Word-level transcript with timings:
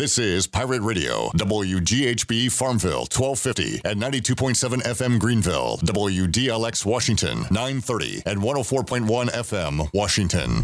This 0.00 0.16
is 0.18 0.46
Pirate 0.46 0.80
Radio, 0.80 1.28
WGHB 1.36 2.50
Farmville, 2.50 3.06
1250 3.12 3.82
and 3.84 4.00
92.7 4.00 4.80
FM 4.80 5.18
Greenville, 5.18 5.76
WDLX 5.84 6.86
Washington, 6.86 7.40
930 7.50 8.22
and 8.24 8.40
104.1 8.40 9.28
FM 9.28 9.90
Washington. 9.92 10.62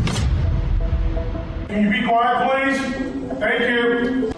Can 1.68 1.82
you 1.84 1.90
be 1.90 2.02
quiet, 2.08 2.48
please? 2.48 2.80
Thank 3.38 3.60
you. 3.60 4.32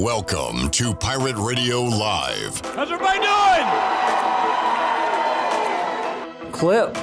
Welcome 0.00 0.70
to 0.70 0.94
Pirate 0.94 1.36
Radio 1.38 1.82
Live. 1.82 2.60
How's 2.76 2.92
everybody 2.92 3.18
doing? 6.38 6.52
Clip. 6.52 6.96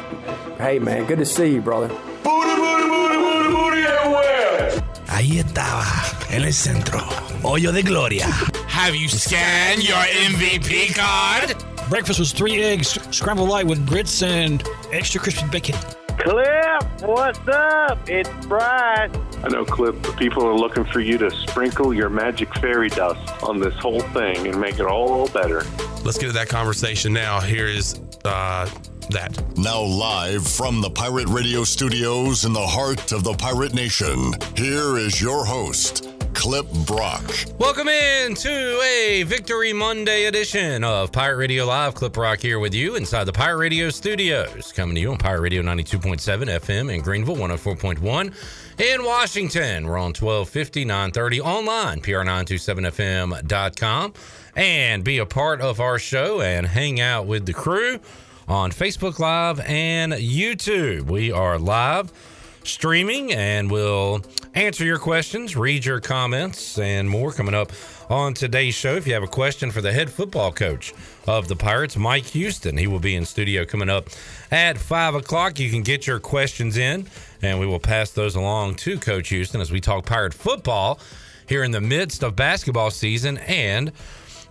Hey, 0.58 0.80
man, 0.80 1.06
good 1.06 1.20
to 1.20 1.26
see 1.26 1.52
you, 1.56 1.62
brother. 1.62 1.90
Booty, 1.90 2.56
booty, 2.56 2.88
booty, 2.88 3.18
booty, 3.18 3.50
booty 3.54 3.82
everywhere. 3.82 4.82
Ahí 5.08 5.38
estaba, 5.40 5.84
en 6.34 6.43
el 6.43 6.54
centro. 6.54 7.00
Hoyo 7.43 7.71
de 7.71 7.84
gloria. 7.84 8.25
Have 8.68 8.96
you 8.96 9.07
scanned 9.07 9.83
your 9.87 9.97
MVP 9.97 10.96
card? 10.96 11.55
Breakfast 11.89 12.19
was 12.19 12.32
three 12.32 12.64
eggs, 12.64 12.97
scrambled 13.11 13.50
light 13.50 13.68
with 13.68 13.86
grits 13.87 14.24
and 14.24 14.64
extra 14.91 15.21
crispy 15.21 15.47
bacon. 15.50 15.75
Cliff, 16.18 17.01
what's 17.04 17.39
up? 17.47 18.10
It's 18.10 18.29
Bryce. 18.47 19.11
I 19.43 19.50
know, 19.50 19.64
Cliff, 19.65 20.01
the 20.01 20.14
people 20.14 20.46
are 20.47 20.55
looking 20.55 20.86
for 20.86 21.01
you 21.01 21.18
to 21.19 21.29
sprinkle 21.29 21.93
your 21.93 22.10
magic 22.10 22.54
fairy 22.55 22.89
dust 22.89 23.43
on 23.43 23.60
this 23.60 23.75
whole 23.75 24.02
thing 24.02 24.47
and 24.47 24.60
make 24.60 24.79
it 24.79 24.86
all 24.86 25.27
better. 25.29 25.63
Let's 26.04 26.18
get 26.18 26.27
to 26.27 26.33
that 26.33 26.50
conversation 26.50 27.13
now. 27.13 27.41
Here 27.41 27.68
is 27.68 28.00
uh, 28.25 28.69
that. 29.10 29.57
Now, 29.57 29.82
live 29.82 30.47
from 30.47 30.82
the 30.82 30.89
Pirate 30.89 31.27
Radio 31.27 31.63
studios 31.63 32.45
in 32.45 32.53
the 32.53 32.66
heart 32.66 33.11
of 33.11 33.23
the 33.23 33.33
Pirate 33.33 33.73
Nation, 33.73 34.33
here 34.55 34.97
is 34.97 35.22
your 35.22 35.45
host, 35.45 36.12
Clip 36.44 36.67
Brock. 36.86 37.23
Welcome 37.58 37.88
in 37.88 38.36
to 38.36 38.81
a 38.81 39.23
Victory 39.23 39.72
Monday 39.72 40.25
edition 40.25 40.83
of 40.83 41.13
Pirate 41.13 41.38
Radio 41.38 41.66
Live. 41.66 41.95
Clip 41.95 42.17
Rock 42.17 42.41
here 42.41 42.59
with 42.59 42.73
you 42.73 42.95
inside 42.95 43.23
the 43.23 43.31
Pirate 43.31 43.59
Radio 43.59 43.89
studios. 43.89 44.73
Coming 44.73 44.95
to 44.95 45.02
you 45.02 45.14
on 45.14 45.17
Pirate 45.17 45.39
Radio 45.39 45.61
92.7 45.61 46.19
FM 46.59 46.94
in 46.94 46.99
Greenville, 46.99 47.38
104.1 47.38 48.33
in 48.77 49.05
Washington. 49.05 49.88
We're 49.88 49.97
on 49.97 50.11
1250, 50.11 50.83
930 50.83 51.39
online, 51.39 52.02
pr927fm.com. 52.02 54.14
And 54.58 55.03
be 55.05 55.19
a 55.19 55.25
part 55.25 55.61
of 55.61 55.80
our 55.80 55.97
show 55.97 56.41
and 56.41 56.67
hang 56.67 56.99
out 56.99 57.25
with 57.25 57.45
the 57.45 57.53
crew 57.53 58.02
on 58.49 58.71
Facebook 58.71 59.17
Live 59.17 59.61
and 59.61 60.11
YouTube. 60.11 61.03
We 61.03 61.31
are 61.31 61.58
live 61.58 62.11
streaming 62.64 63.33
and 63.33 63.69
we'll 63.69 64.22
answer 64.53 64.83
your 64.83 65.00
questions, 65.00 65.56
read 65.56 65.86
your 65.86 66.00
comments, 66.00 66.78
and 66.78 67.09
more 67.09 67.31
coming 67.31 67.53
up 67.53 67.72
on 68.09 68.33
today's 68.33 68.75
show. 68.75 68.95
If 68.95 69.08
you 69.08 69.14
have 69.14 69.23
a 69.23 69.28
question 69.28 69.72
for 69.72 69.81
the 69.81 69.92
head 69.92 70.09
football 70.09 70.52
coach 70.52 70.94
of 71.28 71.47
the 71.47 71.55
Pirates, 71.55 71.97
Mike 71.97 72.25
Houston, 72.28 72.78
he 72.78 72.88
will 72.88 73.00
be 73.00 73.16
in 73.16 73.25
studio 73.25 73.66
coming 73.66 73.89
up 73.89 74.09
at 74.52 74.78
five 74.78 75.16
o'clock. 75.16 75.59
You 75.59 75.70
can 75.70 75.81
get 75.81 76.05
your 76.08 76.20
questions 76.20 76.78
in, 76.78 77.08
and 77.42 77.59
we 77.59 77.66
will 77.66 77.80
pass 77.80 78.11
those 78.11 78.36
along 78.36 78.75
to 78.75 79.00
Coach 79.00 79.30
Houston 79.30 79.61
as 79.61 79.72
we 79.72 79.81
talk 79.81 80.05
Pirate 80.05 80.33
football 80.33 81.00
here 81.48 81.64
in 81.64 81.72
the 81.72 81.81
midst 81.81 82.23
of 82.23 82.36
basketball 82.36 82.92
season 82.92 83.38
and 83.39 83.92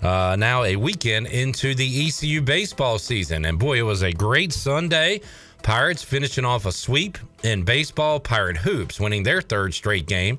uh, 0.03 0.37
now 0.37 0.65
a 0.65 0.77
weekend 0.77 1.29
into 1.29 1.75
the 1.75 2.07
ECU 2.09 2.43
baseball 2.43 2.99
season. 2.99 3.45
And 3.45 3.59
boy, 3.59 3.79
it 3.79 3.83
was 3.83 4.03
a 4.03 4.13
great 4.13 4.53
Sunday. 4.53 5.21
Pirates 5.63 6.03
finishing 6.03 6.45
off 6.45 6.67
a 6.67 6.73
sweep 6.73 7.19
in 7.45 7.63
baseball. 7.63 8.19
Pirate 8.19 8.57
Hoops 8.59 8.99
winning 8.99 9.23
their 9.23 9.41
third 9.41 9.75
straight 9.75 10.07
game 10.07 10.39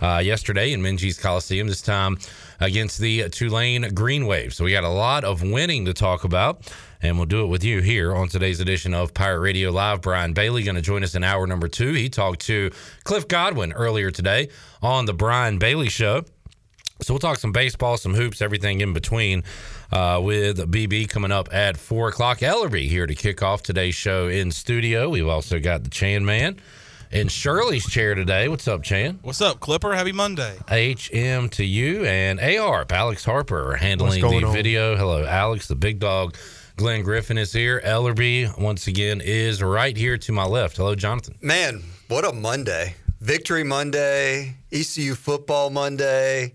uh, 0.00 0.18
yesterday 0.24 0.72
in 0.72 0.80
Minges 0.80 1.20
Coliseum, 1.20 1.68
this 1.68 1.82
time 1.82 2.18
against 2.60 2.98
the 2.98 3.28
Tulane 3.28 3.92
Green 3.94 4.26
Waves. 4.26 4.56
So 4.56 4.64
we 4.64 4.72
got 4.72 4.84
a 4.84 4.88
lot 4.88 5.24
of 5.24 5.42
winning 5.42 5.84
to 5.84 5.92
talk 5.92 6.24
about, 6.24 6.72
and 7.02 7.16
we'll 7.16 7.26
do 7.26 7.44
it 7.44 7.48
with 7.48 7.62
you 7.62 7.80
here 7.80 8.14
on 8.14 8.28
today's 8.28 8.60
edition 8.60 8.94
of 8.94 9.12
Pirate 9.12 9.40
Radio 9.40 9.70
Live. 9.70 10.00
Brian 10.00 10.32
Bailey 10.32 10.62
going 10.62 10.76
to 10.76 10.82
join 10.82 11.04
us 11.04 11.14
in 11.14 11.22
hour 11.24 11.46
number 11.46 11.68
two. 11.68 11.92
He 11.92 12.08
talked 12.08 12.40
to 12.42 12.70
Cliff 13.04 13.28
Godwin 13.28 13.72
earlier 13.72 14.10
today 14.10 14.48
on 14.82 15.04
the 15.04 15.14
Brian 15.14 15.58
Bailey 15.58 15.90
Show. 15.90 16.24
So 17.02 17.12
we'll 17.12 17.18
talk 17.18 17.38
some 17.38 17.52
baseball, 17.52 17.96
some 17.96 18.14
hoops, 18.14 18.40
everything 18.40 18.80
in 18.80 18.92
between 18.92 19.42
uh, 19.94 20.20
with 20.20 20.58
BB 20.70 21.08
coming 21.08 21.30
up 21.32 21.48
at 21.54 21.76
4 21.76 22.08
o'clock. 22.08 22.40
Ellerbe 22.40 22.86
here 22.88 23.06
to 23.06 23.14
kick 23.14 23.42
off 23.42 23.62
today's 23.62 23.94
show 23.94 24.28
in 24.28 24.50
studio. 24.50 25.08
We've 25.08 25.28
also 25.28 25.60
got 25.60 25.84
the 25.84 25.90
Chan 25.90 26.24
Man 26.24 26.60
in 27.12 27.28
Shirley's 27.28 27.88
chair 27.88 28.14
today. 28.16 28.48
What's 28.48 28.66
up, 28.66 28.82
Chan? 28.82 29.20
What's 29.22 29.40
up, 29.40 29.60
Clipper? 29.60 29.94
Happy 29.94 30.10
Monday. 30.12 30.56
HM 30.68 31.48
to 31.50 31.64
you 31.64 32.04
and 32.04 32.40
ARP, 32.40 32.92
Alex 32.92 33.24
Harper 33.24 33.76
handling 33.76 34.20
the 34.20 34.46
on? 34.46 34.52
video. 34.52 34.96
Hello, 34.96 35.24
Alex, 35.24 35.68
the 35.68 35.76
big 35.76 36.00
dog. 36.00 36.36
Glenn 36.76 37.04
Griffin 37.04 37.38
is 37.38 37.52
here. 37.52 37.80
Ellerbe, 37.84 38.58
once 38.60 38.88
again, 38.88 39.20
is 39.24 39.62
right 39.62 39.96
here 39.96 40.18
to 40.18 40.32
my 40.32 40.44
left. 40.44 40.76
Hello, 40.76 40.96
Jonathan. 40.96 41.38
Man, 41.40 41.84
what 42.08 42.24
a 42.24 42.32
Monday. 42.32 42.96
Victory 43.20 43.62
Monday, 43.62 44.56
ECU 44.72 45.14
football 45.14 45.70
Monday, 45.70 46.54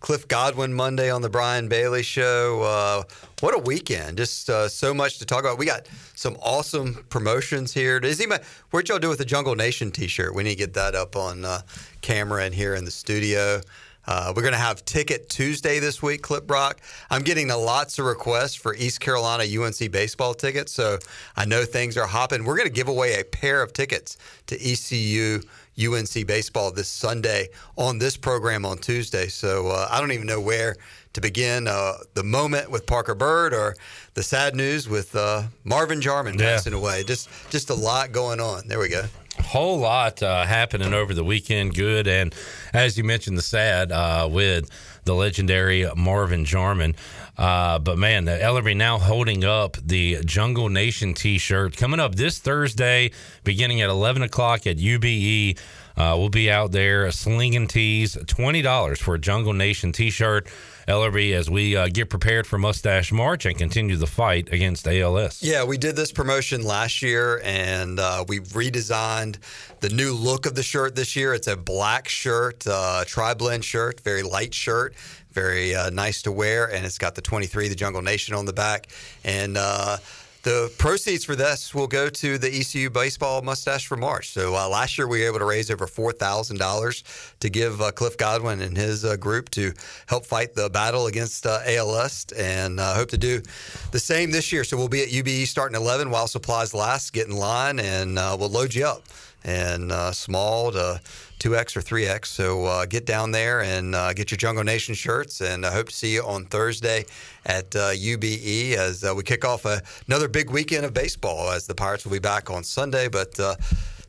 Cliff 0.00 0.26
Godwin 0.26 0.72
Monday 0.72 1.10
on 1.10 1.20
the 1.20 1.28
Brian 1.28 1.68
Bailey 1.68 2.02
show. 2.02 2.62
Uh, 2.62 3.02
what 3.40 3.54
a 3.54 3.58
weekend. 3.58 4.16
Just 4.16 4.48
uh, 4.48 4.66
so 4.66 4.94
much 4.94 5.18
to 5.18 5.26
talk 5.26 5.40
about. 5.40 5.58
We 5.58 5.66
got 5.66 5.86
some 6.14 6.36
awesome 6.42 7.04
promotions 7.10 7.72
here. 7.74 8.00
Does 8.00 8.18
anybody, 8.18 8.42
what'd 8.70 8.88
y'all 8.88 8.98
do 8.98 9.10
with 9.10 9.18
the 9.18 9.26
Jungle 9.26 9.54
Nation 9.54 9.90
t 9.90 10.06
shirt? 10.06 10.34
We 10.34 10.42
need 10.42 10.50
to 10.50 10.56
get 10.56 10.74
that 10.74 10.94
up 10.94 11.16
on 11.16 11.44
uh, 11.44 11.60
camera 12.00 12.44
and 12.44 12.54
here 12.54 12.74
in 12.74 12.86
the 12.86 12.90
studio. 12.90 13.60
Uh, 14.06 14.32
we're 14.34 14.42
going 14.42 14.52
to 14.52 14.58
have 14.58 14.84
Ticket 14.86 15.28
Tuesday 15.28 15.78
this 15.78 16.02
week, 16.02 16.22
Clip 16.22 16.50
Rock. 16.50 16.80
I'm 17.10 17.22
getting 17.22 17.48
lots 17.48 17.98
of 17.98 18.06
requests 18.06 18.54
for 18.54 18.74
East 18.74 19.00
Carolina 19.00 19.44
UNC 19.44 19.92
baseball 19.92 20.32
tickets, 20.32 20.72
so 20.72 20.98
I 21.36 21.44
know 21.44 21.64
things 21.64 21.96
are 21.98 22.06
hopping. 22.06 22.44
We're 22.44 22.56
going 22.56 22.68
to 22.68 22.74
give 22.74 22.88
away 22.88 23.20
a 23.20 23.24
pair 23.24 23.62
of 23.62 23.72
tickets 23.74 24.16
to 24.46 24.56
ECU 24.56 25.42
UNC 25.86 26.26
baseball 26.26 26.70
this 26.72 26.88
Sunday 26.88 27.48
on 27.76 27.98
this 27.98 28.16
program 28.16 28.64
on 28.64 28.78
Tuesday. 28.78 29.28
So 29.28 29.68
uh, 29.68 29.88
I 29.90 30.00
don't 30.00 30.12
even 30.12 30.26
know 30.26 30.40
where 30.40 30.76
to 31.14 31.20
begin. 31.20 31.66
Uh, 31.68 31.94
the 32.14 32.22
moment 32.22 32.70
with 32.70 32.86
Parker 32.86 33.14
Byrd 33.14 33.52
or 33.54 33.76
the 34.14 34.22
sad 34.22 34.54
news 34.54 34.88
with 34.88 35.14
uh, 35.16 35.42
Marvin 35.64 36.00
Jarman 36.00 36.38
Yeah. 36.38 36.52
passing 36.52 36.72
away. 36.72 37.02
Just 37.04 37.28
just 37.50 37.70
a 37.70 37.74
lot 37.74 38.12
going 38.12 38.40
on. 38.40 38.68
There 38.68 38.78
we 38.78 38.88
go. 38.88 39.04
whole 39.40 39.78
lot 39.78 40.22
uh, 40.22 40.44
happening 40.44 40.92
over 40.92 41.14
the 41.14 41.24
weekend. 41.24 41.74
Good, 41.74 42.06
and 42.06 42.34
as 42.74 42.96
you 42.98 43.04
mentioned, 43.04 43.38
the 43.38 43.42
sad 43.42 43.90
uh, 43.90 44.28
with 44.30 44.68
the 45.04 45.14
legendary 45.14 45.88
Marvin 45.96 46.44
Jarman. 46.44 46.94
Uh, 47.40 47.78
but 47.78 47.96
man, 47.96 48.26
the 48.26 48.32
Ellerbe 48.32 48.76
now 48.76 48.98
holding 48.98 49.44
up 49.44 49.78
the 49.78 50.18
Jungle 50.26 50.68
Nation 50.68 51.14
T-shirt 51.14 51.74
coming 51.74 51.98
up 51.98 52.14
this 52.14 52.38
Thursday, 52.38 53.12
beginning 53.44 53.80
at 53.80 53.88
eleven 53.88 54.22
o'clock 54.22 54.66
at 54.66 54.76
UBE. 54.76 55.58
Uh, 55.96 56.16
we'll 56.18 56.28
be 56.28 56.50
out 56.50 56.70
there 56.70 57.10
slinging 57.10 57.66
tees, 57.66 58.18
twenty 58.26 58.60
dollars 58.60 59.00
for 59.00 59.14
a 59.14 59.18
Jungle 59.18 59.54
Nation 59.54 59.90
T-shirt. 59.90 60.48
Ellerbe, 60.88 61.32
as 61.34 61.48
we 61.48 61.76
uh, 61.76 61.88
get 61.88 62.10
prepared 62.10 62.46
for 62.46 62.58
Mustache 62.58 63.12
March 63.12 63.46
and 63.46 63.56
continue 63.56 63.96
the 63.96 64.08
fight 64.08 64.52
against 64.52 64.88
ALS. 64.88 65.40
Yeah, 65.40 65.62
we 65.62 65.78
did 65.78 65.94
this 65.94 66.10
promotion 66.10 66.64
last 66.64 67.00
year 67.00 67.40
and 67.44 68.00
uh, 68.00 68.24
we 68.26 68.40
redesigned 68.40 69.38
the 69.80 69.88
new 69.90 70.12
look 70.14 70.46
of 70.46 70.56
the 70.56 70.64
shirt 70.64 70.96
this 70.96 71.14
year. 71.14 71.32
It's 71.32 71.46
a 71.46 71.56
black 71.56 72.08
shirt, 72.08 72.66
uh, 72.66 73.04
tri 73.06 73.34
blend 73.34 73.64
shirt, 73.64 74.00
very 74.00 74.24
light 74.24 74.52
shirt, 74.52 74.94
very 75.32 75.74
uh, 75.74 75.90
nice 75.90 76.22
to 76.22 76.32
wear. 76.32 76.66
And 76.72 76.84
it's 76.84 76.98
got 76.98 77.14
the 77.14 77.22
23, 77.22 77.68
the 77.68 77.74
Jungle 77.74 78.02
Nation 78.02 78.34
on 78.34 78.46
the 78.46 78.52
back. 78.52 78.88
And 79.24 79.56
uh, 79.56 79.98
the 80.42 80.72
proceeds 80.78 81.24
for 81.24 81.36
this 81.36 81.74
will 81.74 81.86
go 81.86 82.08
to 82.08 82.38
the 82.38 82.48
ECU 82.48 82.88
Baseball 82.88 83.42
Mustache 83.42 83.86
for 83.86 83.96
March. 83.96 84.30
So 84.30 84.54
uh, 84.54 84.68
last 84.68 84.96
year 84.96 85.06
we 85.06 85.20
were 85.20 85.26
able 85.26 85.38
to 85.40 85.44
raise 85.44 85.70
over 85.70 85.86
four 85.86 86.12
thousand 86.12 86.58
dollars 86.58 87.04
to 87.40 87.50
give 87.50 87.82
uh, 87.82 87.92
Cliff 87.92 88.16
Godwin 88.16 88.62
and 88.62 88.74
his 88.76 89.04
uh, 89.04 89.16
group 89.16 89.50
to 89.50 89.74
help 90.06 90.24
fight 90.24 90.54
the 90.54 90.70
battle 90.70 91.08
against 91.08 91.44
uh, 91.44 91.60
ALS, 91.66 92.26
and 92.36 92.80
uh, 92.80 92.94
hope 92.94 93.10
to 93.10 93.18
do 93.18 93.42
the 93.90 93.98
same 93.98 94.30
this 94.30 94.50
year. 94.50 94.64
So 94.64 94.78
we'll 94.78 94.88
be 94.88 95.02
at 95.02 95.08
UBE 95.10 95.46
starting 95.46 95.76
eleven 95.76 96.10
while 96.10 96.26
supplies 96.26 96.72
last. 96.72 97.12
Get 97.12 97.28
in 97.28 97.36
line, 97.36 97.78
and 97.78 98.18
uh, 98.18 98.34
we'll 98.38 98.48
load 98.48 98.74
you 98.74 98.86
up. 98.86 99.02
And 99.44 99.92
small 100.14 100.72
to 100.72 101.00
2X 101.40 101.76
or 101.76 101.80
3X. 101.80 102.26
So 102.26 102.66
uh, 102.66 102.86
get 102.86 103.06
down 103.06 103.32
there 103.32 103.62
and 103.62 103.94
uh, 103.94 104.12
get 104.12 104.30
your 104.30 104.38
Jungle 104.38 104.62
Nation 104.62 104.94
shirts. 104.94 105.40
And 105.40 105.66
I 105.66 105.72
hope 105.72 105.88
to 105.88 105.94
see 105.94 106.14
you 106.14 106.22
on 106.22 106.44
Thursday 106.44 107.06
at 107.46 107.74
uh, 107.74 107.90
UBE 107.90 108.74
as 108.74 109.02
uh, 109.02 109.14
we 109.16 109.22
kick 109.22 109.44
off 109.44 109.64
a, 109.64 109.82
another 110.06 110.28
big 110.28 110.50
weekend 110.50 110.84
of 110.84 110.94
baseball 110.94 111.50
as 111.50 111.66
the 111.66 111.74
Pirates 111.74 112.04
will 112.04 112.12
be 112.12 112.18
back 112.18 112.50
on 112.50 112.62
Sunday. 112.62 113.08
But 113.08 113.40
uh, 113.40 113.56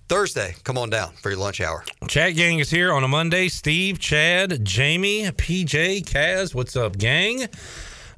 Thursday, 0.10 0.56
come 0.66 0.78
on 0.78 0.90
down 0.90 1.14
for 1.14 1.30
your 1.30 1.40
lunch 1.40 1.62
hour. 1.62 1.86
Chat 2.08 2.36
gang 2.36 2.60
is 2.60 2.70
here 2.70 2.92
on 2.92 3.04
a 3.04 3.08
Monday. 3.08 3.48
Steve, 3.48 3.98
Chad, 3.98 4.64
Jamie, 4.66 5.24
PJ, 5.24 6.04
Kaz. 6.04 6.54
What's 6.54 6.76
up, 6.76 6.98
gang? 6.98 7.48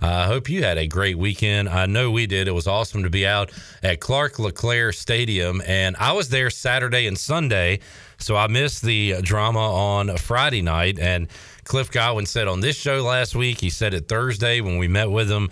I 0.03 0.25
hope 0.25 0.49
you 0.49 0.63
had 0.63 0.77
a 0.77 0.85
great 0.85 1.17
weekend. 1.17 1.69
I 1.69 1.85
know 1.85 2.11
we 2.11 2.27
did. 2.27 2.49
It 2.49 2.51
was 2.51 2.67
awesome 2.67 3.03
to 3.03 3.09
be 3.09 3.25
out 3.25 3.53
at 3.81 4.01
Clark 4.01 4.37
LeClair 4.37 4.91
Stadium, 4.91 5.61
and 5.65 5.95
I 5.97 6.11
was 6.11 6.27
there 6.27 6.49
Saturday 6.49 7.07
and 7.07 7.17
Sunday, 7.17 7.79
so 8.23 8.37
I 8.37 8.47
missed 8.47 8.81
the 8.81 9.21
drama 9.21 9.59
on 9.59 10.15
Friday 10.17 10.61
night. 10.61 10.97
And 10.97 11.27
Cliff 11.65 11.91
Godwin 11.91 12.25
said 12.25 12.47
on 12.47 12.61
this 12.61 12.75
show 12.75 13.03
last 13.03 13.35
week. 13.35 13.59
He 13.59 13.69
said 13.69 13.93
it 13.93 14.07
Thursday 14.07 14.61
when 14.61 14.77
we 14.77 14.87
met 14.87 15.11
with 15.11 15.29
him. 15.29 15.49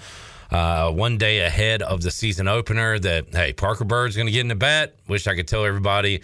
Uh, 0.49 0.91
one 0.91 1.17
day 1.17 1.39
ahead 1.39 1.81
of 1.81 2.01
the 2.01 2.11
season 2.11 2.47
opener, 2.47 2.99
that 2.99 3.27
hey, 3.31 3.53
Parker 3.53 3.85
Byrd's 3.85 4.15
going 4.15 4.25
to 4.25 4.31
get 4.31 4.41
in 4.41 4.49
the 4.49 4.55
bat. 4.55 4.95
Wish 5.07 5.27
I 5.27 5.35
could 5.35 5.47
tell 5.47 5.63
everybody 5.63 6.21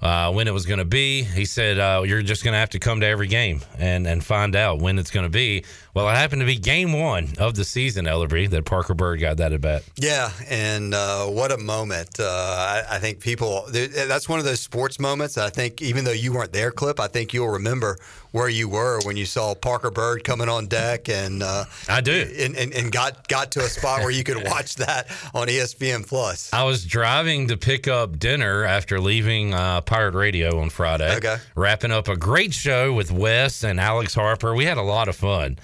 uh, 0.00 0.32
when 0.32 0.48
it 0.48 0.52
was 0.52 0.64
going 0.64 0.78
to 0.78 0.84
be. 0.84 1.22
He 1.22 1.44
said, 1.44 1.78
uh, 1.78 2.02
You're 2.06 2.22
just 2.22 2.44
going 2.44 2.52
to 2.52 2.58
have 2.58 2.70
to 2.70 2.78
come 2.78 3.00
to 3.00 3.06
every 3.06 3.26
game 3.26 3.60
and, 3.78 4.06
and 4.06 4.24
find 4.24 4.56
out 4.56 4.80
when 4.80 4.98
it's 4.98 5.10
going 5.10 5.24
to 5.24 5.30
be. 5.30 5.64
Well, 5.98 6.08
it 6.10 6.14
happened 6.14 6.42
to 6.42 6.46
be 6.46 6.54
game 6.54 6.92
one 6.92 7.30
of 7.38 7.56
the 7.56 7.64
season, 7.64 8.04
Ellerbe, 8.04 8.48
that 8.50 8.64
Parker 8.64 8.94
Byrd 8.94 9.18
got 9.18 9.38
that 9.38 9.52
at 9.52 9.60
bat. 9.60 9.82
Yeah, 9.96 10.30
and 10.48 10.94
uh, 10.94 11.26
what 11.26 11.50
a 11.50 11.58
moment. 11.58 12.20
Uh, 12.20 12.24
I, 12.24 12.84
I, 12.88 12.98
think 13.00 13.18
people, 13.18 13.64
that's 13.66 14.28
one 14.28 14.38
of 14.38 14.44
those 14.44 14.60
sports 14.60 15.00
moments. 15.00 15.36
I 15.36 15.50
think 15.50 15.82
even 15.82 16.04
though 16.04 16.12
you 16.12 16.32
weren't 16.32 16.52
there, 16.52 16.70
Clip, 16.70 17.00
I 17.00 17.08
think 17.08 17.34
you'll 17.34 17.48
remember 17.48 17.98
where 18.30 18.48
you 18.48 18.68
were 18.68 19.00
when 19.06 19.16
you 19.16 19.26
saw 19.26 19.56
Parker 19.56 19.90
Byrd 19.90 20.22
coming 20.22 20.48
on 20.48 20.68
deck. 20.68 21.08
and 21.08 21.42
uh, 21.42 21.64
I 21.88 22.00
do. 22.00 22.32
And, 22.38 22.54
and, 22.54 22.72
and, 22.74 22.92
got, 22.92 23.26
got 23.26 23.50
to 23.52 23.60
a 23.60 23.68
spot 23.68 23.98
where 23.98 24.12
you 24.12 24.22
could 24.22 24.44
watch 24.44 24.76
that 24.76 25.08
on 25.34 25.48
ESPN 25.48 26.06
Plus. 26.06 26.52
I 26.52 26.62
was 26.62 26.84
driving 26.84 27.48
to 27.48 27.56
pick 27.56 27.88
up 27.88 28.20
dinner 28.20 28.62
after 28.62 29.00
leaving 29.00 29.52
uh, 29.52 29.80
Pirate 29.80 30.14
Radio 30.14 30.60
on 30.60 30.70
Friday. 30.70 31.16
Okay. 31.16 31.38
Wrapping 31.56 31.90
up 31.90 32.06
a 32.06 32.16
great 32.16 32.54
show 32.54 32.92
with 32.92 33.10
Wes 33.10 33.64
and 33.64 33.80
Alex 33.80 34.14
Harper. 34.14 34.54
We 34.54 34.64
had 34.64 34.78
a 34.78 34.82
lot 34.82 35.08
of 35.08 35.16
fun. 35.16 35.58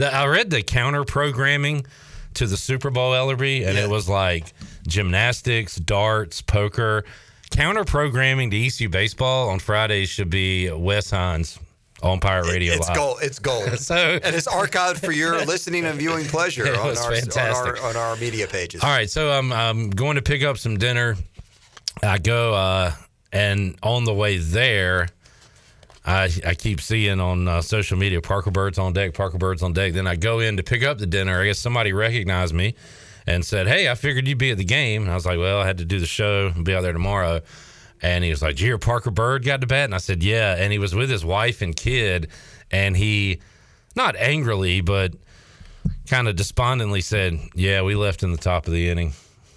I 0.00 0.26
read 0.26 0.50
the 0.50 0.62
counter 0.62 1.04
programming 1.04 1.86
to 2.34 2.46
the 2.46 2.56
Super 2.56 2.90
Bowl 2.90 3.12
Ellerbe, 3.12 3.66
and 3.66 3.76
yeah. 3.76 3.84
it 3.84 3.90
was 3.90 4.08
like 4.08 4.52
gymnastics, 4.86 5.76
darts, 5.76 6.40
poker. 6.40 7.04
Counter 7.50 7.84
programming 7.84 8.50
to 8.50 8.66
ECU 8.66 8.88
baseball 8.88 9.48
on 9.48 9.58
Fridays 9.58 10.08
should 10.08 10.30
be 10.30 10.70
Wes 10.70 11.10
Hines 11.10 11.58
on 12.02 12.20
Pirate 12.20 12.46
Radio. 12.46 12.74
It's 12.74 12.88
Live. 12.88 12.96
gold. 12.96 13.18
It's 13.22 13.38
gold. 13.38 13.78
so 13.78 13.96
and 14.22 14.36
it's 14.36 14.46
archived 14.46 15.04
for 15.04 15.12
your 15.12 15.44
listening 15.44 15.84
and 15.84 15.98
viewing 15.98 16.26
pleasure 16.26 16.66
on 16.78 16.96
our, 16.96 17.12
on 17.12 17.38
our, 17.38 17.82
on 17.82 17.96
our 17.96 18.16
media 18.16 18.46
pages. 18.46 18.82
All 18.82 18.90
right, 18.90 19.10
so 19.10 19.30
I'm 19.30 19.52
I'm 19.52 19.90
going 19.90 20.16
to 20.16 20.22
pick 20.22 20.42
up 20.42 20.58
some 20.58 20.76
dinner. 20.76 21.16
I 22.02 22.18
go 22.18 22.54
uh, 22.54 22.92
and 23.32 23.76
on 23.82 24.04
the 24.04 24.14
way 24.14 24.38
there, 24.38 25.08
I, 26.08 26.30
I 26.46 26.54
keep 26.54 26.80
seeing 26.80 27.20
on 27.20 27.46
uh, 27.46 27.60
social 27.60 27.98
media 27.98 28.22
Parker 28.22 28.50
Byrd's 28.50 28.78
on 28.78 28.94
deck, 28.94 29.12
Parker 29.12 29.36
Byrd's 29.36 29.62
on 29.62 29.74
deck. 29.74 29.92
Then 29.92 30.06
I 30.06 30.16
go 30.16 30.40
in 30.40 30.56
to 30.56 30.62
pick 30.62 30.82
up 30.82 30.96
the 30.96 31.06
dinner. 31.06 31.38
I 31.38 31.44
guess 31.44 31.58
somebody 31.58 31.92
recognized 31.92 32.54
me 32.54 32.76
and 33.26 33.44
said, 33.44 33.68
Hey, 33.68 33.90
I 33.90 33.94
figured 33.94 34.26
you'd 34.26 34.38
be 34.38 34.50
at 34.50 34.56
the 34.56 34.64
game. 34.64 35.02
And 35.02 35.10
I 35.10 35.14
was 35.14 35.26
like, 35.26 35.38
Well, 35.38 35.60
I 35.60 35.66
had 35.66 35.78
to 35.78 35.84
do 35.84 36.00
the 36.00 36.06
show 36.06 36.50
and 36.54 36.64
be 36.64 36.74
out 36.74 36.80
there 36.80 36.94
tomorrow. 36.94 37.42
And 38.00 38.24
he 38.24 38.30
was 38.30 38.40
like, 38.40 38.56
Did 38.56 38.60
you 38.60 38.66
hear 38.68 38.78
Parker 38.78 39.10
Byrd 39.10 39.44
got 39.44 39.60
to 39.60 39.66
bat? 39.66 39.84
And 39.84 39.94
I 39.94 39.98
said, 39.98 40.22
Yeah. 40.22 40.56
And 40.56 40.72
he 40.72 40.78
was 40.78 40.94
with 40.94 41.10
his 41.10 41.26
wife 41.26 41.60
and 41.60 41.76
kid. 41.76 42.28
And 42.70 42.96
he, 42.96 43.40
not 43.94 44.16
angrily, 44.16 44.80
but 44.80 45.12
kind 46.08 46.26
of 46.26 46.36
despondently 46.36 47.02
said, 47.02 47.38
Yeah, 47.54 47.82
we 47.82 47.94
left 47.94 48.22
in 48.22 48.32
the 48.32 48.38
top 48.38 48.66
of 48.66 48.72
the 48.72 48.88
inning. 48.88 49.12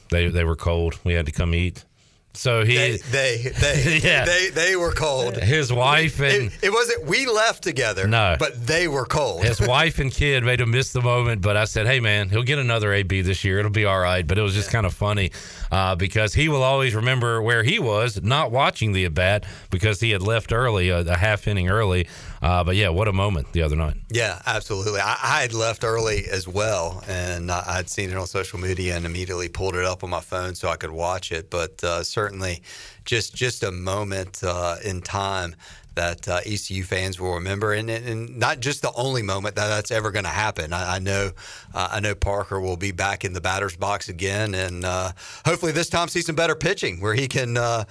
They, 0.09 0.27
they 0.27 0.43
were 0.43 0.57
cold. 0.57 0.99
We 1.05 1.13
had 1.13 1.27
to 1.27 1.31
come 1.31 1.55
eat. 1.55 1.85
So 2.33 2.63
he 2.63 2.77
they 2.77 2.97
they 2.97 3.51
they, 3.59 3.99
yeah. 4.03 4.23
they, 4.25 4.49
they 4.49 4.75
were 4.75 4.93
cold. 4.93 5.35
His 5.35 5.71
wife 5.71 6.19
and 6.21 6.51
it, 6.51 6.53
it, 6.63 6.69
wasn't 6.71 7.05
we 7.05 7.25
left 7.25 7.61
together. 7.61 8.07
No, 8.07 8.37
but 8.39 8.65
they 8.65 8.87
were 8.87 9.05
cold. 9.05 9.43
His 9.43 9.59
wife 9.67 9.99
and 9.99 10.11
kid 10.11 10.43
made 10.43 10.61
him 10.61 10.71
miss 10.71 10.93
the 10.93 11.01
moment. 11.01 11.41
But 11.41 11.57
I 11.57 11.65
said, 11.65 11.87
hey 11.87 11.99
man, 11.99 12.29
he'll 12.29 12.43
get 12.43 12.57
another 12.57 12.93
AB 12.93 13.21
this 13.21 13.43
year. 13.43 13.59
It'll 13.59 13.71
be 13.71 13.85
all 13.85 13.99
right. 13.99 14.25
But 14.25 14.37
it 14.37 14.41
was 14.41 14.53
just 14.53 14.69
yeah. 14.69 14.73
kind 14.73 14.85
of 14.85 14.93
funny 14.93 15.31
uh, 15.71 15.95
because 15.95 16.33
he 16.33 16.47
will 16.47 16.63
always 16.63 16.95
remember 16.95 17.41
where 17.41 17.63
he 17.63 17.79
was 17.79 18.21
not 18.21 18.49
watching 18.51 18.93
the 18.93 19.05
at 19.05 19.13
bat 19.13 19.45
because 19.69 19.99
he 19.99 20.11
had 20.11 20.21
left 20.21 20.53
early, 20.53 20.89
a, 20.89 20.99
a 20.99 21.17
half 21.17 21.47
inning 21.47 21.69
early. 21.69 22.07
Uh, 22.41 22.63
but 22.63 22.75
yeah, 22.75 22.89
what 22.89 23.07
a 23.07 23.13
moment 23.13 23.51
the 23.51 23.61
other 23.61 23.75
night. 23.75 23.97
Yeah, 24.09 24.41
absolutely. 24.45 24.99
I, 24.99 25.15
I 25.21 25.41
had 25.41 25.53
left 25.53 25.83
early 25.83 26.25
as 26.27 26.47
well, 26.47 27.03
and 27.07 27.51
I, 27.51 27.77
would 27.77 27.89
seen 27.89 28.09
it 28.09 28.17
on 28.17 28.25
social 28.25 28.59
media 28.59 28.95
and 28.95 29.05
immediately 29.05 29.47
pulled 29.47 29.75
it 29.75 29.85
up 29.85 30.03
on 30.03 30.09
my 30.09 30.21
phone 30.21 30.55
so 30.55 30.67
I 30.67 30.75
could 30.75 30.91
watch 30.91 31.31
it. 31.31 31.51
But 31.51 31.83
uh, 31.83 32.03
certainly, 32.03 32.63
just 33.05 33.35
just 33.35 33.63
a 33.63 33.71
moment 33.71 34.43
uh, 34.43 34.77
in 34.83 35.01
time 35.01 35.55
that 35.95 36.27
uh, 36.27 36.39
ECU 36.45 36.83
fans 36.83 37.19
will 37.19 37.33
remember, 37.33 37.73
and, 37.73 37.89
and, 37.89 38.37
not 38.37 38.61
just 38.61 38.81
the 38.81 38.93
only 38.93 39.21
moment 39.21 39.55
that 39.55 39.67
that's 39.67 39.91
ever 39.91 40.09
going 40.09 40.23
to 40.23 40.29
happen. 40.29 40.71
I, 40.71 40.95
I 40.95 40.99
know, 40.99 41.31
uh, 41.73 41.89
I 41.91 41.99
know 41.99 42.15
Parker 42.15 42.61
will 42.61 42.77
be 42.77 42.91
back 42.91 43.25
in 43.25 43.33
the 43.33 43.41
batter's 43.41 43.75
box 43.75 44.07
again, 44.07 44.55
and 44.55 44.85
uh, 44.85 45.11
hopefully 45.45 45.73
this 45.73 45.89
time 45.89 46.07
see 46.07 46.21
some 46.21 46.35
better 46.35 46.55
pitching 46.55 47.01
where 47.01 47.13
he 47.13 47.27
can, 47.27 47.57
uh, 47.57 47.83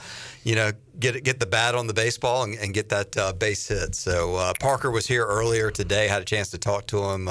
you 0.44 0.54
know, 0.54 0.72
get 1.00 1.22
get 1.24 1.40
the 1.40 1.46
bat 1.46 1.74
on 1.74 1.86
the 1.86 1.94
baseball 1.94 2.42
and, 2.44 2.54
and 2.58 2.74
get 2.74 2.88
that 2.90 3.16
uh, 3.16 3.32
base 3.32 3.68
hit. 3.68 3.94
So 3.94 4.36
uh, 4.36 4.52
Parker 4.60 4.90
was 4.90 5.06
here 5.06 5.24
earlier 5.24 5.70
today. 5.70 6.08
Had 6.08 6.22
a 6.22 6.24
chance 6.24 6.50
to 6.50 6.58
talk 6.58 6.86
to 6.88 7.02
him. 7.10 7.28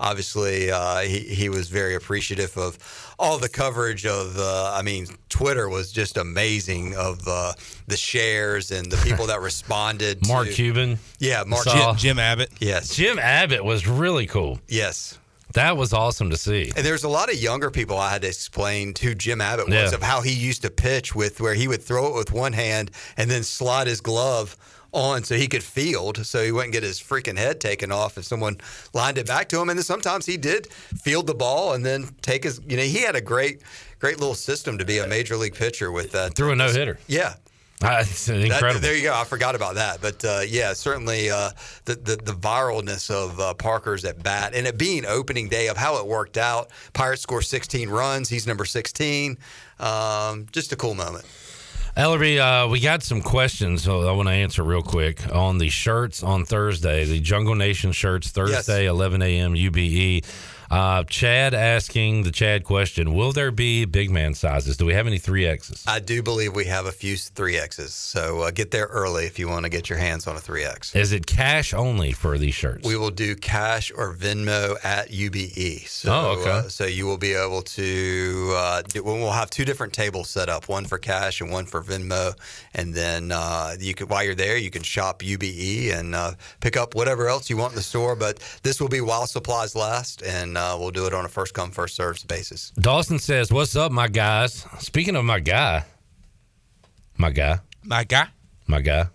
obviously, 0.00 0.70
he 1.06 1.18
he 1.34 1.48
was 1.48 1.68
very 1.68 1.94
appreciative 1.94 2.56
of 2.56 2.78
all 3.18 3.38
the 3.38 3.48
coverage 3.48 4.06
of. 4.06 4.38
I 4.38 4.82
mean, 4.82 5.06
Twitter 5.28 5.68
was 5.68 5.92
just 5.92 6.16
amazing 6.16 6.94
of 6.96 7.24
the 7.24 7.96
shares 7.96 8.70
and 8.70 8.90
the 8.90 8.96
people 8.98 9.26
that 9.26 9.40
responded. 9.40 10.26
Mark 10.28 10.48
to, 10.48 10.52
Cuban. 10.54 10.98
Yeah, 11.18 11.44
Mark 11.46 11.66
Jim, 11.66 11.96
Jim 11.96 12.18
Abbott. 12.18 12.50
Yes, 12.60 12.94
Jim 12.94 13.18
Abbott 13.18 13.64
was 13.64 13.86
really 13.86 14.26
cool. 14.26 14.58
Yes. 14.68 15.18
That 15.54 15.76
was 15.76 15.92
awesome 15.92 16.30
to 16.30 16.36
see. 16.36 16.72
And 16.76 16.84
there's 16.84 17.04
a 17.04 17.08
lot 17.08 17.30
of 17.30 17.36
younger 17.36 17.70
people 17.70 17.98
I 17.98 18.10
had 18.10 18.22
to 18.22 18.28
explain 18.28 18.94
who 19.00 19.14
Jim 19.14 19.40
Abbott 19.40 19.66
was 19.66 19.74
yeah. 19.74 19.94
of 19.94 20.02
how 20.02 20.22
he 20.22 20.32
used 20.32 20.62
to 20.62 20.70
pitch 20.70 21.14
with 21.14 21.40
where 21.40 21.54
he 21.54 21.68
would 21.68 21.82
throw 21.82 22.08
it 22.08 22.14
with 22.14 22.32
one 22.32 22.52
hand 22.52 22.90
and 23.16 23.30
then 23.30 23.42
slide 23.42 23.86
his 23.86 24.00
glove 24.00 24.56
on 24.92 25.24
so 25.24 25.34
he 25.34 25.48
could 25.48 25.62
field 25.62 26.24
so 26.24 26.44
he 26.44 26.52
wouldn't 26.52 26.72
get 26.72 26.82
his 26.82 27.00
freaking 27.00 27.38
head 27.38 27.60
taken 27.60 27.90
off 27.90 28.18
if 28.18 28.24
someone 28.24 28.58
lined 28.92 29.16
it 29.16 29.26
back 29.26 29.48
to 29.48 29.58
him 29.58 29.70
and 29.70 29.78
then 29.78 29.84
sometimes 29.84 30.26
he 30.26 30.36
did 30.36 30.70
field 30.70 31.26
the 31.26 31.34
ball 31.34 31.72
and 31.72 31.84
then 31.84 32.06
take 32.20 32.44
his 32.44 32.60
you 32.68 32.76
know 32.76 32.82
he 32.82 33.00
had 33.00 33.16
a 33.16 33.20
great 33.20 33.62
great 33.98 34.18
little 34.18 34.34
system 34.34 34.76
to 34.76 34.84
be 34.84 34.98
a 34.98 35.06
major 35.06 35.36
league 35.36 35.54
pitcher 35.54 35.90
with 35.90 36.14
uh, 36.14 36.24
that 36.24 36.34
through 36.34 36.52
a 36.52 36.56
no 36.56 36.68
hitter 36.70 36.98
yeah 37.06 37.34
uh, 37.84 38.04
incredible. 38.28 38.48
That, 38.48 38.82
there 38.82 38.96
you 38.96 39.04
go. 39.04 39.14
I 39.14 39.24
forgot 39.24 39.54
about 39.54 39.74
that, 39.74 40.00
but 40.00 40.24
uh, 40.24 40.42
yeah, 40.46 40.72
certainly 40.72 41.30
uh, 41.30 41.50
the, 41.84 41.94
the, 41.94 42.16
the 42.16 42.32
viralness 42.32 43.10
of 43.10 43.38
uh, 43.40 43.54
Parker's 43.54 44.04
at 44.04 44.22
bat 44.22 44.54
and 44.54 44.66
it 44.66 44.78
being 44.78 45.04
opening 45.04 45.48
day 45.48 45.68
of 45.68 45.76
how 45.76 45.96
it 45.96 46.06
worked 46.06 46.36
out. 46.36 46.70
Pirates 46.92 47.22
score 47.22 47.42
16 47.42 47.88
runs. 47.88 48.28
He's 48.28 48.46
number 48.46 48.64
16. 48.64 49.36
Um, 49.80 50.46
just 50.52 50.72
a 50.72 50.76
cool 50.76 50.94
moment. 50.94 51.24
Ellerbe, 51.96 52.38
uh, 52.38 52.68
we 52.68 52.80
got 52.80 53.02
some 53.02 53.20
questions 53.20 53.82
so 53.82 54.08
I 54.08 54.12
want 54.12 54.28
to 54.28 54.32
answer 54.32 54.62
real 54.62 54.80
quick 54.80 55.30
on 55.34 55.58
the 55.58 55.68
shirts 55.68 56.22
on 56.22 56.46
Thursday, 56.46 57.04
the 57.04 57.20
Jungle 57.20 57.54
Nation 57.54 57.92
shirts, 57.92 58.30
Thursday, 58.30 58.84
yes. 58.84 58.90
11 58.90 59.20
a.m. 59.20 59.54
UBE. 59.54 60.24
Uh, 60.72 61.04
Chad 61.04 61.52
asking 61.52 62.22
the 62.22 62.30
Chad 62.30 62.64
question: 62.64 63.12
Will 63.12 63.32
there 63.32 63.50
be 63.50 63.84
big 63.84 64.10
man 64.10 64.32
sizes? 64.32 64.78
Do 64.78 64.86
we 64.86 64.94
have 64.94 65.06
any 65.06 65.18
three 65.18 65.44
X's? 65.46 65.84
I 65.86 65.98
do 66.00 66.22
believe 66.22 66.56
we 66.56 66.64
have 66.64 66.86
a 66.86 66.92
few 66.92 67.14
three 67.18 67.58
X's. 67.58 67.92
So 67.92 68.40
uh, 68.40 68.50
get 68.50 68.70
there 68.70 68.86
early 68.86 69.26
if 69.26 69.38
you 69.38 69.48
want 69.48 69.66
to 69.66 69.68
get 69.68 69.90
your 69.90 69.98
hands 69.98 70.26
on 70.26 70.34
a 70.34 70.40
three 70.40 70.64
X. 70.64 70.94
Is 70.96 71.12
it 71.12 71.26
cash 71.26 71.74
only 71.74 72.12
for 72.12 72.38
these 72.38 72.54
shirts? 72.54 72.88
We 72.88 72.96
will 72.96 73.10
do 73.10 73.36
cash 73.36 73.92
or 73.94 74.14
Venmo 74.14 74.82
at 74.82 75.10
UBE. 75.10 75.86
So, 75.86 76.10
oh, 76.10 76.40
okay. 76.40 76.50
Uh, 76.50 76.62
so 76.62 76.86
you 76.86 77.04
will 77.04 77.18
be 77.18 77.34
able 77.34 77.60
to. 77.60 78.54
Uh, 78.56 78.80
do, 78.80 79.04
we'll 79.04 79.30
have 79.30 79.50
two 79.50 79.66
different 79.66 79.92
tables 79.92 80.30
set 80.30 80.48
up: 80.48 80.70
one 80.70 80.86
for 80.86 80.96
cash 80.96 81.42
and 81.42 81.50
one 81.50 81.66
for 81.66 81.82
Venmo. 81.82 82.34
And 82.72 82.94
then 82.94 83.30
uh, 83.30 83.74
you 83.78 83.92
can, 83.92 84.08
while 84.08 84.24
you're 84.24 84.34
there, 84.34 84.56
you 84.56 84.70
can 84.70 84.82
shop 84.82 85.20
UBE 85.20 85.92
and 85.92 86.14
uh, 86.14 86.32
pick 86.60 86.78
up 86.78 86.94
whatever 86.94 87.28
else 87.28 87.50
you 87.50 87.58
want 87.58 87.72
in 87.72 87.76
the 87.76 87.82
store. 87.82 88.16
But 88.16 88.38
this 88.62 88.80
will 88.80 88.88
be 88.88 89.02
while 89.02 89.26
supplies 89.26 89.76
last 89.76 90.22
and 90.22 90.56
uh, 90.62 90.76
we'll 90.78 90.90
do 90.90 91.06
it 91.06 91.14
on 91.14 91.24
a 91.24 91.28
first 91.28 91.54
come 91.54 91.70
first 91.70 91.96
served 91.96 92.26
basis. 92.28 92.70
Dawson 92.78 93.18
says, 93.18 93.52
"What's 93.52 93.74
up, 93.76 93.92
my 93.92 94.08
guys?" 94.08 94.64
Speaking 94.78 95.16
of 95.16 95.24
my 95.24 95.40
guy, 95.40 95.84
my 97.18 97.30
guy, 97.30 97.58
my 97.82 98.04
guy, 98.04 98.28
my 98.66 98.80
guy, 98.80 99.06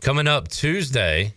coming 0.00 0.28
up 0.28 0.48
Tuesday 0.48 1.34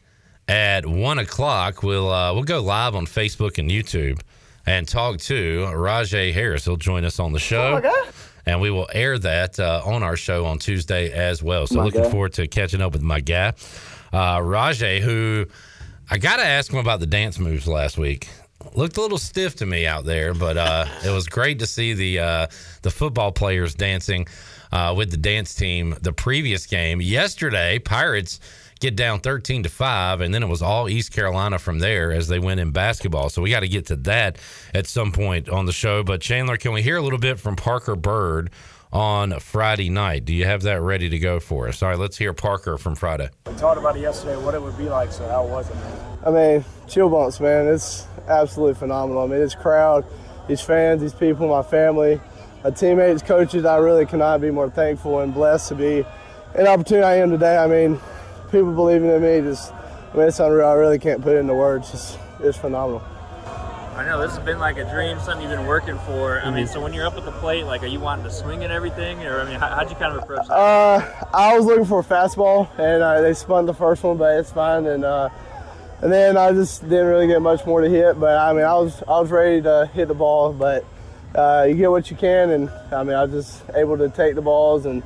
at 0.47 0.85
one 0.85 1.19
o'clock, 1.19 1.83
we'll 1.83 2.11
uh, 2.11 2.33
we'll 2.33 2.43
go 2.43 2.61
live 2.61 2.95
on 2.95 3.05
Facebook 3.05 3.57
and 3.57 3.69
YouTube 3.69 4.21
and 4.65 4.87
talk 4.87 5.17
to 5.21 5.65
Rahjai 5.73 6.33
Harris. 6.33 6.65
He'll 6.65 6.77
join 6.77 7.03
us 7.03 7.19
on 7.19 7.33
the 7.33 7.39
show. 7.39 7.81
Oh 7.83 8.11
and 8.45 8.61
we 8.61 8.71
will 8.71 8.87
air 8.93 9.19
that 9.19 9.59
uh, 9.59 9.81
on 9.83 10.03
our 10.03 10.15
show 10.15 10.45
on 10.45 10.57
Tuesday 10.57 11.11
as 11.11 11.43
well. 11.43 11.67
So 11.67 11.75
my 11.75 11.83
looking 11.83 12.03
guy. 12.03 12.09
forward 12.09 12.31
to 12.33 12.47
catching 12.47 12.81
up 12.81 12.93
with 12.93 13.01
my 13.01 13.19
guy, 13.19 13.49
uh, 14.13 14.37
Rahjai, 14.37 15.01
who 15.01 15.47
I 16.09 16.17
got 16.17 16.37
to 16.37 16.45
ask 16.45 16.71
him 16.71 16.79
about 16.79 17.01
the 17.01 17.07
dance 17.07 17.39
moves 17.39 17.67
last 17.67 17.97
week 17.97 18.29
looked 18.73 18.97
a 18.97 19.01
little 19.01 19.17
stiff 19.17 19.55
to 19.57 19.65
me 19.65 19.85
out 19.85 20.05
there, 20.05 20.33
but 20.33 20.57
uh, 20.57 20.85
it 21.05 21.11
was 21.11 21.27
great 21.27 21.59
to 21.59 21.67
see 21.67 21.93
the 21.93 22.19
uh, 22.19 22.47
the 22.81 22.91
football 22.91 23.31
players 23.31 23.75
dancing 23.75 24.27
uh, 24.71 24.93
with 24.95 25.11
the 25.11 25.17
dance 25.17 25.55
team. 25.55 25.95
The 26.01 26.13
previous 26.13 26.65
game 26.65 27.01
yesterday, 27.01 27.79
Pirates 27.79 28.39
get 28.79 28.95
down 28.95 29.19
13 29.19 29.63
to 29.63 29.69
5 29.69 30.21
and 30.21 30.31
then 30.31 30.43
it 30.43 30.47
was 30.47 30.61
all 30.61 30.87
East 30.87 31.11
Carolina 31.11 31.57
from 31.57 31.79
there 31.79 32.11
as 32.11 32.27
they 32.27 32.37
went 32.37 32.59
in 32.59 32.69
basketball. 32.69 33.29
So 33.29 33.41
we 33.41 33.49
got 33.49 33.61
to 33.61 33.67
get 33.67 33.87
to 33.87 33.95
that 33.97 34.37
at 34.73 34.85
some 34.85 35.11
point 35.11 35.49
on 35.49 35.65
the 35.65 35.71
show, 35.71 36.03
but 36.03 36.21
Chandler, 36.21 36.57
can 36.57 36.73
we 36.73 36.83
hear 36.83 36.97
a 36.97 37.01
little 37.01 37.17
bit 37.17 37.39
from 37.39 37.55
Parker 37.55 37.95
Byrd 37.95 38.51
on 38.91 39.39
Friday 39.39 39.89
night? 39.89 40.25
Do 40.25 40.33
you 40.33 40.45
have 40.45 40.63
that 40.63 40.81
ready 40.81 41.09
to 41.09 41.19
go 41.19 41.39
for 41.39 41.67
us? 41.67 41.83
All 41.83 41.89
right, 41.89 41.97
let's 41.97 42.17
hear 42.17 42.33
Parker 42.33 42.77
from 42.77 42.95
Friday. 42.95 43.29
We 43.45 43.53
talked 43.55 43.77
about 43.77 43.97
it 43.97 44.01
yesterday 44.01 44.37
what 44.37 44.53
it 44.53 44.61
would 44.61 44.77
be 44.77 44.89
like, 44.89 45.11
so 45.11 45.27
how 45.27 45.45
was 45.45 45.69
it? 45.69 45.75
I 46.25 46.31
mean, 46.31 46.65
chill 46.87 47.09
bumps, 47.09 47.39
man. 47.39 47.67
It's 47.67 48.07
absolutely 48.27 48.75
phenomenal. 48.75 49.23
I 49.23 49.27
mean, 49.27 49.39
this 49.39 49.55
crowd, 49.55 50.05
these 50.47 50.61
fans, 50.61 51.01
these 51.01 51.13
people, 51.13 51.47
my 51.47 51.63
family, 51.63 52.19
my 52.63 52.71
teammates, 52.71 53.21
coaches. 53.21 53.65
I 53.65 53.77
really 53.77 54.05
cannot 54.05 54.41
be 54.41 54.51
more 54.51 54.69
thankful 54.69 55.19
and 55.19 55.33
blessed 55.33 55.69
to 55.69 55.75
be 55.75 56.05
an 56.55 56.67
opportunity 56.67 57.05
I 57.05 57.15
am 57.17 57.29
today. 57.31 57.57
I 57.57 57.67
mean, 57.67 57.99
people 58.51 58.73
believing 58.73 59.09
in 59.09 59.21
me, 59.21 59.41
just, 59.41 59.71
I 60.13 60.17
mean, 60.17 60.27
it's 60.27 60.39
unreal. 60.39 60.67
I 60.67 60.73
really 60.73 60.99
can't 60.99 61.21
put 61.21 61.35
it 61.35 61.39
into 61.39 61.53
words. 61.53 61.93
It's, 61.93 62.17
it's 62.39 62.57
phenomenal. 62.57 63.03
I 63.97 64.05
know 64.05 64.21
this 64.21 64.35
has 64.35 64.45
been 64.45 64.59
like 64.59 64.77
a 64.77 64.87
dream, 64.91 65.19
something 65.19 65.41
you've 65.41 65.57
been 65.57 65.65
working 65.65 65.97
for. 65.97 66.39
I 66.39 66.51
mean, 66.51 66.67
so 66.67 66.79
when 66.79 66.93
you're 66.93 67.07
up 67.07 67.17
at 67.17 67.25
the 67.25 67.31
plate, 67.31 67.65
like, 67.65 67.81
are 67.81 67.87
you 67.87 67.99
wanting 67.99 68.25
to 68.25 68.31
swing 68.31 68.63
at 68.63 68.69
everything, 68.69 69.25
or 69.25 69.41
I 69.41 69.45
mean, 69.45 69.59
how, 69.59 69.75
would 69.79 69.89
you 69.89 69.95
kind 69.95 70.15
of 70.15 70.21
approach 70.21 70.47
that? 70.47 70.53
Uh, 70.53 71.25
I 71.33 71.57
was 71.57 71.65
looking 71.65 71.83
for 71.83 72.01
a 72.01 72.03
fastball, 72.03 72.69
and 72.77 73.01
uh, 73.01 73.21
they 73.21 73.33
spun 73.33 73.65
the 73.65 73.73
first 73.73 74.03
one, 74.03 74.17
but 74.17 74.37
it's 74.37 74.51
fine. 74.51 74.85
And 74.85 75.03
uh, 75.03 75.29
and 76.01 76.11
then 76.11 76.37
I 76.37 76.51
just 76.51 76.83
didn't 76.83 77.07
really 77.07 77.25
get 77.25 77.41
much 77.41 77.65
more 77.65 77.81
to 77.81 77.89
hit. 77.89 78.19
But 78.19 78.37
I 78.37 78.53
mean, 78.53 78.65
I 78.65 78.75
was 78.75 79.01
I 79.07 79.19
was 79.19 79.31
ready 79.31 79.63
to 79.63 79.89
hit 79.91 80.09
the 80.09 80.13
ball, 80.13 80.53
but 80.53 80.85
uh, 81.33 81.65
you 81.67 81.73
get 81.73 81.89
what 81.89 82.11
you 82.11 82.17
can, 82.17 82.51
and 82.51 82.69
I 82.91 83.01
mean, 83.01 83.15
I 83.15 83.25
was 83.25 83.31
just 83.31 83.63
able 83.73 83.97
to 83.97 84.09
take 84.09 84.35
the 84.35 84.43
balls 84.43 84.85
and 84.85 85.01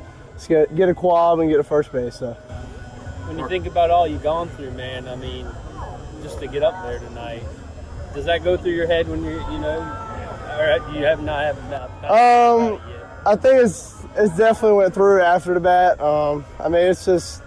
get 0.50 0.76
get 0.76 0.90
a 0.90 0.94
quad 0.94 1.40
and 1.40 1.50
get 1.50 1.62
a 1.62 1.64
first 1.64 1.94
base. 1.94 2.20
So. 2.20 2.34
When 2.34 3.40
you 3.40 3.48
think 3.48 3.68
about 3.68 3.90
all 3.90 4.06
you've 4.06 4.24
gone 4.24 4.50
through, 4.50 4.72
man, 4.72 5.08
I 5.08 5.16
mean, 5.16 5.48
just 6.22 6.42
to 6.42 6.48
get 6.48 6.62
up 6.62 6.84
there 6.84 7.00
tonight 7.00 7.44
does 8.14 8.26
that 8.26 8.44
go 8.44 8.58
through 8.58 8.74
your 8.74 8.88
head 8.88 9.08
when 9.08 9.24
you 9.24 9.32
you 9.52 9.60
know, 9.60 9.80
or 10.60 10.94
you 10.94 11.06
have 11.06 11.22
not 11.24 11.44
have 11.44 11.70
not? 11.70 11.90
Um, 12.06 12.82
I 13.26 13.36
think 13.36 13.64
it's 13.64 14.04
it's 14.16 14.36
definitely 14.38 14.78
went 14.78 14.94
through 14.94 15.22
after 15.22 15.54
the 15.54 15.60
bat. 15.60 16.00
Um, 16.02 16.46
I 16.60 16.70
mean, 16.70 16.88
it's 16.88 17.06
just. 17.06 17.42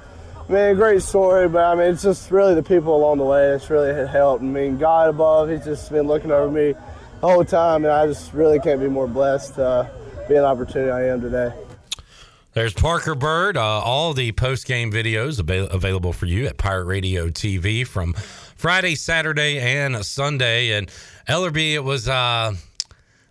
I 0.47 0.53
mean, 0.53 0.63
a 0.63 0.75
great 0.75 1.03
story, 1.03 1.49
but 1.49 1.65
I 1.65 1.75
mean, 1.75 1.91
it's 1.91 2.03
just 2.03 2.31
really 2.31 2.55
the 2.55 2.63
people 2.63 2.95
along 2.95 3.17
the 3.17 3.25
way 3.25 3.49
that's 3.53 3.71
really 3.71 4.07
helped. 4.07 4.43
I 4.43 4.47
mean, 4.47 4.77
God 4.77 5.09
above, 5.09 5.49
He's 5.49 5.65
just 5.65 5.91
been 5.91 6.07
looking 6.07 6.31
over 6.31 6.51
me 6.53 6.73
the 6.73 7.27
whole 7.27 7.47
time, 7.47 7.85
and 7.87 7.91
I 7.91 8.07
just 8.07 8.35
really 8.35 8.59
can't 8.61 8.79
be 8.79 8.87
more 8.89 9.09
blessed 9.09 9.59
uh, 9.59 9.87
being 10.29 10.41
an 10.41 10.45
opportunity 10.45 10.91
I 10.91 11.07
am 11.07 11.23
today. 11.23 11.51
There's 12.53 12.75
Parker 12.75 13.15
Byrd. 13.15 13.57
Uh, 13.57 13.63
all 13.63 14.13
the 14.13 14.33
post 14.33 14.67
game 14.67 14.93
videos 14.93 15.41
av- 15.41 15.75
available 15.75 16.13
for 16.13 16.27
you 16.27 16.47
at 16.47 16.59
Pirate 16.59 16.85
Radio 16.85 17.29
TV 17.29 17.87
from 17.87 18.15
Friday, 18.65 18.95
Saturday, 18.95 19.61
and 19.61 20.03
Sunday. 20.07 20.71
And 20.71 20.91
Ellerbe, 21.29 21.75
it 21.75 21.85
was, 21.85 22.09
uh, 22.09 22.55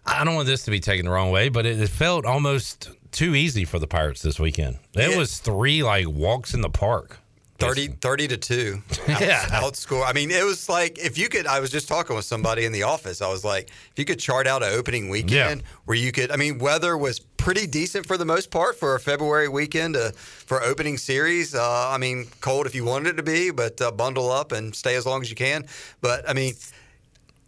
I 0.05 0.23
don't 0.23 0.35
want 0.35 0.45
this 0.45 0.65
to 0.65 0.69
be 0.69 0.79
taken 0.79 1.07
the 1.07 1.11
wrong 1.11 1.31
way, 1.31 1.49
but 1.49 1.65
it, 1.65 1.81
it 1.81 1.89
felt 1.89 2.23
almost 2.23 2.91
too 3.09 3.33
easy 3.33 3.65
for 3.65 3.79
the 3.79 3.87
Pirates 3.87 4.21
this 4.21 4.39
weekend. 4.39 4.77
It 4.93 5.09
yeah. 5.09 5.17
was 5.17 5.39
three 5.39 5.81
like 5.81 6.07
walks 6.07 6.53
in 6.53 6.61
the 6.61 6.69
park. 6.69 7.17
30, 7.65 7.87
30 7.87 8.27
to 8.29 8.37
2 8.37 8.83
out, 9.09 9.21
yeah. 9.21 9.41
outscore. 9.61 10.05
I 10.05 10.13
mean, 10.13 10.31
it 10.31 10.43
was 10.43 10.69
like 10.69 10.97
if 10.99 11.17
you 11.17 11.29
could. 11.29 11.47
I 11.47 11.59
was 11.59 11.69
just 11.69 11.87
talking 11.87 12.15
with 12.15 12.25
somebody 12.25 12.65
in 12.65 12.71
the 12.71 12.83
office. 12.83 13.21
I 13.21 13.29
was 13.29 13.43
like, 13.43 13.69
if 13.69 13.97
you 13.97 14.05
could 14.05 14.19
chart 14.19 14.47
out 14.47 14.63
an 14.63 14.73
opening 14.73 15.09
weekend 15.09 15.61
yeah. 15.61 15.67
where 15.85 15.97
you 15.97 16.11
could. 16.11 16.31
I 16.31 16.35
mean, 16.35 16.57
weather 16.57 16.97
was 16.97 17.19
pretty 17.19 17.67
decent 17.67 18.05
for 18.05 18.17
the 18.17 18.25
most 18.25 18.51
part 18.51 18.77
for 18.79 18.95
a 18.95 18.99
February 18.99 19.49
weekend 19.49 19.95
uh, 19.95 20.11
for 20.11 20.63
opening 20.63 20.97
series. 20.97 21.53
Uh, 21.53 21.89
I 21.89 21.97
mean, 21.97 22.27
cold 22.41 22.65
if 22.65 22.73
you 22.73 22.85
wanted 22.85 23.09
it 23.09 23.17
to 23.17 23.23
be, 23.23 23.51
but 23.51 23.81
uh, 23.81 23.91
bundle 23.91 24.31
up 24.31 24.51
and 24.51 24.73
stay 24.73 24.95
as 24.95 25.05
long 25.05 25.21
as 25.21 25.29
you 25.29 25.35
can. 25.35 25.65
But 26.01 26.27
I 26.27 26.33
mean, 26.33 26.53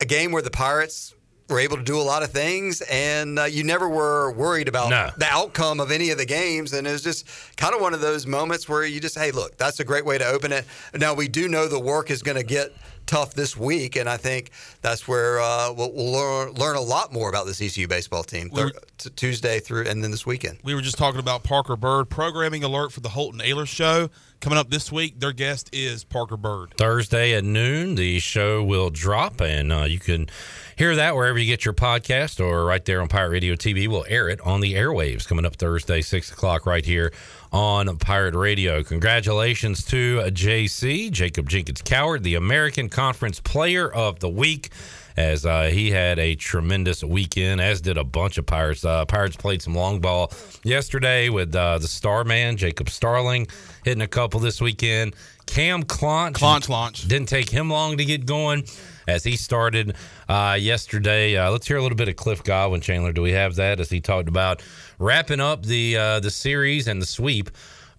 a 0.01 0.05
game 0.05 0.31
where 0.31 0.41
the 0.41 0.51
Pirates 0.51 1.14
were 1.47 1.59
able 1.59 1.77
to 1.77 1.83
do 1.83 1.99
a 1.99 2.01
lot 2.01 2.23
of 2.23 2.31
things, 2.31 2.81
and 2.81 3.37
uh, 3.37 3.43
you 3.43 3.63
never 3.63 3.87
were 3.87 4.31
worried 4.31 4.67
about 4.67 4.89
no. 4.89 5.11
the 5.17 5.27
outcome 5.27 5.79
of 5.79 5.91
any 5.91 6.09
of 6.09 6.17
the 6.17 6.25
games. 6.25 6.73
And 6.73 6.87
it 6.87 6.91
was 6.91 7.03
just 7.03 7.27
kind 7.55 7.75
of 7.75 7.81
one 7.81 7.93
of 7.93 8.01
those 8.01 8.25
moments 8.25 8.67
where 8.67 8.83
you 8.83 8.99
just, 8.99 9.17
hey, 9.17 9.31
look, 9.31 9.57
that's 9.57 9.79
a 9.79 9.83
great 9.83 10.05
way 10.05 10.17
to 10.17 10.25
open 10.25 10.51
it. 10.51 10.65
Now 10.95 11.13
we 11.13 11.27
do 11.27 11.47
know 11.47 11.67
the 11.67 11.79
work 11.79 12.09
is 12.09 12.23
going 12.23 12.37
to 12.37 12.43
get 12.43 12.71
tough 13.05 13.33
this 13.33 13.55
week, 13.55 13.95
and 13.95 14.09
I 14.09 14.17
think 14.17 14.51
that's 14.81 15.07
where 15.07 15.39
uh, 15.39 15.71
we'll, 15.73 15.91
we'll 15.93 16.11
learn, 16.11 16.53
learn, 16.53 16.75
a 16.75 16.81
lot 16.81 17.13
more 17.13 17.29
about 17.29 17.45
this 17.45 17.61
ECU 17.61 17.87
baseball 17.87 18.23
team 18.23 18.49
we 18.51 18.63
were, 18.63 18.71
t- 18.97 19.09
Tuesday 19.15 19.59
through 19.59 19.85
and 19.85 20.03
then 20.03 20.11
this 20.11 20.25
weekend. 20.25 20.57
We 20.63 20.75
were 20.75 20.81
just 20.81 20.97
talking 20.97 21.19
about 21.19 21.43
Parker 21.43 21.75
Byrd 21.75 22.09
programming 22.09 22.63
alert 22.63 22.91
for 22.91 23.01
the 23.01 23.09
Holton 23.09 23.41
Ahlers 23.41 23.67
show. 23.67 24.09
Coming 24.41 24.59
up 24.59 24.69
this 24.69 24.91
week, 24.91 25.19
their 25.19 25.31
guest 25.31 25.69
is 25.73 26.03
Parker 26.03 26.37
Byrd. 26.37 26.73
Thursday 26.77 27.33
at 27.33 27.43
noon, 27.43 27.95
the 27.95 28.19
show 28.19 28.63
will 28.63 28.89
drop, 28.89 29.41
and 29.41 29.71
uh, 29.71 29.83
you 29.83 29.99
can 29.99 30.27
hear 30.75 30.95
that 30.95 31.15
wherever 31.15 31.37
you 31.37 31.45
get 31.45 31.63
your 31.63 31.73
podcast 31.73 32.43
or 32.43 32.65
right 32.65 32.83
there 32.83 33.01
on 33.01 33.07
Pirate 33.07 33.29
Radio 33.29 33.55
TV. 33.55 33.87
We'll 33.87 34.05
air 34.09 34.27
it 34.27 34.41
on 34.41 34.59
the 34.59 34.73
airwaves 34.73 35.27
coming 35.27 35.45
up 35.45 35.55
Thursday, 35.55 36.01
6 36.01 36.31
o'clock, 36.31 36.65
right 36.65 36.85
here 36.85 37.13
on 37.53 37.97
Pirate 37.97 38.35
Radio. 38.35 38.83
Congratulations 38.83 39.85
to 39.85 40.19
JC, 40.31 41.11
Jacob 41.11 41.47
Jenkins 41.47 41.81
Cowart, 41.81 42.23
the 42.23 42.35
American 42.35 42.89
Conference 42.89 43.39
Player 43.39 43.91
of 43.91 44.19
the 44.19 44.29
Week 44.29 44.69
as 45.17 45.45
uh, 45.45 45.63
he 45.63 45.91
had 45.91 46.19
a 46.19 46.35
tremendous 46.35 47.01
weekend, 47.01 47.61
as 47.61 47.79
did 47.79 47.97
a 47.97 48.03
bunch 48.03 48.37
of 48.37 48.45
Pirates. 48.45 48.83
Uh, 48.83 49.05
Pirates 49.05 49.37
played 49.37 49.61
some 49.61 49.73
long 49.73 50.01
ball 50.01 50.29
yesterday 50.63 51.29
with 51.29 51.55
uh, 51.55 51.77
the 51.77 51.87
star 51.87 52.25
man, 52.25 52.57
Jacob 52.57 52.89
Starling, 52.89 53.47
hitting 53.85 54.01
a 54.01 54.07
couple 54.07 54.41
this 54.41 54.59
weekend. 54.59 55.15
Cam 55.45 55.83
Claunch. 55.83 56.33
Claunch 56.33 56.67
launch. 56.67 57.07
Didn't 57.07 57.29
take 57.29 57.49
him 57.49 57.69
long 57.69 57.95
to 57.95 58.03
get 58.03 58.25
going 58.25 58.65
as 59.07 59.23
he 59.23 59.35
started 59.35 59.95
uh, 60.27 60.57
yesterday. 60.59 61.37
Uh, 61.37 61.51
let's 61.51 61.67
hear 61.67 61.77
a 61.77 61.81
little 61.81 61.95
bit 61.95 62.07
of 62.07 62.15
Cliff 62.15 62.43
Godwin, 62.43 62.81
Chandler. 62.81 63.13
Do 63.13 63.21
we 63.21 63.31
have 63.31 63.55
that 63.55 63.79
as 63.79 63.89
he 63.89 64.01
talked 64.01 64.29
about 64.29 64.61
wrapping 64.99 65.39
up 65.39 65.65
the 65.65 65.97
uh, 65.97 66.19
the 66.19 66.31
series 66.31 66.87
and 66.87 67.01
the 67.01 67.05
sweep 67.05 67.49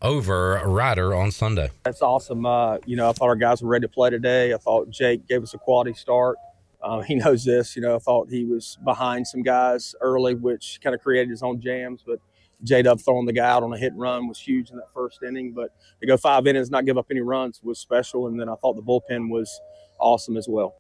over 0.03 0.61
Rider 0.65 1.15
on 1.15 1.31
Sunday? 1.31 1.71
That's 1.85 2.03
awesome. 2.03 2.47
Uh, 2.47 2.79
you 2.87 2.97
know, 2.97 3.09
I 3.09 3.13
thought 3.13 3.27
our 3.29 3.37
guys 3.37 3.63
were 3.63 3.69
ready 3.69 3.87
to 3.87 3.93
play 3.93 4.11
today. 4.11 4.53
I 4.53 4.59
thought 4.59 4.91
Jake 4.91 5.27
gave 5.27 5.43
us 5.43 5.55
a 5.55 5.59
quality 5.59 5.95
start. 5.95 6.37
Um, 6.83 7.03
he 7.03 7.15
knows 7.17 7.45
this. 7.45 7.77
You 7.77 7.83
know, 7.83 7.97
I 7.97 7.99
thought 7.99 8.29
he 8.31 8.45
was 8.45 8.79
behind 8.85 9.27
some 9.27 9.43
guys 9.43 9.95
early, 10.01 10.35
which 10.35 10.81
kind 10.83 10.95
of 10.95 11.03
created 11.03 11.31
his 11.31 11.43
own 11.43 11.61
jams. 11.61 12.03
But 12.07 12.21
J 12.63 12.83
Dub 12.83 13.01
throwing 13.01 13.27
the 13.27 13.33
guy 13.33 13.49
out 13.49 13.63
on 13.63 13.73
a 13.73 13.79
hit 13.79 13.93
and 13.93 14.01
run 14.01 14.29
was 14.29 14.39
huge 14.39 14.71
in 14.71 14.77
that 14.77 14.93
first 14.95 15.23
inning. 15.23 15.53
But 15.53 15.75
to 16.01 16.07
go 16.07 16.17
five 16.17 16.47
innings, 16.47 16.71
not 16.71 16.85
give 16.85 16.99
up 16.99 17.07
any 17.11 17.21
runs 17.21 17.61
was 17.63 17.79
special. 17.79 18.27
And 18.29 18.41
then 18.41 18.49
I 18.49 18.55
thought 18.57 18.77
the 18.77 18.83
bullpen 18.83 19.29
was 19.31 19.61
awesome 19.99 20.37
as 20.37 20.47
well. 20.49 20.77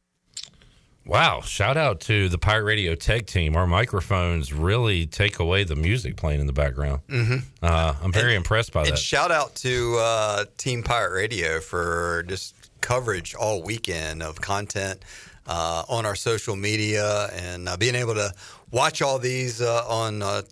Wow. 1.06 1.40
Shout 1.40 1.76
out 1.76 2.00
to 2.02 2.28
the 2.28 2.36
Pirate 2.36 2.64
Radio 2.64 2.96
Tech 2.96 3.26
team. 3.26 3.54
Our 3.56 3.66
microphones 3.66 4.52
really 4.52 5.06
take 5.06 5.38
away 5.38 5.62
the 5.62 5.76
music 5.76 6.16
playing 6.16 6.40
in 6.40 6.46
the 6.46 6.52
background. 6.52 7.02
Mm-hmm. 7.08 7.36
Uh, 7.62 7.94
I'm 8.02 8.12
very 8.12 8.34
and, 8.34 8.38
impressed 8.38 8.72
by 8.72 8.84
that. 8.84 8.98
Shout 8.98 9.30
out 9.30 9.54
to 9.56 9.96
uh, 9.98 10.44
Team 10.58 10.82
Pirate 10.82 11.12
Radio 11.14 11.60
for 11.60 12.24
just 12.26 12.54
coverage 12.80 13.34
all 13.34 13.62
weekend 13.62 14.22
of 14.22 14.40
content 14.40 15.04
uh, 15.46 15.84
on 15.88 16.06
our 16.06 16.16
social 16.16 16.56
media 16.56 17.28
and 17.32 17.68
uh, 17.68 17.76
being 17.76 17.94
able 17.94 18.14
to 18.14 18.32
watch 18.72 19.00
all 19.00 19.18
these 19.18 19.62
uh, 19.62 19.84
on 19.88 20.22
uh, 20.22 20.42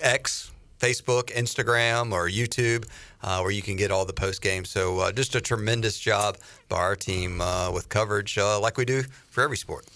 X, 0.00 0.50
Facebook, 0.82 1.32
Instagram, 1.34 2.12
or 2.12 2.28
YouTube, 2.28 2.86
uh, 3.22 3.40
where 3.40 3.52
you 3.52 3.62
can 3.62 3.76
get 3.76 3.90
all 3.90 4.04
the 4.04 4.12
post 4.12 4.42
games. 4.42 4.68
So 4.68 4.98
uh, 4.98 5.12
just 5.12 5.34
a 5.34 5.40
tremendous 5.40 5.98
job 5.98 6.38
by 6.68 6.78
our 6.78 6.96
team 6.96 7.38
with 7.72 7.88
coverage 7.88 8.36
like 8.36 8.76
we 8.76 8.84
do 8.84 9.02
for 9.30 9.42
every 9.44 9.56
sport. 9.56 9.86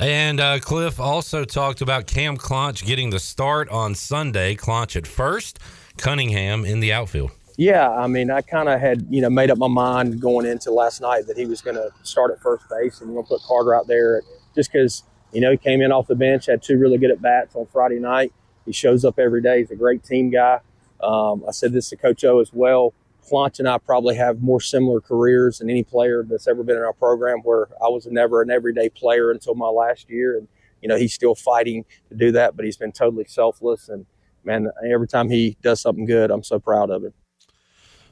And 0.00 0.40
Cliff 0.62 0.98
also 0.98 1.44
talked 1.44 1.80
about 1.80 2.06
Cam 2.06 2.36
Claunch 2.36 2.84
getting 2.84 3.10
the 3.10 3.20
start 3.20 3.68
on 3.68 3.94
Sunday. 3.94 4.54
Claunch 4.54 4.96
at 4.96 5.06
first, 5.06 5.58
Cunningham 5.98 6.64
in 6.64 6.80
the 6.80 6.92
outfield. 6.92 7.30
Yeah, 7.56 7.90
I 7.90 8.06
mean, 8.06 8.30
I 8.30 8.40
kind 8.40 8.68
of 8.68 8.80
had 8.80 9.06
you 9.10 9.20
know 9.20 9.30
made 9.30 9.50
up 9.50 9.58
my 9.58 9.68
mind 9.68 10.20
going 10.20 10.46
into 10.46 10.70
last 10.70 11.00
night 11.00 11.26
that 11.26 11.36
he 11.36 11.46
was 11.46 11.60
going 11.60 11.76
to 11.76 11.90
start 12.02 12.30
at 12.30 12.40
first 12.40 12.64
base 12.68 13.00
and 13.00 13.10
we're 13.10 13.22
going 13.22 13.26
to 13.26 13.28
put 13.28 13.42
Carter 13.42 13.74
out 13.74 13.86
there 13.86 14.22
just 14.54 14.72
because 14.72 15.02
you 15.32 15.40
know 15.40 15.50
he 15.50 15.56
came 15.56 15.82
in 15.82 15.92
off 15.92 16.06
the 16.06 16.14
bench, 16.14 16.46
had 16.46 16.62
two 16.62 16.78
really 16.78 16.98
good 16.98 17.10
at 17.10 17.20
bats 17.20 17.54
on 17.54 17.66
Friday 17.66 17.98
night. 17.98 18.32
He 18.66 18.72
shows 18.72 19.04
up 19.04 19.18
every 19.18 19.42
day. 19.42 19.60
He's 19.60 19.70
a 19.70 19.76
great 19.76 20.02
team 20.02 20.30
guy. 20.30 20.60
Um, 21.02 21.44
I 21.46 21.50
said 21.52 21.72
this 21.72 21.88
to 21.90 21.96
Coach 21.96 22.24
O 22.24 22.40
as 22.40 22.52
well. 22.52 22.94
Claunch 23.26 23.58
and 23.58 23.68
I 23.68 23.78
probably 23.78 24.16
have 24.16 24.42
more 24.42 24.60
similar 24.60 25.00
careers 25.00 25.58
than 25.58 25.70
any 25.70 25.84
player 25.84 26.24
that's 26.28 26.48
ever 26.48 26.62
been 26.62 26.76
in 26.76 26.82
our 26.82 26.92
program. 26.92 27.38
Where 27.38 27.68
I 27.82 27.88
was 27.88 28.06
never 28.06 28.42
an 28.42 28.50
everyday 28.50 28.88
player 28.88 29.30
until 29.30 29.54
my 29.54 29.68
last 29.68 30.10
year, 30.10 30.36
and 30.36 30.48
you 30.80 30.88
know 30.88 30.96
he's 30.96 31.14
still 31.14 31.34
fighting 31.34 31.84
to 32.08 32.16
do 32.16 32.32
that, 32.32 32.56
but 32.56 32.64
he's 32.64 32.76
been 32.76 32.92
totally 32.92 33.24
selfless. 33.24 33.88
And 33.88 34.06
man, 34.44 34.68
every 34.88 35.06
time 35.06 35.30
he 35.30 35.56
does 35.62 35.80
something 35.80 36.04
good, 36.04 36.30
I'm 36.30 36.42
so 36.42 36.58
proud 36.58 36.90
of 36.90 37.04
him. 37.04 37.14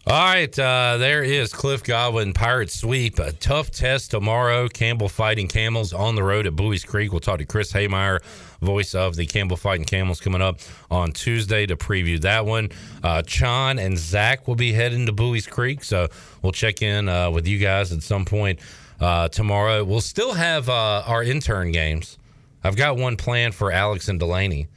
All 0.07 0.15
right, 0.15 0.59
uh, 0.59 0.97
there 0.97 1.23
is 1.23 1.53
Cliff 1.53 1.85
Godwin 1.85 2.33
Pirate 2.33 2.71
Sweep. 2.71 3.19
A 3.19 3.33
tough 3.33 3.71
test 3.71 4.11
tomorrow. 4.11 4.67
Campbell 4.67 5.11
fighting 5.11 5.47
Camels 5.47 5.93
on 5.93 6.15
the 6.15 6.23
road 6.23 6.47
at 6.47 6.57
Buies 6.57 6.87
Creek. 6.87 7.13
We'll 7.13 7.21
talk 7.21 7.39
to 7.39 7.45
Chris 7.45 7.71
Haymeyer, 7.73 8.23
voice 8.63 8.95
of 8.95 9.15
the 9.15 9.27
Campbell 9.27 9.59
fighting 9.59 9.85
Camels, 9.85 10.19
coming 10.19 10.41
up 10.41 10.59
on 10.91 11.13
Tuesday 11.13 11.67
to 11.67 11.77
preview 11.77 12.19
that 12.23 12.47
one. 12.47 12.71
Uh, 13.05 13.21
Chon 13.21 13.79
and 13.79 13.99
Zach 13.99 14.49
will 14.49 14.55
be 14.55 14.73
heading 14.73 15.05
to 15.05 15.13
Buies 15.13 15.47
Creek, 15.47 15.85
so 15.85 16.09
we'll 16.41 16.53
check 16.53 16.81
in 16.81 17.07
uh, 17.07 17.31
with 17.31 17.47
you 17.47 17.59
guys 17.59 17.93
at 17.93 18.03
some 18.03 18.25
point 18.25 18.59
uh, 19.01 19.29
tomorrow. 19.29 19.85
We'll 19.85 20.01
still 20.01 20.33
have 20.33 20.71
uh, 20.71 21.03
our 21.07 21.23
intern 21.23 21.73
games. 21.73 22.17
I've 22.65 22.77
got 22.77 22.97
one 22.97 23.19
planned 23.19 23.55
for 23.55 23.71
Alex 23.71 24.09
and 24.09 24.19
Delaney 24.19 24.69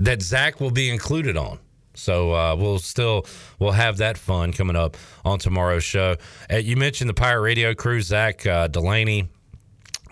that 0.00 0.20
Zach 0.20 0.60
will 0.60 0.72
be 0.72 0.90
included 0.90 1.36
on. 1.36 1.60
So 1.94 2.32
uh, 2.34 2.56
we'll 2.56 2.78
still 2.78 3.26
we'll 3.58 3.72
have 3.72 3.98
that 3.98 4.18
fun 4.18 4.52
coming 4.52 4.76
up 4.76 4.96
on 5.24 5.38
tomorrow's 5.38 5.84
show. 5.84 6.16
Uh, 6.52 6.56
you 6.56 6.76
mentioned 6.76 7.08
the 7.08 7.14
Pirate 7.14 7.42
Radio 7.42 7.74
crew: 7.74 8.00
Zach 8.00 8.44
uh, 8.46 8.68
Delaney, 8.68 9.28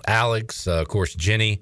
Alex, 0.07 0.67
uh, 0.67 0.81
of 0.81 0.89
course, 0.89 1.15
Jenny, 1.15 1.61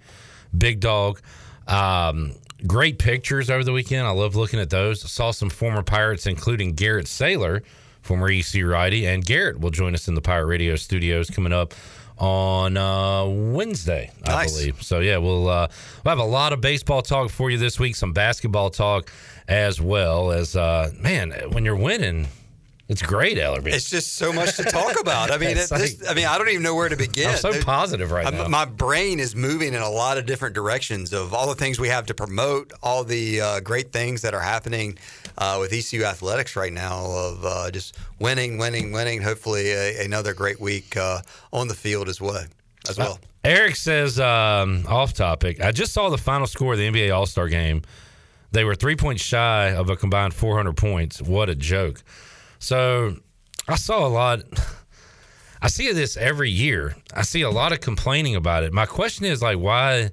Big 0.56 0.80
Dog. 0.80 1.20
Um, 1.66 2.32
great 2.66 2.98
pictures 2.98 3.50
over 3.50 3.64
the 3.64 3.72
weekend. 3.72 4.06
I 4.06 4.10
love 4.10 4.36
looking 4.36 4.60
at 4.60 4.70
those. 4.70 5.04
I 5.04 5.08
saw 5.08 5.30
some 5.30 5.50
former 5.50 5.82
Pirates, 5.82 6.26
including 6.26 6.72
Garrett 6.74 7.06
Saylor, 7.06 7.62
former 8.02 8.28
EC 8.30 8.62
righty, 8.64 9.06
and 9.06 9.24
Garrett 9.24 9.60
will 9.60 9.70
join 9.70 9.94
us 9.94 10.08
in 10.08 10.14
the 10.14 10.22
Pirate 10.22 10.46
Radio 10.46 10.76
studios 10.76 11.30
coming 11.30 11.52
up 11.52 11.74
on 12.18 12.76
uh, 12.76 13.24
Wednesday, 13.26 14.10
I 14.24 14.30
Nice. 14.30 14.52
believe. 14.52 14.82
So 14.82 15.00
yeah, 15.00 15.16
we'll 15.16 15.48
uh, 15.48 15.68
we'll 16.04 16.10
have 16.10 16.18
a 16.18 16.28
lot 16.30 16.52
of 16.52 16.60
baseball 16.60 17.00
talk 17.02 17.30
for 17.30 17.50
you 17.50 17.56
this 17.56 17.78
week, 17.80 17.96
some 17.96 18.12
basketball 18.12 18.68
talk 18.70 19.10
as 19.50 19.80
well 19.80 20.30
as 20.30 20.54
uh, 20.56 20.92
man, 20.98 21.32
when 21.50 21.64
you're 21.64 21.76
winning, 21.76 22.28
it's 22.88 23.02
great, 23.02 23.36
Ellerbe. 23.36 23.66
It's 23.66 23.90
just 23.90 24.14
so 24.14 24.32
much 24.32 24.56
to 24.56 24.64
talk 24.64 24.98
about. 25.00 25.30
I 25.30 25.38
mean, 25.38 25.50
it, 25.58 25.68
this, 25.68 26.08
I 26.08 26.14
mean, 26.14 26.26
I 26.26 26.38
don't 26.38 26.48
even 26.48 26.62
know 26.62 26.74
where 26.74 26.88
to 26.88 26.96
begin. 26.96 27.30
I'm 27.30 27.36
so 27.36 27.60
positive 27.62 28.12
right 28.12 28.24
I'm- 28.26 28.36
now. 28.36 28.48
My 28.48 28.64
brain 28.64 29.18
is 29.20 29.34
moving 29.34 29.74
in 29.74 29.82
a 29.82 29.90
lot 29.90 30.18
of 30.18 30.26
different 30.26 30.54
directions 30.54 31.12
of 31.12 31.34
all 31.34 31.48
the 31.48 31.54
things 31.56 31.78
we 31.80 31.88
have 31.88 32.06
to 32.06 32.14
promote, 32.14 32.72
all 32.82 33.02
the 33.04 33.40
uh, 33.40 33.60
great 33.60 33.92
things 33.92 34.22
that 34.22 34.34
are 34.34 34.40
happening 34.40 34.98
uh, 35.36 35.58
with 35.60 35.72
ECU 35.72 36.04
athletics 36.04 36.54
right 36.54 36.72
now 36.72 37.04
of 37.06 37.44
uh, 37.44 37.70
just 37.72 37.96
winning, 38.20 38.56
winning, 38.56 38.92
winning. 38.92 39.20
Hopefully, 39.20 39.72
a, 39.72 40.04
another 40.04 40.32
great 40.32 40.60
week 40.60 40.96
uh, 40.96 41.20
on 41.52 41.66
the 41.68 41.74
field 41.74 42.08
as 42.08 42.20
well. 42.20 42.44
As 42.88 42.98
well. 42.98 43.18
Eric 43.44 43.76
says, 43.76 44.18
um, 44.20 44.84
off 44.88 45.12
topic. 45.12 45.60
I 45.60 45.70
just 45.72 45.92
saw 45.92 46.08
the 46.08 46.18
final 46.18 46.46
score 46.46 46.72
of 46.72 46.78
the 46.78 46.88
NBA 46.88 47.14
All 47.14 47.26
Star 47.26 47.48
game. 47.48 47.82
They 48.52 48.64
were 48.64 48.74
three 48.74 48.96
points 48.96 49.22
shy 49.22 49.72
of 49.72 49.90
a 49.90 49.96
combined 49.96 50.34
400 50.34 50.76
points. 50.76 51.22
What 51.22 51.48
a 51.48 51.54
joke. 51.54 52.02
So 52.58 53.16
I 53.68 53.76
saw 53.76 54.06
a 54.06 54.08
lot. 54.08 54.42
I 55.62 55.68
see 55.68 55.92
this 55.92 56.16
every 56.16 56.50
year. 56.50 56.96
I 57.14 57.22
see 57.22 57.42
a 57.42 57.50
lot 57.50 57.72
of 57.72 57.80
complaining 57.80 58.34
about 58.34 58.64
it. 58.64 58.72
My 58.72 58.86
question 58.86 59.26
is, 59.26 59.42
like, 59.42 59.58
why? 59.58 60.10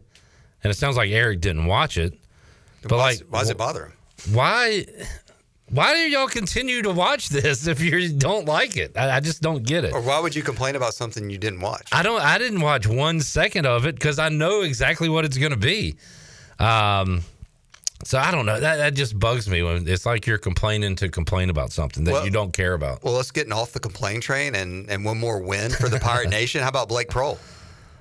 And 0.63 0.71
it 0.71 0.75
sounds 0.75 0.97
like 0.97 1.09
Eric 1.09 1.41
didn't 1.41 1.65
watch 1.65 1.97
it. 1.97 2.13
But, 2.83 2.97
like, 2.97 3.19
why 3.29 3.39
does 3.39 3.49
it 3.49 3.57
bother 3.57 3.85
him? 3.85 3.93
Why? 4.31 4.85
Why 5.69 5.93
do 5.93 5.99
y'all 5.99 6.27
continue 6.27 6.81
to 6.81 6.91
watch 6.91 7.29
this 7.29 7.67
if 7.67 7.81
you 7.81 8.13
don't 8.13 8.45
like 8.45 8.77
it? 8.77 8.97
I, 8.97 9.17
I 9.17 9.19
just 9.19 9.41
don't 9.41 9.63
get 9.63 9.85
it. 9.85 9.93
Or 9.93 10.01
why 10.01 10.19
would 10.19 10.35
you 10.35 10.43
complain 10.43 10.75
about 10.75 10.93
something 10.93 11.29
you 11.29 11.37
didn't 11.37 11.61
watch? 11.61 11.87
I 11.91 12.03
don't. 12.03 12.21
I 12.21 12.37
didn't 12.37 12.61
watch 12.61 12.85
one 12.85 13.21
second 13.21 13.65
of 13.65 13.85
it 13.85 13.95
because 13.95 14.19
I 14.19 14.29
know 14.29 14.61
exactly 14.61 15.09
what 15.09 15.25
it's 15.25 15.37
going 15.37 15.51
to 15.51 15.57
be. 15.57 15.97
Um, 16.59 17.21
so 18.03 18.17
I 18.19 18.31
don't 18.31 18.45
know. 18.45 18.59
That 18.59 18.77
that 18.77 18.93
just 18.93 19.17
bugs 19.19 19.49
me 19.49 19.63
when 19.63 19.87
it's 19.87 20.05
like 20.05 20.27
you're 20.27 20.37
complaining 20.37 20.95
to 20.97 21.09
complain 21.09 21.49
about 21.49 21.71
something 21.71 22.03
that 22.05 22.11
Well- 22.11 22.25
you 22.25 22.31
don't 22.31 22.53
care 22.53 22.73
about. 22.73 23.03
Well, 23.03 23.13
let's 23.13 23.31
get 23.31 23.51
off 23.51 23.71
the 23.73 23.79
complain 23.79 24.21
train 24.21 24.55
and, 24.55 24.89
and 24.89 25.03
one 25.05 25.19
more 25.19 25.41
win 25.41 25.71
for 25.71 25.89
the 25.89 25.99
Pirate 25.99 26.29
Nation. 26.39 26.61
How 26.61 26.69
about 26.69 26.89
Blake 26.89 27.09
Proehl? 27.09 27.37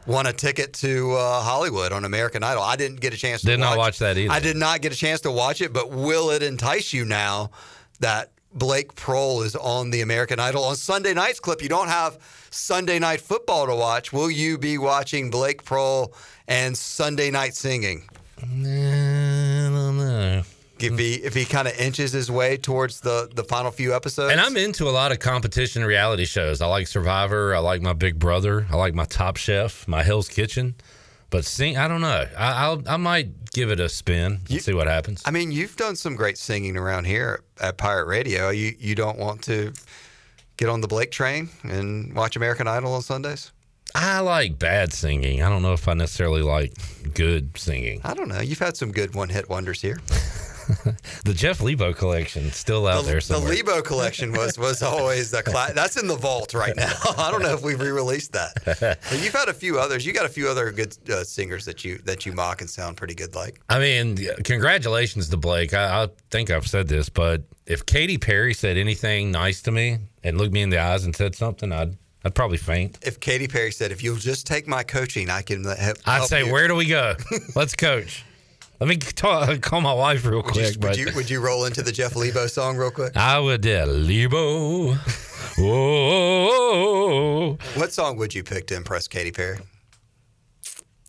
Won 0.07 0.26
a 0.26 0.33
ticket 0.33 0.73
to 0.75 1.15
uh, 1.15 1.41
Hollywood 1.41 1.91
on 1.91 2.05
American 2.05 2.45
Idol. 2.45 2.62
I 2.62 2.76
didn't 2.76 3.00
get 3.00 3.12
a 3.12 3.17
chance 3.17 3.41
to 3.41 3.49
Did 3.49 3.59
not 3.59 3.76
watch 3.76 3.99
that 3.99 4.17
either. 4.17 4.33
I 4.33 4.38
did 4.38 4.57
not 4.57 4.81
get 4.81 4.93
a 4.93 4.97
chance 4.97 5.23
to 5.23 5.33
watch 5.33 5.61
it, 5.61 5.73
but 5.73 5.91
will 5.91 6.31
it 6.31 6.45
entice 6.45 6.93
you 6.93 7.05
now 7.05 7.50
that 7.99 8.31
Blake 8.55 8.95
Proehl 8.95 9.45
is 9.45 9.57
on 9.57 9.91
the 9.91 10.03
American 10.03 10.38
Idol? 10.38 10.62
On 10.62 10.76
Sunday 10.76 11.12
night's 11.12 11.41
clip, 11.41 11.61
you 11.61 11.69
don't 11.69 11.88
have 11.88 12.19
Sunday 12.50 13.00
night 13.00 13.21
football 13.21 13.67
to 13.67 13.75
watch. 13.75 14.12
Will 14.12 14.31
you 14.31 14.59
be 14.59 14.79
watching 14.79 15.29
Blake 15.29 15.65
Proehl 15.65 16.15
and 16.47 16.79
Sunday 16.79 17.33
night 17.33 17.57
singing? 17.57 18.05
Know. 20.20 20.42
If 20.78 20.99
he 20.99 21.14
if 21.14 21.35
he 21.35 21.46
kind 21.46 21.66
of 21.66 21.78
inches 21.80 22.12
his 22.12 22.30
way 22.30 22.58
towards 22.58 23.00
the 23.00 23.30
the 23.35 23.44
final 23.44 23.70
few 23.70 23.94
episodes, 23.94 24.32
And 24.32 24.40
I'm 24.40 24.56
into 24.58 24.88
a 24.88 24.90
lot 24.92 25.11
of 25.11 25.18
competition 25.20 25.85
reality 25.85 26.26
shows. 26.26 26.61
I 26.61 26.66
like 26.66 26.87
Survivor. 26.87 27.54
I 27.54 27.61
like 27.61 27.80
My 27.80 27.94
Big 27.94 28.18
Brother. 28.18 28.66
I 28.70 28.76
like 28.76 28.94
My 28.94 29.06
Top 29.06 29.38
Chef. 29.38 29.88
My 29.88 30.02
Hell's 30.02 30.28
Kitchen. 30.28 30.75
But 31.30 31.44
sing, 31.44 31.76
I 31.76 31.88
don't 31.88 32.02
know. 32.02 32.26
I, 32.37 32.52
I'll 32.64 32.82
I 32.87 32.99
might 32.99 33.50
give 33.52 33.70
it 33.70 33.80
a 33.80 33.88
spin 33.88 34.40
and 34.50 34.62
see 34.62 34.74
what 34.74 34.87
happens. 34.87 35.22
I 35.24 35.31
mean, 35.31 35.50
you've 35.50 35.76
done 35.76 35.96
some 35.96 36.14
great 36.14 36.37
singing 36.37 36.76
around 36.76 37.07
here 37.07 37.42
at 37.59 37.79
Pirate 37.79 38.07
Radio. 38.07 38.50
You 38.50 38.74
you 38.79 38.94
don't 38.94 39.18
want 39.18 39.42
to 39.44 39.72
get 40.59 40.68
on 40.68 40.83
the 40.83 40.88
Blake 40.88 41.11
train 41.11 41.48
and 41.62 42.14
watch 42.14 42.37
American 42.37 42.68
Idol 42.68 42.92
on 42.92 43.02
Sundays? 43.02 43.50
I 43.94 44.20
like 44.20 44.59
bad 44.59 44.92
singing. 44.92 45.42
I 45.42 45.49
don't 45.49 45.62
know 45.62 45.72
if 45.72 45.88
I 45.88 45.94
necessarily 45.94 46.42
like 46.42 46.75
good 47.14 47.57
singing. 47.57 48.01
I 48.05 48.14
don't 48.14 48.29
know. 48.29 48.40
You've 48.40 48.59
had 48.59 48.77
some 48.77 48.92
good 48.92 49.14
one 49.14 49.29
hit 49.29 49.49
wonders 49.49 49.81
here. 49.81 49.99
The 51.25 51.33
Jeff 51.33 51.61
Lebo 51.61 51.92
collection 51.92 52.51
still 52.51 52.87
out 52.87 53.05
the, 53.05 53.11
there 53.12 53.20
the. 53.20 53.38
Lebo 53.38 53.83
collection 53.83 54.33
was 54.33 54.59
was 54.59 54.83
always 54.83 55.31
the 55.31 55.42
cla- 55.42 55.72
that's 55.75 55.96
in 55.96 56.07
the 56.07 56.16
vault 56.16 56.55
right 56.55 56.75
now. 56.77 56.92
I 57.16 57.31
don't 57.31 57.42
know 57.42 57.55
if 57.55 57.62
we've 57.62 57.81
re-released 57.81 58.33
that. 58.33 58.53
But 58.64 59.22
you've 59.22 59.33
had 59.35 59.49
a 59.49 59.55
few 59.55 59.79
others. 59.79 60.05
You 60.05 60.12
got 60.12 60.27
a 60.27 60.29
few 60.29 60.49
other 60.49 60.72
good 60.72 60.96
uh, 61.09 61.25
singers 61.25 61.64
that 61.66 61.85
you 61.85 61.99
that 61.99 62.27
you 62.27 62.33
mock 62.33 62.61
and 62.61 62.70
sound 62.70 62.96
pretty 62.96 63.14
good 63.14 63.35
like. 63.35 63.61
I 63.68 63.79
mean, 63.79 64.18
congratulations 64.44 65.29
to 65.29 65.37
Blake. 65.37 65.72
I, 65.75 66.05
I 66.05 66.09
think 66.31 66.51
I've 66.51 66.66
said 66.66 66.88
this, 66.88 67.09
but 67.09 67.42
if 67.66 67.87
Katy 67.87 68.18
Perry 68.18 68.55
said 68.55 68.77
anything 68.77 69.31
nice 69.31 69.62
to 69.62 69.70
me 69.70 69.99
and 70.25 70.38
looked 70.38 70.53
me 70.53 70.62
in 70.62 70.70
the 70.70 70.79
eyes 70.79 71.05
and 71.05 71.14
said 71.14 71.35
something, 71.35 71.72
I'd 71.72 71.96
I'd 72.27 72.35
probably 72.35 72.59
faint. 72.59 72.99
If 73.03 73.21
Katy 73.21 73.47
Perry 73.47 73.71
said, 73.71 73.93
"If 73.93 74.03
you'll 74.03 74.17
just 74.17 74.49
take 74.49 74.67
my 74.67 74.83
coaching, 74.83 75.31
I 75.31 75.43
can 75.43 75.62
help," 75.62 75.99
I'd 76.07 76.25
say, 76.25 76.45
you." 76.45 76.53
where 76.53 76.67
do 76.67 76.75
we 76.75 76.87
go? 76.87 77.15
Let's 77.55 77.77
coach. 77.77 78.25
Let 78.81 78.89
me 78.89 78.97
talk, 78.97 79.61
call 79.62 79.81
my 79.81 79.93
wife 79.93 80.27
real 80.27 80.43
Would 80.43 80.57
you, 80.57 80.62
quick. 80.62 80.73
would 80.73 80.81
but 80.81 80.99
you 80.99 81.07
would 81.15 81.31
you 81.31 81.41
roll 81.41 81.67
into 81.67 81.83
the 81.83 81.93
Jeff 81.93 82.17
Lebo 82.17 82.49
song 82.49 82.77
real 82.77 82.91
quick? 82.91 83.17
I 83.17 83.39
would 83.39 83.65
uh, 83.65 83.87
Lebo. 83.87 84.95
Whoa. 85.57 87.59
What 87.75 87.93
song 87.93 88.17
would 88.17 88.35
you 88.35 88.43
pick 88.43 88.67
to 88.67 88.75
impress 88.75 89.07
Katy 89.07 89.31
Perry? 89.31 89.59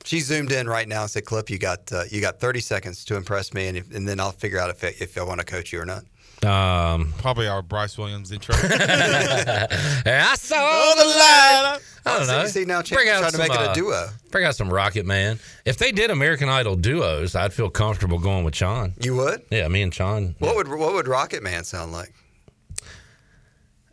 She 0.03 0.19
zoomed 0.19 0.51
in 0.51 0.69
right 0.69 0.87
now 0.87 1.01
and 1.01 1.09
said, 1.09 1.25
"Clip, 1.25 1.49
you 1.49 1.57
got 1.57 1.91
uh, 1.91 2.03
you 2.11 2.21
got 2.21 2.39
30 2.39 2.59
seconds 2.59 3.03
to 3.05 3.15
impress 3.15 3.55
me, 3.55 3.65
and, 3.65 3.77
if, 3.79 3.91
and 3.91 4.07
then 4.07 4.19
I'll 4.19 4.33
figure 4.33 4.59
out 4.59 4.69
if 4.69 4.83
if 5.01 5.17
I 5.17 5.23
want 5.23 5.39
to 5.39 5.45
coach 5.45 5.73
you 5.73 5.81
or 5.81 5.85
not." 5.85 6.03
Um, 6.47 7.13
Probably 7.17 7.47
our 7.47 7.61
Bryce 7.61 7.97
Williams 7.97 8.31
intro. 8.31 8.55
I 8.59 10.35
saw 10.37 10.55
Oh, 10.59 10.93
the 10.97 11.05
light. 11.05 11.79
I 12.05 12.17
don't 12.17 12.25
See- 12.25 12.31
know. 12.31 12.45
see, 12.47 12.65
now 12.65 12.81
Chance 12.81 12.89
Bring 12.91 13.07
is 13.07 13.13
out 13.13 13.19
trying 13.19 13.31
to 13.31 13.37
some, 13.37 13.47
make 13.47 13.51
it 13.59 13.61
a 13.65 13.69
uh, 13.71 13.73
duo. 13.73 14.07
Bring 14.31 14.45
out 14.45 14.55
some 14.55 14.69
Rocket 14.69 15.05
Man. 15.05 15.39
If 15.65 15.77
they 15.77 15.91
did 15.91 16.09
American 16.09 16.47
Idol 16.47 16.75
duos, 16.75 17.35
I'd 17.35 17.51
feel 17.53 17.69
comfortable 17.69 18.17
going 18.19 18.45
with 18.45 18.55
Sean. 18.55 18.93
You 19.01 19.15
would? 19.17 19.43
Yeah, 19.49 19.67
me 19.67 19.81
and 19.81 19.93
Sean. 19.93 20.35
What 20.39 20.55
would 20.55 20.67
what 20.69 20.93
would 20.93 21.07
Rocket 21.07 21.43
Man 21.43 21.63
sound 21.65 21.91
like? 21.91 22.13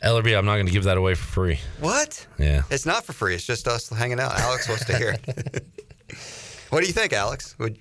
Ellerbe, 0.03 0.37
I'm 0.37 0.45
not 0.45 0.53
going 0.55 0.67
to 0.67 0.71
give 0.71 0.83
that 0.83 0.97
away 0.97 1.15
for 1.15 1.23
free. 1.25 1.59
What? 1.79 2.25
Yeah. 2.37 2.61
It's 2.69 2.85
not 2.85 3.03
for 3.05 3.13
free. 3.13 3.33
It's 3.33 3.45
just 3.45 3.67
us 3.67 3.89
hanging 3.89 4.19
out. 4.19 4.37
Alex 4.37 4.69
wants 4.69 4.85
to 4.85 4.95
hear 4.97 5.15
it. 5.27 5.65
what 6.69 6.81
do 6.81 6.87
you 6.87 6.93
think, 6.93 7.11
Alex? 7.11 7.55
Would 7.57 7.79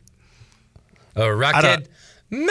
Oh, 1.17 1.29
Rocket 1.29 1.87
Man. 2.31 2.51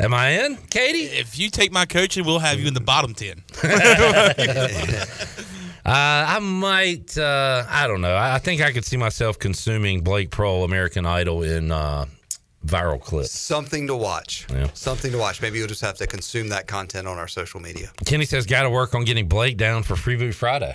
Am 0.00 0.12
I 0.12 0.44
in, 0.44 0.56
Katy? 0.70 1.04
if 1.04 1.38
you 1.38 1.50
take 1.50 1.70
my 1.72 1.86
coaching, 1.86 2.24
we'll 2.24 2.40
have 2.40 2.58
you 2.60 2.66
in 2.68 2.74
the 2.74 2.80
bottom 2.80 3.14
ten. 3.14 3.42
Uh, 5.86 5.90
I 6.26 6.38
might. 6.38 7.18
Uh, 7.18 7.62
I 7.68 7.86
don't 7.86 8.00
know. 8.00 8.14
I, 8.14 8.36
I 8.36 8.38
think 8.38 8.62
I 8.62 8.72
could 8.72 8.86
see 8.86 8.96
myself 8.96 9.38
consuming 9.38 10.00
Blake 10.00 10.30
Proehl 10.30 10.64
American 10.64 11.04
Idol 11.04 11.42
in 11.42 11.70
uh, 11.70 12.06
viral 12.64 12.98
clips. 12.98 13.32
something 13.32 13.86
to 13.88 13.94
watch? 13.94 14.46
Yeah. 14.50 14.68
Something 14.72 15.12
to 15.12 15.18
watch. 15.18 15.42
Maybe 15.42 15.58
you'll 15.58 15.68
just 15.68 15.82
have 15.82 15.98
to 15.98 16.06
consume 16.06 16.48
that 16.48 16.66
content 16.66 17.06
on 17.06 17.18
our 17.18 17.28
social 17.28 17.60
media. 17.60 17.92
Kenny 18.06 18.24
says, 18.24 18.46
"Got 18.46 18.62
to 18.62 18.70
work 18.70 18.94
on 18.94 19.04
getting 19.04 19.28
Blake 19.28 19.58
down 19.58 19.82
for 19.82 19.94
Free 19.94 20.16
Boot 20.16 20.34
Friday." 20.34 20.74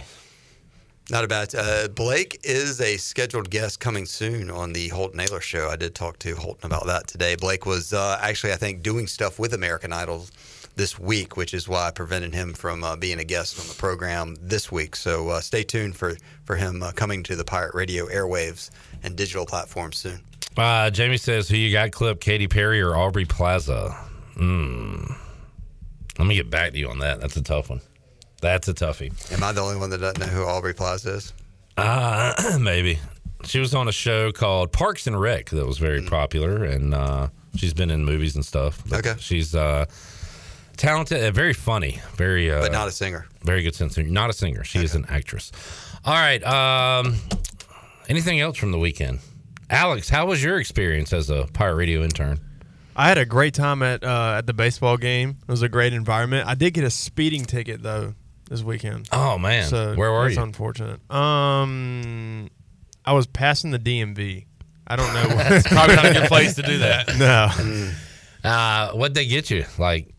Not 1.12 1.24
a 1.24 1.28
bad. 1.28 1.56
Uh, 1.56 1.88
Blake 1.88 2.40
is 2.44 2.80
a 2.80 2.98
scheduled 2.98 3.50
guest 3.50 3.80
coming 3.80 4.06
soon 4.06 4.52
on 4.52 4.74
the 4.74 4.90
Holton 4.90 5.20
Ahlers 5.20 5.42
show. 5.42 5.68
I 5.68 5.76
did 5.76 5.96
talk 5.96 6.20
to 6.20 6.36
Holton 6.36 6.68
about 6.68 6.86
that 6.86 7.08
today. 7.08 7.36
Blake 7.36 7.66
was 7.66 7.94
uh, 7.94 8.20
actually, 8.22 8.54
I 8.54 8.58
think, 8.58 8.84
doing 8.84 9.08
stuff 9.08 9.40
with 9.40 9.56
American 9.56 9.92
Idol 9.92 10.28
this 10.76 11.00
week, 11.00 11.36
which 11.36 11.56
is 11.56 11.68
why 11.68 11.88
I 11.88 11.92
prevented 11.92 12.36
him 12.36 12.54
from 12.54 12.84
uh, 12.84 12.96
being 12.96 13.20
a 13.20 13.24
guest 13.24 13.60
on 13.60 13.68
the 13.68 13.74
program 13.74 14.36
this 14.40 14.72
week. 14.72 14.96
So 14.96 15.30
uh, 15.30 15.42
stay 15.42 15.64
tuned 15.64 15.96
for 15.96 16.16
for 16.46 16.56
him 16.56 16.84
uh, 16.84 16.92
coming 16.92 17.24
to 17.24 17.36
the 17.36 17.44
Pirate 17.44 17.74
Radio 17.74 18.06
airwaves 18.06 18.70
and 19.02 19.16
digital 19.16 19.48
platforms 19.48 19.98
soon. 19.98 20.20
Uh, 20.56 20.92
Jamie 20.92 21.18
says, 21.18 21.50
"Who 21.50 21.58
you 21.58 21.72
got? 21.72 21.92
Clip 21.92 22.20
Katy 22.20 22.48
Perry 22.48 22.82
or 22.82 22.96
Aubrey 22.96 23.26
Plaza?" 23.26 23.90
Hmm. 24.36 25.06
Let 26.20 26.28
me 26.28 26.36
get 26.36 26.52
back 26.52 26.74
to 26.74 26.78
you 26.78 26.90
on 26.90 27.00
that. 27.00 27.20
That's 27.20 27.36
a 27.36 27.42
tough 27.42 27.72
one. 27.72 27.82
That's 28.42 28.68
a 28.68 28.74
toughie. 28.74 29.12
Am 29.34 29.44
I 29.44 29.52
the 29.52 29.62
only 29.62 29.78
one 29.78 29.90
that 29.90 30.00
doesn't 30.00 30.20
know 30.20 30.28
who 30.28 30.44
Aubrey 30.44 30.74
Plaza 30.74 31.14
is? 31.16 31.34
Uh, 31.78 32.58
maybe. 32.62 33.00
She 33.46 33.60
was 33.60 33.74
on 33.74 33.88
a 33.88 33.92
show 33.92 34.32
called 34.32 34.72
Parks 34.72 35.08
and 35.08 35.20
Rec 35.20 35.50
that 35.52 35.66
was 35.66 35.78
very 35.78 36.02
popular, 36.02 36.64
and 36.66 36.94
uh, 36.94 37.30
she's 37.56 37.74
been 37.74 37.90
in 37.90 38.04
movies 38.06 38.36
and 38.36 38.46
stuff. 38.46 38.82
Okay. 38.92 39.14
She's 39.20 39.56
uh, 39.56 39.86
talented, 40.78 41.24
and 41.24 41.34
very 41.36 41.54
funny, 41.54 42.02
very, 42.16 42.52
uh, 42.52 42.62
But 42.62 42.72
not 42.74 42.88
a 42.88 42.92
singer. 42.92 43.28
very 43.44 43.64
good 43.64 43.76
sense. 43.76 43.98
of- 43.98 44.08
Not 44.08 44.30
a 44.30 44.34
singer. 44.34 44.64
She 44.64 44.80
is 44.80 44.94
an 44.96 45.06
actress. 45.10 45.52
All 46.06 46.14
right. 46.16 46.44
Um, 46.44 47.16
anything 48.10 48.40
else 48.42 48.58
from 48.58 48.72
the 48.72 48.80
weekend? 48.80 49.20
Alex, 49.70 50.10
how 50.10 50.26
was 50.26 50.44
your 50.44 50.60
experience 50.60 51.14
as 51.14 51.30
a 51.30 51.48
Pirate 51.54 51.76
Radio 51.76 52.04
intern? 52.04 52.40
I 52.96 53.08
had 53.08 53.18
a 53.18 53.26
great 53.26 53.54
time 53.54 53.82
at 53.84 54.04
uh, 54.04 54.36
at 54.40 54.48
the 54.48 54.54
baseball 54.54 54.98
game. 54.98 55.38
It 55.48 55.52
was 55.52 55.62
a 55.62 55.70
great 55.70 55.94
environment. 55.94 56.48
I 56.48 56.56
did 56.56 56.74
get 56.74 56.84
a 56.84 56.90
speeding 56.90 57.46
ticket 57.46 57.82
though 57.82 58.16
this 58.50 58.62
weekend. 58.64 59.08
Oh, 59.14 59.38
man. 59.38 59.64
so 59.70 59.96
Where 59.96 60.12
were 60.12 60.24
that's 60.26 60.36
you? 60.36 60.44
Unfortunate. 60.44 61.00
Um, 61.12 62.50
I 63.06 63.14
was 63.14 63.26
passing 63.28 63.72
the 63.72 63.80
DMV. 63.80 64.46
I 64.88 64.96
don't 64.96 65.14
know. 65.14 65.26
It's 65.56 65.68
probably 65.68 65.96
not 65.96 66.06
a 66.08 66.14
good 66.14 66.28
place 66.28 66.56
to 66.56 66.62
do 66.64 66.80
that. 66.80 67.08
No. 68.44 68.50
Uh, 68.50 68.92
what'd 68.94 69.14
they 69.16 69.26
get 69.28 69.50
you? 69.52 69.66
Like 69.78 70.14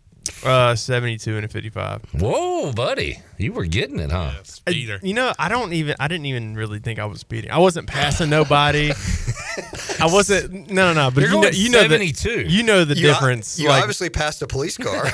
uh, 0.45 0.75
seventy-two 0.75 1.37
and 1.37 1.45
a 1.47 1.49
fifty-five. 1.49 2.03
Whoa, 2.21 2.71
buddy, 2.73 3.19
you 3.38 3.55
were 3.55 3.64
getting 3.64 3.99
it, 3.99 4.11
huh? 4.12 4.33
Speeder. 4.43 5.01
You 5.03 5.14
know, 5.14 5.33
I 5.38 5.49
don't 5.49 5.73
even. 5.73 5.97
I 5.99 6.07
didn't 6.07 6.27
even 6.27 6.55
really 6.55 6.79
think 6.81 6.99
I 6.99 7.07
was 7.07 7.21
speeding. 7.21 7.51
I 7.51 7.57
wasn't 7.59 7.87
passing 7.88 8.29
nobody. 8.29 8.93
I 10.01 10.07
wasn't. 10.07 10.71
No, 10.71 10.93
no, 10.93 11.05
no. 11.07 11.11
But 11.11 11.23
You're 11.23 11.31
you 11.33 11.40
know, 11.40 11.49
you 11.49 11.71
know 11.71 11.81
72. 11.81 12.45
The, 12.45 12.51
you 12.51 12.62
know 12.62 12.85
the 12.85 12.95
You 12.95 13.09
o- 13.09 13.12
difference. 13.14 13.59
You 13.59 13.71
like- 13.71 13.81
obviously 13.81 14.11
passed 14.11 14.43
a 14.43 14.47
police 14.47 14.77
car. 14.77 15.07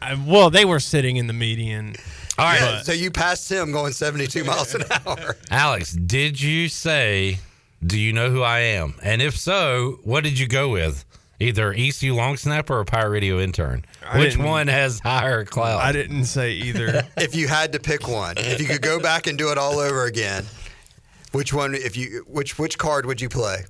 I- 0.00 0.14
well, 0.26 0.50
they 0.50 0.64
were 0.64 0.80
sitting 0.80 1.16
in 1.16 1.26
the 1.26 1.32
median. 1.32 1.96
All 2.38 2.44
right. 2.44 2.60
Yeah, 2.60 2.82
so 2.82 2.92
you 2.92 3.10
passed 3.10 3.50
him 3.50 3.72
going 3.72 3.92
72 3.92 4.44
miles 4.44 4.74
an 4.74 4.84
hour. 5.06 5.36
Alex, 5.50 5.92
did 5.92 6.40
you 6.40 6.68
say, 6.68 7.40
"Do 7.84 7.98
you 7.98 8.12
know 8.12 8.30
who 8.30 8.42
I 8.42 8.60
am?" 8.60 8.94
And 9.02 9.20
if 9.20 9.36
so, 9.36 9.98
what 10.04 10.22
did 10.24 10.38
you 10.38 10.46
go 10.46 10.68
with? 10.68 11.04
Either 11.40 11.72
ECU 11.72 12.14
long 12.14 12.36
snapper 12.36 12.74
or 12.74 12.80
a 12.80 12.84
Pirate 12.84 13.10
Radio 13.10 13.38
intern. 13.38 13.84
I 14.04 14.18
Which 14.18 14.36
one 14.36 14.66
has 14.66 14.98
higher 15.00 15.44
clout? 15.44 15.80
I 15.80 15.92
didn't 15.92 16.24
say 16.24 16.52
either. 16.52 17.06
if 17.16 17.34
you 17.36 17.46
had 17.46 17.72
to 17.72 17.78
pick 17.78 18.08
one, 18.08 18.34
if 18.38 18.60
you 18.60 18.66
could 18.66 18.82
go 18.82 18.98
back 18.98 19.28
and 19.28 19.38
do 19.38 19.50
it 19.52 19.58
all 19.58 19.78
over 19.78 20.04
again, 20.06 20.44
which 21.32 21.52
one? 21.52 21.74
If 21.74 21.96
you 21.96 22.24
which 22.26 22.58
which 22.58 22.78
card 22.78 23.06
would 23.06 23.20
you 23.20 23.28
play? 23.28 23.64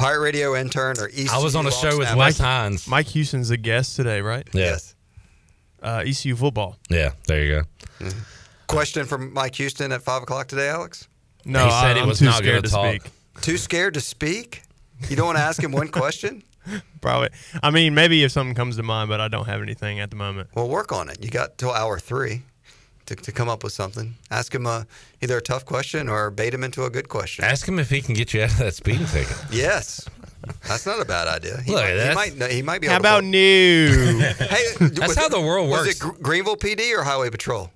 Pirate 0.00 0.20
Radio 0.20 0.56
intern 0.56 0.96
or 0.98 1.08
ECU? 1.08 1.28
I 1.30 1.38
was 1.42 1.54
on 1.54 1.66
a 1.66 1.70
show 1.70 1.88
with 1.98 2.06
snapper? 2.08 2.16
Wes 2.18 2.38
Hines. 2.38 2.88
Mike 2.88 3.06
Houston's 3.08 3.50
a 3.50 3.56
guest 3.56 3.96
today, 3.96 4.20
right? 4.22 4.48
Yes. 4.52 4.94
Uh, 5.82 6.02
ECU 6.06 6.36
football. 6.36 6.76
Yeah, 6.88 7.12
there 7.26 7.44
you 7.44 7.62
go. 8.00 8.08
Question 8.66 9.04
from 9.06 9.32
Mike 9.32 9.54
Houston 9.56 9.92
at 9.92 10.02
five 10.02 10.22
o'clock 10.22 10.48
today, 10.48 10.68
Alex. 10.68 11.08
No, 11.44 11.64
He 11.64 11.70
said 11.70 11.74
I- 11.74 11.94
he 11.94 12.00
I'm 12.00 12.08
was 12.08 12.18
too 12.18 12.24
not 12.26 12.36
scared 12.38 12.62
gonna 12.70 12.92
to 12.92 13.00
talk. 13.00 13.02
speak. 13.02 13.42
Too 13.42 13.56
scared 13.58 13.94
to 13.94 14.00
speak? 14.00 14.62
You 15.08 15.16
don't 15.16 15.26
want 15.26 15.38
to 15.38 15.42
ask 15.44 15.62
him 15.62 15.72
one 15.72 15.88
question? 16.00 16.42
Probably. 17.00 17.30
I 17.62 17.70
mean, 17.70 17.94
maybe 17.94 18.22
if 18.22 18.32
something 18.32 18.54
comes 18.54 18.76
to 18.76 18.82
mind, 18.82 19.08
but 19.08 19.20
I 19.20 19.28
don't 19.28 19.46
have 19.46 19.62
anything 19.62 19.98
at 20.00 20.10
the 20.10 20.16
moment. 20.16 20.50
Well, 20.54 20.68
work 20.68 20.92
on 20.92 21.08
it. 21.08 21.18
You 21.24 21.30
got 21.30 21.56
till 21.56 21.72
hour 21.72 21.98
three 21.98 22.42
to, 23.10 23.16
to 23.22 23.32
come 23.32 23.48
up 23.48 23.62
with 23.62 23.72
something. 23.72 24.14
Ask 24.30 24.54
him 24.54 24.66
a, 24.66 24.86
either 25.20 25.36
a 25.38 25.42
tough 25.42 25.64
question 25.64 26.08
or 26.08 26.30
bait 26.30 26.54
him 26.54 26.64
into 26.64 26.84
a 26.84 26.90
good 26.90 27.08
question. 27.08 27.44
Ask 27.44 27.66
him 27.68 27.78
if 27.78 27.90
he 27.90 28.00
can 28.00 28.14
get 28.14 28.32
you 28.34 28.42
out 28.42 28.50
of 28.52 28.58
that 28.58 28.74
speeding 28.74 29.06
ticket. 29.06 29.36
Yes, 29.50 30.08
that's 30.66 30.86
not 30.86 31.00
a 31.00 31.04
bad 31.04 31.28
idea. 31.28 31.60
He 31.60 31.72
Look, 31.72 31.82
might, 31.82 31.90
he 31.90 31.96
that's- 31.96 32.14
might. 32.16 32.36
know- 32.38 32.48
He 32.48 32.62
might 32.62 32.80
be. 32.80 32.86
How 32.86 32.94
able 32.94 33.00
about 33.02 33.20
pull- 33.22 33.30
new? 33.30 34.18
Hey, 34.38 34.64
That's 34.80 35.14
how 35.16 35.26
it- 35.26 35.30
the 35.32 35.40
world 35.40 35.68
works. 35.68 35.86
Was 35.86 35.86
works. 35.86 35.96
it 35.96 36.00
Gr- 36.18 36.22
Greenville 36.22 36.56
PD 36.56 36.96
or 36.96 37.02
Highway 37.02 37.30
Patrol? 37.30 37.70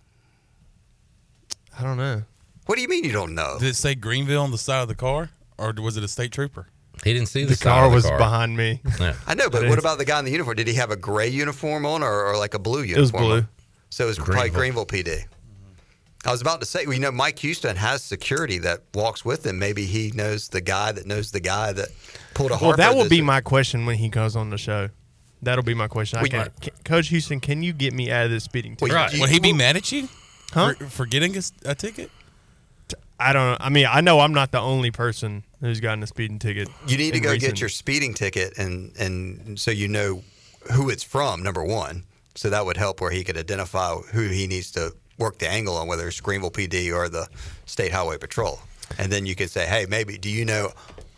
I 1.78 1.82
don't 1.82 1.96
know. 1.96 2.22
What 2.66 2.76
do 2.76 2.82
you 2.82 2.88
mean 2.88 3.04
you 3.04 3.12
don't 3.12 3.34
know? 3.34 3.56
Did 3.58 3.68
it 3.68 3.76
say 3.76 3.94
Greenville 3.94 4.42
on 4.42 4.50
the 4.50 4.58
side 4.58 4.80
of 4.82 4.88
the 4.88 4.94
car, 4.94 5.30
or 5.58 5.72
was 5.78 5.96
it 5.96 6.04
a 6.04 6.08
state 6.08 6.32
trooper? 6.32 6.68
He 7.02 7.12
didn't 7.12 7.28
see 7.28 7.44
The 7.44 7.56
car 7.56 7.90
was 7.90 8.04
behind 8.08 8.56
me. 8.56 8.80
I 9.26 9.34
know, 9.34 9.50
but 9.50 9.68
what 9.68 9.78
about 9.78 9.98
the 9.98 10.04
guy 10.04 10.18
in 10.20 10.24
the 10.24 10.30
uniform? 10.30 10.56
Did 10.56 10.68
he 10.68 10.74
have 10.74 10.90
a 10.90 10.96
gray 10.96 11.28
uniform 11.28 11.84
on 11.84 12.02
or, 12.02 12.24
or 12.26 12.38
like 12.38 12.54
a 12.54 12.58
blue 12.58 12.82
uniform? 12.82 12.98
It 12.98 13.00
was 13.00 13.12
blue. 13.12 13.36
on? 13.38 13.48
So 13.94 14.02
it 14.02 14.06
was 14.08 14.18
probably 14.18 14.50
Greenville. 14.50 14.84
Greenville 14.86 15.14
PD. 15.14 15.24
I 16.26 16.32
was 16.32 16.40
about 16.40 16.58
to 16.58 16.66
say, 16.66 16.84
well, 16.84 16.94
you 16.94 17.00
know, 17.00 17.12
Mike 17.12 17.38
Houston 17.38 17.76
has 17.76 18.02
security 18.02 18.58
that 18.58 18.80
walks 18.92 19.24
with 19.24 19.46
him. 19.46 19.60
Maybe 19.60 19.84
he 19.84 20.10
knows 20.16 20.48
the 20.48 20.60
guy 20.60 20.90
that 20.90 21.06
knows 21.06 21.30
the 21.30 21.38
guy 21.38 21.72
that 21.74 21.90
pulled 22.34 22.50
a 22.50 22.58
Well, 22.60 22.76
that 22.76 22.94
will 22.96 23.04
this- 23.04 23.10
be 23.10 23.20
my 23.22 23.40
question 23.40 23.86
when 23.86 23.98
he 23.98 24.08
goes 24.08 24.34
on 24.34 24.50
the 24.50 24.58
show. 24.58 24.88
That'll 25.42 25.62
be 25.62 25.74
my 25.74 25.86
question. 25.86 26.18
I 26.18 26.22
We- 26.22 26.28
can, 26.28 26.50
can- 26.60 26.72
Coach 26.84 27.06
Houston, 27.10 27.38
can 27.38 27.62
you 27.62 27.72
get 27.72 27.92
me 27.94 28.10
out 28.10 28.24
of 28.24 28.32
this 28.32 28.42
speeding 28.42 28.74
ticket? 28.74 28.92
Well, 28.92 29.12
you- 29.14 29.20
Would 29.20 29.30
he 29.30 29.38
be 29.38 29.52
mad 29.52 29.76
at 29.76 29.92
you 29.92 30.08
Huh? 30.52 30.74
for, 30.76 30.86
for 30.86 31.06
getting 31.06 31.36
a, 31.36 31.38
s- 31.38 31.52
a 31.64 31.76
ticket? 31.76 32.10
I 33.20 33.32
don't 33.32 33.52
know. 33.52 33.56
I 33.60 33.68
mean, 33.68 33.86
I 33.88 34.00
know 34.00 34.18
I'm 34.18 34.34
not 34.34 34.50
the 34.50 34.60
only 34.60 34.90
person 34.90 35.44
who's 35.60 35.78
gotten 35.78 36.02
a 36.02 36.06
speeding 36.08 36.40
ticket. 36.40 36.68
You 36.88 36.96
need 36.96 37.12
to 37.14 37.20
go 37.20 37.30
recent- 37.30 37.52
get 37.52 37.60
your 37.60 37.68
speeding 37.68 38.12
ticket 38.12 38.58
and 38.58 38.90
and 38.98 39.56
so 39.56 39.70
you 39.70 39.86
know 39.86 40.24
who 40.72 40.90
it's 40.90 41.04
from. 41.04 41.44
Number 41.44 41.62
one, 41.62 42.02
so 42.34 42.50
that 42.50 42.64
would 42.66 42.76
help 42.76 43.00
where 43.00 43.10
he 43.10 43.24
could 43.24 43.36
identify 43.36 43.94
who 43.94 44.28
he 44.28 44.46
needs 44.46 44.70
to 44.72 44.92
work 45.18 45.38
the 45.38 45.48
angle 45.48 45.76
on, 45.76 45.86
whether 45.86 46.08
it's 46.08 46.20
Greenville 46.20 46.50
PD 46.50 46.92
or 46.92 47.08
the 47.08 47.28
State 47.66 47.92
Highway 47.92 48.18
Patrol. 48.18 48.58
And 48.98 49.10
then 49.12 49.26
you 49.26 49.34
could 49.34 49.50
say, 49.50 49.66
hey, 49.66 49.86
maybe 49.88 50.18
do 50.18 50.28
you 50.28 50.44
know 50.44 50.72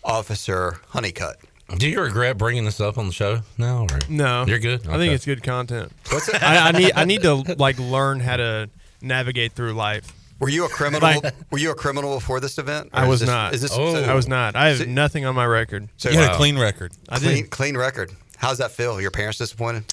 Officer 0.04 0.78
Honeycutt? 0.88 1.36
Do 1.78 1.88
you 1.88 2.00
regret 2.00 2.38
bringing 2.38 2.64
this 2.64 2.80
up 2.80 2.96
on 2.96 3.08
the 3.08 3.12
show? 3.12 3.40
No, 3.58 3.86
or- 3.90 3.98
No, 4.08 4.44
You're 4.46 4.60
good. 4.60 4.86
I 4.88 4.98
think 4.98 5.12
it's 5.12 5.24
good 5.26 5.42
content. 5.42 5.90
What's 6.12 6.28
it? 6.28 6.40
I, 6.42 6.68
I 6.68 6.72
need 6.72 6.92
I 6.94 7.04
need 7.04 7.22
to 7.22 7.34
like 7.58 7.76
learn 7.80 8.20
how 8.20 8.36
to 8.36 8.70
navigate 9.02 9.52
through 9.52 9.72
life. 9.72 10.12
Were 10.38 10.48
you 10.48 10.64
a 10.64 10.68
criminal? 10.68 11.00
Like- 11.22 11.34
were 11.50 11.58
you 11.58 11.72
a 11.72 11.74
criminal 11.74 12.14
before 12.14 12.38
this 12.38 12.58
event? 12.58 12.90
I 12.92 13.08
was 13.08 13.18
this- 13.20 13.28
not. 13.28 13.52
Is 13.54 13.62
this, 13.62 13.72
Oh. 13.72 13.94
so- 13.94 14.04
I 14.04 14.14
was 14.14 14.28
not. 14.28 14.54
I 14.54 14.68
have 14.68 14.78
So- 14.78 14.84
nothing 14.84 15.24
on 15.24 15.34
my 15.34 15.44
record. 15.46 15.88
So 15.96 16.10
You 16.10 16.18
had 16.18 16.28
Wow. 16.28 16.34
a 16.34 16.36
clean 16.36 16.56
record. 16.58 16.92
I 17.08 17.18
clean, 17.18 17.34
did. 17.42 17.50
clean 17.50 17.76
record. 17.76 18.12
How's 18.36 18.58
that 18.58 18.70
feel? 18.70 19.00
Your 19.00 19.10
parents 19.10 19.38
disappointed? 19.38 19.92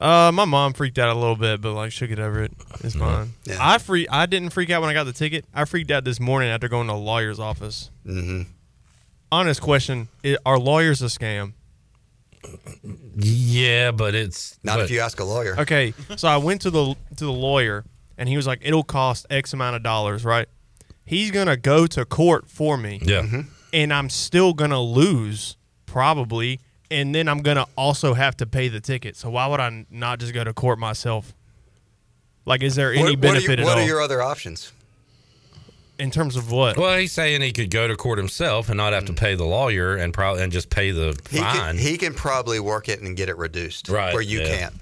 Uh, 0.00 0.32
my 0.32 0.46
mom 0.46 0.72
freaked 0.72 0.98
out 0.98 1.10
a 1.14 1.14
little 1.18 1.36
bit, 1.36 1.60
but 1.60 1.74
like 1.74 1.92
she'll 1.92 2.08
get 2.08 2.18
over 2.18 2.42
it. 2.42 2.52
It's 2.82 2.94
fine. 2.96 3.34
Yeah. 3.44 3.58
I 3.60 3.76
free. 3.78 4.08
I 4.08 4.24
didn't 4.26 4.50
freak 4.50 4.70
out 4.70 4.80
when 4.80 4.88
I 4.90 4.94
got 4.94 5.04
the 5.04 5.12
ticket. 5.12 5.44
I 5.54 5.66
freaked 5.66 5.90
out 5.90 6.04
this 6.04 6.18
morning 6.18 6.48
after 6.48 6.68
going 6.68 6.86
to 6.86 6.94
a 6.94 6.94
lawyer's 6.94 7.38
office. 7.38 7.90
Mm-hmm. 8.06 8.50
Honest 9.30 9.60
question: 9.60 10.08
i- 10.24 10.38
Are 10.46 10.58
lawyers 10.58 11.02
a 11.02 11.06
scam? 11.06 11.52
Yeah, 13.16 13.90
but 13.90 14.14
it's 14.14 14.58
Not 14.62 14.76
but- 14.78 14.84
if 14.86 14.90
you 14.90 15.00
ask 15.00 15.20
a 15.20 15.24
lawyer. 15.24 15.58
Okay, 15.60 15.92
so 16.16 16.28
I 16.28 16.38
went 16.38 16.62
to 16.62 16.70
the 16.70 16.94
to 17.16 17.24
the 17.24 17.32
lawyer, 17.32 17.84
and 18.16 18.28
he 18.28 18.36
was 18.36 18.46
like, 18.46 18.60
"It'll 18.62 18.82
cost 18.82 19.26
X 19.30 19.52
amount 19.52 19.76
of 19.76 19.82
dollars, 19.82 20.24
right?" 20.24 20.48
He's 21.04 21.30
gonna 21.30 21.56
go 21.56 21.86
to 21.88 22.04
court 22.04 22.48
for 22.48 22.76
me, 22.76 23.00
Yeah. 23.02 23.22
Mm-hmm. 23.22 23.40
and 23.72 23.92
I'm 23.92 24.08
still 24.08 24.54
gonna 24.54 24.80
lose 24.80 25.56
probably, 25.86 26.60
and 26.90 27.14
then 27.14 27.28
I'm 27.28 27.42
gonna 27.42 27.66
also 27.76 28.14
have 28.14 28.36
to 28.38 28.46
pay 28.46 28.68
the 28.68 28.80
ticket. 28.80 29.16
So 29.16 29.30
why 29.30 29.46
would 29.46 29.60
I 29.60 29.86
not 29.90 30.18
just 30.18 30.34
go 30.34 30.44
to 30.44 30.52
court 30.52 30.78
myself? 30.78 31.34
Like, 32.44 32.62
is 32.62 32.74
there 32.74 32.92
any 32.92 33.02
what, 33.02 33.10
what, 33.10 33.14
are, 33.14 33.20
benefit 33.20 33.58
your, 33.58 33.60
at 33.60 33.64
what 33.64 33.78
are 33.78 33.86
your 33.86 34.00
other 34.00 34.22
options? 34.22 34.72
in 36.00 36.10
terms 36.10 36.34
of 36.34 36.50
what? 36.50 36.76
Well, 36.76 36.98
he's 36.98 37.12
saying 37.12 37.42
he 37.42 37.52
could 37.52 37.70
go 37.70 37.86
to 37.86 37.94
court 37.94 38.18
himself 38.18 38.68
and 38.68 38.76
not 38.76 38.92
have 38.92 39.04
to 39.04 39.12
hmm. 39.12 39.18
pay 39.18 39.34
the 39.34 39.44
lawyer 39.44 39.96
and 39.96 40.12
probably 40.12 40.42
and 40.42 40.50
just 40.50 40.70
pay 40.70 40.90
the. 40.90 41.18
He 41.30 41.38
fine. 41.38 41.54
can, 41.54 41.78
he 41.78 41.98
can 41.98 42.14
probably 42.14 42.58
work 42.58 42.88
it 42.88 43.00
and 43.00 43.16
get 43.16 43.28
it 43.28 43.36
reduced, 43.36 43.88
Right, 43.88 44.12
Where 44.12 44.22
you 44.22 44.40
yeah. 44.40 44.58
can't, 44.58 44.74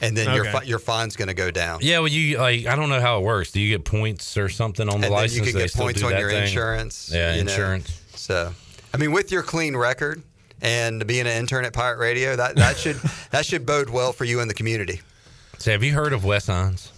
and 0.00 0.16
then 0.16 0.34
your 0.34 0.44
fi- 0.46 0.64
your 0.64 0.78
fine's 0.78 1.16
going 1.16 1.28
to 1.28 1.34
go 1.34 1.50
down. 1.50 1.78
yeah, 1.82 2.00
well, 2.00 2.08
you 2.08 2.38
like 2.38 2.66
I 2.66 2.76
don't 2.76 2.88
know 2.88 3.00
how 3.00 3.18
it 3.20 3.24
works. 3.24 3.52
Do 3.52 3.60
you 3.60 3.74
get 3.76 3.84
points 3.84 4.36
or 4.36 4.48
something 4.48 4.88
on 4.88 4.88
the 4.88 4.94
and 4.94 5.04
then 5.04 5.12
license? 5.12 5.46
you 5.46 5.52
can 5.52 5.62
get 5.62 5.72
points 5.72 6.02
on 6.02 6.18
your 6.18 6.30
thing? 6.30 6.42
insurance. 6.42 7.10
Yeah, 7.12 7.36
you 7.36 7.44
know. 7.44 7.50
insurance. 7.52 8.02
So, 8.14 8.52
I 8.92 8.96
mean, 8.96 9.12
with 9.12 9.30
your 9.30 9.42
clean 9.42 9.76
record 9.76 10.22
and 10.62 11.06
being 11.06 11.22
an 11.22 11.38
intern 11.38 11.64
at 11.64 11.72
Pirate 11.72 11.98
Radio, 11.98 12.36
that 12.36 12.56
that 12.56 12.76
should 12.76 12.96
that 13.30 13.44
should 13.46 13.66
bode 13.66 13.90
well 13.90 14.12
for 14.12 14.24
you 14.24 14.40
in 14.40 14.48
the 14.48 14.54
community. 14.54 15.00
So, 15.58 15.72
have 15.72 15.82
you 15.82 15.92
heard 15.92 16.12
of 16.12 16.24
Wes 16.24 16.46
Hines? 16.46 16.92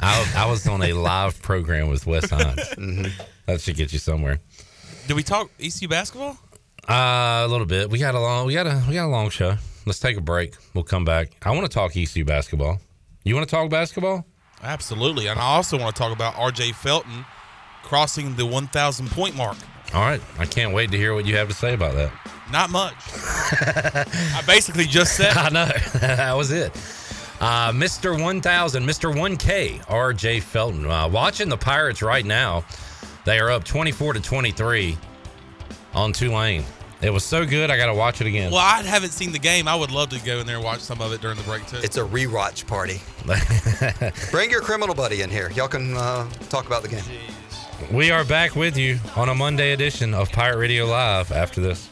I, 0.00 0.32
I 0.36 0.50
was 0.50 0.66
on 0.66 0.82
a 0.82 0.92
live 0.94 1.40
program 1.42 1.88
with 1.88 2.06
Wes 2.06 2.30
Hines. 2.30 2.56
Mm-hmm. 2.56 3.22
That 3.46 3.60
should 3.60 3.76
get 3.76 3.92
you 3.92 3.98
somewhere. 3.98 4.38
Did 5.06 5.14
we 5.14 5.22
talk 5.22 5.50
ECU 5.60 5.88
basketball? 5.88 6.38
Uh, 6.88 7.42
a 7.44 7.48
little 7.48 7.66
bit. 7.66 7.90
We 7.90 7.98
got 7.98 8.14
a 8.14 8.20
long. 8.20 8.46
We 8.46 8.54
got 8.54 8.66
a 8.66 8.82
we 8.88 8.94
got 8.94 9.06
a 9.06 9.08
long 9.08 9.30
show. 9.30 9.56
Let's 9.86 9.98
take 9.98 10.16
a 10.16 10.20
break. 10.20 10.54
We'll 10.74 10.84
come 10.84 11.04
back. 11.04 11.30
I 11.42 11.50
want 11.50 11.62
to 11.62 11.72
talk 11.72 11.96
ECU 11.96 12.24
basketball. 12.24 12.80
You 13.24 13.34
want 13.34 13.48
to 13.48 13.54
talk 13.54 13.70
basketball? 13.70 14.26
Absolutely. 14.62 15.26
And 15.26 15.38
I 15.38 15.42
also 15.42 15.78
want 15.78 15.94
to 15.94 16.00
talk 16.00 16.12
about 16.12 16.34
RJ 16.34 16.74
Felton 16.74 17.24
crossing 17.82 18.36
the 18.36 18.46
1,000 18.46 19.10
point 19.10 19.36
mark. 19.36 19.56
All 19.92 20.02
right. 20.02 20.20
I 20.38 20.46
can't 20.46 20.72
wait 20.72 20.90
to 20.92 20.96
hear 20.96 21.14
what 21.14 21.26
you 21.26 21.36
have 21.36 21.48
to 21.48 21.54
say 21.54 21.74
about 21.74 21.94
that. 21.94 22.12
Not 22.52 22.70
much. 22.70 22.94
I 23.12 24.42
basically 24.46 24.84
just 24.84 25.16
said 25.16 25.36
I 25.36 25.48
know. 25.50 25.66
that 26.00 26.36
was 26.36 26.50
it. 26.50 26.72
Uh, 27.40 27.72
Mr. 27.72 28.20
1000, 28.22 28.84
Mr. 28.84 29.14
1K, 29.14 29.84
RJ 29.86 30.42
Felton. 30.42 30.90
Uh, 30.90 31.08
watching 31.08 31.48
the 31.48 31.56
Pirates 31.56 32.02
right 32.02 32.24
now. 32.24 32.64
They 33.24 33.38
are 33.38 33.50
up 33.50 33.64
24 33.64 34.14
to 34.14 34.20
23 34.20 34.96
on 35.94 36.12
Tulane. 36.12 36.64
It 37.02 37.10
was 37.10 37.24
so 37.24 37.46
good, 37.46 37.70
I 37.70 37.78
got 37.78 37.86
to 37.86 37.94
watch 37.94 38.20
it 38.20 38.26
again. 38.26 38.50
Well, 38.50 38.60
I 38.60 38.82
haven't 38.82 39.12
seen 39.12 39.32
the 39.32 39.38
game. 39.38 39.66
I 39.66 39.74
would 39.74 39.90
love 39.90 40.10
to 40.10 40.20
go 40.20 40.38
in 40.38 40.46
there 40.46 40.56
and 40.56 40.64
watch 40.64 40.80
some 40.80 41.00
of 41.00 41.12
it 41.14 41.22
during 41.22 41.38
the 41.38 41.42
break 41.44 41.66
too. 41.66 41.78
It's 41.78 41.96
a 41.96 42.04
rewatch 42.04 42.66
party. 42.66 43.00
Bring 44.30 44.50
your 44.50 44.60
criminal 44.60 44.94
buddy 44.94 45.22
in 45.22 45.30
here. 45.30 45.50
Y'all 45.52 45.68
can 45.68 45.96
uh, 45.96 46.28
talk 46.50 46.66
about 46.66 46.82
the 46.82 46.88
game. 46.88 47.02
We 47.90 48.10
are 48.10 48.24
back 48.24 48.54
with 48.54 48.76
you 48.76 48.98
on 49.16 49.28
a 49.28 49.34
Monday 49.34 49.72
edition 49.72 50.14
of 50.14 50.30
Pirate 50.32 50.58
Radio 50.58 50.86
Live 50.86 51.32
after 51.32 51.60
this. 51.60 51.88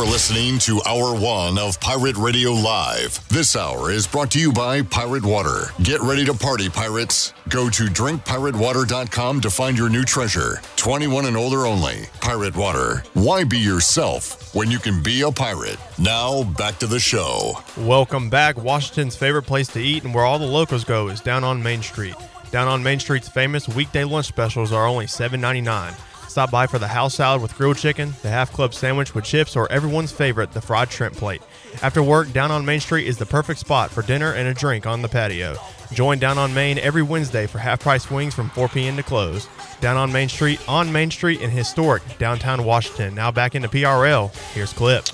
You're 0.00 0.08
listening 0.08 0.58
to 0.60 0.80
Hour 0.88 1.14
One 1.14 1.58
of 1.58 1.78
Pirate 1.78 2.16
Radio 2.16 2.52
Live. 2.52 3.20
This 3.28 3.54
hour 3.54 3.90
is 3.90 4.06
brought 4.06 4.30
to 4.30 4.40
you 4.40 4.50
by 4.50 4.80
Pirate 4.80 5.26
Water. 5.26 5.72
Get 5.82 6.00
ready 6.00 6.24
to 6.24 6.32
party, 6.32 6.70
pirates. 6.70 7.34
Go 7.50 7.68
to 7.68 7.82
drinkpiratewater.com 7.84 9.42
to 9.42 9.50
find 9.50 9.76
your 9.76 9.90
new 9.90 10.02
treasure. 10.02 10.62
21 10.76 11.26
and 11.26 11.36
older 11.36 11.66
only. 11.66 12.06
Pirate 12.22 12.56
Water. 12.56 13.04
Why 13.12 13.44
be 13.44 13.58
yourself 13.58 14.54
when 14.54 14.70
you 14.70 14.78
can 14.78 15.02
be 15.02 15.20
a 15.20 15.30
pirate? 15.30 15.76
Now, 15.98 16.44
back 16.44 16.78
to 16.78 16.86
the 16.86 16.98
show. 16.98 17.58
Welcome 17.76 18.30
back. 18.30 18.56
Washington's 18.56 19.16
favorite 19.16 19.42
place 19.42 19.68
to 19.68 19.82
eat 19.82 20.04
and 20.04 20.14
where 20.14 20.24
all 20.24 20.38
the 20.38 20.46
locals 20.46 20.84
go 20.84 21.08
is 21.08 21.20
down 21.20 21.44
on 21.44 21.62
Main 21.62 21.82
Street. 21.82 22.16
Down 22.50 22.68
on 22.68 22.82
Main 22.82 23.00
Street's 23.00 23.28
famous 23.28 23.68
weekday 23.68 24.04
lunch 24.04 24.28
specials 24.28 24.72
are 24.72 24.86
only 24.86 25.04
$7.99. 25.04 25.94
Stop 26.30 26.52
by 26.52 26.68
for 26.68 26.78
the 26.78 26.86
house 26.86 27.16
salad 27.16 27.42
with 27.42 27.56
grilled 27.56 27.76
chicken, 27.76 28.14
the 28.22 28.28
half 28.28 28.52
club 28.52 28.72
sandwich 28.72 29.16
with 29.16 29.24
chips, 29.24 29.56
or 29.56 29.70
everyone's 29.72 30.12
favorite, 30.12 30.52
the 30.52 30.60
fried 30.60 30.88
shrimp 30.92 31.16
plate. 31.16 31.42
After 31.82 32.04
work, 32.04 32.32
Down 32.32 32.52
on 32.52 32.64
Main 32.64 32.78
Street 32.78 33.08
is 33.08 33.18
the 33.18 33.26
perfect 33.26 33.58
spot 33.58 33.90
for 33.90 34.02
dinner 34.02 34.32
and 34.34 34.46
a 34.46 34.54
drink 34.54 34.86
on 34.86 35.02
the 35.02 35.08
patio. 35.08 35.56
Join 35.92 36.20
Down 36.20 36.38
on 36.38 36.54
Main 36.54 36.78
every 36.78 37.02
Wednesday 37.02 37.48
for 37.48 37.58
half 37.58 37.80
price 37.80 38.08
wings 38.12 38.32
from 38.32 38.48
4 38.50 38.68
p.m. 38.68 38.96
to 38.96 39.02
close. 39.02 39.48
Down 39.80 39.96
on 39.96 40.12
Main 40.12 40.28
Street, 40.28 40.60
on 40.68 40.92
Main 40.92 41.10
Street 41.10 41.40
in 41.40 41.50
historic 41.50 42.00
downtown 42.18 42.62
Washington. 42.62 43.12
Now 43.16 43.32
back 43.32 43.56
into 43.56 43.68
PRL. 43.68 44.32
Here's 44.52 44.72
Clip. 44.72 45.04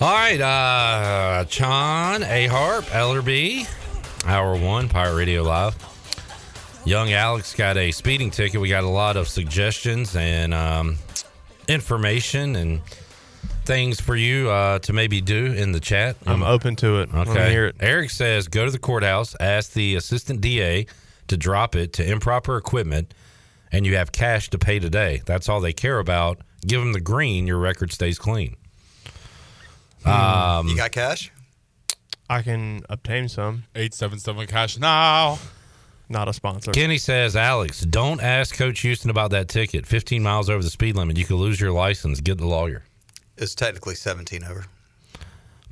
All 0.00 0.14
right, 0.14 0.40
uh, 0.40 1.44
John, 1.48 2.22
A 2.22 2.46
Harp, 2.46 2.84
Ellerbe, 2.84 3.66
Hour 4.24 4.56
One, 4.56 4.88
Pirate 4.88 5.16
Radio 5.16 5.42
Live. 5.42 5.74
Young 6.86 7.12
Alex 7.12 7.52
got 7.54 7.76
a 7.76 7.90
speeding 7.90 8.30
ticket. 8.30 8.60
We 8.60 8.68
got 8.68 8.84
a 8.84 8.88
lot 8.88 9.16
of 9.16 9.26
suggestions 9.26 10.14
and 10.14 10.54
um, 10.54 10.98
information 11.66 12.54
and 12.54 12.80
things 13.64 14.00
for 14.00 14.14
you 14.14 14.48
uh, 14.50 14.78
to 14.78 14.92
maybe 14.92 15.20
do 15.20 15.46
in 15.46 15.72
the 15.72 15.80
chat. 15.80 16.16
I'm 16.26 16.44
open 16.44 16.76
to 16.76 17.00
it. 17.00 17.12
Let 17.12 17.26
me 17.26 17.32
Okay. 17.32 17.50
hear 17.50 17.66
it. 17.66 17.76
Eric 17.80 18.10
says 18.10 18.46
go 18.46 18.64
to 18.64 18.70
the 18.70 18.78
courthouse, 18.78 19.34
ask 19.40 19.72
the 19.72 19.96
assistant 19.96 20.40
DA 20.40 20.86
to 21.26 21.36
drop 21.36 21.74
it 21.74 21.92
to 21.94 22.08
improper 22.08 22.56
equipment, 22.56 23.12
and 23.72 23.84
you 23.84 23.96
have 23.96 24.12
cash 24.12 24.48
to 24.50 24.58
pay 24.58 24.78
today. 24.78 25.22
That's 25.26 25.48
all 25.48 25.60
they 25.60 25.72
care 25.72 25.98
about. 25.98 26.38
Give 26.64 26.80
them 26.80 26.92
the 26.92 27.00
green, 27.00 27.48
your 27.48 27.58
record 27.58 27.92
stays 27.92 28.16
clean. 28.16 28.54
Um, 30.04 30.68
you 30.68 30.76
got 30.76 30.92
cash? 30.92 31.32
I 32.30 32.42
can 32.42 32.82
obtain 32.88 33.28
some. 33.28 33.64
877 33.74 34.46
cash 34.46 34.78
now. 34.78 35.40
Not 36.08 36.28
a 36.28 36.32
sponsor. 36.32 36.70
Kenny 36.70 36.98
says, 36.98 37.34
Alex, 37.34 37.80
don't 37.80 38.22
ask 38.22 38.54
Coach 38.54 38.80
Houston 38.80 39.10
about 39.10 39.30
that 39.32 39.48
ticket. 39.48 39.86
15 39.86 40.22
miles 40.22 40.48
over 40.48 40.62
the 40.62 40.70
speed 40.70 40.94
limit. 40.96 41.16
You 41.16 41.24
could 41.24 41.36
lose 41.36 41.60
your 41.60 41.72
license. 41.72 42.20
Get 42.20 42.38
the 42.38 42.46
lawyer. 42.46 42.84
It's 43.36 43.54
technically 43.54 43.96
17 43.96 44.44
over. 44.44 44.66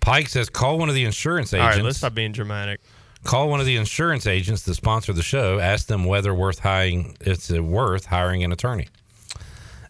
Pike 0.01 0.29
says, 0.29 0.51
call 0.51 0.79
one 0.79 0.89
of 0.89 0.95
the 0.95 1.05
insurance 1.05 1.55
agents. 1.55 1.77
right, 1.77 1.85
let's 1.85 1.99
stop 1.99 2.15
being 2.15 2.33
dramatic. 2.33 2.81
Call 3.23 3.49
one 3.49 3.59
of 3.59 3.65
the 3.65 3.77
insurance 3.77 4.27
agents 4.27 4.63
that 4.63 4.75
sponsor 4.75 5.15
the 5.15 5.23
show. 5.23 5.59
Ask 5.59 5.87
them 5.87 6.05
whether 6.05 6.35
worth 6.35 6.59
hiring 6.59 7.17
it's 7.23 7.51
worth 7.51 8.05
hiring 8.05 8.45
an 8.45 8.53
attorney. 8.53 8.89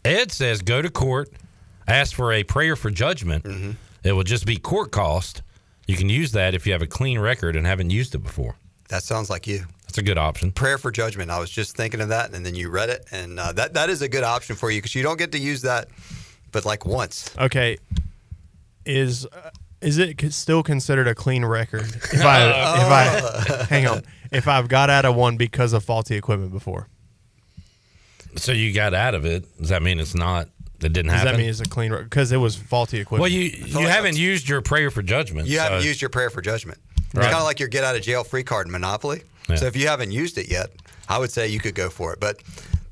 Ed 0.04 0.30
says 0.30 0.62
go 0.62 0.80
to 0.80 0.88
court, 0.88 1.30
ask 1.88 2.14
for 2.14 2.32
a 2.32 2.44
prayer 2.44 2.76
for 2.76 2.90
judgment. 2.90 3.42
Mm-hmm. 3.42 3.72
It 4.04 4.12
will 4.12 4.22
just 4.22 4.46
be 4.46 4.56
court 4.56 4.92
cost. 4.92 5.42
You 5.88 5.96
can 5.96 6.08
use 6.08 6.30
that 6.32 6.54
if 6.54 6.64
you 6.64 6.72
have 6.72 6.82
a 6.82 6.86
clean 6.86 7.18
record 7.18 7.56
and 7.56 7.66
haven't 7.66 7.90
used 7.90 8.14
it 8.14 8.18
before. 8.18 8.54
That 8.88 9.02
sounds 9.02 9.30
like 9.30 9.48
you. 9.48 9.64
That's 9.94 10.02
a 10.02 10.06
good 10.06 10.18
option. 10.18 10.50
Prayer 10.50 10.76
for 10.76 10.90
judgment. 10.90 11.30
I 11.30 11.38
was 11.38 11.50
just 11.50 11.76
thinking 11.76 12.00
of 12.00 12.08
that, 12.08 12.34
and 12.34 12.44
then 12.44 12.56
you 12.56 12.68
read 12.68 12.88
it, 12.88 13.06
and 13.12 13.38
uh, 13.38 13.52
that 13.52 13.74
that 13.74 13.90
is 13.90 14.02
a 14.02 14.08
good 14.08 14.24
option 14.24 14.56
for 14.56 14.68
you 14.68 14.78
because 14.78 14.96
you 14.96 15.04
don't 15.04 15.20
get 15.20 15.30
to 15.30 15.38
use 15.38 15.62
that, 15.62 15.86
but 16.50 16.64
like 16.64 16.84
once. 16.84 17.32
Okay, 17.38 17.78
is 18.84 19.24
uh, 19.26 19.50
is 19.80 19.98
it 19.98 20.32
still 20.32 20.64
considered 20.64 21.06
a 21.06 21.14
clean 21.14 21.44
record 21.44 21.82
if 22.12 22.24
I 22.24 22.48
if 22.48 23.62
I 23.62 23.66
hang 23.68 23.86
on 23.86 24.02
if 24.32 24.48
I've 24.48 24.66
got 24.66 24.90
out 24.90 25.04
of 25.04 25.14
one 25.14 25.36
because 25.36 25.72
of 25.72 25.84
faulty 25.84 26.16
equipment 26.16 26.50
before? 26.50 26.88
So 28.34 28.50
you 28.50 28.74
got 28.74 28.94
out 28.94 29.14
of 29.14 29.24
it. 29.24 29.44
Does 29.58 29.68
that 29.68 29.80
mean 29.80 30.00
it's 30.00 30.16
not? 30.16 30.48
It 30.82 30.92
didn't 30.92 31.04
Does 31.04 31.20
happen. 31.20 31.34
that 31.34 31.38
mean 31.38 31.48
it's 31.48 31.60
a 31.60 31.68
clean 31.68 31.92
record 31.92 32.10
because 32.10 32.32
it 32.32 32.38
was 32.38 32.56
faulty 32.56 32.98
equipment? 32.98 33.20
well, 33.20 33.30
you 33.30 33.42
you 33.42 33.86
haven't 33.86 34.16
used 34.16 34.48
your 34.48 34.60
prayer 34.60 34.90
for 34.90 35.02
judgment. 35.02 35.46
You 35.46 35.60
haven't 35.60 35.84
used 35.84 36.02
your 36.02 36.10
prayer 36.10 36.30
for 36.30 36.42
judgment. 36.42 36.80
It's 37.14 37.22
kind 37.22 37.36
of 37.36 37.44
like 37.44 37.60
your 37.60 37.68
get 37.68 37.84
out 37.84 37.94
of 37.94 38.02
jail 38.02 38.24
free 38.24 38.42
card 38.42 38.66
in 38.66 38.72
Monopoly. 38.72 39.22
Yeah. 39.48 39.56
So 39.56 39.66
if 39.66 39.76
you 39.76 39.86
haven't 39.88 40.10
used 40.12 40.38
it 40.38 40.50
yet, 40.50 40.70
I 41.08 41.18
would 41.18 41.30
say 41.30 41.48
you 41.48 41.60
could 41.60 41.74
go 41.74 41.90
for 41.90 42.12
it. 42.12 42.20
But 42.20 42.42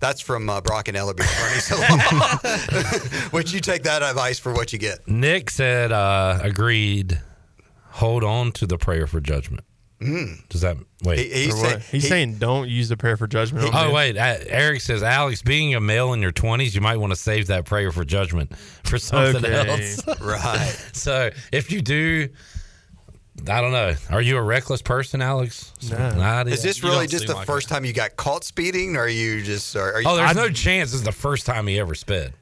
that's 0.00 0.20
from 0.20 0.50
uh, 0.50 0.60
Brock 0.60 0.88
and 0.88 0.96
Ellerbe 0.96 1.20
attorneys, 1.20 1.68
which 3.32 3.52
you 3.52 3.60
take 3.60 3.84
that 3.84 4.02
advice 4.02 4.38
for 4.38 4.52
what 4.52 4.72
you 4.72 4.78
get. 4.78 5.06
Nick 5.08 5.50
said, 5.50 5.92
uh, 5.92 6.38
agreed. 6.42 7.20
Hold 7.92 8.24
on 8.24 8.52
to 8.52 8.66
the 8.66 8.78
prayer 8.78 9.06
for 9.06 9.20
judgment. 9.20 9.64
Mm. 10.00 10.48
Does 10.48 10.62
that 10.62 10.76
wait? 11.04 11.18
He- 11.20 11.44
he's 11.44 11.54
Or 11.54 11.58
saying- 11.68 11.80
he's 11.92 12.02
he- 12.02 12.08
saying 12.08 12.34
don't 12.38 12.68
use 12.68 12.88
the 12.88 12.96
prayer 12.96 13.16
for 13.16 13.28
judgment. 13.28 13.66
over 13.66 13.76
Oh 13.78 13.92
wait, 13.92 14.16
uh, 14.18 14.38
Eric 14.48 14.80
says, 14.80 15.00
Alex, 15.02 15.42
being 15.42 15.74
a 15.76 15.80
male 15.80 16.12
in 16.12 16.20
your 16.20 16.32
twenties, 16.32 16.74
you 16.74 16.80
might 16.80 16.96
want 16.96 17.12
to 17.12 17.16
save 17.16 17.46
that 17.46 17.66
prayer 17.66 17.92
for 17.92 18.04
judgment 18.04 18.52
for 18.82 18.98
something 18.98 19.44
Okay. 19.44 19.68
else. 19.70 20.02
Right. 20.20 20.74
so 20.92 21.30
if 21.52 21.70
you 21.70 21.82
do, 21.82 22.28
I 23.48 23.60
don't 23.60 23.72
know. 23.72 23.94
Are 24.10 24.20
you 24.20 24.36
a 24.36 24.42
reckless 24.42 24.82
person, 24.82 25.22
Alex? 25.22 25.72
No. 25.90 26.10
Not 26.14 26.48
Is 26.48 26.62
this 26.62 26.82
really 26.82 27.06
just 27.06 27.26
the 27.26 27.34
like 27.34 27.46
first 27.46 27.68
time 27.68 27.84
you 27.84 27.92
got 27.92 28.16
caught 28.16 28.44
speeding, 28.44 28.96
or 28.96 29.00
are 29.04 29.08
you 29.08 29.42
just? 29.42 29.74
Are, 29.74 29.94
are 29.94 29.98
it. 30.00 30.04
you, 30.04 30.10
Oh, 30.10 30.16
there's 30.16 30.30
I- 30.30 30.34
no 30.34 30.48
chance. 30.50 30.90
This 30.90 31.00
is 31.00 31.04
the 31.04 31.12
first 31.12 31.46
time 31.46 31.66
he 31.66 31.78
ever 31.78 31.94
sped. 31.94 32.34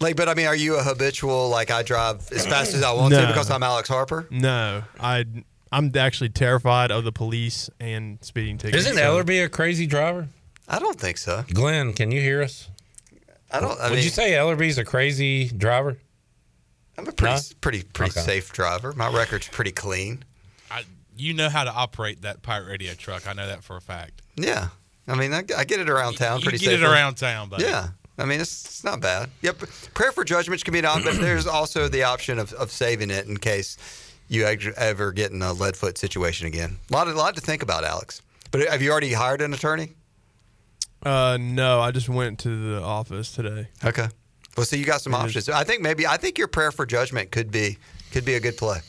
like, 0.00 0.16
but 0.16 0.28
I 0.28 0.34
mean, 0.34 0.46
are 0.46 0.54
you 0.56 0.76
a 0.76 0.82
habitual? 0.82 1.48
Like, 1.48 1.70
I 1.70 1.82
drive 1.82 2.30
as 2.32 2.46
fast 2.46 2.74
as 2.74 2.82
I 2.82 2.92
want 2.92 3.12
to 3.14 3.26
because 3.26 3.50
I'm 3.50 3.62
Alex 3.62 3.88
Harper. 3.88 4.26
No, 4.30 4.84
I 5.00 5.24
I'm 5.72 5.90
actually 5.96 6.30
terrified 6.30 6.90
of 6.90 7.04
the 7.04 7.12
police 7.12 7.68
and 7.80 8.18
speeding 8.22 8.56
tickets. 8.56 8.86
Isn't 8.86 8.96
so- 8.96 9.22
Ellerbe 9.22 9.44
a 9.44 9.48
crazy 9.48 9.86
driver? 9.86 10.28
I 10.68 10.78
don't 10.78 10.98
think 10.98 11.18
so. 11.18 11.44
Glenn, 11.52 11.92
can 11.92 12.12
you 12.12 12.20
hear 12.20 12.40
us? 12.42 12.68
I 13.50 13.58
don't. 13.60 13.78
I 13.80 13.88
Would 13.88 13.96
mean, 13.96 14.04
you 14.04 14.10
say 14.10 14.32
Ellerbe's 14.32 14.78
a 14.78 14.84
crazy 14.84 15.48
driver? 15.48 15.98
I'm 17.00 17.08
a 17.08 17.12
pretty, 17.12 17.34
No? 17.34 17.40
pretty, 17.60 17.82
pretty 17.82 18.12
Okay. 18.12 18.20
safe 18.20 18.52
driver. 18.52 18.92
My 18.92 19.08
record's 19.10 19.48
pretty 19.48 19.72
clean. 19.72 20.24
I, 20.70 20.84
you 21.16 21.34
know 21.34 21.48
how 21.48 21.64
to 21.64 21.72
operate 21.72 22.22
that 22.22 22.42
pirate 22.42 22.66
radio 22.68 22.94
truck. 22.94 23.26
I 23.26 23.32
know 23.32 23.46
that 23.46 23.64
for 23.64 23.76
a 23.76 23.80
fact. 23.80 24.22
Yeah, 24.36 24.68
I 25.08 25.14
mean, 25.16 25.32
I, 25.32 25.42
I 25.56 25.64
get 25.64 25.80
it 25.80 25.88
around 25.90 26.14
town 26.14 26.38
You 26.38 26.44
pretty 26.44 26.58
get 26.58 26.74
it 26.74 26.82
around 26.82 27.14
town, 27.16 27.48
buddy. 27.48 27.64
Yeah. 27.64 27.88
I 28.18 28.26
mean, 28.26 28.40
it's, 28.40 28.64
it's 28.66 28.84
not 28.84 29.00
bad. 29.00 29.30
Yep. 29.40 29.58
Prayer 29.94 30.12
for 30.12 30.24
judgments 30.24 30.62
can 30.62 30.72
be 30.72 30.78
an 30.78 30.84
option, 30.84 31.04
but 31.04 31.20
there's 31.20 31.46
also 31.58 31.88
the 31.88 32.02
option 32.02 32.38
of, 32.38 32.52
of 32.52 32.70
saving 32.70 33.10
it 33.10 33.26
in 33.26 33.38
case 33.38 33.78
you 34.28 34.44
ever- 34.44 34.74
ever 34.76 35.12
get 35.12 35.32
in 35.32 35.40
a 35.40 35.52
lead 35.54 35.74
foot 35.76 35.96
situation 35.96 36.46
again. 36.46 36.76
A 36.90 36.92
lot, 36.92 37.08
a 37.08 37.12
lot 37.12 37.34
to 37.36 37.40
think 37.40 37.62
about, 37.62 37.82
Alex. 37.82 38.20
But 38.50 38.68
have 38.68 38.82
you 38.82 38.90
already 38.90 39.14
hired 39.14 39.40
an 39.40 39.54
attorney? 39.54 39.94
Uh, 41.02 41.38
no, 41.40 41.80
I 41.80 41.92
just 41.92 42.08
went 42.10 42.38
to 42.40 42.48
the 42.74 42.82
office 42.82 43.32
today. 43.32 43.68
Okay. 43.82 44.08
Well, 44.56 44.66
so 44.66 44.76
you 44.76 44.84
got 44.84 45.00
some 45.00 45.14
options. 45.14 45.48
I 45.48 45.64
think 45.64 45.80
maybe 45.80 46.06
I 46.06 46.16
think 46.16 46.38
your 46.38 46.48
prayer 46.48 46.72
for 46.72 46.86
judgment 46.86 47.30
could 47.30 47.50
be 47.50 47.78
could 48.12 48.24
be 48.24 48.34
a 48.34 48.40
good 48.40 48.56
play. 48.56 48.80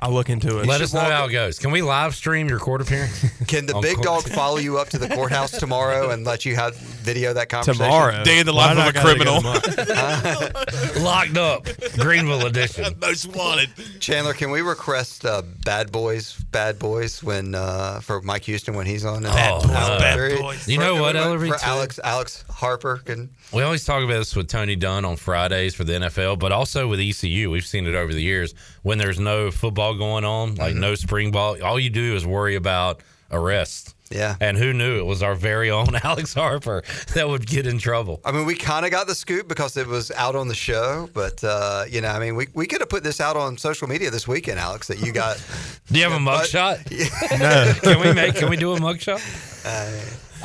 I'll 0.00 0.12
look 0.12 0.28
into 0.28 0.58
it. 0.58 0.66
Let 0.66 0.80
us 0.80 0.92
know 0.92 1.00
how 1.00 1.26
it 1.26 1.32
goes. 1.32 1.58
Can 1.58 1.70
we 1.70 1.80
live 1.82 2.14
stream 2.14 2.48
your 2.48 2.58
court 2.58 2.80
appearance? 2.80 3.24
Can 3.46 3.66
the 3.66 3.78
big 3.80 3.94
court- 3.96 4.04
dog 4.04 4.22
follow 4.28 4.56
you 4.58 4.78
up 4.78 4.88
to 4.90 4.98
the 4.98 5.08
courthouse 5.08 5.52
tomorrow 5.52 6.10
and 6.10 6.24
let 6.24 6.44
you 6.44 6.54
have 6.56 6.76
video 6.76 7.32
that 7.32 7.48
conversation? 7.48 7.84
Tomorrow? 7.84 8.24
Day 8.24 8.40
in 8.40 8.46
the 8.46 8.52
life 8.52 8.76
of 8.76 8.94
a 8.94 9.00
criminal. 9.00 9.40
Locked 11.02 11.36
up, 11.36 11.66
Greenville 11.98 12.46
edition. 12.46 12.84
Most 13.00 13.26
wanted. 13.34 13.70
Chandler, 14.00 14.34
can 14.34 14.50
we 14.50 14.62
request 14.62 15.24
uh, 15.26 15.42
Bad 15.64 15.92
Boys, 15.92 16.34
Bad 16.50 16.78
Boys 16.78 17.22
when 17.22 17.54
uh, 17.54 18.00
for 18.00 18.20
Mike 18.22 18.44
Houston 18.44 18.74
when 18.74 18.86
he's 18.86 19.04
on? 19.04 19.22
Bad 19.22 19.60
Boys, 19.62 19.68
Bad 19.70 20.40
Boys. 20.40 20.68
You 20.68 20.78
for- 20.78 20.84
know 20.84 21.00
what, 21.00 21.14
for- 21.14 21.22
Ellerbe, 21.22 21.48
For 21.48 21.58
too? 21.58 21.66
Alex, 21.66 22.00
Alex 22.02 22.44
Harper 22.48 22.98
can. 23.04 23.30
We 23.52 23.62
always 23.62 23.84
talk 23.84 24.02
about 24.02 24.14
this 24.14 24.34
with 24.34 24.48
Tony 24.48 24.76
Dunn 24.76 25.04
on 25.04 25.16
Fridays 25.16 25.74
for 25.74 25.84
the 25.84 25.92
NFL, 25.94 26.38
but 26.38 26.50
also 26.52 26.88
with 26.88 27.00
ECU. 27.00 27.50
We've 27.50 27.66
seen 27.66 27.86
it 27.86 27.94
over 27.94 28.12
the 28.12 28.22
years 28.22 28.54
when 28.82 28.98
there's 28.98 29.20
no 29.20 29.50
football 29.50 29.83
going 29.92 30.24
on, 30.24 30.54
like 30.54 30.74
no 30.74 30.94
spring 30.94 31.30
ball. 31.30 31.62
All 31.62 31.78
you 31.78 31.90
do 31.90 32.14
is 32.14 32.24
worry 32.24 32.54
about 32.54 33.00
arrests. 33.30 33.94
Yeah. 34.10 34.36
And 34.40 34.56
who 34.56 34.72
knew 34.72 34.98
it 34.98 35.06
was 35.06 35.22
our 35.22 35.34
very 35.34 35.70
own 35.70 35.94
Alex 36.04 36.34
Harper 36.34 36.84
that 37.14 37.28
would 37.28 37.46
get 37.46 37.66
in 37.66 37.78
trouble? 37.78 38.20
I 38.24 38.32
mean, 38.32 38.46
we 38.46 38.54
kind 38.54 38.84
of 38.84 38.92
got 38.92 39.06
the 39.06 39.14
scoop 39.14 39.48
because 39.48 39.76
it 39.76 39.86
was 39.86 40.10
out 40.12 40.36
on 40.36 40.46
the 40.48 40.54
show, 40.54 41.08
but 41.12 41.42
uh, 41.42 41.84
you 41.88 42.00
know, 42.00 42.08
I 42.08 42.20
mean, 42.20 42.36
we, 42.36 42.46
we 42.54 42.66
could 42.66 42.80
have 42.80 42.88
put 42.88 43.02
this 43.02 43.20
out 43.20 43.36
on 43.36 43.58
social 43.58 43.88
media 43.88 44.10
this 44.10 44.28
weekend, 44.28 44.58
Alex. 44.58 44.86
That 44.88 45.00
you 45.00 45.12
got. 45.12 45.42
Do 45.90 45.98
you 45.98 46.04
have 46.08 46.12
a 46.12 46.24
mugshot? 46.24 46.90
No. 47.38 47.74
can 47.82 48.00
we 48.00 48.12
make? 48.12 48.36
Can 48.36 48.48
we 48.48 48.56
do 48.56 48.72
a 48.72 48.78
mugshot? 48.78 49.20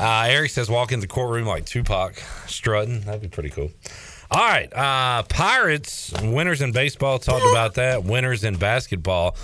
Uh, 0.00 0.24
Eric 0.28 0.50
says 0.50 0.68
walk 0.68 0.92
in 0.92 1.00
the 1.00 1.06
courtroom 1.06 1.46
like 1.46 1.64
Tupac 1.66 2.20
strutting. 2.46 3.02
That'd 3.02 3.20
be 3.20 3.28
pretty 3.28 3.50
cool. 3.50 3.70
All 4.32 4.46
right, 4.46 4.72
uh, 4.72 5.24
Pirates 5.24 6.12
winners 6.22 6.62
in 6.62 6.70
baseball. 6.70 7.18
Talked 7.18 7.44
about 7.50 7.74
that. 7.74 8.04
Winners 8.04 8.44
in 8.44 8.54
basketball. 8.56 9.36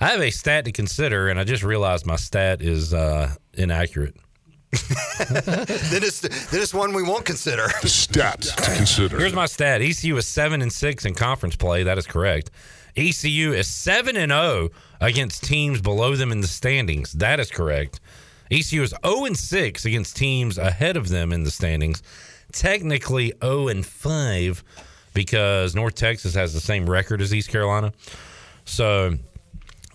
I 0.00 0.08
have 0.08 0.20
a 0.20 0.30
stat 0.30 0.66
to 0.66 0.72
consider, 0.72 1.28
and 1.28 1.40
I 1.40 1.44
just 1.44 1.62
realized 1.62 2.04
my 2.04 2.16
stat 2.16 2.60
is 2.60 2.92
uh, 2.92 3.32
inaccurate. 3.54 4.14
then 4.72 6.02
it's 6.02 6.20
then 6.20 6.60
it's 6.60 6.74
one 6.74 6.92
we 6.92 7.02
won't 7.02 7.24
consider. 7.24 7.68
The 7.80 7.88
stat 7.88 8.42
to 8.42 8.70
consider. 8.76 9.18
Here's 9.18 9.32
my 9.32 9.46
stat: 9.46 9.80
ECU 9.80 10.14
is 10.18 10.26
seven 10.26 10.60
and 10.60 10.72
six 10.72 11.06
in 11.06 11.14
conference 11.14 11.56
play. 11.56 11.84
That 11.84 11.96
is 11.96 12.06
correct. 12.06 12.50
ECU 12.96 13.52
is 13.52 13.66
seven 13.66 14.14
and 14.16 14.30
zero 14.30 14.68
against 15.00 15.42
teams 15.42 15.80
below 15.80 16.16
them 16.16 16.30
in 16.32 16.42
the 16.42 16.48
standings. 16.48 17.12
That 17.12 17.40
is 17.40 17.50
correct. 17.50 18.00
ECU 18.50 18.82
is 18.82 18.94
zero 19.04 19.24
and 19.24 19.38
six 19.38 19.86
against 19.86 20.16
teams 20.16 20.58
ahead 20.58 20.98
of 20.98 21.08
them 21.08 21.32
in 21.32 21.44
the 21.44 21.50
standings. 21.50 22.02
Technically 22.54 23.32
zero 23.42 23.68
and 23.68 23.84
five 23.84 24.64
because 25.12 25.74
North 25.74 25.94
Texas 25.94 26.34
has 26.34 26.54
the 26.54 26.60
same 26.60 26.88
record 26.88 27.20
as 27.20 27.34
East 27.34 27.50
Carolina. 27.50 27.92
So 28.64 29.14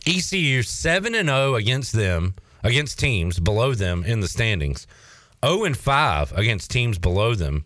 ECU 0.06 0.62
seven 0.62 1.16
and 1.16 1.30
zero 1.30 1.56
against 1.56 1.94
them 1.94 2.36
against 2.64 3.00
teams 3.00 3.40
below 3.40 3.74
them 3.74 4.04
in 4.04 4.20
the 4.20 4.28
standings. 4.28 4.86
Zero 5.44 5.64
and 5.64 5.78
five 5.78 6.32
against 6.34 6.70
teams 6.70 7.00
below 7.00 7.34
them. 7.34 7.64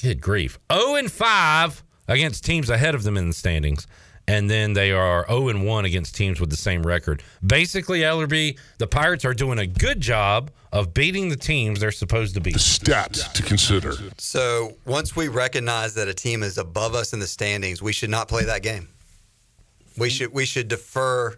Good 0.00 0.20
grief. 0.22 0.58
0 0.72 0.94
and 0.94 1.12
5 1.12 1.84
against 2.08 2.44
teams 2.44 2.70
ahead 2.70 2.94
of 2.94 3.02
them 3.02 3.18
in 3.18 3.28
the 3.28 3.34
standings. 3.34 3.86
And 4.28 4.48
then 4.48 4.74
they 4.74 4.92
are 4.92 5.26
0 5.28 5.48
and 5.48 5.66
1 5.66 5.84
against 5.84 6.14
teams 6.14 6.40
with 6.40 6.50
the 6.50 6.56
same 6.56 6.86
record. 6.86 7.22
Basically, 7.44 8.00
Ellerbe, 8.00 8.56
the 8.78 8.86
Pirates 8.86 9.24
are 9.24 9.34
doing 9.34 9.58
a 9.58 9.66
good 9.66 10.00
job 10.00 10.50
of 10.72 10.94
beating 10.94 11.28
the 11.28 11.36
teams 11.36 11.80
they're 11.80 11.90
supposed 11.90 12.34
to 12.34 12.40
beat. 12.40 12.52
The 12.52 12.60
stats 12.60 13.32
to 13.32 13.42
consider. 13.42 13.94
So 14.18 14.76
once 14.84 15.16
we 15.16 15.28
recognize 15.28 15.94
that 15.94 16.06
a 16.06 16.14
team 16.14 16.42
is 16.42 16.58
above 16.58 16.94
us 16.94 17.12
in 17.12 17.18
the 17.18 17.26
standings, 17.26 17.82
we 17.82 17.92
should 17.92 18.10
not 18.10 18.28
play 18.28 18.44
that 18.44 18.62
game. 18.62 18.88
We 19.98 20.10
should 20.10 20.32
we 20.32 20.46
should 20.46 20.68
defer 20.68 21.36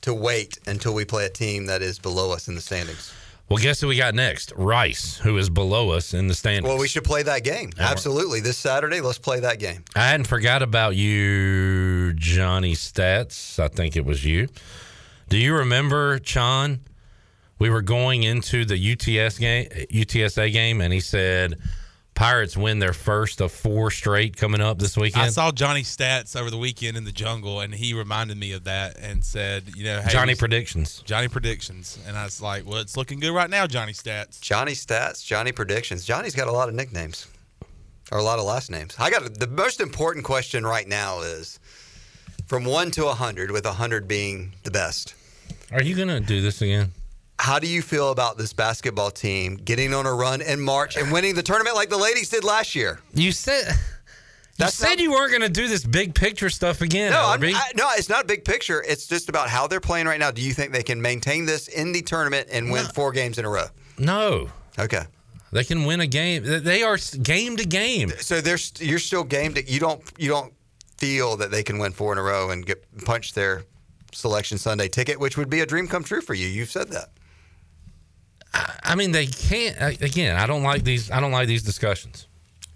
to 0.00 0.14
wait 0.14 0.58
until 0.66 0.94
we 0.94 1.04
play 1.04 1.26
a 1.26 1.30
team 1.30 1.66
that 1.66 1.82
is 1.82 1.98
below 1.98 2.32
us 2.32 2.48
in 2.48 2.54
the 2.54 2.60
standings. 2.62 3.12
Well, 3.50 3.58
guess 3.58 3.80
who 3.80 3.88
we 3.88 3.96
got 3.96 4.14
next? 4.14 4.52
Rice, 4.54 5.18
who 5.18 5.36
is 5.36 5.50
below 5.50 5.90
us 5.90 6.14
in 6.14 6.28
the 6.28 6.34
standings. 6.34 6.68
Well, 6.68 6.78
we 6.78 6.86
should 6.86 7.02
play 7.02 7.24
that 7.24 7.42
game. 7.42 7.72
Absolutely. 7.80 8.38
This 8.38 8.56
Saturday, 8.56 9.00
let's 9.00 9.18
play 9.18 9.40
that 9.40 9.58
game. 9.58 9.84
I 9.96 10.06
hadn't 10.06 10.28
forgot 10.28 10.62
about 10.62 10.94
you, 10.94 12.12
Johnny 12.14 12.74
Stats. 12.74 13.58
I 13.58 13.66
think 13.66 13.96
it 13.96 14.04
was 14.04 14.24
you. 14.24 14.46
Do 15.28 15.36
you 15.36 15.56
remember, 15.56 16.20
Chon? 16.20 16.78
We 17.58 17.70
were 17.70 17.82
going 17.82 18.22
into 18.22 18.64
the 18.64 18.76
UTS 18.92 19.38
game, 19.38 19.68
UTSA 19.68 20.52
game, 20.52 20.80
and 20.80 20.92
he 20.92 21.00
said 21.00 21.58
Pirates 22.20 22.54
win 22.54 22.80
their 22.80 22.92
first 22.92 23.40
of 23.40 23.50
four 23.50 23.90
straight 23.90 24.36
coming 24.36 24.60
up 24.60 24.78
this 24.78 24.94
weekend. 24.94 25.24
I 25.24 25.28
saw 25.30 25.50
Johnny 25.50 25.82
stats 25.82 26.38
over 26.38 26.50
the 26.50 26.58
weekend 26.58 26.98
in 26.98 27.04
the 27.04 27.12
jungle, 27.12 27.60
and 27.60 27.74
he 27.74 27.94
reminded 27.94 28.36
me 28.36 28.52
of 28.52 28.64
that 28.64 28.98
and 28.98 29.24
said, 29.24 29.72
"You 29.74 29.84
know, 29.84 30.02
hey, 30.02 30.10
Johnny 30.10 30.34
predictions. 30.34 31.02
Johnny 31.06 31.28
predictions." 31.28 31.98
And 32.06 32.18
I 32.18 32.24
was 32.24 32.42
like, 32.42 32.66
"Well, 32.66 32.76
it's 32.80 32.94
looking 32.94 33.20
good 33.20 33.32
right 33.32 33.48
now, 33.48 33.66
Johnny 33.66 33.94
stats." 33.94 34.38
Johnny 34.38 34.72
Stats, 34.72 35.24
Johnny 35.24 35.50
Predictions. 35.50 36.04
Johnny's 36.04 36.34
got 36.34 36.46
a 36.46 36.52
lot 36.52 36.68
of 36.68 36.74
nicknames 36.74 37.26
or 38.12 38.18
a 38.18 38.22
lot 38.22 38.38
of 38.38 38.44
last 38.44 38.70
names. 38.70 38.94
I 38.98 39.08
got 39.08 39.38
the 39.40 39.46
most 39.46 39.80
important 39.80 40.26
question 40.26 40.66
right 40.66 40.86
now 40.86 41.20
is 41.22 41.58
from 42.46 42.64
1 42.66 42.90
to 42.90 43.04
a 43.04 43.14
100 43.14 43.50
with 43.50 43.64
a 43.64 43.70
100 43.70 44.06
being 44.06 44.52
the 44.64 44.70
best. 44.70 45.14
Are 45.72 45.82
you 45.82 45.96
going 45.96 46.08
to 46.08 46.20
do 46.20 46.42
this 46.42 46.60
again? 46.60 46.92
How 47.40 47.58
do 47.58 47.66
you 47.66 47.80
feel 47.80 48.10
about 48.10 48.36
this 48.36 48.52
basketball 48.52 49.10
team 49.10 49.56
getting 49.56 49.94
on 49.94 50.04
a 50.04 50.12
run 50.12 50.42
in 50.42 50.60
March 50.60 50.98
and 50.98 51.10
winning 51.10 51.34
the 51.34 51.42
tournament 51.42 51.74
like 51.74 51.88
the 51.88 51.96
ladies 51.96 52.28
did 52.28 52.44
last 52.44 52.74
year? 52.74 53.00
You 53.14 53.32
said 53.32 53.64
you 53.68 53.74
That's 54.58 54.74
said 54.74 54.88
not- 54.90 54.98
you 54.98 55.10
weren't 55.10 55.30
going 55.30 55.40
to 55.40 55.48
do 55.48 55.66
this 55.66 55.82
big 55.82 56.14
picture 56.14 56.50
stuff 56.50 56.82
again. 56.82 57.12
No, 57.12 57.24
I'm, 57.24 57.42
I, 57.42 57.72
no, 57.76 57.88
it's 57.96 58.10
not 58.10 58.24
a 58.24 58.26
big 58.26 58.44
picture. 58.44 58.84
It's 58.86 59.06
just 59.06 59.30
about 59.30 59.48
how 59.48 59.66
they're 59.66 59.80
playing 59.80 60.04
right 60.06 60.20
now. 60.20 60.30
Do 60.30 60.42
you 60.42 60.52
think 60.52 60.72
they 60.72 60.82
can 60.82 61.00
maintain 61.00 61.46
this 61.46 61.66
in 61.68 61.92
the 61.92 62.02
tournament 62.02 62.48
and 62.52 62.70
win 62.70 62.84
four 62.84 63.10
games 63.10 63.38
in 63.38 63.46
a 63.46 63.48
row? 63.48 63.66
no. 63.98 64.50
Okay. 64.78 65.02
They 65.52 65.64
can 65.64 65.84
win 65.84 66.00
a 66.00 66.06
game. 66.06 66.42
They 66.44 66.82
are 66.82 66.98
game 67.22 67.56
to 67.56 67.64
game. 67.66 68.10
So 68.20 68.40
there's 68.42 68.72
you're 68.78 68.98
still 69.00 69.24
game 69.24 69.54
to 69.54 69.68
you 69.68 69.80
don't 69.80 70.02
you 70.18 70.28
don't 70.28 70.52
feel 70.98 71.38
that 71.38 71.50
they 71.50 71.62
can 71.62 71.78
win 71.78 71.92
four 71.92 72.12
in 72.12 72.18
a 72.18 72.22
row 72.22 72.50
and 72.50 72.64
get 72.66 72.84
punch 73.06 73.32
their 73.32 73.64
selection 74.12 74.58
Sunday 74.58 74.88
ticket, 74.88 75.18
which 75.18 75.38
would 75.38 75.48
be 75.48 75.60
a 75.60 75.66
dream 75.66 75.88
come 75.88 76.04
true 76.04 76.20
for 76.20 76.34
you. 76.34 76.46
You've 76.46 76.70
said 76.70 76.88
that. 76.90 77.08
I 78.52 78.94
mean, 78.96 79.12
they 79.12 79.26
can't. 79.26 79.80
Uh, 79.80 79.92
again, 80.00 80.36
I 80.36 80.46
don't 80.46 80.62
like 80.62 80.82
these. 80.84 81.10
I 81.10 81.20
don't 81.20 81.32
like 81.32 81.46
these 81.46 81.62
discussions. 81.62 82.26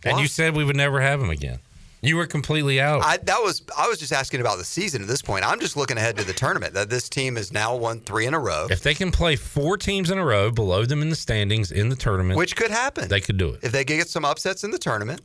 And 0.04 0.20
you 0.20 0.26
said 0.26 0.54
we 0.54 0.64
would 0.64 0.76
never 0.76 1.00
have 1.00 1.20
them 1.20 1.30
again. 1.30 1.58
You 2.02 2.16
were 2.16 2.26
completely 2.26 2.80
out. 2.80 3.02
I 3.02 3.16
that 3.16 3.38
was 3.42 3.62
I 3.76 3.88
was 3.88 3.98
just 3.98 4.12
asking 4.12 4.40
about 4.40 4.58
the 4.58 4.64
season 4.64 5.00
at 5.00 5.08
this 5.08 5.22
point. 5.22 5.46
I'm 5.46 5.58
just 5.58 5.74
looking 5.74 5.96
ahead 5.96 6.18
to 6.18 6.24
the 6.24 6.34
tournament. 6.34 6.74
That 6.74 6.90
this 6.90 7.08
team 7.08 7.36
has 7.36 7.50
now 7.50 7.74
won 7.76 8.00
three 8.00 8.26
in 8.26 8.34
a 8.34 8.38
row, 8.38 8.66
if 8.70 8.82
they 8.82 8.92
can 8.92 9.10
play 9.10 9.36
four 9.36 9.78
teams 9.78 10.10
in 10.10 10.18
a 10.18 10.24
row 10.24 10.50
below 10.50 10.84
them 10.84 11.00
in 11.00 11.08
the 11.08 11.16
standings 11.16 11.72
in 11.72 11.88
the 11.88 11.96
tournament, 11.96 12.36
which 12.36 12.56
could 12.56 12.70
happen. 12.70 13.08
they 13.08 13.22
could 13.22 13.38
do 13.38 13.50
it. 13.54 13.60
if 13.62 13.72
they 13.72 13.84
get 13.84 14.08
some 14.08 14.24
upsets 14.24 14.64
in 14.64 14.70
the 14.70 14.78
tournament. 14.78 15.22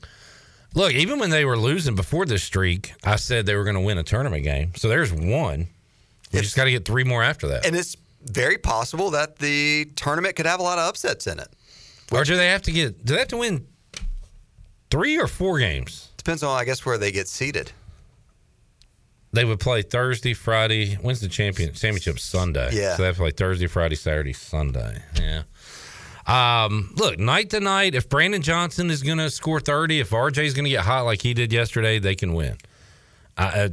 Look, 0.74 0.94
even 0.94 1.20
when 1.20 1.32
they 1.32 1.46
were 1.46 1.58
losing 1.58 1.96
before 1.96 2.26
this 2.26 2.44
streak, 2.44 2.94
I 3.04 3.16
said 3.18 3.46
they 3.46 3.56
were 3.56 3.64
going 3.64 3.76
to 3.76 3.82
win 3.82 3.98
a 3.98 4.04
tournament 4.04 4.44
game. 4.44 4.72
So 4.76 4.88
there's 4.88 5.12
one. 5.12 5.68
You 6.32 6.42
just 6.42 6.56
got 6.56 6.66
to 6.66 6.72
get 6.72 6.86
three 6.86 7.04
more 7.04 7.24
after 7.24 7.48
that. 7.48 7.66
And 7.66 7.76
it's 7.76 7.98
very 8.24 8.58
possible 8.58 9.12
that 9.12 9.38
the 9.38 9.86
tournament 9.96 10.36
could 10.36 10.46
have 10.46 10.60
a 10.60 10.64
lot 10.64 10.78
of 10.78 10.88
upsets 10.88 11.28
in 11.28 11.40
it. 11.40 11.48
or 12.12 12.24
do 12.24 12.36
they 12.36 12.48
have 12.48 12.62
to 12.64 12.72
get? 12.72 13.06
Do 13.06 13.14
they 13.14 13.20
have 13.20 13.28
to 13.30 13.38
win 13.38 13.68
three 14.90 15.20
or 15.20 15.28
four 15.28 15.60
games? 15.60 16.10
Depends 16.18 16.44
on 16.44 16.58
I 16.58 16.66
guess 16.66 16.86
where 16.86 16.98
they 16.98 17.12
get 17.12 17.28
seated. 17.28 17.72
They 19.32 19.46
would 19.46 19.60
play 19.60 19.84
Thursday, 19.84 20.34
Friday. 20.34 20.96
When's 20.96 21.22
the 21.22 21.28
champion 21.28 21.74
championship? 21.74 22.20
Sunday. 22.20 22.72
Yeah. 22.74 22.96
So 22.96 23.04
they 23.04 23.08
have 23.08 23.16
to 23.16 23.22
play 23.22 23.32
Thursday, 23.32 23.68
Friday, 23.68 23.96
Saturday, 23.96 24.34
Sunday. 24.34 25.04
Yeah. 25.20 25.44
Um, 26.26 26.94
look, 26.96 27.20
night 27.20 27.50
to 27.52 27.60
night, 27.60 27.96
if 27.96 28.10
Brandon 28.10 28.42
Johnson 28.42 28.90
is 28.90 29.02
going 29.04 29.18
to 29.18 29.30
score 29.30 29.60
30, 29.60 30.00
if 30.00 30.10
RJ 30.12 30.46
is 30.46 30.54
going 30.54 30.66
to 30.66 30.70
get 30.70 30.82
hot 30.82 31.02
like 31.06 31.22
he 31.22 31.34
did 31.34 31.52
yesterday, 31.54 32.00
they 32.00 32.16
can 32.16 32.34
win. 32.34 32.58
I, 33.40 33.64
I, 33.64 33.70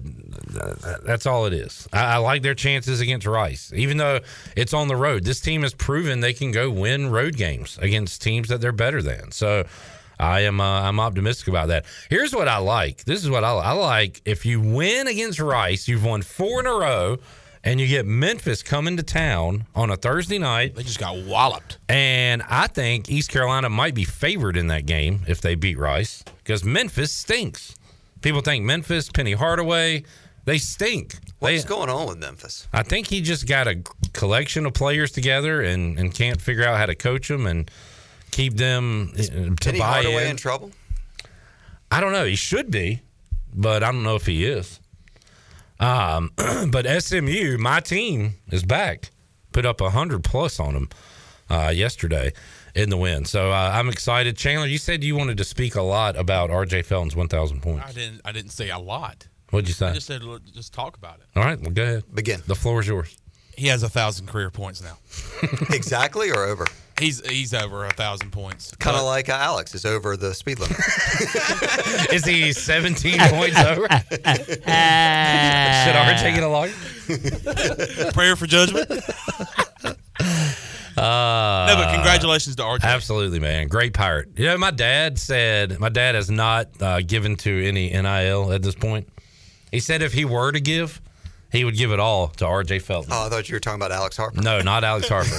that's 1.04 1.26
all 1.26 1.46
it 1.46 1.52
is. 1.52 1.88
I, 1.92 2.14
I 2.14 2.16
like 2.18 2.42
their 2.42 2.54
chances 2.54 3.00
against 3.00 3.26
Rice, 3.26 3.72
even 3.74 3.96
though 3.96 4.20
it's 4.56 4.72
on 4.72 4.86
the 4.86 4.96
road. 4.96 5.24
This 5.24 5.40
team 5.40 5.62
has 5.62 5.74
proven 5.74 6.20
they 6.20 6.32
can 6.32 6.52
go 6.52 6.70
win 6.70 7.10
road 7.10 7.36
games 7.36 7.76
against 7.82 8.22
teams 8.22 8.48
that 8.48 8.60
they're 8.60 8.70
better 8.70 9.02
than. 9.02 9.32
So 9.32 9.64
I 10.20 10.40
am 10.40 10.60
uh, 10.60 10.82
I'm 10.82 11.00
optimistic 11.00 11.48
about 11.48 11.68
that. 11.68 11.84
Here's 12.08 12.32
what 12.32 12.46
I 12.46 12.58
like. 12.58 13.04
This 13.04 13.24
is 13.24 13.28
what 13.28 13.42
I, 13.42 13.52
I 13.52 13.72
like. 13.72 14.22
If 14.24 14.46
you 14.46 14.60
win 14.60 15.08
against 15.08 15.40
Rice, 15.40 15.88
you've 15.88 16.04
won 16.04 16.22
four 16.22 16.60
in 16.60 16.66
a 16.66 16.72
row, 16.72 17.18
and 17.64 17.80
you 17.80 17.88
get 17.88 18.06
Memphis 18.06 18.62
coming 18.62 18.96
to 18.98 19.02
town 19.02 19.66
on 19.74 19.90
a 19.90 19.96
Thursday 19.96 20.38
night. 20.38 20.76
They 20.76 20.84
just 20.84 21.00
got 21.00 21.16
walloped. 21.24 21.78
And 21.88 22.42
I 22.48 22.68
think 22.68 23.10
East 23.10 23.30
Carolina 23.30 23.68
might 23.68 23.94
be 23.94 24.04
favored 24.04 24.56
in 24.56 24.68
that 24.68 24.86
game 24.86 25.22
if 25.26 25.40
they 25.40 25.56
beat 25.56 25.76
Rice 25.76 26.22
because 26.38 26.62
Memphis 26.62 27.12
stinks. 27.12 27.74
People 28.22 28.40
think 28.40 28.64
Memphis, 28.64 29.08
Penny 29.10 29.32
Hardaway, 29.32 30.04
they 30.44 30.58
stink. 30.58 31.16
What's 31.38 31.62
They- 31.64 31.68
going 31.68 31.88
on 31.90 32.06
with 32.08 32.18
Memphis? 32.18 32.66
I 32.72 32.82
think 32.82 33.08
he 33.08 33.20
just 33.20 33.46
got 33.46 33.66
a 33.68 33.82
collection 34.12 34.66
of 34.66 34.74
players 34.74 35.10
together 35.10 35.60
and, 35.60 35.98
and 35.98 36.12
can't 36.14 36.40
figure 36.40 36.64
out 36.64 36.78
how 36.78 36.86
to 36.86 36.94
coach 36.94 37.28
them 37.28 37.46
and 37.46 37.70
keep 38.30 38.56
them 38.56 39.12
uh, 39.18 39.22
to 39.22 39.54
Penny 39.60 39.78
buy 39.78 40.02
Hardaway 40.02 40.24
in. 40.24 40.30
in 40.32 40.36
trouble? 40.36 40.70
I 41.90 42.00
don't 42.00 42.12
know. 42.12 42.24
He 42.24 42.36
should 42.36 42.70
be, 42.70 43.02
but 43.54 43.82
I 43.82 43.92
don't 43.92 44.02
know 44.02 44.16
if 44.16 44.26
he 44.26 44.44
is. 44.44 44.80
Um, 45.78 46.32
but 46.70 46.86
SMU, 47.02 47.58
my 47.58 47.80
team, 47.80 48.34
is 48.50 48.62
back. 48.64 49.10
Put 49.52 49.66
up 49.66 49.80
a 49.80 49.90
hundred 49.90 50.24
plus 50.24 50.58
on 50.58 50.74
them 50.74 50.88
uh, 51.48 51.72
yesterday 51.74 52.32
in 52.76 52.90
the 52.90 52.96
win. 52.96 53.24
So 53.24 53.50
uh, 53.50 53.70
I'm 53.74 53.88
excited. 53.88 54.36
Chandler, 54.36 54.66
you 54.66 54.78
said 54.78 55.02
you 55.02 55.16
wanted 55.16 55.38
to 55.38 55.44
speak 55.44 55.74
a 55.74 55.82
lot 55.82 56.16
about 56.16 56.50
RJ 56.50 56.84
Felton's 56.84 57.16
1,000 57.16 57.60
points. 57.62 57.86
I 57.88 57.92
didn't. 57.92 58.20
I 58.24 58.32
didn't 58.32 58.50
say 58.50 58.70
a 58.70 58.78
lot. 58.78 59.26
What'd 59.50 59.68
you 59.68 59.74
say? 59.74 59.88
I 59.88 59.94
just 59.94 60.06
said 60.06 60.22
just 60.52 60.74
talk 60.74 60.96
about 60.96 61.18
it. 61.18 61.26
All 61.34 61.42
right, 61.42 61.58
well, 61.60 61.70
go 61.70 61.82
ahead. 61.82 62.04
Begin. 62.14 62.42
The 62.46 62.54
floor 62.54 62.80
is 62.80 62.86
yours. 62.86 63.16
He 63.56 63.68
has 63.68 63.82
a 63.82 63.88
thousand 63.88 64.26
career 64.26 64.50
points 64.50 64.82
now. 64.82 64.98
exactly 65.74 66.30
or 66.30 66.44
over? 66.44 66.66
He's 66.98 67.26
he's 67.26 67.54
over 67.54 67.86
a 67.86 67.90
thousand 67.90 68.32
points. 68.32 68.74
Kind 68.76 68.96
of 68.96 69.04
like 69.04 69.30
uh, 69.30 69.34
Alex 69.34 69.74
is 69.74 69.86
over 69.86 70.16
the 70.16 70.34
speed 70.34 70.58
limit. 70.58 70.76
Is 72.12 72.24
he 72.24 72.52
17 72.52 73.18
points 73.18 73.58
over? 73.58 73.86
Should 73.88 74.62
RJ 75.94 76.34
get 76.34 76.42
a 76.42 76.48
log? 76.48 76.70
Prayer 78.14 78.34
for 78.36 78.46
judgment. 78.46 78.90
Uh, 80.96 81.66
No, 81.68 81.76
but 81.76 81.92
congratulations 81.94 82.56
to 82.56 82.62
RJ. 82.62 82.82
Absolutely, 82.82 83.38
man. 83.40 83.68
Great 83.68 83.92
pirate. 83.92 84.28
You 84.36 84.46
know, 84.46 84.58
my 84.58 84.70
dad 84.70 85.18
said 85.18 85.78
my 85.78 85.88
dad 85.90 86.14
has 86.14 86.30
not 86.30 86.68
uh, 86.80 87.00
given 87.02 87.36
to 87.36 87.66
any 87.68 87.90
NIL 87.90 88.52
at 88.52 88.62
this 88.62 88.74
point. 88.74 89.08
He 89.70 89.80
said 89.80 90.00
if 90.02 90.12
he 90.12 90.24
were 90.24 90.52
to 90.52 90.60
give, 90.60 91.00
he 91.52 91.64
would 91.64 91.76
give 91.76 91.92
it 91.92 92.00
all 92.00 92.28
to 92.28 92.44
RJ 92.44 92.82
Felton. 92.82 93.12
Oh, 93.12 93.26
I 93.26 93.28
thought 93.28 93.48
you 93.48 93.54
were 93.56 93.60
talking 93.60 93.78
about 93.80 93.92
Alex 93.92 94.16
Harper. 94.16 94.40
No, 94.40 94.60
not 94.60 94.84
Alex 94.84 95.08
Harper. 95.10 95.36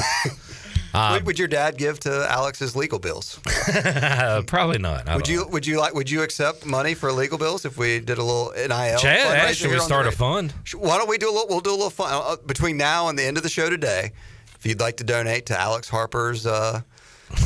Uh, 0.93 1.13
would, 1.13 1.25
would 1.25 1.39
your 1.39 1.47
dad 1.47 1.77
give 1.77 1.99
to 2.01 2.27
Alex's 2.31 2.75
legal 2.75 2.97
bills? 2.97 3.39
Probably 4.47 4.79
not. 4.79 5.07
I 5.07 5.15
Would 5.15 5.27
you 5.27 5.41
know. 5.41 5.47
would 5.47 5.65
you 5.67 5.79
like 5.79 5.93
would 5.93 6.09
you 6.09 6.23
accept 6.23 6.65
money 6.65 6.93
for 6.93 7.11
legal 7.11 7.37
bills 7.37 7.65
if 7.65 7.77
we 7.77 7.99
did 7.99 8.17
a 8.17 8.23
little 8.23 8.51
NIL? 8.55 8.97
Chad 8.99 9.55
should 9.55 9.71
we 9.71 9.79
start 9.79 10.07
a 10.07 10.11
fund? 10.11 10.53
Why 10.75 10.97
don't 10.97 11.09
we 11.09 11.17
do 11.17 11.29
a 11.29 11.33
little? 11.33 11.47
We'll 11.49 11.59
do 11.59 11.71
a 11.71 11.71
little 11.71 11.89
fun 11.89 12.09
uh, 12.11 12.37
between 12.45 12.77
now 12.77 13.09
and 13.09 13.17
the 13.19 13.23
end 13.23 13.37
of 13.37 13.43
the 13.43 13.49
show 13.49 13.69
today. 13.69 14.11
If 14.59 14.65
you'd 14.65 14.79
like 14.79 14.97
to 14.97 15.03
donate 15.03 15.45
to 15.47 15.59
Alex 15.59 15.89
Harper's 15.89 16.45
uh, 16.45 16.81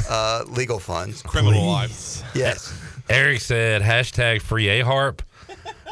uh, 0.10 0.44
legal 0.48 0.80
funds, 0.80 1.22
Criminal 1.22 1.66
life. 1.66 2.22
Yes. 2.36 2.74
Eric 3.10 3.42
said 3.42 3.82
hashtag 3.82 4.42
free 4.42 4.70
a 4.70 4.86
harp. 4.86 5.22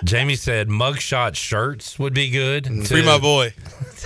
Jamie 0.06 0.36
said 0.36 0.70
mugshot 0.70 1.36
shirts 1.36 2.00
would 2.00 2.14
be 2.14 2.30
good. 2.30 2.88
Free 2.88 3.04
my 3.04 3.18
boy. 3.20 3.54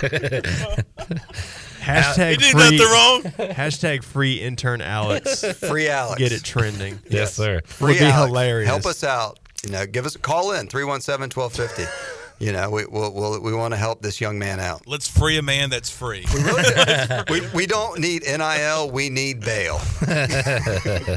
Hashtag 1.84 2.30
He 2.30 2.36
did 2.36 2.52
free, 2.52 2.60
nothing 2.62 2.78
wrong. 2.80 3.22
Hashtag 3.52 4.02
free 4.02 4.40
intern 4.40 4.80
Alex. 4.80 5.44
Free 5.58 5.88
Alex. 5.88 6.18
Get 6.18 6.32
it 6.32 6.42
trending. 6.42 6.98
Yes, 7.10 7.34
sir. 7.34 7.60
Free 7.66 7.92
Would 7.92 7.98
be 7.98 8.04
Alex. 8.06 8.28
hilarious. 8.28 8.68
Help 8.68 8.86
us 8.86 9.04
out. 9.04 9.38
You 9.64 9.70
know, 9.72 9.86
give 9.86 10.06
us 10.06 10.14
a 10.16 10.18
call 10.18 10.52
in 10.52 10.66
317-1250. 10.68 11.86
You 12.44 12.52
know, 12.52 12.68
we 12.68 12.84
we'll, 12.84 13.10
we'll, 13.10 13.40
we 13.40 13.54
want 13.54 13.72
to 13.72 13.78
help 13.78 14.02
this 14.02 14.20
young 14.20 14.38
man 14.38 14.60
out. 14.60 14.86
Let's 14.86 15.08
free 15.08 15.38
a 15.38 15.42
man 15.42 15.70
that's 15.70 15.88
free. 15.88 16.26
we, 17.30 17.40
we 17.54 17.64
don't 17.66 17.98
need 17.98 18.22
NIL, 18.24 18.90
we 18.90 19.08
need 19.08 19.40
bail. 19.40 19.80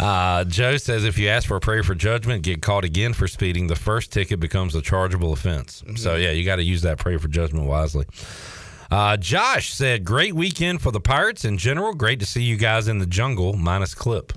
Uh, 0.00 0.42
Joe 0.44 0.78
says 0.78 1.04
if 1.04 1.18
you 1.18 1.28
ask 1.28 1.46
for 1.46 1.58
a 1.58 1.60
prayer 1.60 1.82
for 1.82 1.94
judgment, 1.94 2.42
get 2.42 2.62
caught 2.62 2.82
again 2.82 3.12
for 3.12 3.28
speeding, 3.28 3.66
the 3.66 3.76
first 3.76 4.10
ticket 4.10 4.40
becomes 4.40 4.74
a 4.74 4.80
chargeable 4.80 5.34
offense. 5.34 5.84
So, 5.96 6.16
yeah, 6.16 6.30
you 6.30 6.46
got 6.46 6.56
to 6.56 6.62
use 6.62 6.80
that 6.80 6.96
prayer 6.96 7.18
for 7.18 7.28
judgment 7.28 7.66
wisely. 7.66 8.06
Uh, 8.90 9.18
Josh 9.18 9.74
said, 9.74 10.02
Great 10.02 10.32
weekend 10.32 10.80
for 10.80 10.92
the 10.92 11.00
Pirates 11.00 11.44
in 11.44 11.58
general. 11.58 11.92
Great 11.92 12.20
to 12.20 12.26
see 12.26 12.42
you 12.42 12.56
guys 12.56 12.88
in 12.88 13.00
the 13.00 13.06
jungle, 13.06 13.52
minus 13.52 13.94
clip. 13.94 14.32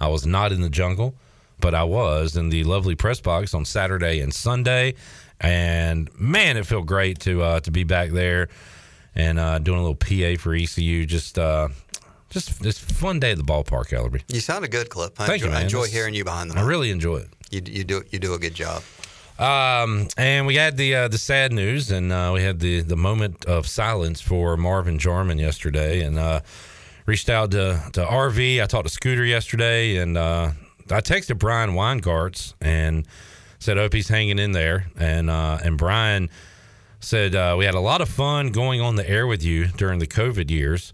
I 0.00 0.08
was 0.08 0.24
not 0.24 0.50
in 0.50 0.62
the 0.62 0.70
jungle, 0.70 1.14
but 1.60 1.74
I 1.74 1.84
was 1.84 2.36
in 2.36 2.48
the 2.48 2.64
lovely 2.64 2.94
press 2.94 3.20
box 3.20 3.54
on 3.54 3.64
Saturday 3.64 4.20
and 4.20 4.32
Sunday. 4.32 4.94
And 5.40 6.10
man, 6.18 6.56
it 6.56 6.66
felt 6.66 6.86
great 6.86 7.18
to 7.20 7.42
uh, 7.42 7.60
to 7.60 7.70
be 7.70 7.84
back 7.84 8.10
there 8.10 8.48
and 9.14 9.38
uh, 9.38 9.58
doing 9.58 9.78
a 9.78 9.82
little 9.82 9.94
PA 9.94 10.40
for 10.40 10.54
ECU. 10.54 11.06
Just 11.06 11.38
uh, 11.38 11.68
just 12.28 12.62
just 12.62 12.80
fun 12.80 13.20
day 13.20 13.32
at 13.32 13.38
the 13.38 13.44
ballpark, 13.44 13.88
Ellerbe. 13.88 14.22
You 14.28 14.40
sound 14.40 14.64
a 14.64 14.68
good, 14.68 14.90
Clip. 14.90 15.18
I 15.18 15.26
Thank 15.26 15.42
enjoy, 15.42 15.46
you, 15.46 15.52
man. 15.52 15.60
I 15.60 15.64
enjoy 15.64 15.86
hearing 15.86 16.14
you 16.14 16.24
behind 16.24 16.50
the 16.50 16.54
Mic. 16.54 16.64
I 16.64 16.66
really 16.66 16.90
enjoy 16.90 17.18
it. 17.18 17.28
You, 17.50 17.62
you 17.64 17.84
do 17.84 18.02
you 18.10 18.18
do 18.18 18.34
a 18.34 18.38
good 18.38 18.54
job. 18.54 18.82
Um, 19.38 20.08
and 20.18 20.46
we 20.46 20.56
had 20.56 20.76
the 20.76 20.94
uh, 20.94 21.08
the 21.08 21.16
sad 21.16 21.52
news, 21.52 21.90
and 21.90 22.12
uh, 22.12 22.30
we 22.34 22.42
had 22.42 22.60
the 22.60 22.82
the 22.82 22.96
moment 22.96 23.46
of 23.46 23.66
silence 23.66 24.20
for 24.20 24.56
Marvin 24.58 24.98
Jarman 24.98 25.38
yesterday, 25.38 26.02
and 26.02 26.18
uh, 26.18 26.40
reached 27.06 27.30
out 27.30 27.50
to 27.52 27.82
to 27.94 28.04
RV. 28.04 28.62
I 28.62 28.66
talked 28.66 28.86
to 28.86 28.92
Scooter 28.92 29.24
yesterday, 29.24 29.96
and 29.96 30.18
uh, 30.18 30.50
I 30.92 31.00
texted 31.00 31.38
Brian 31.38 31.74
Weingartz 31.74 32.54
and 32.60 33.06
said, 33.58 33.76
"Hope 33.76 33.92
he's 33.92 34.08
hanging 34.08 34.38
in 34.38 34.52
there." 34.52 34.86
And 34.98 35.30
uh, 35.30 35.58
and 35.62 35.76
Brian 35.78 36.30
said, 37.00 37.34
uh, 37.34 37.54
"We 37.58 37.64
had 37.64 37.74
a 37.74 37.80
lot 37.80 38.00
of 38.00 38.08
fun 38.08 38.50
going 38.52 38.80
on 38.80 38.96
the 38.96 39.08
air 39.08 39.26
with 39.26 39.42
you 39.42 39.66
during 39.68 39.98
the 39.98 40.06
COVID 40.06 40.50
years. 40.50 40.92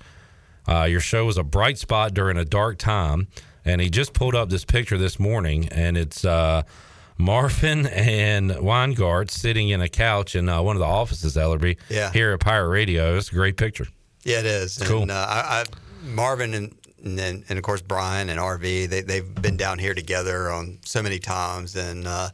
Uh, 0.68 0.84
your 0.84 1.00
show 1.00 1.24
was 1.24 1.38
a 1.38 1.44
bright 1.44 1.78
spot 1.78 2.14
during 2.14 2.36
a 2.36 2.44
dark 2.44 2.78
time." 2.78 3.28
And 3.64 3.80
he 3.80 3.90
just 3.90 4.12
pulled 4.12 4.36
up 4.36 4.48
this 4.48 4.64
picture 4.64 4.96
this 4.96 5.18
morning, 5.18 5.68
and 5.72 5.96
it's 5.96 6.24
uh, 6.24 6.62
Marvin 7.18 7.86
and 7.88 8.50
Weingart 8.52 9.30
sitting 9.30 9.70
in 9.70 9.80
a 9.80 9.88
couch 9.88 10.36
in 10.36 10.48
uh, 10.48 10.62
one 10.62 10.76
of 10.76 10.80
the 10.80 10.86
offices, 10.86 11.36
Ellerbe, 11.36 11.76
Yeah. 11.88 12.12
here 12.12 12.32
at 12.32 12.38
Pirate 12.40 12.68
Radio. 12.68 13.16
It's 13.16 13.30
a 13.30 13.34
great 13.34 13.56
picture. 13.56 13.88
Yeah, 14.22 14.38
it 14.40 14.46
is. 14.46 14.78
Cool. 14.84 15.02
And, 15.02 15.10
uh, 15.10 15.26
I, 15.28 15.60
I, 15.60 15.64
Marvin 16.04 16.54
and, 16.54 16.75
and 17.04 17.18
then- 17.18 17.44
and 17.48 17.58
of 17.58 17.62
course 17.64 17.82
Brian 17.82 18.28
and 18.28 18.38
RV, 18.40 18.86
they 18.88 19.00
they've 19.02 19.34
been 19.34 19.56
down 19.56 19.78
here 19.78 19.94
together 19.94 20.50
on 20.50 20.78
so 20.84 21.02
many 21.02 21.18
times. 21.18 21.76
And 21.76 22.06
uh, 22.06 22.30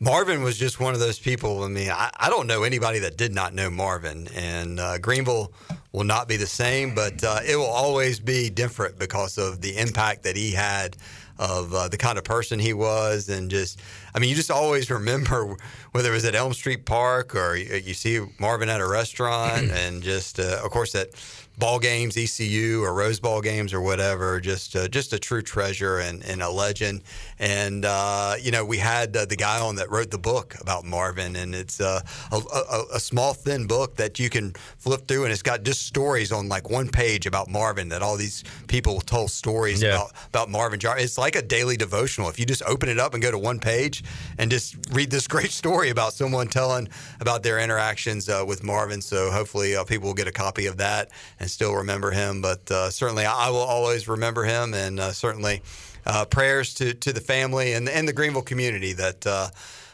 Marvin 0.00 0.42
was 0.42 0.58
just 0.58 0.78
one 0.80 0.94
of 0.94 1.00
those 1.00 1.18
people. 1.18 1.62
I 1.62 1.68
mean, 1.68 1.90
I, 1.90 2.10
I 2.16 2.28
don't 2.28 2.46
know 2.46 2.62
anybody 2.64 2.98
that 3.00 3.16
did 3.16 3.34
not 3.34 3.54
know 3.54 3.70
Marvin. 3.70 4.28
And 4.34 4.78
uh, 4.80 4.98
Greenville 4.98 5.52
will 5.92 6.04
not 6.04 6.28
be 6.28 6.36
the 6.36 6.46
same, 6.46 6.94
but 6.94 7.22
uh, 7.24 7.40
it 7.46 7.56
will 7.56 7.64
always 7.64 8.20
be 8.20 8.50
different 8.50 8.98
because 8.98 9.38
of 9.38 9.60
the 9.62 9.76
impact 9.78 10.22
that 10.24 10.36
he 10.36 10.52
had. 10.52 10.96
Of 11.38 11.74
uh, 11.74 11.88
the 11.88 11.98
kind 11.98 12.16
of 12.16 12.24
person 12.24 12.58
he 12.58 12.72
was, 12.72 13.28
and 13.28 13.50
just, 13.50 13.78
I 14.14 14.18
mean, 14.20 14.30
you 14.30 14.34
just 14.34 14.50
always 14.50 14.90
remember 15.00 15.54
whether 15.92 16.08
it 16.10 16.14
was 16.14 16.24
at 16.24 16.34
Elm 16.34 16.54
Street 16.54 16.86
Park 16.86 17.34
or 17.34 17.56
you, 17.56 17.74
you 17.74 17.92
see 17.92 18.24
Marvin 18.40 18.70
at 18.70 18.80
a 18.80 18.86
restaurant, 18.88 19.70
and 19.70 20.02
just, 20.02 20.40
uh, 20.40 20.62
of 20.64 20.70
course, 20.70 20.94
at 20.94 21.10
ball 21.58 21.78
games, 21.78 22.16
ECU 22.16 22.82
or 22.84 22.94
Rose 22.94 23.20
Ball 23.20 23.40
games 23.40 23.72
or 23.72 23.80
whatever. 23.80 24.40
Just 24.40 24.76
uh, 24.76 24.88
just 24.88 25.12
a 25.12 25.18
true 25.18 25.42
treasure 25.42 25.98
and, 25.98 26.24
and 26.24 26.42
a 26.42 26.50
legend. 26.50 27.02
And 27.38 27.84
uh, 27.84 28.34
you 28.40 28.50
know, 28.50 28.64
we 28.64 28.78
had 28.78 29.16
uh, 29.16 29.24
the 29.26 29.36
guy 29.36 29.60
on 29.60 29.76
that 29.76 29.90
wrote 29.90 30.10
the 30.10 30.18
book 30.18 30.54
about 30.60 30.84
Marvin, 30.84 31.36
and 31.36 31.54
it's 31.54 31.80
uh, 31.80 32.00
a, 32.32 32.36
a, 32.36 32.84
a 32.94 33.00
small 33.00 33.34
thin 33.34 33.66
book 33.66 33.96
that 33.96 34.18
you 34.18 34.30
can 34.30 34.52
flip 34.78 35.06
through, 35.06 35.24
and 35.24 35.32
it's 35.32 35.42
got 35.42 35.62
just 35.62 35.86
stories 35.86 36.32
on 36.32 36.48
like 36.48 36.70
one 36.70 36.88
page 36.88 37.26
about 37.26 37.48
Marvin 37.50 37.90
that 37.90 38.02
all 38.02 38.16
these 38.16 38.42
people 38.68 39.00
told 39.00 39.30
stories 39.30 39.82
Yeah. 39.82 39.96
about 39.96 40.12
about 40.28 40.50
Marvin 40.50 40.80
Jar. 40.80 40.98
It's 40.98 41.18
like 41.18 41.36
a 41.36 41.42
daily 41.42 41.76
devotional. 41.76 42.28
If 42.30 42.38
you 42.38 42.46
just 42.46 42.62
open 42.66 42.88
it 42.88 42.98
up 42.98 43.12
and 43.14 43.22
go 43.22 43.30
to 43.30 43.38
one 43.38 43.58
page 43.60 44.02
and 44.38 44.50
just 44.50 44.76
read 44.92 45.10
this 45.10 45.28
great 45.36 45.50
story 45.50 45.90
about 45.90 46.14
someone 46.14 46.46
telling 46.48 46.88
about 47.20 47.42
their 47.42 47.58
interactions 47.58 48.28
uh, 48.28 48.44
with 48.46 48.64
Marvin. 48.64 49.02
So 49.02 49.30
hopefully 49.30 49.76
uh, 49.76 49.84
people 49.84 50.06
will 50.08 50.14
get 50.14 50.28
a 50.28 50.32
copy 50.32 50.66
of 50.66 50.78
that 50.78 51.10
and 51.38 51.50
still 51.50 51.74
remember 51.74 52.10
him. 52.12 52.40
But 52.40 52.70
uh, 52.70 52.90
certainly 52.90 53.26
I 53.26 53.50
will 53.50 53.58
always 53.58 54.08
remember 54.08 54.44
him 54.44 54.72
and 54.74 54.98
uh, 54.98 55.12
certainly 55.12 55.62
uh, 56.06 56.24
prayers 56.24 56.74
to, 56.74 56.94
to 56.94 57.12
the 57.12 57.20
family 57.20 57.72
and, 57.72 57.88
and 57.88 58.06
the 58.08 58.12
Greenville 58.12 58.42
community 58.42 58.92
that 58.92 59.26
uh, 59.26 59.48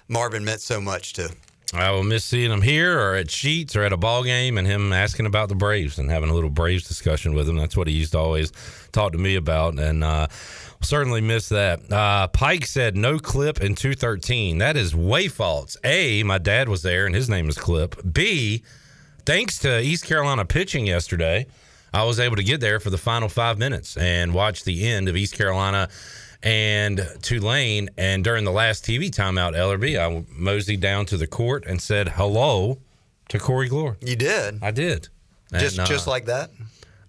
Marvin 0.08 0.44
meant 0.44 0.60
so 0.60 0.80
much 0.80 1.14
to. 1.14 1.30
I 1.74 1.90
will 1.90 2.04
miss 2.04 2.22
seeing 2.24 2.50
him 2.50 2.60
here 2.60 3.00
or 3.00 3.14
at 3.14 3.30
Sheets 3.30 3.74
or 3.74 3.82
at 3.82 3.94
a 3.94 3.96
ball 3.96 4.24
game 4.24 4.58
and 4.58 4.66
him 4.66 4.92
asking 4.92 5.24
about 5.24 5.48
the 5.48 5.54
Braves 5.54 5.98
and 5.98 6.10
having 6.10 6.28
a 6.28 6.34
little 6.34 6.50
Braves 6.50 6.86
discussion 6.86 7.34
with 7.34 7.48
him. 7.48 7.56
That's 7.56 7.76
what 7.76 7.88
he 7.88 7.94
used 7.94 8.12
to 8.12 8.18
always 8.18 8.52
talk 8.92 9.12
to 9.12 9.18
me 9.18 9.36
about. 9.36 9.78
And 9.78 10.04
uh, 10.04 10.26
certainly 10.82 11.22
miss 11.22 11.48
that. 11.48 11.90
Uh, 11.90 12.28
Pike 12.28 12.66
said 12.66 12.94
no 12.94 13.18
clip 13.18 13.62
in 13.62 13.74
213. 13.74 14.58
That 14.58 14.76
is 14.76 14.94
way 14.94 15.28
false. 15.28 15.78
A, 15.82 16.22
my 16.24 16.36
dad 16.36 16.68
was 16.68 16.82
there 16.82 17.06
and 17.06 17.14
his 17.14 17.30
name 17.30 17.48
is 17.48 17.56
Clip. 17.56 17.96
B, 18.12 18.62
thanks 19.24 19.58
to 19.60 19.80
East 19.80 20.04
Carolina 20.04 20.44
pitching 20.44 20.86
yesterday, 20.86 21.46
I 21.92 22.04
was 22.04 22.18
able 22.20 22.36
to 22.36 22.44
get 22.44 22.60
there 22.60 22.80
for 22.80 22.90
the 22.90 22.98
final 22.98 23.28
five 23.28 23.58
minutes 23.58 23.96
and 23.96 24.32
watch 24.32 24.64
the 24.64 24.86
end 24.88 25.08
of 25.08 25.16
East 25.16 25.34
Carolina 25.36 25.88
and 26.42 27.06
Tulane. 27.22 27.90
And 27.98 28.24
during 28.24 28.44
the 28.44 28.50
last 28.52 28.84
TV 28.84 29.10
timeout, 29.10 29.54
Ellerbe, 29.54 29.98
I 29.98 30.24
moseyed 30.30 30.80
down 30.80 31.06
to 31.06 31.16
the 31.16 31.26
court 31.26 31.64
and 31.66 31.80
said 31.80 32.08
hello 32.10 32.78
to 33.28 33.38
Corey 33.38 33.68
Glore. 33.68 33.96
You 34.00 34.16
did? 34.16 34.58
I 34.62 34.70
did. 34.70 35.08
Just, 35.52 35.78
And, 35.78 35.86
uh, 35.86 35.86
just 35.90 36.06
like 36.06 36.24
that? 36.26 36.50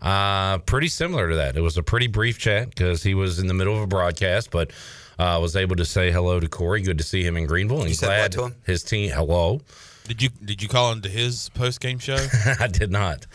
uh, 0.02 0.58
pretty 0.60 0.90
similar 0.90 1.30
to 1.30 1.36
that. 1.38 1.56
It 1.56 1.62
was 1.62 1.78
a 1.78 1.84
pretty 1.84 2.08
brief 2.08 2.38
chat 2.38 2.70
because 2.70 3.04
he 3.04 3.14
was 3.14 3.40
in 3.40 3.48
the 3.48 3.54
middle 3.54 3.76
of 3.76 3.82
a 3.82 3.88
broadcast, 3.88 4.52
but 4.52 4.72
I 5.18 5.36
uh, 5.36 5.40
was 5.40 5.56
able 5.56 5.78
to 5.78 5.86
say 5.86 6.12
hello 6.12 6.40
to 6.42 6.48
Corey. 6.50 6.82
Good 6.82 6.98
to 6.98 7.04
see 7.06 7.24
him 7.24 7.38
in 7.38 7.46
Greenville, 7.46 7.82
and 7.82 7.90
You 7.90 7.96
glad 7.96 8.22
what 8.24 8.32
to 8.34 8.44
him? 8.46 8.56
his 8.66 8.84
team. 8.84 9.12
Hello. 9.12 9.62
Did 10.06 10.22
you 10.22 10.30
did 10.44 10.62
you 10.62 10.68
call 10.68 10.92
into 10.92 11.08
his 11.08 11.48
post 11.54 11.80
game 11.80 11.98
show? 12.00 12.18
I 12.60 12.68
did 12.68 12.92
not. 12.92 13.26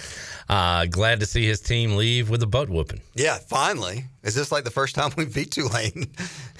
Uh, 0.48 0.86
glad 0.86 1.20
to 1.20 1.26
see 1.26 1.46
his 1.46 1.60
team 1.60 1.96
leave 1.96 2.30
with 2.30 2.42
a 2.42 2.46
butt 2.46 2.70
whooping. 2.70 3.02
Yeah, 3.14 3.36
finally. 3.36 4.04
Is 4.22 4.34
this 4.34 4.50
like 4.50 4.64
the 4.64 4.70
first 4.70 4.94
time 4.94 5.12
we 5.16 5.26
beat 5.26 5.50
Tulane 5.50 6.10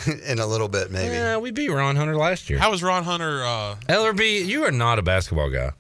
in 0.27 0.39
a 0.39 0.47
little 0.47 0.69
bit, 0.69 0.91
maybe? 0.91 1.15
Yeah, 1.15 1.39
we 1.39 1.51
beat 1.51 1.71
Ron 1.71 1.97
Hunter 1.97 2.17
last 2.17 2.51
year. 2.51 2.59
How 2.59 2.71
was 2.71 2.83
Ron 2.83 3.05
Hunter? 3.05 3.45
Uh, 3.45 3.77
Ellerbe, 3.89 4.45
you 4.47 4.65
are 4.65 4.71
not 4.71 4.99
a 4.99 5.03
basketball 5.03 5.51
guy. 5.51 5.73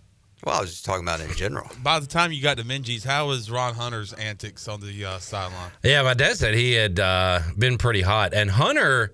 Well, 0.44 0.56
I 0.56 0.60
was 0.60 0.70
just 0.70 0.84
talking 0.84 1.02
about 1.02 1.20
in 1.20 1.30
general. 1.34 1.68
by 1.82 1.98
the 1.98 2.06
time 2.06 2.32
you 2.32 2.40
got 2.40 2.56
to 2.58 2.64
Minges, 2.64 3.04
how 3.04 3.28
was 3.28 3.50
Ron 3.50 3.74
Hunter's 3.74 4.12
antics 4.14 4.68
on 4.68 4.80
the 4.80 5.04
uh, 5.04 5.18
sideline? 5.18 5.70
Yeah, 5.82 6.02
my 6.02 6.14
dad 6.14 6.36
said 6.36 6.54
he 6.54 6.72
had 6.72 6.98
uh, 7.00 7.40
been 7.58 7.76
pretty 7.76 8.02
hot. 8.02 8.32
And 8.32 8.50
Hunter, 8.50 9.12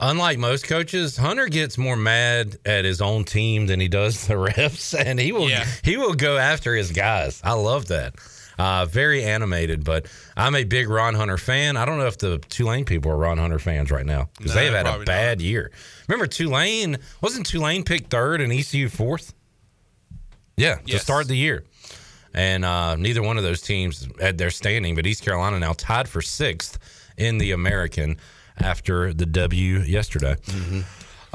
unlike 0.00 0.38
most 0.38 0.66
coaches, 0.66 1.16
Hunter 1.16 1.46
gets 1.46 1.76
more 1.78 1.96
mad 1.96 2.56
at 2.64 2.84
his 2.84 3.00
own 3.00 3.24
team 3.24 3.66
than 3.66 3.80
he 3.80 3.88
does 3.88 4.26
the 4.26 4.34
refs, 4.34 4.94
and 4.98 5.18
he 5.18 5.32
will 5.32 5.48
Yeah. 5.48 5.64
he 5.82 5.96
will 5.96 6.14
go 6.14 6.36
after 6.36 6.74
his 6.74 6.92
guys. 6.92 7.40
I 7.44 7.52
love 7.54 7.88
that. 7.88 8.14
Uh, 8.58 8.86
very 8.86 9.22
animated, 9.22 9.84
but 9.84 10.06
I'm 10.34 10.54
a 10.54 10.64
big 10.64 10.88
Ron 10.88 11.14
Hunter 11.14 11.36
fan. 11.36 11.76
I 11.76 11.84
don't 11.84 11.98
know 11.98 12.06
if 12.06 12.16
the 12.16 12.38
Tulane 12.48 12.86
people 12.86 13.12
are 13.12 13.16
Ron 13.16 13.36
Hunter 13.36 13.58
fans 13.58 13.90
right 13.90 14.06
now 14.06 14.30
because 14.38 14.54
No, 14.54 14.60
they 14.60 14.64
have 14.66 14.86
had 14.86 15.02
a 15.02 15.04
bad 15.04 15.42
year. 15.42 15.70
Remember 16.08 16.26
Tulane 16.26 16.96
wasn't 17.20 17.44
Tulane 17.46 17.82
picked 17.84 18.10
third 18.10 18.40
and 18.40 18.50
ECU 18.50 18.88
fourth? 18.88 19.34
Yeah, 20.56 20.76
to 20.76 20.80
Yes. 20.86 21.02
start 21.02 21.28
the 21.28 21.36
year. 21.36 21.64
And 22.32 22.64
uh, 22.64 22.96
neither 22.96 23.22
one 23.22 23.36
of 23.36 23.42
those 23.44 23.60
teams 23.62 24.08
had 24.20 24.38
their 24.38 24.50
standing, 24.50 24.94
but 24.94 25.06
East 25.06 25.22
Carolina 25.24 25.58
now 25.58 25.74
tied 25.74 26.08
for 26.08 26.22
sixth 26.22 26.78
in 27.18 27.38
the 27.38 27.52
American 27.52 28.16
after 28.58 29.12
the 29.12 29.26
W 29.26 29.80
yesterday. 29.80 30.36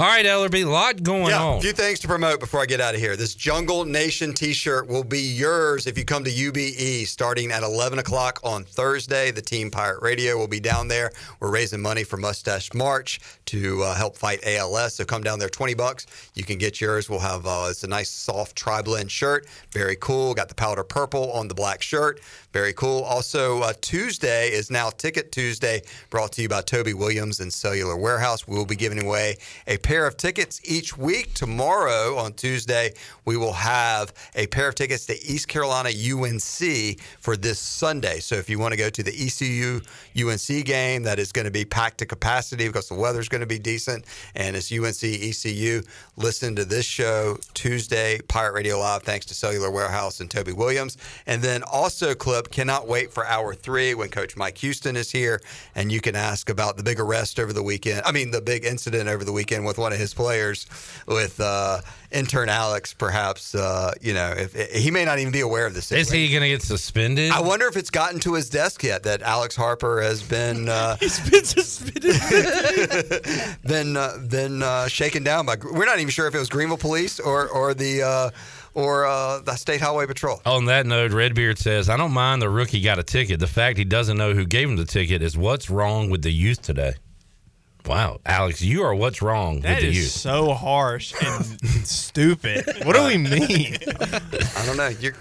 All 0.01 0.07
right, 0.07 0.26
Ellerbe, 0.26 0.65
a 0.65 0.67
lot 0.67 1.03
going 1.03 1.28
yeah, 1.28 1.43
on. 1.43 1.57
A 1.59 1.61
few 1.61 1.74
things 1.74 1.99
to 1.99 2.07
promote 2.07 2.39
before 2.39 2.59
I 2.59 2.65
get 2.65 2.82
out 2.82 2.95
of 2.95 2.99
here. 2.99 3.15
This 3.15 3.36
Jungle 3.36 3.86
Nation 3.86 4.34
t 4.34 4.51
shirt 4.51 4.88
will 4.88 5.03
be 5.03 5.19
yours 5.19 5.86
if 5.86 5.95
you 5.95 6.05
come 6.05 6.24
to 6.24 6.32
UBE 6.32 7.05
starting 7.05 7.51
at 7.51 7.61
11 7.61 7.99
o'clock 7.99 8.39
on 8.43 8.63
Thursday. 8.63 9.30
The 9.30 9.43
Team 9.43 9.69
Pirate 9.69 10.01
Radio 10.01 10.38
will 10.38 10.47
be 10.47 10.59
down 10.59 10.88
there. 10.88 11.11
We're 11.39 11.51
raising 11.51 11.82
money 11.82 12.03
for 12.03 12.17
Mustache 12.17 12.74
March 12.74 13.19
to 13.45 13.84
uh, 13.84 13.93
help 13.93 14.15
fight 14.15 14.39
ALS. 14.43 14.95
So 14.95 15.05
come 15.05 15.22
down 15.22 15.38
there, 15.38 15.49
20 15.49 15.76
bucks. 15.76 16.07
You 16.34 16.45
can 16.45 16.57
get 16.57 16.82
yours. 16.82 17.07
We'll 17.07 17.19
have 17.19 17.45
uh, 17.45 17.67
it's 17.69 17.84
a 17.84 17.88
nice 17.88 18.09
soft 18.09 18.55
tri 18.55 18.82
blend 18.82 19.11
shirt. 19.11 19.45
Very 19.72 19.97
cool. 19.97 20.34
Got 20.34 20.49
the 20.49 20.55
powder 20.55 20.84
purple 20.84 21.32
on 21.34 21.47
the 21.47 21.53
black 21.53 21.84
shirt. 21.84 22.22
Very 22.54 22.74
cool. 22.74 23.04
Also, 23.04 23.62
uh, 23.62 23.72
Tuesday 23.80 24.49
is 24.49 24.70
now 24.70 24.89
Ticket 24.89 25.32
Tuesday, 25.32 25.82
brought 26.10 26.34
to 26.34 26.41
you 26.41 26.49
by 26.49 26.62
Toby 26.62 26.93
Williams 26.93 27.39
and 27.39 27.52
Cellular 27.52 27.95
Warehouse. 27.95 28.45
We 28.45 28.58
will 28.58 28.66
be 28.66 28.76
giving 28.76 29.02
away 29.02 29.38
a 29.68 29.78
pair 29.78 30.06
of 30.06 30.18
tickets 30.18 30.60
each 30.66 30.97
week. 30.97 31.34
Tomorrow 31.34 32.18
on 32.18 32.34
Tuesday, 32.34 32.93
we 33.24 33.38
will 33.38 33.54
have 33.54 34.14
a 34.36 34.47
pair 34.47 34.68
of 34.68 34.76
tickets 34.76 35.06
to 35.06 35.14
East 35.14 35.47
Carolina 35.47 35.89
UNC 35.89 36.99
for 37.22 37.38
this 37.38 37.58
Sunday. 37.58 38.20
So 38.20 38.36
if 38.36 38.49
you 38.49 38.60
want 38.60 38.74
to 38.74 38.78
go 38.78 38.89
to 38.89 39.02
the 39.02 39.12
ECU 39.12 39.80
UNC 40.18 40.66
game, 40.66 41.04
that 41.04 41.20
is 41.20 41.32
going 41.32 41.45
to 41.45 41.52
be 41.52 41.64
packed 41.64 41.99
to 41.99 42.06
capacity 42.06 42.68
because 42.68 42.89
the 42.89 42.95
weather's 42.95 43.30
going 43.30 43.41
to 43.41 43.47
be 43.47 43.60
decent, 43.60 44.06
and 44.36 44.58
it's 44.58 44.72
UNC 44.72 45.04
ECU. 45.04 45.84
Listen 46.18 46.56
to 46.58 46.66
this 46.66 46.86
show 46.86 47.38
Tuesday, 47.54 48.20
Pirate 48.28 48.54
Radio 48.54 48.78
Live, 48.80 49.04
thanks 49.04 49.26
to 49.28 49.34
Cellular 49.34 49.72
Warehouse 49.72 50.20
and 50.20 50.30
Toby 50.30 50.52
Williams. 50.52 50.97
And 51.26 51.41
then 51.41 51.64
also, 51.64 52.14
Clip, 52.14 52.40
cannot 52.49 52.87
wait 52.87 53.11
for 53.11 53.25
hour 53.25 53.53
three 53.53 53.93
when 53.93 54.09
Coach 54.09 54.35
Mike 54.35 54.57
Houston 54.59 54.95
is 54.95 55.11
here, 55.11 55.41
and 55.75 55.91
you 55.91 56.01
can 56.01 56.15
ask 56.15 56.49
about 56.49 56.77
the 56.77 56.83
big 56.83 56.99
arrest 56.99 57.39
over 57.39 57.53
the 57.53 57.61
weekend. 57.61 58.01
I 58.05 58.11
mean, 58.11 58.31
the 58.31 58.41
big 58.41 58.65
incident 58.65 59.09
over 59.09 59.23
the 59.23 59.31
weekend 59.31 59.65
with 59.65 59.77
one 59.77 59.91
of 59.91 59.99
his 59.99 60.13
players, 60.13 60.65
with 61.05 61.39
uh, 61.39 61.81
intern 62.11 62.49
Alex. 62.49 62.93
Perhaps 62.93 63.53
uh, 63.55 63.93
you 64.01 64.13
know, 64.13 64.33
if, 64.35 64.53
he 64.71 64.91
may 64.91 65.05
not 65.05 65.19
even 65.19 65.31
be 65.31 65.41
aware 65.41 65.65
of 65.65 65.73
this. 65.73 65.91
Is 65.91 66.09
he 66.09 66.29
going 66.29 66.41
to 66.41 66.49
get 66.49 66.61
suspended? 66.61 67.31
I 67.31 67.41
wonder 67.41 67.67
if 67.67 67.77
it's 67.77 67.89
gotten 67.89 68.19
to 68.21 68.33
his 68.33 68.49
desk 68.49 68.83
yet 68.83 69.03
that 69.03 69.21
Alex 69.21 69.55
Harper 69.55 70.01
has 70.01 70.23
been 70.23 70.69
uh, 70.69 70.95
He's 70.99 71.19
been 71.29 71.43
suspended. 71.43 72.15
been 73.65 73.97
uh, 73.97 74.17
been 74.27 74.63
uh, 74.63 74.87
shaken 74.87 75.23
down 75.23 75.45
by. 75.45 75.57
We're 75.61 75.85
not 75.85 75.99
even 75.99 76.09
sure 76.09 76.27
if 76.27 76.35
it 76.35 76.39
was 76.39 76.49
Greenville 76.49 76.77
Police 76.77 77.19
or 77.19 77.47
or 77.49 77.73
the. 77.73 78.31
Or 78.74 79.05
uh, 79.05 79.39
the 79.39 79.55
State 79.55 79.82
Highway 79.82 80.05
Patrol. 80.05 80.41
On 80.45 80.65
that 80.65 80.86
note, 80.86 81.11
Redbeard 81.11 81.57
says, 81.57 81.89
I 81.89 81.97
don't 81.97 82.13
mind 82.13 82.41
the 82.41 82.49
rookie 82.49 82.80
got 82.82 82.99
a 82.99 83.03
ticket. 83.03 83.39
The 83.41 83.47
fact 83.47 83.78
he 83.78 83.84
doesn't 83.84 84.17
know 84.17 84.34
who 84.34 84.45
gave 84.45 84.69
him 84.69 84.78
the 84.78 84.86
ticket 84.86 85.22
is 85.22 85.38
what's 85.38 85.69
wrong 85.69 86.09
with 86.09 86.22
the 86.22 86.32
youth 86.32 86.61
today. 86.61 86.93
Wow, 87.86 88.19
Alex, 88.26 88.61
you 88.61 88.84
are 88.84 88.93
what's 88.93 89.22
wrong 89.22 89.61
That 89.61 89.76
with 89.76 89.80
the 89.82 89.88
is 89.89 89.97
youth. 89.97 90.11
so 90.11 90.53
harsh 90.53 91.13
and 91.22 91.43
stupid. 91.86 92.63
What 92.84 92.95
do 92.95 93.03
we 93.07 93.17
mean? 93.17 93.78
I 94.55 94.63
don't 94.67 94.78
know. 94.78 94.89
You're, 94.99 95.15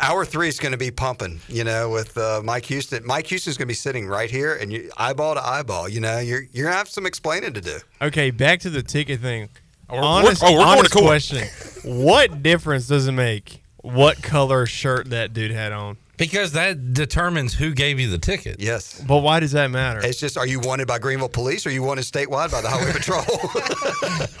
hour 0.00 0.24
three 0.24 0.48
is 0.48 0.58
going 0.58 0.72
to 0.72 0.78
be 0.78 0.90
pumping, 0.90 1.40
you 1.48 1.62
know, 1.64 1.88
with 1.90 2.18
uh, 2.18 2.42
Mike 2.44 2.66
Houston. 2.66 3.06
Mike 3.06 3.28
Houston's 3.28 3.56
going 3.56 3.66
to 3.66 3.70
be 3.70 3.74
sitting 3.74 4.06
right 4.08 4.28
here, 4.30 4.56
and 4.56 4.72
you 4.72 4.90
eyeball 4.96 5.34
to 5.36 5.46
eyeball. 5.46 5.88
You 5.88 6.00
know, 6.00 6.18
you're 6.18 6.42
you're 6.52 6.66
gonna 6.66 6.76
have 6.76 6.88
some 6.88 7.06
explaining 7.06 7.52
to 7.54 7.60
do. 7.60 7.78
Okay, 8.02 8.30
back 8.32 8.58
to 8.60 8.70
the 8.70 8.82
ticket 8.82 9.20
thing. 9.20 9.48
Oh, 9.94 10.00
we're- 10.00 10.06
honest, 10.06 10.42
oh, 10.44 10.52
we're 10.52 10.58
going 10.64 10.84
to 10.84 10.90
honest 10.90 10.92
question: 11.02 11.48
What 11.84 12.42
difference 12.42 12.86
does 12.88 13.06
it 13.06 13.12
make 13.12 13.62
what 13.78 14.22
color 14.22 14.66
shirt 14.66 15.10
that 15.10 15.32
dude 15.32 15.50
had 15.50 15.72
on? 15.72 15.96
Because 16.16 16.52
that 16.52 16.92
determines 16.94 17.54
who 17.54 17.72
gave 17.74 17.98
you 17.98 18.08
the 18.10 18.18
ticket. 18.18 18.56
Yes. 18.60 19.02
But 19.06 19.18
why 19.18 19.40
does 19.40 19.52
that 19.52 19.70
matter? 19.70 20.00
It's 20.04 20.18
just, 20.20 20.36
are 20.38 20.46
you 20.46 20.60
wanted 20.60 20.86
by 20.86 20.98
Greenville 20.98 21.28
Police, 21.28 21.66
or 21.66 21.70
are 21.70 21.72
you 21.72 21.82
wanted 21.82 22.02
statewide 22.04 22.52
by 22.52 22.60
the 22.60 22.68
Highway 22.68 22.92
Patrol? 22.92 23.24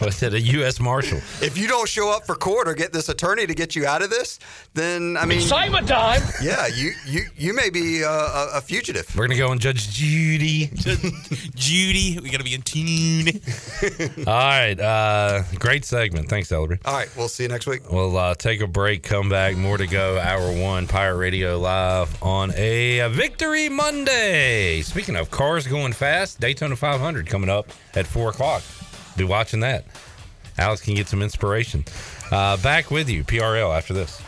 Was 0.00 0.22
it 0.22 0.34
a 0.34 0.40
U.S. 0.40 0.78
Marshal? 0.80 1.18
if 1.42 1.56
you 1.58 1.66
don't 1.68 1.88
show 1.88 2.10
up 2.10 2.24
for 2.26 2.34
court 2.34 2.68
or 2.68 2.74
get 2.74 2.92
this 2.92 3.08
attorney 3.08 3.46
to 3.46 3.54
get 3.54 3.74
you 3.74 3.86
out 3.86 4.02
of 4.02 4.10
this, 4.10 4.38
then 4.74 5.16
I 5.18 5.24
mean, 5.26 5.38
Excitement 5.38 5.88
time. 5.88 6.20
Yeah, 6.42 6.66
you 6.66 6.92
you 7.06 7.22
you 7.36 7.54
may 7.54 7.70
be 7.70 8.04
uh, 8.04 8.08
a, 8.08 8.48
a 8.58 8.60
fugitive. 8.60 9.14
We're 9.16 9.26
gonna 9.26 9.38
go 9.38 9.52
and 9.52 9.60
Judge 9.60 9.90
Judy. 9.90 10.66
Judy, 11.54 12.18
we 12.22 12.30
got 12.30 12.38
to 12.38 12.44
be 12.44 12.54
in 12.54 12.62
tune. 12.62 13.40
All 14.26 14.34
right, 14.34 14.78
uh, 14.78 15.42
great 15.58 15.84
segment. 15.84 16.28
Thanks, 16.28 16.48
Ellerbe. 16.50 16.78
All 16.84 16.94
right, 16.94 17.08
we'll 17.16 17.28
see 17.28 17.44
you 17.44 17.48
next 17.48 17.66
week. 17.66 17.90
We'll 17.90 18.16
uh, 18.16 18.34
take 18.34 18.60
a 18.60 18.66
break, 18.66 19.02
come 19.02 19.28
back, 19.28 19.56
more 19.56 19.76
to 19.78 19.86
go. 19.86 20.18
Hour 20.18 20.52
one, 20.60 20.86
Pirate 20.86 21.16
Radio 21.16 21.58
Live 21.64 22.22
on 22.22 22.52
a, 22.56 23.08
Victory 23.08 23.70
Monday. 23.70 24.82
Speaking 24.82 25.16
of 25.16 25.30
cars 25.30 25.66
going 25.66 25.94
fast, 25.94 26.38
Daytona 26.38 26.76
500 26.76 27.26
coming 27.26 27.48
up 27.48 27.70
at 27.94 28.06
4 28.06 28.28
o'clock. 28.28 28.62
Be 29.16 29.24
watching 29.24 29.60
that. 29.60 29.86
Alex 30.58 30.82
can 30.82 30.94
get 30.94 31.08
some 31.08 31.22
inspiration. 31.22 31.86
Uh, 32.30 32.58
back 32.58 32.90
with 32.90 33.08
you, 33.08 33.24
PRL, 33.24 33.74
after 33.74 33.94
this. 33.94 34.20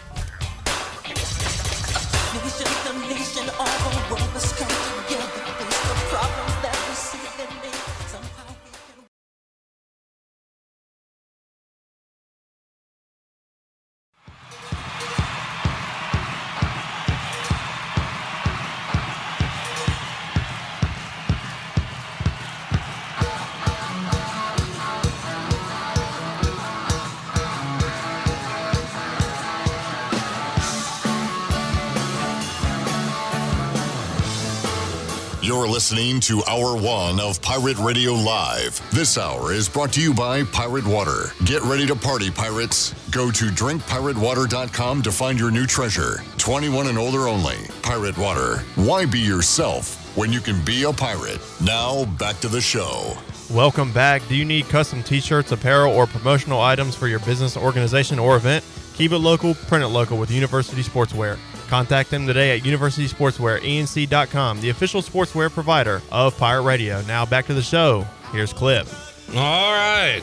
You're 35.66 35.74
listening 35.74 36.20
to 36.20 36.44
Hour 36.44 36.80
One 36.80 37.18
of 37.18 37.42
Pirate 37.42 37.76
Radio 37.78 38.12
Live. 38.12 38.80
This 38.92 39.18
hour 39.18 39.52
is 39.52 39.68
brought 39.68 39.92
to 39.94 40.00
you 40.00 40.14
by 40.14 40.44
Pirate 40.44 40.86
Water. 40.86 41.32
Get 41.44 41.60
ready 41.62 41.84
to 41.88 41.96
party, 41.96 42.30
pirates. 42.30 42.94
Go 43.10 43.32
to 43.32 43.46
drinkpiratewater.com 43.46 45.02
to 45.02 45.10
find 45.10 45.40
your 45.40 45.50
new 45.50 45.66
treasure. 45.66 46.22
21 46.38 46.86
and 46.86 46.96
older 46.96 47.26
only. 47.26 47.56
Pirate 47.82 48.16
Water. 48.16 48.58
Why 48.76 49.06
be 49.06 49.18
yourself 49.18 50.16
when 50.16 50.32
you 50.32 50.38
can 50.38 50.64
be 50.64 50.84
a 50.84 50.92
pirate? 50.92 51.40
Now, 51.60 52.04
back 52.16 52.38
to 52.42 52.48
the 52.48 52.60
show. 52.60 53.16
Welcome 53.50 53.92
back. 53.92 54.22
Do 54.28 54.36
you 54.36 54.44
need 54.44 54.68
custom 54.68 55.02
t-shirts, 55.02 55.50
apparel, 55.50 55.92
or 55.92 56.06
promotional 56.06 56.60
items 56.60 56.94
for 56.94 57.08
your 57.08 57.18
business, 57.18 57.56
organization, 57.56 58.20
or 58.20 58.36
event? 58.36 58.64
Keep 58.94 59.10
it 59.10 59.18
local, 59.18 59.54
print 59.54 59.82
it 59.82 59.88
local 59.88 60.16
with 60.16 60.30
University 60.30 60.84
Sportswear. 60.84 61.36
Contact 61.68 62.10
them 62.10 62.26
today 62.26 62.56
at 62.56 62.64
University 62.64 63.08
Sportswear, 63.08 63.60
ENC.com, 63.60 64.60
the 64.60 64.70
official 64.70 65.02
sportswear 65.02 65.50
provider 65.50 66.00
of 66.12 66.36
Pirate 66.38 66.62
Radio. 66.62 67.02
Now 67.02 67.26
back 67.26 67.46
to 67.46 67.54
the 67.54 67.62
show. 67.62 68.06
Here's 68.32 68.52
Clip. 68.52 68.86
All 69.34 69.72
right. 69.72 70.22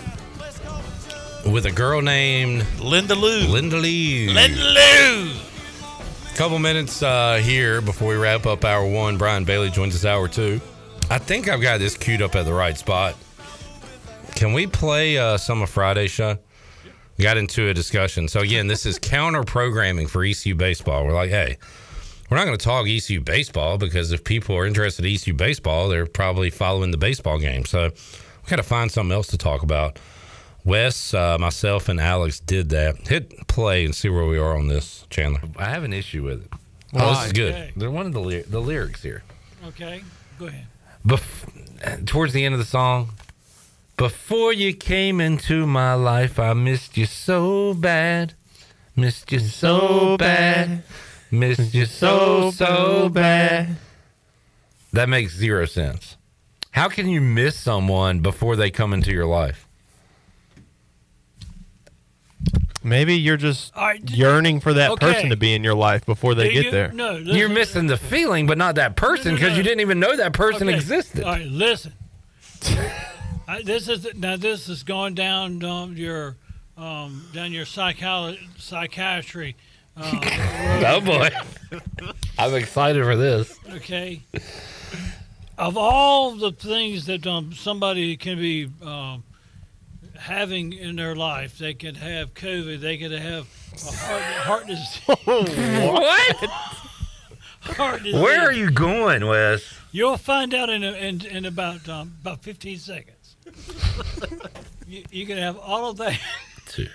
With 1.45 1.65
a 1.65 1.71
girl 1.71 2.01
named 2.01 2.65
Linda 2.79 3.15
Lou. 3.15 3.47
Linda 3.47 3.75
Lou. 3.75 4.29
Linda 4.31 4.63
Lou. 4.63 5.31
Couple 6.35 6.57
minutes 6.57 7.03
uh, 7.03 7.35
here 7.43 7.79
before 7.81 8.07
we 8.09 8.15
wrap 8.15 8.45
up 8.45 8.63
hour 8.65 8.87
one. 8.87 9.17
Brian 9.17 9.43
Bailey 9.43 9.69
joins 9.69 9.93
us 9.93 10.05
hour 10.05 10.27
two. 10.27 10.59
I 11.11 11.19
think 11.19 11.47
I've 11.47 11.61
got 11.61 11.79
this 11.79 11.95
queued 11.95 12.21
up 12.21 12.35
at 12.35 12.45
the 12.45 12.53
right 12.53 12.77
spot. 12.77 13.15
Can 14.35 14.53
we 14.53 14.65
play 14.65 15.17
uh, 15.17 15.37
some 15.37 15.61
of 15.61 15.69
Friday's 15.69 16.09
show? 16.09 16.37
Got 17.19 17.37
into 17.37 17.69
a 17.69 17.73
discussion. 17.73 18.27
So 18.27 18.39
again, 18.41 18.67
this 18.67 18.85
is 18.85 18.97
counter 18.99 19.43
programming 19.43 20.07
for 20.07 20.23
ECU 20.23 20.55
baseball. 20.55 21.05
We're 21.05 21.13
like, 21.13 21.29
hey, 21.29 21.57
we're 22.29 22.37
not 22.37 22.45
going 22.45 22.57
to 22.57 22.63
talk 22.63 22.87
ECU 22.87 23.21
baseball 23.21 23.77
because 23.77 24.11
if 24.11 24.23
people 24.23 24.55
are 24.57 24.65
interested 24.65 25.05
in 25.05 25.13
ECU 25.13 25.33
baseball, 25.33 25.89
they're 25.89 26.07
probably 26.07 26.49
following 26.49 26.91
the 26.91 26.97
baseball 26.97 27.37
game. 27.37 27.65
So 27.65 27.91
we 27.91 28.49
got 28.49 28.55
to 28.55 28.63
find 28.63 28.91
something 28.91 29.11
else 29.13 29.27
to 29.27 29.37
talk 29.37 29.61
about. 29.61 29.99
Wes, 30.65 31.13
uh, 31.13 31.37
myself, 31.37 31.89
and 31.89 31.99
Alex 31.99 32.39
did 32.39 32.69
that. 32.69 33.07
Hit 33.07 33.47
play 33.47 33.85
and 33.85 33.93
see 33.93 34.09
where 34.09 34.25
we 34.25 34.37
are 34.37 34.55
on 34.57 34.67
this, 34.67 35.05
Chandler. 35.09 35.41
I 35.57 35.65
have 35.65 35.83
an 35.83 35.93
issue 35.93 36.23
with 36.23 36.45
it. 36.45 36.51
Oh, 36.95 37.13
this 37.15 37.27
is 37.27 37.33
good. 37.33 37.53
Okay. 37.53 37.71
They're 37.75 37.91
one 37.91 38.05
of 38.05 38.13
the 38.13 38.21
ly- 38.21 38.43
the 38.47 38.59
lyrics 38.61 39.03
here. 39.03 39.23
Okay, 39.67 40.01
go 40.39 40.45
ahead. 40.45 40.65
Bef- 41.05 42.05
towards 42.05 42.33
the 42.33 42.45
end 42.45 42.53
of 42.53 42.59
the 42.59 42.65
song, 42.65 43.09
before 43.97 44.53
you 44.53 44.73
came 44.73 45.21
into 45.21 45.65
my 45.67 45.93
life, 45.93 46.39
I 46.39 46.53
missed 46.53 46.97
you 46.97 47.05
so 47.05 47.73
bad, 47.73 48.33
missed 48.95 49.31
you 49.31 49.39
so 49.39 50.17
bad, 50.17 50.83
missed 51.31 51.73
you 51.73 51.85
so 51.85 52.51
so 52.51 53.09
bad. 53.09 53.75
That 54.91 55.09
makes 55.09 55.33
zero 55.35 55.65
sense. 55.65 56.17
How 56.71 56.87
can 56.89 57.07
you 57.07 57.21
miss 57.21 57.55
someone 57.59 58.19
before 58.19 58.55
they 58.55 58.71
come 58.71 58.93
into 58.93 59.11
your 59.11 59.25
life? 59.27 59.67
Maybe 62.85 63.15
you're 63.15 63.37
just 63.37 63.73
All 63.77 63.85
right, 63.85 64.03
d- 64.05 64.15
yearning 64.15 64.59
for 64.59 64.73
that 64.73 64.91
okay. 64.91 65.13
person 65.13 65.29
to 65.29 65.37
be 65.37 65.53
in 65.53 65.63
your 65.63 65.73
life 65.75 66.05
before 66.05 66.35
they 66.35 66.49
Do 66.53 66.63
get 66.63 66.71
there. 66.71 66.91
No, 66.91 67.13
listen. 67.13 67.35
You're 67.37 67.47
missing 67.49 67.87
the 67.87 67.95
feeling, 67.95 68.45
but 68.45 68.57
not 68.57 68.75
that 68.75 68.97
person 68.97 69.27
No, 69.27 69.31
no, 69.31 69.35
because 69.37 69.51
no. 69.51 69.57
you 69.57 69.63
didn't 69.63 69.79
even 69.79 69.99
know 70.01 70.17
that 70.17 70.33
person 70.33 70.67
Okay. 70.67 70.75
existed. 70.75 71.23
All 71.23 71.31
right, 71.31 71.45
listen. 71.47 71.93
I, 73.47 73.61
this 73.61 73.87
is 73.89 74.07
now. 74.15 74.37
This 74.37 74.69
is 74.69 74.83
going 74.83 75.15
down 75.15 75.63
um, 75.63 75.97
your 75.97 76.37
um, 76.77 77.27
down 77.33 77.51
your 77.51 77.65
psychiatry. 77.65 79.55
Um, 79.97 80.21
Oh 80.85 81.01
boy, 81.01 81.29
I'm 82.37 82.55
excited 82.55 83.03
for 83.03 83.15
this. 83.15 83.57
Okay. 83.69 84.21
Of 85.57 85.77
all 85.77 86.31
the 86.31 86.51
things 86.51 87.05
that 87.05 87.25
um, 87.27 87.53
somebody 87.53 88.17
can 88.17 88.37
be 88.37 88.69
um, 88.81 89.23
having 90.17 90.73
in 90.73 90.95
their 90.95 91.15
life, 91.15 91.57
they 91.57 91.73
could 91.73 91.97
have 91.97 92.33
COVID. 92.33 92.79
They 92.81 92.97
could 92.97 93.11
have 93.11 93.47
a 93.73 93.91
heart, 93.91 94.23
heart 94.23 94.67
disease. 94.67 95.01
What? 95.91 96.49
Heart 97.77 98.03
disease. 98.03 98.21
Where 98.21 98.41
are 98.41 98.51
you 98.51 98.71
going, 98.71 99.25
Wes? 99.25 99.63
You'll 99.91 100.17
find 100.17 100.53
out 100.53 100.69
in, 100.69 100.83
a, 100.83 100.91
in, 100.93 101.25
in 101.25 101.45
about 101.45 101.87
um, 101.87 102.15
about 102.21 102.41
15 102.43 102.77
seconds. 102.79 103.22
you, 104.87 105.03
you 105.11 105.25
can 105.25 105.37
have 105.37 105.57
all 105.57 105.89
of 105.89 105.97
that. 105.97 106.19
Two, 106.65 106.87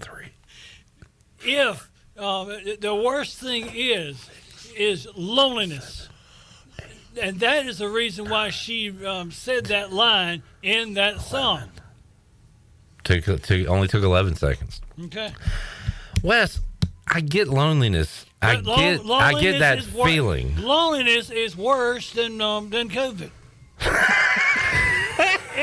three. 0.00 0.28
If 1.40 1.90
um, 2.18 2.48
the 2.80 2.94
worst 2.94 3.38
thing 3.38 3.70
is 3.74 4.28
is 4.76 5.08
loneliness, 5.16 6.08
and 7.20 7.40
that 7.40 7.66
is 7.66 7.78
the 7.78 7.88
reason 7.88 8.28
why 8.28 8.50
she 8.50 9.04
um, 9.04 9.30
said 9.30 9.66
that 9.66 9.92
line 9.92 10.42
in 10.62 10.94
that 10.94 11.20
song. 11.20 11.70
Took, 13.04 13.24
took 13.42 13.68
only 13.68 13.86
took 13.86 14.02
11 14.02 14.34
seconds. 14.34 14.80
Okay. 15.00 15.32
Wes, 16.22 16.60
I 17.06 17.20
get 17.20 17.48
loneliness. 17.48 18.26
I 18.42 18.56
lo- 18.56 18.76
get 18.76 19.00
I 19.08 19.40
get 19.40 19.60
that 19.60 19.82
feeling. 19.82 20.56
Loneliness 20.60 21.30
is 21.30 21.56
worse 21.56 22.12
than 22.12 22.40
um, 22.40 22.70
than 22.70 22.88
COVID. 22.88 23.30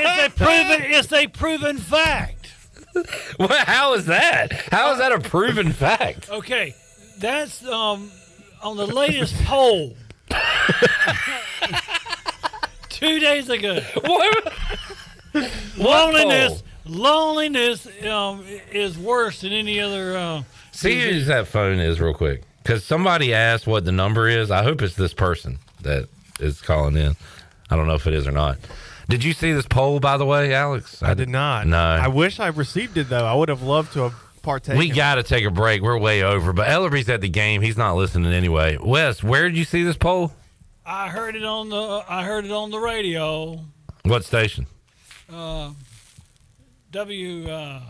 it's 0.05 0.33
a 0.33 0.37
proven 0.37 0.81
it's 0.91 1.13
a 1.13 1.27
proven 1.27 1.77
fact. 1.77 2.53
Well, 3.39 3.49
how 3.49 3.93
is 3.95 4.05
that? 4.05 4.51
How 4.71 4.91
is 4.91 4.99
that 4.99 5.11
a 5.11 5.19
proven 5.19 5.71
fact? 5.73 6.29
Okay, 6.29 6.75
that's 7.17 7.65
um 7.65 8.11
on 8.61 8.77
the 8.77 8.85
latest 8.87 9.35
poll. 9.45 9.95
Two 12.89 13.19
days 13.19 13.49
ago. 13.49 13.81
What? 14.03 14.53
Loneliness, 15.77 16.63
loneliness 16.85 17.87
um, 18.07 18.45
is 18.71 18.97
worse 18.97 19.41
than 19.41 19.51
any 19.51 19.79
other. 19.79 20.15
Uh, 20.15 20.43
See 20.71 21.01
whose 21.01 21.27
that 21.27 21.47
phone 21.47 21.79
is 21.79 21.99
real 21.99 22.13
quick. 22.13 22.43
Because 22.61 22.85
somebody 22.85 23.33
asked 23.33 23.67
what 23.67 23.83
the 23.83 23.91
number 23.91 24.27
is. 24.27 24.51
I 24.51 24.63
hope 24.63 24.81
it's 24.81 24.95
this 24.95 25.13
person 25.13 25.59
that 25.81 26.07
is 26.39 26.61
calling 26.61 26.95
in. 26.95 27.15
I 27.69 27.75
don't 27.75 27.87
know 27.87 27.95
if 27.95 28.07
it 28.07 28.13
is 28.13 28.27
or 28.27 28.31
not. 28.31 28.57
Did 29.13 29.23
you 29.23 29.33
see 29.33 29.53
this 29.53 29.67
poll, 29.67 29.99
by 29.99 30.17
the 30.17 30.25
way, 30.25 30.55
Alex? 30.55 31.03
I 31.03 31.13
did 31.13 31.29
not. 31.29 31.67
No. 31.67 31.77
I 31.77 32.07
wish 32.07 32.39
I 32.39 32.47
received 32.47 32.97
it 32.97 33.09
though. 33.09 33.27
I 33.27 33.35
would 33.35 33.47
have 33.47 33.61
loved 33.61 33.93
to 33.93 33.99
have 33.99 34.15
partaken. 34.41 34.79
We 34.79 34.89
got 34.89 35.15
to 35.15 35.23
take 35.23 35.45
a 35.45 35.51
break. 35.51 35.83
We're 35.83 35.99
way 35.99 36.23
over. 36.23 36.51
But 36.51 36.67
Ellerbe's 36.67 37.07
at 37.09 37.21
the 37.21 37.29
game. 37.29 37.61
He's 37.61 37.77
not 37.77 37.95
listening 37.95 38.33
anyway. 38.33 38.79
Wes, 38.81 39.23
where 39.23 39.43
did 39.43 39.55
you 39.55 39.65
see 39.65 39.83
this 39.83 39.97
poll? 39.97 40.31
I 40.83 41.09
heard 41.09 41.35
it 41.35 41.43
on 41.43 41.69
the 41.69 42.03
I 42.09 42.23
heard 42.23 42.45
it 42.45 42.51
on 42.51 42.71
the 42.71 42.79
radio. 42.79 43.59
What 44.01 44.25
station? 44.25 44.65
Uh, 45.31 45.73
W 46.89 47.47
uh, 47.51 47.81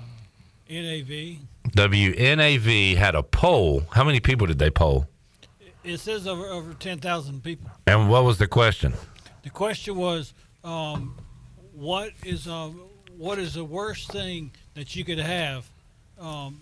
NAV. 0.70 1.38
WNAV 1.70 2.98
had 2.98 3.16
a 3.16 3.24
poll. 3.24 3.84
How 3.94 4.04
many 4.04 4.20
people 4.20 4.46
did 4.46 4.60
they 4.60 4.70
poll? 4.70 5.08
It 5.86 6.02
says 6.02 6.28
over 6.28 6.48
over 6.48 6.74
ten 6.74 7.00
thousand 7.00 7.46
people. 7.46 7.72
And 7.88 8.10
what 8.10 8.26
was 8.26 8.40
the 8.40 8.48
question? 8.48 8.94
The 9.44 9.50
question 9.50 9.96
was, 9.96 10.34
um, 10.64 11.16
what 11.74 12.12
is 12.24 12.48
what 13.18 13.40
is 13.40 13.54
the 13.54 13.64
worst 13.64 14.12
thing 14.12 14.52
that 14.76 14.96
you 14.96 15.04
could 15.04 15.20
have 15.20 15.70
um, 16.20 16.60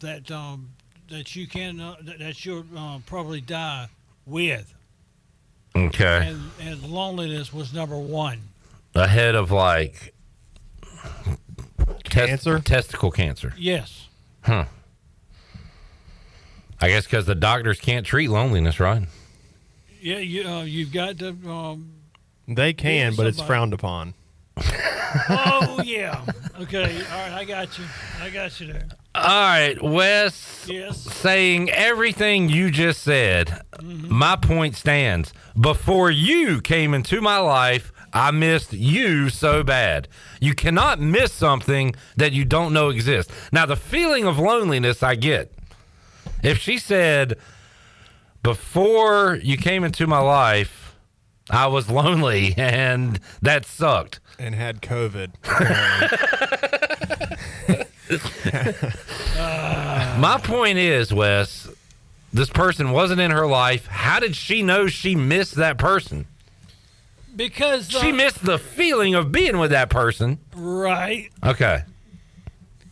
that 0.00 0.30
um, 0.30 0.70
that 1.10 1.36
you 1.36 1.46
can 1.46 1.80
uh, 1.80 1.96
that, 2.02 2.18
that 2.18 2.44
you'll 2.44 2.64
um, 2.76 3.02
probably 3.06 3.40
die 3.40 3.88
with? 4.26 4.72
Okay. 5.76 6.28
And, 6.28 6.50
and 6.60 6.82
loneliness 6.82 7.52
was 7.52 7.72
number 7.72 7.96
one. 7.96 8.40
Ahead 8.94 9.36
of 9.36 9.50
like 9.52 10.14
cancer, 12.04 12.58
testicle 12.58 13.10
cancer. 13.10 13.54
Yes. 13.56 14.08
Huh. 14.42 14.64
I 16.80 16.88
guess 16.88 17.04
because 17.04 17.26
the 17.26 17.34
doctors 17.34 17.78
can't 17.78 18.04
treat 18.06 18.28
loneliness, 18.28 18.80
right? 18.80 19.06
Yeah, 20.00 20.18
you 20.18 20.48
uh, 20.48 20.62
you've 20.62 20.92
got 20.92 21.18
to. 21.18 21.36
Um, 21.46 21.92
They 22.54 22.72
can, 22.72 23.12
Yeah, 23.12 23.16
but 23.16 23.26
it's 23.26 23.40
frowned 23.40 23.72
upon. 23.72 24.14
oh 24.58 25.80
yeah. 25.84 26.24
Okay. 26.60 27.02
All 27.12 27.18
right. 27.18 27.32
I 27.32 27.44
got 27.44 27.78
you. 27.78 27.84
I 28.20 28.30
got 28.30 28.60
you 28.60 28.72
there. 28.72 28.86
All 29.14 29.24
right, 29.24 29.82
Wes. 29.82 30.66
Yes. 30.68 30.98
Saying 31.00 31.70
everything 31.70 32.48
you 32.48 32.70
just 32.70 33.02
said, 33.02 33.62
mm-hmm. 33.72 34.12
my 34.12 34.36
point 34.36 34.76
stands. 34.76 35.32
Before 35.58 36.10
you 36.10 36.60
came 36.60 36.94
into 36.94 37.20
my 37.20 37.38
life, 37.38 37.92
I 38.12 38.30
missed 38.30 38.72
you 38.72 39.30
so 39.30 39.62
bad. 39.62 40.08
You 40.40 40.54
cannot 40.54 41.00
miss 41.00 41.32
something 41.32 41.94
that 42.16 42.32
you 42.32 42.44
don't 42.44 42.72
know 42.72 42.88
exists. 42.90 43.32
Now, 43.52 43.66
the 43.66 43.76
feeling 43.76 44.26
of 44.26 44.38
loneliness, 44.38 45.02
I 45.02 45.14
get. 45.14 45.52
If 46.42 46.58
she 46.58 46.78
said, 46.78 47.36
before 48.42 49.38
you 49.42 49.56
came 49.56 49.84
into 49.84 50.06
my 50.06 50.20
life, 50.20 50.89
I 51.50 51.66
was 51.66 51.90
lonely 51.90 52.54
and 52.56 53.20
that 53.42 53.66
sucked. 53.66 54.20
And 54.38 54.54
had 54.54 54.80
COVID. 54.80 55.32
My 60.18 60.38
point 60.42 60.78
is, 60.78 61.12
Wes, 61.12 61.68
this 62.32 62.50
person 62.50 62.92
wasn't 62.92 63.20
in 63.20 63.30
her 63.30 63.46
life. 63.46 63.86
How 63.86 64.20
did 64.20 64.36
she 64.36 64.62
know 64.62 64.86
she 64.86 65.14
missed 65.14 65.54
that 65.56 65.78
person? 65.78 66.26
Because 67.34 67.88
She 67.90 68.10
uh, 68.10 68.14
missed 68.14 68.44
the 68.44 68.58
feeling 68.58 69.14
of 69.14 69.32
being 69.32 69.58
with 69.58 69.70
that 69.70 69.90
person. 69.90 70.38
right. 70.54 71.30
Okay. 71.44 71.82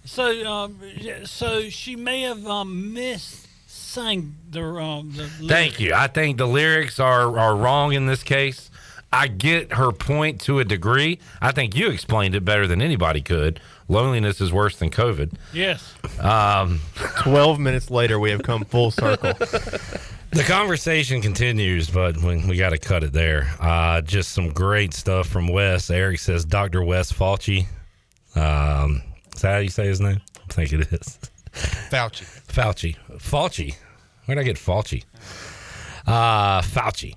So, 0.05 0.47
um, 0.51 0.79
so 1.25 1.69
she 1.69 1.95
may 1.97 2.23
have 2.23 2.47
um, 2.47 2.95
missed 2.95 3.47
sang 3.89 4.37
the 4.51 4.63
um. 4.63 5.13
The 5.13 5.25
Thank 5.49 5.81
you. 5.81 5.95
I 5.95 6.07
think 6.07 6.37
the 6.39 6.47
lyrics 6.47 7.01
are, 7.01 7.39
are 7.39 7.57
wrong 7.57 7.93
in 7.93 8.07
this 8.07 8.23
case. 8.23 8.71
I 9.11 9.27
get 9.27 9.73
her 9.73 9.91
point 9.91 10.41
to 10.43 10.59
a 10.59 10.65
degree. 10.65 11.19
I 11.41 11.53
think 11.53 11.75
you 11.75 11.89
explained 11.89 12.35
it 12.35 12.45
better 12.45 12.67
than 12.67 12.83
anybody 12.83 13.23
could. 13.23 13.59
Loneliness 13.89 14.43
is 14.43 14.53
worse 14.53 14.77
than 14.77 14.91
COVID. 14.91 15.33
Yes. 15.55 15.95
Um, 16.21 16.81
12 17.21 17.59
minutes 17.59 17.91
later, 17.91 18.19
we 18.19 18.31
have 18.31 18.43
come 18.43 18.65
full 18.65 18.91
circle. 18.91 19.33
The 20.31 20.43
conversation 20.43 21.23
continues, 21.23 21.89
but 21.89 22.19
we, 22.19 22.45
we 22.47 22.57
got 22.59 22.71
to 22.71 22.79
cut 22.79 23.03
it 23.03 23.15
there. 23.15 23.51
Uh, 23.59 24.03
just 24.03 24.33
some 24.33 24.51
great 24.51 24.93
stuff 24.93 25.27
from 25.27 25.49
Wes. 25.49 25.89
Eric 25.89 26.19
says 26.19 26.45
Dr. 26.45 26.83
Wes 26.85 27.11
Fauci. 27.11 27.67
Um, 28.37 29.03
is 29.35 29.41
that 29.41 29.53
how 29.53 29.59
you 29.59 29.71
say 29.71 29.87
his 29.87 30.03
name? 30.03 30.21
I 30.37 30.53
think 30.53 30.73
it 30.75 30.93
is. 30.93 31.19
Fauci. 31.53 32.25
Fauci. 32.47 32.97
Fauci. 33.19 33.75
Where'd 34.25 34.39
I 34.39 34.43
get 34.43 34.57
Fauci? 34.57 35.05
Uh, 36.07 36.61
Fauci. 36.63 37.15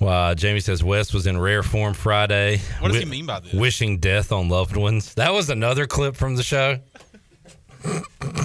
Well, 0.00 0.34
Jamie 0.34 0.60
says 0.60 0.82
West 0.82 1.12
was 1.12 1.26
in 1.26 1.38
rare 1.38 1.62
form 1.62 1.92
Friday. 1.92 2.58
What 2.78 2.90
does 2.90 3.00
he 3.00 3.04
mean 3.04 3.26
by 3.26 3.40
this? 3.40 3.52
Wishing 3.52 3.98
death 3.98 4.32
on 4.32 4.48
loved 4.48 4.76
ones. 4.76 5.14
That 5.14 5.32
was 5.34 5.50
another 5.50 5.86
clip 5.86 6.16
from 6.16 6.36
the 6.36 6.42
show. 6.42 6.78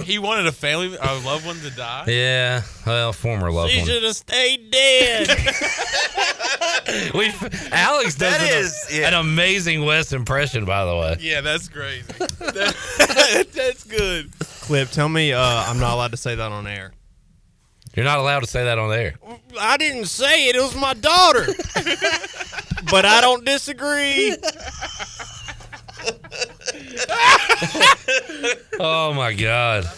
He 0.04 0.18
wanted 0.18 0.46
a 0.46 0.52
family, 0.52 0.94
a 0.96 1.14
loved 1.24 1.44
one 1.46 1.56
to 1.60 1.70
die. 1.70 2.04
Yeah, 2.06 2.62
well, 2.86 3.12
former 3.12 3.50
loved 3.50 3.74
one. 3.74 3.84
She 3.84 3.84
should 3.84 4.02
have 4.02 4.16
stayed 4.16 4.70
dead. 4.70 5.28
We 7.14 7.32
Alex 7.72 8.14
does 8.14 8.32
That 8.38 8.40
an, 8.40 8.58
is- 8.60 8.88
yeah. 8.92 9.08
an 9.08 9.14
amazing 9.14 9.84
West 9.84 10.12
impression, 10.12 10.64
by 10.64 10.84
the 10.84 10.94
way. 10.96 11.16
Yeah, 11.20 11.40
that's 11.40 11.68
crazy. 11.68 12.04
That- 12.18 13.46
that's 13.52 13.84
good. 13.84 14.30
Clip, 14.38 14.88
tell 14.90 15.08
me 15.08 15.32
uh, 15.32 15.40
I'm 15.40 15.78
not 15.80 15.94
allowed 15.94 16.12
to 16.12 16.16
say 16.16 16.34
that 16.36 16.52
on 16.52 16.66
air. 16.66 16.92
You're 17.94 18.04
not 18.04 18.18
allowed 18.18 18.40
to 18.40 18.46
say 18.46 18.64
that 18.64 18.78
on 18.78 18.92
air. 18.92 19.14
I 19.58 19.76
didn't 19.78 20.06
say 20.06 20.48
it. 20.48 20.56
It 20.56 20.60
was 20.60 20.76
my 20.76 20.94
daughter. 20.94 21.46
but 22.90 23.04
I 23.04 23.20
don't 23.20 23.44
disagree. 23.44 24.36
Oh 28.78 29.12
my 29.14 29.32
god. 29.32 29.88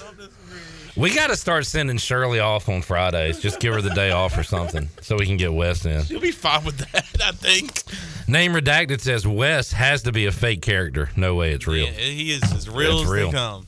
We 0.97 1.15
got 1.15 1.29
to 1.29 1.37
start 1.37 1.65
sending 1.65 1.97
Shirley 1.97 2.41
off 2.41 2.69
on 2.69 2.83
Fridays. 2.83 3.39
Just 3.39 3.61
give 3.61 3.73
her 3.73 3.81
the 3.81 3.91
day 3.95 4.11
off 4.11 4.37
or 4.37 4.43
something, 4.43 4.89
so 5.01 5.17
we 5.17 5.27
can 5.27 5.37
get 5.37 5.53
Wes 5.53 5.85
in. 5.87 6.03
You'll 6.09 6.21
be 6.21 6.33
fine 6.33 6.65
with 6.65 6.79
that, 6.79 7.07
I 7.25 7.31
think. 7.31 7.83
Name 8.29 8.53
redacted 8.53 9.01
says 9.01 9.25
Wes 9.25 9.71
has 9.73 10.03
to 10.03 10.13
be 10.13 10.27
a 10.27 10.33
fake 10.33 10.61
character. 10.61 11.11
No 11.15 11.37
way, 11.37 11.53
it's 11.53 11.69
real. 11.69 11.87
Yeah, 11.87 11.93
he 11.93 12.33
is 12.33 12.43
as 12.53 12.69
real 12.69 12.95
It's 12.99 13.03
as 13.03 13.09
real. 13.15 13.27
they 13.31 13.37
come. 13.37 13.67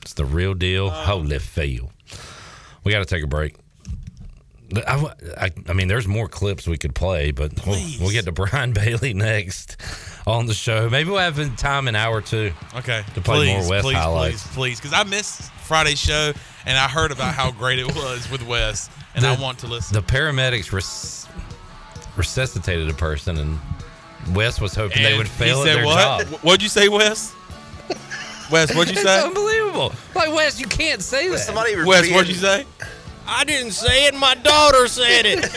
It's 0.00 0.14
the 0.14 0.24
real 0.24 0.54
deal. 0.54 0.88
Um, 0.88 1.04
Holy 1.04 1.38
fail. 1.38 1.92
We 2.82 2.92
got 2.92 3.00
to 3.00 3.04
take 3.04 3.24
a 3.24 3.28
break. 3.28 3.56
I, 4.74 5.12
I, 5.36 5.50
I 5.68 5.72
mean, 5.74 5.88
there's 5.88 6.08
more 6.08 6.28
clips 6.28 6.66
we 6.66 6.78
could 6.78 6.94
play, 6.94 7.30
but 7.32 7.52
we'll, 7.66 7.78
we'll 8.00 8.10
get 8.12 8.24
to 8.24 8.32
Brian 8.32 8.72
Bailey 8.74 9.12
next 9.12 9.76
on 10.26 10.46
the 10.46 10.54
show. 10.54 10.88
Maybe 10.90 11.10
we'll 11.10 11.18
have 11.18 11.56
time 11.56 11.88
an 11.88 11.96
hour 11.96 12.20
two. 12.20 12.52
Okay. 12.74 13.02
To 13.14 13.20
play 13.20 13.36
please, 13.38 13.60
more 13.62 13.70
West 13.70 13.84
please, 13.84 13.96
highlights. 13.96 14.42
Please, 14.48 14.54
please, 14.54 14.80
because 14.80 14.92
I 14.92 15.04
missed 15.04 15.50
Friday's 15.64 15.98
show 16.00 16.32
and 16.66 16.76
I 16.78 16.88
heard 16.88 17.10
about 17.12 17.34
how 17.34 17.50
great 17.52 17.78
it 17.78 17.86
was 17.94 18.30
with 18.30 18.46
Wes, 18.46 18.90
and 19.14 19.24
I 19.24 19.40
want 19.40 19.58
to 19.60 19.66
listen. 19.66 19.94
The 19.94 20.02
paramedics 20.02 20.72
res- 20.72 21.26
resuscitated 22.16 22.88
a 22.90 22.94
person, 22.94 23.38
and 23.38 23.58
Wes 24.34 24.60
was 24.60 24.74
hoping 24.74 25.02
they 25.02 25.08
And 25.10 25.18
would 25.18 25.26
he 25.26 25.32
fail 25.32 25.60
at 25.62 25.64
their 25.64 25.84
what? 25.86 26.26
job. 26.28 26.40
What'd 26.42 26.62
you 26.62 26.68
say, 26.68 26.88
Wes? 26.88 27.34
Wes, 28.50 28.74
what'd 28.74 28.94
you 28.94 29.00
It's 29.00 29.08
say? 29.08 29.22
unbelievable. 29.24 29.92
Like 30.14 30.34
Wes, 30.34 30.60
you 30.60 30.66
can't 30.66 31.00
say 31.02 31.28
that. 31.28 31.38
somebody 31.38 31.74
Wes, 31.82 32.10
what'd 32.10 32.28
you 32.28 32.34
say? 32.34 32.66
I 33.26 33.44
didn't 33.44 33.70
say 33.72 34.06
it. 34.06 34.14
My 34.14 34.34
daughter 34.34 34.86
said 34.88 35.24
it, 35.24 35.48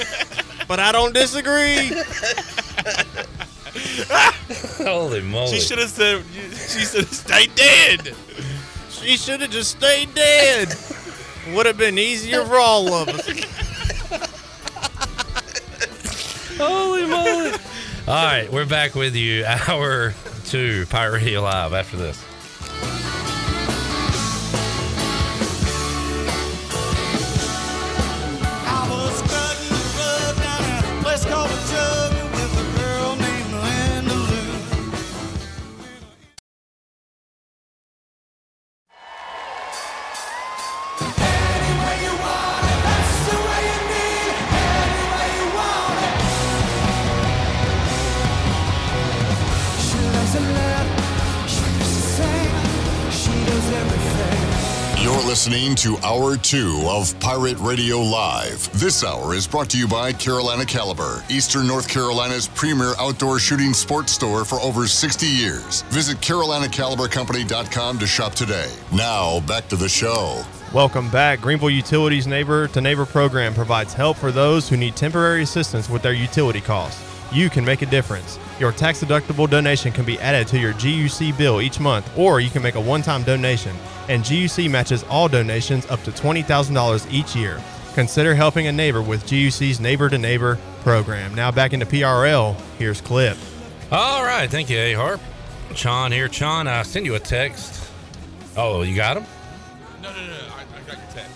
but 0.67 0.79
I 0.79 0.91
don't 0.93 1.13
disagree. 1.13 1.91
Holy 4.77 5.21
moly! 5.21 5.51
She 5.51 5.59
should 5.59 5.79
have 5.79 5.89
said. 5.89 6.23
She 6.51 6.85
should 6.85 7.03
have 7.05 7.13
stayed 7.13 7.53
dead. 7.55 8.15
She 8.89 9.17
should 9.17 9.41
have 9.41 9.51
just 9.51 9.71
stayed 9.71 10.13
dead. 10.15 10.73
Would 11.53 11.65
have 11.65 11.77
been 11.77 11.99
easier 11.99 12.45
for 12.45 12.57
all 12.57 12.93
of 12.93 13.09
us. 13.09 13.27
Holy 16.57 17.05
moly! 17.05 17.51
All 18.07 18.25
right, 18.25 18.49
we're 18.51 18.65
back 18.65 18.95
with 18.95 19.15
you. 19.15 19.43
Hour 19.45 20.13
two, 20.45 20.85
Pirate 20.87 21.21
Radio 21.23 21.41
Live. 21.41 21.73
After 21.73 21.97
this. 21.97 22.23
To 55.83 55.97
Hour 55.97 56.37
2 56.37 56.85
of 56.87 57.19
Pirate 57.19 57.57
Radio 57.59 57.97
Live. 57.99 58.71
This 58.79 59.03
hour 59.03 59.33
is 59.33 59.45
brought 59.45 59.69
to 59.71 59.77
you 59.77 59.85
by 59.85 60.13
Carolina 60.13 60.63
Caliber, 60.63 61.21
Eastern 61.29 61.67
North 61.67 61.89
Carolina's 61.89 62.47
premier 62.47 62.93
outdoor 62.99 63.37
shooting 63.37 63.73
sports 63.73 64.13
store 64.13 64.45
for 64.45 64.61
over 64.61 64.87
60 64.87 65.25
years. 65.25 65.81
Visit 65.89 66.19
CarolinaCaliberCompany.com 66.19 67.99
to 67.99 68.07
shop 68.07 68.33
today. 68.33 68.71
Now, 68.93 69.41
back 69.41 69.67
to 69.67 69.75
the 69.75 69.89
show. 69.89 70.41
Welcome 70.73 71.09
back. 71.09 71.41
Greenville 71.41 71.69
Utilities 71.69 72.27
Neighbor 72.27 72.69
to 72.69 72.79
Neighbor 72.79 73.05
program 73.05 73.53
provides 73.53 73.93
help 73.93 74.15
for 74.15 74.31
those 74.31 74.69
who 74.69 74.77
need 74.77 74.95
temporary 74.95 75.43
assistance 75.43 75.89
with 75.89 76.01
their 76.01 76.13
utility 76.13 76.61
costs. 76.61 77.12
You 77.33 77.49
can 77.49 77.65
make 77.65 77.81
a 77.81 77.87
difference. 77.87 78.37
Your 78.59 78.71
tax 78.71 79.03
deductible 79.03 79.49
donation 79.49 79.91
can 79.91 80.05
be 80.05 80.19
added 80.19 80.47
to 80.49 80.59
your 80.59 80.73
GUC 80.73 81.35
bill 81.35 81.61
each 81.61 81.79
month, 81.79 82.15
or 82.15 82.39
you 82.39 82.51
can 82.51 82.61
make 82.61 82.75
a 82.75 82.79
one 82.79 83.01
time 83.01 83.23
donation, 83.23 83.75
and 84.07 84.23
GUC 84.23 84.69
matches 84.69 85.03
all 85.09 85.27
donations 85.27 85.87
up 85.87 86.03
to 86.03 86.11
$20,000 86.11 87.11
each 87.11 87.35
year. 87.35 87.59
Consider 87.95 88.35
helping 88.35 88.67
a 88.67 88.71
neighbor 88.71 89.01
with 89.01 89.25
GUC's 89.25 89.79
Neighbor 89.79 90.09
to 90.09 90.17
Neighbor 90.19 90.59
program. 90.81 91.33
Now 91.33 91.49
back 91.49 91.73
into 91.73 91.87
PRL. 91.87 92.55
Here's 92.77 93.01
Clip. 93.01 93.35
All 93.91 94.23
right, 94.23 94.47
thank 94.49 94.69
you, 94.69 94.77
A 94.77 94.93
Harp. 94.93 95.19
Chon 95.73 96.11
here. 96.11 96.27
Chon, 96.27 96.67
I 96.67 96.83
send 96.83 97.07
you 97.07 97.15
a 97.15 97.19
text. 97.19 97.89
Oh, 98.55 98.83
you 98.83 98.95
got 98.95 99.17
him? 99.17 99.25
No, 100.03 100.11
no, 100.13 100.23
no. 100.23 100.33
I, 100.55 100.61
I 100.77 100.81
got 100.85 100.97
your 100.97 101.11
text. 101.11 101.31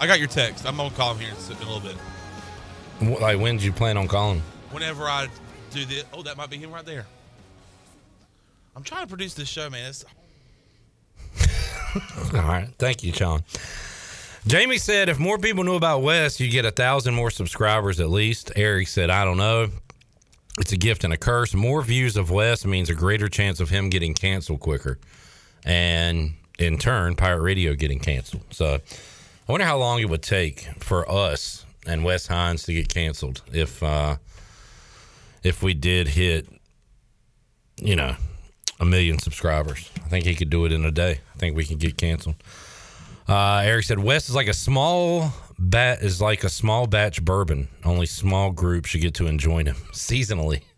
I 0.00 0.06
got 0.08 0.18
your 0.18 0.28
text. 0.28 0.66
I'm 0.66 0.76
gonna 0.76 0.90
call 0.90 1.14
him 1.14 1.20
here 1.20 1.30
in 1.30 1.56
a 1.56 1.58
little 1.70 1.80
bit. 1.80 3.20
Like, 3.20 3.38
when 3.38 3.56
did 3.56 3.64
you 3.64 3.72
plan 3.72 3.96
on 3.96 4.08
calling? 4.08 4.42
Whenever 4.70 5.04
I 5.04 5.28
do 5.70 5.84
this, 5.84 6.04
oh, 6.12 6.22
that 6.22 6.36
might 6.36 6.50
be 6.50 6.56
him 6.56 6.72
right 6.72 6.84
there. 6.84 7.06
I'm 8.74 8.82
trying 8.82 9.02
to 9.02 9.08
produce 9.08 9.34
this 9.34 9.48
show, 9.48 9.70
man. 9.70 9.88
It's, 9.88 10.04
All 12.34 12.42
right. 12.42 12.68
Thank 12.78 13.02
you, 13.02 13.12
Sean. 13.12 13.42
Jamie 14.46 14.78
said 14.78 15.08
if 15.08 15.18
more 15.18 15.38
people 15.38 15.64
knew 15.64 15.74
about 15.74 16.02
Wes, 16.02 16.38
you'd 16.38 16.50
get 16.50 16.64
a 16.64 16.70
thousand 16.70 17.14
more 17.14 17.30
subscribers 17.30 18.00
at 18.00 18.10
least. 18.10 18.52
Eric 18.54 18.88
said, 18.88 19.10
I 19.10 19.24
don't 19.24 19.38
know. 19.38 19.68
It's 20.58 20.72
a 20.72 20.76
gift 20.76 21.04
and 21.04 21.12
a 21.12 21.16
curse. 21.16 21.52
More 21.54 21.82
views 21.82 22.16
of 22.16 22.30
Wes 22.30 22.64
means 22.64 22.88
a 22.88 22.94
greater 22.94 23.28
chance 23.28 23.60
of 23.60 23.70
him 23.70 23.90
getting 23.90 24.14
canceled 24.14 24.60
quicker. 24.60 24.98
And 25.64 26.34
in 26.58 26.78
turn, 26.78 27.16
Pirate 27.16 27.42
Radio 27.42 27.74
getting 27.74 27.98
canceled. 27.98 28.44
So 28.50 28.74
I 28.74 29.52
wonder 29.52 29.66
how 29.66 29.78
long 29.78 30.00
it 30.00 30.08
would 30.08 30.22
take 30.22 30.60
for 30.78 31.10
us 31.10 31.64
and 31.86 32.04
Wes 32.04 32.26
Hines 32.26 32.62
to 32.64 32.72
get 32.72 32.88
canceled 32.88 33.42
if 33.52 33.82
uh 33.82 34.16
if 35.46 35.62
we 35.62 35.74
did 35.74 36.08
hit, 36.08 36.48
you 37.80 37.94
know, 37.94 38.16
a 38.80 38.84
million 38.84 39.18
subscribers. 39.20 39.90
I 40.04 40.08
think 40.08 40.24
he 40.24 40.34
could 40.34 40.50
do 40.50 40.64
it 40.64 40.72
in 40.72 40.84
a 40.84 40.90
day. 40.90 41.20
I 41.34 41.38
think 41.38 41.56
we 41.56 41.64
can 41.64 41.78
get 41.78 41.96
canceled. 41.96 42.34
Uh, 43.28 43.62
Eric 43.64 43.84
said 43.84 44.00
West 44.00 44.28
is 44.28 44.34
like 44.34 44.48
a 44.48 44.54
small 44.54 45.32
bat 45.58 46.02
is 46.02 46.20
like 46.20 46.42
a 46.42 46.48
small 46.48 46.88
batch 46.88 47.24
bourbon. 47.24 47.68
Only 47.84 48.06
small 48.06 48.50
groups 48.50 48.90
should 48.90 49.02
get 49.02 49.14
to 49.14 49.26
enjoy 49.26 49.64
him 49.64 49.76
seasonally. 49.92 50.62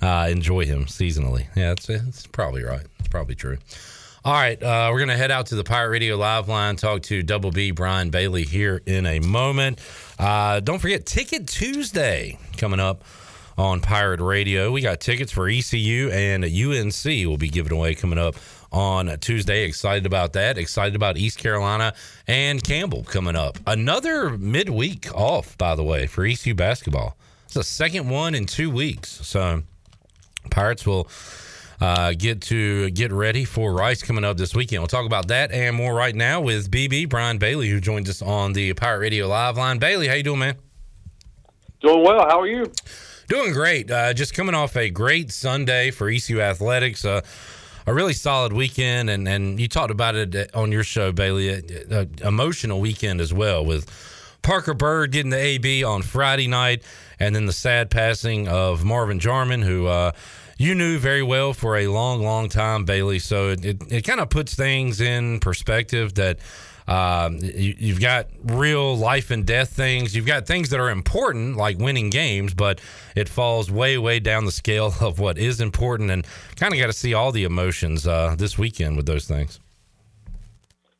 Uh, 0.00 0.26
enjoy 0.28 0.66
him 0.66 0.86
seasonally. 0.86 1.46
Yeah, 1.54 1.76
that's 1.76 2.26
probably 2.26 2.64
right. 2.64 2.84
It's 2.98 3.06
probably 3.06 3.36
true. 3.36 3.58
All 4.24 4.32
right, 4.32 4.60
uh, 4.60 4.90
we're 4.90 4.98
gonna 4.98 5.16
head 5.16 5.30
out 5.30 5.46
to 5.46 5.54
the 5.54 5.62
Pirate 5.62 5.90
Radio 5.90 6.16
live 6.16 6.48
line. 6.48 6.74
Talk 6.74 7.02
to 7.02 7.22
Double 7.22 7.52
B 7.52 7.70
Brian 7.70 8.10
Bailey 8.10 8.42
here 8.42 8.82
in 8.84 9.06
a 9.06 9.20
moment. 9.20 9.78
Uh, 10.18 10.58
don't 10.58 10.80
forget 10.80 11.06
Ticket 11.06 11.46
Tuesday 11.46 12.36
coming 12.56 12.80
up 12.80 13.04
on 13.58 13.80
Pirate 13.80 14.20
Radio. 14.20 14.70
We 14.72 14.80
got 14.80 15.00
tickets 15.00 15.32
for 15.32 15.48
ECU 15.48 16.10
and 16.10 16.44
UNC. 16.44 17.04
We'll 17.04 17.36
be 17.36 17.48
giving 17.48 17.72
away 17.72 17.94
coming 17.94 18.18
up 18.18 18.36
on 18.72 19.18
Tuesday. 19.18 19.64
Excited 19.64 20.06
about 20.06 20.32
that. 20.32 20.58
Excited 20.58 20.96
about 20.96 21.16
East 21.16 21.38
Carolina 21.38 21.94
and 22.26 22.62
Campbell 22.62 23.04
coming 23.04 23.36
up. 23.36 23.58
Another 23.66 24.30
midweek 24.30 25.14
off, 25.14 25.56
by 25.58 25.74
the 25.74 25.84
way, 25.84 26.06
for 26.06 26.24
ECU 26.24 26.54
basketball. 26.54 27.16
It's 27.44 27.54
the 27.54 27.64
second 27.64 28.08
one 28.08 28.34
in 28.34 28.46
two 28.46 28.70
weeks. 28.70 29.10
So 29.26 29.62
Pirates 30.50 30.86
will 30.86 31.08
uh, 31.80 32.14
get 32.16 32.40
to 32.42 32.90
get 32.90 33.12
ready 33.12 33.44
for 33.44 33.74
Rice 33.74 34.02
coming 34.02 34.24
up 34.24 34.36
this 34.36 34.54
weekend. 34.54 34.80
We'll 34.80 34.88
talk 34.88 35.04
about 35.04 35.28
that 35.28 35.52
and 35.52 35.76
more 35.76 35.94
right 35.94 36.14
now 36.14 36.40
with 36.40 36.70
BB 36.70 37.08
Brian 37.08 37.38
Bailey, 37.38 37.68
who 37.68 37.80
joins 37.80 38.08
us 38.08 38.22
on 38.22 38.52
the 38.52 38.72
Pirate 38.74 39.00
Radio 39.00 39.26
Live 39.26 39.56
line. 39.56 39.78
Bailey, 39.78 40.08
how 40.08 40.14
you 40.14 40.22
doing, 40.22 40.38
man? 40.38 40.54
Doing 41.80 42.04
well. 42.04 42.20
How 42.20 42.40
are 42.40 42.46
you? 42.46 42.72
Doing 43.28 43.52
great. 43.52 43.90
Uh, 43.90 44.12
just 44.12 44.34
coming 44.34 44.54
off 44.54 44.76
a 44.76 44.90
great 44.90 45.30
Sunday 45.30 45.90
for 45.90 46.08
ECU 46.08 46.40
athletics. 46.40 47.04
Uh, 47.04 47.22
a 47.86 47.94
really 47.94 48.12
solid 48.12 48.52
weekend, 48.52 49.10
and, 49.10 49.26
and 49.26 49.58
you 49.58 49.68
talked 49.68 49.90
about 49.90 50.14
it 50.14 50.54
on 50.54 50.70
your 50.70 50.84
show, 50.84 51.12
Bailey. 51.12 51.48
A, 51.48 51.62
a 51.90 52.28
emotional 52.28 52.80
weekend 52.80 53.20
as 53.20 53.32
well 53.32 53.64
with 53.64 53.88
Parker 54.42 54.74
Byrd 54.74 55.12
getting 55.12 55.30
the 55.30 55.38
AB 55.38 55.84
on 55.84 56.02
Friday 56.02 56.48
night, 56.48 56.82
and 57.18 57.34
then 57.34 57.46
the 57.46 57.52
sad 57.52 57.90
passing 57.90 58.48
of 58.48 58.84
Marvin 58.84 59.18
Jarman, 59.18 59.62
who 59.62 59.86
uh, 59.86 60.12
you 60.58 60.74
knew 60.74 60.98
very 60.98 61.22
well 61.22 61.52
for 61.52 61.76
a 61.76 61.88
long, 61.88 62.22
long 62.22 62.48
time, 62.48 62.84
Bailey. 62.84 63.18
So 63.18 63.50
it, 63.50 63.64
it, 63.64 63.92
it 63.92 64.02
kind 64.02 64.20
of 64.20 64.30
puts 64.30 64.54
things 64.54 65.00
in 65.00 65.40
perspective 65.40 66.14
that 66.14 66.38
um, 66.92 67.38
you, 67.40 67.74
you've 67.78 68.00
got 68.00 68.26
real 68.44 68.94
life 68.94 69.30
and 69.30 69.46
death 69.46 69.70
things. 69.70 70.14
You've 70.14 70.26
got 70.26 70.46
things 70.46 70.68
that 70.70 70.78
are 70.80 70.90
important, 70.90 71.56
like 71.56 71.78
winning 71.78 72.10
games, 72.10 72.52
but 72.52 72.82
it 73.16 73.30
falls 73.30 73.70
way, 73.70 73.96
way 73.96 74.20
down 74.20 74.44
the 74.44 74.52
scale 74.52 74.92
of 75.00 75.18
what 75.18 75.38
is 75.38 75.60
important. 75.60 76.10
And 76.10 76.26
kind 76.56 76.74
of 76.74 76.78
got 76.78 76.88
to 76.88 76.92
see 76.92 77.14
all 77.14 77.32
the 77.32 77.44
emotions 77.44 78.06
uh, 78.06 78.34
this 78.36 78.58
weekend 78.58 78.98
with 78.98 79.06
those 79.06 79.26
things. 79.26 79.58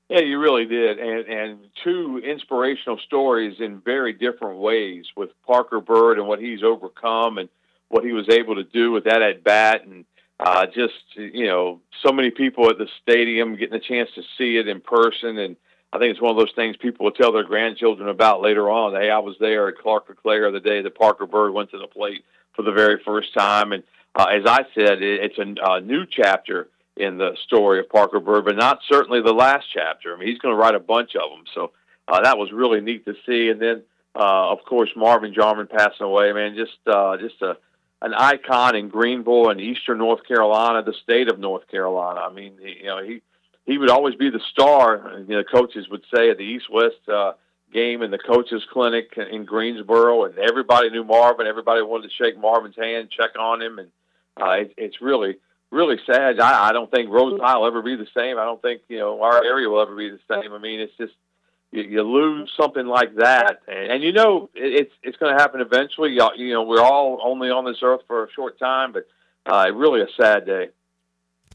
Yeah, 0.09 0.21
you 0.21 0.39
really 0.39 0.67
did, 0.67 0.99
and 0.99 1.27
and 1.27 1.59
two 1.83 2.21
inspirational 2.23 2.99
stories 2.99 3.61
in 3.61 3.81
very 3.81 4.13
different 4.13 4.59
ways 4.59 5.07
with 5.17 5.31
Parker 5.47 5.81
Byrd 5.81 6.19
and 6.19 6.29
what 6.29 6.39
he's 6.39 6.63
overcome 6.63 7.39
and 7.39 7.49
what 7.89 8.05
he 8.05 8.13
was 8.13 8.29
able 8.29 8.55
to 8.57 8.65
do 8.65 8.93
with 8.93 9.05
that 9.05 9.23
at 9.23 9.43
bat, 9.43 9.87
and 9.87 10.05
uh, 10.39 10.67
just 10.67 10.93
you 11.17 11.47
know 11.47 11.81
so 12.05 12.13
many 12.13 12.31
people 12.31 12.69
at 12.69 12.77
the 12.77 12.89
stadium 13.01 13.57
getting 13.57 13.75
a 13.75 13.81
chance 13.81 14.11
to 14.15 14.23
see 14.37 14.59
it 14.59 14.69
in 14.69 14.83
person, 14.83 15.39
and 15.39 15.57
I 15.93 15.99
think 15.99 16.13
it's 16.13 16.21
one 16.21 16.31
of 16.31 16.37
those 16.37 16.55
things 16.55 16.77
people 16.77 17.05
will 17.05 17.13
tell 17.13 17.33
their 17.33 17.45
grandchildren 17.45 18.09
about 18.09 18.41
later 18.41 18.71
on. 18.71 18.95
Hey, 18.95 19.11
I 19.11 19.19
was 19.19 19.37
there 19.39 19.69
at 19.69 19.79
Clark 19.79 20.09
LeClair 20.09 20.51
the 20.51 20.61
day 20.61 20.83
that 20.83 20.95
Parker 20.95 21.27
Byrd 21.27 21.53
went 21.53 21.71
to 21.73 21.79
the 21.79 21.87
plate 21.87 22.25
for 22.55 22.63
the 22.63 22.73
very 22.73 22.99
first 23.05 23.35
time, 23.35 23.73
and 23.73 23.83
uh, 24.15 24.25
as 24.25 24.45
I 24.47 24.65
said, 24.75 25.03
it, 25.03 25.21
it's 25.25 25.39
a, 25.39 25.55
a 25.73 25.81
new 25.81 26.07
chapter 26.07 26.69
in 26.97 27.19
the 27.19 27.37
story 27.47 27.79
of 27.81 27.89
Parker 27.89 28.21
Byrd, 28.21 28.45
but 28.45 28.57
not 28.57 28.81
certainly 28.89 29.23
the 29.23 29.33
last 29.33 29.67
chapter. 29.73 30.15
I 30.15 30.19
mean, 30.19 30.29
he's 30.29 30.39
going 30.39 30.55
to 30.55 30.61
write 30.61 30.75
a 30.75 30.81
bunch 30.81 31.15
of 31.17 31.31
them. 31.31 31.45
So 31.55 31.73
uh, 32.09 32.21
that 32.23 32.39
was 32.39 32.53
really 32.53 32.81
neat 32.81 33.05
to 33.05 33.15
see. 33.27 33.49
And 33.49 33.61
then 33.61 33.83
Uh, 34.15 34.53
of 34.53 34.61
course, 34.67 34.91
Marvin 34.95 35.33
Jarman 35.33 35.69
passing 35.69 36.05
away. 36.05 36.33
Man, 36.35 36.55
just 36.55 36.77
uh, 36.87 37.17
just 37.17 37.41
a 37.41 37.57
an 38.03 38.13
icon 38.13 38.77
in 38.77 38.91
Greenville 38.91 39.49
and 39.49 39.59
Eastern 39.59 39.99
North 39.99 40.23
Carolina, 40.27 40.83
the 40.83 40.93
state 40.93 41.29
of 41.33 41.39
North 41.39 41.67
Carolina. 41.69 42.21
I 42.21 42.31
mean, 42.31 42.53
you 42.61 42.91
know, 42.91 43.03
he 43.03 43.23
he 43.67 43.79
would 43.79 43.91
always 43.91 44.15
be 44.15 44.31
the 44.31 44.41
star. 44.51 45.23
You 45.27 45.37
know, 45.37 45.45
coaches 45.45 45.89
would 45.91 46.05
say 46.15 46.31
at 46.31 46.39
the 46.39 46.45
East 46.45 46.67
West 46.71 47.09
uh, 47.09 47.33
game 47.73 48.03
and 48.03 48.13
the 48.13 48.19
coaches 48.19 48.63
clinic 48.73 49.17
in 49.17 49.45
Greensboro, 49.45 50.25
and 50.25 50.39
everybody 50.39 50.91
knew 50.91 51.05
Marvin. 51.05 51.47
Everybody 51.47 51.83
wanted 51.83 52.09
to 52.09 52.15
shake 52.15 52.39
Marvin's 52.39 52.77
hand, 52.77 53.11
check 53.11 53.31
on 53.39 53.63
him, 53.63 53.79
and 53.79 53.89
uh, 54.41 54.51
it, 54.51 54.75
it's 54.77 55.01
really 55.01 55.37
really 55.73 55.97
sad. 56.07 56.39
I, 56.39 56.69
I 56.69 56.73
don't 56.73 56.91
think 56.91 57.11
Rose 57.11 57.41
Isle 57.43 57.63
will 57.63 57.67
ever 57.67 57.83
be 57.83 57.97
the 57.97 58.07
same. 58.17 58.39
I 58.39 58.45
don't 58.45 58.63
think 58.63 58.83
you 58.89 58.99
know 58.99 59.23
our 59.23 59.45
area 59.45 59.69
will 59.69 59.81
ever 59.81 59.97
be 59.97 60.11
the 60.11 60.21
same. 60.31 60.53
I 60.53 60.59
mean, 60.59 60.81
it's 60.81 60.97
just 60.99 61.15
you, 61.73 61.83
you 61.83 62.03
lose 62.03 62.53
something 62.61 62.87
like 62.87 63.17
that, 63.17 63.61
and, 63.67 63.93
and 63.93 64.03
you 64.03 64.13
know 64.13 64.51
it, 64.55 64.83
it's 64.83 64.93
it's 65.03 65.17
going 65.17 65.37
to 65.37 65.43
happen 65.43 65.61
eventually. 65.61 66.13
You, 66.13 66.29
you 66.37 66.53
know, 66.53 66.63
we're 66.63 66.83
all 66.83 67.21
only 67.25 67.51
on 67.51 67.65
this 67.65 67.79
earth 67.83 68.03
for 68.07 68.25
a 68.25 68.31
short 68.33 68.59
time, 68.59 68.93
but 68.93 69.07
uh, 69.47 69.73
really 69.73 70.03
a 70.03 70.07
sad 70.21 70.47
day. 70.47 70.69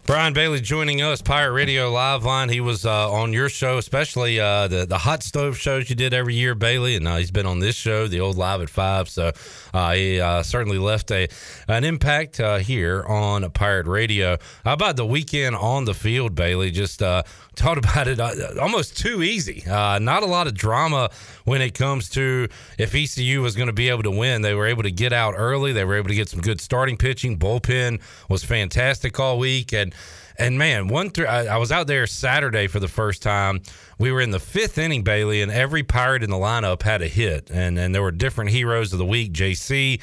Brian 0.08 0.32
Bailey 0.32 0.62
joining 0.62 1.01
us, 1.01 1.22
Pirate 1.22 1.51
Radio 1.51 1.91
Live 1.91 2.24
Line. 2.24 2.47
He 2.47 2.62
was 2.62 2.86
uh, 2.86 3.12
on 3.12 3.34
your 3.34 3.49
show, 3.49 3.78
especially 3.78 4.39
uh, 4.39 4.70
the 4.70 4.86
the 4.86 4.99
hot 4.99 5.22
stove 5.22 5.58
shows 5.58 5.89
you 5.89 5.97
did 5.97 6.14
every 6.14 6.34
year, 6.34 6.55
Bailey, 6.55 6.95
and 6.95 7.05
uh, 7.05 7.18
he's 7.18 7.30
been 7.30 7.45
on 7.45 7.60
this 7.60 7.76
show, 7.76 8.08
the 8.08 8.22
old 8.22 8.38
Live 8.38 8.62
at 8.62 8.70
Five. 8.70 9.10
So 9.10 9.34
uh, 9.74 9.93
he 9.95 10.22
uh, 10.22 10.43
certainly 10.43 10.78
left 10.78 11.12
a 11.12 11.28
an 11.68 11.84
impact 11.84 12.39
uh, 12.39 12.60
here 12.60 13.03
on 13.03 13.51
Pirate 13.51 13.86
Radio. 13.86 14.38
How 14.64 14.72
about 14.72 14.95
the 14.95 15.05
weekend 15.05 15.58
on 15.58 15.84
the 15.84 15.93
field, 15.93 16.36
Bailey? 16.36 16.72
Just 16.72 16.99
talked 16.99 17.78
about 17.78 18.08
it 18.08 18.22
almost 18.58 18.97
too 18.97 19.22
easy. 19.22 19.62
not 19.68 20.24
a 20.24 20.28
lot 20.28 20.47
of 20.47 20.53
drama 20.53 21.10
when 21.43 21.62
it 21.62 21.74
comes 21.74 22.08
to 22.12 22.47
if 22.78 22.95
ECU 22.95 23.41
was 23.41 23.58
going 23.58 23.68
to 23.68 23.74
be 23.74 23.89
able 23.89 24.03
to 24.03 24.12
win. 24.12 24.41
They 24.41 24.53
were 24.53 24.68
able 24.68 24.84
to 24.84 24.91
get 24.91 25.12
out 25.12 25.34
early. 25.36 25.74
They 25.74 25.84
were 25.84 25.95
able 25.95 26.08
to 26.08 26.16
get 26.16 26.30
some 26.30 26.39
good 26.39 26.62
starting 26.62 26.95
pitching. 26.95 27.38
Bullpen 27.38 27.99
was 28.30 28.45
fantastic 28.45 29.20
all 29.20 29.38
week, 29.38 29.74
and 29.74 29.93
and 30.38 30.58
man, 30.58 30.88
one 30.88 31.10
through 31.10 31.26
I, 31.26 31.45
I, 31.45 31.58
was 31.58 31.72
out 31.72 31.88
there 31.88 32.06
Saturday 32.06 32.68
for 32.68 32.80
the 32.80 32.88
first 32.88 33.24
time. 33.24 33.62
We 33.98 34.12
were 34.12 34.22
in 34.22 34.32
the 34.32 34.39
fifth 34.39 34.78
inning, 34.78 35.04
Bailey, 35.04 35.41
and 35.41 35.52
every 35.52 35.84
pirate 35.84 36.24
in 36.24 36.30
the 36.30 36.38
lineup 36.38 36.84
had 36.84 37.02
a 37.02 37.08
hit, 37.08 37.50
and 37.50 37.80
and 37.80 37.93
there 37.93 38.04
were 38.04 38.12
different 38.12 38.52
heroes 38.52 38.93
of 38.93 39.00
the 39.00 39.06
week. 39.06 39.34
JC, 39.34 40.02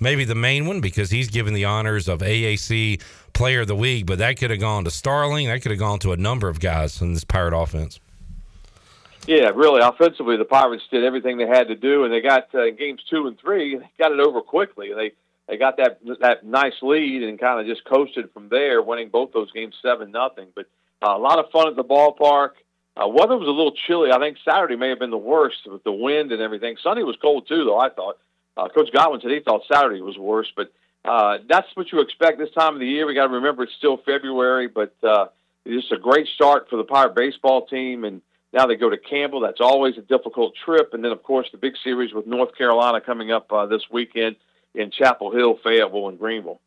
maybe 0.00 0.24
the 0.24 0.34
main 0.34 0.66
one 0.66 0.80
because 0.80 1.10
he's 1.10 1.28
given 1.28 1.52
the 1.54 1.66
honors 1.66 2.08
of 2.08 2.20
AAC 2.20 3.02
Player 3.34 3.62
of 3.62 3.68
the 3.68 3.76
Week, 3.76 4.06
but 4.06 4.18
that 4.18 4.38
could 4.38 4.50
have 4.50 4.60
gone 4.60 4.84
to 4.84 4.90
Starling. 4.90 5.48
That 5.48 5.60
could 5.60 5.72
have 5.72 5.80
gone 5.80 5.98
to 6.00 6.12
a 6.12 6.16
number 6.16 6.48
of 6.48 6.60
guys 6.60 7.02
in 7.02 7.12
this 7.12 7.24
pirate 7.24 7.54
offense. 7.54 8.00
Yeah, 9.26 9.50
really. 9.54 9.80
Offensively, 9.80 10.36
the 10.36 10.44
Pirates 10.44 10.84
did 10.90 11.02
everything 11.02 11.38
they 11.38 11.46
had 11.46 11.68
to 11.68 11.74
do, 11.74 12.04
and 12.04 12.12
they 12.12 12.20
got 12.20 12.54
uh, 12.54 12.70
games 12.70 13.02
two 13.08 13.26
and 13.26 13.38
three. 13.38 13.76
They 13.76 13.90
got 13.98 14.12
it 14.12 14.20
over 14.20 14.40
quickly. 14.40 14.92
They 14.94 15.12
they 15.48 15.56
got 15.56 15.76
that 15.76 16.00
that 16.20 16.44
nice 16.44 16.74
lead 16.82 17.22
and 17.22 17.38
kind 17.38 17.60
of 17.60 17.66
just 17.66 17.84
coasted 17.84 18.30
from 18.32 18.48
there, 18.48 18.82
winning 18.82 19.10
both 19.10 19.32
those 19.32 19.52
games 19.52 19.74
seven 19.82 20.10
nothing. 20.10 20.48
But 20.54 20.66
uh, 21.06 21.16
a 21.16 21.18
lot 21.18 21.38
of 21.38 21.50
fun 21.50 21.68
at 21.68 21.76
the 21.76 21.84
ballpark. 21.84 22.50
Uh, 22.96 23.08
weather 23.08 23.36
was 23.36 23.48
a 23.48 23.50
little 23.50 23.74
chilly. 23.86 24.12
I 24.12 24.18
think 24.18 24.38
Saturday 24.44 24.76
may 24.76 24.88
have 24.88 25.00
been 25.00 25.10
the 25.10 25.16
worst 25.16 25.66
with 25.66 25.82
the 25.82 25.92
wind 25.92 26.30
and 26.30 26.40
everything. 26.40 26.76
Sunday 26.82 27.02
was 27.02 27.16
cold 27.20 27.48
too, 27.48 27.64
though. 27.64 27.78
I 27.78 27.90
thought 27.90 28.18
uh, 28.56 28.68
Coach 28.68 28.90
Godwin 28.92 29.20
said 29.20 29.32
he 29.32 29.40
thought 29.40 29.62
Saturday 29.70 30.00
was 30.00 30.16
worse, 30.16 30.50
but 30.54 30.72
uh, 31.04 31.38
that's 31.48 31.66
what 31.74 31.90
you 31.92 32.00
expect 32.00 32.38
this 32.38 32.50
time 32.52 32.74
of 32.74 32.80
the 32.80 32.86
year. 32.86 33.06
We 33.06 33.14
got 33.14 33.26
to 33.26 33.34
remember 33.34 33.64
it's 33.64 33.74
still 33.76 33.98
February, 33.98 34.68
but 34.68 34.94
uh, 35.02 35.26
it's 35.66 35.90
a 35.90 35.96
great 35.96 36.28
start 36.28 36.70
for 36.70 36.76
the 36.76 36.84
Pirate 36.84 37.16
baseball 37.16 37.66
team, 37.66 38.04
and 38.04 38.22
now 38.52 38.66
they 38.66 38.76
go 38.76 38.88
to 38.88 38.96
Campbell. 38.96 39.40
That's 39.40 39.60
always 39.60 39.98
a 39.98 40.02
difficult 40.02 40.54
trip, 40.64 40.94
and 40.94 41.04
then 41.04 41.10
of 41.10 41.22
course 41.22 41.48
the 41.50 41.58
big 41.58 41.74
series 41.82 42.14
with 42.14 42.26
North 42.26 42.56
Carolina 42.56 43.00
coming 43.00 43.32
up 43.32 43.52
uh, 43.52 43.66
this 43.66 43.82
weekend 43.90 44.36
in 44.74 44.90
Chapel 44.90 45.30
Hill, 45.32 45.58
Fayetteville, 45.62 46.08
and 46.08 46.18
Greenville. 46.18 46.60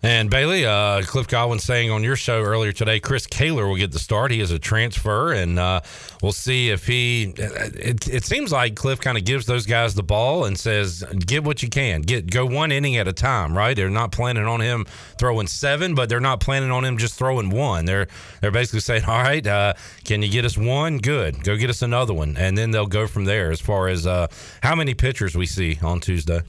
And 0.00 0.30
Bailey, 0.30 0.64
uh, 0.64 1.02
Cliff 1.02 1.26
Godwin 1.26 1.58
saying 1.58 1.90
on 1.90 2.04
your 2.04 2.14
show 2.14 2.40
earlier 2.40 2.70
today, 2.70 3.00
Chris 3.00 3.26
Kaler 3.26 3.66
will 3.66 3.74
get 3.74 3.90
the 3.90 3.98
start. 3.98 4.30
He 4.30 4.40
is 4.40 4.52
a 4.52 4.58
transfer, 4.58 5.32
and 5.32 5.58
uh, 5.58 5.80
we'll 6.22 6.30
see 6.30 6.70
if 6.70 6.86
he. 6.86 7.34
It, 7.36 8.06
it 8.06 8.24
seems 8.24 8.52
like 8.52 8.76
Cliff 8.76 9.00
kind 9.00 9.18
of 9.18 9.24
gives 9.24 9.46
those 9.46 9.66
guys 9.66 9.94
the 9.94 10.04
ball 10.04 10.44
and 10.44 10.56
says, 10.56 11.02
"Get 11.26 11.42
what 11.42 11.64
you 11.64 11.68
can. 11.68 12.02
Get 12.02 12.30
go 12.30 12.46
one 12.46 12.70
inning 12.70 12.96
at 12.96 13.08
a 13.08 13.12
time." 13.12 13.58
Right? 13.58 13.74
They're 13.74 13.90
not 13.90 14.12
planning 14.12 14.46
on 14.46 14.60
him 14.60 14.86
throwing 15.18 15.48
seven, 15.48 15.96
but 15.96 16.08
they're 16.08 16.20
not 16.20 16.38
planning 16.38 16.70
on 16.70 16.84
him 16.84 16.96
just 16.96 17.14
throwing 17.16 17.50
one. 17.50 17.84
They're 17.84 18.06
they're 18.40 18.52
basically 18.52 18.80
saying, 18.80 19.02
"All 19.04 19.20
right, 19.20 19.44
uh, 19.44 19.74
can 20.04 20.22
you 20.22 20.30
get 20.30 20.44
us 20.44 20.56
one? 20.56 20.98
Good. 20.98 21.42
Go 21.42 21.56
get 21.56 21.70
us 21.70 21.82
another 21.82 22.14
one," 22.14 22.36
and 22.36 22.56
then 22.56 22.70
they'll 22.70 22.86
go 22.86 23.08
from 23.08 23.24
there. 23.24 23.50
As 23.50 23.60
far 23.60 23.88
as 23.88 24.06
uh, 24.06 24.28
how 24.62 24.76
many 24.76 24.94
pitchers 24.94 25.34
we 25.34 25.46
see 25.46 25.80
on 25.82 25.98
Tuesday. 25.98 26.42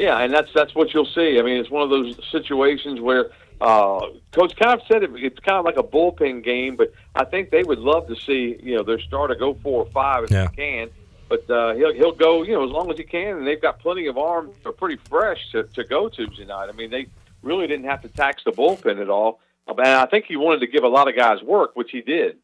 Yeah, 0.00 0.18
and 0.20 0.32
that's 0.32 0.50
that's 0.54 0.74
what 0.74 0.94
you'll 0.94 1.04
see. 1.04 1.38
I 1.38 1.42
mean, 1.42 1.58
it's 1.58 1.68
one 1.68 1.82
of 1.82 1.90
those 1.90 2.18
situations 2.32 3.00
where 3.00 3.32
uh, 3.60 4.06
coach 4.32 4.56
kind 4.56 4.80
of 4.80 4.86
said 4.90 5.02
it, 5.02 5.10
it's 5.14 5.38
kind 5.40 5.58
of 5.58 5.66
like 5.66 5.76
a 5.76 5.82
bullpen 5.82 6.42
game, 6.42 6.74
but 6.74 6.90
I 7.14 7.26
think 7.26 7.50
they 7.50 7.62
would 7.62 7.78
love 7.78 8.08
to 8.08 8.16
see 8.16 8.58
you 8.62 8.76
know 8.76 8.82
their 8.82 8.98
starter 8.98 9.34
go 9.34 9.52
four 9.62 9.84
or 9.84 9.90
five 9.90 10.24
if 10.24 10.30
yeah. 10.30 10.46
they 10.46 10.56
can. 10.56 10.90
But 11.28 11.50
uh, 11.50 11.74
he'll 11.74 11.92
he'll 11.92 12.14
go 12.14 12.42
you 12.44 12.54
know 12.54 12.64
as 12.64 12.70
long 12.70 12.90
as 12.90 12.96
he 12.96 13.04
can, 13.04 13.36
and 13.36 13.46
they've 13.46 13.60
got 13.60 13.78
plenty 13.78 14.06
of 14.06 14.16
arms 14.16 14.54
that 14.62 14.70
are 14.70 14.72
pretty 14.72 14.96
fresh 15.06 15.38
to, 15.52 15.64
to 15.64 15.84
go 15.84 16.08
to 16.08 16.26
tonight. 16.28 16.70
I 16.70 16.72
mean, 16.72 16.90
they 16.90 17.06
really 17.42 17.66
didn't 17.66 17.84
have 17.84 18.00
to 18.00 18.08
tax 18.08 18.42
the 18.44 18.52
bullpen 18.52 19.02
at 19.02 19.10
all, 19.10 19.40
and 19.68 19.80
I 19.80 20.06
think 20.06 20.24
he 20.24 20.36
wanted 20.36 20.60
to 20.60 20.66
give 20.66 20.82
a 20.82 20.88
lot 20.88 21.08
of 21.08 21.14
guys 21.14 21.42
work, 21.42 21.76
which 21.76 21.90
he 21.90 22.00
did. 22.00 22.38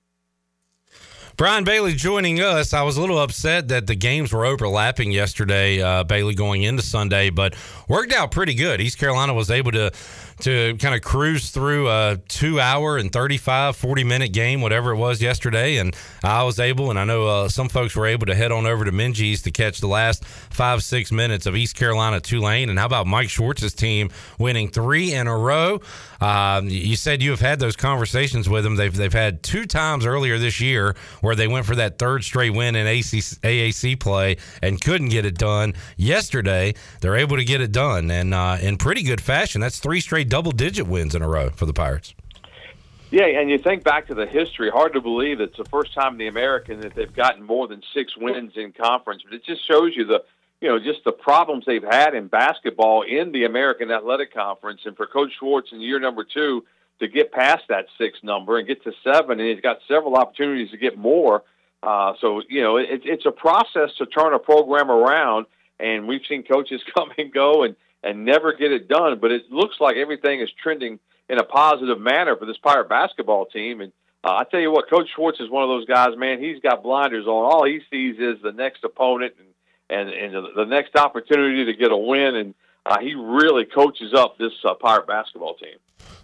Brian 1.36 1.64
Bailey 1.64 1.92
joining 1.92 2.40
us. 2.40 2.72
I 2.72 2.80
was 2.82 2.96
a 2.96 3.00
little 3.02 3.18
upset 3.18 3.68
that 3.68 3.86
the 3.86 3.94
games 3.94 4.32
were 4.32 4.46
overlapping 4.46 5.12
yesterday, 5.12 5.82
uh, 5.82 6.02
Bailey 6.02 6.34
going 6.34 6.62
into 6.62 6.82
Sunday, 6.82 7.28
but 7.28 7.54
worked 7.88 8.14
out 8.14 8.30
pretty 8.30 8.54
good. 8.54 8.80
East 8.80 8.96
Carolina 8.96 9.34
was 9.34 9.50
able 9.50 9.70
to 9.72 9.92
to 10.40 10.76
kind 10.78 10.94
of 10.94 11.02
cruise 11.02 11.50
through 11.50 11.88
a 11.88 12.18
two 12.28 12.60
hour 12.60 12.98
and 12.98 13.12
35, 13.12 13.76
40 13.76 14.04
minute 14.04 14.32
game, 14.32 14.60
whatever 14.60 14.90
it 14.90 14.96
was 14.96 15.22
yesterday. 15.22 15.78
And 15.78 15.96
I 16.22 16.42
was 16.42 16.60
able, 16.60 16.90
and 16.90 16.98
I 16.98 17.04
know 17.04 17.26
uh, 17.26 17.48
some 17.48 17.68
folks 17.68 17.96
were 17.96 18.06
able 18.06 18.26
to 18.26 18.34
head 18.34 18.52
on 18.52 18.66
over 18.66 18.84
to 18.84 18.92
Minges 18.92 19.42
to 19.44 19.50
catch 19.50 19.78
the 19.78 19.88
last 19.88 20.24
five, 20.24 20.82
six 20.82 21.10
minutes 21.10 21.46
of 21.46 21.56
East 21.56 21.76
Carolina 21.76 22.20
Tulane. 22.20 22.68
And 22.68 22.78
how 22.78 22.86
about 22.86 23.06
Mike 23.06 23.30
Schwartz's 23.30 23.74
team 23.74 24.10
winning 24.38 24.68
three 24.68 25.12
in 25.14 25.26
a 25.26 25.36
row? 25.36 25.80
Um, 26.20 26.68
you 26.68 26.96
said 26.96 27.22
you 27.22 27.30
have 27.30 27.40
had 27.40 27.60
those 27.60 27.76
conversations 27.76 28.48
with 28.48 28.64
them. 28.64 28.76
They've, 28.76 28.94
they've 28.94 29.12
had 29.12 29.42
two 29.42 29.66
times 29.66 30.06
earlier 30.06 30.38
this 30.38 30.60
year 30.60 30.96
where 31.20 31.34
they 31.34 31.48
went 31.48 31.66
for 31.66 31.76
that 31.76 31.98
third 31.98 32.24
straight 32.24 32.50
win 32.50 32.74
in 32.76 32.86
ACC, 32.86 33.40
AAC 33.42 34.00
play 34.00 34.36
and 34.62 34.80
couldn't 34.80 35.08
get 35.08 35.24
it 35.26 35.36
done. 35.36 35.74
Yesterday, 35.96 36.74
they're 37.00 37.16
able 37.16 37.36
to 37.36 37.44
get 37.44 37.60
it 37.60 37.72
done 37.72 38.10
and 38.10 38.32
uh, 38.34 38.56
in 38.60 38.76
pretty 38.76 39.02
good 39.02 39.20
fashion. 39.20 39.60
That's 39.60 39.78
three 39.78 40.00
straight 40.00 40.25
double 40.26 40.52
digit 40.52 40.86
wins 40.86 41.14
in 41.14 41.22
a 41.22 41.28
row 41.28 41.50
for 41.50 41.66
the 41.66 41.72
Pirates. 41.72 42.14
Yeah, 43.10 43.26
and 43.26 43.48
you 43.48 43.58
think 43.58 43.84
back 43.84 44.08
to 44.08 44.14
the 44.14 44.26
history. 44.26 44.68
Hard 44.68 44.92
to 44.94 45.00
believe 45.00 45.40
it's 45.40 45.56
the 45.56 45.64
first 45.64 45.94
time 45.94 46.14
in 46.14 46.18
the 46.18 46.26
American 46.26 46.80
that 46.80 46.94
they've 46.94 47.12
gotten 47.12 47.42
more 47.44 47.68
than 47.68 47.82
six 47.94 48.16
wins 48.16 48.52
in 48.56 48.72
conference. 48.72 49.22
But 49.22 49.34
it 49.34 49.44
just 49.44 49.66
shows 49.66 49.92
you 49.94 50.04
the, 50.04 50.24
you 50.60 50.68
know, 50.68 50.80
just 50.80 51.04
the 51.04 51.12
problems 51.12 51.64
they've 51.66 51.84
had 51.84 52.14
in 52.14 52.26
basketball 52.26 53.02
in 53.02 53.30
the 53.30 53.44
American 53.44 53.92
Athletic 53.92 54.34
Conference. 54.34 54.80
And 54.84 54.96
for 54.96 55.06
Coach 55.06 55.30
Schwartz 55.38 55.70
in 55.70 55.80
year 55.80 56.00
number 56.00 56.24
two 56.24 56.64
to 56.98 57.06
get 57.06 57.30
past 57.30 57.62
that 57.68 57.86
six 57.96 58.18
number 58.24 58.58
and 58.58 58.66
get 58.66 58.82
to 58.84 58.92
seven, 59.04 59.38
and 59.38 59.48
he's 59.48 59.60
got 59.60 59.78
several 59.86 60.16
opportunities 60.16 60.70
to 60.72 60.76
get 60.76 60.98
more. 60.98 61.44
Uh, 61.82 62.14
so 62.20 62.42
you 62.48 62.60
know, 62.60 62.76
it, 62.76 63.02
it's 63.04 63.26
a 63.26 63.30
process 63.30 63.90
to 63.98 64.06
turn 64.06 64.34
a 64.34 64.38
program 64.38 64.90
around. 64.90 65.46
And 65.78 66.08
we've 66.08 66.22
seen 66.28 66.42
coaches 66.42 66.80
come 66.94 67.10
and 67.16 67.32
go, 67.32 67.62
and 67.62 67.76
and 68.06 68.24
never 68.24 68.52
get 68.52 68.72
it 68.72 68.88
done. 68.88 69.18
But 69.20 69.32
it 69.32 69.50
looks 69.50 69.76
like 69.80 69.96
everything 69.96 70.40
is 70.40 70.50
trending 70.62 70.98
in 71.28 71.38
a 71.38 71.44
positive 71.44 72.00
manner 72.00 72.36
for 72.36 72.46
this 72.46 72.56
Pirate 72.58 72.88
basketball 72.88 73.46
team. 73.46 73.80
And 73.80 73.92
uh, 74.22 74.34
I 74.34 74.44
tell 74.44 74.60
you 74.60 74.70
what, 74.70 74.88
Coach 74.88 75.08
Schwartz 75.14 75.40
is 75.40 75.50
one 75.50 75.64
of 75.64 75.68
those 75.68 75.86
guys, 75.86 76.16
man. 76.16 76.40
He's 76.40 76.60
got 76.60 76.82
blinders 76.82 77.26
on. 77.26 77.52
All 77.52 77.64
he 77.64 77.80
sees 77.90 78.16
is 78.18 78.40
the 78.42 78.52
next 78.52 78.84
opponent 78.84 79.34
and 79.38 79.46
and, 79.88 80.08
and 80.08 80.46
the, 80.56 80.64
next 80.64 80.96
opportunity 80.96 81.66
to 81.66 81.72
get 81.74 81.92
a 81.92 81.96
win. 81.96 82.34
And 82.34 82.54
uh, 82.84 82.98
he 82.98 83.14
really 83.14 83.64
coaches 83.64 84.14
up 84.14 84.36
this 84.36 84.52
uh, 84.64 84.74
Pirate 84.74 85.06
basketball 85.06 85.54
team. 85.54 85.76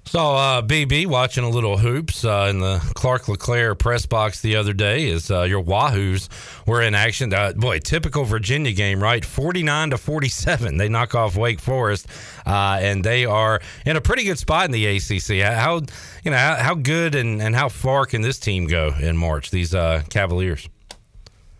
So, 0.04 0.34
uh, 0.34 0.62
BB 0.62 1.06
watching 1.06 1.44
a 1.44 1.48
little 1.48 1.78
hoops 1.78 2.24
uh, 2.24 2.48
in 2.50 2.58
the 2.58 2.78
Clark 2.94 3.28
LeClair 3.28 3.74
press 3.74 4.04
box 4.04 4.40
the 4.40 4.56
other 4.56 4.72
day 4.72 5.10
as 5.10 5.30
uh, 5.30 5.42
your 5.42 5.62
Wahoos 5.62 6.28
were 6.66 6.82
in 6.82 6.94
action. 6.94 7.32
Uh, 7.32 7.52
boy, 7.52 7.78
typical 7.78 8.24
Virginia 8.24 8.72
game, 8.72 9.02
right? 9.02 9.24
49 9.24 9.90
to 9.90 9.98
47. 9.98 10.76
They 10.76 10.88
knock 10.88 11.14
off 11.14 11.36
Wake 11.36 11.60
Forest, 11.60 12.08
uh, 12.44 12.78
and 12.82 13.04
they 13.04 13.24
are 13.24 13.60
in 13.86 13.96
a 13.96 14.00
pretty 14.00 14.24
good 14.24 14.38
spot 14.38 14.64
in 14.64 14.72
the 14.72 14.84
ACC. 14.86 15.40
How, 15.40 15.80
you 16.24 16.32
know, 16.32 16.36
how, 16.36 16.56
how 16.56 16.74
good 16.74 17.14
and, 17.14 17.40
and 17.40 17.54
how 17.54 17.68
far 17.68 18.04
can 18.04 18.22
this 18.22 18.38
team 18.38 18.66
go 18.66 18.92
in 19.00 19.16
March, 19.16 19.50
these 19.50 19.72
uh, 19.72 20.02
Cavaliers? 20.10 20.68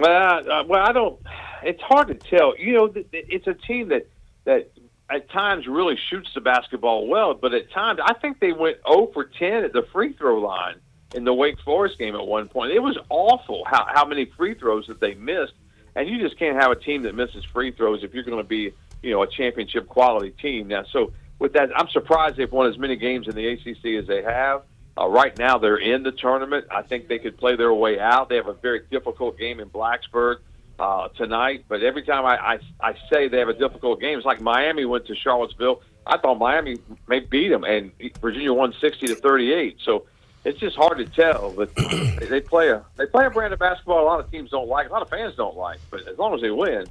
Well, 0.01 0.67
well, 0.67 0.83
I 0.83 0.93
don't. 0.93 1.19
It's 1.63 1.81
hard 1.83 2.09
to 2.09 2.15
tell. 2.15 2.59
You 2.59 2.75
know, 2.75 2.95
it's 3.13 3.47
a 3.47 3.55
team 3.55 3.89
that 3.89 4.09
that 4.45 4.72
at 5.13 5.31
times 5.31 5.67
really 5.67 5.99
shoots 6.09 6.31
the 6.35 6.41
basketball 6.41 7.07
well, 7.07 7.35
but 7.35 7.53
at 7.53 7.71
times 7.71 8.01
I 8.03 8.15
think 8.15 8.41
they 8.41 8.53
went 8.53 8.79
0 8.89 9.11
for 9.13 9.25
10 9.25 9.65
at 9.65 9.73
the 9.73 9.83
free 9.93 10.15
throw 10.15 10.41
line 10.41 10.77
in 11.15 11.25
the 11.25 11.35
Wake 11.35 11.61
Forest 11.61 11.99
game 11.99 12.15
at 12.15 12.27
one 12.27 12.49
point. 12.49 12.73
It 12.73 12.79
was 12.79 12.97
awful 13.11 13.65
how 13.67 13.87
how 13.93 14.05
many 14.05 14.25
free 14.37 14.55
throws 14.55 14.87
that 14.87 15.01
they 15.01 15.15
missed. 15.15 15.53
and 15.95 16.09
you 16.09 16.19
just 16.19 16.39
can't 16.39 16.57
have 16.61 16.71
a 16.71 16.77
team 16.77 17.03
that 17.03 17.15
misses 17.15 17.45
free 17.53 17.71
throws 17.71 18.03
if 18.03 18.15
you're 18.15 18.25
going 18.25 18.39
to 18.39 18.45
be, 18.45 18.73
you 19.03 19.11
know, 19.11 19.23
a 19.23 19.27
championship 19.27 19.89
quality 19.89 20.31
team. 20.31 20.69
Now, 20.69 20.85
so 20.91 21.13
with 21.39 21.53
that, 21.53 21.69
I'm 21.77 21.89
surprised 21.89 22.37
they've 22.37 22.51
won 22.51 22.71
as 22.71 22.79
many 22.79 22.97
games 22.97 23.29
in 23.29 23.35
the 23.35 23.47
ACC 23.49 24.03
as 24.03 24.07
they 24.07 24.23
have. 24.23 24.63
Uh, 24.97 25.09
right 25.09 25.37
now, 25.39 25.59
they're 25.59 25.77
in 25.77 26.03
the 26.03 26.13
tournament. 26.13 26.67
I 26.71 26.83
think 26.83 27.09
they 27.09 27.19
could 27.19 27.37
play 27.37 27.57
their 27.57 27.75
way 27.75 27.99
out. 27.99 28.29
They 28.29 28.37
have 28.37 28.49
a 28.49 28.55
very 28.55 28.83
difficult 28.91 29.39
game 29.39 29.61
in 29.61 29.69
Blacksburg 29.69 30.39
uh, 30.83 31.09
tonight. 31.17 31.65
But 31.69 31.83
every 31.83 32.03
time 32.03 32.27
I, 32.27 32.37
I 32.37 32.59
I 32.81 32.95
say 33.11 33.29
they 33.29 33.39
have 33.39 33.49
a 33.49 33.55
difficult 33.55 34.01
game, 34.01 34.19
it's 34.19 34.27
like 34.27 34.41
Miami 34.41 34.85
went 34.85 35.07
to 35.07 35.15
Charlottesville. 35.15 35.81
I 36.05 36.19
thought 36.19 36.39
Miami 36.39 36.79
may 37.07 37.21
beat 37.21 37.49
them, 37.51 37.63
and 37.63 37.93
Virginia 38.21 38.53
won 38.53 38.75
60 38.81 39.07
to 39.07 39.15
38. 39.15 39.79
So 39.85 40.07
it's 40.45 40.59
just 40.59 40.75
hard 40.75 40.99
to 40.99 41.05
tell. 41.05 41.53
But 41.53 41.71
they 42.29 42.41
play 42.41 42.71
a 42.71 42.85
they 42.97 43.07
play 43.07 43.27
a 43.27 43.31
brand 43.31 43.53
of 43.53 43.61
basketball 43.61 44.03
a 44.03 44.07
lot 44.07 44.19
of 44.19 44.29
teams 44.33 44.51
don't 44.51 44.67
like, 44.67 44.89
a 44.89 44.93
lot 44.93 45.03
of 45.03 45.09
fans 45.09 45.37
don't 45.37 45.57
like. 45.57 45.79
But 45.89 46.09
as 46.09 46.19
long 46.19 46.35
as 46.35 46.41
they 46.41 46.51
win, 46.51 46.87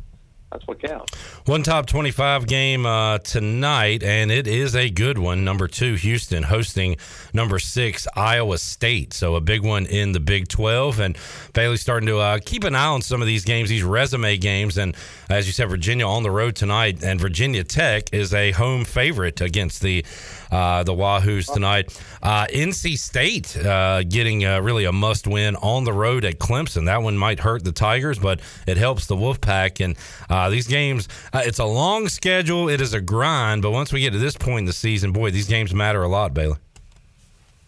that's 0.52 0.68
what 0.68 0.82
counts. 0.82 1.14
One 1.46 1.64
top 1.64 1.86
25 1.86 2.46
game 2.46 2.86
uh, 2.86 3.20
tonight, 3.20 4.04
and 4.04 4.30
it 4.30 4.48
is 4.48 4.76
a 4.76 4.90
good 4.90 5.18
one. 5.18 5.46
Number 5.46 5.68
two, 5.68 5.96
Houston 5.96 6.44
hosting 6.44 6.98
number 7.34 7.58
six, 7.58 8.08
Iowa 8.16 8.58
State. 8.58 9.14
So 9.14 9.36
a 9.36 9.42
big 9.42 9.64
one 9.64 9.86
in 9.86 10.12
the 10.12 10.20
Big 10.20 10.50
12. 10.50 11.00
And 11.00 11.18
Bailey's 11.54 11.82
starting 11.82 12.08
to 12.08 12.20
uh, 12.20 12.40
keep 12.44 12.66
an 12.66 12.76
eye 12.76 12.88
on 12.88 13.02
some 13.02 13.22
of 13.22 13.28
these 13.28 13.46
games, 13.46 13.70
these 13.70 13.84
resume 13.84 14.38
games. 14.38 14.78
And 14.78 14.96
as 15.30 15.48
you 15.48 15.54
said, 15.54 15.70
Virginia 15.70 16.06
on 16.06 16.24
the 16.24 16.32
road 16.32 16.56
tonight, 16.56 17.02
and 17.04 17.20
Virginia 17.20 17.64
Tech 17.64 18.14
is 18.14 18.34
a 18.34 18.52
home 18.52 18.84
favorite 18.84 19.40
against 19.40 19.82
the 19.82 20.04
uh, 20.52 20.84
the 20.84 20.94
Wahoos 20.94 21.52
tonight. 21.52 21.98
Uh, 22.22 22.46
NC 22.48 22.98
State 22.98 23.58
uh, 23.58 24.04
getting 24.04 24.46
uh, 24.46 24.60
really 24.62 24.86
a 24.86 24.92
must 24.92 25.28
win 25.28 25.56
on 25.58 25.84
the 25.84 25.94
road 25.94 26.26
at 26.26 26.40
Clemson. 26.40 26.86
That 26.86 27.02
one 27.02 27.18
might 27.18 27.40
hurt 27.40 27.64
the 27.64 27.72
Tigers, 27.72 28.20
but 28.20 28.42
it 28.68 28.78
helps 28.78 29.08
the 29.08 29.16
Wolfpack. 29.16 29.84
And 29.84 29.98
uh, 30.30 30.50
these 30.50 30.68
games, 30.68 31.08
it's 31.34 31.60
a 31.60 31.66
long 31.66 32.10
schedule. 32.10 32.70
It 32.70 32.82
is 32.82 32.94
a 32.94 33.02
grind, 33.02 33.62
but 33.62 33.72
once 33.72 33.94
we 33.94 34.02
get 34.02 34.14
to 34.14 34.20
this 34.20 34.36
point 34.36 34.60
in 34.60 34.66
the 34.66 34.74
season, 34.74 35.12
boy, 35.12 35.32
these 35.32 35.48
games 35.48 35.74
matter 35.74 36.04
a 36.04 36.08
lot, 36.08 36.34
Bailey. 36.34 36.58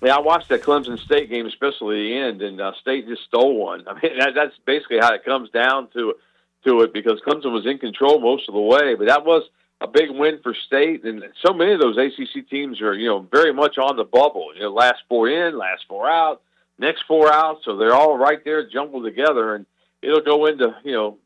Yeah, 0.04 0.18
I 0.18 0.20
watched 0.20 0.50
that 0.50 0.64
Clemson 0.64 1.00
State 1.00 1.30
game, 1.30 1.46
especially 1.46 2.10
the 2.10 2.18
end, 2.18 2.42
and 2.42 2.60
uh, 2.60 2.74
State 2.82 3.08
just 3.08 3.24
stole 3.24 3.56
one. 3.56 3.86
I 3.88 3.94
mean, 3.94 4.18
that, 4.20 4.34
that's 4.36 4.56
basically 4.66 5.00
how 5.00 5.14
it 5.14 5.24
comes 5.24 5.50
down 5.50 5.88
to 5.94 6.16
to 6.66 6.82
it 6.82 6.94
because 6.94 7.20
Clemson 7.28 7.52
was 7.52 7.66
in 7.66 7.78
control 7.78 8.20
most 8.20 8.48
of 8.48 8.56
the 8.56 8.62
way. 8.62 8.96
But 8.96 9.08
that 9.08 9.26
was 9.26 9.44
a 9.84 9.88
big 9.88 10.10
win 10.10 10.40
for 10.42 10.56
State, 10.66 11.04
and 11.04 11.22
so 11.46 11.54
many 11.54 11.74
of 11.74 11.82
those 11.82 11.98
ACC 11.98 12.50
teams 12.50 12.82
are 12.82 12.96
you 12.96 13.08
know 13.08 13.28
very 13.32 13.54
much 13.54 13.78
on 13.78 13.98
the 13.98 14.06
bubble. 14.06 14.48
You 14.56 14.62
know, 14.62 14.74
last 14.74 15.04
four 15.10 15.30
in, 15.30 15.58
last 15.58 15.84
four 15.90 16.10
out, 16.10 16.42
next 16.80 17.04
four 17.06 17.32
out, 17.32 17.60
so 17.66 17.76
they're 17.76 17.94
all 17.94 18.18
right 18.18 18.44
there 18.46 18.68
jumbled 18.68 19.04
together, 19.04 19.56
and 19.56 19.66
it'll 20.02 20.22
go 20.22 20.46
into 20.46 20.74
you 20.86 20.94
know 20.94 21.18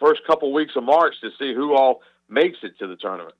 first 0.00 0.22
couple 0.26 0.50
weeks 0.52 0.72
of 0.76 0.84
March 0.84 1.14
to 1.20 1.28
see 1.38 1.54
who 1.54 1.74
all 1.74 2.00
makes 2.30 2.56
it 2.62 2.78
to 2.78 2.86
the 2.86 2.96
tournament. 2.96 3.34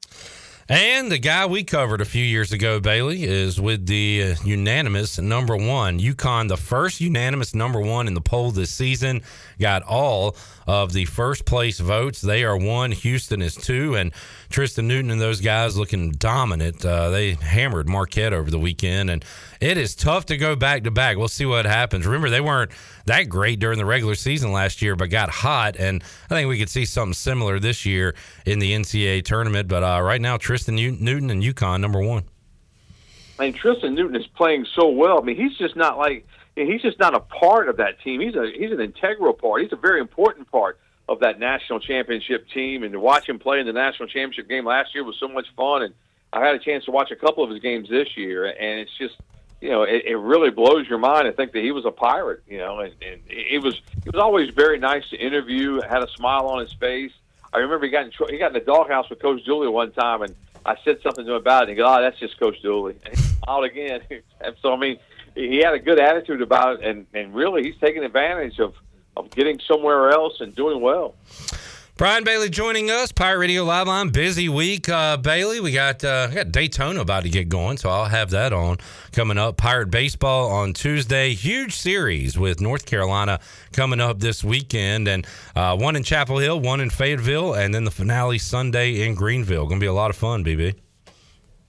And 0.71 1.11
the 1.11 1.19
guy 1.19 1.47
we 1.47 1.65
covered 1.65 2.03
a 2.03 2.05
few 2.05 2.23
years 2.23 2.53
ago, 2.53 2.79
Bailey, 2.79 3.25
is 3.25 3.59
with 3.59 3.87
the 3.87 4.23
uh, 4.23 4.35
unanimous 4.45 5.19
number 5.19 5.57
one. 5.57 5.99
UConn, 5.99 6.49
the 6.49 6.59
first 6.59 7.01
unanimous 7.01 7.55
number 7.55 7.81
one 7.81 8.07
in 8.07 8.13
the 8.13 8.21
poll 8.21 8.51
this 8.51 8.71
season, 8.71 9.23
got 9.59 9.83
all 9.85 10.37
of 10.69 10.93
the 10.93 11.07
first 11.07 11.47
place 11.47 11.81
votes. 11.81 12.21
They 12.21 12.45
are 12.45 12.55
one, 12.55 12.93
Houston 12.93 13.41
is 13.41 13.55
two, 13.55 13.95
and 13.95 14.13
Tristan 14.51 14.87
Newton 14.87 15.11
and 15.11 15.19
those 15.19 15.41
guys 15.41 15.79
looking 15.79 16.11
dominant. 16.11 16.85
Uh, 16.85 17.09
they 17.09 17.33
hammered 17.33 17.89
Marquette 17.89 18.35
over 18.35 18.51
the 18.51 18.59
weekend, 18.59 19.09
and 19.09 19.25
it 19.63 19.79
is 19.79 19.95
tough 19.95 20.27
to 20.27 20.37
go 20.37 20.55
back 20.55 20.85
to 20.85 20.91
back. 20.91 21.17
We'll 21.17 21.29
see 21.29 21.47
what 21.47 21.65
happens. 21.65 22.05
Remember, 22.05 22.29
they 22.29 22.43
weren't 22.43 22.71
that 23.07 23.31
great 23.31 23.61
during 23.61 23.79
the 23.79 23.87
regular 23.87 24.15
season 24.15 24.53
last 24.53 24.83
year, 24.83 24.95
but 24.95 25.09
got 25.09 25.31
hot, 25.31 25.77
and 25.79 26.05
I 26.29 26.35
think 26.35 26.51
we 26.51 26.59
could 26.59 26.69
see 26.69 26.85
something 26.85 27.15
similar 27.15 27.59
this 27.59 27.87
year 27.87 28.15
in 28.45 28.59
the 28.59 28.73
NCAA 28.75 29.25
tournament. 29.25 29.69
But 29.69 29.83
uh, 29.83 30.03
right 30.03 30.21
now, 30.21 30.37
Tristan 30.37 30.75
Newton 30.75 31.31
and 31.31 31.43
UConn 31.43 31.81
number 31.81 32.03
one. 32.03 32.25
I 33.39 33.45
mean, 33.45 33.55
Tristan 33.55 33.95
Newton 33.95 34.17
is 34.17 34.27
playing 34.27 34.67
so 34.75 34.91
well. 34.91 35.19
I 35.19 35.25
mean, 35.25 35.37
he's 35.37 35.57
just 35.57 35.77
not 35.77 35.97
like 35.97 36.27
he's 36.67 36.83
just 36.83 36.99
not 36.99 37.15
a 37.15 37.21
part 37.21 37.69
of 37.69 37.77
that 37.77 38.01
team. 38.01 38.21
He's 38.21 38.35
a 38.35 38.51
he's 38.55 38.73
an 38.73 38.81
integral 38.81 39.33
part. 39.33 39.63
He's 39.63 39.73
a 39.73 39.77
very 39.77 40.01
important 40.01 40.51
part 40.51 40.79
of 41.09 41.21
that 41.21 41.39
national 41.39 41.81
championship 41.81 42.47
team. 42.51 42.83
And 42.83 42.93
to 42.93 43.01
watch 43.01 43.29
him 43.29 43.39
play 43.39 43.61
in 43.61 43.67
the 43.67 43.73
national 43.73 44.09
championship 44.09 44.49
game 44.49 44.65
last 44.65 44.95
year 44.95 45.05
was 45.05 45.17
so 45.19 45.29
much 45.29 45.47
fun. 45.57 45.83
And 45.83 45.95
I 46.33 46.45
had 46.45 46.55
a 46.55 46.59
chance 46.59 46.85
to 46.85 46.91
watch 46.91 47.11
a 47.11 47.17
couple 47.17 47.43
of 47.43 47.51
his 47.51 47.61
games 47.61 47.89
this 47.89 48.17
year, 48.17 48.47
and 48.47 48.81
it's 48.81 48.97
just 48.99 49.15
you 49.61 49.71
know 49.71 49.83
it, 49.83 50.05
it 50.05 50.17
really 50.17 50.51
blows 50.51 50.87
your 50.89 50.99
mind 50.99 51.25
to 51.25 51.33
think 51.33 51.53
that 51.53 51.63
he 51.63 51.73
was 51.73 51.85
a 51.85 51.91
pirate. 51.91 52.43
You 52.47 52.59
know, 52.59 52.81
and, 52.81 52.95
and 53.03 53.21
it 53.29 53.63
was 53.63 53.81
it 54.05 54.13
was 54.13 54.21
always 54.21 54.51
very 54.51 54.79
nice 54.79 55.09
to 55.11 55.17
interview. 55.17 55.81
Had 55.81 56.03
a 56.03 56.09
smile 56.17 56.47
on 56.47 56.61
his 56.61 56.73
face. 56.75 57.13
I 57.53 57.59
remember 57.59 57.87
he 57.87 57.91
got 57.91 58.05
in, 58.05 58.13
he 58.29 58.39
got 58.39 58.49
in 58.49 58.53
the 58.53 58.61
doghouse 58.61 59.09
with 59.09 59.23
Coach 59.23 59.43
Dooley 59.45 59.69
one 59.69 59.91
time, 59.93 60.21
and 60.23 60.35
I 60.67 60.77
said 60.85 60.99
something 61.03 61.25
to 61.25 61.33
him 61.33 61.37
about 61.39 61.63
it. 61.63 61.71
And 61.71 61.71
he 61.71 61.77
goes, 61.77 61.87
"Oh, 61.89 62.03
that's 62.03 62.19
just 62.19 62.39
Coach 62.39 62.61
Dooley." 62.61 62.97
And 63.07 63.17
he 63.17 63.23
smiled 63.23 63.65
again. 63.65 64.01
and 64.43 64.55
so 64.63 64.75
I 64.75 64.77
mean, 64.77 64.99
he 65.39 65.59
had 65.59 65.73
a 65.73 65.79
good 65.79 66.01
attitude 66.01 66.43
about 66.43 66.81
it, 66.81 66.85
and 66.85 67.07
and 67.15 67.35
really 67.35 67.63
he's 67.63 67.77
taking 67.81 68.05
advantage 68.05 68.59
of 68.59 68.75
of 69.17 69.31
getting 69.31 69.61
somewhere 69.67 70.11
else 70.11 70.41
and 70.41 70.55
doing 70.55 70.81
well. 70.81 71.15
Brian 71.97 72.23
Bailey 72.23 72.49
joining 72.49 72.93
us, 72.93 73.11
Pirate 73.11 73.39
Radio 73.39 73.65
Live 73.65 73.89
Line. 73.89 74.11
Busy 74.11 74.49
week, 74.49 74.89
uh, 74.89 75.17
Bailey. 75.17 75.59
We 75.59 75.73
got 75.73 76.05
uh, 76.05 76.27
we 76.29 76.37
got 76.37 76.53
Daytona 76.53 77.01
about 77.01 77.25
to 77.25 77.29
get 77.29 77.49
going, 77.49 77.77
so 77.77 77.89
I'll 77.89 78.05
have 78.05 78.31
that 78.31 78.53
on 78.53 78.79
coming 79.13 79.39
up. 79.39 79.57
Pirate 79.57 79.91
baseball 79.91 80.51
on 80.51 80.75
Tuesday. 80.75 81.35
Huge 81.35 81.75
series 81.75 82.39
with 82.39 82.61
North 82.61 82.87
Carolina 82.87 83.41
coming 83.73 84.01
up 84.01 84.21
this 84.21 84.45
weekend, 84.45 85.09
and 85.09 85.27
uh, 85.57 85.77
one 85.77 85.97
in 85.97 86.03
Chapel 86.03 86.39
Hill, 86.39 86.61
one 86.61 86.81
in 86.81 86.91
Fayetteville, 86.91 87.55
and 87.55 87.75
then 87.75 87.85
the 87.85 87.91
finale 87.91 88.39
Sunday 88.39 89.05
in 89.05 89.15
Greenville. 89.15 89.67
Going 89.67 89.81
to 89.81 89.85
be 89.85 89.89
a 89.89 89.93
lot 89.93 90.11
of 90.11 90.17
fun, 90.17 90.45
BB. 90.45 90.75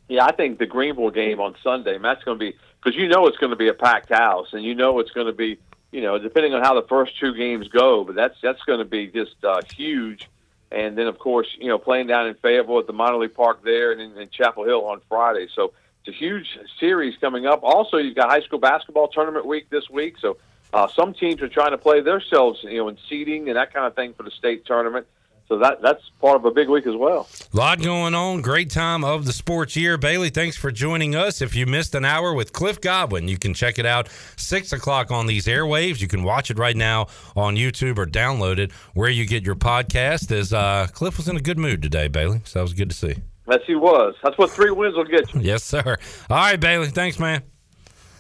Yeah, 0.10 0.26
I 0.26 0.32
think 0.32 0.60
the 0.60 0.66
Greenville 0.66 1.12
game 1.12 1.40
on 1.40 1.56
Sunday, 1.64 1.94
man, 1.94 2.14
that's 2.14 2.24
going 2.24 2.38
to 2.38 2.52
be 2.52 2.56
because 2.82 2.98
you 2.98 3.08
know 3.08 3.28
it's 3.28 3.38
going 3.38 3.52
to 3.52 3.56
be 3.56 3.68
a 3.68 3.74
packed 3.74 4.10
house, 4.10 4.54
and 4.54 4.64
you 4.64 4.76
know 4.76 5.00
it's 5.00 5.12
going 5.12 5.28
to 5.28 5.34
be, 5.34 5.58
you 5.92 6.02
know, 6.02 6.18
depending 6.18 6.54
on 6.54 6.64
how 6.64 6.80
the 6.80 6.88
first 6.88 7.20
two 7.20 7.34
games 7.34 7.68
go, 7.68 8.04
but 8.04 8.16
that's 8.16 8.36
that's 8.42 8.62
going 8.64 8.80
to 8.80 8.86
be 8.86 9.08
just 9.08 9.44
uh, 9.44 9.62
huge. 9.76 10.30
And 10.72 10.96
then, 10.96 11.08
of 11.08 11.18
course, 11.18 11.48
you 11.58 11.68
know, 11.68 11.80
playing 11.80 12.08
down 12.08 12.28
in 12.28 12.36
Fayetteville 12.36 12.80
at 12.80 12.88
the 12.88 12.94
league 12.94 13.34
park 13.34 13.64
there, 13.64 13.92
and 13.92 14.00
in, 14.00 14.18
in 14.18 14.30
Chapel 14.30 14.66
Hill 14.66 14.86
on 14.86 15.02
Friday. 15.10 15.48
So 15.56 15.74
it's 16.06 16.16
a 16.16 16.18
huge 16.18 16.58
series 16.80 17.18
coming 17.18 17.48
up. 17.48 17.62
Also, 17.64 17.98
you've 17.98 18.16
got 18.16 18.30
high 18.30 18.42
school 18.42 18.60
basketball 18.60 19.08
tournament 19.08 19.46
week 19.46 19.70
this 19.70 19.90
week, 19.90 20.18
so 20.20 20.38
uh, 20.72 20.88
some 20.88 21.14
teams 21.14 21.42
are 21.42 21.50
trying 21.50 21.72
to 21.72 21.78
play 21.78 22.02
themselves, 22.02 22.60
you 22.64 22.78
know, 22.78 22.88
in 22.88 22.98
seeding 23.10 23.48
and 23.50 23.58
that 23.58 23.74
kind 23.74 23.88
of 23.88 23.96
thing 23.96 24.14
for 24.14 24.24
the 24.24 24.32
state 24.32 24.66
tournament. 24.66 25.08
So 25.50 25.58
that 25.58 25.82
that's 25.82 26.12
part 26.22 26.36
of 26.36 26.46
a 26.46 26.52
big 26.52 26.70
week 26.70 26.86
as 26.86 26.96
well. 26.96 27.28
A 27.52 27.58
lot 27.58 27.82
going 27.82 28.14
on. 28.14 28.44
Great 28.44 28.70
time 28.70 29.04
of 29.04 29.26
the 29.26 29.34
sports 29.34 29.76
year. 29.76 29.98
Bailey, 29.98 30.30
thanks 30.30 30.56
for 30.56 30.72
joining 30.72 31.16
us. 31.16 31.42
If 31.42 31.56
you 31.56 31.66
missed 31.66 31.96
an 31.96 32.06
hour 32.06 32.36
with 32.36 32.54
Cliff 32.54 32.80
Godwin, 32.80 33.28
you 33.28 33.40
can 33.40 33.56
check 33.56 33.80
it 33.80 33.86
out 33.86 34.10
six 34.38 34.74
o'clock 34.74 35.10
on 35.10 35.26
these 35.26 35.48
airwaves. 35.48 36.02
You 36.02 36.08
can 36.08 36.22
watch 36.22 36.52
it 36.52 36.60
right 36.60 36.78
now 36.78 37.08
on 37.36 37.56
YouTube 37.56 37.98
or 37.98 38.06
download 38.06 38.60
it 38.60 38.72
where 38.94 39.10
you 39.10 39.26
get 39.26 39.44
your 39.44 39.56
podcast. 39.56 40.32
As 40.32 40.54
uh, 40.54 40.86
Cliff 40.94 41.18
was 41.18 41.28
in 41.28 41.36
a 41.36 41.42
good 41.42 41.58
mood 41.58 41.82
today, 41.82 42.08
Bailey, 42.08 42.42
so 42.46 42.60
that 42.60 42.64
was 42.64 42.74
good 42.74 42.92
to 42.92 42.96
see. 42.96 43.16
Yes, 43.50 43.62
he 43.66 43.74
was. 43.74 44.14
That's 44.24 44.38
what 44.38 44.52
three 44.52 44.70
wins 44.70 44.96
will 44.96 45.04
get 45.06 45.34
you. 45.34 45.42
Yes, 45.50 45.64
sir. 45.64 45.98
All 46.30 46.38
right, 46.38 46.60
Bailey. 46.60 46.90
Thanks, 46.90 47.18
man. 47.18 47.42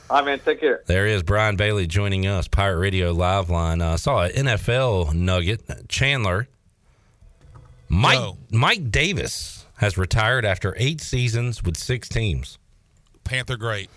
All 0.09 0.17
right, 0.17 0.25
man. 0.25 0.39
Take 0.39 0.61
care. 0.61 0.81
There 0.87 1.05
is 1.05 1.21
Brian 1.21 1.55
Bailey 1.55 1.85
joining 1.85 2.25
us, 2.25 2.47
Pirate 2.47 2.79
Radio 2.79 3.11
Live 3.11 3.51
Line. 3.51 3.79
Uh, 3.83 3.97
saw 3.97 4.23
an 4.23 4.31
NFL 4.31 5.13
nugget. 5.13 5.87
Chandler. 5.87 6.47
Mike 7.89 8.35
Mike 8.51 8.91
Davis 8.91 9.65
has 9.77 9.97
retired 9.97 10.45
after 10.45 10.75
eight 10.77 11.01
seasons 11.01 11.63
with 11.63 11.77
six 11.77 12.07
teams. 12.09 12.57
Panther 13.23 13.57
great. 13.57 13.89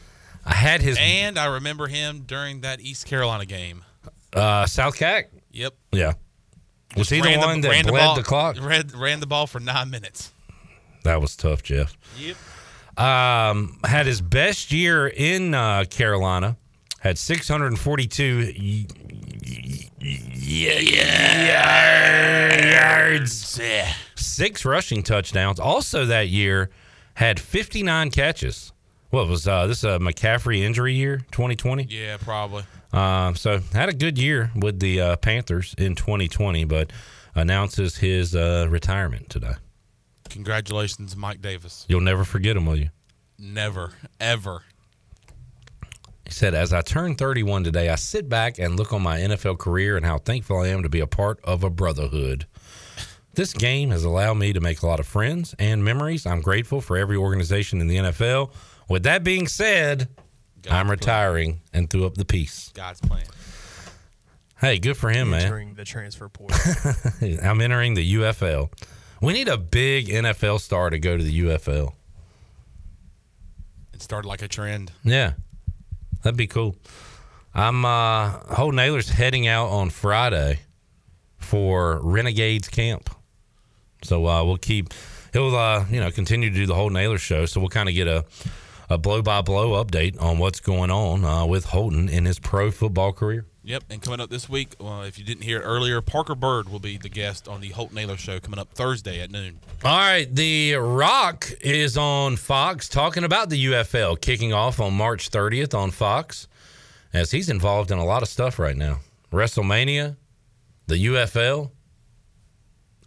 I 0.45 0.55
had 0.55 0.81
his 0.83 0.97
and 1.01 1.39
I 1.39 1.47
remember 1.47 1.87
him 1.87 2.23
during 2.27 2.63
that 2.63 2.81
East 2.81 3.07
Carolina 3.07 3.47
game. 3.47 3.85
uh, 4.33 4.67
South 4.67 4.97
Cac. 4.97 5.31
Yep. 5.53 5.75
Yeah. 5.93 6.13
Was 6.97 7.09
Just 7.09 7.11
he 7.11 7.21
the 7.33 7.39
one 7.39 7.61
that 7.63 7.69
ran 7.71 7.85
bled 7.87 8.01
ball, 8.01 8.17
the 8.17 8.23
clock? 8.23 8.57
Ran, 8.61 8.89
ran 8.97 9.21
the 9.21 9.27
ball 9.27 9.47
for 9.47 9.61
nine 9.61 9.91
minutes. 9.91 10.31
That 11.05 11.21
was 11.21 11.37
tough, 11.37 11.63
Jeff. 11.63 11.97
Yep. 12.19 12.37
Um, 12.99 13.79
had 13.85 14.07
his 14.07 14.21
best 14.21 14.73
year 14.73 15.07
in 15.09 15.55
uh, 15.55 15.85
Carolina. 15.89 16.57
Had 17.01 17.19
642 17.19 18.55
y- 18.59 19.82
yards, 22.73 23.61
six 24.15 24.65
rushing 24.65 25.03
touchdowns. 25.03 25.61
Also 25.61 26.07
that 26.07 26.29
year, 26.29 26.71
had 27.15 27.39
59 27.39 28.11
catches. 28.11 28.73
What 29.11 29.29
was 29.29 29.47
uh, 29.47 29.67
this 29.67 29.85
a 29.85 29.99
McCaffrey 29.99 30.61
injury 30.63 30.95
year, 30.95 31.19
2020? 31.33 31.87
Yeah, 31.91 32.17
probably. 32.17 32.65
Um, 32.93 33.35
so 33.37 33.61
had 33.73 33.89
a 33.89 33.93
good 33.93 34.19
year 34.19 34.51
with 34.57 34.81
the 34.81 35.01
uh, 35.01 35.17
Panthers 35.17 35.75
in 35.77 35.95
2020, 35.95 36.65
but 36.65 36.91
announces 37.35 37.99
his 37.99 38.35
uh, 38.35 38.67
retirement 38.71 39.29
today. 39.29 39.55
Congratulations, 40.31 41.15
Mike 41.15 41.43
Davis. 41.43 41.85
You'll 41.89 42.01
never 42.01 42.25
forget 42.25 42.57
him, 42.57 42.65
will 42.67 42.77
you? 42.77 42.89
Never, 43.39 43.93
ever. 44.19 44.63
He 46.33 46.35
said, 46.35 46.55
As 46.55 46.73
I 46.73 46.81
turn 46.81 47.15
31 47.15 47.65
today, 47.65 47.91
I 47.91 47.95
sit 47.97 48.27
back 48.27 48.59
and 48.59 48.79
look 48.79 48.95
on 48.95 49.03
my 49.03 49.19
NFL 49.19 49.59
career 49.59 49.99
and 49.99 50.07
how 50.07 50.17
thankful 50.17 50.61
I 50.61 50.69
am 50.69 50.83
to 50.83 50.89
be 50.89 51.01
a 51.01 51.07
part 51.07 51.39
of 51.45 51.63
a 51.63 51.69
brotherhood. 51.69 52.47
This 53.35 53.53
game 53.53 53.91
has 53.91 54.03
allowed 54.03 54.39
me 54.39 54.55
to 54.55 54.61
make 54.61 54.81
a 54.81 54.87
lot 54.87 54.99
of 54.99 55.07
friends 55.07 55.55
and 55.59 55.85
memories. 55.85 56.25
I'm 56.25 56.41
grateful 56.41 56.81
for 56.81 56.97
every 56.97 57.19
organization 57.19 57.83
in 57.83 57.87
the 57.87 57.97
NFL. 57.97 58.51
With 58.89 59.03
that 59.03 59.25
being 59.25 59.47
said, 59.47 60.09
I'm 60.71 60.91
retiring 60.91 61.61
and 61.71 61.91
threw 61.91 62.07
up 62.07 62.15
the 62.15 62.25
piece. 62.25 62.73
God's 62.73 63.03
plan. 63.03 63.27
Hey, 64.59 64.79
good 64.79 64.97
for 64.97 65.11
him, 65.11 65.29
man. 65.29 65.43
Entering 65.43 65.75
the 65.75 65.85
transfer 65.85 66.31
portal. 66.31 66.57
I'm 67.43 67.61
entering 67.61 67.93
the 67.93 68.15
UFL. 68.15 68.73
We 69.21 69.35
need 69.35 69.49
a 69.49 69.59
big 69.59 70.07
NFL 70.07 70.61
star 70.61 70.89
to 70.89 70.99
go 70.99 71.15
to 71.15 71.23
the 71.23 71.41
UFL. 71.43 71.93
It 73.93 74.01
started 74.01 74.27
like 74.27 74.41
a 74.41 74.49
trend. 74.49 74.93
Yeah, 75.05 75.35
that'd 76.23 76.37
be 76.37 76.47
cool. 76.47 76.77
I'm 77.55 77.85
uh 77.85 78.31
Holton 78.55 78.79
Ahlers's 78.79 79.11
heading 79.11 79.47
out 79.47 79.69
on 79.69 79.91
Friday 79.91 80.61
for 81.39 82.01
Renegades 82.03 82.69
Camp. 82.69 83.11
So 84.03 84.27
uh 84.27 84.45
we'll 84.45 84.57
keep 84.57 84.95
he'll 85.33 85.55
uh 85.55 85.85
you 85.91 86.01
know 86.01 86.11
continue 86.11 86.51
to 86.51 86.55
do 86.55 86.67
the 86.67 86.75
Holton 86.75 86.97
Ahlers 86.97 87.21
show. 87.21 87.47
So 87.47 87.61
we'll 87.61 87.69
kind 87.69 87.89
of 87.89 87.95
get 87.95 88.09
a 88.09 88.25
a 88.89 88.99
blow 88.99 89.23
by 89.23 89.41
blow 89.43 89.83
update 89.83 90.21
on 90.21 90.39
what's 90.39 90.61
going 90.61 90.91
on 90.91 91.25
uh, 91.25 91.47
with 91.47 91.67
Holton 91.67 92.09
in 92.09 92.27
his 92.27 92.39
pro 92.39 92.71
football 92.71 93.13
career. 93.13 93.47
Yep, 93.65 93.85
and 93.91 94.03
coming 94.03 94.19
up 94.21 94.29
this 94.29 94.49
week, 94.49 94.75
uh, 94.81 95.05
if 95.07 95.21
you 95.21 95.25
didn't 95.25 95.45
hear 95.45 95.61
it 95.61 95.63
earlier, 95.63 96.01
Parker 96.01 96.35
Byrd 96.35 96.69
will 96.69 96.81
be 96.81 96.97
the 96.99 97.09
guest 97.09 97.47
on 97.47 97.61
the 97.61 97.69
Holton 97.69 97.97
Ahlers 97.97 98.19
Show 98.19 98.41
coming 98.41 98.59
up 98.59 98.73
Thursday 98.75 99.21
at 99.21 99.31
noon. 99.31 99.61
All 99.85 99.97
right, 99.97 100.27
The 100.35 100.75
Rock 100.75 101.49
is 101.61 101.97
on 101.97 102.37
Fox 102.37 102.89
talking 102.89 103.23
about 103.23 103.51
the 103.51 103.67
UFL 103.67 104.21
kicking 104.21 104.53
off 104.53 104.81
on 104.81 104.95
March 104.95 105.31
30th 105.31 105.79
on 105.79 105.93
Fox, 105.93 106.49
as 107.13 107.31
he's 107.31 107.49
involved 107.49 107.93
in 107.93 107.99
a 107.99 108.05
lot 108.05 108.23
of 108.23 108.29
stuff 108.29 108.59
right 108.59 108.77
now. 108.77 108.99
WrestleMania, 109.31 110.17
the 110.89 111.07
UFL, 111.07 111.71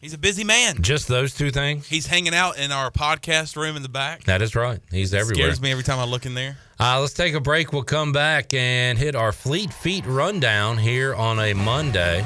He's 0.06 0.14
a 0.14 0.20
busy 0.20 0.44
man. 0.44 0.84
just 0.84 1.08
those 1.08 1.34
two 1.34 1.50
things. 1.50 1.88
He's 1.88 2.06
hanging 2.06 2.36
out 2.36 2.60
in 2.60 2.72
our 2.72 2.92
podcast 2.92 3.56
room 3.56 3.76
in 3.76 3.82
the 3.82 3.90
back. 3.90 4.24
That 4.26 4.44
is 4.44 4.56
right. 4.56 4.80
He's 4.92 5.16
everywhere. 5.16 5.48
Scares 5.48 5.60
me 5.60 5.72
every 5.72 5.84
time 5.84 5.98
I 5.98 6.06
look 6.06 6.28
in 6.28 6.36
there. 6.36 6.60
Uh, 6.80 7.00
let's 7.02 7.14
take 7.14 7.34
a 7.34 7.40
break. 7.40 7.74
We'll 7.74 7.82
come 7.82 8.12
back 8.12 8.54
and 8.54 9.00
hit 9.00 9.16
our 9.16 9.32
Fleet 9.32 9.74
Feet 9.74 10.06
rundown 10.06 10.78
here 10.78 11.16
on 11.16 11.40
a 11.40 11.56
Monday. 11.56 12.24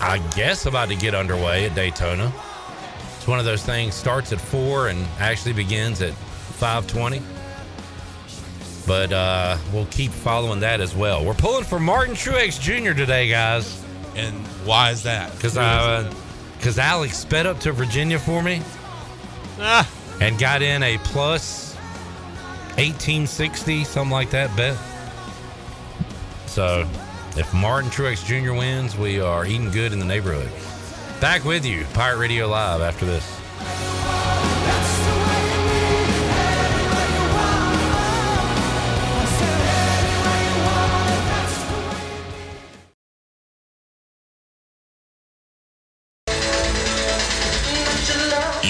I 0.00 0.26
guess 0.34 0.64
about 0.64 0.88
to 0.88 0.96
get 0.96 1.14
underway 1.14 1.66
at 1.66 1.74
Daytona. 1.74 2.32
It's 3.18 3.28
one 3.28 3.38
of 3.38 3.44
those 3.44 3.62
things 3.62 3.94
starts 3.94 4.32
at 4.32 4.40
four 4.40 4.88
and 4.88 5.06
actually 5.18 5.52
begins 5.52 6.00
at 6.00 6.14
five 6.14 6.86
twenty. 6.86 7.20
But 8.86 9.12
uh, 9.12 9.58
we'll 9.70 9.84
keep 9.90 10.12
following 10.12 10.60
that 10.60 10.80
as 10.80 10.96
well. 10.96 11.26
We're 11.26 11.34
pulling 11.34 11.64
for 11.64 11.78
Martin 11.78 12.14
Truex 12.14 12.58
Jr. 12.58 12.94
today, 12.98 13.28
guys. 13.28 13.84
And 14.16 14.34
why 14.64 14.92
is 14.92 15.02
that? 15.02 15.30
Because 15.32 15.58
I, 15.58 16.10
because 16.58 16.78
Alex 16.78 17.16
sped 17.16 17.46
up 17.46 17.60
to 17.60 17.72
Virginia 17.72 18.18
for 18.18 18.42
me, 18.42 18.60
ah. 19.58 19.88
and 20.20 20.38
got 20.38 20.60
in 20.60 20.82
a 20.82 20.98
plus 20.98 21.74
1860, 22.76 23.84
something 23.84 24.12
like 24.12 24.30
that 24.30 24.54
bet. 24.56 24.76
So, 26.46 26.88
if 27.36 27.52
Martin 27.54 27.90
Truex 27.90 28.24
Jr. 28.24 28.52
wins, 28.52 28.96
we 28.96 29.20
are 29.20 29.46
eating 29.46 29.70
good 29.70 29.92
in 29.92 29.98
the 29.98 30.04
neighborhood. 30.04 30.50
Back 31.20 31.44
with 31.44 31.64
you, 31.64 31.84
Pirate 31.94 32.18
Radio 32.18 32.48
Live 32.48 32.80
after 32.80 33.06
this. 33.06 34.37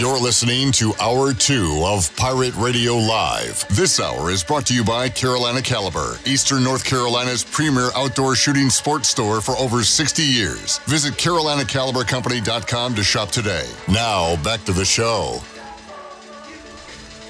You're 0.08 0.18
listening 0.18 0.72
to 0.72 0.94
Hour 1.02 1.34
2 1.34 1.82
of 1.84 2.16
Pirate 2.16 2.54
Radio 2.56 2.94
Live. 2.94 3.68
This 3.68 4.00
hour 4.00 4.30
is 4.30 4.42
brought 4.42 4.64
to 4.68 4.74
you 4.74 4.82
by 4.82 5.10
Carolina 5.10 5.60
Caliber, 5.60 6.18
Eastern 6.24 6.64
North 6.64 6.82
Carolina's 6.82 7.44
premier 7.44 7.90
outdoor 7.94 8.34
shooting 8.34 8.70
sports 8.70 9.10
store 9.10 9.42
for 9.42 9.54
over 9.58 9.84
60 9.84 10.22
years. 10.22 10.78
Visit 10.86 11.12
CarolinaCaliberCompany.com 11.12 12.94
to 12.94 13.04
shop 13.04 13.30
today. 13.30 13.68
Now, 13.86 14.42
back 14.42 14.64
to 14.64 14.72
the 14.72 14.86
show. 14.86 15.42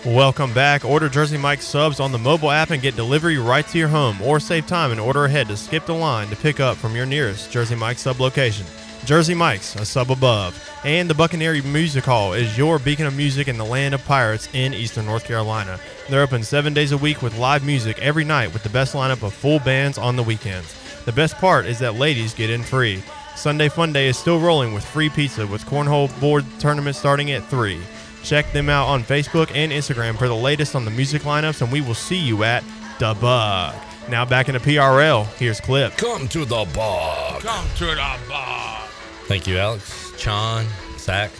Welcome 0.06 0.54
back. 0.54 0.84
Order 0.84 1.08
Jersey 1.08 1.36
Mike 1.36 1.62
subs 1.62 1.98
on 1.98 2.12
the 2.12 2.18
mobile 2.18 2.52
app 2.52 2.70
and 2.70 2.80
get 2.80 2.94
delivery 2.94 3.38
right 3.38 3.66
to 3.66 3.76
your 3.76 3.88
home, 3.88 4.22
or 4.22 4.38
save 4.38 4.68
time 4.68 4.92
and 4.92 5.00
order 5.00 5.24
ahead 5.24 5.48
to 5.48 5.56
skip 5.56 5.84
the 5.84 5.94
line 5.94 6.28
to 6.28 6.36
pick 6.36 6.60
up 6.60 6.76
from 6.76 6.94
your 6.94 7.06
nearest 7.06 7.50
Jersey 7.50 7.74
Mike 7.74 7.98
sub 7.98 8.20
location. 8.20 8.66
Jersey 9.08 9.32
Mike's, 9.32 9.74
a 9.76 9.86
sub 9.86 10.10
above. 10.10 10.70
And 10.84 11.08
the 11.08 11.14
Buccaneer 11.14 11.62
Music 11.62 12.04
Hall 12.04 12.34
is 12.34 12.58
your 12.58 12.78
beacon 12.78 13.06
of 13.06 13.16
music 13.16 13.48
in 13.48 13.56
the 13.56 13.64
land 13.64 13.94
of 13.94 14.04
pirates 14.04 14.50
in 14.52 14.74
eastern 14.74 15.06
North 15.06 15.24
Carolina. 15.24 15.80
They're 16.10 16.20
open 16.20 16.42
seven 16.42 16.74
days 16.74 16.92
a 16.92 16.98
week 16.98 17.22
with 17.22 17.38
live 17.38 17.64
music 17.64 17.98
every 18.00 18.24
night 18.24 18.52
with 18.52 18.64
the 18.64 18.68
best 18.68 18.94
lineup 18.94 19.22
of 19.22 19.32
full 19.32 19.60
bands 19.60 19.96
on 19.96 20.16
the 20.16 20.22
weekends. 20.22 20.74
The 21.06 21.12
best 21.12 21.36
part 21.36 21.64
is 21.64 21.78
that 21.78 21.94
ladies 21.94 22.34
get 22.34 22.50
in 22.50 22.62
free. 22.62 23.02
Sunday 23.34 23.70
Fun 23.70 23.94
Day 23.94 24.08
is 24.08 24.18
still 24.18 24.40
rolling 24.40 24.74
with 24.74 24.84
free 24.84 25.08
pizza 25.08 25.46
with 25.46 25.64
cornhole 25.64 26.08
board 26.20 26.44
tournament 26.58 26.94
starting 26.94 27.30
at 27.30 27.42
3. 27.46 27.80
Check 28.22 28.52
them 28.52 28.68
out 28.68 28.88
on 28.88 29.02
Facebook 29.02 29.50
and 29.54 29.72
Instagram 29.72 30.18
for 30.18 30.28
the 30.28 30.36
latest 30.36 30.76
on 30.76 30.84
the 30.84 30.90
music 30.90 31.22
lineups, 31.22 31.62
and 31.62 31.72
we 31.72 31.80
will 31.80 31.94
see 31.94 32.18
you 32.18 32.44
at 32.44 32.62
The 32.98 33.16
Bug. 33.18 33.74
Now 34.10 34.26
back 34.26 34.50
into 34.50 34.60
PRL. 34.60 35.24
Here's 35.38 35.62
Clip. 35.62 35.96
Come 35.96 36.28
to 36.28 36.44
the 36.44 36.68
bog. 36.74 37.40
Come 37.40 37.66
to 37.76 37.86
the 37.86 38.18
bar. 38.28 38.88
Thank 39.28 39.46
you, 39.46 39.58
Alex, 39.58 40.10
Chon, 40.16 40.64
Zach. 40.96 41.30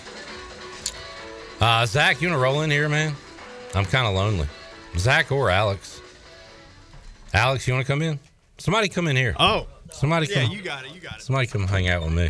Uh, 1.58 1.86
Zach, 1.86 2.20
you 2.20 2.28
want 2.28 2.38
to 2.38 2.42
roll 2.42 2.60
in 2.60 2.70
here, 2.70 2.86
man? 2.86 3.14
I'm 3.74 3.86
kind 3.86 4.06
of 4.06 4.14
lonely. 4.14 4.46
Zach 4.98 5.32
or 5.32 5.48
Alex? 5.48 6.02
Alex, 7.32 7.66
you 7.66 7.72
want 7.72 7.86
to 7.86 7.90
come 7.90 8.02
in? 8.02 8.20
Somebody 8.58 8.90
come 8.90 9.08
in 9.08 9.16
here. 9.16 9.34
Oh, 9.40 9.66
somebody 9.90 10.26
yeah, 10.26 10.42
come. 10.42 10.52
you 10.52 10.60
got 10.60 10.84
it. 10.84 10.94
You 10.94 11.00
got 11.00 11.16
it. 11.16 11.22
Somebody 11.22 11.46
come 11.46 11.66
hang 11.66 11.88
out 11.88 12.02
with 12.02 12.12
me. 12.12 12.28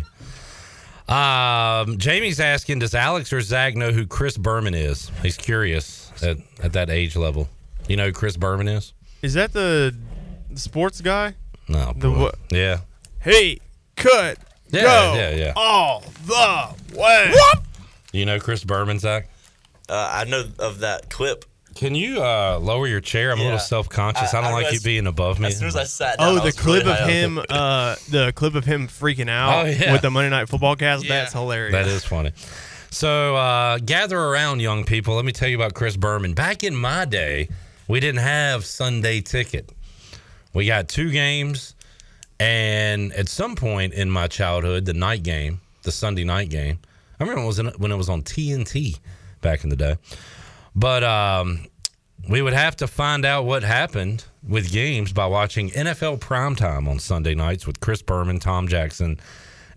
Um, 1.13 1.97
Jamie's 1.97 2.39
asking, 2.39 2.79
does 2.79 2.95
Alex 2.95 3.33
or 3.33 3.41
Zach 3.41 3.75
know 3.75 3.91
who 3.91 4.07
Chris 4.07 4.37
Berman 4.37 4.73
is? 4.73 5.11
He's 5.21 5.35
curious 5.35 6.09
at, 6.23 6.37
at 6.63 6.71
that 6.71 6.89
age 6.89 7.17
level. 7.17 7.49
You 7.89 7.97
know 7.97 8.05
who 8.05 8.13
Chris 8.13 8.37
Berman 8.37 8.69
is? 8.69 8.93
Is 9.21 9.33
that 9.33 9.51
the 9.51 9.93
sports 10.55 11.01
guy? 11.01 11.35
No. 11.67 11.91
The 11.97 12.09
what? 12.09 12.35
Yeah. 12.49 12.77
Hey, 13.19 13.59
cut. 13.97 14.37
Yeah, 14.71 14.81
go 14.83 15.13
yeah, 15.15 15.29
yeah. 15.35 15.53
all 15.55 16.03
the 16.25 16.97
way. 16.97 17.33
You 18.13 18.25
know 18.25 18.39
Chris 18.39 18.63
Berman, 18.63 18.99
Zach? 18.99 19.27
Uh, 19.87 20.09
I 20.11 20.23
know 20.25 20.45
of 20.59 20.79
that 20.79 21.09
clip. 21.09 21.45
Can 21.75 21.95
you 21.95 22.21
uh, 22.21 22.59
lower 22.61 22.87
your 22.87 22.99
chair? 22.99 23.31
I'm 23.31 23.39
a 23.39 23.43
little 23.43 23.59
self 23.59 23.87
conscious. 23.89 24.33
I, 24.33 24.39
I- 24.39 24.41
don't 24.41 24.51
I 24.51 24.53
like 24.63 24.73
you 24.73 24.79
being 24.81 25.07
above 25.07 25.39
me. 25.39 25.47
as 25.47 25.57
soon 25.59 25.67
as 25.67 25.75
I 25.75 25.83
sat 25.85 26.17
down, 26.17 26.37
Oh, 26.37 26.41
I 26.41 26.45
the 26.45 26.51
clip 26.51 26.85
of 26.85 27.07
him, 27.07 27.39
uh, 27.49 27.95
the 28.09 28.31
clip 28.35 28.55
of 28.55 28.65
him 28.65 28.87
freaking 28.87 29.29
out 29.29 29.65
Oh, 29.65 29.69
yeah. 29.69 29.91
with 29.93 30.01
the 30.01 30.09
Monday 30.11 30.29
Night 30.29 30.49
Football 30.49 30.75
cast. 30.75 31.07
That's 31.07 31.31
hilarious. 31.33 31.71
That 31.71 31.87
is 31.87 32.03
funny. 32.03 32.31
So 32.91 33.35
uh, 33.35 33.77
gather 33.77 34.19
around, 34.19 34.61
young 34.61 34.83
people. 34.83 35.15
Let 35.15 35.23
me 35.25 35.31
tell 35.31 35.47
you 35.47 35.55
about 35.55 35.73
Chris 35.75 35.95
Berman. 35.95 36.33
Back 36.33 36.63
in 36.63 36.75
my 36.75 37.05
day, 37.05 37.49
we 37.87 37.99
didn't 37.99 38.21
have 38.21 38.65
Sunday 38.65 39.21
ticket. 39.21 39.71
We 40.53 40.65
got 40.65 40.89
two 40.89 41.11
games, 41.11 41.75
and 42.39 43.13
at 43.13 43.27
some 43.27 43.55
point 43.55 43.93
in 43.93 44.09
my 44.09 44.27
childhood, 44.27 44.85
the 44.85 44.93
night 44.93 45.23
game, 45.23 45.61
the 45.83 45.91
Sunday 45.91 46.23
night 46.23 46.49
game. 46.49 46.79
I 47.19 47.23
remember 47.23 47.43
it 47.43 47.47
was 47.47 47.59
in, 47.59 47.67
when 47.77 47.91
it 47.91 47.97
was 47.97 48.09
on 48.09 48.21
TNT 48.21 48.99
back 49.41 49.63
in 49.63 49.69
the 49.69 49.75
day. 49.75 49.97
But 50.75 51.03
um, 51.03 51.65
we 52.29 52.41
would 52.41 52.53
have 52.53 52.75
to 52.77 52.87
find 52.87 53.25
out 53.25 53.45
what 53.45 53.63
happened 53.63 54.25
with 54.47 54.71
games 54.71 55.11
by 55.11 55.25
watching 55.25 55.69
NFL 55.71 56.19
primetime 56.19 56.87
on 56.87 56.99
Sunday 56.99 57.35
nights 57.35 57.67
with 57.67 57.79
Chris 57.79 58.01
Berman, 58.01 58.39
Tom 58.39 58.67
Jackson, 58.67 59.19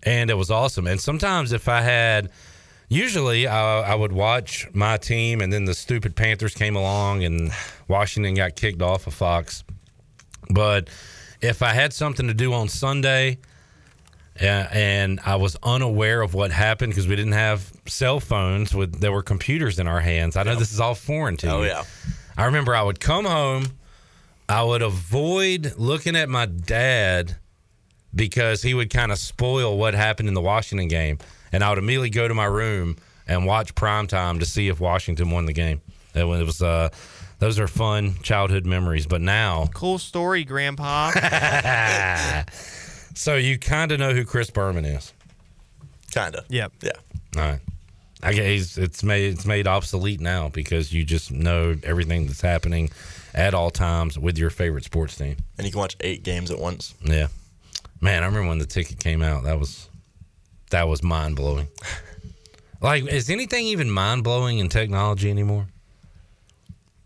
and 0.03 0.29
it 0.29 0.35
was 0.35 0.49
awesome. 0.51 0.87
And 0.87 0.99
sometimes 0.99 1.51
if 1.51 1.67
I 1.67 1.81
had, 1.81 2.31
usually 2.89 3.47
I, 3.47 3.81
I 3.81 3.95
would 3.95 4.13
watch 4.13 4.67
my 4.73 4.97
team, 4.97 5.41
and 5.41 5.51
then 5.51 5.65
the 5.65 5.73
stupid 5.73 6.15
Panthers 6.15 6.53
came 6.53 6.75
along, 6.75 7.23
and 7.23 7.51
Washington 7.87 8.35
got 8.35 8.55
kicked 8.55 8.81
off 8.81 9.07
of 9.07 9.13
Fox. 9.13 9.63
But 10.49 10.89
if 11.43 11.61
I 11.61 11.73
had 11.73 11.93
something 11.93 12.27
to 12.27 12.33
do 12.33 12.53
on 12.53 12.69
Sunday, 12.69 13.37
uh, 14.41 14.45
and 14.45 15.19
I 15.25 15.35
was 15.35 15.55
unaware 15.61 16.21
of 16.21 16.33
what 16.33 16.51
happened 16.51 16.91
because 16.91 17.07
we 17.07 17.15
didn't 17.15 17.33
have 17.33 17.71
cell 17.85 18.19
phones 18.19 18.73
with 18.73 18.99
there 18.99 19.11
were 19.11 19.21
computers 19.21 19.77
in 19.77 19.87
our 19.87 19.99
hands. 19.99 20.35
I 20.35 20.43
know 20.43 20.55
this 20.55 20.71
is 20.73 20.79
all 20.79 20.95
foreign 20.95 21.37
to 21.37 21.47
Oh, 21.51 21.61
you. 21.61 21.69
Oh 21.69 21.73
yeah. 21.75 21.83
I 22.35 22.45
remember 22.45 22.75
I 22.75 22.81
would 22.81 22.99
come 22.99 23.25
home, 23.25 23.65
I 24.49 24.63
would 24.63 24.81
avoid 24.81 25.73
looking 25.77 26.15
at 26.15 26.29
my 26.29 26.47
dad 26.47 27.35
because 28.15 28.61
he 28.63 28.73
would 28.73 28.89
kind 28.89 29.11
of 29.11 29.17
spoil 29.19 29.77
what 29.77 29.93
happened 29.93 30.27
in 30.29 30.33
the 30.33 30.41
Washington 30.41 30.87
game, 30.87 31.19
and 31.51 31.63
I 31.63 31.69
would 31.69 31.77
immediately 31.77 32.09
go 32.09 32.27
to 32.27 32.33
my 32.33 32.45
room 32.45 32.95
and 33.27 33.45
watch 33.45 33.75
primetime 33.75 34.39
to 34.39 34.45
see 34.45 34.67
if 34.67 34.79
Washington 34.79 35.29
won 35.29 35.45
the 35.45 35.53
game. 35.53 35.81
It 36.15 36.23
was, 36.23 36.41
it 36.41 36.45
was 36.45 36.61
uh, 36.61 36.89
Those 37.43 37.59
are 37.59 37.67
fun 37.67 38.15
childhood 38.23 38.65
memories. 38.65 39.05
But 39.05 39.19
now, 39.19 39.67
Cool 39.73 39.99
story, 39.99 40.45
Grandpa. 40.45 41.11
so 43.15 43.35
you 43.35 43.59
kind 43.59 43.91
of 43.91 43.99
know 43.99 44.13
who 44.13 44.23
Chris 44.23 44.49
Berman 44.49 44.85
is. 44.85 45.11
Kinda. 46.09 46.45
Yep. 46.47 46.71
Yeah. 46.83 46.91
All 47.35 47.41
right. 47.41 47.59
I 48.21 48.31
guess 48.31 48.77
it's 48.77 49.03
made 49.03 49.33
it's 49.33 49.45
made 49.45 49.67
obsolete 49.67 50.21
now 50.21 50.47
because 50.53 50.93
you 50.93 51.03
just 51.03 51.33
know 51.33 51.75
everything 51.83 52.27
that's 52.27 52.39
happening 52.39 52.91
at 53.33 53.53
all 53.53 53.71
times 53.71 54.17
with 54.17 54.37
your 54.37 54.49
favorite 54.49 54.85
sports 54.85 55.17
team. 55.17 55.35
And 55.57 55.67
you 55.67 55.71
can 55.73 55.79
watch 55.79 55.97
eight 55.99 56.23
games 56.23 56.49
at 56.49 56.59
once. 56.59 56.93
Yeah. 57.03 57.27
Man, 57.99 58.23
I 58.23 58.27
remember 58.27 58.47
when 58.47 58.59
the 58.59 58.65
ticket 58.65 58.99
came 58.99 59.21
out. 59.21 59.43
That 59.43 59.59
was 59.59 59.89
that 60.69 60.87
was 60.87 61.03
mind 61.03 61.35
blowing. 61.35 61.67
like, 62.79 63.05
is 63.05 63.29
anything 63.29 63.65
even 63.65 63.91
mind 63.91 64.23
blowing 64.23 64.59
in 64.59 64.69
technology 64.69 65.29
anymore? 65.29 65.67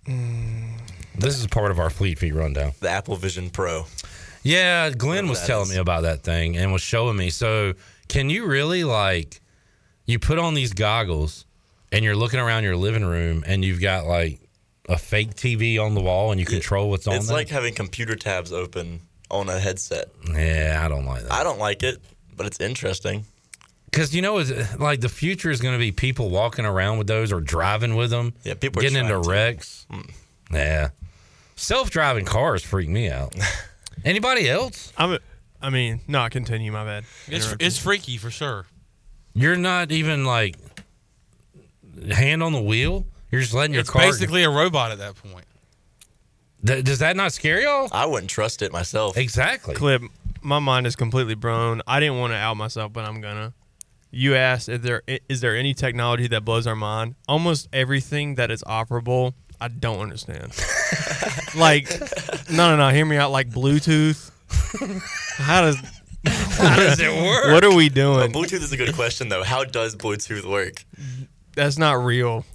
Mm. 0.07 0.71
This 1.15 1.39
is 1.39 1.47
part 1.47 1.71
of 1.71 1.79
our 1.79 1.89
Fleet 1.89 2.19
Feet 2.19 2.33
rundown. 2.33 2.73
The 2.79 2.89
Apple 2.89 3.15
Vision 3.15 3.49
Pro. 3.49 3.85
Yeah, 4.43 4.91
Glenn 4.91 5.27
was 5.27 5.45
telling 5.45 5.67
is. 5.67 5.73
me 5.73 5.77
about 5.77 6.03
that 6.03 6.21
thing 6.23 6.55
and 6.57 6.71
was 6.71 6.81
showing 6.81 7.17
me. 7.17 7.29
So, 7.29 7.73
can 8.07 8.29
you 8.29 8.45
really 8.45 8.83
like 8.83 9.41
you 10.05 10.19
put 10.19 10.39
on 10.39 10.53
these 10.53 10.73
goggles 10.73 11.45
and 11.91 12.05
you're 12.05 12.15
looking 12.15 12.39
around 12.39 12.63
your 12.63 12.77
living 12.77 13.03
room 13.03 13.43
and 13.45 13.65
you've 13.65 13.81
got 13.81 14.05
like 14.05 14.39
a 14.87 14.97
fake 14.97 15.33
TV 15.35 15.77
on 15.83 15.95
the 15.95 16.01
wall 16.01 16.31
and 16.31 16.39
you 16.39 16.45
control 16.45 16.89
what's 16.89 17.07
on 17.07 17.15
It's 17.15 17.27
there? 17.27 17.35
like 17.35 17.49
having 17.49 17.73
computer 17.73 18.15
tabs 18.15 18.53
open 18.53 19.01
on 19.29 19.49
a 19.49 19.59
headset. 19.59 20.07
yeah, 20.31 20.81
I 20.81 20.87
don't 20.87 21.05
like 21.05 21.23
that. 21.23 21.31
I 21.33 21.43
don't 21.43 21.59
like 21.59 21.83
it, 21.83 21.97
but 22.37 22.45
it's 22.45 22.61
interesting. 22.61 23.25
Because 23.89 24.13
you 24.13 24.21
know, 24.21 24.37
it's 24.37 24.77
like 24.79 24.99
the 25.01 25.09
future 25.09 25.49
is 25.49 25.61
going 25.61 25.73
to 25.73 25.79
be 25.79 25.91
people 25.91 26.29
walking 26.29 26.65
around 26.65 26.97
with 26.97 27.07
those 27.07 27.31
or 27.31 27.39
driving 27.41 27.95
with 27.95 28.09
them. 28.09 28.33
Yeah, 28.43 28.53
people 28.55 28.79
are 28.79 28.83
getting 28.83 28.97
into 28.99 29.21
to. 29.21 29.29
wrecks. 29.29 29.85
Mm. 29.91 30.11
Yeah, 30.51 30.89
self-driving 31.55 32.25
cars 32.25 32.63
freak 32.63 32.89
me 32.89 33.09
out. 33.09 33.33
Anybody 34.05 34.49
else? 34.49 34.91
I'm. 34.97 35.17
I 35.61 35.69
mean, 35.71 36.01
no. 36.07 36.27
Continue. 36.29 36.71
My 36.71 36.83
bad. 36.85 37.03
It's, 37.27 37.55
it's 37.59 37.77
freaky 37.79 38.17
for 38.17 38.29
sure. 38.29 38.65
You're 39.33 39.55
not 39.55 39.91
even 39.91 40.25
like 40.25 40.55
hand 42.11 42.43
on 42.43 42.51
the 42.53 42.61
wheel. 42.61 43.05
You're 43.31 43.41
just 43.41 43.53
letting 43.53 43.73
your 43.73 43.81
It's 43.81 43.89
car. 43.89 44.03
basically 44.03 44.43
a 44.43 44.49
robot 44.49 44.91
at 44.91 44.99
that 44.99 45.15
point. 45.15 45.45
Th- 46.65 46.83
does 46.83 46.99
that 46.99 47.15
not 47.15 47.33
scare 47.33 47.61
y'all? 47.61 47.89
I 47.91 48.05
wouldn't 48.05 48.29
trust 48.29 48.61
it 48.61 48.71
myself. 48.71 49.17
Exactly. 49.17 49.75
Clip. 49.75 50.01
My 50.41 50.59
mind 50.59 50.87
is 50.87 50.95
completely 50.95 51.35
blown. 51.35 51.81
I 51.87 51.99
didn't 51.99 52.17
want 52.19 52.31
to 52.33 52.37
out 52.37 52.55
myself, 52.57 52.93
but 52.93 53.05
I'm 53.05 53.19
gonna. 53.21 53.53
You 54.11 54.35
asked, 54.35 54.69
is 54.69 54.81
there 54.81 55.03
is 55.29 55.41
there 55.41 55.55
any 55.55 55.73
technology 55.73 56.27
that 56.29 56.45
blows 56.45 56.65
our 56.67 56.75
mind? 56.75 57.15
Almost 57.27 57.67
everything 57.73 58.35
that 58.35 58.51
is 58.51 58.63
operable, 58.63 59.33
I 59.59 59.67
don't 59.67 59.99
understand. 59.99 60.53
like, 61.55 61.89
no, 62.49 62.75
no, 62.75 62.77
no. 62.77 62.89
Hear 62.89 63.05
me 63.05 63.17
out. 63.17 63.31
Like 63.31 63.49
Bluetooth. 63.49 64.31
How 65.37 65.61
does 65.61 65.77
How 66.25 66.75
does 66.77 66.99
it 66.99 67.11
work? 67.11 67.51
What 67.53 67.63
are 67.63 67.69
we 67.75 67.89
Well, 67.95 68.29
doing? 68.29 68.31
Bluetooth 68.31 68.61
is 68.61 68.71
a 68.71 68.77
good 68.77 68.95
question 68.95 69.29
though. 69.29 69.43
How 69.43 69.63
does 69.63 69.95
Bluetooth 69.95 70.45
work? 70.49 70.85
That's 71.55 71.77
not 71.77 72.03
real. 72.03 72.45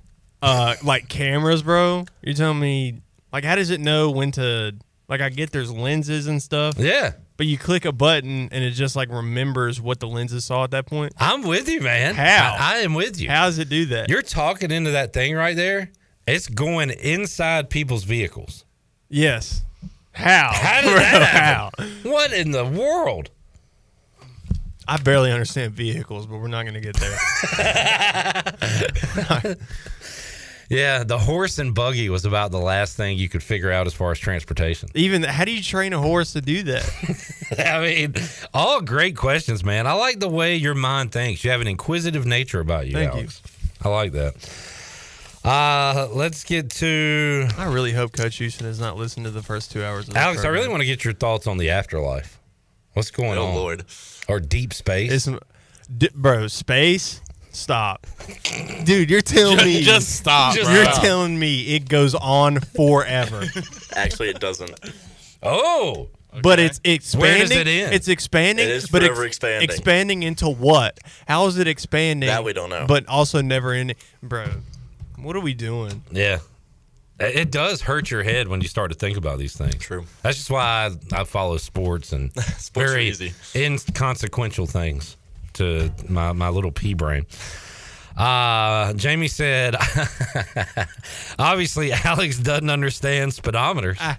Uh, 0.40 0.74
like 0.82 1.08
cameras, 1.08 1.62
bro. 1.62 2.04
You're 2.22 2.34
telling 2.34 2.58
me, 2.58 3.00
like, 3.32 3.44
how 3.44 3.54
does 3.56 3.70
it 3.70 3.80
know 3.80 4.10
when 4.10 4.32
to? 4.32 4.74
Like, 5.08 5.20
I 5.20 5.28
get 5.28 5.52
there's 5.52 5.70
lenses 5.70 6.26
and 6.26 6.40
stuff. 6.42 6.76
Yeah. 6.78 7.12
But 7.42 7.48
you 7.48 7.58
click 7.58 7.84
a 7.84 7.90
button 7.90 8.48
and 8.52 8.62
it 8.62 8.70
just 8.70 8.94
like 8.94 9.10
remembers 9.10 9.80
what 9.80 9.98
the 9.98 10.06
lenses 10.06 10.44
saw 10.44 10.62
at 10.62 10.70
that 10.70 10.86
point. 10.86 11.12
I'm 11.18 11.42
with 11.42 11.68
you, 11.68 11.80
man. 11.80 12.14
How? 12.14 12.56
I, 12.56 12.76
I 12.76 12.78
am 12.82 12.94
with 12.94 13.20
you. 13.20 13.28
How 13.28 13.46
does 13.46 13.58
it 13.58 13.68
do 13.68 13.86
that? 13.86 14.08
You're 14.08 14.22
talking 14.22 14.70
into 14.70 14.92
that 14.92 15.12
thing 15.12 15.34
right 15.34 15.56
there. 15.56 15.90
It's 16.24 16.46
going 16.46 16.90
inside 16.90 17.68
people's 17.68 18.04
vehicles. 18.04 18.64
yes. 19.08 19.64
How? 20.12 20.52
How 20.52 20.82
did 20.82 20.90
that 20.98 21.22
how? 21.24 21.70
What 22.08 22.32
in 22.32 22.52
the 22.52 22.64
world? 22.64 23.30
I 24.86 24.98
barely 24.98 25.32
understand 25.32 25.72
vehicles, 25.72 26.28
but 26.28 26.38
we're 26.38 26.46
not 26.46 26.62
going 26.62 26.74
to 26.74 26.80
get 26.80 26.94
there. 26.94 27.18
Yeah, 30.72 31.04
the 31.04 31.18
horse 31.18 31.58
and 31.58 31.74
buggy 31.74 32.08
was 32.08 32.24
about 32.24 32.50
the 32.50 32.58
last 32.58 32.96
thing 32.96 33.18
you 33.18 33.28
could 33.28 33.42
figure 33.42 33.70
out 33.70 33.86
as 33.86 33.92
far 33.92 34.10
as 34.10 34.18
transportation. 34.18 34.88
Even 34.94 35.22
how 35.22 35.44
do 35.44 35.52
you 35.52 35.62
train 35.62 35.92
a 35.92 35.98
horse 36.00 36.32
to 36.32 36.40
do 36.40 36.62
that? 36.62 37.58
I 37.58 37.80
mean, 37.80 38.14
all 38.54 38.80
great 38.80 39.14
questions, 39.16 39.62
man. 39.62 39.86
I 39.86 39.92
like 39.92 40.18
the 40.18 40.30
way 40.30 40.56
your 40.56 40.74
mind 40.74 41.12
thinks. 41.12 41.44
You 41.44 41.50
have 41.50 41.60
an 41.60 41.66
inquisitive 41.68 42.24
nature 42.24 42.60
about 42.60 42.86
you, 42.86 42.94
Thank 42.94 43.12
you. 43.12 43.20
Alex. 43.20 43.42
I 43.82 43.88
like 43.90 44.12
that. 44.12 44.34
Uh, 45.44 46.08
let's 46.12 46.44
get 46.44 46.70
to 46.70 47.48
I 47.58 47.64
really 47.72 47.92
hope 47.92 48.12
Coach 48.12 48.36
Houston 48.36 48.64
has 48.66 48.78
not 48.78 48.96
listened 48.96 49.26
to 49.26 49.32
the 49.32 49.42
first 49.42 49.72
two 49.72 49.82
hours. 49.84 50.06
Of 50.08 50.14
this 50.14 50.22
Alex. 50.22 50.44
I 50.44 50.48
really 50.48 50.68
want 50.68 50.80
to 50.82 50.86
get 50.86 51.04
your 51.04 51.14
thoughts 51.14 51.46
on 51.48 51.58
the 51.58 51.70
afterlife. 51.70 52.38
What's 52.92 53.10
going 53.10 53.38
Oh 53.38 53.46
on? 53.46 53.54
Lord. 53.56 53.84
Or 54.28 54.38
deep 54.38 54.72
space? 54.72 55.10
It's, 55.10 55.38
d- 55.98 56.10
bro, 56.14 56.46
space. 56.46 57.20
Stop, 57.52 58.06
dude. 58.84 59.10
You're 59.10 59.20
telling 59.20 59.56
Just- 59.58 59.66
me. 59.66 59.82
just 59.84 60.16
stop, 60.16 60.56
You're 60.56 60.64
bro. 60.64 60.84
telling 61.00 61.38
me 61.38 61.74
it 61.76 61.88
goes 61.88 62.14
on 62.14 62.60
forever. 62.60 63.44
Actually, 63.96 64.30
it 64.30 64.40
doesn't. 64.40 64.70
oh, 65.42 66.08
But 66.42 66.58
it's 66.58 66.80
expanding. 66.82 67.20
Where 67.30 67.38
does 67.40 67.50
it 67.50 67.66
end? 67.66 67.94
It's 67.94 68.08
expanding. 68.08 68.64
It 68.64 68.70
is 68.70 68.86
but 68.88 69.02
forever 69.02 69.26
expanding. 69.26 69.68
Expanding 69.68 70.22
into 70.22 70.48
what? 70.48 70.98
How 71.28 71.46
is 71.46 71.58
it 71.58 71.68
expanding? 71.68 72.28
That 72.28 72.42
we 72.42 72.54
don't 72.54 72.70
know. 72.70 72.86
But 72.88 73.06
also 73.06 73.42
never 73.42 73.72
ending, 73.72 73.96
bro. 74.22 74.46
What 75.18 75.36
are 75.36 75.40
we 75.40 75.52
doing? 75.52 76.02
Yeah. 76.10 76.38
It 77.20 77.36
it 77.36 77.50
does 77.52 77.82
hurt 77.82 78.10
your 78.10 78.22
head 78.22 78.48
when 78.48 78.62
you 78.62 78.66
start 78.68 78.90
to 78.92 78.98
think 78.98 79.18
about 79.18 79.38
these 79.38 79.54
things. 79.56 79.76
True. 79.76 80.06
That's 80.22 80.38
just 80.38 80.50
why 80.50 80.90
I, 81.12 81.20
I 81.20 81.24
follow 81.24 81.58
sports 81.58 82.12
and 82.14 82.32
Sports 82.42 82.70
very 82.92 83.08
easy. 83.08 83.34
inconsequential 83.54 84.66
things 84.66 85.16
to 85.54 85.90
my, 86.08 86.32
my 86.32 86.48
little 86.48 86.72
pea 86.72 86.94
brain. 86.94 87.26
Uh, 88.16 88.92
Jamie 88.92 89.26
said, 89.28 89.74
obviously, 91.38 91.92
Alex 91.92 92.38
doesn't 92.38 92.68
understand 92.70 93.32
speedometers. 93.32 93.96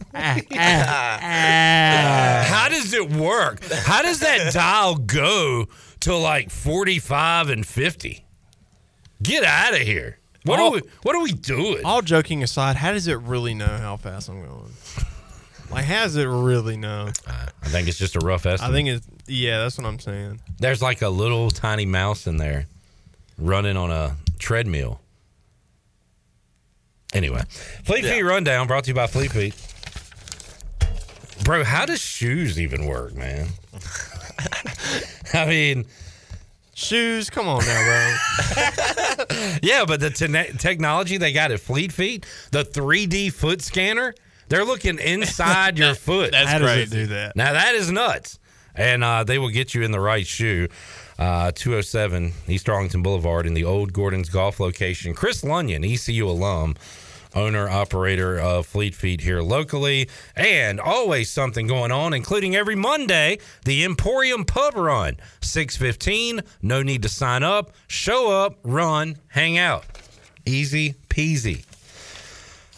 Ah, 0.55 2.43
How 2.47 2.69
does 2.69 2.93
it 2.93 3.09
work? 3.11 3.63
How 3.71 4.01
does 4.01 4.19
that 4.21 4.53
dial 4.53 4.95
go 4.95 5.67
to 6.01 6.15
like 6.15 6.49
45 6.49 7.49
and 7.49 7.65
50? 7.65 8.25
Get 9.21 9.43
out 9.43 9.73
of 9.73 9.79
here. 9.81 10.19
What 10.43 10.59
All- 10.59 10.69
are 10.69 10.71
we 10.71 10.81
what 11.03 11.15
are 11.15 11.21
we 11.23 11.31
doing? 11.31 11.85
All 11.85 12.01
joking 12.01 12.43
aside, 12.43 12.75
how 12.75 12.91
does 12.91 13.07
it 13.07 13.17
really 13.19 13.53
know 13.53 13.65
how 13.77 13.95
fast 13.97 14.27
I'm 14.29 14.41
going? 14.43 14.71
Like, 15.73 15.85
how 15.85 16.03
does 16.03 16.15
it 16.15 16.25
really 16.25 16.77
know? 16.77 17.09
I 17.27 17.67
think 17.69 17.87
it's 17.87 17.97
just 17.97 18.15
a 18.15 18.19
rough 18.19 18.45
estimate. 18.45 18.69
I 18.69 18.73
think 18.73 18.89
it's 18.89 19.07
yeah. 19.27 19.59
That's 19.59 19.77
what 19.77 19.87
I'm 19.87 19.99
saying. 19.99 20.39
There's 20.59 20.81
like 20.81 21.01
a 21.01 21.09
little 21.09 21.49
tiny 21.49 21.85
mouse 21.85 22.27
in 22.27 22.37
there 22.37 22.67
running 23.37 23.75
on 23.75 23.89
a 23.89 24.15
treadmill. 24.37 25.01
Anyway, 27.13 27.41
Fleet 27.83 28.03
Feet 28.05 28.21
Rundown 28.21 28.67
brought 28.67 28.83
to 28.85 28.91
you 28.91 28.95
by 28.95 29.07
Fleet 29.07 29.31
Feet. 29.31 29.55
Bro, 31.43 31.63
how 31.63 31.85
does 31.85 31.99
shoes 31.99 32.59
even 32.59 32.85
work, 32.85 33.15
man? 33.15 33.47
I 35.33 35.45
mean, 35.45 35.85
Shoes, 36.75 37.29
come 37.29 37.47
on 37.47 37.63
now, 37.65 37.83
bro. 37.83 38.15
yeah, 39.61 39.85
but 39.85 39.99
the 39.99 40.09
te- 40.09 40.57
technology 40.57 41.17
they 41.17 41.31
got 41.31 41.51
at 41.51 41.59
Fleet 41.59 41.91
Feet, 41.91 42.25
the 42.51 42.65
3D 42.65 43.31
foot 43.31 43.61
scanner, 43.61 44.15
they're 44.53 44.65
looking 44.65 44.99
inside 44.99 45.79
your 45.79 45.95
foot. 46.07 46.31
That's 46.31 46.51
how 46.51 46.59
does 46.59 46.77
it 46.77 46.89
do 46.91 47.07
that? 47.07 47.35
Now 47.35 47.53
that 47.53 47.73
is 47.73 47.91
nuts, 47.91 48.37
and 48.75 49.03
uh, 49.03 49.23
they 49.23 49.39
will 49.39 49.49
get 49.49 49.73
you 49.73 49.81
in 49.81 49.91
the 49.91 49.99
right 49.99 50.27
shoe. 50.27 50.67
Uh, 51.17 51.51
207 51.55 52.33
East 52.47 52.69
Arlington 52.69 53.01
Boulevard 53.01 53.45
in 53.47 53.53
the 53.55 53.63
old 53.63 53.93
Gordon's 53.93 54.29
Golf 54.29 54.59
location. 54.59 55.13
Chris 55.13 55.43
Lunyon, 55.43 55.83
ECU 55.83 56.27
alum, 56.27 56.75
owner 57.35 57.67
operator 57.67 58.39
of 58.39 58.65
Fleet 58.65 58.93
Feet 58.93 59.21
here 59.21 59.41
locally, 59.41 60.07
and 60.35 60.79
always 60.79 61.31
something 61.31 61.65
going 61.65 61.91
on, 61.91 62.13
including 62.13 62.55
every 62.55 62.75
Monday 62.75 63.39
the 63.65 63.83
Emporium 63.83 64.45
Pub 64.45 64.75
Run, 64.75 65.17
615. 65.41 66.41
No 66.61 66.83
need 66.83 67.01
to 67.03 67.09
sign 67.09 67.41
up. 67.41 67.71
Show 67.87 68.31
up, 68.31 68.57
run, 68.63 69.17
hang 69.29 69.57
out. 69.57 69.85
Easy 70.45 70.93
peasy. 71.09 71.65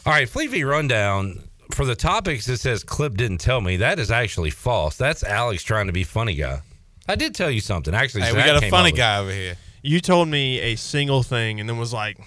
All 0.06 0.14
right, 0.14 0.30
Fleet 0.30 0.52
Feet 0.52 0.64
Rundown. 0.64 1.42
For 1.72 1.86
the 1.86 1.96
topics, 1.96 2.48
it 2.48 2.58
says 2.58 2.84
Clip 2.84 3.16
didn't 3.16 3.40
tell 3.40 3.60
me. 3.62 3.78
That 3.78 4.00
is 4.00 4.12
actually 4.12 4.52
false. 4.52 4.98
That's 4.98 5.24
Alex 5.24 5.64
trying 5.64 5.88
to 5.88 5.94
be 5.94 6.04
funny 6.04 6.36
guy. 6.36 6.62
I 7.08 7.16
did 7.16 7.36
tell 7.36 7.50
you 7.52 7.62
something. 7.62 7.94
Actually, 7.94 8.22
Hey, 8.24 8.32
we 8.34 8.38
got 8.40 8.64
a 8.64 8.70
funny 8.70 8.90
up 8.90 8.94
with- 8.94 8.96
guy 8.98 9.18
over 9.20 9.32
here. 9.32 9.56
You 9.82 10.00
told 10.00 10.28
me 10.28 10.60
a 10.60 10.76
single 10.76 11.22
thing 11.22 11.60
and 11.60 11.70
then 11.70 11.78
was 11.78 11.94
like, 11.94 12.18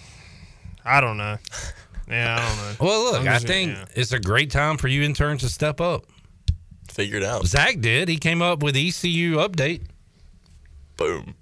I 0.85 1.01
don't 1.01 1.17
know. 1.17 1.39
Yeah, 2.09 2.37
I 2.41 2.49
don't 2.49 2.57
know. 2.57 2.87
Well, 2.87 3.03
look, 3.13 3.21
I'm 3.23 3.29
I 3.29 3.33
just- 3.35 3.47
think 3.47 3.73
yeah. 3.77 3.85
it's 3.95 4.13
a 4.13 4.19
great 4.21 4.51
time 4.51 4.77
for 4.77 4.89
you 4.89 5.03
interns 5.03 5.41
to 5.43 5.49
step 5.49 5.81
up. 5.81 6.05
Figure 6.91 7.17
it 7.19 7.23
out. 7.25 7.45
Zach 7.47 7.81
did. 7.81 8.09
He 8.09 8.17
came 8.17 8.41
up 8.43 8.63
with 8.63 8.77
ECU 8.77 9.37
update. 9.37 9.83
Boom. 10.97 11.35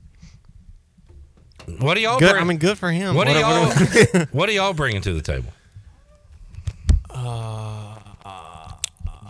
What 1.78 1.94
do 1.94 2.00
y'all 2.00 2.18
Good- 2.18 2.30
bring? 2.32 2.42
I 2.42 2.46
mean, 2.46 2.58
good 2.58 2.78
for 2.78 2.90
him. 2.90 3.14
What, 3.14 3.26
do 3.26 3.32
What- 3.34 3.40
y'all? 3.40 3.66
what- 3.68 4.28
what 4.34 4.48
are 4.48 4.52
y'all 4.52 4.72
bringing 4.72 5.02
to 5.02 5.12
the 5.12 5.22
table? 5.22 5.52
Uh, 7.10 7.65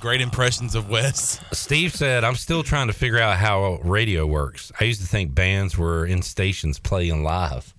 Great 0.06 0.20
impressions 0.20 0.76
of 0.76 0.88
Wes. 0.88 1.40
Steve 1.52 1.92
said, 1.92 2.22
I'm 2.22 2.36
still 2.36 2.62
trying 2.62 2.86
to 2.86 2.92
figure 2.92 3.18
out 3.18 3.38
how 3.38 3.80
radio 3.82 4.24
works. 4.24 4.70
I 4.78 4.84
used 4.84 5.00
to 5.00 5.06
think 5.08 5.34
bands 5.34 5.76
were 5.76 6.06
in 6.06 6.22
stations 6.22 6.78
playing 6.78 7.24
live. 7.24 7.74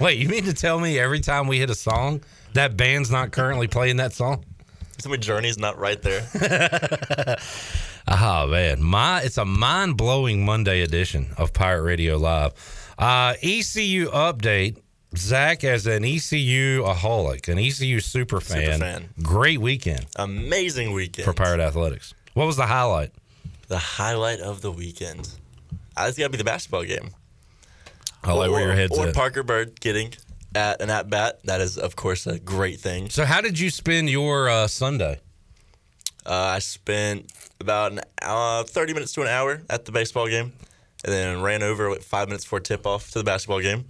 Wait, 0.00 0.18
you 0.18 0.28
mean 0.28 0.42
to 0.46 0.52
tell 0.52 0.80
me 0.80 0.98
every 0.98 1.20
time 1.20 1.46
we 1.46 1.60
hit 1.60 1.70
a 1.70 1.76
song, 1.76 2.24
that 2.54 2.76
band's 2.76 3.08
not 3.08 3.30
currently 3.30 3.68
playing 3.68 3.98
that 3.98 4.12
song? 4.12 4.44
Tell 4.98 5.12
me 5.12 5.18
Journey's 5.18 5.56
not 5.56 5.78
right 5.78 6.02
there. 6.02 6.26
Oh 8.06 8.46
man, 8.48 8.82
my 8.82 9.22
it's 9.22 9.38
a 9.38 9.46
mind 9.46 9.96
blowing 9.96 10.44
Monday 10.44 10.82
edition 10.82 11.28
of 11.38 11.54
Pirate 11.54 11.84
Radio 11.84 12.18
Live. 12.18 12.52
Uh, 12.98 13.32
ECU 13.42 14.10
update. 14.10 14.82
Zach, 15.16 15.64
as 15.64 15.86
an 15.86 16.04
ECU 16.04 16.82
aholic, 16.84 17.48
an 17.48 17.58
ECU 17.58 18.00
super 18.00 18.40
fan, 18.40 18.80
fan. 18.80 19.08
great 19.22 19.60
weekend 19.60 20.06
Amazing 20.16 20.92
weekend. 20.92 21.24
for 21.24 21.32
Pirate 21.32 21.60
Athletics. 21.60 22.14
What 22.34 22.46
was 22.46 22.56
the 22.56 22.66
highlight? 22.66 23.12
The 23.68 23.78
highlight 23.78 24.40
of 24.40 24.60
the 24.60 24.70
weekend. 24.72 25.28
Uh, 25.96 26.06
It's 26.08 26.18
got 26.18 26.24
to 26.24 26.30
be 26.30 26.38
the 26.38 26.44
basketball 26.44 26.84
game. 26.84 27.10
I 28.22 28.32
like 28.32 28.50
where 28.50 28.62
your 28.66 28.74
head's 28.74 28.96
or 28.98 29.08
at. 29.08 29.14
Parker 29.14 29.42
Byrd 29.42 29.80
getting 29.80 30.12
at 30.54 30.80
an 30.80 30.90
at 30.90 31.08
bat. 31.10 31.40
That 31.44 31.60
is, 31.60 31.76
of 31.78 31.94
course, 31.96 32.26
a 32.26 32.38
great 32.38 32.80
thing. 32.80 33.10
So, 33.10 33.24
how 33.24 33.40
did 33.40 33.58
you 33.58 33.70
spend 33.70 34.08
your 34.10 34.48
uh, 34.48 34.66
Sunday? 34.66 35.20
Uh, 36.26 36.32
I 36.32 36.58
spent 36.58 37.30
about 37.60 37.92
an 37.92 38.00
hour, 38.22 38.64
30 38.64 38.94
minutes 38.94 39.12
to 39.12 39.20
an 39.22 39.28
hour 39.28 39.62
at 39.68 39.84
the 39.84 39.92
baseball 39.92 40.26
game, 40.26 40.52
and 41.04 41.12
then 41.12 41.42
ran 41.42 41.62
over 41.62 41.90
with 41.90 42.02
five 42.02 42.28
minutes 42.28 42.44
before 42.44 42.60
tip 42.60 42.86
off 42.86 43.10
to 43.10 43.18
the 43.18 43.24
basketball 43.24 43.60
game. 43.60 43.84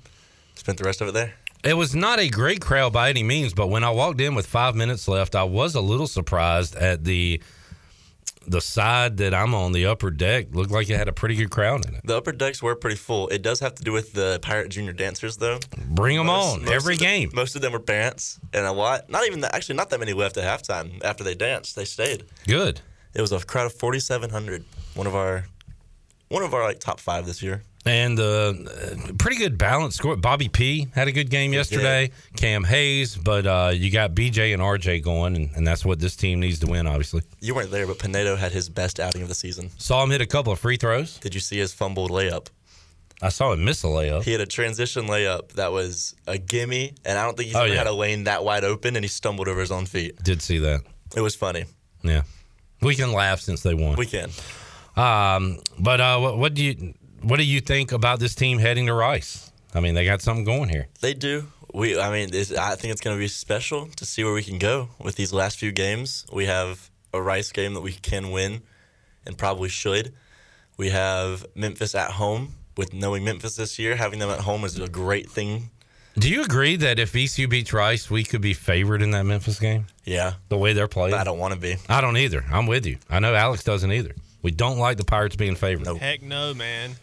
Spent 0.54 0.78
the 0.78 0.84
rest 0.84 1.00
of 1.00 1.08
it 1.08 1.12
there. 1.14 1.34
It 1.62 1.74
was 1.78 1.94
not 1.94 2.18
a 2.20 2.28
great 2.28 2.60
crowd 2.60 2.92
by 2.92 3.08
any 3.08 3.22
means, 3.22 3.54
but 3.54 3.68
when 3.68 3.84
I 3.84 3.90
walked 3.90 4.20
in 4.20 4.34
with 4.34 4.46
five 4.46 4.74
minutes 4.74 5.08
left, 5.08 5.34
I 5.34 5.44
was 5.44 5.74
a 5.74 5.80
little 5.80 6.06
surprised 6.06 6.76
at 6.76 7.04
the 7.04 7.42
the 8.46 8.60
side 8.60 9.16
that 9.16 9.32
I'm 9.32 9.54
on, 9.54 9.72
the 9.72 9.86
upper 9.86 10.10
deck. 10.10 10.48
Looked 10.52 10.70
like 10.70 10.90
it 10.90 10.98
had 10.98 11.08
a 11.08 11.12
pretty 11.14 11.34
good 11.34 11.50
crowd 11.50 11.86
in 11.86 11.94
it. 11.94 12.02
The 12.04 12.18
upper 12.18 12.32
decks 12.32 12.62
were 12.62 12.74
pretty 12.76 12.96
full. 12.96 13.28
It 13.28 13.40
does 13.40 13.60
have 13.60 13.74
to 13.76 13.82
do 13.82 13.90
with 13.90 14.12
the 14.12 14.38
Pirate 14.42 14.68
Junior 14.68 14.92
dancers, 14.92 15.38
though. 15.38 15.60
Bring 15.88 16.18
them 16.18 16.28
on 16.28 16.68
every 16.68 16.94
of 16.94 17.00
them- 17.00 17.08
game. 17.08 17.30
Most 17.32 17.56
of 17.56 17.62
them 17.62 17.72
were 17.72 17.80
parents, 17.80 18.38
and 18.52 18.66
a 18.66 18.72
lot. 18.72 19.08
Not 19.08 19.26
even 19.26 19.40
that, 19.40 19.54
actually, 19.54 19.76
not 19.76 19.88
that 19.88 19.98
many 20.00 20.12
left 20.12 20.36
at 20.36 20.44
halftime. 20.44 21.02
After 21.02 21.24
they 21.24 21.34
danced, 21.34 21.74
they 21.74 21.86
stayed. 21.86 22.24
Good. 22.46 22.82
It 23.14 23.22
was 23.22 23.32
a 23.32 23.40
crowd 23.40 23.64
of 23.66 23.72
4,700. 23.72 24.64
One 24.94 25.06
of 25.06 25.14
our, 25.14 25.46
one 26.28 26.42
of 26.42 26.52
our 26.52 26.64
like 26.64 26.80
top 26.80 27.00
five 27.00 27.24
this 27.24 27.42
year. 27.42 27.62
And 27.86 28.18
uh, 28.18 28.54
pretty 29.18 29.36
good 29.36 29.58
balance 29.58 29.96
score. 29.96 30.16
Bobby 30.16 30.48
P 30.48 30.88
had 30.94 31.06
a 31.06 31.12
good 31.12 31.28
game 31.28 31.52
yesterday. 31.52 32.12
Cam 32.34 32.64
Hayes, 32.64 33.14
but 33.14 33.46
uh, 33.46 33.72
you 33.74 33.90
got 33.90 34.14
BJ 34.14 34.54
and 34.54 34.62
RJ 34.62 35.02
going, 35.02 35.36
and, 35.36 35.50
and 35.54 35.66
that's 35.66 35.84
what 35.84 35.98
this 36.00 36.16
team 36.16 36.40
needs 36.40 36.60
to 36.60 36.66
win, 36.66 36.86
obviously. 36.86 37.22
You 37.40 37.54
weren't 37.54 37.70
there, 37.70 37.86
but 37.86 37.98
Pinedo 37.98 38.36
had 38.36 38.52
his 38.52 38.70
best 38.70 39.00
outing 39.00 39.20
of 39.20 39.28
the 39.28 39.34
season. 39.34 39.68
Saw 39.76 40.02
him 40.02 40.10
hit 40.10 40.22
a 40.22 40.26
couple 40.26 40.50
of 40.50 40.58
free 40.58 40.78
throws. 40.78 41.18
Did 41.18 41.34
you 41.34 41.40
see 41.40 41.58
his 41.58 41.74
fumbled 41.74 42.10
layup? 42.10 42.46
I 43.20 43.28
saw 43.28 43.52
him 43.52 43.64
miss 43.66 43.84
a 43.84 43.88
layup. 43.88 44.22
He 44.24 44.32
had 44.32 44.40
a 44.40 44.46
transition 44.46 45.04
layup 45.06 45.52
that 45.52 45.70
was 45.70 46.14
a 46.26 46.38
gimme, 46.38 46.94
and 47.04 47.18
I 47.18 47.24
don't 47.24 47.36
think 47.36 47.48
he's 47.48 47.54
Oh, 47.56 47.60
ever 47.64 47.68
yeah. 47.72 47.78
had 47.78 47.86
a 47.86 47.92
lane 47.92 48.24
that 48.24 48.44
wide 48.44 48.64
open, 48.64 48.96
and 48.96 49.04
he 49.04 49.08
stumbled 49.08 49.46
over 49.46 49.60
his 49.60 49.70
own 49.70 49.84
feet. 49.84 50.22
Did 50.22 50.40
see 50.40 50.56
that. 50.58 50.80
It 51.14 51.20
was 51.20 51.34
funny. 51.34 51.66
Yeah. 52.02 52.22
We 52.80 52.94
can 52.94 53.12
laugh 53.12 53.40
since 53.40 53.62
they 53.62 53.74
won. 53.74 53.96
We 53.96 54.06
can. 54.06 54.30
Um, 54.96 55.58
but 55.78 56.00
uh, 56.00 56.18
what, 56.18 56.38
what 56.38 56.54
do 56.54 56.64
you 56.64 56.94
what 57.24 57.38
do 57.38 57.44
you 57.44 57.60
think 57.60 57.92
about 57.92 58.20
this 58.20 58.34
team 58.34 58.58
heading 58.58 58.86
to 58.86 58.94
Rice? 58.94 59.50
I 59.74 59.80
mean, 59.80 59.94
they 59.94 60.04
got 60.04 60.22
something 60.22 60.44
going 60.44 60.68
here. 60.68 60.88
They 61.00 61.14
do. 61.14 61.48
We, 61.72 61.98
I 61.98 62.10
mean, 62.12 62.28
I 62.32 62.76
think 62.76 62.92
it's 62.92 63.00
going 63.00 63.16
to 63.16 63.18
be 63.18 63.26
special 63.28 63.88
to 63.96 64.06
see 64.06 64.22
where 64.22 64.32
we 64.32 64.44
can 64.44 64.58
go 64.58 64.90
with 65.00 65.16
these 65.16 65.32
last 65.32 65.58
few 65.58 65.72
games. 65.72 66.24
We 66.32 66.46
have 66.46 66.90
a 67.12 67.20
Rice 67.20 67.50
game 67.50 67.74
that 67.74 67.80
we 67.80 67.92
can 67.92 68.30
win, 68.30 68.62
and 69.26 69.36
probably 69.36 69.68
should. 69.68 70.14
We 70.76 70.90
have 70.90 71.44
Memphis 71.54 71.94
at 71.94 72.12
home. 72.12 72.54
With 72.76 72.92
knowing 72.92 73.24
Memphis 73.24 73.54
this 73.54 73.78
year, 73.78 73.94
having 73.94 74.18
them 74.18 74.30
at 74.30 74.40
home 74.40 74.64
is 74.64 74.76
a 74.80 74.88
great 74.88 75.30
thing. 75.30 75.70
Do 76.18 76.28
you 76.28 76.42
agree 76.42 76.74
that 76.76 76.98
if 76.98 77.14
ECU 77.14 77.46
beats 77.46 77.72
Rice, 77.72 78.10
we 78.10 78.24
could 78.24 78.40
be 78.40 78.52
favored 78.52 79.00
in 79.00 79.12
that 79.12 79.24
Memphis 79.24 79.60
game? 79.60 79.86
Yeah, 80.04 80.34
The 80.48 80.58
way 80.58 80.72
they're 80.72 80.88
playing. 80.88 81.14
I 81.14 81.22
don't 81.22 81.38
want 81.38 81.54
to 81.54 81.60
be. 81.60 81.76
I 81.88 82.00
don't 82.00 82.16
either. 82.16 82.44
I'm 82.50 82.66
with 82.66 82.86
you. 82.86 82.98
I 83.08 83.20
know 83.20 83.34
Alex 83.34 83.62
doesn't 83.62 83.90
either. 83.92 84.14
We 84.42 84.50
don't 84.50 84.78
like 84.78 84.96
the 84.96 85.04
Pirates 85.04 85.36
being 85.36 85.54
favored. 85.56 85.86
Heck 85.96 86.22
no, 86.22 86.52
man. 86.52 86.96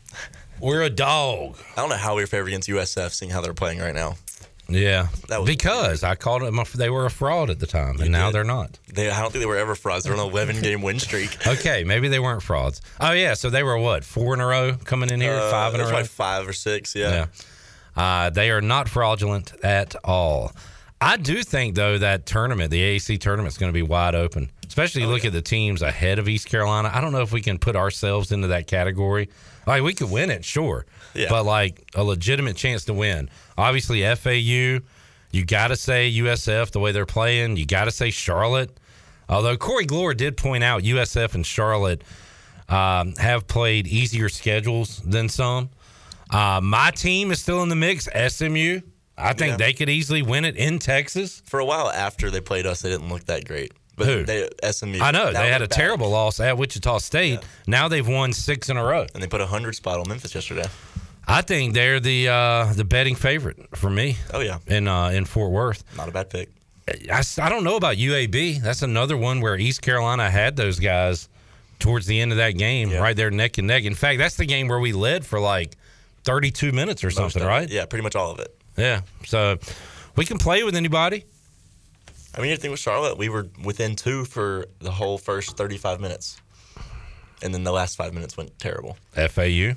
We're 0.59 0.81
a 0.83 0.89
dog. 0.89 1.57
I 1.75 1.81
don't 1.81 1.89
know 1.89 1.95
how 1.97 2.15
we 2.15 2.23
are 2.23 2.27
favored 2.27 2.47
against 2.49 2.69
USF, 2.69 3.11
seeing 3.11 3.31
how 3.31 3.41
they're 3.41 3.53
playing 3.53 3.79
right 3.79 3.95
now. 3.95 4.15
Yeah, 4.69 5.07
That 5.27 5.41
was 5.41 5.49
because 5.49 6.01
I 6.01 6.15
called 6.15 6.43
them. 6.43 6.57
a- 6.57 6.77
They 6.77 6.89
were 6.89 7.05
a 7.05 7.09
fraud 7.11 7.49
at 7.49 7.59
the 7.59 7.67
time, 7.67 7.99
and 7.99 8.09
now 8.11 8.27
did. 8.27 8.35
they're 8.35 8.43
not. 8.45 8.79
They, 8.93 9.09
I 9.09 9.19
don't 9.19 9.29
think 9.31 9.41
they 9.41 9.45
were 9.47 9.57
ever 9.57 9.75
frauds. 9.75 10.05
They're 10.05 10.13
on 10.13 10.19
an 10.19 10.27
11 10.27 10.61
game 10.61 10.81
win 10.81 10.97
streak. 10.99 11.45
Okay, 11.45 11.83
maybe 11.83 12.07
they 12.07 12.19
weren't 12.19 12.41
frauds. 12.41 12.79
Oh 12.99 13.11
yeah, 13.11 13.33
so 13.33 13.49
they 13.49 13.63
were 13.63 13.77
what 13.77 14.05
four 14.05 14.33
in 14.33 14.39
a 14.39 14.45
row 14.45 14.75
coming 14.85 15.09
in 15.09 15.19
here, 15.19 15.33
Uh, 15.33 15.51
five 15.51 15.73
in 15.73 15.81
a 15.81 15.85
row. 15.85 15.91
like 15.91 16.05
five 16.05 16.47
or 16.47 16.53
six. 16.53 16.95
Yeah. 16.95 17.25
Yeah. 17.97 18.01
Uh, 18.01 18.29
they 18.29 18.49
are 18.51 18.61
not 18.61 18.87
fraudulent 18.87 19.51
at 19.61 19.93
all. 20.05 20.53
I 21.01 21.17
do 21.17 21.43
think 21.43 21.75
though 21.75 21.97
that 21.97 22.25
tournament, 22.25 22.71
the 22.71 22.81
AAC 22.81 23.19
tournament, 23.19 23.51
is 23.53 23.57
going 23.57 23.71
to 23.71 23.73
be 23.73 23.81
wide 23.81 24.15
open. 24.15 24.51
Especially 24.71 25.05
look 25.05 25.25
at 25.25 25.33
the 25.33 25.41
teams 25.41 25.81
ahead 25.81 26.17
of 26.17 26.29
East 26.29 26.47
Carolina. 26.47 26.89
I 26.93 27.01
don't 27.01 27.11
know 27.11 27.19
if 27.23 27.33
we 27.33 27.41
can 27.41 27.57
put 27.59 27.75
ourselves 27.75 28.31
into 28.31 28.47
that 28.47 28.67
category. 28.67 29.27
Like 29.67 29.83
we 29.83 29.93
could 29.93 30.09
win 30.09 30.29
it, 30.31 30.45
sure, 30.45 30.85
Yeah. 31.13 31.25
but 31.27 31.43
like 31.45 31.83
a 31.93 32.05
legitimate 32.05 32.55
chance 32.55 32.85
to 32.85 32.93
win. 32.93 33.29
Obviously, 33.57 34.01
FAU. 34.15 34.79
You 35.33 35.45
got 35.45 35.67
to 35.67 35.75
say 35.75 36.09
USF 36.09 36.71
the 36.71 36.79
way 36.79 36.93
they're 36.93 37.05
playing. 37.05 37.57
You 37.57 37.65
got 37.65 37.83
to 37.85 37.91
say 37.91 38.11
Charlotte. 38.11 38.79
Although 39.27 39.57
Corey 39.57 39.85
Glore 39.85 40.15
did 40.15 40.37
point 40.37 40.63
out 40.63 40.83
USF 40.83 41.35
and 41.35 41.45
Charlotte 41.45 42.05
um, 42.69 43.13
have 43.17 43.47
played 43.47 43.87
easier 43.87 44.29
schedules 44.29 45.01
than 45.05 45.27
some. 45.27 45.69
Uh, 46.29 46.61
my 46.63 46.91
team 46.91 47.29
is 47.31 47.41
still 47.41 47.61
in 47.61 47.67
the 47.67 47.75
mix. 47.75 48.07
SMU. 48.15 48.79
I 49.17 49.33
think 49.33 49.51
Yeah. 49.51 49.57
they 49.57 49.73
could 49.73 49.89
easily 49.89 50.21
win 50.21 50.45
it 50.45 50.55
in 50.55 50.79
Texas. 50.79 51.41
For 51.45 51.59
a 51.59 51.65
while 51.65 51.89
after 51.89 52.31
they 52.31 52.39
played 52.39 52.65
us, 52.65 52.81
they 52.83 52.89
didn't 52.89 53.09
look 53.09 53.25
that 53.25 53.43
great. 53.45 53.73
But 53.95 54.07
Who? 54.07 54.23
They, 54.23 54.49
SMU. 54.71 54.99
I 54.99 55.11
know 55.11 55.31
they 55.31 55.49
had 55.49 55.61
a 55.61 55.67
back. 55.67 55.77
terrible 55.77 56.09
loss 56.09 56.39
at 56.39 56.57
Wichita 56.57 56.99
State. 56.99 57.39
Now 57.67 57.87
they've 57.87 58.07
won 58.07 58.33
six 58.33 58.69
in 58.69 58.77
a 58.77 58.83
row. 58.83 59.05
And 59.13 59.21
they 59.21 59.27
put 59.27 59.41
a 59.41 59.45
100 59.45 59.75
spot 59.75 59.99
on 59.99 60.07
Memphis 60.07 60.33
yesterday. 60.33 60.65
I 61.27 61.41
think 61.41 61.73
they're 61.73 61.99
the 61.99 62.29
uh, 62.29 62.73
the 62.73 62.83
betting 62.83 63.15
favorite 63.15 63.77
for 63.77 63.89
me. 63.89 64.17
Oh, 64.33 64.39
yeah. 64.39 64.57
in 64.67 64.87
uh, 64.87 65.09
in 65.09 65.25
Fort 65.25 65.51
Worth. 65.51 65.83
Not 65.95 66.09
a 66.09 66.11
bad 66.11 66.29
pick. 66.29 66.49
I 66.89 67.49
don't 67.49 67.63
know 67.63 67.75
about 67.77 67.97
UAB. 67.97 68.61
That's 68.61 68.81
another 68.81 69.15
one 69.15 69.39
where 69.39 69.55
East 69.55 69.81
Carolina 69.81 70.29
had 70.29 70.55
those 70.55 70.79
guys 70.79 71.29
towards 71.79 72.05
the 72.05 72.19
end 72.19 72.31
of 72.31 72.37
that 72.37 72.51
game, 72.51 72.91
right 72.91 73.15
there 73.15 73.31
neck 73.31 73.57
and 73.57 73.67
neck. 73.67 73.83
In 73.83 73.95
fact, 73.95 74.17
that's 74.19 74.35
the 74.35 74.45
game 74.45 74.67
where 74.67 74.79
we 74.79 74.93
led 74.93 75.25
for 75.25 75.39
like 75.39 75.77
32 76.23 76.71
minutes 76.71 77.03
or 77.03 77.07
Most 77.07 77.15
something, 77.15 77.43
right? 77.43 77.69
Yeah, 77.69 77.85
pretty 77.85 78.03
much 78.03 78.15
all 78.15 78.31
of 78.31 78.39
it. 78.39 78.55
Yeah. 78.77 79.01
So 79.25 79.57
we 80.15 80.25
can 80.25 80.37
play 80.37 80.63
with 80.63 80.75
anybody. 80.75 81.25
I 82.35 82.41
mean, 82.41 82.49
you 82.51 82.57
think 82.57 82.71
with 82.71 82.79
Charlotte, 82.79 83.17
we 83.17 83.29
were 83.29 83.47
within 83.63 83.95
two 83.95 84.25
for 84.25 84.65
the 84.79 84.91
whole 84.91 85.17
first 85.17 85.57
35 85.57 85.99
minutes. 85.99 86.39
And 87.43 87.53
then 87.53 87.63
the 87.63 87.71
last 87.71 87.97
five 87.97 88.13
minutes 88.13 88.37
went 88.37 88.57
terrible. 88.59 88.97
FAU. 89.13 89.73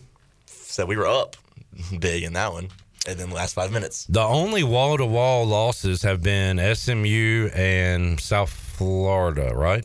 So 0.46 0.86
we 0.86 0.96
were 0.96 1.06
up 1.06 1.36
big 1.98 2.22
in 2.22 2.34
that 2.34 2.52
one. 2.52 2.68
And 3.06 3.18
then 3.18 3.28
the 3.30 3.34
last 3.34 3.54
five 3.54 3.70
minutes. 3.70 4.06
The 4.06 4.22
only 4.22 4.62
wall 4.62 4.96
to 4.96 5.04
wall 5.04 5.46
losses 5.46 6.02
have 6.02 6.22
been 6.22 6.58
SMU 6.74 7.50
and 7.54 8.18
South 8.18 8.50
Florida, 8.50 9.52
right? 9.54 9.84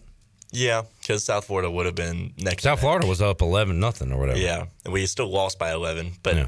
Yeah, 0.52 0.84
because 1.02 1.26
South 1.26 1.46
Florida 1.46 1.70
would 1.70 1.86
have 1.86 1.96
been 1.96 2.34
next. 2.38 2.64
South 2.64 2.80
Florida 2.80 3.06
was 3.06 3.22
up 3.22 3.42
11 3.42 3.80
nothing 3.80 4.12
or 4.12 4.20
whatever. 4.20 4.40
Yeah, 4.40 4.66
and 4.84 4.94
we 4.94 5.06
still 5.06 5.30
lost 5.30 5.60
by 5.60 5.72
11. 5.74 6.14
But 6.24 6.36
Yeah. 6.36 6.48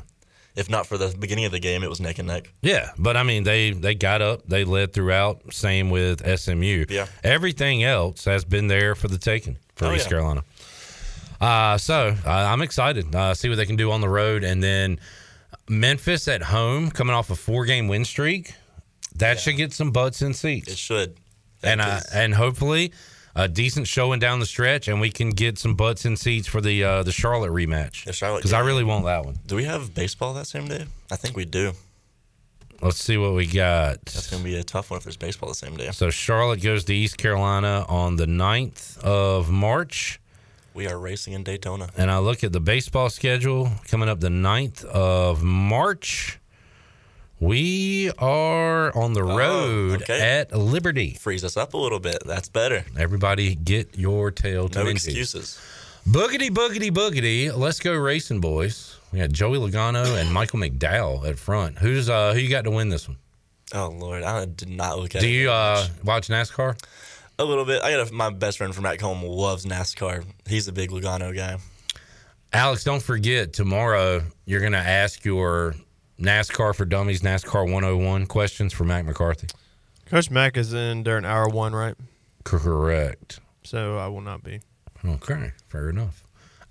If 0.55 0.69
not 0.69 0.85
for 0.87 0.97
the 0.97 1.15
beginning 1.17 1.45
of 1.45 1.51
the 1.51 1.59
game, 1.59 1.83
it 1.83 1.89
was 1.89 1.99
neck 1.99 2.19
and 2.19 2.27
neck. 2.27 2.51
Yeah, 2.61 2.91
but 2.97 3.15
I 3.17 3.23
mean 3.23 3.43
they 3.43 3.71
they 3.71 3.95
got 3.95 4.21
up, 4.21 4.45
they 4.47 4.63
led 4.63 4.93
throughout. 4.93 5.53
Same 5.53 5.89
with 5.89 6.21
SMU. 6.39 6.85
Yeah. 6.89 7.07
everything 7.23 7.83
else 7.83 8.25
has 8.25 8.43
been 8.45 8.67
there 8.67 8.95
for 8.95 9.07
the 9.07 9.17
taking 9.17 9.57
for 9.75 9.85
Oh, 9.87 9.93
East 9.93 10.05
yeah. 10.05 10.09
Carolina. 10.09 10.43
Uh, 11.39 11.77
so 11.77 12.15
uh, 12.25 12.29
I'm 12.29 12.61
excited. 12.61 13.15
Uh, 13.15 13.33
see 13.33 13.49
what 13.49 13.55
they 13.55 13.65
can 13.65 13.75
do 13.75 13.91
on 13.91 14.01
the 14.01 14.09
road, 14.09 14.43
and 14.43 14.61
then 14.61 14.99
Memphis 15.67 16.27
at 16.27 16.43
home, 16.43 16.91
coming 16.91 17.15
off 17.15 17.29
a 17.31 17.35
four 17.35 17.65
game 17.65 17.87
win 17.87 18.05
streak. 18.05 18.53
That 19.15 19.39
should 19.39 19.57
get 19.57 19.73
some 19.73 19.91
butts 19.91 20.21
in 20.21 20.33
seats. 20.33 20.71
It 20.71 20.77
should. 20.77 21.17
and 21.63 21.81
uh, 21.81 21.99
and 22.13 22.33
hopefully 22.33 22.93
a 23.35 23.47
decent 23.47 23.87
showing 23.87 24.19
down 24.19 24.39
the 24.39 24.45
stretch, 24.45 24.87
and 24.87 24.99
we 24.99 25.09
can 25.09 25.29
get 25.29 25.57
some 25.57 25.75
butts 25.75 26.05
in 26.05 26.17
seats 26.17 26.47
for 26.47 26.61
the 26.61 26.83
uh, 26.83 27.03
the 27.03 27.11
Charlotte 27.11 27.51
rematch. 27.51 28.05
The 28.05 28.13
Charlotte 28.13 28.39
because 28.39 28.53
I 28.53 28.59
really 28.59 28.83
want 28.83 29.05
that 29.05 29.25
one. 29.25 29.39
Do 29.45 29.55
we 29.55 29.65
have 29.65 29.93
baseball 29.93 30.33
that 30.33 30.47
same 30.47 30.67
day? 30.67 30.85
I 31.11 31.15
think 31.15 31.35
we 31.35 31.45
do. 31.45 31.73
Let's 32.81 32.97
see 32.97 33.15
what 33.17 33.35
we 33.35 33.45
got. 33.45 34.03
That's 34.05 34.31
going 34.31 34.41
to 34.41 34.49
be 34.49 34.55
a 34.55 34.63
tough 34.63 34.89
one 34.89 34.97
if 34.97 35.03
there's 35.03 35.15
baseball 35.15 35.49
the 35.49 35.55
same 35.55 35.75
day. 35.77 35.91
So 35.91 36.09
Charlotte 36.09 36.63
goes 36.63 36.83
to 36.85 36.95
East 36.95 37.19
Carolina 37.19 37.85
on 37.87 38.15
the 38.15 38.25
9th 38.25 38.97
of 39.03 39.51
March. 39.51 40.19
We 40.73 40.87
are 40.87 40.97
racing 40.97 41.33
in 41.33 41.43
Daytona. 41.43 41.89
And 41.95 42.09
I 42.09 42.17
look 42.17 42.43
at 42.43 42.53
the 42.53 42.59
baseball 42.59 43.11
schedule 43.11 43.69
coming 43.87 44.09
up 44.09 44.19
the 44.19 44.29
9th 44.29 44.83
of 44.85 45.43
March. 45.43 46.39
We 47.41 48.11
are 48.19 48.95
on 48.95 49.13
the 49.13 49.23
road 49.23 50.03
okay. 50.03 50.21
at 50.21 50.55
Liberty. 50.55 51.17
Frees 51.19 51.43
us 51.43 51.57
up 51.57 51.73
a 51.73 51.77
little 51.77 51.99
bit. 51.99 52.21
That's 52.23 52.49
better. 52.49 52.85
Everybody, 52.95 53.55
get 53.55 53.97
your 53.97 54.29
tail 54.29 54.69
to 54.69 54.83
No 54.83 54.87
excuses. 54.87 55.59
Boogity, 56.07 56.51
boogity, 56.51 56.91
boogity. 56.91 57.51
Let's 57.51 57.79
go 57.79 57.95
racing, 57.95 58.41
boys. 58.41 58.95
We 59.11 59.17
got 59.17 59.31
Joey 59.31 59.57
Logano 59.57 60.21
and 60.21 60.31
Michael 60.33 60.59
McDowell 60.59 61.27
at 61.27 61.39
front. 61.39 61.79
Who's 61.79 62.11
uh 62.11 62.33
who 62.33 62.39
you 62.39 62.47
got 62.47 62.65
to 62.65 62.71
win 62.71 62.89
this 62.89 63.07
one? 63.07 63.17
Oh 63.73 63.89
Lord, 63.89 64.21
I 64.21 64.45
did 64.45 64.69
not 64.69 64.99
look 64.99 65.15
at 65.15 65.21
Do 65.21 65.27
you 65.27 65.49
uh 65.49 65.87
watch 66.03 66.27
NASCAR? 66.27 66.79
A 67.39 67.43
little 67.43 67.65
bit. 67.65 67.81
I 67.81 67.89
got 67.89 68.07
a, 68.07 68.13
my 68.13 68.29
best 68.29 68.59
friend 68.59 68.75
from 68.75 68.83
back 68.83 69.01
home 69.01 69.23
loves 69.23 69.65
NASCAR. 69.65 70.25
He's 70.47 70.67
a 70.67 70.71
big 70.71 70.91
Logano 70.91 71.35
guy. 71.35 71.57
Alex, 72.53 72.83
don't 72.83 73.01
forget 73.01 73.51
tomorrow 73.51 74.21
you're 74.45 74.61
gonna 74.61 74.77
ask 74.77 75.25
your 75.25 75.73
NASCAR 76.21 76.75
for 76.75 76.85
Dummies 76.85 77.21
NASCAR 77.21 77.63
101 77.65 78.27
questions 78.27 78.73
for 78.73 78.83
Mac 78.83 79.05
McCarthy. 79.05 79.47
Coach 80.05 80.29
Mac 80.29 80.55
is 80.57 80.73
in 80.73 81.03
during 81.03 81.25
hour 81.25 81.47
one, 81.49 81.73
right? 81.73 81.95
Correct. 82.43 83.39
So 83.63 83.97
I 83.97 84.07
will 84.07 84.21
not 84.21 84.43
be. 84.43 84.59
Okay, 85.03 85.51
fair 85.67 85.89
enough. 85.89 86.23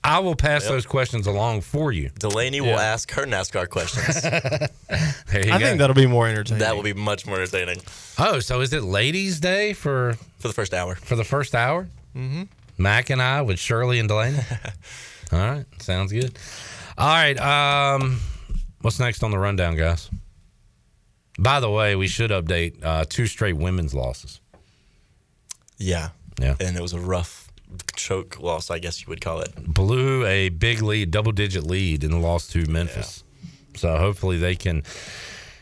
I 0.02 0.18
will 0.20 0.34
pass 0.36 0.62
Yep. 0.62 0.70
those 0.72 0.86
questions 0.86 1.26
along 1.26 1.60
for 1.62 1.92
you. 1.92 2.10
Delaney 2.18 2.60
will 2.60 2.78
ask 2.78 3.10
her 3.12 3.24
NASCAR 3.26 3.68
questions. 3.68 4.22
There 5.30 5.46
you 5.46 5.52
I 5.52 5.58
go. 5.60 5.66
think 5.66 5.78
that'll 5.78 5.94
be 5.94 6.06
more 6.06 6.26
entertaining. 6.26 6.58
that 6.60 6.74
will 6.74 6.82
be 6.82 6.92
much 6.92 7.24
more 7.24 7.36
entertaining 7.36 7.76
Oh, 8.18 8.40
so 8.40 8.60
is 8.62 8.72
it 8.72 8.82
Ladies' 8.82 9.38
Day 9.38 9.72
for 9.72 10.14
for 10.38 10.48
the 10.48 10.54
first 10.54 10.74
hour. 10.74 10.96
for 10.96 11.14
the 11.14 11.22
first 11.24 11.54
hour? 11.54 11.88
Mm-hmm. 12.16 12.42
Mac 12.78 13.10
and 13.10 13.22
I 13.22 13.42
with 13.42 13.58
Shirley 13.60 14.00
and 14.00 14.08
Delaney. 14.08 14.38
All 15.32 15.38
right, 15.38 15.64
sounds 15.80 16.12
good. 16.12 16.36
All 16.98 17.06
right, 17.08 17.38
um, 17.38 18.18
what's 18.80 18.98
next 18.98 19.22
on 19.22 19.30
the 19.30 19.38
rundown, 19.38 19.76
guys? 19.76 20.10
By 21.38 21.60
the 21.60 21.70
way, 21.70 21.96
we 21.96 22.06
should 22.06 22.30
update 22.30 22.84
uh, 22.84 23.04
two 23.08 23.26
straight 23.26 23.56
women's 23.56 23.94
losses. 23.94 24.40
Yeah. 25.78 26.10
Yeah. 26.40 26.56
And 26.60 26.76
it 26.76 26.82
was 26.82 26.92
a 26.92 27.00
rough 27.00 27.50
choke 27.94 28.40
loss, 28.40 28.70
I 28.70 28.78
guess 28.78 29.00
you 29.02 29.08
would 29.08 29.20
call 29.20 29.40
it. 29.40 29.54
Blew 29.56 30.26
a 30.26 30.48
big 30.48 30.82
lead, 30.82 31.10
double 31.10 31.32
digit 31.32 31.64
lead 31.64 32.04
in 32.04 32.10
the 32.10 32.18
loss 32.18 32.48
to 32.48 32.66
Memphis. 32.66 33.24
So 33.76 33.96
hopefully 33.96 34.36
they 34.36 34.56
can 34.56 34.82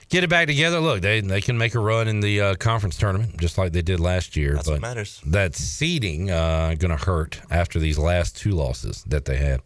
get 0.09 0.25
it 0.25 0.31
back 0.31 0.47
together. 0.47 0.81
Look, 0.81 1.03
they 1.03 1.21
they 1.21 1.41
can 1.41 1.59
make 1.59 1.75
a 1.75 1.79
run 1.81 2.09
in 2.09 2.21
the 2.21 2.41
uh, 2.41 2.55
conference 2.57 2.97
tournament 2.97 3.37
just 3.39 3.59
like 3.59 3.73
they 3.73 3.83
did 3.83 4.01
last 4.01 4.37
year. 4.37 4.55
That's 4.55 4.67
but 4.67 4.73
what 4.75 4.81
matters. 4.81 5.21
that 5.27 5.55
seeding 5.55 6.31
uh, 6.31 6.75
going 6.79 6.97
to 6.97 7.05
hurt 7.05 7.41
after 7.51 7.79
these 7.79 7.99
last 7.99 8.37
two 8.37 8.53
losses 8.53 9.05
that 9.09 9.27
they 9.27 9.37
had. 9.37 9.61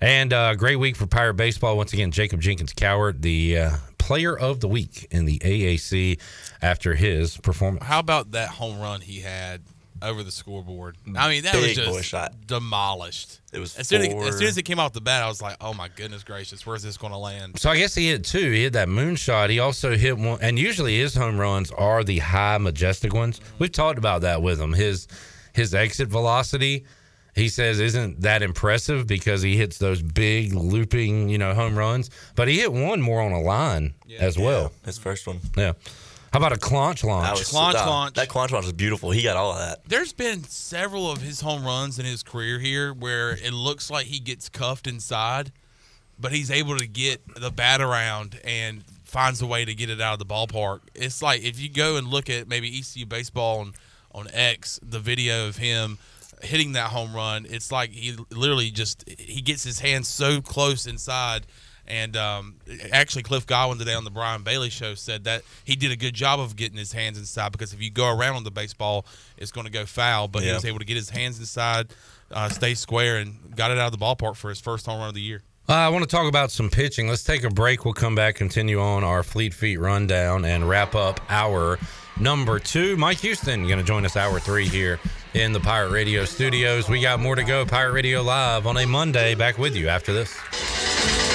And 0.00 0.32
uh, 0.32 0.54
great 0.54 0.76
week 0.76 0.96
for 0.96 1.06
Pirate 1.06 1.34
Baseball. 1.34 1.76
Once 1.76 1.92
again, 1.92 2.10
Jacob 2.10 2.40
Jenkins 2.40 2.72
Cowart, 2.72 3.20
the 3.20 3.58
uh, 3.58 3.70
player 3.98 4.36
of 4.36 4.60
the 4.60 4.68
week 4.68 5.06
in 5.10 5.26
the 5.26 5.38
AAC 5.40 6.18
after 6.62 6.94
his 6.94 7.36
performance. 7.36 7.84
How 7.84 7.98
about 7.98 8.32
that 8.32 8.48
home 8.48 8.80
run 8.80 9.02
he 9.02 9.20
had 9.20 9.60
over 10.02 10.22
the 10.22 10.30
scoreboard? 10.30 10.96
I 11.16 11.28
mean, 11.28 11.42
that 11.42 11.54
was 11.54 11.74
just 11.74 11.90
boy 11.90 12.00
shot. 12.00 12.32
demolished. 12.46 13.40
It 13.52 13.58
was 13.58 13.76
as 13.76 13.88
soon 13.88 14.00
as, 14.00 14.28
as 14.28 14.38
soon 14.38 14.46
as 14.46 14.56
it 14.56 14.62
came 14.62 14.80
off 14.80 14.94
the 14.94 15.02
bat, 15.02 15.22
I 15.22 15.28
was 15.28 15.42
like, 15.42 15.56
"Oh 15.60 15.74
my 15.74 15.88
goodness 15.88 16.24
gracious, 16.24 16.64
where's 16.64 16.82
this 16.82 16.96
going 16.96 17.12
to 17.12 17.18
land?" 17.18 17.58
So 17.60 17.68
I 17.68 17.76
guess 17.76 17.94
he 17.94 18.08
hit 18.08 18.24
two. 18.24 18.50
He 18.50 18.62
hit 18.62 18.72
that 18.72 18.88
moonshot. 18.88 19.50
He 19.50 19.58
also 19.58 19.96
hit 19.96 20.16
one, 20.16 20.38
and 20.40 20.58
usually 20.58 20.98
his 20.98 21.14
home 21.14 21.38
runs 21.38 21.70
are 21.72 22.02
the 22.02 22.20
high, 22.20 22.56
majestic 22.56 23.12
ones. 23.12 23.40
We've 23.58 23.70
talked 23.70 23.98
about 23.98 24.22
that 24.22 24.40
with 24.40 24.58
him. 24.58 24.72
His 24.72 25.08
his 25.52 25.74
exit 25.74 26.08
velocity, 26.08 26.84
he 27.34 27.48
says, 27.48 27.80
isn't 27.80 28.22
that 28.22 28.42
impressive 28.42 29.06
because 29.06 29.42
he 29.42 29.56
hits 29.56 29.78
those 29.78 30.02
big 30.02 30.52
looping, 30.54 31.28
you 31.28 31.38
know, 31.38 31.54
home 31.54 31.76
runs. 31.76 32.10
But 32.34 32.48
he 32.48 32.58
hit 32.58 32.72
one 32.72 33.00
more 33.00 33.20
on 33.20 33.32
a 33.32 33.40
line 33.40 33.94
as 34.18 34.38
well. 34.38 34.72
His 34.84 34.98
first 34.98 35.26
one. 35.26 35.38
Yeah. 35.56 35.72
How 36.32 36.38
about 36.38 36.52
a 36.52 36.56
clonch 36.56 37.02
launch? 37.02 37.26
That 37.26 37.38
was 37.38 37.50
Clonch 37.50 37.72
that, 37.72 37.86
launch. 37.86 38.14
That 38.14 38.28
clonch 38.28 38.52
launch 38.52 38.64
was 38.64 38.72
beautiful. 38.72 39.10
He 39.10 39.22
got 39.22 39.36
all 39.36 39.52
of 39.52 39.58
that. 39.58 39.84
There's 39.88 40.12
been 40.12 40.44
several 40.44 41.10
of 41.10 41.20
his 41.20 41.40
home 41.40 41.64
runs 41.64 41.98
in 41.98 42.04
his 42.04 42.22
career 42.22 42.60
here 42.60 42.92
where 42.92 43.32
it 43.32 43.52
looks 43.52 43.90
like 43.90 44.06
he 44.06 44.20
gets 44.20 44.48
cuffed 44.48 44.86
inside, 44.86 45.50
but 46.20 46.30
he's 46.30 46.50
able 46.50 46.78
to 46.78 46.86
get 46.86 47.20
the 47.34 47.50
bat 47.50 47.80
around 47.80 48.38
and 48.44 48.84
finds 49.04 49.42
a 49.42 49.46
way 49.46 49.64
to 49.64 49.74
get 49.74 49.90
it 49.90 50.00
out 50.00 50.12
of 50.12 50.18
the 50.20 50.26
ballpark. 50.26 50.80
It's 50.94 51.20
like 51.20 51.42
if 51.42 51.58
you 51.58 51.68
go 51.68 51.96
and 51.96 52.06
look 52.06 52.30
at 52.30 52.46
maybe 52.46 52.68
ECU 52.78 53.06
baseball 53.06 53.60
on 53.60 53.74
on 54.12 54.28
X, 54.32 54.80
the 54.82 54.98
video 54.98 55.46
of 55.46 55.56
him 55.56 55.98
hitting 56.42 56.72
that 56.72 56.90
home 56.90 57.14
run, 57.14 57.46
it's 57.48 57.72
like 57.72 57.90
he 57.90 58.16
literally 58.30 58.70
just 58.70 59.08
he 59.08 59.40
gets 59.40 59.64
his 59.64 59.80
hands 59.80 60.08
so 60.08 60.40
close 60.40 60.86
inside. 60.86 61.46
And 61.86 62.16
um, 62.16 62.54
actually, 62.92 63.24
Cliff 63.24 63.46
Godwin 63.46 63.78
today 63.78 63.94
on 63.94 64.04
the 64.04 64.10
Brian 64.10 64.44
Bailey 64.44 64.70
show 64.70 64.94
said 64.94 65.24
that 65.24 65.42
he 65.64 65.74
did 65.74 65.90
a 65.90 65.96
good 65.96 66.14
job 66.14 66.38
of 66.38 66.54
getting 66.54 66.78
his 66.78 66.92
hands 66.92 67.18
inside 67.18 67.50
because 67.50 67.72
if 67.72 67.82
you 67.82 67.90
go 67.90 68.08
around 68.08 68.36
on 68.36 68.44
the 68.44 68.50
baseball, 68.52 69.06
it's 69.36 69.50
going 69.50 69.66
to 69.66 69.72
go 69.72 69.84
foul. 69.86 70.28
But 70.28 70.42
he 70.42 70.52
was 70.52 70.64
able 70.64 70.78
to 70.78 70.84
get 70.84 70.96
his 70.96 71.10
hands 71.10 71.40
inside, 71.40 71.88
uh, 72.30 72.48
stay 72.48 72.74
square, 72.74 73.16
and 73.16 73.56
got 73.56 73.72
it 73.72 73.78
out 73.78 73.92
of 73.92 73.98
the 73.98 74.04
ballpark 74.04 74.36
for 74.36 74.50
his 74.50 74.60
first 74.60 74.86
home 74.86 75.00
run 75.00 75.08
of 75.08 75.14
the 75.14 75.20
year. 75.20 75.42
Uh, 75.68 75.74
I 75.74 75.88
want 75.88 76.02
to 76.02 76.08
talk 76.08 76.28
about 76.28 76.50
some 76.50 76.70
pitching. 76.70 77.08
Let's 77.08 77.24
take 77.24 77.44
a 77.44 77.50
break. 77.50 77.84
We'll 77.84 77.94
come 77.94 78.14
back, 78.14 78.36
continue 78.36 78.80
on 78.80 79.02
our 79.04 79.22
Fleet 79.22 79.52
Feet 79.52 79.78
rundown, 79.78 80.44
and 80.44 80.68
wrap 80.68 80.94
up 80.94 81.20
our 81.28 81.78
number 82.18 82.58
two. 82.58 82.96
Mike 82.96 83.18
Houston 83.18 83.66
going 83.66 83.78
to 83.78 83.84
join 83.84 84.04
us 84.04 84.16
hour 84.16 84.38
three 84.38 84.68
here 84.68 85.00
in 85.34 85.52
the 85.52 85.60
Pirate 85.60 85.90
Radio 85.90 86.24
studios. 86.24 86.88
We 86.88 87.00
got 87.00 87.20
more 87.20 87.34
to 87.34 87.44
go. 87.44 87.64
Pirate 87.64 87.92
Radio 87.92 88.22
Live 88.22 88.66
on 88.66 88.76
a 88.76 88.86
Monday. 88.86 89.34
Back 89.34 89.58
with 89.58 89.76
you 89.76 89.88
after 89.88 90.12
this. 90.12 91.29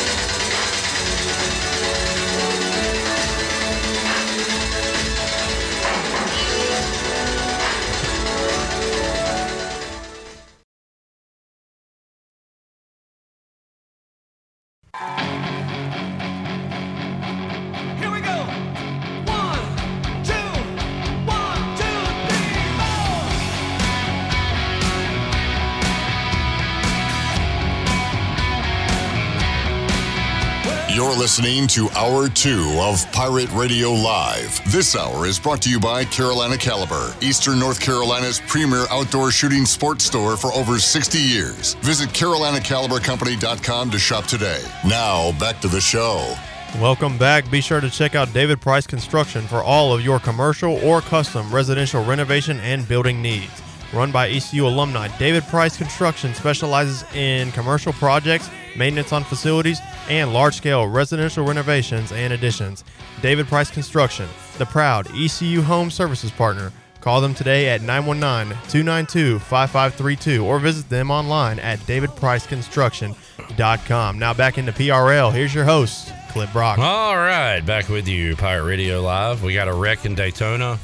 You're 31.05 31.15
listening 31.15 31.67
to 31.67 31.87
Hour 31.91 32.29
2 32.29 32.77
of 32.79 33.11
Pirate 33.11 33.51
Radio 33.51 33.91
Live. 33.91 34.59
This 34.71 34.95
hour 34.95 35.27
is 35.27 35.37
brought 35.37 35.61
to 35.61 35.69
you 35.69 35.79
by 35.79 36.03
Carolina 36.03 36.57
Caliber, 36.57 37.13
Eastern 37.21 37.59
North 37.59 37.79
Carolina's 37.79 38.41
premier 38.47 38.87
outdoor 38.89 39.29
shooting 39.29 39.67
sports 39.67 40.03
store 40.03 40.35
for 40.35 40.51
over 40.53 40.79
60 40.79 41.19
years. 41.19 41.75
Visit 41.75 42.09
CarolinaCaliberCompany.com 42.09 43.91
to 43.91 43.99
shop 43.99 44.25
today. 44.25 44.63
Now, 44.83 45.31
back 45.39 45.61
to 45.61 45.67
the 45.67 45.79
show. 45.79 46.35
Welcome 46.79 47.19
back. 47.19 47.51
Be 47.51 47.61
sure 47.61 47.81
to 47.81 47.89
check 47.91 48.15
out 48.15 48.33
David 48.33 48.59
Price 48.59 48.87
Construction 48.87 49.45
for 49.45 49.61
all 49.61 49.93
of 49.93 50.03
your 50.03 50.19
commercial 50.19 50.83
or 50.83 51.01
custom 51.01 51.53
residential 51.53 52.03
renovation 52.03 52.59
and 52.61 52.87
building 52.87 53.21
needs. 53.21 53.61
Run 53.95 54.11
by 54.11 54.29
ECU 54.29 54.67
alumni, 54.67 55.07
David 55.17 55.45
Price 55.45 55.77
Construction 55.77 56.33
specializes 56.33 57.05
in 57.15 57.53
commercial 57.53 57.93
projects, 57.93 58.49
maintenance 58.75 59.13
on 59.13 59.23
facilities, 59.23 59.79
and 60.09 60.33
large 60.33 60.55
scale 60.55 60.85
residential 60.85 61.45
renovations 61.45 62.11
and 62.11 62.33
additions. 62.33 62.83
David 63.21 63.47
Price 63.47 63.71
Construction, 63.71 64.27
the 64.57 64.65
proud 64.65 65.07
ECU 65.15 65.61
home 65.61 65.89
services 65.89 66.29
partner. 66.29 66.73
Call 66.99 67.21
them 67.21 67.33
today 67.33 67.69
at 67.69 67.83
919 67.83 68.57
292 68.67 69.39
5532 69.39 70.45
or 70.45 70.59
visit 70.59 70.89
them 70.89 71.09
online 71.09 71.57
at 71.59 71.79
davidpriceconstruction.com. 71.79 74.19
Now 74.19 74.33
back 74.33 74.57
into 74.57 74.73
PRL. 74.73 75.31
Here's 75.31 75.53
your 75.53 75.63
host, 75.63 76.11
Clip 76.31 76.51
Brock. 76.51 76.79
All 76.79 77.15
right, 77.15 77.61
back 77.61 77.87
with 77.87 78.09
you, 78.09 78.35
Pirate 78.35 78.65
Radio 78.65 79.01
Live. 79.01 79.41
We 79.41 79.53
got 79.53 79.69
a 79.69 79.73
wreck 79.73 80.05
in 80.05 80.15
Daytona. 80.15 80.79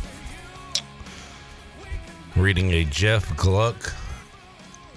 Reading 2.38 2.72
a 2.72 2.86
Jeff 2.86 3.36
Gluck 3.36 3.94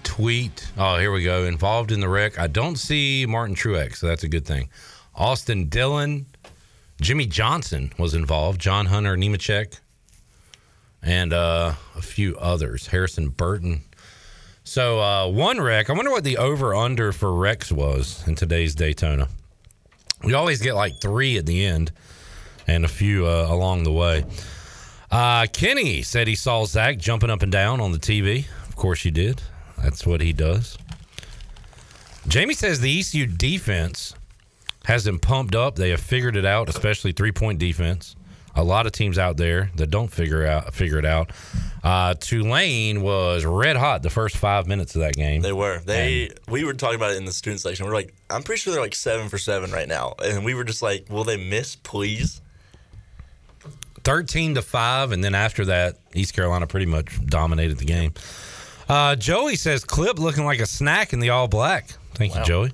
tweet. 0.05 0.70
Oh, 0.78 0.98
here 0.98 1.11
we 1.11 1.24
go. 1.24 1.44
Involved 1.44 1.90
in 1.90 1.98
the 1.98 2.09
wreck. 2.09 2.39
I 2.39 2.47
don't 2.47 2.77
see 2.77 3.27
Martin 3.28 3.56
Truex, 3.56 3.97
so 3.97 4.06
that's 4.06 4.23
a 4.23 4.28
good 4.28 4.47
thing. 4.47 4.69
Austin 5.16 5.69
Dillon, 5.69 6.27
Jimmie 7.01 7.27
Johnson 7.27 7.93
was 7.98 8.15
involved. 8.15 8.61
John 8.61 8.86
Hunter 8.86 9.16
Nemechek, 9.16 9.81
and 11.02 11.32
uh, 11.32 11.74
a 11.97 12.02
few 12.02 12.36
others. 12.36 12.86
Harrison 12.86 13.31
Burton. 13.31 13.82
So 14.62 15.01
uh, 15.01 15.28
one 15.28 15.61
wreck. 15.61 15.90
I 15.90 15.93
wonder 15.93 16.12
what 16.12 16.23
the 16.23 16.36
over 16.36 16.73
under 16.73 17.11
for 17.11 17.35
wrecks 17.35 17.73
was 17.73 18.27
in 18.28 18.36
today's 18.36 18.77
Daytona. 18.77 19.28
We 20.23 20.35
always 20.35 20.62
get 20.62 20.74
like 20.74 21.01
three 21.01 21.36
at 21.36 21.47
the 21.47 21.66
end, 21.66 21.90
and 22.69 22.85
a 22.85 22.89
few 22.89 23.27
uh, 23.27 23.48
along 23.51 23.82
the 23.82 23.93
way. 23.93 24.24
Uh, 25.14 25.46
Kenny 25.52 26.02
said 26.02 26.26
he 26.26 26.34
saw 26.34 26.64
Zach 26.64 26.98
jumping 26.98 27.30
up 27.30 27.44
and 27.44 27.52
down 27.52 27.80
on 27.80 27.92
the 27.92 28.00
TV. 28.00 28.46
Of 28.66 28.74
course, 28.74 29.00
he 29.00 29.12
did. 29.12 29.40
That's 29.80 30.04
what 30.04 30.20
he 30.20 30.32
does. 30.32 30.76
Jamie 32.26 32.54
says 32.54 32.80
the 32.80 32.98
ECU 32.98 33.24
defense 33.24 34.16
has 34.86 35.04
them 35.04 35.20
pumped 35.20 35.54
up. 35.54 35.76
They 35.76 35.90
have 35.90 36.00
figured 36.00 36.34
it 36.34 36.44
out, 36.44 36.68
especially 36.68 37.12
three 37.12 37.30
point 37.30 37.60
defense. 37.60 38.16
A 38.56 38.64
lot 38.64 38.86
of 38.86 38.92
teams 38.92 39.16
out 39.16 39.36
there 39.36 39.70
that 39.76 39.86
don't 39.86 40.08
figure 40.08 40.44
out 40.46 40.74
figure 40.74 40.98
it 40.98 41.06
out. 41.06 41.30
Uh, 41.84 42.14
Tulane 42.14 43.00
was 43.00 43.44
red 43.44 43.76
hot 43.76 44.02
the 44.02 44.10
first 44.10 44.36
five 44.36 44.66
minutes 44.66 44.96
of 44.96 45.02
that 45.02 45.14
game. 45.14 45.42
They 45.42 45.52
were. 45.52 45.78
They 45.78 46.30
we 46.48 46.64
were 46.64 46.74
talking 46.74 46.96
about 46.96 47.12
it 47.12 47.18
in 47.18 47.24
the 47.24 47.32
student 47.32 47.60
section. 47.60 47.86
We're 47.86 47.94
like, 47.94 48.12
I'm 48.30 48.42
pretty 48.42 48.58
sure 48.58 48.72
they're 48.72 48.82
like 48.82 48.96
seven 48.96 49.28
for 49.28 49.38
seven 49.38 49.70
right 49.70 49.86
now, 49.86 50.14
and 50.24 50.44
we 50.44 50.54
were 50.54 50.64
just 50.64 50.82
like, 50.82 51.06
will 51.08 51.22
they 51.22 51.36
miss, 51.36 51.76
please? 51.76 52.40
13 54.05 54.55
to 54.56 54.62
5 54.62 55.12
and 55.12 55.24
then 55.24 55.35
after 55.35 55.64
that 55.66 55.97
east 56.14 56.35
carolina 56.35 56.66
pretty 56.66 56.86
much 56.86 57.24
dominated 57.26 57.78
the 57.78 57.85
game 57.85 58.12
uh, 58.89 59.16
joey 59.16 59.56
says 59.56 59.82
clip 59.85 60.18
looking 60.18 60.44
like 60.44 60.60
a 60.60 60.66
snack 60.66 61.12
in 61.12 61.20
the 61.20 61.31
all 61.31 61.48
black 61.48 61.89
thank 62.14 62.35
Wow. 62.35 62.40
you 62.40 62.47
joey 62.47 62.72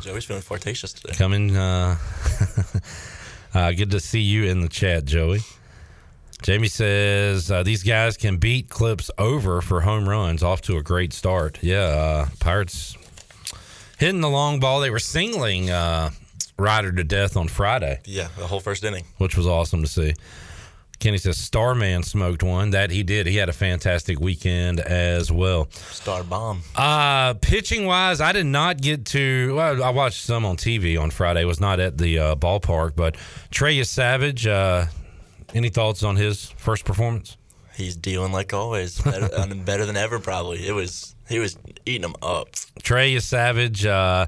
Joey's 0.00 0.24
feeling 0.24 0.42
flirtatious 0.42 0.92
today. 0.92 1.14
coming 1.16 1.56
uh, 1.56 1.96
uh, 3.54 3.72
good 3.72 3.90
to 3.92 4.00
see 4.00 4.20
you 4.20 4.44
in 4.44 4.60
the 4.60 4.68
chat 4.68 5.04
joey 5.04 5.40
jamie 6.42 6.68
says 6.68 7.50
uh, 7.50 7.62
these 7.62 7.82
guys 7.82 8.16
can 8.16 8.38
beat 8.38 8.68
clips 8.68 9.10
over 9.18 9.60
for 9.62 9.82
home 9.82 10.08
runs 10.08 10.42
off 10.42 10.60
to 10.62 10.76
a 10.76 10.82
great 10.82 11.12
start 11.12 11.58
yeah 11.62 11.76
uh, 11.78 12.26
pirates 12.40 12.96
hitting 13.98 14.20
the 14.20 14.28
long 14.30 14.58
ball 14.60 14.80
they 14.80 14.90
were 14.90 14.98
singling 14.98 15.70
uh, 15.70 16.10
Rider 16.56 16.92
to 16.92 17.02
death 17.04 17.36
on 17.36 17.48
friday 17.48 18.00
Yeah, 18.04 18.28
the 18.38 18.46
whole 18.46 18.60
first 18.60 18.82
inning. 18.84 19.04
which 19.18 19.36
was 19.36 19.46
awesome 19.46 19.82
to 19.82 19.88
see. 19.88 20.14
Kenny 21.04 21.18
says 21.18 21.36
Starman 21.36 22.02
smoked 22.02 22.42
one. 22.42 22.70
That 22.70 22.90
he 22.90 23.02
did. 23.02 23.26
He 23.26 23.36
had 23.36 23.50
a 23.50 23.52
fantastic 23.52 24.20
weekend 24.20 24.80
as 24.80 25.30
well. 25.30 25.68
Star 25.70 26.24
bomb. 26.24 26.62
Uh, 26.74 27.34
pitching 27.34 27.84
wise, 27.84 28.22
I 28.22 28.32
did 28.32 28.46
not 28.46 28.80
get 28.80 29.04
to. 29.06 29.54
Well, 29.54 29.84
I 29.84 29.90
watched 29.90 30.22
some 30.24 30.46
on 30.46 30.56
TV 30.56 30.98
on 30.98 31.10
Friday. 31.10 31.44
Was 31.44 31.60
not 31.60 31.78
at 31.78 31.98
the 31.98 32.18
uh, 32.18 32.36
ballpark, 32.36 32.96
but 32.96 33.18
Trey 33.50 33.76
Yesavage. 33.76 34.50
Uh, 34.50 34.86
any 35.52 35.68
thoughts 35.68 36.02
on 36.02 36.16
his 36.16 36.48
first 36.56 36.86
performance? 36.86 37.36
He's 37.74 37.96
dealing 37.96 38.32
like 38.32 38.54
always, 38.54 38.98
better, 39.02 39.28
better 39.56 39.84
than 39.84 39.98
ever. 39.98 40.18
Probably 40.18 40.66
it 40.66 40.72
was. 40.72 41.14
He 41.28 41.38
was 41.38 41.58
eating 41.84 42.00
them 42.00 42.16
up. 42.22 42.48
Trey 42.82 43.14
Yesavage 43.14 43.84
uh, 43.84 44.26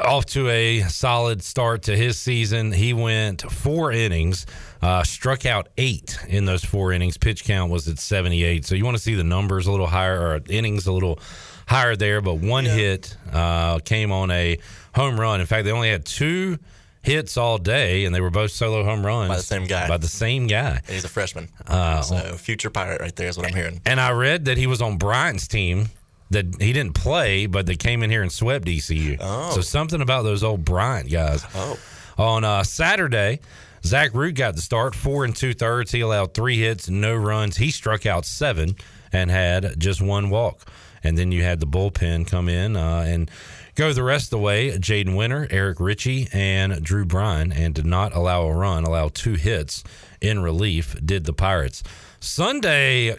off 0.00 0.26
to 0.26 0.48
a 0.48 0.80
solid 0.82 1.42
start 1.42 1.82
to 1.84 1.96
his 1.96 2.18
season. 2.18 2.72
He 2.72 2.92
went 2.92 3.42
four 3.50 3.92
innings, 3.92 4.46
uh, 4.84 5.02
struck 5.02 5.46
out 5.46 5.70
eight 5.78 6.18
in 6.28 6.44
those 6.44 6.62
four 6.62 6.92
innings. 6.92 7.16
Pitch 7.16 7.44
count 7.44 7.72
was 7.72 7.88
at 7.88 7.98
78. 7.98 8.66
So 8.66 8.74
you 8.74 8.84
want 8.84 8.98
to 8.98 9.02
see 9.02 9.14
the 9.14 9.24
numbers 9.24 9.66
a 9.66 9.70
little 9.70 9.86
higher, 9.86 10.20
or 10.20 10.40
innings 10.50 10.86
a 10.86 10.92
little 10.92 11.18
higher 11.66 11.96
there. 11.96 12.20
But 12.20 12.34
one 12.34 12.66
hit 12.66 13.16
uh, 13.32 13.78
came 13.78 14.12
on 14.12 14.30
a 14.30 14.58
home 14.94 15.18
run. 15.18 15.40
In 15.40 15.46
fact, 15.46 15.64
they 15.64 15.72
only 15.72 15.90
had 15.90 16.04
two 16.04 16.58
hits 17.00 17.38
all 17.38 17.56
day, 17.56 18.04
and 18.04 18.14
they 18.14 18.20
were 18.20 18.30
both 18.30 18.50
solo 18.50 18.84
home 18.84 19.04
runs 19.04 19.30
By 19.30 19.36
the 19.36 19.42
same 19.42 19.66
guy. 19.66 19.88
By 19.88 19.96
the 19.96 20.06
same 20.06 20.48
guy. 20.48 20.82
And 20.86 20.94
he's 20.94 21.04
a 21.04 21.08
freshman. 21.08 21.48
Uh, 21.66 22.02
so 22.02 22.16
future 22.36 22.68
pirate 22.68 23.00
right 23.00 23.16
there 23.16 23.28
is 23.28 23.38
what 23.38 23.46
I'm 23.46 23.54
hearing. 23.54 23.80
And 23.86 23.98
I 23.98 24.12
read 24.12 24.44
that 24.44 24.58
he 24.58 24.66
was 24.66 24.82
on 24.82 24.98
Bryant's 24.98 25.48
team. 25.48 25.86
That 26.30 26.60
he 26.60 26.72
didn't 26.72 26.94
play, 26.94 27.46
but 27.46 27.64
they 27.66 27.76
came 27.76 28.02
in 28.02 28.10
here 28.10 28.22
and 28.22 28.32
swept 28.32 28.68
ECU. 28.68 29.18
Oh. 29.20 29.52
So 29.54 29.60
something 29.60 30.00
about 30.00 30.22
those 30.22 30.42
old 30.42 30.64
Bryant 30.64 31.10
guys. 31.10 31.44
Oh. 31.54 31.78
On 32.16 32.44
uh, 32.44 32.64
Saturday, 32.64 33.40
Zach 33.84 34.14
Root 34.14 34.36
got 34.36 34.56
the 34.56 34.62
start, 34.62 34.94
four 34.94 35.24
and 35.26 35.36
two 35.36 35.52
thirds. 35.52 35.92
He 35.92 36.00
allowed 36.00 36.32
three 36.32 36.58
hits, 36.58 36.88
no 36.88 37.14
runs. 37.14 37.58
He 37.58 37.70
struck 37.70 38.06
out 38.06 38.24
seven 38.24 38.76
and 39.12 39.30
had 39.30 39.78
just 39.78 40.00
one 40.00 40.30
walk. 40.30 40.66
And 41.02 41.18
then 41.18 41.32
you 41.32 41.42
had 41.42 41.60
the 41.60 41.66
bullpen 41.66 42.26
come 42.26 42.48
in 42.48 42.76
uh, 42.76 43.04
and 43.06 43.30
go 43.74 43.92
the 43.92 44.02
rest 44.02 44.26
of 44.26 44.30
the 44.30 44.38
way. 44.38 44.70
Jaden 44.70 45.14
Winter, 45.14 45.46
Eric 45.50 45.80
Ritchie, 45.80 46.28
and 46.32 46.82
Drew 46.82 47.04
Bryan, 47.04 47.52
and 47.52 47.74
did 47.74 47.84
not 47.84 48.14
allow 48.14 48.44
a 48.44 48.54
run, 48.54 48.84
allow 48.84 49.08
two 49.08 49.34
hits 49.34 49.84
in 50.22 50.40
relief, 50.40 50.96
did 51.04 51.26
the 51.26 51.34
Pirates. 51.34 51.82
Sunday 52.20 53.18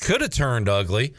could 0.00 0.20
have 0.20 0.30
turned 0.30 0.68
ugly 0.68 1.14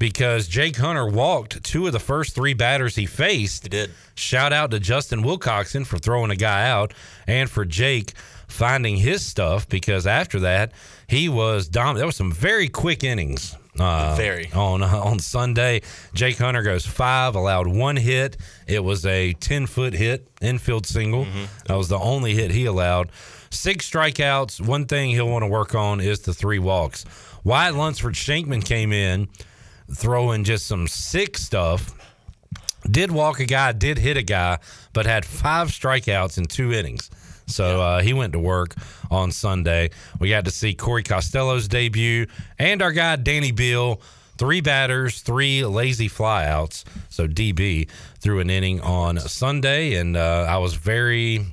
because 0.00 0.48
Jake 0.48 0.76
Hunter 0.76 1.06
walked 1.06 1.62
two 1.62 1.86
of 1.86 1.92
the 1.92 2.00
first 2.00 2.34
three 2.34 2.54
batters 2.54 2.96
he 2.96 3.06
faced. 3.06 3.64
He 3.64 3.68
did. 3.68 3.90
Shout 4.16 4.52
out 4.52 4.72
to 4.72 4.80
Justin 4.80 5.22
Wilcoxon 5.22 5.86
for 5.86 5.98
throwing 5.98 6.32
a 6.32 6.36
guy 6.36 6.68
out 6.68 6.92
and 7.28 7.48
for 7.48 7.64
Jake 7.64 8.14
finding 8.48 8.96
his 8.96 9.24
stuff 9.24 9.68
because 9.68 10.06
after 10.08 10.40
that 10.40 10.72
he 11.06 11.28
was 11.28 11.68
dominant. 11.68 11.98
There 11.98 12.06
was 12.06 12.16
some 12.16 12.32
very 12.32 12.68
quick 12.68 13.04
innings. 13.04 13.54
Uh, 13.78 14.14
Very. 14.16 14.50
on 14.52 14.82
on 14.82 15.20
Sunday, 15.20 15.82
Jake 16.12 16.38
Hunter 16.38 16.62
goes 16.62 16.84
five, 16.84 17.34
allowed 17.36 17.68
one 17.68 17.96
hit. 17.96 18.36
It 18.66 18.82
was 18.82 19.06
a 19.06 19.32
ten 19.34 19.66
foot 19.66 19.92
hit, 19.94 20.26
infield 20.40 20.86
single. 20.86 21.26
That 21.66 21.76
was 21.76 21.88
the 21.88 21.98
only 21.98 22.34
hit 22.34 22.50
he 22.50 22.66
allowed. 22.66 23.10
Six 23.50 23.88
strikeouts. 23.88 24.60
One 24.66 24.86
thing 24.86 25.10
he'll 25.10 25.28
want 25.28 25.44
to 25.44 25.46
work 25.48 25.74
on 25.74 26.00
is 26.00 26.20
the 26.20 26.34
three 26.34 26.58
walks. 26.58 27.04
Wyatt 27.44 27.74
Lunsford 27.74 28.14
Shankman 28.14 28.64
came 28.64 28.92
in 28.92 29.28
throwing 29.94 30.44
just 30.44 30.66
some 30.66 30.86
sick 30.86 31.36
stuff. 31.36 31.94
Did 32.90 33.10
walk 33.10 33.40
a 33.40 33.46
guy, 33.46 33.72
did 33.72 33.98
hit 33.98 34.16
a 34.16 34.22
guy, 34.22 34.58
but 34.92 35.06
had 35.06 35.24
five 35.24 35.68
strikeouts 35.68 36.38
in 36.38 36.44
two 36.46 36.72
innings. 36.72 37.10
So 37.46 37.80
uh, 37.80 38.00
he 38.00 38.12
went 38.12 38.32
to 38.32 38.38
work 38.38 38.74
on 39.10 39.32
Sunday. 39.32 39.90
We 40.18 40.28
got 40.28 40.44
to 40.46 40.50
see 40.50 40.74
Corey 40.74 41.02
Costello's 41.02 41.68
debut 41.68 42.26
and 42.58 42.80
our 42.80 42.92
guy 42.92 43.16
Danny 43.16 43.52
Beal. 43.52 44.00
Three 44.38 44.62
batters, 44.62 45.20
three 45.20 45.66
lazy 45.66 46.08
flyouts. 46.08 46.84
So 47.10 47.28
DB 47.28 47.90
threw 48.20 48.40
an 48.40 48.48
inning 48.48 48.80
on 48.80 49.18
Sunday, 49.18 49.96
and 49.96 50.16
uh, 50.16 50.46
I 50.48 50.56
was 50.56 50.72
very 50.72 51.44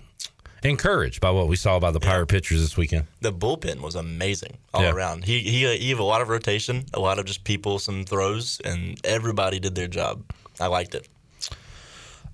encouraged 0.69 1.21
by 1.21 1.31
what 1.31 1.47
we 1.47 1.55
saw 1.55 1.79
by 1.79 1.91
the 1.91 1.99
Pirate 1.99 2.27
pitchers 2.27 2.61
this 2.61 2.77
weekend. 2.77 3.05
The 3.21 3.31
bullpen 3.33 3.81
was 3.81 3.95
amazing 3.95 4.57
all 4.73 4.83
Yeah. 4.83 4.91
around. 4.91 5.25
He 5.25 5.39
he 5.39 5.77
he 5.77 5.89
had 5.89 5.99
a 5.99 6.03
lot 6.03 6.21
of 6.21 6.29
rotation, 6.29 6.85
a 6.93 6.99
lot 6.99 7.19
of 7.19 7.25
just 7.25 7.43
people, 7.43 7.79
some 7.79 8.03
throws, 8.05 8.59
and 8.63 8.99
everybody 9.03 9.59
did 9.59 9.75
their 9.75 9.87
job. 9.87 10.23
I 10.59 10.67
liked 10.67 10.95
it. 10.95 11.07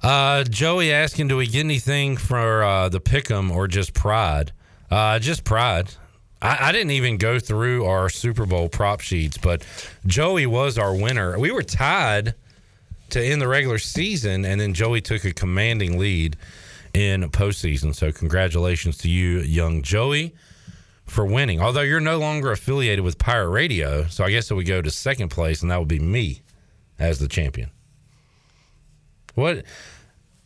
Uh, 0.01 0.43
Joey 0.43 0.91
asking, 0.91 1.30
do 1.30 1.38
we 1.38 1.47
get 1.47 1.61
anything 1.61 2.18
for 2.18 2.61
uh, 2.64 2.89
the 2.89 2.99
pick'em 2.99 3.49
or 3.51 3.68
just 3.68 3.93
pride? 3.93 4.51
Uh, 4.91 5.18
just 5.19 5.43
pride. 5.45 5.93
I, 6.41 6.69
I 6.69 6.72
didn't 6.73 6.91
even 6.91 7.18
go 7.18 7.39
through 7.39 7.85
our 7.85 8.10
Super 8.10 8.45
Bowl 8.45 8.68
prop 8.68 8.99
sheets, 8.99 9.38
but 9.38 9.65
Joey 10.05 10.45
was 10.45 10.77
our 10.77 10.93
winner. 10.93 11.39
We 11.39 11.51
were 11.51 11.64
tied 11.64 12.35
to 13.11 13.23
end 13.23 13.41
the 13.41 13.47
regular 13.47 13.77
season, 13.77 14.43
and 14.43 14.60
then 14.60 14.73
Joey 14.73 14.99
took 14.99 15.23
a 15.23 15.31
commanding 15.31 15.97
lead 15.97 16.35
in 16.94 17.30
postseason. 17.30 17.95
So 17.95 18.11
congratulations 18.11 18.98
to 18.99 19.10
you, 19.10 19.40
young 19.40 19.82
Joey, 19.82 20.34
for 21.06 21.26
winning. 21.26 21.61
Although 21.61 21.82
you're 21.82 21.99
no 21.99 22.18
longer 22.18 22.52
affiliated 22.52 23.03
with 23.03 23.18
Pirate 23.18 23.49
Radio, 23.49 24.06
so 24.06 24.24
I 24.24 24.32
guess 24.32 24.49
it 24.52 24.53
would 24.53 24.68
go 24.68 24.82
to 24.82 24.91
second 24.91 25.30
place, 25.30 25.61
and 25.61 25.72
that 25.72 25.80
would 25.80 25.88
be 25.88 25.99
me 25.99 26.41
as 26.99 27.20
the 27.20 27.28
champion. 27.28 27.72
What? 29.36 29.65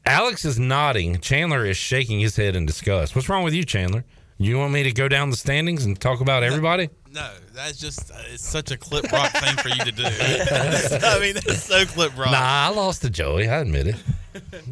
Alex 0.06 0.46
is 0.46 0.58
nodding. 0.58 1.20
Chandler 1.20 1.66
is 1.66 1.76
shaking 1.76 2.20
his 2.20 2.38
head 2.38 2.56
in 2.56 2.66
disgust. 2.66 3.16
What's 3.16 3.28
wrong 3.28 3.44
with 3.44 3.54
you, 3.54 3.66
Chandler? 3.66 4.06
You 4.38 4.58
want 4.58 4.72
me 4.72 4.84
to 4.84 4.92
go 4.92 5.08
down 5.08 5.32
the 5.32 5.36
standings 5.36 5.84
and 5.84 6.00
talk 6.00 6.22
about 6.22 6.44
everybody? 6.44 6.90
No, 7.12 7.30
that's 7.54 7.78
just 7.78 8.12
uh, 8.12 8.16
it's 8.32 8.48
such 8.48 8.70
a 8.72 8.78
clip 8.78 9.12
rock 9.12 9.32
thing 9.32 9.58
for 9.58 9.70
you 9.70 9.84
to 9.84 9.92
do. 9.92 10.04
I 10.06 11.20
mean, 11.20 11.34
that's 11.34 11.64
so 11.64 11.86
clip 11.86 12.16
rock. 12.18 12.32
Nah, 12.32 12.40
I 12.40 12.70
lost 12.70 13.02
to 13.02 13.10
Joey. 13.10 13.50
I 13.50 13.58
admit 13.58 13.88
it. 13.88 13.96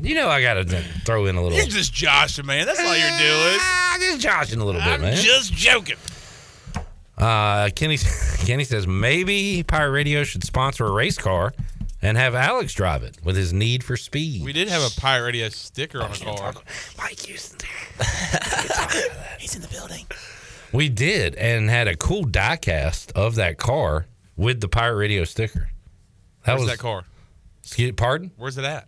You 0.01 0.15
know 0.15 0.27
I 0.29 0.41
got 0.41 0.55
to 0.55 0.63
throw 1.05 1.25
in 1.25 1.35
a 1.35 1.41
little. 1.43 1.57
You're 1.57 1.67
just 1.67 1.93
joshing, 1.93 2.45
man. 2.45 2.65
That's 2.65 2.79
all 2.79 2.95
you're 2.95 3.17
doing. 3.17 3.59
I'm 3.61 4.01
just 4.01 4.19
joshing 4.19 4.59
a 4.59 4.65
little 4.65 4.81
bit, 4.81 4.87
I'm 4.87 5.01
man. 5.01 5.17
just 5.17 5.53
joking. 5.53 5.97
Uh, 7.17 7.69
Kenny 7.75 7.97
Kenny 8.45 8.63
says 8.65 8.87
maybe 8.87 9.63
Pirate 9.63 9.91
Radio 9.91 10.23
should 10.23 10.43
sponsor 10.43 10.85
a 10.85 10.91
race 10.91 11.17
car 11.17 11.53
and 12.01 12.17
have 12.17 12.35
Alex 12.35 12.73
drive 12.73 13.03
it 13.03 13.17
with 13.23 13.35
his 13.35 13.53
need 13.53 13.83
for 13.83 13.97
speed. 13.97 14.43
We 14.43 14.53
did 14.53 14.67
have 14.67 14.81
a 14.81 14.99
pirate 14.99 15.25
radio 15.25 15.49
sticker 15.49 16.01
on 16.01 16.11
a 16.11 16.15
car. 16.15 16.53
Mike 16.97 17.19
Houston. 17.21 17.67
He's 19.39 19.55
in 19.55 19.61
the 19.61 19.67
building. 19.69 20.05
We 20.71 20.89
did 20.89 21.35
and 21.35 21.69
had 21.69 21.87
a 21.87 21.95
cool 21.95 22.23
die 22.25 22.57
cast 22.57 23.11
of 23.13 23.35
that 23.35 23.57
car 23.57 24.07
with 24.35 24.59
the 24.59 24.67
Pirate 24.67 24.97
Radio 24.97 25.23
sticker. 25.23 25.69
That 26.43 26.53
Where's 26.53 26.61
was 26.61 26.69
that 26.71 26.79
car? 26.79 27.05
Excuse, 27.63 27.93
pardon? 27.93 28.31
Where's 28.35 28.57
it 28.57 28.65
at? 28.65 28.87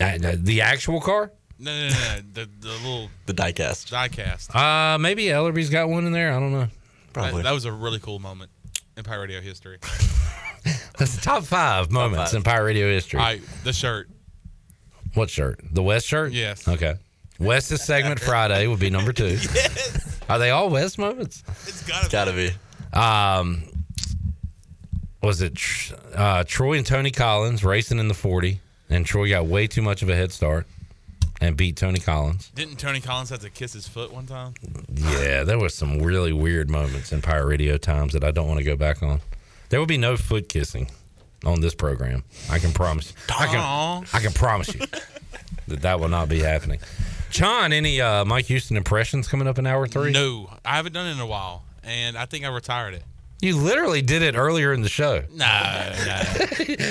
Uh, 0.00 0.34
the 0.36 0.60
actual 0.60 1.00
car? 1.00 1.30
No, 1.58 1.70
no, 1.72 1.88
no, 1.88 1.94
no. 1.94 2.20
The, 2.32 2.48
the 2.60 2.68
little 2.68 3.10
The 3.26 3.34
diecast. 3.34 3.90
diecast. 3.90 4.54
Uh, 4.54 4.98
maybe 4.98 5.24
Ellerbe's 5.26 5.70
got 5.70 5.88
one 5.88 6.04
in 6.06 6.12
there. 6.12 6.32
I 6.32 6.40
don't 6.40 6.52
know. 6.52 6.68
That, 7.12 7.42
that 7.44 7.52
was 7.52 7.64
a 7.64 7.72
really 7.72 8.00
cool 8.00 8.18
moment 8.18 8.50
in 8.96 9.04
pirate 9.04 9.22
radio 9.28 9.40
history. 9.40 9.78
That's 10.98 11.14
the 11.16 11.20
top 11.22 11.44
five 11.44 11.90
moments 11.92 12.30
five. 12.32 12.38
in 12.38 12.42
Pirate 12.42 12.64
Radio 12.64 12.88
history. 12.88 13.20
I 13.20 13.40
the 13.64 13.72
shirt. 13.72 14.08
What 15.14 15.28
shirt? 15.30 15.60
The 15.70 15.82
West 15.82 16.06
shirt? 16.06 16.32
Yes. 16.32 16.66
Okay. 16.66 16.94
West's 17.38 17.84
segment 17.84 18.18
Friday 18.18 18.66
would 18.66 18.80
be 18.80 18.90
number 18.90 19.12
two. 19.12 19.26
yes. 19.54 20.20
Are 20.28 20.38
they 20.38 20.50
all 20.50 20.70
West 20.70 20.98
moments? 20.98 21.42
It's 21.66 21.86
gotta, 21.86 22.08
gotta 22.10 22.32
be. 22.32 22.50
Um, 22.98 23.64
was 25.22 25.40
it 25.42 25.54
Tr- 25.56 25.94
uh, 26.14 26.44
Troy 26.46 26.76
and 26.78 26.86
Tony 26.86 27.10
Collins 27.10 27.62
racing 27.64 27.98
in 27.98 28.08
the 28.08 28.14
40, 28.14 28.60
and 28.88 29.06
Troy 29.06 29.30
got 29.30 29.46
way 29.46 29.66
too 29.66 29.82
much 29.82 30.02
of 30.02 30.08
a 30.08 30.14
head 30.16 30.32
start 30.32 30.66
and 31.40 31.56
beat 31.56 31.76
Tony 31.76 32.00
Collins. 32.00 32.50
Didn't 32.54 32.76
Tony 32.78 33.00
Collins 33.00 33.30
have 33.30 33.40
to 33.40 33.50
kiss 33.50 33.72
his 33.72 33.88
foot 33.88 34.12
one 34.12 34.26
time? 34.26 34.54
Yeah, 34.92 35.44
there 35.44 35.58
was 35.58 35.74
some 35.74 36.00
really 36.00 36.32
weird 36.32 36.70
moments 36.70 37.12
in 37.12 37.22
Pirate 37.22 37.46
Radio 37.46 37.76
times 37.76 38.12
that 38.12 38.24
I 38.24 38.30
don't 38.30 38.46
want 38.48 38.58
to 38.58 38.64
go 38.64 38.76
back 38.76 39.02
on. 39.02 39.20
There 39.68 39.80
will 39.80 39.86
be 39.86 39.98
no 39.98 40.16
foot 40.16 40.48
kissing 40.48 40.90
on 41.44 41.60
this 41.60 41.74
program. 41.74 42.24
I 42.50 42.58
can 42.58 42.72
promise. 42.72 43.12
I 43.28 43.46
can. 43.46 44.06
I 44.12 44.20
can 44.20 44.32
promise 44.32 44.74
you 44.74 44.80
that 45.68 45.82
that 45.82 46.00
will 46.00 46.08
not 46.08 46.28
be 46.28 46.40
happening. 46.40 46.78
John, 47.30 47.72
any 47.72 48.00
uh, 48.00 48.24
Mike 48.24 48.46
Houston 48.46 48.76
impressions 48.76 49.26
coming 49.26 49.48
up 49.48 49.58
in 49.58 49.66
hour 49.66 49.86
three? 49.86 50.12
No, 50.12 50.50
I 50.64 50.76
haven't 50.76 50.92
done 50.92 51.08
it 51.08 51.12
in 51.12 51.20
a 51.20 51.26
while, 51.26 51.64
and 51.82 52.16
I 52.16 52.26
think 52.26 52.44
I 52.44 52.48
retired 52.48 52.94
it. 52.94 53.02
You 53.42 53.56
literally 53.58 54.00
did 54.00 54.22
it 54.22 54.36
earlier 54.36 54.72
in 54.72 54.80
the 54.82 54.88
show. 54.88 55.22
Nah, 55.32 55.44
nah. 55.44 55.46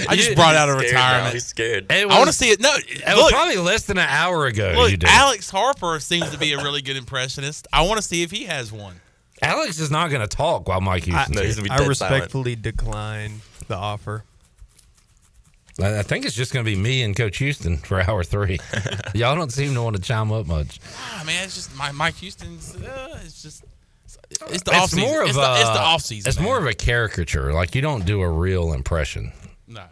I 0.07 0.15
just 0.15 0.36
brought 0.36 0.56
out 0.56 0.70
a 0.70 0.74
He's 0.74 0.90
scared 0.90 0.94
now. 0.94 0.99
retirement. 0.99 1.34
He's 1.34 1.45
scared. 1.45 1.91
It 1.91 2.11
I 2.11 2.18
want 2.18 2.28
to 2.28 2.34
see 2.34 2.49
it. 2.52 2.60
No, 2.60 2.74
It 2.76 3.03
was 3.07 3.32
probably 3.32 3.57
less 3.57 3.84
than 3.86 3.98
an 3.98 4.07
hour 4.07 4.45
ago. 4.45 4.74
look. 4.76 4.91
you 4.91 4.98
did. 4.98 5.10
Alex 5.10 5.49
Harper 5.49 5.99
seems 5.99 6.30
to 6.30 6.38
be 6.38 6.53
a 6.53 6.57
really 6.57 6.82
good 6.84 6.98
impressionist. 6.98 7.68
I 7.74 7.82
want 7.84 7.98
to 7.98 8.03
see 8.03 8.22
if 8.22 8.30
he 8.30 8.44
has 8.44 8.72
one. 8.72 8.99
Alex 9.41 9.80
is 9.80 9.90
not 9.90 10.10
going 10.10 10.22
to 10.22 10.28
talk 10.28 10.68
while 10.68 10.80
Mike 10.80 11.06
Houston's 11.06 11.36
No, 11.36 11.41
he's 11.44 11.56
gonna 11.56 11.68
be 11.68 11.72
I 11.72 11.78
dead 11.80 11.88
respectfully 11.88 12.56
decline 12.56 13.41
the 13.68 13.76
offer. 13.76 14.24
I 15.82 15.99
I 15.99 16.03
think 16.03 16.26
it's 16.26 16.36
just 16.36 16.53
going 16.53 16.64
to 16.65 16.72
be 16.72 16.78
me 16.78 17.02
and 17.02 17.15
Coach 17.15 17.38
Houston 17.40 17.78
for 17.78 17.99
hour 17.99 18.24
three. 18.24 18.60
Y'all 19.15 19.36
don't 19.36 19.52
seem 19.52 19.74
to 19.74 19.82
want 19.82 19.95
to 19.95 20.02
chime 20.02 20.32
up 20.32 20.45
much. 20.45 20.80
Ah, 20.98 21.24
man, 21.26 21.44
it's 21.45 21.56
just 21.56 21.76
my 21.76 21.91
Mike 21.91 22.15
Houston's. 22.18 22.76
Uh, 22.76 23.20
it's 23.26 23.41
just 23.41 23.64
it's 24.49 24.64
the 24.64 24.72
it's 24.72 24.80
off 24.80 24.89
season. 24.89 25.10
more 25.10 25.22
of 25.22 25.30
it's, 25.30 25.38
a, 25.38 25.41
the, 25.41 25.53
it's 25.55 25.69
the 25.69 25.80
off 25.80 26.01
season. 26.01 26.30
It's 26.30 26.39
more 26.39 26.57
of 26.57 26.65
a 26.65 26.73
caricature. 26.73 27.53
Like 27.53 27.76
you 27.76 27.81
don't 27.81 28.05
do 28.05 28.22
a 28.22 28.30
real 28.30 28.73
impression. 28.73 29.31
No. 29.68 29.84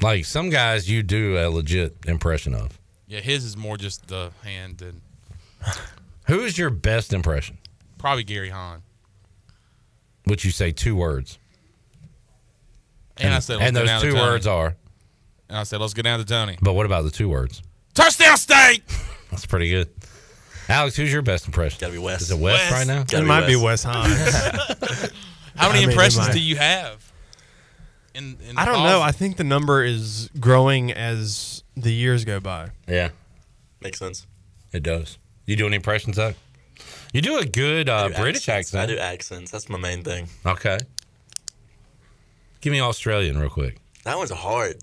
Like 0.00 0.24
some 0.24 0.50
guys, 0.50 0.88
you 0.88 1.02
do 1.02 1.38
a 1.38 1.48
legit 1.48 1.96
impression 2.06 2.54
of. 2.54 2.78
Yeah, 3.06 3.20
his 3.20 3.44
is 3.44 3.56
more 3.56 3.76
just 3.76 4.06
the 4.08 4.30
hand 4.44 4.82
and 4.82 5.00
Who's 6.26 6.58
your 6.58 6.70
best 6.70 7.12
impression? 7.12 7.58
probably 7.96 8.22
Gary 8.22 8.50
Hahn. 8.50 8.82
Would 10.26 10.44
you 10.44 10.50
say 10.52 10.70
two 10.70 10.94
words? 10.94 11.38
And, 13.16 13.34
I 13.34 13.40
said, 13.40 13.60
and 13.60 13.74
those 13.74 13.88
down 13.88 14.00
to 14.00 14.10
two 14.10 14.16
words 14.16 14.46
are. 14.46 14.76
And 15.48 15.58
I 15.58 15.64
said, 15.64 15.80
let's 15.80 15.94
go 15.94 16.02
down 16.02 16.20
to 16.20 16.24
Tony. 16.24 16.56
But 16.62 16.74
what 16.74 16.86
about 16.86 17.02
the 17.02 17.10
two 17.10 17.28
words? 17.28 17.62
Touchdown 17.94 18.36
state. 18.36 18.82
That's 19.30 19.46
pretty 19.46 19.70
good. 19.70 19.88
Alex, 20.68 20.96
who's 20.96 21.12
your 21.12 21.22
best 21.22 21.46
impression? 21.46 21.78
Gotta 21.80 21.92
be 21.92 21.98
Wes. 21.98 22.22
Is 22.22 22.30
it 22.30 22.38
Wes, 22.38 22.70
Wes. 22.70 22.72
right 22.72 22.86
now? 22.86 23.04
It 23.18 23.24
might 23.24 23.46
be 23.46 23.56
Wes 23.56 23.82
Hines. 23.82 24.34
How 25.56 25.68
many 25.68 25.78
I 25.78 25.80
mean, 25.80 25.90
impressions 25.90 26.28
do 26.28 26.40
you 26.40 26.56
have? 26.56 27.10
In, 28.14 28.36
in 28.48 28.58
I 28.58 28.64
don't 28.64 28.82
know. 28.84 29.00
I 29.00 29.12
think 29.12 29.36
the 29.36 29.44
number 29.44 29.82
is 29.82 30.30
growing 30.38 30.92
as 30.92 31.62
the 31.76 31.92
years 31.92 32.24
go 32.24 32.38
by. 32.40 32.70
Yeah, 32.86 33.10
Makes 33.80 33.98
sense. 33.98 34.26
it 34.72 34.82
does. 34.82 35.18
You 35.46 35.56
do 35.56 35.66
any 35.66 35.76
impressions, 35.76 36.16
Zach? 36.16 36.34
You 37.12 37.22
do 37.22 37.38
a 37.38 37.46
good 37.46 37.88
uh, 37.88 38.08
do 38.08 38.14
British 38.14 38.48
accents. 38.48 38.74
I 38.74 38.86
do 38.86 38.98
accents. 38.98 39.50
That's 39.50 39.68
my 39.68 39.78
main 39.78 40.02
thing. 40.02 40.28
Okay. 40.44 40.78
Give 42.60 42.72
me 42.72 42.80
Australian 42.80 43.38
real 43.38 43.48
quick. 43.50 43.78
That 44.04 44.18
one's 44.18 44.30
hard. 44.30 44.76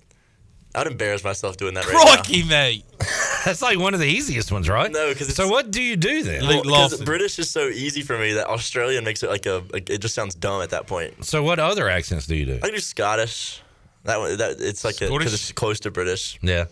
I'd 0.73 0.87
embarrass 0.87 1.23
myself 1.23 1.55
doing 1.57 1.73
that 1.75 1.85
right 1.87 2.23
Crikey, 2.23 2.43
mate. 2.43 2.83
That's 3.45 3.61
like 3.61 3.77
one 3.79 3.93
of 3.93 3.99
the 3.99 4.07
easiest 4.07 4.51
ones, 4.51 4.67
right? 4.67 4.91
No, 4.91 5.09
because 5.09 5.33
So 5.35 5.47
what 5.47 5.69
do 5.71 5.81
you 5.81 5.95
do 5.95 6.23
then? 6.23 6.41
Luke 6.43 6.65
Well, 6.65 6.73
'cause 6.81 6.91
Lawson. 6.93 7.05
British 7.05 7.37
is 7.39 7.49
so 7.49 7.67
easy 7.69 8.01
for 8.01 8.17
me 8.17 8.33
that 8.33 8.47
Australian 8.47 9.03
makes 9.03 9.21
it 9.23 9.29
like 9.29 9.45
a, 9.45 9.63
like, 9.71 9.89
it 9.89 9.99
just 9.99 10.15
sounds 10.15 10.33
dumb 10.35 10.61
at 10.61 10.71
that 10.71 10.87
point. 10.87 11.23
So 11.25 11.43
what 11.43 11.59
other 11.59 11.87
accents 11.87 12.25
do 12.27 12.35
you 12.35 12.45
do? 12.45 12.55
I 12.55 12.67
can 12.67 12.71
do 12.71 12.79
Scottish. 12.79 13.61
That 14.03 14.19
one, 14.19 14.37
that 14.37 14.57
it's 14.59 14.83
like 14.83 14.97
because 14.99 15.33
it's 15.33 15.51
close 15.51 15.79
to 15.81 15.91
British. 15.91 16.37
Yeah. 16.41 16.65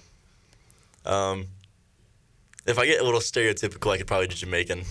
Um, 1.06 1.48
if 2.66 2.78
I 2.80 2.86
get 2.86 3.02
a 3.02 3.04
little 3.04 3.20
stereotypical, 3.20 3.92
I 3.94 3.98
could 3.98 4.08
probably 4.08 4.28
do 4.28 4.36
Jamaican. 4.36 4.84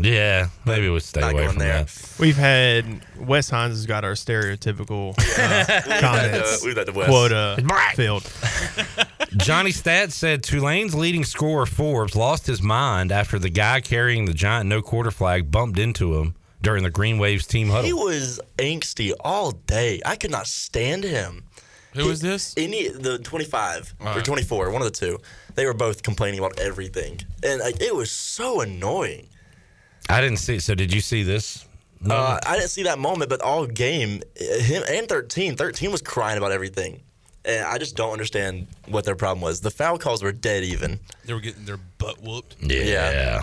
Yeah, 0.00 0.48
maybe 0.64 0.88
we'll 0.88 1.00
stay 1.00 1.20
Not 1.20 1.32
away 1.32 1.42
going 1.44 1.50
from 1.54 1.58
there. 1.60 1.84
that. 1.84 2.14
We've 2.20 2.36
had 2.36 2.84
Wes 3.18 3.50
Hines 3.50 3.74
has 3.74 3.86
got 3.86 4.04
our 4.04 4.12
stereotypical 4.12 5.14
uh, 5.18 6.00
comments 6.00 6.64
We've 6.64 6.76
had 6.76 6.86
the 6.86 6.92
Wes. 6.92 7.08
quota 7.08 7.56
filled. 7.94 8.22
Johnny 9.36 9.70
Stats 9.72 10.12
said 10.12 10.42
Tulane's 10.42 10.94
leading 10.94 11.24
scorer 11.24 11.66
Forbes 11.66 12.14
lost 12.16 12.46
his 12.46 12.62
mind 12.62 13.12
after 13.12 13.38
the 13.38 13.50
guy 13.50 13.80
carrying 13.80 14.24
the 14.24 14.32
giant 14.34 14.68
no 14.68 14.80
quarter 14.82 15.10
flag 15.10 15.50
bumped 15.50 15.78
into 15.78 16.14
him 16.20 16.34
during 16.62 16.82
the 16.82 16.90
Green 16.90 17.18
Waves 17.18 17.46
team 17.46 17.68
huddle. 17.68 17.84
He 17.84 17.90
huddle. 17.90 18.06
was 18.06 18.40
angsty 18.56 19.12
all 19.20 19.52
day. 19.52 20.00
I 20.06 20.16
could 20.16 20.30
not 20.30 20.46
stand 20.46 21.04
him. 21.04 21.44
Who 21.94 22.08
is 22.10 22.20
this? 22.20 22.54
Any 22.56 22.88
the 22.88 23.18
25 23.18 23.94
or 24.00 24.06
Alright. 24.08 24.24
24, 24.24 24.70
one 24.70 24.82
of 24.82 24.86
the 24.86 24.96
two. 24.96 25.18
They 25.56 25.66
were 25.66 25.74
both 25.74 26.02
complaining 26.04 26.38
about 26.38 26.58
everything, 26.60 27.20
and 27.42 27.60
like 27.60 27.80
it 27.80 27.94
was 27.94 28.10
so 28.12 28.60
annoying. 28.60 29.28
I 30.08 30.20
didn't 30.20 30.38
see. 30.38 30.58
So 30.58 30.74
did 30.74 30.92
you 30.92 31.00
see 31.00 31.22
this? 31.22 31.66
Uh, 32.08 32.38
I 32.46 32.56
didn't 32.56 32.70
see 32.70 32.84
that 32.84 32.98
moment, 32.98 33.28
but 33.28 33.40
all 33.42 33.66
game, 33.66 34.22
uh, 34.40 34.58
him 34.60 34.84
and 34.88 35.08
13, 35.08 35.56
13 35.56 35.90
was 35.90 36.00
crying 36.00 36.38
about 36.38 36.52
everything. 36.52 37.02
And 37.44 37.66
I 37.66 37.78
just 37.78 37.96
don't 37.96 38.12
understand 38.12 38.68
what 38.86 39.04
their 39.04 39.16
problem 39.16 39.40
was. 39.40 39.60
The 39.60 39.70
foul 39.70 39.98
calls 39.98 40.22
were 40.22 40.32
dead 40.32 40.64
even. 40.64 41.00
They 41.24 41.32
were 41.32 41.40
getting 41.40 41.64
their 41.64 41.78
butt 41.98 42.22
whooped. 42.22 42.56
yeah. 42.60 42.84
yeah. 42.84 43.42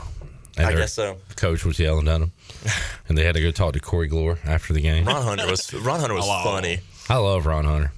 And 0.58 0.68
I 0.68 0.74
guess 0.74 0.94
so. 0.94 1.18
Coach 1.36 1.66
was 1.66 1.80
yelling 1.80 2.08
at 2.08 2.22
him, 2.22 2.32
and 3.10 3.18
they 3.18 3.26
had 3.26 3.36
to 3.36 3.42
go 3.42 3.52
talk 3.52 3.74
to 3.74 3.80
Corey 3.82 4.08
Glore 4.08 4.38
after 4.46 4.72
the 4.72 4.80
game. 4.80 5.06
Ron 5.06 5.22
Hunter 5.22 5.48
was 5.48 5.74
Ron 5.74 6.00
Hunter 6.00 6.16
was 6.16 6.26
funny. 6.26 6.80
I 7.10 7.18
love 7.18 7.46
Ron 7.46 7.66
Hunter, 7.66 7.92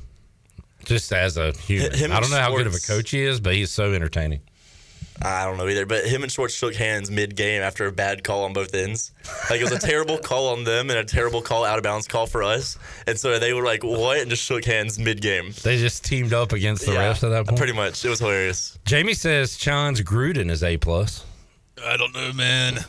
just 0.84 1.14
as 1.14 1.38
a 1.38 1.52
human. 1.52 1.94
Him 1.94 2.12
I 2.12 2.20
don't 2.20 2.32
know 2.32 2.40
how 2.40 2.56
good 2.56 2.66
of 2.66 2.74
a 2.74 2.80
coach 2.80 3.12
he 3.12 3.22
is, 3.22 3.40
but 3.40 3.54
he's 3.54 3.70
so 3.70 3.94
entertaining. 3.94 4.42
I 5.22 5.46
don't 5.46 5.58
know 5.58 5.68
either, 5.68 5.86
but 5.86 6.06
him 6.06 6.24
and 6.24 6.32
Schwartz 6.32 6.54
shook 6.54 6.76
hands 6.76 7.10
mid 7.10 7.36
game 7.36 7.62
after 7.62 7.88
a 7.88 7.92
bad 7.92 8.24
call 8.24 8.44
on 8.44 8.54
both 8.54 8.74
ends. 8.74 9.12
Like 9.50 9.60
it 9.60 9.64
was 9.64 9.72
a 9.72 9.80
terrible 9.80 10.18
call 10.18 10.50
on 10.50 10.64
them 10.64 10.90
and 10.90 11.00
a 11.00 11.04
terrible 11.04 11.42
call 11.42 11.66
out 11.66 11.78
of 11.78 11.84
bounds 11.84 12.08
call 12.08 12.28
for 12.28 12.44
us. 12.44 12.78
And 13.08 13.20
so 13.20 13.40
they 13.40 13.54
were 13.54 13.64
like, 13.64 13.84
"What?" 13.84 14.20
and 14.20 14.30
just 14.30 14.44
shook 14.44 14.66
hands 14.66 15.00
mid 15.00 15.22
game. 15.22 15.54
They 15.64 15.78
just 15.78 16.06
teamed 16.06 16.34
up 16.34 16.54
against 16.54 16.86
the 16.86 16.94
rest 16.94 17.24
at 17.24 17.30
that 17.30 17.46
point. 17.48 17.58
Pretty 17.58 17.74
much, 17.74 18.06
it 18.06 18.10
was 18.10 18.20
hilarious. 18.20 18.78
Jamie 18.86 19.14
says 19.16 19.58
Chance 19.58 20.02
Gruden 20.02 20.52
is 20.52 20.64
A 20.64 20.78
plus. 20.78 21.26
I 21.84 21.98
don't 21.98 22.14
know, 22.14 22.32
man. 22.34 22.86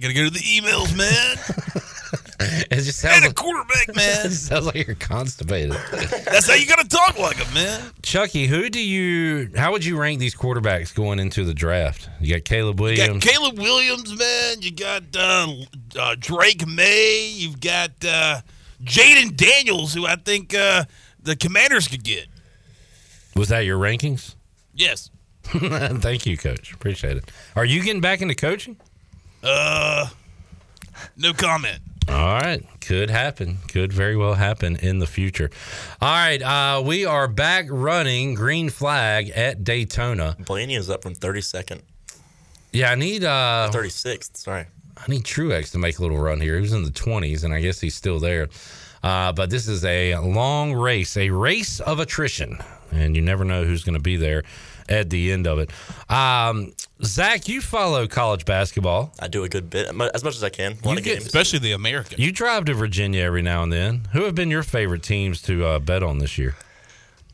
Gotta 0.00 0.14
go 0.14 0.24
to 0.24 0.30
the 0.30 0.40
emails, 0.40 0.96
man. 0.96 1.82
It 2.68 2.82
just 2.82 2.98
sounds 2.98 3.22
and 3.22 3.30
a 3.30 3.34
quarterback, 3.34 3.88
it 3.88 3.96
man. 3.96 4.30
sounds 4.30 4.66
like 4.66 4.86
you're 4.86 4.96
constipated. 4.96 5.72
That's 5.92 6.46
how 6.48 6.54
you 6.54 6.66
gotta 6.66 6.86
talk 6.88 7.18
like 7.18 7.36
him, 7.36 7.54
man. 7.54 7.90
Chucky, 8.02 8.46
who 8.46 8.68
do 8.68 8.80
you? 8.80 9.50
How 9.56 9.72
would 9.72 9.84
you 9.84 9.98
rank 9.98 10.18
these 10.18 10.34
quarterbacks 10.34 10.94
going 10.94 11.18
into 11.18 11.44
the 11.44 11.54
draft? 11.54 12.10
You 12.20 12.34
got 12.34 12.44
Caleb 12.44 12.78
You 12.80 12.96
got 12.96 13.06
Williams. 13.08 13.24
Caleb 13.24 13.58
Williams, 13.58 14.18
man. 14.18 14.60
You 14.62 14.70
got 14.72 15.02
uh, 15.16 15.48
uh, 15.98 16.16
Drake 16.18 16.66
Maye. 16.66 17.32
You've 17.34 17.60
got 17.60 17.90
uh, 18.06 18.40
Jayden 18.84 19.34
Daniels, 19.36 19.94
who 19.94 20.06
I 20.06 20.16
think 20.16 20.54
uh, 20.54 20.84
the 21.22 21.36
Commanders 21.36 21.88
could 21.88 22.04
get. 22.04 22.26
Was 23.34 23.48
that 23.48 23.60
your 23.60 23.78
rankings? 23.78 24.34
Yes. 24.74 25.10
Thank 25.44 26.26
you, 26.26 26.36
Coach. 26.36 26.74
Appreciate 26.74 27.16
it. 27.16 27.30
Are 27.54 27.64
you 27.64 27.82
getting 27.82 28.00
back 28.02 28.20
into 28.20 28.34
coaching? 28.34 28.76
Uh, 29.42 30.08
no 31.16 31.32
comment. 31.32 31.78
All 32.08 32.14
right. 32.40 32.64
Could 32.80 33.10
happen. 33.10 33.58
Could 33.68 33.92
very 33.92 34.16
well 34.16 34.34
happen 34.34 34.76
in 34.76 35.00
the 35.00 35.06
future. 35.06 35.50
All 36.00 36.08
right. 36.08 36.40
Uh, 36.40 36.82
we 36.84 37.04
are 37.04 37.26
back 37.26 37.66
running 37.68 38.34
green 38.34 38.70
flag 38.70 39.30
at 39.30 39.64
Daytona. 39.64 40.36
Blaney 40.46 40.76
is 40.76 40.88
up 40.88 41.02
from 41.02 41.14
32nd, 41.14 41.80
Yeah, 42.72 42.92
I 42.92 42.94
need 42.94 43.24
uh 43.24 43.70
36th. 43.72 44.36
Sorry. 44.36 44.66
I 44.96 45.10
need 45.10 45.24
Truex 45.24 45.72
to 45.72 45.78
make 45.78 45.98
a 45.98 46.02
little 46.02 46.18
run 46.18 46.40
here. 46.40 46.54
He 46.54 46.60
was 46.62 46.72
in 46.72 46.84
the 46.84 46.90
20s, 46.90 47.44
and 47.44 47.52
I 47.52 47.60
guess 47.60 47.80
he's 47.80 47.94
still 47.94 48.18
there. 48.18 48.48
Uh, 49.02 49.32
but 49.32 49.50
this 49.50 49.68
is 49.68 49.84
a 49.84 50.16
long 50.16 50.72
race, 50.72 51.16
a 51.16 51.28
race 51.30 51.80
of 51.80 52.00
attrition, 52.00 52.58
and 52.92 53.14
you 53.14 53.20
never 53.20 53.44
know 53.44 53.64
who's 53.64 53.84
going 53.84 53.94
to 53.94 54.00
be 54.02 54.16
there 54.16 54.42
at 54.88 55.10
the 55.10 55.32
end 55.32 55.46
of 55.46 55.58
it. 55.58 55.70
Um, 56.10 56.72
Zach, 57.02 57.48
you 57.48 57.60
follow 57.60 58.06
college 58.06 58.44
basketball. 58.44 59.12
I 59.20 59.28
do 59.28 59.44
a 59.44 59.48
good 59.48 59.68
bit, 59.70 59.88
as 59.88 60.24
much 60.24 60.36
as 60.36 60.42
I 60.44 60.48
can. 60.48 60.72
A 60.72 60.74
lot 60.74 60.92
You 60.92 60.98
of 60.98 61.04
get- 61.04 61.12
games. 61.14 61.26
Especially 61.26 61.58
the 61.58 61.72
American. 61.72 62.20
You 62.20 62.32
drive 62.32 62.64
to 62.66 62.74
Virginia 62.74 63.22
every 63.22 63.42
now 63.42 63.62
and 63.62 63.72
then. 63.72 64.08
Who 64.12 64.24
have 64.24 64.34
been 64.34 64.50
your 64.50 64.62
favorite 64.62 65.02
teams 65.02 65.42
to 65.42 65.64
uh, 65.64 65.78
bet 65.78 66.02
on 66.02 66.18
this 66.18 66.38
year? 66.38 66.56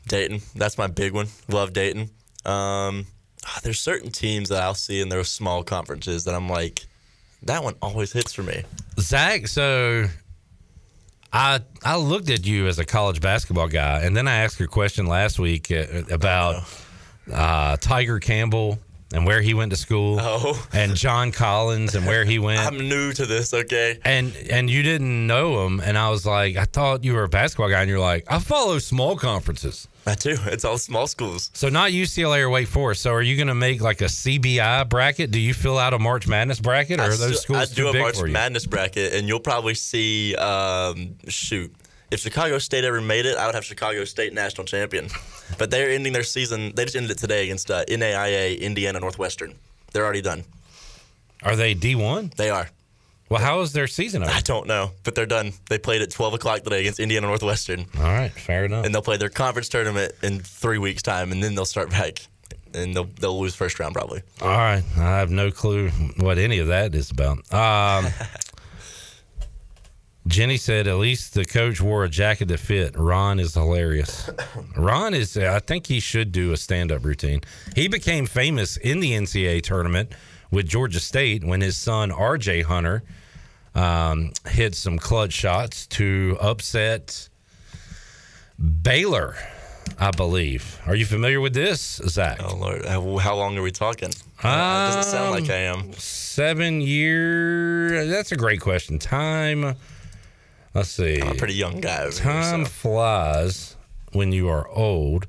Dayton. 0.07 0.41
That's 0.55 0.77
my 0.77 0.87
big 0.87 1.13
one. 1.13 1.27
Love 1.47 1.71
Dayton. 1.71 2.09
Um, 2.45 3.05
ah, 3.45 3.59
there's 3.63 3.79
certain 3.79 4.11
teams 4.11 4.49
that 4.49 4.61
I'll 4.61 4.73
see 4.75 4.99
in 4.99 5.07
those 5.09 5.29
small 5.29 5.63
conferences 5.63 6.25
that 6.25 6.35
I'm 6.35 6.49
like, 6.49 6.85
that 7.43 7.63
one 7.63 7.75
always 7.81 8.11
hits 8.11 8.33
for 8.33 8.43
me. 8.43 8.63
Zach, 8.99 9.47
so 9.47 10.05
I 11.31 11.61
I 11.83 11.95
looked 11.97 12.29
at 12.29 12.45
you 12.45 12.67
as 12.67 12.79
a 12.79 12.85
college 12.85 13.21
basketball 13.21 13.67
guy, 13.67 14.01
and 14.01 14.15
then 14.15 14.27
I 14.27 14.35
asked 14.43 14.59
you 14.59 14.65
a 14.65 14.69
question 14.69 15.07
last 15.07 15.39
week 15.39 15.71
uh, 15.71 15.85
about 16.11 16.63
uh, 17.31 17.77
Tiger 17.77 18.19
Campbell 18.19 18.79
and 19.13 19.27
where 19.27 19.41
he 19.41 19.53
went 19.53 19.69
to 19.69 19.77
school, 19.77 20.17
Oh. 20.19 20.67
and 20.73 20.95
John 20.95 21.31
Collins 21.31 21.93
and 21.93 22.07
where 22.07 22.25
he 22.25 22.39
went. 22.39 22.59
I'm 22.61 22.89
new 22.89 23.13
to 23.13 23.25
this, 23.27 23.53
okay? 23.53 23.99
and 24.03 24.35
and 24.49 24.69
you 24.71 24.81
didn't 24.81 25.27
know 25.27 25.65
him, 25.67 25.79
and 25.81 25.97
I 25.99 26.09
was 26.09 26.25
like, 26.25 26.55
I 26.55 26.65
thought 26.65 27.03
you 27.03 27.13
were 27.13 27.23
a 27.23 27.29
basketball 27.29 27.69
guy, 27.69 27.81
and 27.81 27.89
you're 27.89 27.99
like, 27.99 28.25
I 28.27 28.39
follow 28.39 28.79
small 28.79 29.15
conferences. 29.15 29.87
I 30.07 30.15
do. 30.15 30.35
It's 30.47 30.65
all 30.65 30.77
small 30.79 31.05
schools. 31.07 31.49
So 31.53 31.69
not 31.69 31.91
UCLA 31.91 32.39
or 32.41 32.49
Wake 32.49 32.67
Forest. 32.67 33.03
So 33.03 33.13
are 33.13 33.21
you 33.21 33.37
going 33.37 33.47
to 33.47 33.55
make 33.55 33.79
like 33.81 34.01
a 34.01 34.05
CBI 34.09 34.89
bracket? 34.89 35.31
Do 35.31 35.39
you 35.39 35.53
fill 35.53 35.77
out 35.77 35.93
a 35.93 35.99
March 35.99 36.27
Madness 36.27 36.59
bracket, 36.59 36.99
or 36.99 37.03
I 37.03 37.07
are 37.07 37.15
those 37.15 37.41
schools 37.41 37.71
I 37.71 37.73
do 37.73 37.87
a 37.89 37.93
March? 37.97 38.19
Madness 38.21 38.65
bracket, 38.65 39.13
and 39.13 39.27
you'll 39.29 39.39
probably 39.39 39.75
see. 39.75 40.35
Um, 40.35 41.15
shoot, 41.29 41.73
if 42.13 42.19
Chicago 42.19 42.59
State 42.59 42.83
ever 42.83 43.01
made 43.01 43.25
it, 43.25 43.37
I 43.37 43.47
would 43.47 43.55
have 43.55 43.65
Chicago 43.65 44.05
State 44.05 44.33
national 44.33 44.65
champion. 44.65 45.09
But 45.57 45.71
they're 45.71 45.89
ending 45.89 46.13
their 46.13 46.23
season. 46.23 46.73
They 46.75 46.83
just 46.85 46.95
ended 46.95 47.11
it 47.11 47.17
today 47.17 47.43
against 47.43 47.71
uh, 47.71 47.83
NAIA 47.85 48.59
Indiana 48.59 48.99
Northwestern. 48.99 49.55
They're 49.91 50.03
already 50.03 50.21
done. 50.21 50.43
Are 51.41 51.55
they 51.55 51.73
D 51.73 51.95
one? 51.95 52.31
They 52.37 52.49
are. 52.51 52.69
Well, 53.29 53.41
how 53.41 53.61
is 53.61 53.73
their 53.73 53.87
season? 53.87 54.21
Over? 54.21 54.31
I 54.31 54.41
don't 54.41 54.67
know, 54.67 54.91
but 55.03 55.15
they're 55.15 55.25
done. 55.25 55.53
They 55.69 55.79
played 55.79 56.03
at 56.03 56.11
12 56.11 56.35
o'clock 56.35 56.61
today 56.61 56.81
against 56.81 56.99
Indiana 56.99 57.25
Northwestern. 57.27 57.87
All 57.97 58.03
right, 58.03 58.31
fair 58.31 58.65
enough. 58.65 58.85
And 58.85 58.93
they'll 58.93 59.01
play 59.01 59.17
their 59.17 59.29
conference 59.29 59.69
tournament 59.69 60.13
in 60.21 60.39
three 60.39 60.77
weeks' 60.77 61.01
time, 61.01 61.31
and 61.31 61.43
then 61.43 61.55
they'll 61.55 61.65
start 61.65 61.89
back, 61.89 62.19
and 62.75 62.95
they'll 62.95 63.09
they'll 63.19 63.39
lose 63.39 63.55
first 63.55 63.79
round 63.79 63.95
probably. 63.95 64.21
All 64.39 64.49
right, 64.49 64.83
I 64.97 65.17
have 65.17 65.31
no 65.31 65.49
clue 65.49 65.89
what 66.17 66.37
any 66.37 66.59
of 66.59 66.67
that 66.67 66.93
is 66.93 67.09
about. 67.09 67.37
Um, 67.51 68.11
Jenny 70.25 70.57
said 70.57 70.87
at 70.87 70.95
least 70.95 71.33
the 71.33 71.43
coach 71.43 71.81
wore 71.81 72.05
a 72.05 72.09
jacket 72.09 72.47
that 72.47 72.59
fit. 72.59 72.97
Ron 72.97 73.39
is 73.39 73.53
hilarious. 73.53 74.29
Ron 74.77 75.13
is, 75.13 75.37
I 75.37 75.59
think 75.59 75.87
he 75.87 75.99
should 75.99 76.31
do 76.31 76.53
a 76.53 76.57
stand 76.57 76.91
up 76.91 77.03
routine. 77.03 77.41
He 77.75 77.87
became 77.87 78.25
famous 78.25 78.77
in 78.77 78.99
the 79.01 79.11
NCAA 79.11 79.61
tournament 79.63 80.13
with 80.49 80.67
Georgia 80.67 80.99
State 80.99 81.43
when 81.43 81.61
his 81.61 81.75
son 81.75 82.09
RJ 82.11 82.63
Hunter 82.63 83.03
um, 83.75 84.31
hit 84.47 84.75
some 84.75 84.97
clutch 84.97 85.33
shots 85.33 85.87
to 85.87 86.37
upset 86.39 87.27
Baylor, 88.81 89.35
I 89.99 90.11
believe. 90.11 90.79
Are 90.85 90.95
you 90.95 91.05
familiar 91.05 91.41
with 91.41 91.53
this, 91.53 91.99
Zach? 92.07 92.39
Oh 92.41 92.55
Lord, 92.55 92.85
how, 92.85 93.17
how 93.17 93.35
long 93.35 93.57
are 93.57 93.61
we 93.63 93.71
talking? 93.71 94.09
Uh, 94.43 94.89
it 94.91 94.95
doesn't 94.95 95.11
sound 95.11 95.31
like 95.31 95.49
I 95.49 95.63
am. 95.63 95.91
Seven 95.93 96.81
year. 96.81 98.05
That's 98.05 98.31
a 98.31 98.37
great 98.37 98.61
question. 98.61 98.99
Time. 98.99 99.75
Let's 100.73 100.89
see. 100.89 101.21
I'm 101.21 101.33
a 101.33 101.35
pretty 101.35 101.53
young 101.53 101.79
guy. 101.81 102.03
Over 102.03 102.11
here, 102.11 102.23
Time 102.23 102.65
so. 102.65 102.71
flies 102.71 103.75
when 104.11 104.31
you 104.31 104.49
are 104.49 104.67
old. 104.69 105.27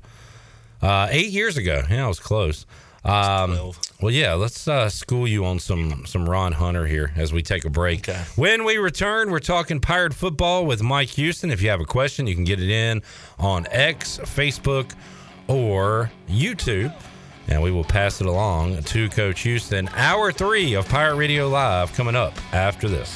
Uh, 0.81 1.07
eight 1.11 1.31
years 1.31 1.57
ago. 1.57 1.83
Yeah, 1.89 2.05
I 2.05 2.07
was 2.07 2.19
close. 2.19 2.65
Um, 3.03 3.71
well, 4.01 4.11
yeah, 4.11 4.33
let's 4.33 4.67
uh, 4.67 4.89
school 4.89 5.27
you 5.27 5.45
on 5.45 5.59
some 5.59 6.05
some 6.07 6.27
Ron 6.27 6.53
Hunter 6.53 6.87
here 6.87 7.11
as 7.15 7.31
we 7.31 7.43
take 7.43 7.63
a 7.63 7.69
break. 7.69 8.07
When 8.35 8.65
we 8.65 8.77
return, 8.77 9.29
we're 9.29 9.37
talking 9.39 9.79
pirate 9.79 10.13
football 10.15 10.65
with 10.65 10.81
Mike 10.81 11.09
Houston. 11.09 11.51
If 11.51 11.61
you 11.61 11.69
have 11.69 11.81
a 11.81 11.85
question, 11.85 12.25
you 12.25 12.33
can 12.33 12.43
get 12.43 12.59
it 12.59 12.69
in 12.69 13.03
on 13.37 13.67
X, 13.69 14.17
Facebook, 14.23 14.91
or 15.47 16.11
YouTube. 16.27 16.93
And 17.47 17.61
we 17.61 17.69
will 17.69 17.83
pass 17.83 18.21
it 18.21 18.27
along 18.27 18.81
to 18.81 19.07
Coach 19.09 19.41
Houston. 19.41 19.87
Hour 19.89 20.31
three 20.31 20.73
of 20.73 20.89
Pirate 20.89 21.15
Radio 21.15 21.47
Live 21.47 21.93
coming 21.93 22.15
up 22.15 22.33
after 22.55 22.89
this. 22.89 23.15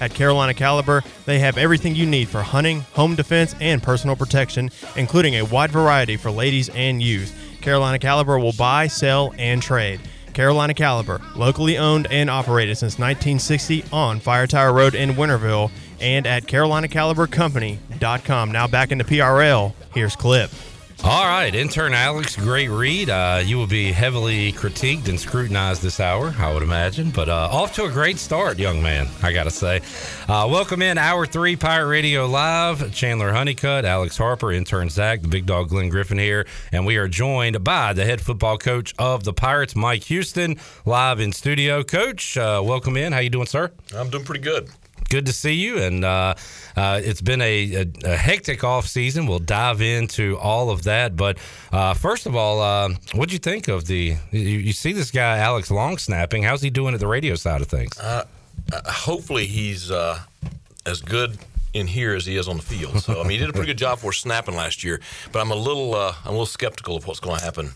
At 0.00 0.14
Carolina 0.14 0.54
Caliber, 0.54 1.04
they 1.26 1.40
have 1.40 1.58
everything 1.58 1.94
you 1.94 2.06
need 2.06 2.28
for 2.28 2.42
hunting, 2.42 2.80
home 2.92 3.14
defense, 3.14 3.54
and 3.60 3.82
personal 3.82 4.16
protection, 4.16 4.70
including 4.96 5.34
a 5.34 5.44
wide 5.44 5.70
variety 5.70 6.16
for 6.16 6.30
ladies 6.30 6.70
and 6.70 7.02
youth. 7.02 7.36
Carolina 7.60 7.98
Caliber 7.98 8.38
will 8.38 8.54
buy, 8.54 8.86
sell, 8.86 9.34
and 9.36 9.60
trade. 9.60 10.00
Carolina 10.32 10.72
Caliber, 10.74 11.20
locally 11.36 11.76
owned 11.76 12.06
and 12.10 12.30
operated 12.30 12.78
since 12.78 12.94
1960 12.94 13.84
on 13.92 14.20
Fire 14.20 14.46
Tower 14.46 14.72
Road 14.72 14.94
in 14.94 15.10
Winterville 15.10 15.70
and 16.00 16.26
at 16.26 16.44
CarolinaCaliberCompany.com. 16.44 18.52
Now 18.52 18.66
back 18.66 18.92
into 18.92 19.04
PRL. 19.04 19.74
Here's 19.92 20.16
Clip. 20.16 20.50
All 21.02 21.24
right, 21.24 21.54
intern 21.54 21.94
Alex, 21.94 22.36
great 22.36 22.68
read. 22.68 23.08
Uh, 23.08 23.40
you 23.42 23.56
will 23.56 23.66
be 23.66 23.90
heavily 23.90 24.52
critiqued 24.52 25.08
and 25.08 25.18
scrutinized 25.18 25.80
this 25.80 25.98
hour, 25.98 26.34
I 26.38 26.52
would 26.52 26.62
imagine. 26.62 27.10
But 27.10 27.30
uh, 27.30 27.48
off 27.50 27.74
to 27.76 27.84
a 27.84 27.90
great 27.90 28.18
start, 28.18 28.58
young 28.58 28.82
man, 28.82 29.08
I 29.22 29.32
got 29.32 29.44
to 29.44 29.50
say. 29.50 29.80
Uh, 30.28 30.46
welcome 30.50 30.82
in 30.82 30.98
Hour 30.98 31.24
3 31.24 31.56
Pirate 31.56 31.88
Radio 31.88 32.26
Live. 32.26 32.92
Chandler 32.92 33.32
Honeycutt, 33.32 33.86
Alex 33.86 34.18
Harper, 34.18 34.52
intern 34.52 34.90
Zach, 34.90 35.22
the 35.22 35.28
big 35.28 35.46
dog 35.46 35.70
Glenn 35.70 35.88
Griffin 35.88 36.18
here. 36.18 36.46
And 36.70 36.84
we 36.84 36.98
are 36.98 37.08
joined 37.08 37.64
by 37.64 37.94
the 37.94 38.04
head 38.04 38.20
football 38.20 38.58
coach 38.58 38.94
of 38.98 39.24
the 39.24 39.32
Pirates, 39.32 39.74
Mike 39.74 40.04
Houston, 40.04 40.58
live 40.84 41.18
in 41.18 41.32
studio. 41.32 41.82
Coach, 41.82 42.36
uh, 42.36 42.60
welcome 42.62 42.98
in. 42.98 43.14
How 43.14 43.20
you 43.20 43.30
doing, 43.30 43.46
sir? 43.46 43.70
I'm 43.96 44.10
doing 44.10 44.24
pretty 44.24 44.42
good. 44.42 44.68
Good 45.08 45.26
to 45.26 45.32
see 45.32 45.54
you, 45.54 45.78
and 45.78 46.04
uh, 46.04 46.34
uh, 46.76 47.00
it's 47.02 47.20
been 47.20 47.40
a, 47.40 47.74
a, 47.74 47.86
a 48.04 48.16
hectic 48.16 48.62
off 48.62 48.86
season. 48.86 49.26
We'll 49.26 49.40
dive 49.40 49.80
into 49.80 50.38
all 50.38 50.70
of 50.70 50.84
that, 50.84 51.16
but 51.16 51.38
uh, 51.72 51.94
first 51.94 52.26
of 52.26 52.36
all, 52.36 52.60
uh, 52.60 52.90
what 53.14 53.28
do 53.28 53.32
you 53.32 53.40
think 53.40 53.66
of 53.68 53.86
the? 53.86 54.16
You, 54.30 54.40
you 54.40 54.72
see 54.72 54.92
this 54.92 55.10
guy 55.10 55.38
Alex 55.38 55.70
Long 55.70 55.98
snapping. 55.98 56.44
How's 56.44 56.62
he 56.62 56.70
doing 56.70 56.94
at 56.94 57.00
the 57.00 57.08
radio 57.08 57.34
side 57.34 57.60
of 57.60 57.68
things? 57.68 57.98
Uh, 57.98 58.24
uh, 58.72 58.92
hopefully, 58.92 59.46
he's 59.46 59.90
as 60.86 61.00
good 61.02 61.38
in 61.72 61.86
here 61.86 62.14
as 62.14 62.26
he 62.26 62.36
is 62.36 62.46
on 62.48 62.56
the 62.56 62.62
field. 62.62 63.00
So 63.00 63.20
I 63.20 63.22
mean, 63.22 63.32
he 63.32 63.38
did 63.38 63.50
a 63.50 63.52
pretty 63.52 63.68
good 63.68 63.78
job 63.78 63.98
for 63.98 64.12
snapping 64.12 64.54
last 64.54 64.84
year. 64.84 65.00
But 65.32 65.40
I'm 65.40 65.50
a 65.50 65.56
little, 65.56 65.94
I'm 65.94 66.14
a 66.26 66.30
little 66.30 66.46
skeptical 66.46 66.96
of 66.96 67.06
what's 67.06 67.20
going 67.20 67.38
to 67.38 67.44
happen. 67.44 67.72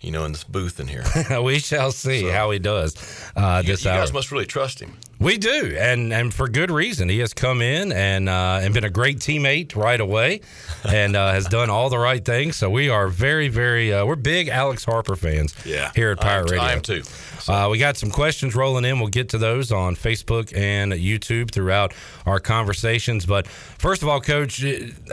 You 0.00 0.10
know, 0.10 0.24
in 0.26 0.32
this 0.32 0.44
booth 0.44 0.80
in 0.80 0.86
here. 0.88 1.04
we 1.42 1.58
shall 1.58 1.90
see 1.90 2.24
how 2.28 2.50
he 2.50 2.58
does 2.58 2.94
uh, 3.36 3.62
You, 3.64 3.72
this 3.72 3.84
you 3.84 3.90
hour. 3.90 4.00
guys 4.00 4.12
must 4.12 4.30
really 4.30 4.44
trust 4.44 4.80
him. 4.80 4.98
We 5.18 5.38
do, 5.38 5.74
and 5.78 6.12
and 6.12 6.34
for 6.34 6.46
good 6.48 6.70
reason. 6.70 7.08
He 7.08 7.20
has 7.20 7.32
come 7.32 7.62
in 7.62 7.90
and 7.92 8.28
uh, 8.28 8.58
and 8.62 8.74
been 8.74 8.84
a 8.84 8.90
great 8.90 9.18
teammate 9.20 9.74
right 9.76 10.00
away, 10.00 10.42
and 10.84 11.16
uh, 11.16 11.32
has 11.32 11.46
done 11.46 11.70
all 11.70 11.88
the 11.88 11.98
right 11.98 12.22
things. 12.22 12.56
So 12.56 12.68
we 12.68 12.90
are 12.90 13.08
very, 13.08 13.48
very 13.48 13.94
uh, 13.94 14.04
we're 14.04 14.16
big 14.16 14.48
Alex 14.48 14.84
Harper 14.84 15.16
fans. 15.16 15.54
Yeah, 15.64 15.90
here 15.94 16.10
at 16.10 16.22
I 16.22 16.36
am 16.38 16.44
Pirate 16.44 16.48
t- 16.48 16.52
Radio. 16.52 16.66
I 16.68 16.72
am 16.72 16.80
too. 16.82 17.02
Uh, 17.48 17.68
we 17.70 17.78
got 17.78 17.96
some 17.96 18.10
questions 18.10 18.54
rolling 18.54 18.84
in. 18.84 18.98
We'll 18.98 19.08
get 19.08 19.30
to 19.30 19.38
those 19.38 19.72
on 19.72 19.96
Facebook 19.96 20.54
and 20.54 20.92
YouTube 20.92 21.50
throughout 21.50 21.94
our 22.26 22.40
conversations. 22.40 23.24
But 23.24 23.46
first 23.46 24.02
of 24.02 24.08
all, 24.08 24.20
Coach, 24.20 24.62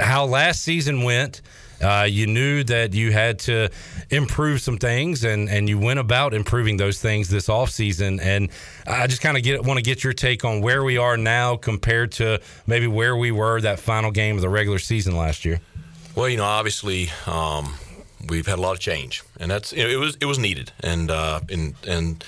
how 0.02 0.26
last 0.26 0.64
season 0.64 1.04
went. 1.04 1.42
Uh, 1.82 2.04
you 2.04 2.28
knew 2.28 2.64
that 2.64 2.94
you 2.94 3.12
had 3.12 3.40
to 3.40 3.70
improve 4.10 4.62
some 4.62 4.78
things, 4.78 5.24
and, 5.24 5.50
and 5.50 5.68
you 5.68 5.80
went 5.80 6.00
about 6.00 6.34
improving 6.34 6.78
those 6.78 7.02
things 7.02 7.30
this 7.30 7.48
offseason. 7.48 8.22
And 8.22 8.50
I 8.88 9.08
just 9.08 9.22
kind 9.22 9.38
of 9.38 9.44
get 9.44 9.64
want 9.64 9.78
to 9.78 9.84
get 9.84 10.04
your 10.04 10.14
take 10.14 10.46
on 10.46 10.62
where 10.62 10.84
we 10.84 10.98
are 10.98 11.18
now 11.18 11.56
compared 11.56 12.12
to 12.14 12.40
maybe 12.68 12.88
where 12.88 13.16
we 13.16 13.32
were 13.32 13.62
that 13.62 13.80
final 13.80 14.12
game 14.12 14.36
of 14.36 14.42
the 14.42 14.50
regular 14.50 14.80
season 14.80 15.16
last 15.16 15.46
year. 15.46 15.60
Well, 16.16 16.30
you 16.30 16.38
know, 16.38 16.44
obviously, 16.44 17.10
um, 17.26 17.76
we've 18.28 18.46
had 18.46 18.60
a 18.60 18.62
lot 18.62 18.74
of 18.74 18.80
change, 18.80 19.24
and 19.40 19.50
that's 19.50 19.72
you 19.74 19.84
know, 19.84 19.90
it 19.90 19.98
was 19.98 20.18
it 20.20 20.26
was 20.26 20.38
needed, 20.38 20.72
and 20.82 21.10
uh, 21.10 21.40
and 21.50 21.76
and 21.88 22.24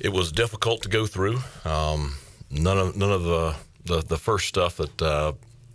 it 0.00 0.12
was 0.12 0.32
difficult 0.32 0.82
to 0.82 0.88
go 0.88 1.06
through. 1.06 1.38
Um, 1.64 2.14
none 2.50 2.78
of 2.78 2.96
none 2.96 3.12
of 3.12 3.22
the 3.24 3.54
the, 3.84 4.02
the 4.02 4.16
first 4.16 4.48
stuff 4.48 4.76
that 4.76 5.02
uh, 5.02 5.32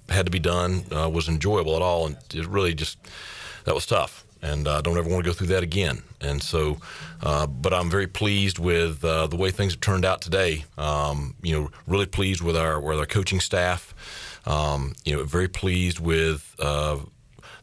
had 0.10 0.26
to 0.26 0.32
be 0.32 0.40
done 0.40 0.84
uh, 0.96 1.10
was 1.10 1.28
enjoyable 1.28 1.76
at 1.76 1.82
all, 1.82 2.08
and 2.08 2.18
it 2.34 2.48
really 2.48 2.74
just 2.74 2.98
that 3.66 3.76
was 3.76 3.86
tough. 3.86 4.26
And 4.42 4.68
I 4.68 4.76
uh, 4.76 4.82
don't 4.82 4.98
ever 4.98 5.10
want 5.10 5.24
to 5.24 5.30
go 5.30 5.34
through 5.34 5.48
that 5.48 5.64
again. 5.64 6.04
And 6.20 6.44
so, 6.44 6.80
uh, 7.22 7.48
but 7.48 7.74
I'm 7.74 7.90
very 7.90 8.08
pleased 8.08 8.60
with 8.60 9.04
uh, 9.06 9.28
the 9.28 9.38
way 9.38 9.52
things 9.52 9.72
have 9.72 9.80
turned 9.80 10.04
out 10.04 10.22
today. 10.22 10.66
Um, 10.78 11.36
you 11.42 11.54
know, 11.54 11.72
really 11.88 12.06
pleased 12.06 12.42
with 12.42 12.58
our 12.58 12.80
with 12.82 13.00
our 13.00 13.06
coaching 13.06 13.40
staff. 13.40 13.94
Um, 14.46 14.96
you 15.06 15.16
know, 15.16 15.24
very 15.24 15.48
pleased 15.48 16.02
with 16.02 16.56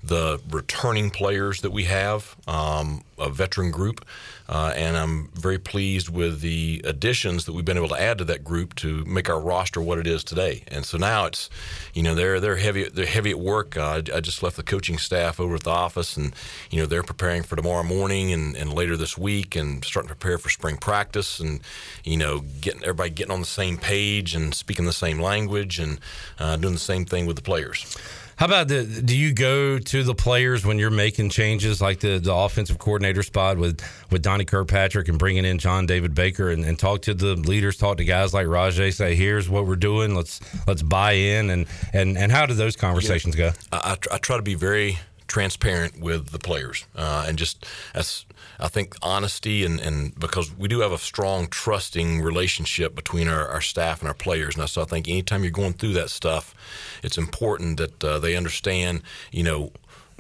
the 0.02 0.40
returning 0.50 1.10
players 1.10 1.60
that 1.60 1.70
we 1.70 1.84
have. 1.84 2.36
Um, 2.46 3.04
a 3.18 3.28
veteran 3.28 3.70
group, 3.70 4.04
uh, 4.50 4.72
and 4.74 4.96
I'm 4.96 5.28
very 5.34 5.60
pleased 5.60 6.08
with 6.08 6.40
the 6.40 6.82
additions 6.84 7.44
that 7.44 7.52
we've 7.52 7.64
been 7.64 7.76
able 7.76 7.90
to 7.90 8.00
add 8.00 8.18
to 8.18 8.24
that 8.24 8.42
group 8.42 8.74
to 8.76 9.04
make 9.04 9.30
our 9.30 9.40
roster 9.40 9.80
what 9.80 9.98
it 9.98 10.08
is 10.08 10.24
today. 10.24 10.64
And 10.66 10.84
so 10.84 10.98
now 10.98 11.26
it's, 11.26 11.48
you 11.94 12.02
know, 12.02 12.16
they're 12.16 12.40
they're 12.40 12.56
heavy 12.56 12.88
they're 12.88 13.06
heavy 13.06 13.30
at 13.30 13.38
work. 13.38 13.76
Uh, 13.76 14.02
I, 14.12 14.20
just 14.20 14.42
left 14.42 14.56
the 14.56 14.64
coaching 14.64 14.98
staff 14.98 15.38
over 15.38 15.54
at 15.54 15.62
the 15.62 15.70
office, 15.70 16.16
and 16.16 16.34
you 16.68 16.80
know 16.80 16.86
they're 16.86 17.04
preparing 17.04 17.44
for 17.44 17.54
tomorrow 17.54 17.84
morning 17.84 18.32
and, 18.32 18.56
and 18.56 18.72
later 18.72 18.96
this 18.96 19.16
week, 19.16 19.54
and 19.54 19.84
starting 19.84 20.08
to 20.08 20.16
prepare 20.16 20.36
for 20.36 20.50
spring 20.50 20.76
practice, 20.76 21.38
and 21.38 21.60
you 22.02 22.16
know 22.16 22.40
getting 22.60 22.82
everybody 22.82 23.10
getting 23.10 23.32
on 23.32 23.40
the 23.40 23.46
same 23.46 23.78
page 23.78 24.34
and 24.34 24.52
speaking 24.52 24.84
the 24.84 24.92
same 24.92 25.20
language, 25.20 25.78
and 25.78 26.00
uh, 26.40 26.56
doing 26.56 26.74
the 26.74 26.80
same 26.80 27.04
thing 27.04 27.24
with 27.24 27.36
the 27.36 27.42
players. 27.42 27.96
How 28.40 28.46
about 28.46 28.68
the? 28.68 28.84
Do 28.84 29.14
you 29.14 29.34
go 29.34 29.78
to 29.78 30.02
the 30.02 30.14
players 30.14 30.64
when 30.64 30.78
you're 30.78 30.88
making 30.88 31.28
changes, 31.28 31.82
like 31.82 32.00
the, 32.00 32.18
the 32.18 32.32
offensive 32.34 32.78
coordinator 32.78 33.22
spot 33.22 33.58
with 33.58 33.82
with 34.10 34.22
Donnie 34.22 34.46
Kirkpatrick 34.46 35.08
and 35.08 35.18
bringing 35.18 35.44
in 35.44 35.58
John 35.58 35.84
David 35.84 36.14
Baker, 36.14 36.48
and, 36.48 36.64
and 36.64 36.78
talk 36.78 37.02
to 37.02 37.12
the 37.12 37.34
leaders, 37.34 37.76
talk 37.76 37.98
to 37.98 38.04
guys 38.06 38.32
like 38.32 38.46
Rahjai, 38.46 38.94
say, 38.94 39.14
"Here's 39.14 39.50
what 39.50 39.66
we're 39.66 39.76
doing. 39.76 40.14
Let's 40.14 40.40
let's 40.66 40.80
buy 40.80 41.12
in." 41.12 41.50
And 41.50 41.66
and 41.92 42.16
and 42.16 42.32
how 42.32 42.46
do 42.46 42.54
those 42.54 42.76
conversations 42.76 43.36
go? 43.36 43.50
I, 43.72 43.98
I, 44.10 44.14
I 44.14 44.16
try 44.16 44.38
to 44.38 44.42
be 44.42 44.54
very 44.54 44.98
transparent 45.26 46.00
with 46.00 46.30
the 46.30 46.38
players 46.38 46.86
uh, 46.96 47.26
and 47.28 47.36
just 47.36 47.66
as 47.94 48.24
I 48.60 48.68
think 48.68 48.94
honesty 49.02 49.64
and, 49.64 49.80
and 49.80 50.18
because 50.18 50.54
we 50.56 50.68
do 50.68 50.80
have 50.80 50.92
a 50.92 50.98
strong 50.98 51.48
trusting 51.48 52.20
relationship 52.20 52.94
between 52.94 53.28
our, 53.28 53.48
our 53.48 53.60
staff 53.60 54.00
and 54.00 54.08
our 54.08 54.14
players 54.14 54.56
and 54.56 54.68
so 54.68 54.82
I 54.82 54.84
think 54.84 55.08
anytime 55.08 55.42
you're 55.42 55.50
going 55.50 55.72
through 55.72 55.94
that 55.94 56.10
stuff 56.10 56.54
it's 57.02 57.18
important 57.18 57.78
that 57.78 58.04
uh, 58.04 58.18
they 58.18 58.36
understand 58.36 59.02
you 59.32 59.42
know 59.42 59.72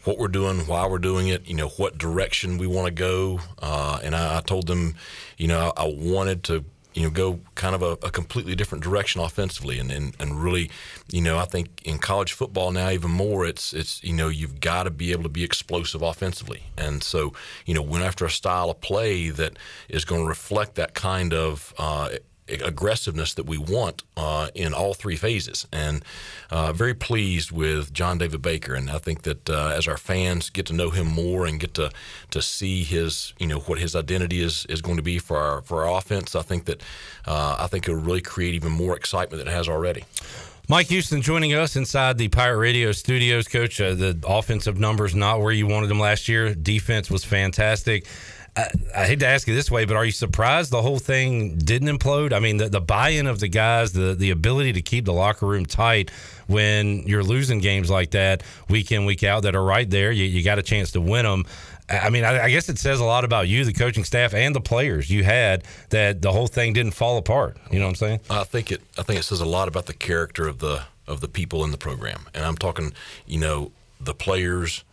what 0.04 0.18
we're 0.18 0.28
doing, 0.28 0.60
why 0.60 0.86
we're 0.86 0.98
doing 0.98 1.28
it, 1.28 1.46
you 1.46 1.54
know, 1.54 1.68
what 1.68 1.98
direction 1.98 2.58
we 2.58 2.66
want 2.66 2.86
to 2.86 2.90
go. 2.90 3.40
Uh, 3.60 3.98
and 4.02 4.14
I, 4.14 4.38
I, 4.38 4.40
told 4.40 4.66
them, 4.66 4.94
you 5.36 5.46
know, 5.46 5.74
I, 5.76 5.84
I 5.84 5.94
wanted 5.94 6.42
to 6.44 6.64
you 6.94 7.02
know, 7.02 7.10
go 7.10 7.40
kind 7.54 7.74
of 7.74 7.82
a, 7.82 7.92
a 8.06 8.10
completely 8.10 8.54
different 8.54 8.82
direction 8.82 9.20
offensively, 9.20 9.78
and, 9.78 9.90
and 9.92 10.16
and 10.18 10.42
really, 10.42 10.70
you 11.10 11.20
know, 11.20 11.38
I 11.38 11.44
think 11.44 11.82
in 11.84 11.98
college 11.98 12.32
football 12.32 12.72
now 12.72 12.90
even 12.90 13.10
more, 13.10 13.46
it's 13.46 13.72
it's 13.72 14.02
you 14.02 14.12
know 14.12 14.28
you've 14.28 14.60
got 14.60 14.84
to 14.84 14.90
be 14.90 15.12
able 15.12 15.22
to 15.24 15.28
be 15.28 15.44
explosive 15.44 16.02
offensively, 16.02 16.64
and 16.76 17.02
so 17.02 17.32
you 17.66 17.74
know 17.74 17.82
went 17.82 18.04
after 18.04 18.24
a 18.24 18.30
style 18.30 18.70
of 18.70 18.80
play 18.80 19.30
that 19.30 19.56
is 19.88 20.04
going 20.04 20.22
to 20.22 20.28
reflect 20.28 20.74
that 20.74 20.94
kind 20.94 21.32
of 21.32 21.72
uh, 21.78 22.10
aggressiveness 22.52 23.34
that 23.34 23.46
we 23.46 23.58
want 23.58 24.02
uh, 24.16 24.48
in 24.54 24.74
all 24.74 24.94
three 24.94 25.16
phases. 25.16 25.66
And 25.72 26.04
uh, 26.50 26.72
very 26.72 26.94
pleased 26.94 27.50
with 27.52 27.92
John 27.92 28.18
David 28.18 28.42
Baker, 28.42 28.74
and 28.74 28.90
I 28.90 28.98
think 28.98 29.22
that 29.22 29.48
uh, 29.48 29.72
as 29.76 29.86
our 29.86 29.96
fans 29.96 30.50
get 30.50 30.66
to 30.66 30.72
know 30.72 30.90
him 30.90 31.06
more 31.06 31.46
and 31.46 31.60
get 31.60 31.74
to 31.74 31.90
to 32.30 32.42
see 32.42 32.84
his 32.84 33.32
you 33.38 33.46
know 33.46 33.60
what 33.60 33.78
his 33.78 33.94
identity 33.94 34.40
is 34.40 34.66
is 34.68 34.80
going 34.80 34.96
to 34.96 35.02
be 35.02 35.18
for 35.18 35.36
our 35.36 35.62
for 35.62 35.84
our 35.84 35.98
offense, 35.98 36.34
I 36.34 36.42
think 36.42 36.64
that 36.64 36.82
uh, 37.26 37.56
I 37.58 37.66
think 37.66 37.88
it'll 37.88 38.00
really 38.00 38.20
create 38.20 38.54
even 38.54 38.72
more 38.72 38.96
excitement 38.96 39.38
than 39.38 39.48
it 39.52 39.56
has 39.56 39.68
already. 39.68 40.04
Mike 40.70 40.86
Houston 40.86 41.20
joining 41.20 41.52
us 41.52 41.74
inside 41.74 42.16
the 42.16 42.28
Pirate 42.28 42.58
Radio 42.58 42.92
studios. 42.92 43.48
Coach, 43.48 43.80
uh, 43.80 43.92
the 43.92 44.16
offensive 44.24 44.78
numbers 44.78 45.16
not 45.16 45.40
where 45.40 45.52
you 45.52 45.66
wanted 45.66 45.88
them 45.88 45.98
last 45.98 46.28
year. 46.28 46.54
Defense 46.54 47.10
was 47.10 47.24
fantastic. 47.24 48.06
I, 48.56 48.68
I, 48.96 49.06
hate 49.06 49.20
to 49.20 49.26
ask 49.26 49.46
you 49.46 49.54
this 49.54 49.70
way, 49.70 49.84
but 49.84 49.96
are 49.96 50.04
you 50.04 50.10
surprised 50.10 50.70
the 50.70 50.82
whole 50.82 50.98
thing 50.98 51.56
didn't 51.56 51.88
implode? 51.88 52.32
I 52.32 52.40
mean, 52.40 52.56
the, 52.56 52.68
the 52.68 52.80
buy-in 52.80 53.26
of 53.26 53.38
the 53.38 53.48
guys, 53.48 53.92
the 53.92 54.14
the 54.14 54.30
ability 54.30 54.72
to 54.74 54.82
keep 54.82 55.04
the 55.04 55.12
locker 55.12 55.46
room 55.46 55.66
tight 55.66 56.10
when 56.48 57.06
you're 57.06 57.22
losing 57.22 57.60
games 57.60 57.90
like 57.90 58.10
that 58.10 58.42
week 58.68 58.90
in 58.90 59.04
week 59.04 59.22
out 59.22 59.44
that 59.44 59.54
are 59.54 59.62
right 59.62 59.88
there. 59.88 60.10
You, 60.10 60.24
you 60.24 60.42
got 60.42 60.58
a 60.58 60.62
chance 60.62 60.90
to 60.92 61.00
win 61.00 61.24
them. 61.24 61.46
I 61.88 62.10
mean, 62.10 62.24
I, 62.24 62.44
I 62.44 62.50
guess 62.50 62.68
it 62.68 62.78
says 62.78 63.00
a 63.00 63.04
lot 63.04 63.24
about 63.24 63.48
you, 63.48 63.64
the 63.64 63.72
coaching 63.72 64.04
staff, 64.04 64.34
and 64.34 64.54
the 64.54 64.60
players 64.60 65.10
you 65.10 65.24
had 65.24 65.64
that 65.90 66.22
the 66.22 66.32
whole 66.32 66.46
thing 66.46 66.72
didn't 66.72 66.92
fall 66.92 67.18
apart. 67.18 67.56
You 67.70 67.78
know 67.78 67.86
what 67.86 67.90
I'm 67.90 67.96
saying? 67.96 68.20
I 68.30 68.44
think 68.44 68.72
it. 68.72 68.82
I 68.98 69.02
think 69.02 69.20
it 69.20 69.24
says 69.24 69.40
a 69.40 69.46
lot 69.46 69.68
about 69.68 69.86
the 69.86 69.94
character 69.94 70.48
of 70.48 70.58
the 70.58 70.84
of 71.06 71.20
the 71.20 71.28
people 71.28 71.64
in 71.64 71.70
the 71.70 71.78
program, 71.78 72.26
and 72.34 72.44
I'm 72.44 72.56
talking, 72.56 72.92
you 73.26 73.38
know, 73.38 73.72
the 74.00 74.14
players 74.14 74.84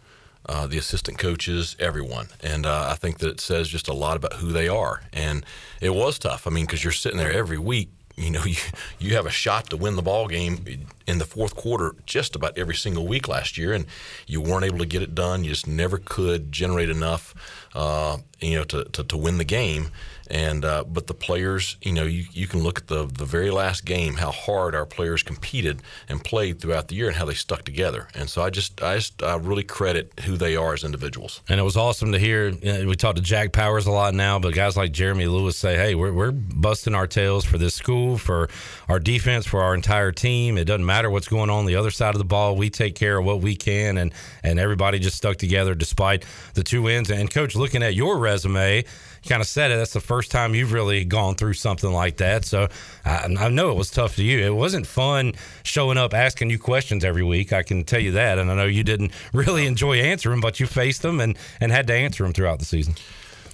uh, 0.48 0.68
the 0.68 0.78
assistant 0.78 1.18
coaches, 1.18 1.76
everyone. 1.80 2.28
And 2.42 2.66
uh, 2.66 2.88
I 2.90 2.96
think 2.96 3.20
that 3.20 3.30
it 3.30 3.40
says 3.40 3.68
just 3.68 3.88
a 3.88 3.94
lot 3.94 4.18
about 4.18 4.34
who 4.34 4.52
they 4.52 4.68
are. 4.68 5.02
And 5.14 5.46
it 5.82 5.94
was 5.94 6.18
tough. 6.20 6.48
I 6.48 6.50
mean, 6.50 6.66
because 6.66 6.84
you're 6.84 6.94
sitting 6.94 7.18
there 7.18 7.32
every 7.32 7.58
week. 7.58 7.90
You 8.16 8.32
know, 8.32 8.44
you, 8.46 8.56
you 9.00 9.16
have 9.16 9.26
a 9.26 9.32
shot 9.32 9.70
to 9.70 9.78
win 9.78 9.96
the 9.96 10.02
ball 10.02 10.28
game 10.28 10.66
in 11.06 11.20
the 11.20 11.26
fourth 11.26 11.56
quarter 11.56 11.96
just 12.06 12.36
about 12.36 12.58
every 12.58 12.76
single 12.76 13.08
week 13.08 13.28
last 13.28 13.58
year, 13.58 13.74
and 13.74 13.86
you 14.26 14.42
weren't 14.42 14.66
able 14.66 14.80
to 14.80 14.86
get 14.86 15.02
it 15.02 15.14
done. 15.14 15.44
You 15.44 15.52
just 15.52 15.68
never 15.68 15.98
could 15.98 16.52
generate 16.52 16.90
enough, 16.90 17.36
uh, 17.74 18.18
you 18.40 18.56
know, 18.56 18.64
to, 18.66 18.84
to, 18.86 19.04
to 19.04 19.18
win 19.18 19.38
the 19.38 19.44
game. 19.44 19.90
And 20.30 20.66
uh, 20.66 20.84
but 20.84 21.08
the 21.08 21.14
players, 21.14 21.78
you 21.82 21.94
know, 21.94 22.04
you, 22.04 22.26
you 22.34 22.48
can 22.48 22.62
look 22.62 22.80
at 22.80 22.88
the 22.88 23.06
the 23.06 23.24
very 23.24 23.50
last 23.50 23.86
game, 23.86 24.16
how 24.16 24.32
hard 24.32 24.76
our 24.76 24.86
players 24.86 25.24
competed 25.24 25.82
and 26.10 26.22
played 26.22 26.60
throughout 26.60 26.90
the 26.90 26.96
year, 26.96 27.08
and 27.08 27.16
how 27.16 27.24
they 27.24 27.34
stuck 27.34 27.64
together. 27.64 28.10
And 28.14 28.30
so 28.30 28.42
I 28.42 28.50
just 28.50 28.84
I 28.84 28.96
just 28.96 29.24
I 29.24 29.38
really 29.38 29.64
credit 29.64 30.12
who 30.26 30.36
they 30.36 30.58
are 30.58 30.74
as 30.74 30.84
individuals. 30.84 31.42
And 31.48 31.62
it 31.62 31.64
was 31.64 31.78
awesome 31.78 32.12
to 32.12 32.20
hear. 32.20 32.50
You 32.50 32.74
know, 32.74 32.88
we 32.88 32.96
talk 32.98 33.16
to 33.16 33.22
Jack 33.22 33.54
Powers 33.54 33.88
a 33.88 33.92
lot 33.92 34.14
now, 34.14 34.38
but 34.38 34.54
guys 34.54 34.76
like 34.76 34.92
Jeremy 34.92 35.28
Lewis 35.28 35.56
say, 35.56 35.78
"Hey, 35.78 35.96
we're 35.96 36.12
we're 36.12 36.32
busting 36.32 36.94
our 36.94 37.08
tails 37.08 37.46
for 37.46 37.58
this 37.58 37.74
school, 37.74 38.18
for 38.18 38.50
our 38.90 39.00
defense, 39.00 39.46
for 39.46 39.62
our 39.62 39.74
entire 39.74 40.12
team. 40.12 40.58
It 40.58 40.66
doesn't 40.66 40.86
matter 40.86 41.10
what's 41.10 41.30
going 41.30 41.50
on 41.50 41.66
the 41.68 41.78
other 41.78 41.92
side 41.92 42.16
of 42.16 42.20
the 42.20 42.26
ball. 42.26 42.58
We 42.58 42.70
take 42.70 42.96
care 42.96 43.18
of 43.18 43.24
what 43.24 43.40
we 43.40 43.56
can, 43.56 43.98
and 43.98 44.14
and 44.44 44.60
everybody 44.60 45.00
just 45.00 45.16
stuck 45.16 45.38
together 45.38 45.74
despite 45.74 46.26
the 46.54 46.64
two 46.64 46.82
wins. 46.82 47.10
And 47.10 47.32
coach, 47.32 47.56
looking 47.58 47.84
at 47.84 47.96
your 47.96 48.18
resume." 48.18 48.84
kind 49.28 49.42
of 49.42 49.48
said 49.48 49.72
it. 49.72 49.78
That's 49.78 49.94
the 49.94 50.00
first 50.00 50.32
time 50.32 50.56
you've 50.56 50.74
really 50.74 51.04
gone 51.04 51.36
through 51.36 51.54
something 51.54 51.92
like 51.92 52.18
that. 52.18 52.46
So 52.46 52.68
I, 53.06 53.28
I, 53.40 53.50
know 53.50 53.72
it 53.72 53.78
was 53.78 53.92
tough 53.92 54.16
to 54.16 54.24
you. 54.24 54.40
It 54.46 54.56
wasn't 54.56 54.88
fun 54.88 55.34
showing 55.64 55.98
up 55.98 56.14
asking 56.14 56.50
you 56.50 56.58
questions 56.58 57.04
every 57.04 57.24
week. 57.24 57.54
I 57.54 57.64
can 57.64 57.84
tell 57.84 58.00
you 58.00 58.12
that. 58.14 58.40
And 58.40 58.52
I 58.52 58.56
know 58.56 58.66
you 58.66 58.84
didn't 58.84 59.12
really 59.34 59.66
enjoy 59.68 59.98
answering, 59.98 60.40
but 60.40 60.60
you 60.60 60.66
faced 60.66 61.02
them 61.02 61.20
and, 61.20 61.38
and 61.60 61.72
had 61.72 61.88
to 61.88 61.94
answer 61.94 62.24
them 62.24 62.34
throughout 62.34 62.60
the 62.60 62.66
season. 62.66 62.96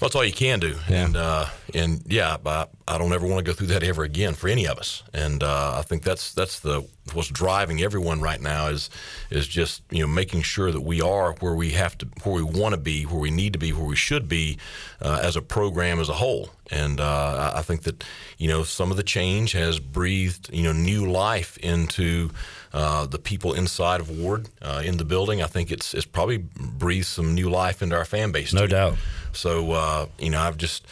Well, 0.04 0.10
that's 0.10 0.18
all 0.18 0.26
you 0.26 0.34
can 0.34 0.60
do, 0.60 0.76
yeah. 0.90 1.06
and 1.06 1.16
uh, 1.16 1.46
and 1.74 2.02
yeah, 2.08 2.36
I, 2.46 2.68
I 2.86 2.98
don't 2.98 3.14
ever 3.14 3.26
want 3.26 3.38
to 3.38 3.50
go 3.50 3.56
through 3.56 3.68
that 3.68 3.84
ever 3.84 4.04
again 4.04 4.34
for 4.34 4.50
any 4.50 4.68
of 4.68 4.78
us. 4.78 5.02
And 5.14 5.42
uh, 5.42 5.78
I 5.78 5.82
think 5.82 6.04
that's 6.04 6.34
that's 6.34 6.60
the 6.60 6.86
what's 7.14 7.30
driving 7.30 7.82
everyone 7.82 8.20
right 8.20 8.42
now 8.42 8.68
is 8.68 8.90
is 9.30 9.48
just 9.48 9.82
you 9.92 10.02
know 10.02 10.08
making 10.08 10.42
sure 10.42 10.74
that 10.74 10.82
we 10.82 11.02
are 11.02 11.32
where 11.36 11.56
we 11.56 11.70
have 11.70 11.98
to, 12.00 12.08
where 12.24 12.36
we 12.36 12.44
want 12.44 12.74
to 12.74 12.78
be, 12.78 13.06
where 13.06 13.22
we 13.22 13.32
need 13.32 13.54
to 13.54 13.60
be, 13.60 13.72
where 13.72 13.86
we 13.86 13.96
should 13.96 14.28
be 14.28 14.58
uh, 15.02 15.22
as 15.24 15.38
a 15.38 15.42
program 15.42 16.02
as 16.02 16.10
a 16.10 16.16
whole. 16.16 16.50
And 16.70 17.00
uh, 17.00 17.54
I 17.56 17.62
think 17.62 17.84
that 17.84 18.04
you 18.38 18.50
know 18.50 18.64
some 18.64 18.92
of 18.92 18.98
the 18.98 19.04
change 19.04 19.54
has 19.54 19.80
breathed 19.80 20.54
you 20.54 20.64
know 20.64 20.74
new 20.74 21.10
life 21.10 21.56
into. 21.60 22.32
Uh, 22.76 23.06
the 23.06 23.20
people 23.20 23.54
inside 23.54 24.02
of 24.02 24.10
Ward 24.10 24.50
uh, 24.60 24.82
in 24.84 24.98
the 24.98 25.06
building. 25.06 25.44
I 25.44 25.46
think 25.46 25.72
it's 25.72 25.94
it's 25.94 26.08
probably 26.08 26.38
breathed 26.38 27.06
some 27.06 27.36
new 27.36 27.48
life 27.48 27.84
into 27.84 27.96
our 27.96 28.04
fan 28.04 28.32
base. 28.32 28.52
No 28.52 28.62
too. 28.62 28.70
doubt. 28.70 28.98
So 29.34 29.72
uh, 29.72 30.06
you 30.20 30.30
know, 30.30 30.40
I've 30.40 30.58
just. 30.58 30.86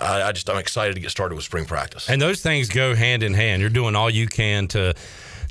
I, 0.00 0.22
I 0.24 0.32
just 0.32 0.50
I'm 0.50 0.58
excited 0.58 0.96
to 0.96 1.00
get 1.00 1.12
started 1.12 1.36
with 1.36 1.44
spring 1.44 1.64
practice. 1.64 2.10
And 2.10 2.20
those 2.20 2.42
things 2.42 2.68
go 2.68 2.96
hand 2.96 3.22
in 3.22 3.34
hand. 3.34 3.60
You're 3.60 3.70
doing 3.70 3.94
all 3.94 4.10
you 4.10 4.26
can 4.26 4.66
to 4.68 4.94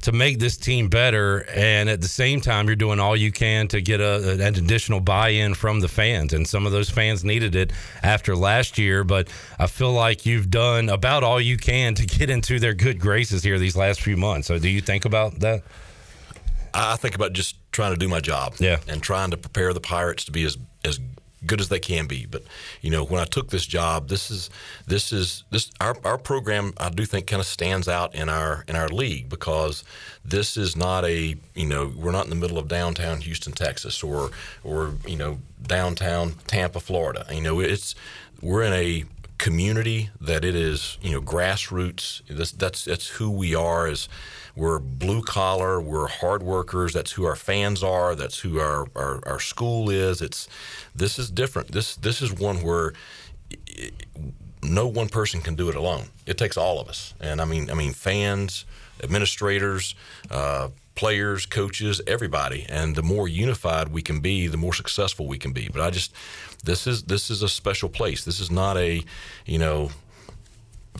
to 0.05 0.11
make 0.11 0.37
this 0.37 0.55
team 0.55 0.87
better, 0.87 1.47
and 1.49 1.89
at 1.89 1.99
the 1.99 2.07
same 2.07 2.39
time, 2.39 2.67
you're 2.67 2.75
doing 2.75 2.99
all 2.99 3.15
you 3.15 3.31
can 3.31 3.67
to 3.69 3.81
get 3.81 3.99
a, 3.99 4.33
an 4.33 4.55
additional 4.55 4.99
buy-in 4.99 5.55
from 5.55 5.79
the 5.79 5.87
fans. 5.87 6.31
And 6.31 6.47
some 6.47 6.67
of 6.67 6.71
those 6.71 6.91
fans 6.91 7.25
needed 7.25 7.55
it 7.55 7.73
after 8.03 8.35
last 8.35 8.77
year, 8.77 9.03
but 9.03 9.29
I 9.57 9.65
feel 9.65 9.91
like 9.91 10.25
you've 10.25 10.51
done 10.51 10.89
about 10.89 11.23
all 11.23 11.41
you 11.41 11.57
can 11.57 11.95
to 11.95 12.05
get 12.05 12.29
into 12.29 12.59
their 12.59 12.75
good 12.75 12.99
graces 12.99 13.41
here 13.41 13.57
these 13.57 13.75
last 13.75 13.99
few 13.99 14.15
months. 14.15 14.47
So, 14.47 14.59
do 14.59 14.69
you 14.69 14.79
think 14.79 15.05
about 15.05 15.39
that? 15.39 15.63
I 16.75 16.97
think 16.97 17.15
about 17.15 17.33
just 17.33 17.55
trying 17.71 17.93
to 17.93 17.97
do 17.97 18.07
my 18.07 18.19
job, 18.19 18.55
yeah, 18.59 18.77
and 18.87 19.01
trying 19.01 19.31
to 19.31 19.37
prepare 19.37 19.73
the 19.73 19.81
Pirates 19.81 20.25
to 20.25 20.31
be 20.31 20.43
as 20.43 20.57
as 20.83 20.99
good 21.45 21.61
as 21.61 21.69
they 21.69 21.79
can 21.79 22.07
be. 22.07 22.25
But 22.25 22.43
you 22.81 22.89
know, 22.89 23.03
when 23.03 23.21
I 23.21 23.25
took 23.25 23.49
this 23.49 23.65
job, 23.65 24.09
this 24.09 24.31
is 24.31 24.49
this 24.87 25.11
is 25.11 25.43
this 25.51 25.71
our, 25.79 25.95
our 26.03 26.17
program. 26.17 26.73
I 26.77 26.89
do 26.89 27.05
think 27.05 27.27
kind 27.27 27.39
of 27.39 27.47
stands 27.47 27.87
out 27.87 28.15
in 28.15 28.29
our 28.29 28.63
in 28.67 28.75
our 28.75 28.89
league 28.89 29.29
because 29.29 29.83
this 30.23 30.57
is 30.57 30.75
not 30.75 31.05
a 31.05 31.35
you 31.53 31.65
know 31.65 31.91
we're 31.95 32.11
not 32.11 32.25
in 32.25 32.29
the 32.29 32.35
middle 32.35 32.57
of 32.57 32.67
downtown 32.67 33.21
Houston, 33.21 33.53
Texas, 33.53 34.03
or 34.03 34.31
or 34.63 34.93
you 35.07 35.17
know 35.17 35.39
downtown 35.65 36.33
Tampa, 36.47 36.79
Florida. 36.79 37.25
You 37.31 37.41
know, 37.41 37.59
it's 37.59 37.95
we're 38.41 38.63
in 38.63 38.73
a 38.73 39.05
community 39.37 40.09
that 40.21 40.45
it 40.45 40.55
is 40.55 40.97
you 41.01 41.11
know 41.11 41.21
grassroots. 41.21 42.21
This, 42.27 42.51
that's 42.51 42.85
that's 42.85 43.07
who 43.07 43.29
we 43.29 43.55
are 43.55 43.87
as 43.87 44.07
we're 44.55 44.79
blue 44.79 45.21
collar. 45.21 45.81
We're 45.81 46.07
hard 46.07 46.41
workers. 46.41 46.93
That's 46.93 47.11
who 47.11 47.25
our 47.25 47.35
fans 47.35 47.83
are. 47.83 48.15
That's 48.15 48.39
who 48.39 48.59
our, 48.59 48.87
our, 48.95 49.19
our 49.25 49.39
school 49.39 49.89
is. 49.89 50.21
It's 50.21 50.47
this 50.95 51.19
is 51.19 51.29
different. 51.29 51.71
This 51.71 51.95
this 51.97 52.21
is 52.21 52.31
one 52.31 52.57
where 52.63 52.93
no 54.63 54.87
one 54.87 55.09
person 55.09 55.41
can 55.41 55.55
do 55.55 55.69
it 55.69 55.75
alone. 55.75 56.05
It 56.25 56.37
takes 56.37 56.57
all 56.57 56.79
of 56.79 56.87
us. 56.87 57.13
And 57.19 57.41
I 57.41 57.45
mean 57.45 57.69
I 57.69 57.73
mean 57.73 57.93
fans, 57.93 58.65
administrators, 59.03 59.93
uh, 60.31 60.69
players, 60.95 61.45
coaches, 61.45 62.01
everybody. 62.07 62.65
And 62.69 62.95
the 62.95 63.03
more 63.03 63.27
unified 63.27 63.89
we 63.89 64.01
can 64.01 64.21
be, 64.21 64.47
the 64.47 64.57
more 64.57 64.73
successful 64.73 65.27
we 65.27 65.37
can 65.37 65.51
be. 65.51 65.67
But 65.71 65.81
I 65.81 65.89
just 65.89 66.13
this 66.63 66.87
is 66.87 67.03
this 67.03 67.29
is 67.29 67.43
a 67.43 67.49
special 67.49 67.89
place. 67.89 68.23
This 68.23 68.39
is 68.39 68.49
not 68.49 68.77
a 68.77 69.03
you 69.45 69.59
know 69.59 69.91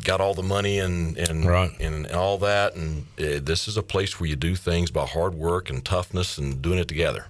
got 0.03 0.22
all 0.22 0.34
the 0.34 0.43
money 0.43 0.80
and 0.80 1.17
and 1.17 1.45
and 1.80 2.07
all 2.11 2.38
that. 2.39 2.76
And 2.76 3.05
uh, 3.19 3.39
this 3.41 3.67
is 3.67 3.77
a 3.77 3.84
place 3.84 4.19
where 4.19 4.30
you 4.30 4.35
do 4.35 4.55
things 4.55 4.91
by 4.91 5.05
hard 5.05 5.34
work 5.35 5.69
and 5.69 5.84
toughness 5.84 6.38
and 6.38 6.61
doing 6.61 6.80
it 6.80 6.88
together. 6.88 7.27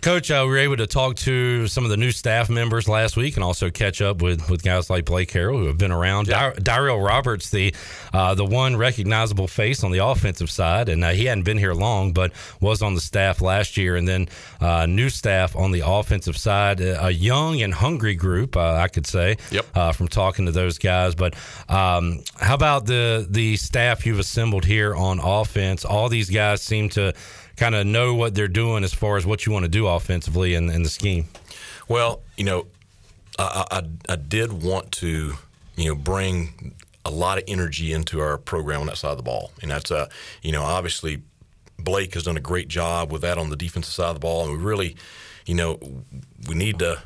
Coach, 0.00 0.30
uh, 0.30 0.42
we 0.44 0.50
were 0.50 0.58
able 0.58 0.76
to 0.76 0.86
talk 0.86 1.16
to 1.16 1.66
some 1.66 1.84
of 1.84 1.90
the 1.90 1.96
new 1.96 2.12
staff 2.12 2.48
members 2.48 2.88
last 2.88 3.16
week 3.16 3.36
and 3.36 3.42
also 3.42 3.70
catch 3.70 4.00
up 4.00 4.22
with, 4.22 4.48
with 4.48 4.62
guys 4.62 4.88
like 4.88 5.04
Blake 5.04 5.30
Harrell 5.32 5.58
who 5.58 5.66
have 5.66 5.78
been 5.78 5.90
around. 5.90 6.28
Dar- 6.28 6.54
Daryl 6.54 7.04
Roberts, 7.04 7.50
the 7.50 7.74
uh, 8.12 8.34
the 8.34 8.44
one 8.44 8.76
recognizable 8.76 9.48
face 9.48 9.82
on 9.82 9.90
the 9.90 10.04
offensive 10.04 10.50
side, 10.50 10.88
and 10.88 11.02
uh, 11.02 11.10
he 11.10 11.24
hadn't 11.24 11.44
been 11.44 11.58
here 11.58 11.74
long, 11.74 12.12
but 12.12 12.32
was 12.60 12.82
on 12.82 12.94
the 12.94 13.00
staff 13.00 13.40
last 13.40 13.76
year. 13.76 13.96
And 13.96 14.06
then 14.06 14.28
uh, 14.60 14.86
new 14.86 15.08
staff 15.08 15.56
on 15.56 15.72
the 15.72 15.82
offensive 15.84 16.36
side, 16.36 16.80
a 16.80 17.10
young 17.10 17.60
and 17.62 17.74
hungry 17.74 18.14
group, 18.14 18.56
uh, 18.56 18.74
I 18.74 18.88
could 18.88 19.06
say, 19.06 19.36
yep. 19.50 19.66
uh, 19.74 19.92
from 19.92 20.08
talking 20.08 20.46
to 20.46 20.52
those 20.52 20.78
guys. 20.78 21.14
But 21.14 21.34
um, 21.68 22.22
how 22.38 22.54
about 22.54 22.86
the 22.86 23.26
the 23.28 23.56
staff 23.56 24.06
you've 24.06 24.20
assembled 24.20 24.64
here 24.64 24.94
on 24.94 25.18
offense? 25.18 25.84
All 25.84 26.08
these 26.08 26.30
guys 26.30 26.62
seem 26.62 26.88
to 26.90 27.12
kind 27.56 27.74
of 27.74 27.86
know 27.86 28.14
what 28.14 28.34
they're 28.34 28.48
doing 28.48 28.84
as 28.84 28.92
far 28.92 29.16
as 29.16 29.26
what 29.26 29.46
you 29.46 29.52
want 29.52 29.64
to 29.64 29.70
do 29.70 29.86
offensively 29.86 30.54
and, 30.54 30.70
and 30.70 30.84
the 30.84 30.90
scheme. 30.90 31.26
Well, 31.88 32.20
you 32.36 32.44
know, 32.44 32.66
I, 33.38 33.64
I, 33.70 34.12
I 34.12 34.16
did 34.16 34.52
want 34.62 34.92
to, 34.92 35.34
you 35.76 35.88
know, 35.88 35.94
bring 35.94 36.74
a 37.04 37.10
lot 37.10 37.38
of 37.38 37.44
energy 37.46 37.92
into 37.92 38.20
our 38.20 38.36
program 38.36 38.80
on 38.80 38.86
that 38.88 38.96
side 38.96 39.12
of 39.12 39.16
the 39.16 39.22
ball, 39.22 39.52
and 39.62 39.70
that's 39.70 39.90
uh, 39.90 40.08
you 40.42 40.52
know, 40.52 40.62
obviously 40.62 41.22
Blake 41.78 42.14
has 42.14 42.24
done 42.24 42.36
a 42.36 42.40
great 42.40 42.68
job 42.68 43.12
with 43.12 43.22
that 43.22 43.38
on 43.38 43.50
the 43.50 43.56
defensive 43.56 43.94
side 43.94 44.08
of 44.08 44.14
the 44.14 44.20
ball, 44.20 44.44
and 44.48 44.58
we 44.58 44.58
really, 44.58 44.96
you 45.46 45.54
know, 45.54 45.78
we 46.48 46.54
need 46.54 46.78
to, 46.80 47.02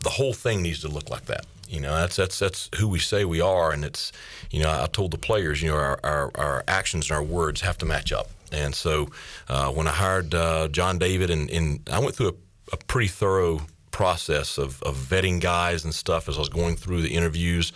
the 0.00 0.10
whole 0.10 0.32
thing 0.32 0.62
needs 0.62 0.80
to 0.80 0.88
look 0.88 1.10
like 1.10 1.26
that. 1.26 1.44
You 1.68 1.80
know, 1.80 1.94
that's 1.94 2.16
that's 2.16 2.38
that's 2.38 2.70
who 2.76 2.88
we 2.88 2.98
say 2.98 3.24
we 3.24 3.40
are, 3.40 3.72
and 3.72 3.84
it's, 3.84 4.12
you 4.50 4.62
know, 4.62 4.70
I 4.70 4.86
told 4.86 5.10
the 5.10 5.18
players, 5.18 5.60
you 5.60 5.70
know, 5.70 5.76
our 5.76 6.00
our, 6.04 6.30
our 6.36 6.64
actions 6.68 7.10
and 7.10 7.16
our 7.16 7.22
words 7.22 7.60
have 7.62 7.76
to 7.78 7.86
match 7.86 8.12
up. 8.12 8.30
And 8.52 8.74
so 8.74 9.08
uh, 9.48 9.70
when 9.70 9.86
I 9.86 9.92
hired 9.92 10.34
uh, 10.34 10.68
John 10.68 10.98
David, 10.98 11.30
and, 11.30 11.50
and 11.50 11.88
I 11.90 11.98
went 11.98 12.14
through 12.14 12.28
a, 12.28 12.74
a 12.74 12.76
pretty 12.76 13.08
thorough 13.08 13.62
process 13.90 14.58
of, 14.58 14.82
of 14.82 14.96
vetting 14.96 15.40
guys 15.40 15.84
and 15.84 15.94
stuff 15.94 16.28
as 16.28 16.36
I 16.36 16.40
was 16.40 16.48
going 16.48 16.76
through 16.76 17.02
the 17.02 17.14
interviews, 17.14 17.72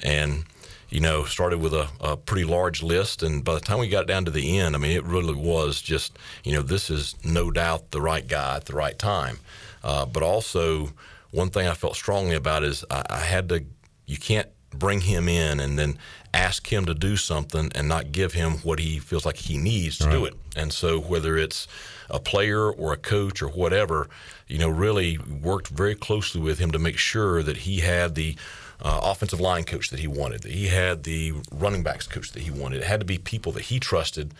and 0.00 0.44
you 0.92 1.00
know, 1.00 1.24
started 1.24 1.58
with 1.58 1.72
a, 1.72 1.88
a, 2.00 2.18
pretty 2.18 2.44
large 2.44 2.82
list. 2.82 3.22
And 3.22 3.42
by 3.42 3.54
the 3.54 3.60
time 3.60 3.78
we 3.78 3.88
got 3.88 4.06
down 4.06 4.26
to 4.26 4.30
the 4.30 4.58
end, 4.58 4.74
I 4.74 4.78
mean, 4.78 4.90
it 4.90 5.04
really 5.04 5.34
was 5.34 5.80
just, 5.80 6.18
you 6.44 6.52
know, 6.52 6.60
this 6.60 6.90
is 6.90 7.14
no 7.24 7.50
doubt 7.50 7.92
the 7.92 8.00
right 8.02 8.28
guy 8.28 8.56
at 8.56 8.66
the 8.66 8.74
right 8.74 8.98
time. 8.98 9.38
Uh, 9.82 10.04
but 10.04 10.22
also, 10.22 10.90
one 11.30 11.48
thing 11.48 11.66
I 11.66 11.72
felt 11.72 11.96
strongly 11.96 12.36
about 12.36 12.62
is 12.62 12.84
I, 12.90 13.04
I 13.08 13.20
had 13.20 13.48
to, 13.48 13.64
you 14.04 14.18
can't 14.18 14.48
bring 14.74 15.02
him 15.02 15.28
in 15.28 15.60
and 15.60 15.78
then 15.78 15.98
ask 16.34 16.72
him 16.72 16.86
to 16.86 16.94
do 16.94 17.16
something 17.16 17.70
and 17.74 17.88
not 17.88 18.12
give 18.12 18.32
him 18.32 18.52
what 18.58 18.78
he 18.78 18.98
feels 18.98 19.26
like 19.26 19.36
he 19.36 19.58
needs 19.58 19.98
to 19.98 20.10
do 20.10 20.24
it. 20.24 20.34
And 20.56 20.72
so 20.72 20.98
whether 20.98 21.36
it's 21.36 21.68
a 22.08 22.18
player 22.18 22.70
or 22.70 22.92
a 22.92 22.96
coach 22.96 23.42
or 23.42 23.48
whatever, 23.48 24.08
you 24.48 24.58
know, 24.58 24.68
really 24.68 25.18
worked 25.18 25.68
very 25.68 25.94
closely 25.94 26.40
with 26.40 26.58
him 26.58 26.70
to 26.70 26.78
make 26.78 26.98
sure 26.98 27.42
that 27.42 27.58
he 27.58 27.80
had 27.80 28.14
the 28.14 28.36
uh, 28.80 29.00
offensive 29.02 29.40
line 29.40 29.64
coach 29.64 29.90
that 29.90 30.00
he 30.00 30.06
wanted, 30.06 30.42
that 30.42 30.52
he 30.52 30.68
had 30.68 31.04
the 31.04 31.32
running 31.50 31.82
backs 31.82 32.06
coach 32.06 32.32
that 32.32 32.42
he 32.42 32.50
wanted. 32.50 32.80
It 32.80 32.86
had 32.86 33.00
to 33.00 33.06
be 33.06 33.18
people 33.18 33.52
that 33.52 33.64
he 33.64 33.78
trusted. 33.78 34.34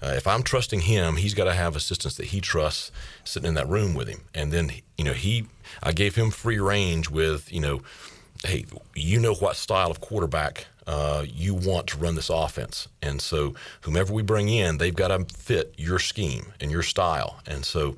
Uh, 0.00 0.14
if 0.16 0.26
I'm 0.26 0.42
trusting 0.42 0.80
him, 0.80 1.16
he's 1.16 1.34
got 1.34 1.44
to 1.44 1.54
have 1.54 1.74
assistants 1.74 2.16
that 2.18 2.26
he 2.26 2.40
trusts 2.40 2.92
sitting 3.24 3.48
in 3.48 3.54
that 3.54 3.68
room 3.68 3.94
with 3.94 4.08
him. 4.08 4.20
And 4.34 4.52
then, 4.52 4.70
you 4.96 5.04
know, 5.04 5.14
he, 5.14 5.46
I 5.82 5.92
gave 5.92 6.14
him 6.14 6.30
free 6.30 6.60
range 6.60 7.10
with, 7.10 7.52
you 7.52 7.60
know, 7.60 7.80
hey, 8.44 8.64
you 8.94 9.18
know 9.20 9.34
what 9.34 9.56
style 9.56 9.90
of 9.90 10.00
quarterback 10.00 10.66
uh, 10.86 11.24
you 11.28 11.54
want 11.54 11.86
to 11.88 11.98
run 11.98 12.14
this 12.14 12.30
offense. 12.30 12.88
And 13.02 13.20
so, 13.20 13.54
whomever 13.82 14.12
we 14.12 14.22
bring 14.22 14.48
in, 14.48 14.78
they've 14.78 14.94
got 14.94 15.08
to 15.08 15.26
fit 15.36 15.74
your 15.76 15.98
scheme 15.98 16.46
and 16.60 16.70
your 16.70 16.82
style. 16.82 17.40
And 17.46 17.64
so, 17.64 17.96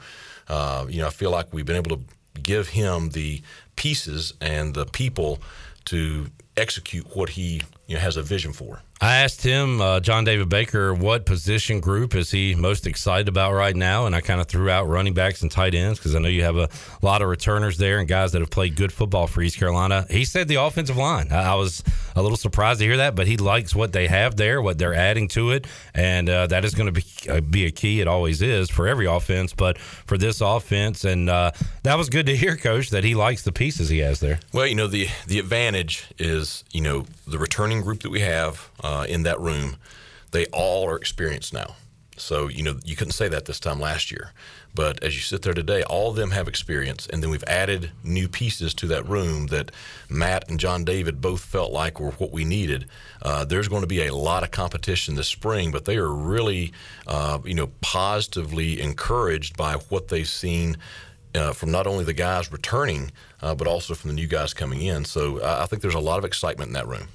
uh, 0.48 0.86
you 0.88 1.00
know, 1.00 1.06
I 1.06 1.10
feel 1.10 1.30
like 1.30 1.52
we've 1.52 1.64
been 1.64 1.76
able 1.76 1.96
to 1.96 2.02
give 2.42 2.68
him 2.70 3.10
the 3.10 3.42
pieces 3.76 4.34
and 4.40 4.74
the 4.74 4.86
people 4.86 5.40
to 5.86 6.26
execute 6.56 7.16
what 7.16 7.30
he 7.30 7.62
you 7.86 7.94
know, 7.94 8.00
has 8.00 8.16
a 8.16 8.22
vision 8.22 8.52
for. 8.52 8.82
I 9.02 9.16
asked 9.22 9.42
him, 9.42 9.80
uh, 9.80 10.00
John 10.00 10.24
David 10.24 10.50
Baker, 10.50 10.92
what 10.92 11.24
position 11.24 11.80
group 11.80 12.14
is 12.14 12.30
he 12.30 12.54
most 12.54 12.86
excited 12.86 13.28
about 13.28 13.54
right 13.54 13.74
now? 13.74 14.04
And 14.04 14.14
I 14.14 14.20
kind 14.20 14.42
of 14.42 14.46
threw 14.46 14.68
out 14.68 14.88
running 14.88 15.14
backs 15.14 15.40
and 15.40 15.50
tight 15.50 15.74
ends 15.74 15.98
because 15.98 16.14
I 16.14 16.18
know 16.18 16.28
you 16.28 16.42
have 16.42 16.58
a 16.58 16.68
lot 17.00 17.22
of 17.22 17.28
returners 17.28 17.78
there 17.78 17.98
and 17.98 18.06
guys 18.06 18.32
that 18.32 18.40
have 18.40 18.50
played 18.50 18.76
good 18.76 18.92
football 18.92 19.26
for 19.26 19.40
East 19.40 19.58
Carolina. 19.58 20.04
He 20.10 20.26
said 20.26 20.48
the 20.48 20.56
offensive 20.56 20.98
line. 20.98 21.28
I, 21.32 21.52
I 21.52 21.54
was 21.54 21.82
a 22.14 22.20
little 22.20 22.36
surprised 22.36 22.80
to 22.80 22.86
hear 22.86 22.98
that, 22.98 23.14
but 23.14 23.26
he 23.26 23.38
likes 23.38 23.74
what 23.74 23.94
they 23.94 24.06
have 24.06 24.36
there, 24.36 24.60
what 24.60 24.76
they're 24.76 24.92
adding 24.92 25.28
to 25.28 25.52
it, 25.52 25.66
and 25.94 26.28
uh, 26.28 26.46
that 26.48 26.66
is 26.66 26.74
going 26.74 26.92
to 26.92 27.00
be 27.00 27.04
uh, 27.30 27.40
be 27.40 27.64
a 27.64 27.70
key. 27.70 28.02
It 28.02 28.08
always 28.08 28.42
is 28.42 28.68
for 28.68 28.86
every 28.86 29.06
offense, 29.06 29.54
but 29.54 29.78
for 29.78 30.18
this 30.18 30.42
offense, 30.42 31.04
and 31.04 31.30
uh, 31.30 31.52
that 31.84 31.96
was 31.96 32.10
good 32.10 32.26
to 32.26 32.36
hear, 32.36 32.56
Coach, 32.56 32.90
that 32.90 33.04
he 33.04 33.14
likes 33.14 33.42
the 33.42 33.52
pieces 33.52 33.88
he 33.88 34.00
has 34.00 34.20
there. 34.20 34.40
Well, 34.52 34.66
you 34.66 34.74
know 34.74 34.86
the 34.88 35.08
the 35.26 35.38
advantage 35.38 36.06
is 36.18 36.64
you 36.72 36.82
know 36.82 37.06
the 37.26 37.38
returning 37.38 37.80
group 37.80 38.00
that 38.00 38.10
we 38.10 38.20
have 38.20 38.68
uh, 38.90 39.04
in 39.04 39.22
that 39.22 39.38
room, 39.40 39.76
they 40.32 40.46
all 40.46 40.86
are 40.88 40.96
experienced 40.96 41.52
now. 41.52 41.76
So, 42.16 42.48
you 42.48 42.62
know, 42.62 42.78
you 42.84 42.96
couldn't 42.96 43.12
say 43.12 43.28
that 43.28 43.46
this 43.46 43.60
time 43.60 43.80
last 43.80 44.10
year. 44.10 44.32
But 44.74 45.02
as 45.02 45.14
you 45.16 45.22
sit 45.22 45.42
there 45.42 45.54
today, 45.54 45.82
all 45.82 46.10
of 46.10 46.16
them 46.16 46.30
have 46.30 46.46
experience. 46.48 47.06
And 47.06 47.22
then 47.22 47.30
we've 47.30 47.44
added 47.44 47.90
new 48.04 48.28
pieces 48.28 48.74
to 48.74 48.86
that 48.88 49.08
room 49.08 49.46
that 49.46 49.72
Matt 50.08 50.48
and 50.48 50.60
John 50.60 50.84
David 50.84 51.20
both 51.20 51.40
felt 51.40 51.72
like 51.72 51.98
were 51.98 52.10
what 52.12 52.30
we 52.30 52.44
needed. 52.44 52.86
Uh, 53.22 53.44
there's 53.44 53.68
going 53.68 53.80
to 53.80 53.88
be 53.88 54.06
a 54.06 54.14
lot 54.14 54.42
of 54.42 54.50
competition 54.50 55.14
this 55.14 55.28
spring, 55.28 55.70
but 55.72 55.86
they 55.86 55.96
are 55.96 56.12
really, 56.12 56.72
uh, 57.06 57.38
you 57.44 57.54
know, 57.54 57.70
positively 57.80 58.80
encouraged 58.80 59.56
by 59.56 59.74
what 59.74 60.08
they've 60.08 60.28
seen. 60.28 60.76
Uh, 61.32 61.52
from 61.52 61.70
not 61.70 61.86
only 61.86 62.04
the 62.04 62.12
guys 62.12 62.50
returning, 62.50 63.12
uh, 63.40 63.54
but 63.54 63.68
also 63.68 63.94
from 63.94 64.08
the 64.08 64.14
new 64.14 64.26
guys 64.26 64.52
coming 64.52 64.82
in. 64.82 65.04
So 65.04 65.40
I 65.44 65.66
think 65.66 65.80
there's 65.80 65.94
a 65.94 66.00
lot 66.00 66.18
of 66.18 66.24
excitement 66.24 66.70
in 66.70 66.74
that 66.74 66.88
room. 66.88 67.06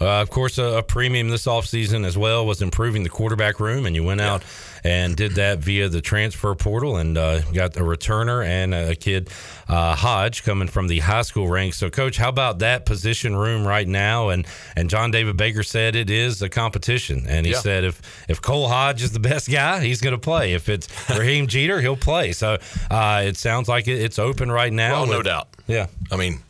Uh, 0.00 0.20
of 0.20 0.30
course, 0.30 0.58
a, 0.58 0.64
a, 0.78 0.82
premium 0.82 1.28
this 1.30 1.46
offseason 1.46 2.04
as 2.04 2.18
well 2.18 2.44
was 2.46 2.60
improving 2.60 3.02
the 3.02 3.08
quarterback 3.08 3.58
room, 3.60 3.86
and 3.86 3.96
you 3.96 4.04
went 4.04 4.20
out 4.20 4.42
and 4.84 5.16
did 5.16 5.32
that 5.32 5.58
via 5.58 5.88
the 5.88 6.00
transfer 6.02 6.54
portal 6.54 6.96
and 6.98 7.16
uh, 7.16 7.40
got 7.52 7.76
a 7.76 7.80
returner 7.80 8.44
and 8.46 8.74
a 8.74 8.94
kid, 8.94 9.30
uh, 9.68 9.94
Hodge, 9.94 10.42
coming 10.44 10.68
from 10.68 10.86
the 10.88 10.98
high 10.98 11.22
school 11.22 11.48
ranks. 11.48 11.78
So, 11.78 11.88
Coach, 11.88 12.18
how 12.18 12.28
about 12.28 12.58
that 12.58 12.84
position 12.84 13.34
room 13.34 13.66
right 13.66 13.88
now? 13.88 14.28
And 14.28 14.46
and 14.76 14.90
John 14.90 15.10
David 15.10 15.36
Baker 15.36 15.62
said 15.62 15.96
it 15.96 16.10
is 16.10 16.42
a 16.42 16.48
competition, 16.48 17.24
and 17.26 17.46
he 17.46 17.52
Yeah. 17.52 17.60
said 17.60 17.84
if 17.84 18.02
if 18.28 18.42
Cole 18.42 18.68
Hodge 18.68 19.02
is 19.02 19.12
the 19.12 19.20
best 19.20 19.50
guy, 19.50 19.80
he's 19.80 20.00
going 20.02 20.14
to 20.14 20.20
play. 20.20 20.52
If 20.52 20.68
it's 20.68 20.88
Raheim 21.08 21.46
Jeter, 21.48 21.80
he'll 21.80 21.96
play. 21.96 22.32
So 22.32 22.58
uh, 22.90 23.22
it 23.24 23.36
sounds 23.38 23.66
like 23.68 23.88
it, 23.88 24.00
it's 24.02 24.18
open 24.18 24.52
right 24.52 24.72
now. 24.72 25.00
Well, 25.00 25.06
no 25.06 25.16
with- 25.18 25.26
doubt. 25.26 25.48
Yeah. 25.66 25.86
I 26.12 26.16
mean, 26.16 26.40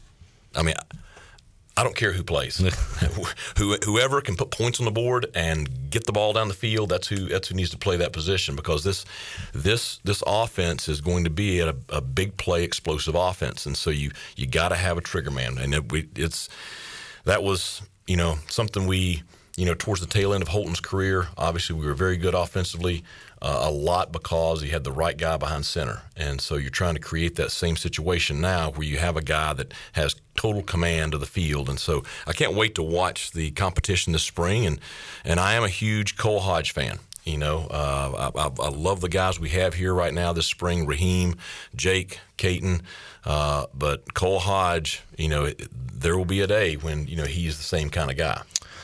I 0.55 0.62
mean, 0.62 0.74
I 0.77 0.97
don't 1.82 1.97
care 1.97 2.12
who 2.12 2.23
plays. 2.23 2.57
who, 3.59 3.77
whoever 3.85 4.20
can 4.20 4.36
put 4.36 4.51
points 4.51 4.81
on 4.81 4.86
the 4.86 4.90
board 4.90 5.27
and 5.35 5.90
get 5.90 6.07
the 6.07 6.12
ball 6.12 6.32
down 6.32 6.48
the 6.48 6.55
field, 6.55 6.89
that's 6.89 7.09
who 7.09 7.28
that's 7.28 7.48
who 7.48 7.55
needs 7.55 7.70
to 7.70 7.78
play 7.78 7.97
that 7.97 8.12
position 8.12 8.57
because 8.57 8.85
this 8.85 9.05
this 9.53 9.98
this 10.05 10.23
offense 10.27 10.89
is 10.89 11.01
going 11.01 11.24
to 11.24 11.31
be 11.31 11.61
a, 11.61 11.74
a 11.90 12.01
big 12.01 12.36
play 12.36 12.65
explosive 12.65 13.15
offense, 13.15 13.66
and 13.66 13.77
so 13.77 13.90
you 13.90 14.11
you 14.36 14.47
got 14.47 14.70
to 14.70 14.77
have 14.77 14.97
a 14.97 15.03
trigger 15.03 15.31
man, 15.31 15.59
and 15.59 15.74
it, 15.74 15.93
we, 15.93 16.09
it's 16.16 16.48
that 17.24 17.43
was 17.43 17.82
you 18.07 18.16
know 18.16 18.39
something 18.48 18.86
we 18.86 19.23
you 19.57 19.66
know 19.66 19.74
towards 19.74 20.01
the 20.01 20.07
tail 20.07 20.32
end 20.32 20.43
of 20.43 20.48
Holton's 20.48 20.81
career. 20.81 21.28
Obviously, 21.36 21.77
we 21.77 21.86
were 21.86 21.94
very 21.94 22.16
good 22.16 22.35
offensively. 22.35 23.05
Uh, 23.43 23.65
a 23.65 23.71
lot 23.71 24.13
because 24.13 24.63
he 24.63 24.71
had 24.71 24.83
the 24.83 24.91
right 24.91 25.19
guy 25.19 25.37
behind 25.37 25.67
center, 25.67 26.01
and 26.17 26.41
so 26.41 26.57
you're 26.57 26.71
trying 26.71 26.95
to 26.95 27.01
create 27.01 27.37
that 27.37 27.51
same 27.51 27.77
situation 27.77 28.41
now 28.41 28.71
where 28.71 28.87
you 28.87 28.97
have 28.97 29.15
a 29.15 29.23
guy 29.23 29.53
that 29.53 29.75
has 29.93 30.17
total 30.37 30.63
command 30.63 31.13
of 31.13 31.21
the 31.21 31.27
field, 31.27 31.69
and 31.69 31.79
so 31.79 32.03
I 32.27 32.33
can't 32.33 32.55
wait 32.55 32.75
to 32.77 32.83
watch 32.83 33.33
the 33.33 33.51
competition 33.51 34.15
this 34.15 34.23
spring. 34.23 34.65
and 34.65 34.81
And 35.23 35.39
I 35.39 35.53
am 35.53 35.65
a 35.65 35.69
huge 35.69 36.17
Cole 36.17 36.41
Hodge 36.41 36.73
fan. 36.73 36.99
You 37.27 37.39
know, 37.39 37.67
uh, 37.71 38.31
I, 38.37 38.63
I, 38.63 38.69
love 38.69 39.01
the 39.01 39.09
guys 39.09 39.41
we 39.41 39.49
have 39.49 39.75
here 39.75 39.93
right 39.93 40.15
now 40.15 40.33
this 40.33 40.47
spring: 40.47 40.87
Raheim, 40.87 41.37
Jake, 41.75 42.21
Katin. 42.37 42.83
Uh, 43.25 43.67
but 43.75 44.15
Cole 44.15 44.39
Hodge, 44.39 45.03
you 45.19 45.27
know, 45.27 45.47
it, 45.47 45.69
there 45.73 46.17
will 46.17 46.25
be 46.25 46.41
a 46.41 46.47
day 46.47 46.77
when 46.77 47.09
you 47.09 47.17
know 47.17 47.25
he's 47.25 47.57
the 47.57 47.65
same 47.65 47.91
kind 47.91 48.13
of 48.13 48.17
guy. 48.17 48.43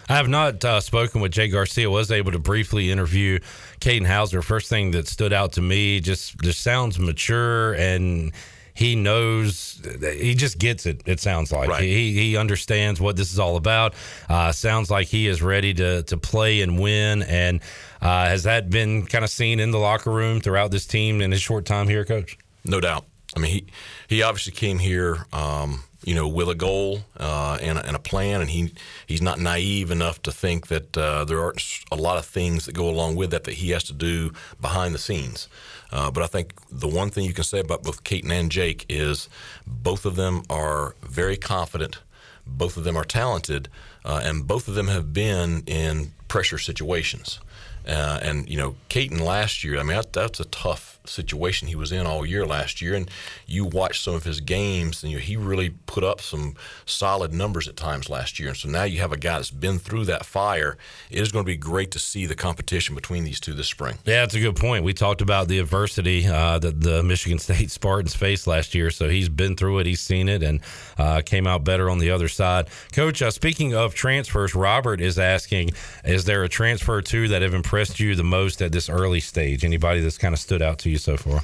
I 0.09 0.17
have 0.17 0.29
not 0.29 0.65
uh, 0.65 0.81
spoken 0.81 1.21
with 1.21 1.33
Jake 1.33 1.53
Garcia. 1.53 1.91
Was 1.91 2.11
able 2.11 2.33
to 2.33 2.39
briefly 2.39 2.91
interview 2.91 3.39
Katin 3.81 4.05
Houser. 4.05 4.43
First 4.43 4.69
thing 4.69 4.91
that 4.93 5.09
stood 5.09 5.33
out 5.33 5.53
to 5.53 5.63
me 5.63 6.01
just 6.01 6.39
just 6.41 6.63
sounds 6.63 6.99
mature 6.99 7.75
and 7.75 8.33
he 8.75 8.97
knows 8.97 9.83
he 10.01 10.35
just 10.35 10.59
gets 10.59 10.87
it 10.87 11.03
it 11.05 11.21
sounds 11.21 11.53
like 11.53 11.69
Right. 11.69 11.83
he 11.83 12.15
he 12.15 12.37
understands 12.39 13.03
what 13.03 13.17
this 13.17 13.31
is 13.31 13.39
all 13.39 13.57
about 13.57 13.93
uh, 14.31 14.51
sounds 14.51 14.91
like 14.91 15.09
he 15.09 15.27
is 15.29 15.43
ready 15.43 15.75
to 15.75 16.03
to 16.05 16.17
play 16.17 16.63
and 16.63 16.81
win 16.81 17.21
and 17.25 17.61
uh, 18.01 18.27
has 18.29 18.45
that 18.45 18.71
been 18.71 19.05
kind 19.05 19.25
of 19.25 19.31
seen 19.31 19.61
in 19.61 19.73
the 19.73 19.79
locker 19.79 20.11
room 20.11 20.41
throughout 20.41 20.71
this 20.71 20.87
team 20.87 21.21
in 21.21 21.31
his 21.33 21.43
short 21.43 21.67
time 21.67 21.87
here 21.87 22.05
coach 22.07 22.39
No 22.65 22.81
doubt. 22.81 23.05
I 23.37 23.41
mean, 23.41 23.53
he 23.53 23.67
he 24.09 24.23
obviously 24.23 24.53
came 24.53 24.79
here, 24.79 25.27
um, 25.33 25.85
you 26.05 26.15
know, 26.15 26.29
with 26.29 26.49
a 26.49 26.55
goal 26.55 27.01
uh, 27.19 27.59
and, 27.63 27.79
a, 27.79 27.87
and 27.87 27.97
a 27.97 27.99
plan, 27.99 28.41
and 28.41 28.51
he 28.51 28.73
he's 29.07 29.23
not 29.23 29.39
naive 29.39 29.91
enough 29.91 30.23
to 30.23 30.33
think 30.33 30.67
that 30.69 30.97
uh, 30.97 31.25
there 31.25 31.41
aren't 31.41 31.63
a 31.91 31.97
lot 31.97 32.19
of 32.19 32.27
things 32.27 32.67
that 32.67 32.75
go 32.75 32.89
along 32.89 33.17
with 33.17 33.31
that 33.31 33.45
that 33.45 33.55
he 33.55 33.71
has 33.71 33.85
to 33.85 33.93
do 33.93 34.33
behind 34.61 34.95
the 34.95 34.99
scenes. 34.99 35.49
Uh, 35.91 36.11
but 36.11 36.23
I 36.23 36.27
think 36.27 36.55
the 36.71 36.89
one 36.89 37.11
thing 37.11 37.25
you 37.25 37.35
can 37.35 37.45
say 37.45 37.61
about 37.61 37.83
both 37.83 38.03
Katin 38.05 38.31
and 38.31 38.51
Jake 38.51 38.87
is 38.89 39.29
both 39.67 40.07
of 40.07 40.17
them 40.17 40.43
are 40.49 40.95
very 41.03 41.37
confident, 41.37 41.99
both 42.47 42.77
of 42.77 42.85
them 42.85 42.97
are 42.97 43.05
talented, 43.05 43.69
uh, 44.05 44.21
and 44.25 44.47
both 44.47 44.69
of 44.69 44.75
them 44.75 44.89
have 44.89 45.13
been 45.13 45.63
in 45.67 46.13
pressure 46.29 46.59
situations. 46.59 47.41
Uh, 47.87 48.19
and 48.23 48.49
you 48.49 48.57
know, 48.57 48.77
Katin 48.89 49.19
last 49.19 49.65
year, 49.65 49.79
I 49.79 49.83
mean, 49.83 49.97
that, 49.97 50.13
that's 50.13 50.41
a 50.41 50.45
tough 50.47 50.92
situation 51.05 51.69
he 51.69 51.75
was 51.75 51.93
in 51.93 52.07
all 52.07 52.25
year 52.25 52.47
last 52.47 52.81
year. 52.81 52.95
And 52.95 53.11
you 53.47 53.65
watch 53.65 54.01
some 54.01 54.15
of 54.15 54.25
his 54.25 54.41
games, 54.41 55.03
and 55.03 55.13
you 55.13 55.19
know, 55.19 55.23
he 55.23 55.37
really 55.37 55.71
put 55.87 56.05
up 56.05 56.21
some 56.21 56.55
solid 56.87 57.33
numbers 57.33 57.69
at 57.69 57.77
times 57.77 58.09
last 58.09 58.39
year. 58.39 58.49
And 58.49 58.57
so 58.57 58.69
now 58.69 58.85
you 58.85 59.01
have 59.01 59.13
a 59.13 59.17
guy 59.17 59.37
that's 59.37 59.51
been 59.51 59.79
through 59.79 60.05
that 60.07 60.25
fire. 60.25 60.77
It 61.11 61.21
is 61.21 61.33
going 61.33 61.45
to 61.45 61.47
be 61.47 61.57
great 61.57 61.91
to 61.93 61.99
see 61.99 62.27
the 62.27 62.35
competition 62.35 62.95
between 62.95 63.25
these 63.25 63.41
two 63.41 63.55
this 63.55 63.69
spring. 63.69 63.99
Yeah, 64.05 64.21
that's 64.21 64.35
a 64.35 64.41
good 64.41 64.57
point. 64.57 64.85
We 64.85 64.95
talked 64.95 65.21
about 65.21 65.49
the 65.49 65.59
adversity 65.59 66.27
uh, 66.27 66.59
that 66.59 66.81
the 66.81 67.03
Michigan 67.03 67.39
State 67.39 67.71
Spartans 67.83 68.15
faced 68.15 68.47
last 68.47 68.75
year, 68.75 68.91
so 68.91 69.09
he's 69.09 69.29
been 69.29 69.57
through 69.57 69.81
it, 69.81 69.87
he's 69.87 70.01
seen 70.01 70.29
it, 70.29 70.43
and 70.43 70.61
uh, 70.99 71.23
came 71.25 71.47
out 71.47 71.65
better 71.65 71.91
on 71.91 71.99
the 71.99 72.11
other 72.11 72.29
side. 72.29 72.69
Coach, 72.93 73.23
uh, 73.23 73.31
speaking 73.31 73.75
of 73.75 73.95
transfers, 73.95 74.55
Robert 74.55 75.01
is 75.01 75.19
asking: 75.19 75.71
Is 76.05 76.25
there 76.25 76.45
a 76.45 76.49
transfer 76.49 77.01
two 77.03 77.29
that 77.29 77.43
have 77.43 77.55
impressed 77.55 78.01
you 78.01 78.15
the 78.15 78.25
most 78.25 78.63
at 78.63 78.73
this 78.73 78.89
early 78.89 79.21
stage? 79.21 79.65
Anybody 79.65 80.01
that's 80.01 80.19
kind 80.19 80.35
of 80.35 80.39
stood 80.39 80.63
out 80.63 80.79
to 80.81 80.91
you 80.91 80.92
so 80.99 81.17
far? 81.17 81.43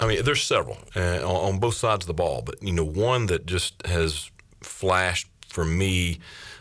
I 0.00 0.06
mean, 0.06 0.24
there's 0.24 0.42
several 0.42 0.78
uh, 0.94 1.26
on, 1.26 1.54
on 1.54 1.58
both 1.58 1.74
sides 1.74 2.04
of 2.04 2.08
the 2.08 2.14
ball, 2.14 2.42
but 2.42 2.62
you 2.62 2.72
know, 2.72 2.84
one 2.84 3.26
that 3.26 3.46
just 3.46 3.84
has 3.86 4.30
flashed 4.60 5.28
for 5.48 5.64
me 5.64 6.18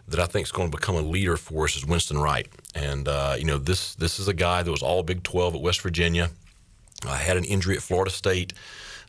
that 0.08 0.20
I 0.20 0.26
think 0.26 0.46
is 0.48 0.52
going 0.52 0.72
to 0.72 0.78
become 0.78 0.96
a 0.96 1.02
leader 1.02 1.36
for 1.36 1.66
us 1.66 1.76
is 1.76 1.86
Winston 1.86 2.18
Wright. 2.18 2.48
And 2.74 3.08
uh, 3.08 3.36
you 3.38 3.46
know, 3.46 3.58
this 3.58 3.96
this 3.96 4.20
is 4.20 4.28
a 4.28 4.34
guy 4.34 4.64
that 4.64 4.72
was 4.72 4.84
all 4.84 5.04
Big 5.04 5.24
12 5.24 5.56
at 5.56 5.62
West 5.62 5.82
Virginia. 5.82 6.30
I 7.06 7.18
had 7.18 7.38
an 7.38 7.44
injury 7.44 7.76
at 7.76 7.84
Florida 7.84 8.12
State. 8.12 8.54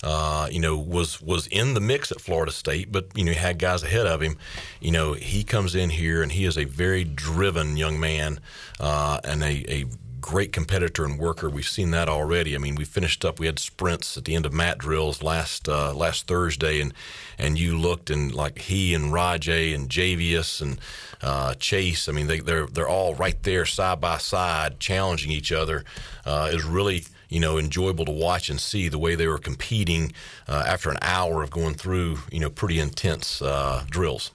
Uh, 0.03 0.47
you 0.51 0.61
know, 0.61 0.77
was 0.77 1.23
was 1.23 1.47
in 1.47 1.75
the 1.75 1.81
mix 1.81 2.13
at 2.13 2.21
Florida 2.21 2.53
State, 2.53 2.93
but 2.93 3.07
you 3.15 3.25
know, 3.25 3.33
he 3.33 3.39
had 3.39 3.59
guys 3.59 3.83
ahead 3.83 4.07
of 4.07 4.21
him. 4.21 4.37
You 4.81 4.91
know, 4.91 5.15
he 5.15 5.43
comes 5.43 5.75
in 5.75 5.89
here 5.89 6.23
and 6.23 6.31
he 6.33 6.45
is 6.45 6.59
a 6.59 6.65
very 6.65 7.03
driven 7.05 7.77
young 7.77 7.99
man 7.99 8.41
uh, 8.79 9.21
and 9.25 9.43
a, 9.43 9.73
a 9.73 9.85
great 10.27 10.53
competitor 10.53 11.05
and 11.05 11.21
worker. 11.21 11.49
We've 11.49 11.69
seen 11.69 11.93
that 11.93 12.09
already. 12.09 12.57
I 12.57 12.59
mean, 12.59 12.75
we 12.75 12.85
finished 12.85 13.25
up. 13.25 13.39
We 13.39 13.47
had 13.47 13.61
sprints 13.61 14.17
at 14.17 14.25
the 14.25 14.35
end 14.35 14.45
of 14.45 14.53
mat 14.53 14.77
drills 14.77 15.23
last 15.23 15.69
uh, 15.69 15.95
last 15.95 16.27
Thursday, 16.27 16.81
and 16.81 16.93
and 17.39 17.57
you 17.57 17.79
looked 17.79 18.11
and 18.11 18.35
like 18.35 18.59
he 18.59 18.93
and 18.93 19.13
Rahjai 19.13 19.73
and 19.73 19.89
Javius 19.89 20.61
and 20.61 20.81
uh, 21.23 21.55
Chase. 21.55 22.09
I 22.09 22.13
mean, 22.13 22.27
they, 22.27 22.41
they're 22.41 22.67
they're 22.67 22.89
all 22.89 23.15
right 23.15 23.41
there 23.45 23.65
side 23.65 24.01
by 24.01 24.19
side, 24.19 24.81
challenging 24.81 25.31
each 25.31 25.53
other. 25.53 25.85
Uh, 26.27 26.51
is 26.53 26.65
really 26.65 27.05
you 27.29 27.39
know 27.39 27.57
enjoyable 27.57 28.05
to 28.05 28.13
watch 28.13 28.51
and 28.51 28.61
see 28.61 28.89
the 28.89 28.99
way 28.99 29.15
they 29.15 29.29
were 29.29 29.39
competing 29.39 30.13
uh, 30.49 30.65
after 30.67 30.91
an 30.91 30.99
hour 31.03 31.45
of 31.45 31.51
going 31.51 31.75
through 31.75 32.19
you 32.33 32.41
know 32.41 32.51
pretty 32.51 32.81
intense 32.81 33.41
uh, 33.41 33.85
drills. 33.89 34.33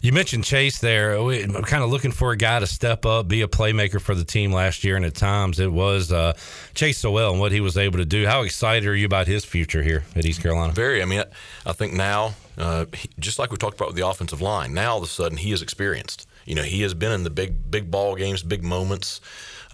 You 0.00 0.12
mentioned 0.12 0.44
Chase 0.44 0.78
there. 0.78 1.16
I'm 1.16 1.62
kind 1.64 1.82
of 1.82 1.90
looking 1.90 2.12
for 2.12 2.30
a 2.30 2.36
guy 2.36 2.60
to 2.60 2.66
step 2.66 3.04
up, 3.04 3.26
be 3.26 3.42
a 3.42 3.48
playmaker 3.48 4.00
for 4.00 4.14
the 4.14 4.24
team 4.24 4.52
last 4.52 4.84
year, 4.84 4.96
and 4.96 5.04
at 5.04 5.14
times 5.14 5.58
it 5.58 5.72
was 5.72 6.12
uh, 6.12 6.34
Chase 6.74 6.98
Sowell 6.98 7.32
and 7.32 7.40
what 7.40 7.50
he 7.50 7.60
was 7.60 7.76
able 7.76 7.98
to 7.98 8.04
do. 8.04 8.26
How 8.26 8.42
excited 8.42 8.88
are 8.88 8.94
you 8.94 9.06
about 9.06 9.26
his 9.26 9.44
future 9.44 9.82
here 9.82 10.04
at 10.14 10.24
East 10.24 10.40
Carolina? 10.40 10.72
Very. 10.72 11.02
I 11.02 11.04
mean, 11.04 11.20
I, 11.20 11.26
I 11.70 11.72
think 11.72 11.94
now, 11.94 12.34
uh, 12.56 12.86
he, 12.92 13.10
just 13.18 13.38
like 13.38 13.50
we 13.50 13.56
talked 13.56 13.76
about 13.76 13.88
with 13.88 13.96
the 13.96 14.06
offensive 14.06 14.40
line, 14.40 14.72
now 14.72 14.92
all 14.92 14.98
of 14.98 15.04
a 15.04 15.06
sudden 15.06 15.38
he 15.38 15.52
is 15.52 15.62
experienced. 15.62 16.26
You 16.44 16.54
know, 16.54 16.62
he 16.62 16.82
has 16.82 16.94
been 16.94 17.12
in 17.12 17.24
the 17.24 17.30
big, 17.30 17.70
big 17.70 17.90
ball 17.90 18.14
games, 18.14 18.42
big 18.42 18.62
moments, 18.62 19.20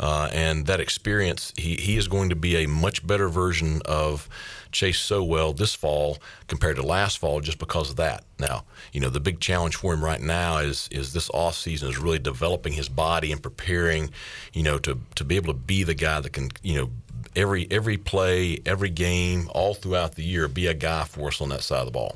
uh, 0.00 0.28
and 0.32 0.66
that 0.66 0.80
experience. 0.80 1.52
He 1.56 1.76
he 1.76 1.96
is 1.96 2.08
going 2.08 2.30
to 2.30 2.36
be 2.36 2.56
a 2.64 2.66
much 2.66 3.06
better 3.06 3.28
version 3.28 3.80
of 3.84 4.28
Chase 4.74 4.98
Sowell 4.98 5.54
this 5.54 5.74
fall 5.74 6.18
compared 6.48 6.76
to 6.76 6.82
last 6.82 7.18
fall, 7.18 7.40
just 7.40 7.58
because 7.58 7.88
of 7.88 7.96
that. 7.96 8.24
Now, 8.38 8.64
you 8.92 9.00
know, 9.00 9.08
the 9.08 9.20
big 9.20 9.40
challenge 9.40 9.76
for 9.76 9.94
him 9.94 10.04
right 10.04 10.20
now 10.20 10.58
is 10.58 10.88
is 10.90 11.14
this 11.14 11.30
off 11.30 11.54
season 11.56 11.88
is 11.88 11.98
really 11.98 12.18
developing 12.18 12.74
his 12.74 12.90
body 12.90 13.32
and 13.32 13.42
preparing, 13.42 14.10
you 14.52 14.62
know, 14.62 14.78
to 14.80 14.98
to 15.14 15.24
be 15.24 15.36
able 15.36 15.54
to 15.54 15.58
be 15.58 15.84
the 15.84 15.94
guy 15.94 16.20
that 16.20 16.32
can, 16.34 16.50
you 16.62 16.74
know. 16.74 16.90
Every 17.36 17.66
every 17.68 17.96
play, 17.96 18.60
every 18.64 18.90
game, 18.90 19.50
all 19.52 19.74
throughout 19.74 20.14
the 20.14 20.22
year, 20.22 20.46
be 20.46 20.68
a 20.68 20.74
guy 20.74 21.02
for 21.02 21.28
us 21.28 21.40
on 21.40 21.48
that 21.48 21.62
side 21.62 21.80
of 21.80 21.86
the 21.86 21.90
ball. 21.90 22.14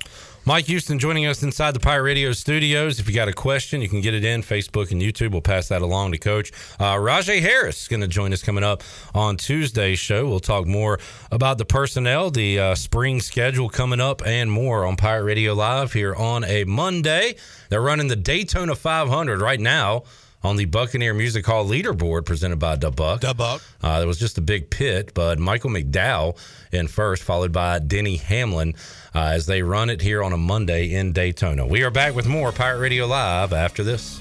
Mike 0.48 0.64
Houston 0.64 0.98
joining 0.98 1.26
us 1.26 1.42
inside 1.42 1.72
the 1.72 1.78
Pirate 1.78 2.04
Radio 2.04 2.32
studios. 2.32 2.98
If 2.98 3.06
you 3.06 3.14
got 3.14 3.28
a 3.28 3.34
question, 3.34 3.82
you 3.82 3.88
can 3.90 4.00
get 4.00 4.14
it 4.14 4.24
in 4.24 4.40
Facebook 4.40 4.90
and 4.90 5.02
YouTube. 5.02 5.32
We'll 5.32 5.42
pass 5.42 5.68
that 5.68 5.82
along 5.82 6.12
to 6.12 6.18
Coach. 6.18 6.52
Uh, 6.80 6.94
Rahjai 6.94 7.42
Harris 7.42 7.82
is 7.82 7.88
going 7.88 8.00
to 8.00 8.08
join 8.08 8.32
us 8.32 8.42
coming 8.42 8.64
up 8.64 8.82
on 9.14 9.36
Tuesday's 9.36 9.98
show. 9.98 10.26
We'll 10.26 10.40
talk 10.40 10.66
more 10.66 11.00
about 11.30 11.58
the 11.58 11.66
personnel, 11.66 12.30
the 12.30 12.58
uh, 12.58 12.74
spring 12.76 13.20
schedule 13.20 13.68
coming 13.68 14.00
up, 14.00 14.26
and 14.26 14.50
more 14.50 14.86
on 14.86 14.96
Pirate 14.96 15.24
Radio 15.24 15.52
Live 15.52 15.92
here 15.92 16.14
on 16.14 16.44
a 16.44 16.64
Monday. 16.64 17.36
They're 17.68 17.82
running 17.82 18.08
the 18.08 18.16
Daytona 18.16 18.74
500 18.74 19.42
right 19.42 19.60
now 19.60 20.04
on 20.42 20.56
the 20.56 20.64
Buccaneer 20.66 21.14
Music 21.14 21.44
Hall 21.44 21.66
leaderboard 21.66 22.24
presented 22.24 22.58
by 22.58 22.76
Da 22.76 22.90
Buck. 22.90 23.20
Da 23.20 23.32
Buck. 23.32 23.62
Uh, 23.82 23.98
there 23.98 24.08
was 24.08 24.18
just 24.18 24.38
a 24.38 24.40
big 24.40 24.70
pit, 24.70 25.12
but 25.14 25.38
Michael 25.38 25.70
McDowell 25.70 26.36
in 26.72 26.86
first, 26.88 27.22
followed 27.22 27.52
by 27.52 27.78
Denny 27.78 28.16
Hamlin 28.16 28.74
uh, 29.14 29.20
as 29.32 29.46
they 29.46 29.62
run 29.62 29.90
it 29.90 30.00
here 30.00 30.22
on 30.22 30.32
a 30.32 30.36
Monday 30.38 30.92
in 30.92 31.12
Daytona. 31.12 31.66
We 31.66 31.82
are 31.82 31.90
back 31.90 32.14
with 32.14 32.26
more 32.26 32.52
Pirate 32.52 32.78
Radio 32.78 33.06
Live 33.06 33.52
after 33.52 33.82
this. 33.82 34.20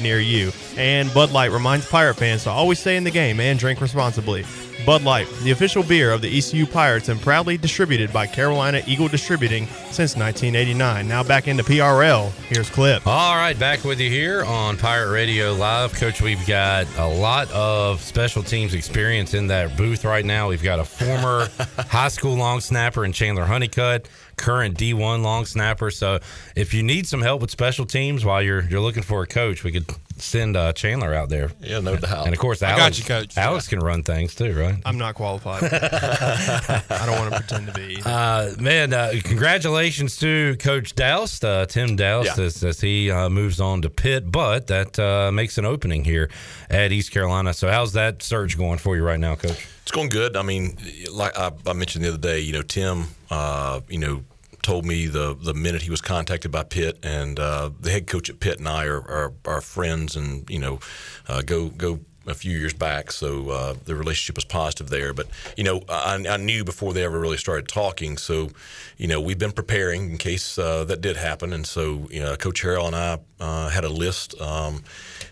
near 0.00 0.20
you. 0.20 0.52
And 0.76 1.12
Bud 1.12 1.32
Light 1.32 1.50
reminds 1.50 1.88
pirate 1.88 2.14
fans 2.14 2.44
to 2.44 2.50
always 2.50 2.78
stay 2.78 2.96
in 2.96 3.04
the 3.04 3.10
game 3.10 3.40
and 3.40 3.58
drink 3.58 3.80
responsibly. 3.80 4.44
Bud 4.86 5.02
Light, 5.02 5.28
the 5.42 5.50
official 5.50 5.82
beer 5.82 6.12
of 6.12 6.22
the 6.22 6.38
ECU 6.38 6.64
Pirates 6.64 7.08
and 7.08 7.20
proudly 7.20 7.58
distributed 7.58 8.12
by 8.12 8.26
Carolina 8.26 8.80
Eagle 8.86 9.08
Distributing 9.08 9.66
since 9.90 10.16
1989. 10.16 11.06
Now 11.06 11.22
back 11.22 11.48
into 11.48 11.62
PRL. 11.64 12.30
Here's 12.46 12.70
Clip. 12.70 13.06
All 13.06 13.36
right, 13.36 13.58
back 13.58 13.84
with 13.84 14.00
you 14.00 14.08
here 14.08 14.44
on 14.44 14.76
Pirate 14.76 15.12
Radio 15.12 15.52
Live. 15.52 15.92
Coach, 15.94 16.22
we've 16.22 16.46
got 16.46 16.86
a 16.96 17.06
lot 17.06 17.50
of 17.50 18.00
special 18.00 18.42
teams 18.42 18.72
experience 18.72 19.34
in 19.34 19.48
that 19.48 19.76
booth 19.76 20.04
right 20.04 20.24
now. 20.24 20.48
We've 20.48 20.62
got 20.62 20.78
a 20.78 20.84
former 20.84 21.48
high 21.88 22.08
school 22.08 22.36
long 22.36 22.60
snapper 22.60 23.04
in 23.04 23.12
Chandler 23.12 23.44
Honeycutt, 23.44 24.08
current 24.38 24.78
D1 24.78 25.22
long 25.22 25.44
snapper. 25.44 25.90
So 25.90 26.20
if 26.56 26.72
you 26.72 26.82
need 26.82 27.06
some 27.06 27.20
help 27.20 27.40
with 27.42 27.50
special 27.50 27.84
teams 27.84 28.24
while 28.24 28.40
you're 28.42 28.62
you're 28.62 28.80
looking 28.80 29.02
for 29.02 29.22
a 29.22 29.26
coach, 29.26 29.64
we 29.64 29.72
could 29.72 29.84
send 30.16 30.56
uh, 30.56 30.72
Chandler 30.72 31.14
out 31.14 31.28
there. 31.28 31.50
Yeah, 31.60 31.78
no 31.80 31.96
doubt. 31.96 32.24
And 32.26 32.34
of 32.34 32.40
course, 32.40 32.62
I 32.62 32.70
got 32.70 32.80
Alex, 32.80 32.98
you, 32.98 33.04
Coach. 33.04 33.36
Alex 33.36 33.68
can 33.68 33.78
run 33.80 34.02
things 34.02 34.34
too, 34.34 34.52
right? 34.58 34.76
I'm 34.84 34.98
not 34.98 35.14
qualified. 35.14 35.62
I 35.72 37.06
don't 37.06 37.18
want 37.18 37.32
to 37.32 37.40
pretend 37.40 37.66
to 37.68 37.72
be. 37.72 38.00
Uh, 38.04 38.50
man, 38.58 38.92
uh, 38.92 39.12
congratulations 39.22 40.16
to 40.18 40.56
Coach 40.58 40.94
Doust, 40.94 41.44
uh, 41.44 41.66
Tim 41.66 41.96
Doust, 41.96 42.36
Yeah. 42.36 42.44
as, 42.44 42.64
as 42.64 42.80
he 42.80 43.10
uh, 43.10 43.28
moves 43.28 43.60
on 43.60 43.82
to 43.82 43.90
Pitt. 43.90 44.30
But 44.32 44.66
that 44.68 44.98
uh, 44.98 45.30
makes 45.32 45.56
an 45.58 45.64
opening 45.64 46.04
here 46.04 46.30
at 46.70 46.90
East 46.92 47.12
Carolina. 47.12 47.54
So, 47.54 47.68
how's 47.70 47.92
that 47.92 48.22
search 48.22 48.56
going 48.58 48.78
for 48.78 48.96
you 48.96 49.04
right 49.04 49.20
now, 49.20 49.36
Coach? 49.36 49.68
It's 49.88 49.96
going 49.96 50.10
good. 50.10 50.36
I 50.36 50.42
mean, 50.42 50.76
like 51.10 51.34
I, 51.34 51.50
I 51.66 51.72
mentioned 51.72 52.04
the 52.04 52.10
other 52.10 52.18
day, 52.18 52.40
you 52.40 52.52
know, 52.52 52.60
Tim, 52.60 53.06
uh, 53.30 53.80
you 53.88 53.96
know, 53.96 54.22
told 54.60 54.84
me 54.84 55.06
the 55.06 55.34
the 55.34 55.54
minute 55.54 55.80
he 55.80 55.88
was 55.88 56.02
contacted 56.02 56.50
by 56.50 56.64
Pitt, 56.64 56.98
and 57.02 57.40
uh, 57.40 57.70
the 57.80 57.90
head 57.90 58.06
coach 58.06 58.28
at 58.28 58.38
Pitt 58.38 58.58
and 58.58 58.68
I 58.68 58.84
are 58.84 59.00
are, 59.00 59.32
are 59.46 59.62
friends, 59.62 60.14
and 60.14 60.44
you 60.50 60.58
know, 60.58 60.80
uh, 61.26 61.40
go 61.40 61.70
go 61.70 62.00
a 62.26 62.34
few 62.34 62.58
years 62.58 62.74
back, 62.74 63.10
so 63.10 63.48
uh, 63.48 63.74
the 63.86 63.94
relationship 63.94 64.36
was 64.36 64.44
positive 64.44 64.90
there. 64.90 65.14
But 65.14 65.28
you 65.56 65.64
know, 65.64 65.80
I, 65.88 66.22
I 66.28 66.36
knew 66.36 66.64
before 66.64 66.92
they 66.92 67.02
ever 67.02 67.18
really 67.18 67.38
started 67.38 67.66
talking, 67.66 68.18
so 68.18 68.50
you 68.98 69.06
know, 69.06 69.22
we've 69.22 69.38
been 69.38 69.52
preparing 69.52 70.10
in 70.10 70.18
case 70.18 70.58
uh, 70.58 70.84
that 70.84 71.00
did 71.00 71.16
happen, 71.16 71.54
and 71.54 71.66
so 71.66 72.08
you 72.10 72.20
know, 72.20 72.36
Coach 72.36 72.62
Harrell 72.62 72.88
and 72.88 72.94
I 72.94 73.18
uh, 73.40 73.70
had 73.70 73.84
a 73.84 73.88
list. 73.88 74.38
Um, 74.38 74.84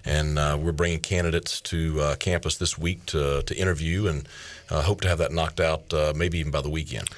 and 0.07 0.39
uh, 0.39 0.57
we're 0.59 0.73
bringing 0.73 1.01
candidates 1.01 1.61
to 1.62 2.01
uh, 2.01 2.16
campus 2.16 2.57
this 2.57 2.78
week 2.78 3.05
to, 3.07 3.43
to 3.43 3.57
interview 3.57 4.07
and 4.07 4.28
uh, 4.70 4.83
hope 4.83 5.01
to 5.03 5.09
have 5.09 5.19
that 5.19 5.33
knocked 5.33 5.61
out 5.61 5.93
uh, 5.93 6.12
maybe 6.16 6.39
even 6.39 6.53
by 6.53 6.61
the 6.61 6.70
weekend. 6.70 7.09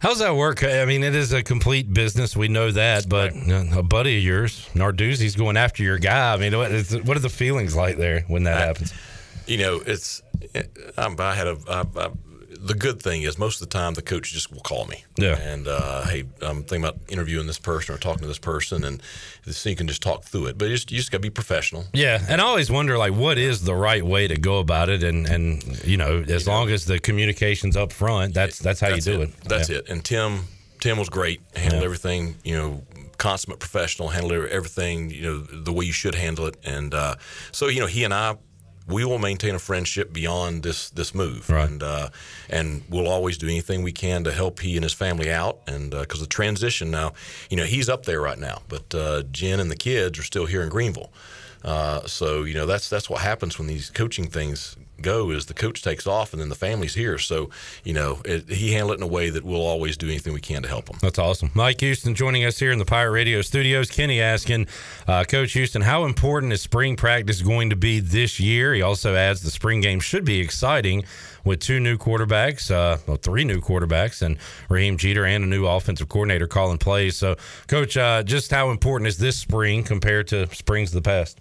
How's 0.00 0.20
that 0.20 0.36
work? 0.36 0.62
I 0.62 0.84
mean, 0.84 1.02
it 1.02 1.16
is 1.16 1.32
a 1.32 1.42
complete 1.42 1.92
business. 1.92 2.36
We 2.36 2.46
know 2.46 2.70
that, 2.70 3.08
but 3.08 3.32
uh, 3.34 3.64
a 3.78 3.82
buddy 3.82 4.18
of 4.18 4.22
yours, 4.22 4.68
Narduzzi's 4.72 5.34
going 5.34 5.56
after 5.56 5.82
your 5.82 5.98
guy. 5.98 6.34
I 6.34 6.36
mean, 6.36 6.56
what, 6.56 6.70
is, 6.70 6.96
what 7.02 7.16
are 7.16 7.20
the 7.20 7.28
feelings 7.28 7.74
like 7.74 7.96
there 7.96 8.20
when 8.28 8.44
that 8.44 8.58
happens? 8.58 8.94
You 9.46 9.58
know, 9.58 9.80
it's 9.84 10.22
I 10.54 11.34
had 11.34 11.46
a 11.48 11.56
I, 11.68 11.84
I, 11.96 12.10
the 12.60 12.74
good 12.74 13.00
thing 13.02 13.22
is 13.22 13.38
most 13.38 13.60
of 13.62 13.68
the 13.68 13.72
time 13.78 13.94
the 13.94 14.02
coach 14.02 14.32
just 14.32 14.52
will 14.52 14.60
call 14.60 14.86
me. 14.86 15.04
Yeah. 15.16 15.38
And 15.38 15.68
uh, 15.68 16.04
hey, 16.04 16.24
I'm 16.42 16.64
thinking 16.64 16.84
about 16.84 16.98
interviewing 17.08 17.46
this 17.46 17.58
person 17.58 17.94
or 17.94 17.98
talking 17.98 18.22
to 18.22 18.26
this 18.28 18.38
person, 18.38 18.84
and 18.84 19.02
so 19.46 19.70
you 19.70 19.76
can 19.76 19.86
just 19.88 20.02
talk 20.02 20.24
through 20.24 20.46
it. 20.46 20.58
But 20.58 20.66
you 20.68 20.74
just, 20.74 20.90
you 20.90 20.98
just 20.98 21.10
got 21.10 21.18
to 21.18 21.22
be 21.22 21.30
professional. 21.30 21.84
Yeah, 21.92 22.22
and 22.28 22.40
I 22.40 22.44
always 22.44 22.70
wonder 22.70 22.98
like 22.98 23.12
what 23.14 23.38
is 23.38 23.62
the 23.64 23.74
right 23.74 24.04
way 24.04 24.28
to 24.28 24.36
go 24.36 24.58
about 24.58 24.88
it, 24.88 25.02
and 25.02 25.26
and 25.26 25.62
you 25.84 25.96
know 25.96 26.24
as 26.28 26.46
long 26.46 26.68
as 26.70 26.84
the 26.84 26.98
communication's 26.98 27.76
up 27.76 27.92
front, 27.92 28.34
that's 28.34 28.58
that's 28.58 28.80
how 28.80 28.90
That's 28.90 29.06
you 29.06 29.12
do 29.14 29.22
it. 29.22 29.30
That's 29.44 29.68
Yeah. 29.70 29.78
it. 29.78 29.88
And 29.88 30.04
Tim, 30.04 30.44
Tim 30.80 30.98
was 30.98 31.08
great. 31.08 31.40
Handled 31.54 31.80
Yeah. 31.82 31.84
everything. 31.86 32.34
You 32.44 32.56
know, 32.56 32.82
consummate 33.18 33.58
professional. 33.60 34.08
Handled 34.08 34.48
everything. 34.50 35.10
You 35.10 35.22
know, 35.22 35.38
the 35.38 35.72
way 35.72 35.84
you 35.84 35.92
should 35.92 36.14
handle 36.14 36.46
it. 36.46 36.56
And 36.64 36.94
uh, 36.94 37.14
so 37.52 37.68
you 37.68 37.80
know, 37.80 37.86
he 37.86 38.04
and 38.04 38.12
I. 38.14 38.36
We 38.88 39.04
will 39.04 39.18
maintain 39.18 39.54
a 39.54 39.58
friendship 39.58 40.12
beyond 40.12 40.62
this 40.62 40.90
this 40.90 41.14
move, 41.14 41.48
Right. 41.50 41.68
and 41.68 41.82
uh, 41.82 42.08
and 42.48 42.82
we'll 42.88 43.06
always 43.08 43.36
do 43.38 43.46
anything 43.46 43.82
we 43.82 43.92
can 43.92 44.24
to 44.24 44.32
help 44.32 44.60
he 44.60 44.76
and 44.76 44.82
his 44.82 44.94
family 44.94 45.30
out. 45.30 45.58
And 45.66 45.90
because 45.90 46.20
the 46.20 46.26
transition 46.26 46.90
now, 46.90 47.12
you 47.50 47.56
know, 47.56 47.64
he's 47.64 47.88
up 47.88 48.04
there 48.06 48.20
right 48.20 48.38
now, 48.38 48.62
but 48.68 48.94
uh, 48.94 49.22
Jen 49.30 49.60
and 49.60 49.70
the 49.70 49.76
kids 49.76 50.18
are 50.18 50.22
still 50.22 50.46
here 50.46 50.62
in 50.62 50.68
Greenville. 50.68 51.12
Uh, 51.64 52.06
so 52.06 52.44
you 52.44 52.54
know 52.54 52.66
that's 52.66 52.88
that's 52.88 53.10
what 53.10 53.20
happens 53.20 53.58
when 53.58 53.66
these 53.68 53.90
coaching 53.90 54.26
things 54.28 54.76
go 55.02 55.30
is 55.30 55.46
the 55.46 55.54
coach 55.54 55.82
takes 55.82 56.06
off 56.06 56.32
and 56.32 56.40
then 56.40 56.48
the 56.48 56.54
family's 56.54 56.94
here. 56.94 57.18
So 57.18 57.50
you 57.84 57.92
know 57.92 58.20
it, 58.24 58.48
he 58.48 58.72
handled 58.72 58.92
it 58.92 59.02
in 59.02 59.02
a 59.02 59.12
way 59.12 59.30
that 59.30 59.44
we'll 59.44 59.66
always 59.66 59.96
do 59.96 60.08
anything 60.08 60.32
we 60.32 60.40
can 60.40 60.62
to 60.62 60.68
help 60.68 60.88
him. 60.88 60.98
That's 61.00 61.18
awesome. 61.18 61.50
Mike 61.54 61.80
Houston 61.80 62.14
joining 62.14 62.44
us 62.44 62.58
here 62.58 62.72
in 62.72 62.78
the 62.78 62.84
Pirate 62.84 63.12
Radio 63.12 63.42
studios. 63.42 63.90
Kenny 63.90 64.20
asking, 64.20 64.66
uh, 65.06 65.24
Coach 65.24 65.52
Houston, 65.52 65.82
how 65.82 66.04
important 66.04 66.52
is 66.52 66.62
spring 66.62 66.96
practice 66.96 67.42
going 67.42 67.70
to 67.70 67.76
be 67.76 68.00
this 68.00 68.38
year? 68.40 68.74
He 68.74 68.82
also 68.82 69.14
adds 69.14 69.42
the 69.42 69.50
spring 69.50 69.80
game 69.80 70.00
should 70.00 70.24
be 70.24 70.40
exciting 70.40 71.04
with 71.44 71.60
two 71.60 71.80
new 71.80 71.96
quarterbacks, 71.96 72.70
uh, 72.70 72.98
well, 73.06 73.16
three 73.16 73.44
new 73.44 73.60
quarterbacks, 73.60 74.22
and 74.22 74.38
Raheim 74.68 74.98
Jeter 74.98 75.24
and 75.24 75.44
a 75.44 75.46
new 75.46 75.66
offensive 75.66 76.08
coordinator 76.08 76.46
calling 76.46 76.78
plays. 76.78 77.16
So, 77.16 77.36
Coach, 77.66 77.96
uh, 77.96 78.22
just 78.22 78.50
how 78.50 78.70
important 78.70 79.08
is 79.08 79.18
this 79.18 79.38
spring 79.38 79.82
compared 79.82 80.28
to 80.28 80.46
springs 80.54 80.90
of 80.94 81.02
the 81.02 81.08
past? 81.08 81.40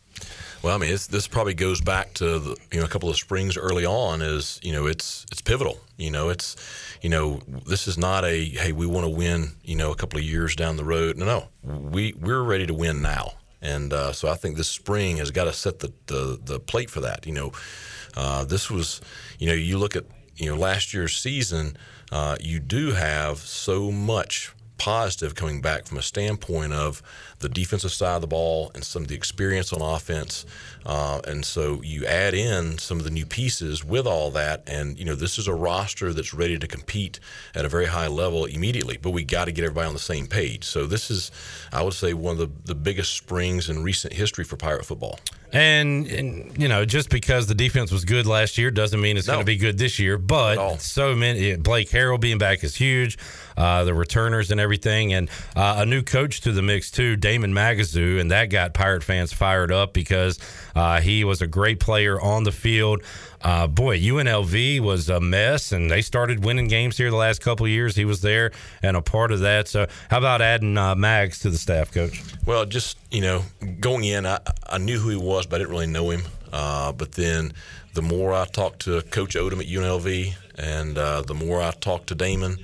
Well, 0.63 0.75
I 0.75 0.79
mean, 0.79 0.89
this 0.89 1.27
probably 1.27 1.53
goes 1.53 1.81
back 1.81 2.13
to 2.15 2.39
the, 2.39 2.57
you 2.71 2.79
know 2.79 2.85
a 2.85 2.89
couple 2.89 3.09
of 3.09 3.15
springs 3.15 3.57
early 3.57 3.85
on. 3.85 4.21
Is 4.21 4.59
you 4.63 4.71
know 4.71 4.87
it's 4.87 5.25
it's 5.31 5.41
pivotal. 5.41 5.79
You 5.97 6.11
know 6.11 6.29
it's 6.29 6.55
you 7.01 7.09
know 7.09 7.41
this 7.67 7.87
is 7.87 7.97
not 7.97 8.25
a 8.25 8.45
hey 8.45 8.71
we 8.71 8.87
want 8.87 9.05
to 9.05 9.09
win 9.09 9.51
you 9.63 9.75
know 9.75 9.91
a 9.91 9.95
couple 9.95 10.17
of 10.17 10.25
years 10.25 10.55
down 10.55 10.77
the 10.77 10.85
road. 10.85 11.17
No, 11.17 11.25
no, 11.25 11.47
we 11.63 12.13
we're 12.13 12.41
ready 12.41 12.65
to 12.65 12.73
win 12.73 13.01
now. 13.01 13.33
And 13.61 13.91
uh, 13.91 14.13
so 14.13 14.29
I 14.29 14.35
think 14.35 14.55
this 14.55 14.69
spring 14.69 15.17
has 15.17 15.31
got 15.31 15.45
to 15.45 15.53
set 15.53 15.79
the, 15.79 15.93
the 16.07 16.39
the 16.43 16.59
plate 16.59 16.89
for 16.89 17.01
that. 17.01 17.25
You 17.25 17.33
know, 17.33 17.51
uh, 18.15 18.45
this 18.45 18.69
was 18.69 19.01
you 19.39 19.47
know 19.47 19.53
you 19.53 19.77
look 19.77 19.95
at 19.95 20.05
you 20.35 20.49
know 20.49 20.55
last 20.55 20.93
year's 20.93 21.15
season. 21.15 21.77
Uh, 22.11 22.37
you 22.39 22.59
do 22.59 22.91
have 22.93 23.39
so 23.39 23.91
much 23.91 24.53
positive 24.77 25.35
coming 25.35 25.61
back 25.61 25.85
from 25.85 25.97
a 25.97 26.01
standpoint 26.01 26.73
of 26.73 27.01
the 27.39 27.49
defensive 27.49 27.91
side 27.91 28.15
of 28.15 28.21
the 28.21 28.27
ball 28.27 28.71
and 28.73 28.83
some 28.83 29.03
of 29.03 29.07
the 29.07 29.15
experience 29.15 29.71
on 29.71 29.81
offense. 29.81 30.45
Uh, 30.85 31.19
and 31.27 31.45
so 31.45 31.81
you 31.83 32.05
add 32.05 32.33
in 32.33 32.77
some 32.77 32.97
of 32.97 33.03
the 33.03 33.09
new 33.09 33.25
pieces 33.25 33.83
with 33.83 34.07
all 34.07 34.31
that. 34.31 34.63
And, 34.67 34.97
you 34.97 35.05
know, 35.05 35.15
this 35.15 35.37
is 35.37 35.47
a 35.47 35.53
roster 35.53 36.13
that's 36.13 36.33
ready 36.33 36.57
to 36.57 36.67
compete 36.67 37.19
at 37.53 37.65
a 37.65 37.69
very 37.69 37.87
high 37.87 38.07
level 38.07 38.45
immediately. 38.45 38.97
But 38.97 39.11
we 39.11 39.23
got 39.23 39.45
to 39.45 39.51
get 39.51 39.63
everybody 39.65 39.87
on 39.87 39.93
the 39.93 39.99
same 39.99 40.27
page. 40.27 40.63
So 40.63 40.85
this 40.85 41.11
is, 41.11 41.31
I 41.71 41.83
would 41.83 41.93
say, 41.93 42.13
one 42.13 42.33
of 42.33 42.39
the, 42.39 42.49
the 42.65 42.75
biggest 42.75 43.13
springs 43.13 43.69
in 43.69 43.83
recent 43.83 44.13
history 44.13 44.43
for 44.43 44.57
Pirate 44.57 44.85
football. 44.85 45.19
And, 45.53 46.07
and 46.07 46.61
you 46.61 46.67
know, 46.67 46.83
just 46.83 47.09
because 47.09 47.47
the 47.47 47.55
defense 47.55 47.91
was 47.91 48.03
good 48.03 48.25
last 48.25 48.57
year 48.57 48.69
doesn't 48.69 48.99
mean 48.99 49.15
it's 49.15 49.27
going 49.27 49.39
to 49.39 49.45
be 49.45 49.55
good 49.55 49.77
this 49.77 49.97
year. 49.97 50.17
But 50.17 50.81
so 50.81 51.15
many, 51.15 51.55
Blake 51.55 51.89
Harrell 51.89 52.19
being 52.19 52.37
back 52.37 52.63
is 52.63 52.75
huge. 52.75 53.17
Uh, 53.57 53.83
the 53.83 53.93
returners 53.93 54.51
and 54.51 54.59
everything, 54.59 55.13
and 55.13 55.29
uh, 55.55 55.75
a 55.79 55.85
new 55.85 56.03
coach 56.03 56.41
to 56.41 56.51
the 56.51 56.61
mix 56.61 56.91
too, 56.91 57.15
Damon 57.15 57.53
Magazu, 57.53 58.19
and 58.19 58.29
that 58.31 58.45
got 58.45 58.73
Pirate 58.73 59.03
fans 59.03 59.33
fired 59.33 59.71
up 59.71 59.93
because 59.93 60.37
uh, 60.75 61.01
he 61.01 61.23
was 61.23 61.41
a 61.41 61.47
great 61.47 61.79
player 61.79 62.21
on 62.21 62.43
the 62.43 62.51
field. 62.51 63.01
Uh, 63.41 63.67
boy, 63.67 63.99
UNLV 63.99 64.79
was 64.79 65.09
a 65.09 65.19
mess, 65.19 65.71
and 65.71 65.89
they 65.89 66.01
started 66.01 66.43
winning 66.43 66.67
games 66.67 66.97
here 66.97 67.09
the 67.09 67.15
last 67.15 67.41
couple 67.41 67.67
years. 67.67 67.95
He 67.95 68.05
was 68.05 68.21
there 68.21 68.51
and 68.81 68.97
a 68.97 69.01
part 69.01 69.31
of 69.31 69.41
that. 69.41 69.67
So, 69.67 69.87
how 70.09 70.17
about 70.17 70.41
adding 70.41 70.77
uh, 70.77 70.95
Mags 70.95 71.39
to 71.39 71.49
the 71.49 71.57
staff, 71.57 71.91
coach? 71.91 72.23
Well, 72.45 72.65
just 72.65 72.97
you 73.11 73.21
know, 73.21 73.43
going 73.79 74.03
in, 74.03 74.25
I, 74.25 74.39
I 74.67 74.77
knew 74.79 74.99
who 74.99 75.09
he 75.09 75.15
was, 75.15 75.45
but 75.45 75.55
I 75.55 75.59
didn't 75.59 75.71
really 75.71 75.87
know 75.87 76.09
him. 76.09 76.23
Uh, 76.51 76.91
but 76.91 77.11
then, 77.13 77.53
the 77.93 78.01
more 78.01 78.33
I 78.33 78.45
talked 78.45 78.81
to 78.81 79.01
Coach 79.03 79.35
Odom 79.35 79.59
at 79.59 79.67
UNLV, 79.67 80.33
and 80.57 80.97
uh, 80.97 81.21
the 81.21 81.33
more 81.33 81.61
I 81.61 81.71
talked 81.71 82.07
to 82.07 82.15
Damon, 82.15 82.57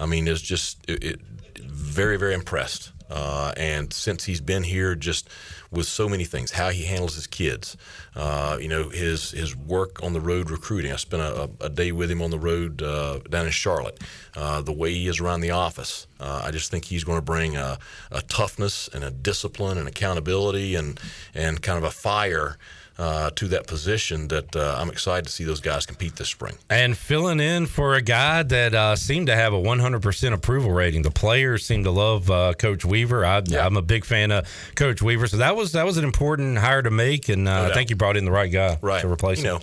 I 0.00 0.06
mean, 0.06 0.26
it's 0.26 0.40
just 0.40 0.78
it, 0.88 1.04
it, 1.04 1.20
very, 1.60 2.16
very 2.16 2.34
impressed. 2.34 2.92
Uh, 3.10 3.52
and 3.56 3.92
since 3.92 4.24
he's 4.24 4.40
been 4.40 4.62
here, 4.62 4.94
just 4.94 5.28
with 5.72 5.86
so 5.86 6.08
many 6.08 6.24
things, 6.24 6.52
how 6.52 6.70
he 6.70 6.84
handles 6.84 7.16
his 7.16 7.26
kids, 7.26 7.76
uh, 8.14 8.56
you 8.60 8.68
know, 8.68 8.88
his 8.88 9.32
his 9.32 9.56
work 9.56 10.02
on 10.02 10.12
the 10.12 10.20
road 10.20 10.48
recruiting. 10.48 10.92
I 10.92 10.96
spent 10.96 11.22
a, 11.22 11.50
a 11.60 11.68
day 11.68 11.90
with 11.90 12.10
him 12.10 12.22
on 12.22 12.30
the 12.30 12.38
road 12.38 12.82
uh, 12.82 13.18
down 13.28 13.46
in 13.46 13.52
Charlotte. 13.52 14.00
Uh, 14.36 14.62
the 14.62 14.72
way 14.72 14.92
he 14.92 15.08
is 15.08 15.20
around 15.20 15.40
the 15.40 15.50
office, 15.50 16.06
uh, 16.20 16.42
I 16.44 16.52
just 16.52 16.70
think 16.70 16.84
he's 16.84 17.04
going 17.04 17.18
to 17.18 17.24
bring 17.24 17.56
a, 17.56 17.78
a 18.12 18.22
toughness 18.22 18.88
and 18.92 19.02
a 19.02 19.10
discipline 19.10 19.76
and 19.76 19.88
accountability 19.88 20.76
and 20.76 20.98
and 21.34 21.60
kind 21.60 21.78
of 21.78 21.84
a 21.84 21.90
fire. 21.90 22.58
Uh, 23.00 23.30
to 23.30 23.48
that 23.48 23.66
position, 23.66 24.28
that 24.28 24.54
uh, 24.54 24.76
I'm 24.78 24.90
excited 24.90 25.24
to 25.24 25.32
see 25.32 25.44
those 25.44 25.60
guys 25.60 25.86
compete 25.86 26.16
this 26.16 26.28
spring. 26.28 26.58
and 26.68 26.94
filling 26.94 27.40
in 27.40 27.64
for 27.64 27.94
a 27.94 28.02
guy 28.02 28.42
that 28.42 28.74
uh, 28.74 28.94
seemed 28.94 29.28
to 29.28 29.34
have 29.34 29.54
a 29.54 29.56
100% 29.56 30.32
approval 30.34 30.70
rating. 30.70 31.00
The 31.00 31.10
players 31.10 31.64
seem 31.64 31.84
to 31.84 31.90
love 31.90 32.30
uh, 32.30 32.52
Coach 32.58 32.84
Weaver. 32.84 33.24
I, 33.24 33.42
I'm 33.58 33.78
a 33.78 33.82
big 33.82 34.04
fan 34.04 34.30
of 34.30 34.46
Coach 34.74 35.00
Weaver, 35.00 35.28
so 35.28 35.38
that 35.38 35.56
was 35.56 35.72
that 35.72 35.86
was 35.86 35.96
an 35.96 36.04
important 36.04 36.58
hire 36.58 36.82
to 36.82 36.90
make, 36.90 37.30
and 37.30 37.48
uh, 37.48 37.70
I 37.70 37.74
think 37.74 37.88
you 37.88 37.96
brought 37.96 38.18
in 38.18 38.26
the 38.26 38.32
right 38.32 38.52
guy 38.52 38.76
right. 38.82 39.00
to 39.00 39.10
replace 39.10 39.42
you 39.42 39.48
him. 39.48 39.54
know, 39.54 39.60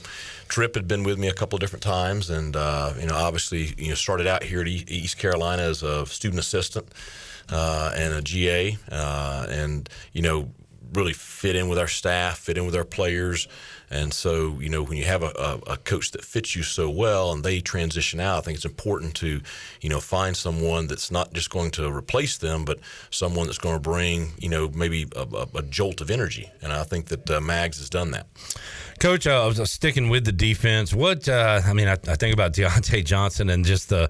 Trip 0.48 0.76
had 0.76 0.88
been 0.88 1.04
with 1.04 1.20
me 1.20 1.28
a 1.28 1.34
couple 1.34 1.58
of 1.58 1.62
different 1.62 1.84
times, 1.84 2.30
and 2.30 2.56
uh, 2.56 2.94
you 3.00 3.06
know, 3.06 3.16
obviously, 3.16 3.74
you 3.78 3.90
know, 3.90 3.96
started 3.96 4.28
out 4.28 4.44
here 4.44 4.62
at 4.62 4.68
East 4.68 5.18
Carolina 5.18 5.62
as 5.62 5.84
a 5.84 6.06
student 6.06 6.40
assistant 6.40 6.88
uh, 7.50 7.92
and 7.96 8.14
a 8.14 8.22
GA, 8.22 8.78
uh, 8.92 9.46
and 9.50 9.90
you 10.14 10.22
know, 10.22 10.50
really 10.94 11.14
fit 11.14 11.56
in 11.56 11.70
with 11.70 11.80
our 11.80 11.88
staff, 11.88 12.40
fit 12.40 12.58
in 12.58 12.66
with 12.66 12.76
our 12.76 12.86
players. 12.86 13.48
And 13.90 14.14
so, 14.14 14.60
you 14.60 14.68
know, 14.68 14.84
when 14.84 14.98
you 14.98 15.06
have 15.06 15.24
a, 15.24 15.32
a, 15.68 15.74
a 15.74 15.78
coach 15.78 16.12
that 16.12 16.24
fits 16.24 16.56
you 16.56 16.64
so 16.64 16.90
well 16.90 17.32
and 17.32 17.42
they 17.44 17.62
transition 17.62 18.20
out, 18.20 18.40
I 18.40 18.42
think 18.42 18.58
it's 18.58 18.66
important 18.66 19.16
to, 19.16 19.40
you 19.80 19.90
know, 19.90 20.02
find 20.02 20.36
someone 20.36 20.88
that's 20.88 21.10
not 21.10 21.32
just 21.32 21.50
going 21.50 21.72
to 21.72 21.90
replace 21.90 22.38
them, 22.38 22.66
but 22.66 22.80
someone 23.12 23.46
that's 23.46 23.58
going 23.58 23.76
to 23.76 23.82
bring, 23.82 24.34
you 24.40 24.50
know, 24.50 24.70
maybe 24.76 25.08
a, 25.16 25.48
a, 25.56 25.64
jolt 25.64 26.02
of 26.02 26.12
energy. 26.12 26.52
And 26.62 26.74
I 26.74 26.84
think 26.84 27.06
that 27.08 27.30
uh, 27.32 27.40
Mags 27.40 27.78
has 27.78 27.90
done 27.90 28.12
that. 28.12 28.28
Coach, 29.00 29.26
uh, 29.26 29.44
I 29.44 29.48
was 29.48 29.72
sticking 29.72 30.10
with 30.10 30.26
the 30.26 30.32
defense. 30.34 30.94
What 30.94 31.30
uh, 31.30 31.62
I 31.64 31.72
mean, 31.72 31.88
I, 31.88 31.94
I 31.94 32.16
think 32.16 32.34
about 32.34 32.54
Deontay 32.54 33.06
Johnson 33.06 33.50
and 33.50 33.64
just 33.64 33.90
the 33.90 34.10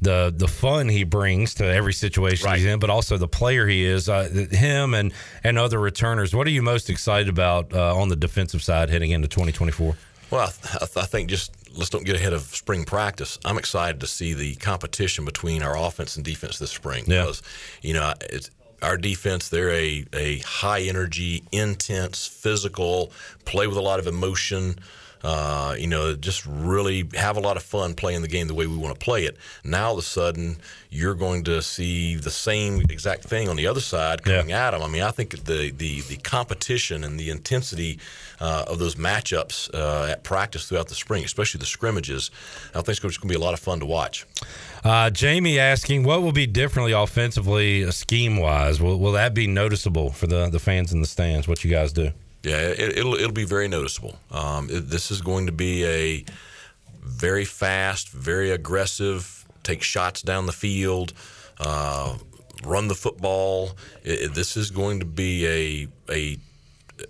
the 0.00 0.32
the 0.36 0.48
fun 0.48 0.88
he 0.88 1.04
brings 1.04 1.54
to 1.54 1.64
every 1.64 1.92
situation 1.92 2.52
he's 2.54 2.64
in, 2.64 2.78
but 2.78 2.90
also 2.90 3.16
the 3.16 3.28
player 3.28 3.66
he 3.66 3.84
is. 3.84 4.08
Uh, 4.08 4.28
him 4.50 4.94
and 4.94 5.12
and 5.42 5.58
other 5.58 5.78
returners. 5.78 6.34
What 6.34 6.46
are 6.46 6.50
you 6.50 6.62
most 6.62 6.90
excited 6.90 7.28
about 7.28 7.72
uh, 7.72 7.94
on 7.96 8.08
the 8.08 8.16
defensive 8.16 8.62
side 8.62 8.90
heading 8.90 9.10
into 9.10 9.28
2024? 9.28 9.96
Well, 10.30 10.48
I, 10.74 10.78
th- 10.78 10.96
I 10.96 11.06
think 11.06 11.30
just 11.30 11.52
let's 11.76 11.90
don't 11.90 12.04
get 12.04 12.16
ahead 12.16 12.32
of 12.32 12.42
spring 12.42 12.84
practice. 12.84 13.38
I'm 13.44 13.58
excited 13.58 14.00
to 14.00 14.06
see 14.06 14.32
the 14.34 14.54
competition 14.56 15.24
between 15.24 15.62
our 15.62 15.76
offense 15.76 16.16
and 16.16 16.24
defense 16.24 16.58
this 16.58 16.70
spring 16.70 17.04
Yeah. 17.06 17.22
because 17.22 17.42
you 17.82 17.94
know 17.94 18.12
it's 18.20 18.50
our 18.82 18.96
defense. 18.96 19.48
They're 19.48 19.70
a 19.70 20.04
a 20.12 20.38
high 20.40 20.80
energy, 20.82 21.44
intense, 21.52 22.26
physical, 22.26 23.12
play 23.44 23.66
with 23.66 23.76
a 23.76 23.80
lot 23.82 23.98
of 24.00 24.06
emotion. 24.06 24.76
Uh, 25.24 25.74
you 25.78 25.86
know, 25.86 26.14
just 26.14 26.44
really 26.46 27.08
have 27.14 27.38
a 27.38 27.40
lot 27.40 27.56
of 27.56 27.62
fun 27.62 27.94
playing 27.94 28.20
the 28.20 28.28
game 28.28 28.46
the 28.46 28.54
way 28.54 28.66
we 28.66 28.76
want 28.76 28.94
to 28.94 29.04
play 29.04 29.24
it. 29.24 29.38
Now, 29.64 29.86
all 29.86 29.92
of 29.94 29.98
a 30.00 30.02
sudden, 30.02 30.56
you're 30.90 31.14
going 31.14 31.44
to 31.44 31.62
see 31.62 32.16
the 32.16 32.30
same 32.30 32.82
exact 32.90 33.24
thing 33.24 33.48
on 33.48 33.56
the 33.56 33.66
other 33.66 33.80
side 33.80 34.22
coming 34.22 34.52
at 34.52 34.72
them. 34.72 34.82
I 34.82 34.88
mean, 34.88 35.02
I 35.02 35.10
think 35.10 35.30
the 35.44 35.70
the 35.70 36.02
the 36.02 36.18
competition 36.18 37.02
and 37.04 37.18
the 37.18 37.30
intensity 37.30 37.98
uh, 38.40 38.64
of 38.68 38.78
those 38.78 38.96
matchups 38.96 39.72
uh, 39.74 40.10
at 40.10 40.22
practice 40.24 40.68
throughout 40.68 40.88
the 40.88 40.94
spring, 40.94 41.24
especially 41.24 41.58
the 41.58 41.66
scrimmages, 41.66 42.30
I 42.74 42.82
think 42.82 42.88
it's 42.88 43.00
going 43.00 43.12
to 43.12 43.26
be 43.28 43.34
a 43.34 43.38
lot 43.38 43.54
of 43.54 43.60
fun 43.60 43.80
to 43.80 43.86
watch. 43.86 44.26
Uh, 44.84 45.08
Jamie 45.08 45.58
asking, 45.58 46.04
what 46.04 46.22
will 46.22 46.32
be 46.32 46.46
differently 46.46 46.92
offensively, 46.92 47.90
scheme 47.90 48.36
wise? 48.36 48.80
Will, 48.80 48.98
will 48.98 49.12
that 49.12 49.32
be 49.32 49.46
noticeable 49.46 50.10
for 50.10 50.26
the, 50.26 50.50
the 50.50 50.58
fans 50.58 50.92
in 50.92 51.00
the 51.00 51.06
stands? 51.06 51.48
What 51.48 51.64
you 51.64 51.70
guys 51.70 51.92
do? 51.92 52.12
Yeah, 52.44 52.58
it, 52.58 52.98
it'll 52.98 53.14
it'll 53.14 53.32
be 53.32 53.44
very 53.44 53.68
noticeable. 53.68 54.18
Um, 54.30 54.68
it, 54.70 54.90
this 54.90 55.10
is 55.10 55.20
going 55.22 55.46
to 55.46 55.52
be 55.52 55.84
a 55.86 56.24
very 57.02 57.44
fast, 57.44 58.10
very 58.10 58.50
aggressive, 58.50 59.44
take 59.62 59.82
shots 59.82 60.22
down 60.22 60.46
the 60.46 60.52
field, 60.52 61.12
uh, 61.58 62.16
run 62.64 62.88
the 62.88 62.94
football. 62.94 63.70
It, 64.02 64.20
it- 64.20 64.34
this 64.34 64.56
is 64.56 64.70
going 64.70 65.00
to 65.00 65.06
be 65.06 65.46
a 65.46 65.88
a 66.12 66.36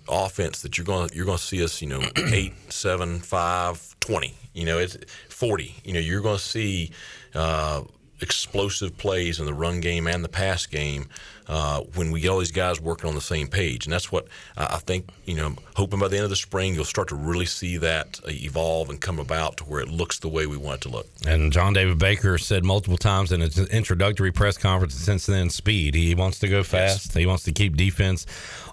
offense 0.09 0.61
that 0.61 0.77
you're 0.77 0.85
going 0.85 1.09
to 1.09 1.15
you're 1.15 1.25
going 1.25 1.37
to 1.37 1.43
see 1.43 1.63
us, 1.63 1.81
you 1.81 1.87
know, 1.89 2.01
eight, 2.17 2.53
seven, 2.71 3.19
five, 3.19 3.95
twenty. 3.99 4.33
You 4.53 4.65
know, 4.65 4.79
it's 4.79 4.97
forty. 5.29 5.75
You 5.83 5.93
know, 5.93 5.99
you're 5.99 6.21
going 6.21 6.37
to 6.37 6.43
see. 6.43 6.91
Uh, 7.33 7.83
explosive 8.21 8.97
plays 8.97 9.39
in 9.39 9.45
the 9.45 9.53
run 9.53 9.81
game 9.81 10.07
and 10.07 10.23
the 10.23 10.29
pass 10.29 10.65
game 10.65 11.07
uh, 11.47 11.81
when 11.95 12.11
we 12.11 12.21
get 12.21 12.29
all 12.29 12.39
these 12.39 12.51
guys 12.51 12.79
working 12.81 13.07
on 13.07 13.15
the 13.15 13.21
same 13.21 13.47
page. 13.47 13.85
And 13.85 13.93
that's 13.93 14.11
what 14.11 14.27
I 14.57 14.77
think, 14.77 15.09
you 15.25 15.35
know, 15.35 15.47
I'm 15.47 15.57
hoping 15.75 15.99
by 15.99 16.07
the 16.07 16.15
end 16.15 16.23
of 16.23 16.29
the 16.29 16.35
spring, 16.35 16.73
you'll 16.73 16.85
start 16.85 17.09
to 17.09 17.15
really 17.15 17.45
see 17.45 17.77
that 17.77 18.19
evolve 18.25 18.89
and 18.89 18.99
come 18.99 19.19
about 19.19 19.57
to 19.57 19.63
where 19.65 19.81
it 19.81 19.89
looks 19.89 20.19
the 20.19 20.27
way 20.27 20.47
we 20.47 20.57
want 20.57 20.77
it 20.77 20.81
to 20.81 20.89
look. 20.89 21.07
And 21.27 21.51
John 21.51 21.73
David 21.73 21.99
Baker 21.99 22.37
said 22.37 22.63
multiple 22.63 22.97
times 22.97 23.31
in 23.31 23.41
his 23.41 23.57
introductory 23.69 24.31
press 24.31 24.57
conference 24.57 24.95
since 24.95 25.25
then 25.25 25.49
speed. 25.49 25.93
He 25.93 26.15
wants 26.15 26.39
to 26.39 26.47
go 26.47 26.63
fast. 26.63 27.15
He 27.15 27.25
wants 27.25 27.43
to 27.43 27.51
keep 27.51 27.75
defense 27.75 28.25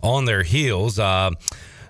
on 0.03 0.25
their 0.25 0.43
heels. 0.43 0.99
Uh, 0.99 1.33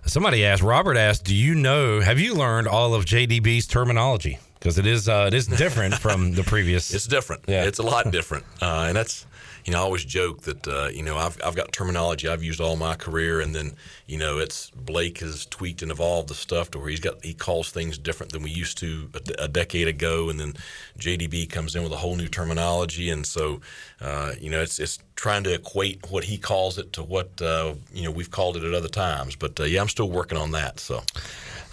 somebody 0.07 0.45
asked, 0.45 0.63
Robert 0.63 0.97
asked, 0.97 1.25
Do 1.25 1.35
you 1.35 1.55
know, 1.55 2.01
have 2.01 2.19
you 2.19 2.35
learned 2.35 2.67
all 2.67 2.95
of 2.95 3.05
JDB's 3.05 3.67
terminology? 3.67 4.39
Because 4.63 4.79
it 4.79 4.87
is 4.87 5.09
uh, 5.09 5.25
it 5.27 5.35
is 5.35 5.49
different 5.49 5.95
from 5.95 6.35
the 6.35 6.45
previous. 6.45 6.95
It's 6.95 7.09
different. 7.09 7.43
Yeah. 7.49 7.65
It's 7.65 7.81
a 7.81 7.83
lot 7.83 8.13
different. 8.13 8.45
Uh, 8.61 8.85
and 8.87 8.97
that's, 8.97 9.27
you 9.65 9.73
know, 9.73 9.81
I 9.81 9.83
always 9.83 10.05
joke 10.05 10.43
that, 10.43 10.69
uh, 10.69 10.89
you 10.89 11.03
know, 11.03 11.17
I've, 11.17 11.37
I've 11.45 11.57
got 11.57 11.73
terminology 11.73 12.29
I've 12.29 12.45
used 12.45 12.61
all 12.61 12.77
my 12.77 12.95
career. 12.95 13.41
And 13.41 13.57
then, 13.57 13.73
you 14.07 14.19
know, 14.19 14.39
it's 14.39 14.71
Blake 14.71 15.19
has 15.19 15.47
tweaked 15.47 15.83
and 15.83 15.91
evolved 15.91 16.29
the 16.29 16.35
stuff 16.35 16.71
to 16.73 16.79
where 16.79 16.91
he's 16.91 17.01
got, 17.01 17.25
he 17.25 17.35
calls 17.35 17.73
things 17.73 17.99
different 17.99 18.31
than 18.31 18.43
we 18.43 18.53
used 18.53 18.79
to 18.79 19.11
a, 19.15 19.45
a 19.45 19.49
decade 19.49 19.89
ago. 19.89 20.31
And 20.31 20.39
then 20.39 20.53
JDB 20.97 21.51
comes 21.51 21.75
in 21.75 21.83
with 21.83 21.93
a 21.93 21.97
whole 21.97 22.15
new 22.15 22.29
terminology. 22.29 23.11
And 23.11 23.27
so, 23.27 23.61
uh, 24.01 24.35
you 24.41 24.49
know, 24.49 24.63
it's, 24.63 24.79
it's 24.79 25.01
trying 25.17 25.43
to 25.43 25.55
equate 25.55 26.09
what 26.09 26.25
he 26.25 26.39
calls 26.39 26.79
it 26.79 26.93
to 26.93 27.03
what, 27.03 27.43
uh, 27.43 27.75
you 27.93 28.05
know, 28.05 28.13
we've 28.13 28.31
called 28.31 28.57
it 28.57 28.63
at 28.63 28.75
other 28.75 28.89
times. 28.89 29.35
But 29.35 29.59
uh, 29.59 29.65
yeah, 29.65 29.81
I'm 29.81 29.89
still 29.89 30.09
working 30.11 30.39
on 30.39 30.53
that. 30.53 30.79
So. 30.79 31.03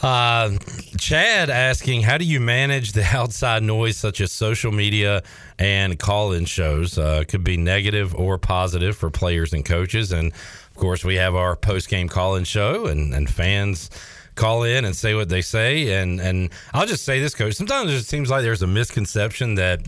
Uh, 0.02 0.58
Chad 0.98 1.50
asking, 1.50 2.04
how 2.04 2.18
do 2.18 2.26
you 2.26 2.40
manage 2.40 2.94
the 2.94 3.04
outside 3.14 3.64
noise 3.64 3.98
such 3.98 4.22
as 4.22 4.32
social 4.32 4.72
media 4.72 5.24
and 5.58 6.00
call-in 6.00 6.46
shows? 6.46 6.98
Uh, 6.98 7.24
could 7.28 7.44
be 7.44 7.58
negative 7.58 8.16
or 8.16 8.38
positive 8.38 8.96
for 8.96 9.10
players 9.10 9.54
and 9.54 9.66
coaches. 9.66 10.12
And 10.12 10.32
of 10.32 10.76
course, 10.76 11.04
we 11.04 11.16
have 11.16 11.36
our 11.36 11.56
post-game 11.56 12.08
call-in 12.08 12.46
show, 12.46 12.86
and, 12.86 13.14
and 13.14 13.30
fans 13.30 13.90
call 14.36 14.64
in 14.64 14.86
and 14.86 14.96
say 14.96 15.14
what 15.16 15.28
they 15.28 15.42
say. 15.42 16.02
And 16.02 16.22
and 16.22 16.50
I'll 16.74 16.86
just 16.88 17.04
say 17.04 17.20
this, 17.20 17.36
coach. 17.36 17.56
Sometimes 17.56 17.92
it 17.92 18.04
seems 18.04 18.30
like 18.30 18.42
there's 18.42 18.62
a 18.62 18.68
misconception 18.68 19.56
that 19.56 19.82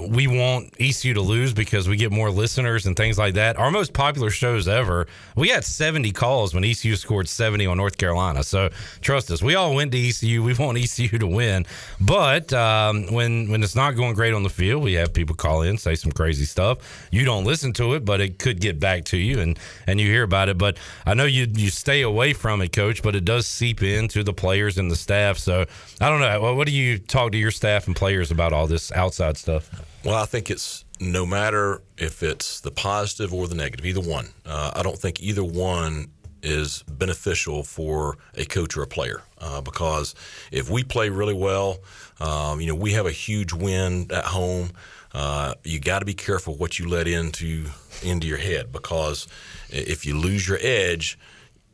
we 0.00 0.26
want 0.26 0.74
ECU 0.78 1.14
to 1.14 1.20
lose 1.20 1.52
because 1.52 1.88
we 1.88 1.96
get 1.96 2.12
more 2.12 2.30
listeners 2.30 2.86
and 2.86 2.96
things 2.96 3.18
like 3.18 3.34
that. 3.34 3.56
Our 3.56 3.70
most 3.70 3.92
popular 3.92 4.30
shows 4.30 4.68
ever, 4.68 5.06
we 5.36 5.48
had 5.48 5.64
70 5.64 6.12
calls 6.12 6.54
when 6.54 6.64
ECU 6.64 6.96
scored 6.96 7.28
70 7.28 7.66
on 7.66 7.76
North 7.76 7.98
Carolina. 7.98 8.42
So 8.44 8.70
trust 9.00 9.30
us, 9.30 9.42
we 9.42 9.54
all 9.54 9.74
went 9.74 9.92
to 9.92 9.98
ECU. 9.98 10.42
We 10.42 10.54
want 10.54 10.78
ECU 10.78 11.18
to 11.18 11.26
win. 11.26 11.66
But 12.00 12.52
um, 12.52 13.12
when 13.12 13.50
when 13.50 13.62
it's 13.62 13.74
not 13.74 13.92
going 13.92 14.14
great 14.14 14.34
on 14.34 14.42
the 14.42 14.50
field, 14.50 14.82
we 14.82 14.94
have 14.94 15.12
people 15.12 15.34
call 15.34 15.62
in, 15.62 15.78
say 15.78 15.94
some 15.94 16.12
crazy 16.12 16.44
stuff. 16.44 17.08
You 17.10 17.24
don't 17.24 17.44
listen 17.44 17.72
to 17.74 17.94
it, 17.94 18.04
but 18.04 18.20
it 18.20 18.38
could 18.38 18.60
get 18.60 18.78
back 18.80 19.04
to 19.06 19.16
you 19.16 19.40
and 19.40 19.58
and 19.86 20.00
you 20.00 20.06
hear 20.06 20.22
about 20.22 20.48
it. 20.48 20.58
But 20.58 20.78
I 21.06 21.14
know 21.14 21.24
you 21.24 21.46
you 21.54 21.70
stay 21.70 22.02
away 22.02 22.32
from 22.32 22.62
it, 22.62 22.72
coach, 22.72 23.02
but 23.02 23.14
it 23.14 23.24
does 23.24 23.46
seep 23.46 23.82
into 23.82 24.22
the 24.22 24.32
players 24.32 24.78
and 24.78 24.90
the 24.90 24.96
staff. 24.96 25.38
So 25.38 25.66
I 26.00 26.08
don't 26.08 26.20
know. 26.20 26.40
What, 26.40 26.56
what 26.56 26.66
do 26.66 26.72
you 26.72 26.98
talk 26.98 27.32
to 27.32 27.38
your 27.38 27.50
staff 27.50 27.86
and 27.86 27.96
players 27.96 28.30
about 28.30 28.52
all 28.52 28.66
this 28.66 28.92
outside 28.92 29.36
stuff? 29.36 29.70
Well, 30.04 30.14
I 30.14 30.26
think 30.26 30.50
it's 30.50 30.84
no 31.00 31.26
matter 31.26 31.82
if 31.96 32.22
it's 32.22 32.60
the 32.60 32.70
positive 32.70 33.34
or 33.34 33.48
the 33.48 33.54
negative, 33.54 33.84
either 33.84 34.00
one. 34.00 34.28
Uh, 34.46 34.72
I 34.74 34.82
don't 34.82 34.98
think 34.98 35.20
either 35.20 35.44
one 35.44 36.12
is 36.42 36.84
beneficial 36.84 37.64
for 37.64 38.16
a 38.36 38.44
coach 38.44 38.76
or 38.76 38.82
a 38.82 38.86
player 38.86 39.22
uh, 39.40 39.60
because 39.60 40.14
if 40.52 40.70
we 40.70 40.84
play 40.84 41.08
really 41.08 41.34
well, 41.34 41.78
um, 42.20 42.60
you 42.60 42.68
know, 42.68 42.76
we 42.76 42.92
have 42.92 43.06
a 43.06 43.12
huge 43.12 43.52
win 43.52 44.06
at 44.12 44.24
home. 44.24 44.70
Uh, 45.12 45.54
you 45.64 45.80
got 45.80 45.98
to 46.00 46.04
be 46.04 46.14
careful 46.14 46.54
what 46.54 46.78
you 46.78 46.88
let 46.88 47.08
into 47.08 47.66
into 48.02 48.26
your 48.26 48.38
head 48.38 48.70
because 48.70 49.26
if 49.70 50.06
you 50.06 50.16
lose 50.16 50.46
your 50.46 50.58
edge, 50.60 51.18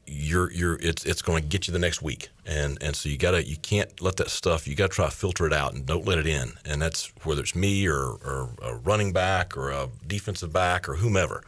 you're 0.06 0.52
you're 0.52 0.76
it's 0.80 1.04
it's 1.04 1.22
going 1.22 1.42
to 1.42 1.48
get 1.48 1.66
you 1.66 1.72
the 1.72 1.78
next 1.78 2.02
week. 2.02 2.28
And 2.46 2.78
and 2.82 2.94
so 2.94 3.08
you 3.08 3.16
gotta 3.16 3.46
you 3.46 3.56
can't 3.56 4.00
let 4.00 4.16
that 4.16 4.30
stuff 4.30 4.66
you 4.68 4.74
gotta 4.74 4.92
try 4.92 5.06
to 5.06 5.10
filter 5.10 5.46
it 5.46 5.52
out 5.52 5.74
and 5.74 5.86
don't 5.86 6.06
let 6.06 6.18
it 6.18 6.26
in. 6.26 6.52
And 6.64 6.80
that's 6.80 7.12
whether 7.24 7.42
it's 7.42 7.54
me 7.54 7.86
or, 7.86 8.00
or 8.00 8.50
a 8.62 8.74
running 8.74 9.12
back 9.12 9.56
or 9.56 9.70
a 9.70 9.88
defensive 10.06 10.52
back 10.52 10.88
or 10.88 10.94
whomever. 10.94 11.42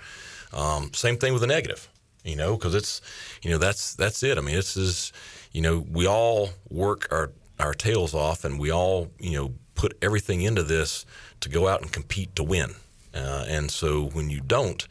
Um, 0.52 0.92
same 0.94 1.16
thing 1.16 1.32
with 1.32 1.42
the 1.42 1.48
negative 1.48 1.88
you 2.26 2.36
know 2.36 2.56
because 2.56 2.74
it's 2.74 3.00
you 3.42 3.50
know 3.50 3.58
that's 3.58 3.94
that's 3.94 4.22
it. 4.22 4.36
I 4.36 4.40
mean 4.40 4.56
this 4.56 4.76
is 4.76 5.12
you 5.52 5.62
know 5.62 5.86
we 5.90 6.06
all 6.06 6.50
work 6.68 7.08
our 7.10 7.32
our 7.58 7.72
tails 7.72 8.14
off 8.14 8.44
and 8.44 8.58
we 8.58 8.70
all 8.70 9.08
you 9.18 9.32
know 9.32 9.54
put 9.74 9.96
everything 10.02 10.42
into 10.42 10.62
this 10.62 11.06
to 11.40 11.48
go 11.48 11.68
out 11.68 11.82
and 11.82 11.92
compete 11.92 12.34
to 12.36 12.42
win. 12.42 12.74
Uh, 13.14 13.44
and 13.48 13.70
so 13.70 14.06
when 14.08 14.28
you 14.28 14.40
don't 14.40 14.86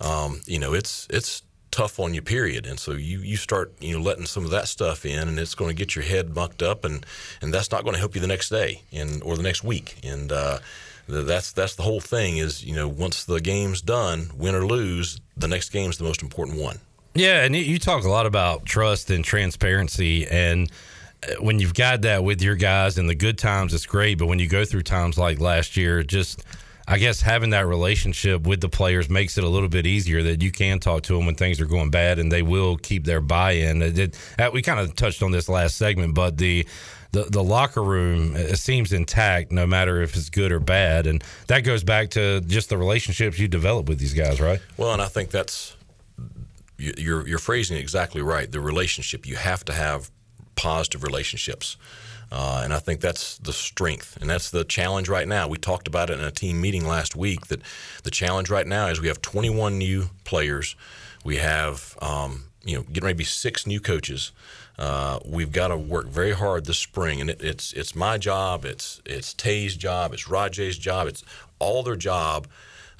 um, 0.00 0.40
you 0.46 0.58
know 0.58 0.74
it's 0.74 1.06
it's 1.10 1.42
tough 1.70 2.00
on 2.00 2.12
you 2.14 2.20
period 2.22 2.66
and 2.66 2.78
so 2.80 2.92
you 2.92 3.20
you 3.20 3.36
start 3.36 3.72
you 3.80 3.96
know 3.96 4.02
letting 4.02 4.26
some 4.26 4.44
of 4.44 4.50
that 4.50 4.66
stuff 4.66 5.06
in 5.06 5.28
and 5.28 5.38
it's 5.38 5.54
going 5.54 5.68
to 5.68 5.74
get 5.74 5.94
your 5.94 6.04
head 6.04 6.34
mucked 6.34 6.62
up 6.62 6.84
and 6.84 7.06
and 7.40 7.54
that's 7.54 7.70
not 7.70 7.84
going 7.84 7.94
to 7.94 7.98
help 8.00 8.14
you 8.14 8.20
the 8.20 8.26
next 8.26 8.48
day 8.48 8.82
and 8.92 9.22
or 9.22 9.36
the 9.36 9.42
next 9.42 9.62
week 9.62 9.96
and 10.02 10.32
uh 10.32 10.58
th- 11.08 11.26
that's 11.26 11.52
that's 11.52 11.76
the 11.76 11.82
whole 11.82 12.00
thing 12.00 12.38
is 12.38 12.64
you 12.64 12.74
know 12.74 12.88
once 12.88 13.24
the 13.24 13.40
game's 13.40 13.80
done 13.82 14.30
win 14.36 14.54
or 14.54 14.66
lose 14.66 15.20
the 15.36 15.46
next 15.46 15.70
game's 15.70 15.96
the 15.98 16.04
most 16.04 16.22
important 16.22 16.58
one 16.58 16.78
Yeah, 17.14 17.44
and 17.44 17.54
you- 17.54 17.62
you 17.62 17.78
talk 17.78 18.04
a 18.04 18.08
lot 18.10 18.26
about 18.26 18.64
trust 18.66 19.10
and 19.10 19.24
transparency, 19.24 20.26
and 20.26 20.70
uh, 21.22 21.34
when 21.40 21.58
you've 21.60 21.74
got 21.74 22.02
that 22.02 22.24
with 22.24 22.40
your 22.42 22.56
guys 22.56 22.98
in 22.98 23.06
the 23.08 23.14
good 23.14 23.36
times, 23.36 23.74
it's 23.74 23.84
great. 23.86 24.16
But 24.18 24.26
when 24.26 24.38
you 24.38 24.48
go 24.48 24.64
through 24.64 24.82
times 24.84 25.18
like 25.18 25.38
last 25.40 25.76
year, 25.76 26.02
just 26.02 26.42
I 26.90 26.98
guess 26.98 27.20
having 27.22 27.50
that 27.50 27.66
relationship 27.66 28.42
with 28.42 28.60
the 28.60 28.68
players 28.68 29.08
makes 29.08 29.38
it 29.38 29.44
a 29.44 29.48
little 29.48 29.68
bit 29.68 29.86
easier 29.86 30.22
that 30.24 30.42
you 30.42 30.50
can 30.50 30.80
talk 30.80 31.04
to 31.04 31.14
them 31.16 31.24
when 31.24 31.36
things 31.36 31.60
are 31.60 31.66
going 31.66 31.90
bad, 31.90 32.18
and 32.18 32.32
they 32.32 32.42
will 32.42 32.76
keep 32.76 33.04
their 33.04 33.20
buy-in. 33.20 33.80
Uh, 33.80 34.50
we 34.52 34.60
kind 34.60 34.80
of 34.80 34.96
touched 34.96 35.22
on 35.22 35.30
this 35.30 35.48
last 35.48 35.76
segment, 35.76 36.14
but 36.14 36.36
the 36.36 36.66
the, 37.12 37.24
the 37.24 37.42
locker 37.42 37.82
room 37.82 38.36
uh, 38.36 38.54
seems 38.54 38.92
intact 38.92 39.50
no 39.50 39.66
matter 39.66 40.00
if 40.02 40.14
it's 40.16 40.30
good 40.30 40.52
or 40.52 40.60
bad 40.60 41.08
and 41.08 41.24
that 41.48 41.64
goes 41.64 41.82
back 41.82 42.10
to 42.10 42.40
just 42.42 42.68
the 42.68 42.78
relationships 42.78 43.36
you 43.36 43.48
develop 43.48 43.88
with 43.88 43.98
these 43.98 44.14
guys 44.14 44.40
right 44.40 44.60
Well, 44.76 44.92
and 44.92 45.02
I 45.02 45.06
think 45.08 45.30
that's 45.32 45.74
you- 46.78 46.94
you're 46.96 47.26
you're 47.26 47.38
phrasing 47.40 47.76
it 47.78 47.80
exactly 47.80 48.22
right. 48.22 48.50
The 48.50 48.60
relationship 48.60 49.26
you 49.26 49.34
have 49.36 49.64
to 49.64 49.72
have 49.72 50.10
positive 50.54 51.02
relationships, 51.02 51.76
uh, 52.32 52.60
and 52.62 52.72
I 52.72 52.78
think 52.78 53.00
that's 53.00 53.38
the 53.38 53.52
strength, 53.52 54.16
and 54.20 54.30
that's 54.30 54.50
the 54.50 54.64
challenge 54.64 55.08
right 55.08 55.26
now. 55.26 55.48
We 55.48 55.58
talked 55.58 55.88
about 55.88 56.10
it 56.10 56.18
in 56.18 56.24
a 56.24 56.30
team 56.30 56.60
meeting 56.60 56.86
last 56.86 57.16
week. 57.16 57.46
That 57.46 57.60
the 58.04 58.10
challenge 58.10 58.50
right 58.50 58.66
now 58.66 58.86
is 58.86 59.00
we 59.00 59.08
have 59.08 59.20
21 59.20 59.78
new 59.78 60.10
players. 60.24 60.76
We 61.24 61.36
have 61.36 61.96
um, 62.00 62.44
you 62.64 62.76
know 62.76 62.82
getting 62.82 63.04
ready 63.04 63.14
to 63.14 63.18
be 63.18 63.24
six 63.24 63.66
new 63.66 63.80
coaches. 63.80 64.32
Uh, 64.78 65.18
we've 65.26 65.52
got 65.52 65.68
to 65.68 65.76
work 65.76 66.06
very 66.06 66.32
hard 66.32 66.64
this 66.64 66.78
spring, 66.78 67.20
and 67.20 67.30
it, 67.30 67.42
it's 67.42 67.72
it's 67.72 67.94
my 67.94 68.16
job, 68.16 68.64
it's 68.64 69.02
it's 69.04 69.34
Tay's 69.34 69.76
job, 69.76 70.14
it's 70.14 70.24
Rahjai's 70.24 70.78
job, 70.78 71.08
it's 71.08 71.24
all 71.58 71.82
their 71.82 71.96
job, 71.96 72.46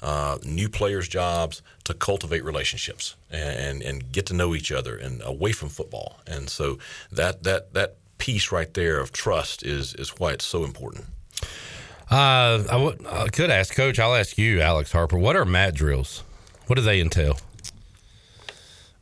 uh, 0.01 0.37
new 0.43 0.69
players' 0.69 1.07
jobs 1.07 1.61
to 1.85 1.93
cultivate 1.93 2.43
relationships 2.43 3.15
and, 3.29 3.81
and 3.81 4.11
get 4.11 4.25
to 4.27 4.33
know 4.33 4.55
each 4.55 4.71
other 4.71 4.95
and 4.95 5.21
away 5.23 5.51
from 5.51 5.69
football. 5.69 6.19
And 6.27 6.49
so 6.49 6.79
that 7.11 7.43
that 7.43 7.73
that 7.73 7.97
piece 8.21 8.51
right 8.51 8.71
there 8.75 8.99
of 8.99 9.11
trust 9.11 9.65
is 9.65 9.95
is 9.95 10.09
why 10.19 10.31
it's 10.31 10.45
so 10.45 10.63
important. 10.63 11.05
Uh, 12.11 12.93
I 13.09 13.27
could 13.31 13.49
ask 13.49 13.73
Coach. 13.73 13.97
I'll 13.97 14.13
ask 14.13 14.37
you, 14.37 14.61
Alex 14.61 14.91
Harper. 14.91 15.17
What 15.17 15.35
are 15.35 15.43
mat 15.43 15.73
drills? 15.73 16.23
What 16.67 16.75
do 16.75 16.83
they 16.83 17.01
entail? 17.01 17.37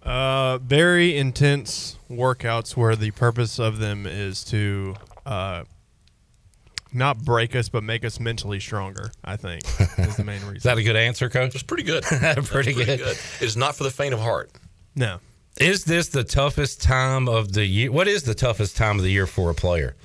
Uh, 0.01 0.57
very 0.59 1.17
intense 1.17 1.97
workouts 2.09 2.77
where 2.77 2.95
the 2.95 3.11
purpose 3.11 3.59
of 3.59 3.79
them 3.79 4.05
is 4.07 4.43
to 4.45 4.95
uh, 5.25 5.65
not 6.93 7.17
break 7.25 7.55
us, 7.55 7.67
but 7.67 7.83
make 7.83 8.05
us 8.05 8.19
mentally 8.19 8.61
stronger. 8.61 9.11
I 9.23 9.35
think 9.35 9.63
is 9.99 10.15
the 10.15 10.23
main 10.23 10.41
reason. 10.41 10.55
Is 10.55 10.63
that 10.63 10.77
a 10.77 10.83
good 10.83 10.95
answer, 10.95 11.29
Coach? 11.29 11.55
It's 11.55 11.63
pretty 11.63 11.83
good. 11.83 12.03
pretty, 12.45 12.73
good. 12.73 13.01
It's 13.41 13.55
not 13.57 13.75
for 13.75 13.83
the 13.83 13.91
faint 13.91 14.13
of 14.13 14.21
heart. 14.21 14.51
No. 14.95 15.19
Is 15.59 15.83
this 15.83 16.07
the 16.09 16.23
toughest 16.23 16.81
time 16.81 17.27
of 17.27 17.53
the 17.53 17.65
year? 17.65 17.91
What 17.91 18.07
is 18.07 18.23
the 18.23 18.33
toughest 18.33 18.77
time 18.77 18.97
of 18.97 19.03
the 19.03 19.11
year 19.11 19.27
for 19.27 19.49
a 19.49 19.53
player? 19.55 19.95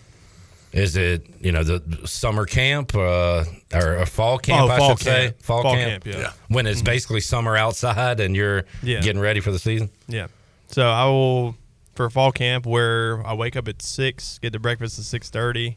Is 0.72 0.97
it 0.97 1.24
you 1.40 1.52
know 1.52 1.62
the 1.62 2.06
summer 2.09 2.47
camp 2.47 2.94
uh, 2.97 3.44
or 3.72 3.97
a 3.98 4.06
fall 4.06 4.39
camp? 4.39 4.68
Oh, 4.68 4.72
I 4.72 4.78
fall 4.78 4.90
should 4.97 5.05
say 5.05 5.35
fall, 5.40 5.62
Fall 5.62 5.74
camp. 5.74 6.05
camp, 6.05 6.06
yeah. 6.16 6.22
Yeah. 6.22 6.32
When 6.48 6.66
it's 6.66 6.82
Mhm. 6.82 6.86
basically 6.86 7.20
summer 7.20 7.56
outside 7.56 8.18
and 8.18 8.35
you're 8.35 8.64
Yeah. 8.82 9.01
getting 9.01 9.20
ready 9.22 9.39
for 9.39 9.52
the 9.52 9.59
season. 9.60 9.90
Yeah. 10.09 10.26
So 10.72 10.89
I 10.90 11.05
will 11.05 11.56
for 11.94 12.10
fall 12.10 12.32
camp 12.32 12.66
where 12.66 13.24
I 13.24 13.35
wake 13.35 13.55
up 13.55 13.68
at 13.68 13.81
six, 13.82 14.40
get 14.43 14.52
to 14.55 14.59
breakfast 14.59 14.98
at 14.98 15.05
six 15.05 15.31
thirty, 15.31 15.76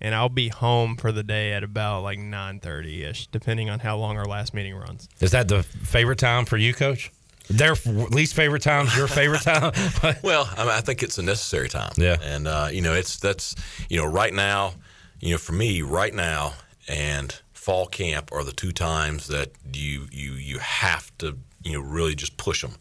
and 0.00 0.14
I'll 0.14 0.30
be 0.30 0.48
home 0.48 0.96
for 0.96 1.12
the 1.12 1.22
day 1.22 1.52
at 1.52 1.62
about 1.62 2.02
like 2.02 2.18
nine 2.18 2.58
thirty 2.60 3.04
ish, 3.04 3.26
depending 3.26 3.68
on 3.68 3.80
how 3.80 3.98
long 3.98 4.16
our 4.16 4.24
last 4.24 4.54
meeting 4.54 4.74
runs. 4.74 5.10
Is 5.20 5.32
that 5.32 5.48
the 5.48 5.62
favorite 5.62 6.18
time 6.18 6.46
for 6.46 6.56
you, 6.56 6.72
Coach? 6.72 7.10
Their 7.50 7.74
least 7.86 8.34
favorite 8.34 8.62
time's 8.62 8.96
your 8.96 9.06
favorite 9.06 9.42
time. 9.42 9.72
well, 10.22 10.48
I, 10.56 10.64
mean, 10.64 10.72
I 10.72 10.80
think 10.80 11.02
it's 11.02 11.18
a 11.18 11.22
necessary 11.22 11.68
time. 11.68 11.92
Yeah. 11.96 12.16
and 12.22 12.46
uh, 12.46 12.68
you 12.70 12.82
know, 12.82 12.94
it's 12.94 13.18
that's 13.18 13.54
you 13.88 13.98
know, 13.98 14.06
right 14.06 14.34
now, 14.34 14.74
you 15.20 15.32
know, 15.32 15.38
for 15.38 15.52
me, 15.52 15.82
right 15.82 16.14
now, 16.14 16.54
and 16.88 17.34
fall 17.52 17.86
camp 17.86 18.30
are 18.32 18.44
the 18.44 18.52
two 18.52 18.72
times 18.72 19.28
that 19.28 19.52
you 19.72 20.08
you 20.10 20.32
you 20.32 20.58
have 20.58 21.16
to 21.18 21.38
you 21.62 21.72
know 21.72 21.80
really 21.80 22.14
just 22.14 22.36
push 22.36 22.62
them. 22.62 22.76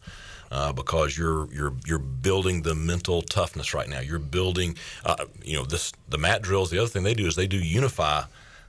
Uh, 0.49 0.72
because 0.72 1.18
you're 1.18 1.53
you're 1.53 1.73
you're 1.85 1.99
building 1.99 2.61
the 2.61 2.73
mental 2.73 3.22
toughness 3.22 3.73
right 3.73 3.89
now. 3.89 3.99
You're 3.99 4.18
building, 4.18 4.77
uh, 5.03 5.26
you 5.44 5.57
know, 5.57 5.65
this 5.65 5.91
the 6.07 6.18
mat 6.18 6.41
drills. 6.41 6.72
The 6.72 6.80
other 6.80 6.88
thing 6.88 7.03
they 7.03 7.14
do 7.14 7.27
is 7.27 7.35
they 7.35 7.48
do 7.48 7.57
unify 7.57 8.23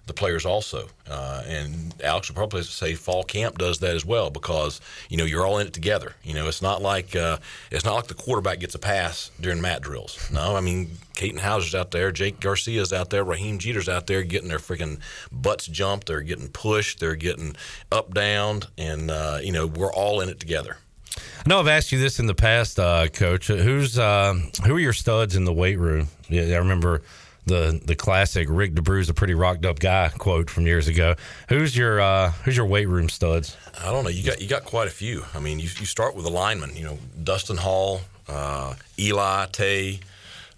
the 0.09 0.14
players 0.14 0.44
also. 0.44 0.89
Uh, 1.09 1.43
and 1.47 1.94
Alex 2.02 2.28
will 2.28 2.35
probably 2.35 2.62
say 2.62 2.94
fall 2.94 3.22
camp 3.22 3.59
does 3.59 3.78
that 3.78 3.94
as 3.94 4.05
well 4.05 4.30
because 4.30 4.80
you 5.09 5.16
know 5.16 5.24
you're 5.24 5.47
all 5.47 5.59
in 5.59 5.66
it 5.66 5.72
together. 5.72 6.14
You 6.24 6.35
know, 6.35 6.48
it's 6.48 6.60
not 6.60 6.82
like 6.82 7.14
uh, 7.14 7.39
it's 7.70 7.85
not 7.85 7.94
like 7.94 8.09
the 8.09 8.14
quarterback 8.14 8.59
gets 8.60 8.74
a 8.74 8.78
pass 8.78 9.30
during 9.40 9.60
mat 9.60 9.82
drills. 9.82 10.30
No, 10.32 10.56
I 10.56 10.60
mean 10.60 10.90
Katin 11.14 11.39
Houser's 11.39 11.74
out 11.74 11.90
there, 11.93 12.10
Jake 12.10 12.40
Garcia's 12.40 12.93
out 12.93 13.10
there, 13.10 13.24
Raheim 13.24 13.59
Jeter's 13.59 13.89
out 13.89 14.06
there 14.06 14.22
getting 14.22 14.48
their 14.48 14.59
freaking 14.59 14.98
butts 15.30 15.66
jumped. 15.66 16.09
They're 16.09 16.22
getting 16.22 16.48
pushed. 16.48 17.01
They're 17.01 17.16
getting 17.16 17.56
up 17.93 18.12
down, 18.12 18.62
and 18.76 19.10
uh, 19.10 19.39
you 19.43 19.52
know 19.52 19.66
we're 19.66 19.93
all 19.93 20.20
in 20.20 20.28
it 20.28 20.40
together. 20.40 20.76
I 21.16 21.48
know 21.48 21.60
I've 21.60 21.68
asked 21.68 21.93
you 21.93 21.98
this 21.98 22.18
in 22.18 22.26
the 22.26 22.35
past, 22.35 22.78
uh, 22.78 23.09
Coach. 23.09 23.47
Who's 23.47 23.98
uh, 23.98 24.35
who 24.64 24.76
are 24.76 24.80
your 24.80 24.93
studs 24.93 25.36
in 25.36 25.44
the 25.44 25.52
weight 25.52 25.78
room? 25.78 26.09
Yeah, 26.28 26.43
I 26.43 26.59
remember 26.59 27.02
the 27.49 27.81
the 27.85 27.97
classic 27.97 28.47
Rick 28.51 28.75
DeBru's 28.75 29.09
a 29.09 29.15
pretty 29.15 29.35
rocked 29.35 29.66
up 29.66 29.81
guy 29.81 30.11
quote 30.16 30.51
from 30.51 30.66
years 30.66 30.87
ago. 30.87 31.16
Who's 31.49 31.77
your 31.77 32.01
uh, 32.01 32.31
who's 32.45 32.57
your 32.57 32.66
weight 32.66 32.89
room 32.89 33.09
studs? 33.09 33.57
I 33.81 33.91
don't 33.91 34.05
know. 34.05 34.11
You 34.11 34.25
got 34.25 34.41
you 34.41 34.49
got 34.49 34.65
quite 34.65 34.87
a 34.87 34.93
few. 34.93 35.25
I 35.35 35.41
mean, 35.41 35.59
you, 35.59 35.69
you 35.79 35.87
start 35.87 36.15
with 36.15 36.25
the 36.25 36.31
linemen. 36.31 36.77
You 36.77 36.85
know, 36.85 36.99
Dustin 37.23 37.57
Hall, 37.57 38.03
uh, 38.29 38.75
Eli 38.99 39.47
Tay. 39.53 40.01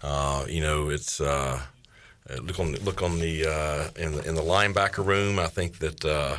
Uh, 0.03 0.45
you 0.47 0.61
know, 0.61 0.89
it's 0.89 1.21
uh, 1.21 1.61
look 2.41 2.59
on 2.59 2.73
look 2.83 3.01
on 3.01 3.19
the 3.19 3.45
uh, 3.45 3.89
in 4.01 4.13
the 4.13 4.27
in 4.27 4.35
the 4.35 4.41
linebacker 4.41 5.05
room. 5.05 5.39
I 5.39 5.47
think 5.47 5.79
that 5.79 6.05
uh, 6.05 6.37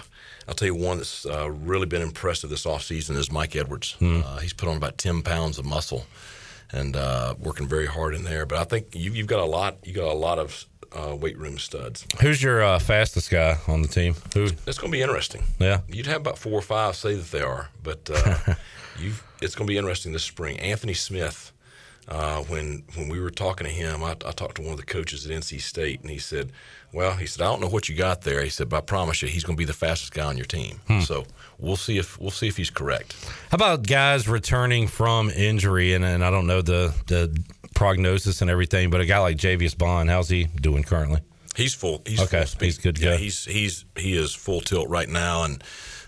I'll 0.49 0.55
tell 0.55 0.67
you 0.67 0.75
one 0.75 0.99
that's 0.99 1.25
uh, 1.27 1.51
really 1.51 1.87
been 1.87 2.03
impressive 2.03 2.51
this 2.51 2.65
offseason 2.65 3.17
is 3.17 3.31
Mike 3.31 3.57
Edwards. 3.57 3.97
Uh, 4.01 4.39
he's 4.39 4.53
put 4.53 4.69
on 4.69 4.77
about 4.77 4.99
ten 4.99 5.23
pounds 5.23 5.59
of 5.59 5.65
muscle 5.65 6.07
and 6.73 6.97
uh, 6.97 7.35
working 7.39 7.69
very 7.69 7.87
hard 7.87 8.15
in 8.15 8.25
there. 8.25 8.47
But 8.47 8.59
I 8.59 8.65
think 8.65 8.95
you, 8.95 9.13
you've 9.13 9.27
got 9.27 9.41
a 9.41 9.45
lot. 9.45 9.79
You 9.85 9.93
got 9.93 10.09
a 10.09 10.15
lot 10.15 10.39
of 10.39 10.67
uh, 10.93 11.15
weight 11.17 11.39
room 11.39 11.59
studs. 11.59 12.07
Who's 12.21 12.43
your 12.43 12.63
uh, 12.63 12.79
fastest 12.79 13.31
guy 13.31 13.59
on 13.69 13.83
the 13.83 13.89
team? 13.89 14.15
Who? 14.35 14.45
It's 14.67 14.79
going 14.79 14.91
to 14.91 14.97
be 14.97 15.03
interesting. 15.03 15.45
Yeah. 15.59 15.81
You'd 15.89 16.07
have 16.07 16.21
about 16.21 16.39
four 16.39 16.53
or 16.53 16.63
five 16.63 16.97
say 16.97 17.15
that 17.15 17.31
they 17.31 17.43
are, 17.43 17.71
but 17.83 18.11
uh, 18.13 18.55
you 18.99 19.13
it's 19.41 19.55
going 19.55 19.67
to 19.67 19.71
be 19.73 19.79
interesting 19.79 20.13
this 20.13 20.23
spring. 20.23 20.59
Anthony 20.61 20.95
Smith, 20.95 21.53
uh, 22.09 22.43
when 22.43 22.85
when 22.95 23.09
we 23.09 23.21
were 23.21 23.31
talking 23.31 23.67
to 23.67 23.73
him, 23.73 24.03
I, 24.03 24.13
I 24.13 24.33
talked 24.33 24.57
to 24.57 24.63
one 24.63 24.73
of 24.73 24.79
the 24.79 24.87
coaches 24.87 25.27
at 25.27 25.33
NC 25.33 25.61
State, 25.61 26.01
and 26.01 26.11
he 26.11 26.19
said, 26.19 26.53
"Well, 26.93 27.13
he 27.15 27.27
said 27.27 27.43
I 27.43 27.51
don't 27.51 27.61
know 27.61 27.69
what 27.69 27.89
you 27.89 27.97
got 27.97 28.23
there." 28.23 28.43
He 28.43 28.51
said, 28.51 28.69
"But 28.69 28.77
I 28.77 28.81
promise 28.83 29.23
you, 29.23 29.29
he's 29.29 29.45
going 29.45 29.57
to 29.57 29.59
be 29.61 29.65
the 29.65 29.73
fastest 29.73 30.13
guy 30.13 30.25
on 30.27 30.37
your 30.37 30.47
team." 30.47 30.81
Hmm. 30.89 31.01
So 31.01 31.25
we'll 31.59 31.77
see 31.77 31.99
if 31.99 32.19
we'll 32.21 32.31
see 32.31 32.49
if 32.49 32.57
he's 32.57 32.71
correct. 32.71 33.15
How 33.51 33.57
about 33.57 33.87
guys 33.87 34.29
returning 34.29 34.89
from 34.89 35.31
injury? 35.31 35.95
And, 35.95 36.05
and 36.05 36.25
I 36.25 36.31
don't 36.31 36.47
know 36.47 36.63
the 36.63 36.95
the 37.07 37.37
prognosis 37.75 38.43
and 38.43 38.51
everything, 38.51 38.91
but 38.91 39.01
a 39.01 39.07
guy 39.07 39.19
like 39.19 39.37
Javius 39.39 39.77
Bond, 39.77 40.11
how's 40.11 40.29
he 40.29 40.45
doing 40.45 40.83
currently? 40.85 41.21
He's 41.57 41.75
full. 41.75 42.03
He's 42.07 42.21
Okay, 42.21 42.45
full 42.45 42.65
he's 42.65 42.79
good 42.79 42.99
Yeah, 42.99 43.13
go. 43.13 43.17
he's 43.19 43.45
he's 43.45 43.85
he 43.97 44.17
is 44.17 44.35
full 44.35 44.61
tilt 44.61 44.89
right 44.89 45.09
now, 45.09 45.45
and 45.45 45.63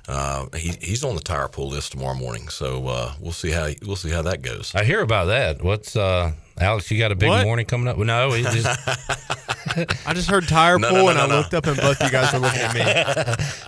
uh, 0.08 0.46
he, 0.56 0.72
he's 0.80 1.02
on 1.04 1.14
the 1.14 1.20
tire 1.20 1.48
pull 1.48 1.68
list 1.68 1.92
tomorrow 1.92 2.14
morning. 2.14 2.48
So 2.48 2.86
uh, 2.88 3.12
we'll 3.20 3.32
see 3.32 3.50
how 3.50 3.68
we'll 3.84 3.96
see 3.96 4.10
how 4.10 4.22
that 4.22 4.42
goes. 4.42 4.74
I 4.74 4.84
hear 4.84 5.00
about 5.00 5.26
that. 5.26 5.62
What's 5.62 5.96
uh, 5.96 6.32
Alex? 6.60 6.90
You 6.90 6.98
got 6.98 7.12
a 7.12 7.14
big 7.14 7.28
What? 7.30 7.44
morning 7.44 7.66
coming 7.66 7.88
up? 7.88 7.96
No, 7.96 8.32
he 8.32 8.42
just, 8.42 8.66
I 10.06 10.12
just 10.14 10.28
heard 10.28 10.46
tire 10.46 10.78
No, 10.84 10.88
pull, 10.90 10.96
no, 10.98 11.02
no, 11.04 11.08
and 11.10 11.18
I 11.18 11.26
no, 11.26 11.32
no. 11.32 11.38
looked 11.38 11.54
up, 11.54 11.66
and 11.66 11.76
both 11.78 12.02
you 12.02 12.10
guys 12.10 12.32
were 12.32 12.40
looking 12.40 12.60
at 12.60 12.74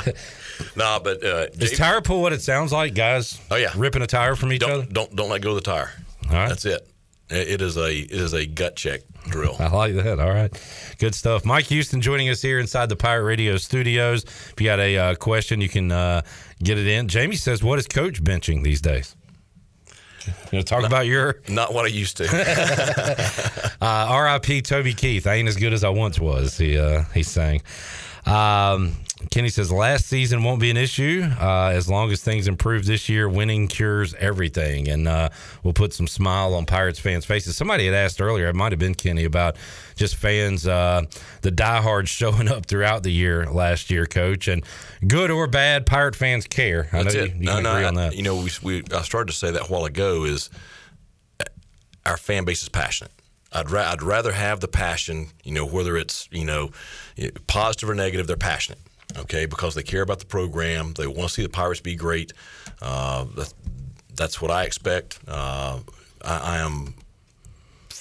me. 0.07 0.13
nah, 0.77 0.99
but 0.99 1.25
uh, 1.25 1.47
is 1.59 1.77
tire 1.79 2.01
pull 2.03 2.21
what 2.21 2.33
it 2.33 2.43
sounds 2.43 2.73
like, 2.73 2.95
guys? 2.95 3.41
Oh 3.51 3.57
yeah, 3.57 3.73
ripping 3.77 4.03
a 4.03 4.07
tire 4.07 4.37
from 4.37 4.53
each 4.53 4.61
don't, 4.61 4.71
other. 4.71 4.85
Don't 4.85 5.15
don't 5.17 5.31
let 5.31 5.41
go 5.41 5.51
of 5.51 5.57
the 5.57 5.63
tire. 5.63 5.91
All 6.29 6.35
right. 6.37 6.49
That's 6.49 6.65
it. 6.67 6.87
It 7.29 7.61
is 7.61 7.77
a 7.77 7.93
it 7.93 8.13
is 8.13 8.35
a 8.35 8.47
gut 8.47 8.77
check 8.77 9.01
drill. 9.25 9.57
I 9.59 9.69
like 9.69 9.95
that. 9.97 10.21
All 10.21 10.33
right. 10.33 10.53
Good 10.99 11.15
stuff. 11.15 11.45
Mike 11.45 11.67
Houston 11.67 12.01
joining 12.01 12.29
us 12.29 12.41
here 12.41 12.61
inside 12.61 12.89
the 12.89 12.95
Pirate 12.95 13.25
Radio 13.25 13.57
studios. 13.57 14.23
If 14.25 14.55
you 14.61 14.67
got 14.67 14.79
a 14.79 14.97
uh, 14.97 15.15
question, 15.17 15.61
you 15.61 15.69
can 15.69 15.91
uh, 15.91 16.23
get 16.63 16.79
it 16.79 16.87
in. 16.87 17.09
Jamie 17.09 17.35
says, 17.35 17.65
What 17.65 17.81
is 17.81 17.89
coach 17.89 18.23
benching 18.23 18.63
these 18.63 18.81
days? 18.81 19.17
You 20.53 20.59
know, 20.59 20.63
talk 20.63 20.85
about 20.85 21.07
your. 21.07 21.41
Not 21.49 21.75
what 21.75 21.85
I 21.85 21.89
used 21.89 22.17
to. 22.19 23.77
uh, 23.81 24.41
RIP 24.45 24.65
Toby 24.65 24.95
Keith. 24.95 25.27
I 25.27 25.35
ain't 25.35 25.49
as 25.49 25.57
good 25.57 25.73
as 25.73 25.85
I 25.85 25.89
once 25.89 26.21
was. 26.21 26.59
He 26.59 26.79
uh, 26.79 27.05
he's 27.15 27.29
saying. 27.29 27.63
Um, 28.25 28.93
Kenny 29.31 29.49
says 29.49 29.73
last 29.73 30.07
season 30.07 30.43
won't 30.43 30.61
be 30.61 30.71
an 30.71 30.77
issue 30.77 31.27
uh, 31.41 31.71
as 31.73 31.89
long 31.89 32.11
as 32.13 32.23
things 32.23 32.47
improve 32.47 32.85
this 32.85 33.09
year. 33.09 33.29
Winning 33.29 33.67
cures 33.67 34.15
everything, 34.15 34.89
and 34.89 35.09
uh, 35.09 35.31
we'll 35.63 35.73
put 35.73 35.95
some 35.95 36.07
smile 36.07 36.53
on 36.55 36.67
Pirates 36.67 36.99
fans' 36.99 37.25
faces. 37.25 37.57
Somebody 37.57 37.87
had 37.87 37.95
asked 37.95 38.21
earlier, 38.21 38.49
it 38.49 38.55
might 38.55 38.73
have 38.73 38.79
been 38.79 38.95
Kenny, 38.95 39.25
about 39.25 39.57
just 39.95 40.17
fans, 40.17 40.67
uh, 40.67 41.03
the 41.41 41.51
diehards 41.51 42.11
showing 42.11 42.49
up 42.49 42.67
throughout 42.67 43.05
the 43.05 43.11
year 43.11 43.47
last 43.47 43.91
year, 43.91 44.05
Coach, 44.05 44.49
and 44.49 44.63
good 45.07 45.31
or 45.31 45.47
bad, 45.47 45.87
Pirate 45.87 46.15
fans 46.15 46.47
care. 46.47 46.89
I 46.93 47.03
That's 47.03 47.15
know 47.15 47.23
it. 47.23 47.31
you, 47.31 47.37
you 47.39 47.63
no, 47.63 47.73
agree 47.73 47.85
on 47.85 47.95
that. 47.95 48.15
You 48.15 48.23
know, 48.23 48.37
we, 48.37 48.51
we 48.63 48.83
I 48.95 49.01
started 49.01 49.33
to 49.33 49.37
say 49.39 49.51
that 49.51 49.63
a 49.63 49.67
while 49.67 49.87
ago. 49.87 50.25
Is 50.25 50.51
uh, 51.41 51.45
our 52.05 52.19
fan 52.19 52.45
base 52.45 52.63
is 52.63 52.69
passionate. 52.69 53.13
I'd, 53.53 53.71
ra- 53.71 53.91
I'd 53.93 54.03
rather 54.03 54.33
have 54.33 54.61
the 54.61 54.69
passion, 54.69 55.29
you 55.43 55.53
know, 55.53 55.65
whether 55.65 55.97
it's 55.97 56.29
you 56.31 56.45
know 56.45 56.71
positive 57.47 57.89
or 57.89 57.95
negative, 57.95 58.27
they're 58.27 58.37
passionate, 58.37 58.81
okay, 59.19 59.47
because 59.47 59.75
they 59.75 59.83
care 59.83 60.03
about 60.03 60.19
the 60.19 60.27
program. 60.27 60.93
They 60.95 61.07
want 61.07 61.29
to 61.29 61.35
see 61.35 61.43
the 61.43 61.49
Pirates 61.49 61.81
be 61.81 61.97
great. 61.97 62.33
Uh, 62.81 63.25
that, 63.37 63.53
that's 64.15 64.41
what 64.41 64.51
I 64.51 64.65
expect. 64.65 65.19
Uh, 65.29 65.81
I, 66.23 66.57
I 66.57 66.59
am 66.59 66.95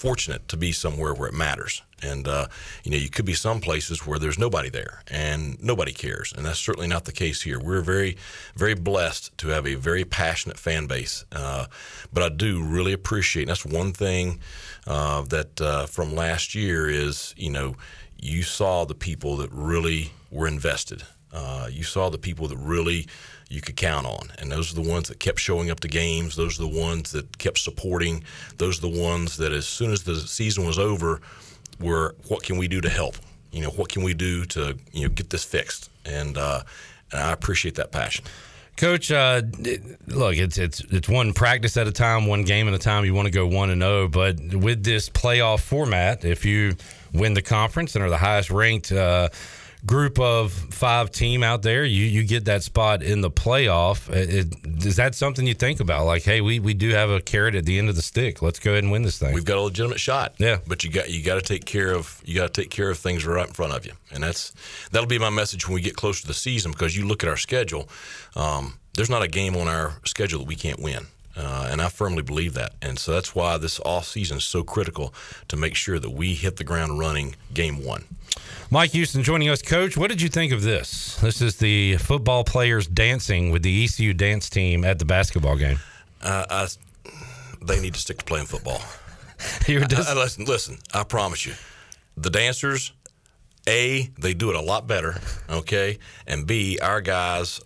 fortunate 0.06 0.48
to 0.50 0.58
be 0.58 0.72
somewhere 0.72 1.14
where 1.14 1.30
it 1.30 1.34
matters. 1.34 1.82
And 2.04 2.28
uh, 2.28 2.48
you 2.84 2.92
know, 2.92 2.98
you 2.98 3.10
could 3.10 3.26
be 3.26 3.34
some 3.34 3.62
places 3.62 4.06
where 4.06 4.20
there's 4.20 4.38
nobody 4.38 4.70
there 4.70 5.02
and 5.10 5.62
nobody 5.64 5.94
cares, 5.94 6.34
and 6.34 6.46
that's 6.46 6.60
certainly 6.60 6.88
not 6.88 7.06
the 7.06 7.12
case 7.12 7.42
here. 7.42 7.60
We're 7.60 7.82
very, 7.82 8.18
very 8.56 8.76
blessed 8.76 9.36
to 9.40 9.48
have 9.48 9.66
a 9.66 9.76
very 9.76 10.04
passionate 10.04 10.60
fan 10.60 10.88
base. 10.88 11.26
Uh, 11.32 11.66
but 12.14 12.22
I 12.22 12.30
do 12.30 12.62
really 12.62 12.94
appreciate. 12.94 13.48
That's 13.48 13.66
one 13.66 13.94
thing 13.94 14.40
uh, 14.86 15.22
that 15.24 15.62
uh, 15.62 15.86
from 15.88 16.14
last 16.14 16.54
year 16.54 16.88
is 16.90 17.34
you 17.38 17.50
know 17.50 17.76
you 18.20 18.44
saw 18.44 18.86
the 18.86 18.96
people 18.96 19.38
that 19.38 19.50
really 19.52 20.12
were 20.36 20.48
invested. 20.48 21.04
Uh, 21.34 21.68
you 21.72 21.84
saw 21.84 22.10
the 22.10 22.18
people 22.18 22.48
that 22.48 22.58
really 22.58 23.08
you 23.50 23.62
could 23.62 23.76
count 23.76 24.06
on, 24.06 24.32
and 24.40 24.52
those 24.52 24.72
are 24.72 24.82
the 24.82 24.90
ones 24.90 25.10
that 25.10 25.20
kept 25.20 25.40
showing 25.40 25.70
up 25.70 25.80
to 25.82 25.88
games. 25.88 26.36
Those 26.36 26.60
are 26.60 26.64
the 26.64 26.80
ones 26.80 27.12
that 27.12 27.38
kept 27.38 27.60
supporting. 27.60 28.24
Those 28.58 28.78
are 28.80 28.90
the 28.90 29.02
ones 29.02 29.38
that, 29.38 29.52
as 29.52 29.68
soon 29.68 29.92
as 29.92 30.04
the 30.04 30.16
season 30.16 30.66
was 30.66 30.80
over, 30.80 31.22
were 31.80 32.16
what 32.28 32.44
can 32.44 32.58
we 32.58 32.68
do 32.68 32.82
to 32.82 32.90
help? 32.90 33.18
You 33.52 33.62
know, 33.62 33.70
what 33.70 33.90
can 33.90 34.04
we 34.04 34.14
do 34.14 34.46
to 34.46 34.78
you 34.94 35.04
know 35.04 35.10
get 35.10 35.30
this 35.30 35.44
fixed? 35.44 35.90
And 36.06 36.38
uh, 36.38 36.62
and 37.12 37.22
I 37.22 37.32
appreciate 37.32 37.76
that 37.76 37.92
passion. 37.92 38.26
Coach, 38.78 39.10
uh, 39.10 39.42
look, 40.08 40.36
it's 40.36 40.58
it's 40.58 40.82
it's 40.92 41.08
one 41.08 41.32
practice 41.34 41.78
at 41.78 41.88
a 41.88 41.92
time, 41.92 42.28
one 42.28 42.44
game 42.44 42.68
at 42.68 42.74
a 42.74 42.80
time. 42.80 43.06
You 43.06 43.14
want 43.14 43.28
to 43.28 43.32
go 43.32 43.48
one 43.48 43.70
and 43.70 43.82
zero, 43.82 44.10
but 44.10 44.38
with 44.54 44.84
this 44.84 45.10
playoff 45.10 45.62
format, 45.62 46.26
if 46.26 46.44
you 46.44 46.76
win 47.14 47.36
the 47.36 47.42
conference 47.42 47.96
and 47.96 48.04
are 48.04 48.10
the 48.10 48.18
highest 48.18 48.50
ranked 48.50 48.92
uh, 48.92 49.30
group 49.86 50.20
of 50.20 50.52
five 50.52 51.12
team 51.12 51.44
out 51.44 51.62
there, 51.62 51.84
you 51.86 52.06
you 52.06 52.24
get 52.24 52.46
that 52.46 52.64
spot 52.64 53.04
in 53.04 53.22
the 53.22 53.30
playoff. 53.32 54.10
It, 54.10 54.34
it- 54.34 54.86
is 54.86 54.98
that 54.98 55.16
something 55.16 55.48
you 55.48 55.54
think 55.54 55.80
about? 55.80 56.06
Like, 56.06 56.24
hey, 56.24 56.42
we 56.42 56.60
we 56.60 56.74
do 56.74 56.90
have 56.90 57.10
a 57.10 57.22
carrot 57.22 57.56
at 57.56 57.66
the 57.66 57.80
end 57.80 57.90
of 57.90 57.96
the 57.96 58.02
stick. 58.02 58.42
Let's 58.42 58.60
go 58.60 58.72
ahead 58.72 58.84
and 58.84 58.92
win 58.92 59.04
this 59.04 59.18
thing. 59.18 59.34
We've 59.34 59.46
got 59.46 59.58
a 59.58 59.62
legitimate 59.62 60.00
shot. 60.00 60.36
Yeah. 60.38 60.58
But 60.68 60.84
you 60.84 60.92
got 60.92 61.10
you 61.10 61.24
got 61.24 61.36
to 61.36 61.42
take 61.42 61.66
care 61.66 61.94
of 61.94 62.22
you 62.26 62.36
got 62.36 62.54
to 62.54 62.62
take 62.62 62.70
care 62.72 62.90
of 62.90 62.98
things 62.98 63.26
right 63.26 63.48
in 63.48 63.54
front 63.54 63.74
of 63.74 63.86
you, 63.86 63.94
and 64.12 64.24
that's 64.24 64.54
that'll 64.92 65.08
be 65.08 65.20
my 65.20 65.30
message 65.30 65.68
when 65.68 65.76
we 65.76 65.82
get 65.82 65.96
closer 65.96 66.22
to 66.22 66.28
the 66.28 66.34
season 66.34 66.72
because 66.72 66.96
you 66.98 67.08
look 67.08 67.24
at 67.24 67.30
our 67.30 67.38
schedule. 67.38 67.90
Um, 68.36 68.78
there's 68.96 69.10
not 69.10 69.24
a 69.24 69.28
game 69.28 69.56
on 69.56 69.68
our 69.68 69.94
schedule 70.06 70.40
that 70.40 70.48
we 70.48 70.56
can't 70.56 70.80
win. 70.80 71.08
Uh, 71.38 71.68
and 71.70 71.82
I 71.82 71.90
firmly 71.90 72.24
believe 72.24 72.54
that, 72.54 72.76
and 72.82 72.98
so 72.98 73.12
that's 73.12 73.36
why 73.36 73.58
this 73.58 73.80
off 73.82 74.08
season 74.08 74.38
is 74.38 74.46
so 74.46 74.64
critical 74.64 75.14
to 75.50 75.58
make 75.58 75.76
sure 75.76 76.00
that 76.00 76.12
we 76.12 76.34
hit 76.34 76.56
the 76.56 76.64
ground 76.64 76.98
running 76.98 77.36
game 77.54 77.84
one. 77.84 78.06
Mike 78.72 78.92
Houston 78.92 79.22
joining 79.22 79.50
us, 79.50 79.62
Coach. 79.62 79.98
What 79.98 80.10
did 80.10 80.22
you 80.22 80.30
think 80.30 80.54
of 80.54 80.62
this? 80.64 81.16
This 81.18 81.42
is 81.42 81.58
the 81.58 81.98
football 81.98 82.44
players 82.46 82.88
dancing 82.88 83.52
with 83.52 83.64
the 83.64 83.84
ECU 83.84 84.14
dance 84.14 84.50
team 84.50 84.86
at 84.86 84.98
the 84.98 85.06
basketball 85.06 85.58
game. 85.58 85.80
Uh, 86.22 86.46
I, 86.50 86.68
they 87.66 87.82
need 87.82 87.94
to 87.96 88.00
stick 88.00 88.18
to 88.20 88.26
playing 88.26 88.46
football. 88.46 88.82
You're 89.68 89.82
I- 89.84 90.06
I- 90.08 90.14
listen, 90.14 90.46
listen. 90.46 90.78
I 90.94 91.04
promise 91.04 91.46
you, 91.46 91.54
the 92.16 92.30
dancers, 92.30 92.94
a 93.68 94.10
they 94.18 94.34
do 94.34 94.50
it 94.52 94.56
a 94.56 94.62
lot 94.62 94.88
better. 94.88 95.20
Okay, 95.50 96.00
and 96.28 96.48
b 96.48 96.80
our 96.82 97.02
guys 97.02 97.60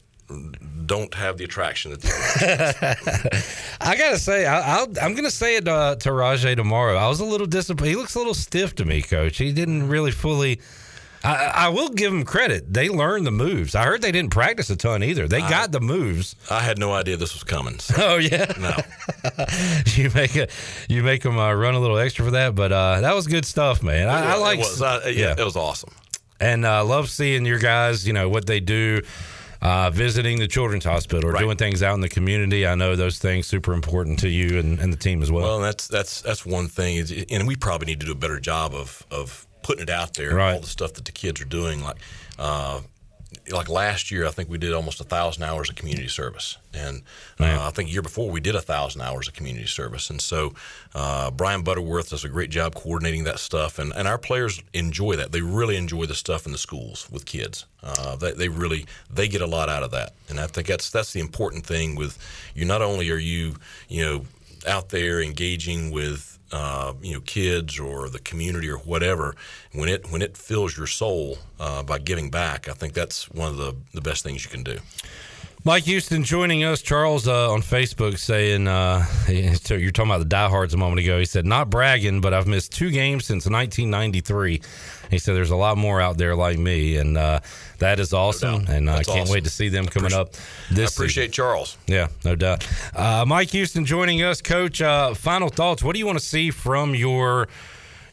don't 0.86 1.14
have 1.14 1.38
the 1.38 1.44
attraction 1.44 1.92
that 1.92 2.02
the 2.02 3.48
I 3.82 3.96
gotta 3.96 4.18
say, 4.20 4.46
I, 4.46 4.78
I'll, 4.78 4.88
I'm 5.02 5.16
gonna 5.16 5.32
say 5.32 5.56
it 5.56 5.68
uh, 5.68 5.96
to 5.98 6.10
Rahjai 6.10 6.56
tomorrow. 6.56 6.96
I 6.98 7.08
was 7.08 7.20
a 7.20 7.26
little 7.26 7.48
disappointed. 7.48 7.90
He 7.92 7.96
looks 7.96 8.16
a 8.16 8.20
little 8.20 8.34
stiff 8.34 8.76
to 8.76 8.86
me, 8.86 9.02
Coach. 9.02 9.38
He 9.38 9.52
didn't 9.52 9.88
really 9.88 10.12
fully. 10.12 10.62
I, 11.22 11.52
I 11.66 11.70
will 11.70 11.90
give 11.90 12.14
him 12.14 12.24
credit. 12.24 12.74
They 12.74 12.88
learned 12.88 13.26
the 13.28 13.32
moves. 13.32 13.76
I 13.76 13.84
heard 13.84 14.02
they 14.02 14.14
didn't 14.14 14.32
practice 14.32 14.70
a 14.70 14.78
ton 14.78 15.04
either. 15.04 15.28
They 15.28 15.42
I- 15.42 15.50
got 15.50 15.72
the 15.74 15.82
moves. 15.82 16.36
I 16.50 16.62
had 16.62 16.78
no 16.78 16.94
idea 16.94 17.18
this 17.18 17.34
was 17.34 17.44
coming. 17.44 17.78
so- 17.80 17.96
Oh 17.98 18.18
yeah. 18.18 18.52
No. 18.58 18.72
you 19.96 20.10
make 20.16 20.36
a 20.38 20.48
you 20.88 21.04
make 21.04 21.24
them 21.24 21.38
uh, 21.38 21.54
run 21.54 21.74
a 21.76 21.80
little 21.80 21.98
extra 21.98 22.24
for 22.26 22.32
that, 22.32 22.56
but 22.56 22.72
uh, 22.72 23.02
that 23.02 23.14
was 23.16 23.28
good 23.28 23.46
stuff, 23.46 23.84
man. 23.84 24.08
I, 24.08 24.34
I 24.34 24.36
It 24.36 24.40
like. 24.40 24.60
was. 24.60 24.82
I- 24.82 25.08
yeah, 25.10 25.36
it 25.38 25.44
was 25.44 25.56
awesome. 25.58 25.92
and 26.40 26.66
uh, 26.66 26.86
love 26.86 27.10
seeing 27.10 27.46
your 27.46 27.60
guys. 27.60 28.08
You 28.08 28.14
know 28.14 28.30
what 28.30 28.46
they 28.48 28.62
do, 28.62 29.02
uh, 29.62 29.90
visiting 29.90 30.40
the 30.40 30.48
children's 30.48 30.86
hospital 30.86 31.30
or 31.30 31.38
doing 31.38 31.58
things 31.58 31.84
out 31.84 31.94
in 31.96 32.02
the 32.02 32.10
community. 32.10 32.66
I 32.66 32.76
know 32.76 32.96
those 32.96 33.20
things 33.20 33.48
super 33.48 33.74
important 33.74 34.20
to 34.20 34.30
you 34.30 34.60
and, 34.60 34.80
and 34.80 34.94
the 34.94 34.98
team 34.98 35.22
as 35.22 35.32
well. 35.32 35.44
Well, 35.44 35.60
that's 35.60 35.88
that's 35.88 36.22
that's 36.22 36.46
one 36.46 36.68
thing, 36.68 36.98
is, 36.98 37.26
and 37.30 37.48
we 37.48 37.56
probably 37.56 37.88
need 37.88 38.00
to 38.00 38.06
do 38.06 38.12
a 38.12 38.16
better 38.16 38.40
job 38.40 38.74
of 38.74 39.06
of 39.12 39.48
putting 39.62 39.84
it 39.84 39.90
out 39.90 40.14
there. 40.14 40.36
Right. 40.36 40.54
All 40.54 40.62
the 40.62 40.68
stuff 40.68 40.94
that 40.94 41.06
the 41.06 41.12
kids 41.12 41.42
are 41.42 41.46
doing, 41.46 41.84
like 41.84 41.98
uh, 42.38 42.82
like 43.52 43.70
last 43.70 44.12
year, 44.12 44.26
I 44.26 44.32
think 44.32 44.50
we 44.50 44.58
did 44.58 44.74
almost 44.74 45.02
a 45.02 45.04
thousand 45.04 45.44
hours 45.44 45.70
of 45.70 45.76
community 45.76 46.08
service, 46.08 46.58
and 46.74 47.02
uh, 47.40 47.60
I 47.62 47.70
think 47.72 47.92
year 47.92 48.02
before 48.02 48.30
we 48.30 48.40
did 48.40 48.56
a 48.56 48.62
thousand 48.62 49.02
hours 49.02 49.28
of 49.28 49.34
community 49.34 49.66
service. 49.66 50.10
And 50.10 50.22
so 50.22 50.54
uh, 50.94 51.32
Brian 51.32 51.64
Butterworth 51.64 52.10
does 52.10 52.24
a 52.24 52.30
great 52.30 52.50
job 52.50 52.76
coordinating 52.76 53.24
that 53.26 53.40
stuff, 53.40 53.80
and, 53.80 53.94
and 53.96 54.08
our 54.08 54.18
players 54.18 54.62
enjoy 54.74 55.16
that. 55.16 55.32
They 55.32 55.42
really 55.42 55.76
enjoy 55.78 56.06
the 56.06 56.16
stuff 56.16 56.46
in 56.46 56.52
the 56.52 56.58
schools 56.58 57.08
with 57.12 57.26
kids. 57.26 57.66
Uh, 57.82 58.16
they, 58.16 58.34
they 58.34 58.50
really 58.50 58.86
they 59.10 59.28
get 59.28 59.42
a 59.42 59.48
lot 59.48 59.70
out 59.70 59.84
of 59.84 59.92
that, 59.92 60.14
and 60.28 60.40
I 60.40 60.48
think 60.48 60.68
that's 60.68 60.90
that's 60.90 61.14
the 61.14 61.20
important 61.20 61.66
thing. 61.66 61.96
With 61.96 62.18
you, 62.54 62.66
not 62.66 62.82
only 62.82 63.10
are 63.10 63.18
you 63.18 63.56
you 63.88 64.06
know 64.06 64.26
out 64.68 64.90
there 64.90 65.22
engaging 65.22 65.92
with 65.92 66.29
uh, 66.52 66.94
you 67.02 67.14
know 67.14 67.22
kids 67.22 67.80
or 67.80 68.10
the 68.10 68.20
community 68.20 68.70
or 68.70 68.78
whatever 68.78 69.36
when 69.74 69.90
it 69.90 70.12
when 70.12 70.22
it 70.22 70.38
fills 70.38 70.78
your 70.78 70.88
soul 70.88 71.38
uh, 71.60 71.84
by 71.84 71.98
giving 72.00 72.30
back 72.30 72.68
I 72.68 72.74
think 72.74 72.94
that's 72.94 73.30
one 73.32 73.50
of 73.50 73.58
the, 73.58 73.76
the 73.94 74.02
best 74.02 74.24
things 74.24 74.44
you 74.44 74.50
can 74.50 74.64
do 74.64 74.80
Mike 75.66 75.84
Houston 75.84 76.24
joining 76.24 76.64
us. 76.64 76.82
Charles 76.82 77.28
uh, 77.28 77.52
on 77.52 77.62
Facebook 77.62 78.18
saying, 78.18 78.66
uh, 78.66 79.06
you're 79.28 79.92
talking 79.92 80.10
about 80.10 80.20
the 80.20 80.26
diehards 80.26 80.74
a 80.74 80.78
moment 80.78 81.02
ago. 81.02 81.20
He 81.20 81.26
said, 81.26 81.46
not 81.46 81.70
bragging, 81.70 82.22
but 82.22 82.34
I've 82.34 82.48
missed 82.48 82.72
two 82.72 82.90
games 82.92 83.26
since 83.26 83.46
1993. 83.46 84.62
He 85.12 85.18
said, 85.18 85.36
there's 85.36 85.50
a 85.50 85.58
lot 85.58 85.78
more 85.78 86.00
out 86.00 86.18
there 86.18 86.34
like 86.34 86.58
me. 86.58 86.96
And 86.96 87.18
uh, 87.18 87.42
that 87.80 88.00
is 88.00 88.14
awesome. 88.14 88.68
and 88.70 88.90
I 88.90 89.04
can't 89.04 89.22
awesome. 89.22 89.34
wait 89.34 89.44
to 89.44 89.50
see 89.50 89.68
them 89.68 89.86
coming 89.86 90.14
up 90.14 90.34
this 90.72 90.98
I 90.98 91.04
appreciate 91.04 91.34
Charles 91.34 91.78
Yeah, 91.88 92.08
no 92.24 92.36
doubt. 92.36 92.66
Uh, 92.96 93.26
Mike 93.28 93.50
Houston 93.50 93.84
joining 93.84 94.22
us, 94.24 94.42
Coach. 94.42 94.82
Uh, 94.82 95.14
final 95.14 95.50
thoughts. 95.50 95.84
What 95.84 95.92
do 95.92 96.00
you 96.00 96.06
want 96.06 96.20
to 96.20 96.26
see 96.26 96.52
from 96.52 96.96
your 96.96 97.50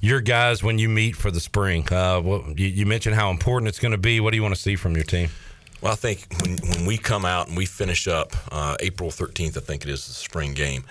your 0.00 0.20
guys 0.20 0.62
when 0.62 0.78
you 0.78 0.88
meet 0.88 1.14
for 1.14 1.30
the 1.30 1.40
spring? 1.40 1.86
Uh, 1.92 2.20
what, 2.20 2.58
you, 2.58 2.66
you 2.66 2.86
mentioned 2.86 3.14
how 3.14 3.30
important 3.30 3.68
it's 3.68 3.78
going 3.78 3.92
to 3.92 3.98
be. 3.98 4.18
What 4.18 4.32
do 4.32 4.36
you 4.36 4.42
want 4.42 4.54
to 4.54 4.60
see 4.60 4.74
from 4.74 4.96
your 4.96 5.04
team? 5.04 5.30
Well, 5.80 5.92
I 5.92 5.96
think 5.96 6.26
when, 6.40 6.56
when 6.70 6.86
we 6.86 6.96
come 6.96 7.24
out 7.24 7.48
and 7.48 7.56
we 7.56 7.66
finish 7.66 8.08
up 8.08 8.32
uh, 8.50 8.76
April 8.80 9.10
13th, 9.10 9.56
I 9.56 9.60
think 9.60 9.82
it 9.82 9.90
is 9.90 10.06
the 10.06 10.14
spring 10.14 10.54
game. 10.54 10.84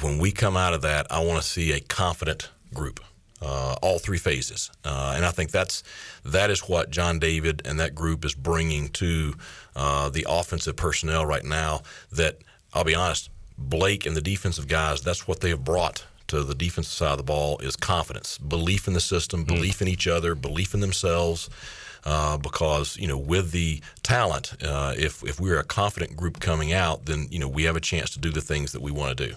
When 0.00 0.18
we 0.18 0.32
come 0.32 0.56
out 0.56 0.74
of 0.74 0.82
that, 0.82 1.06
I 1.10 1.24
want 1.24 1.40
to 1.42 1.48
see 1.48 1.72
a 1.72 1.80
confident 1.80 2.50
group, 2.74 3.00
uh, 3.40 3.76
all 3.80 3.98
three 3.98 4.18
phases, 4.18 4.70
uh, 4.84 5.14
and 5.16 5.24
I 5.24 5.30
think 5.30 5.50
that's 5.50 5.82
that 6.24 6.50
is 6.50 6.68
what 6.68 6.90
John 6.90 7.18
David 7.18 7.62
and 7.64 7.80
that 7.80 7.94
group 7.94 8.24
is 8.24 8.34
bringing 8.34 8.88
to 8.90 9.34
uh, 9.74 10.08
the 10.08 10.26
offensive 10.28 10.76
personnel 10.76 11.26
right 11.26 11.44
now. 11.44 11.82
That 12.12 12.38
I'll 12.74 12.84
be 12.84 12.94
honest, 12.94 13.30
Blake 13.56 14.06
and 14.06 14.16
the 14.16 14.20
defensive 14.20 14.68
guys, 14.68 15.00
that's 15.00 15.26
what 15.26 15.40
they 15.40 15.50
have 15.50 15.64
brought 15.64 16.04
to 16.28 16.42
the 16.44 16.54
defensive 16.54 16.92
side 16.92 17.12
of 17.12 17.18
the 17.18 17.24
ball 17.24 17.58
is 17.58 17.74
confidence, 17.74 18.38
belief 18.38 18.86
in 18.86 18.94
the 18.94 19.00
system, 19.00 19.44
belief 19.44 19.82
in 19.82 19.88
each 19.88 20.06
other, 20.06 20.34
belief 20.34 20.74
in 20.74 20.80
themselves. 20.80 21.48
Uh, 22.08 22.38
because 22.38 22.96
you 22.96 23.06
know, 23.06 23.18
with 23.18 23.50
the 23.50 23.82
talent, 24.02 24.54
uh, 24.64 24.94
if 24.96 25.22
if 25.24 25.38
we're 25.38 25.58
a 25.58 25.64
confident 25.64 26.16
group 26.16 26.40
coming 26.40 26.72
out, 26.72 27.04
then 27.04 27.26
you 27.30 27.38
know 27.38 27.46
we 27.46 27.64
have 27.64 27.76
a 27.76 27.80
chance 27.80 28.08
to 28.08 28.18
do 28.18 28.30
the 28.30 28.40
things 28.40 28.72
that 28.72 28.80
we 28.80 28.90
want 28.90 29.14
to 29.14 29.26
do. 29.28 29.34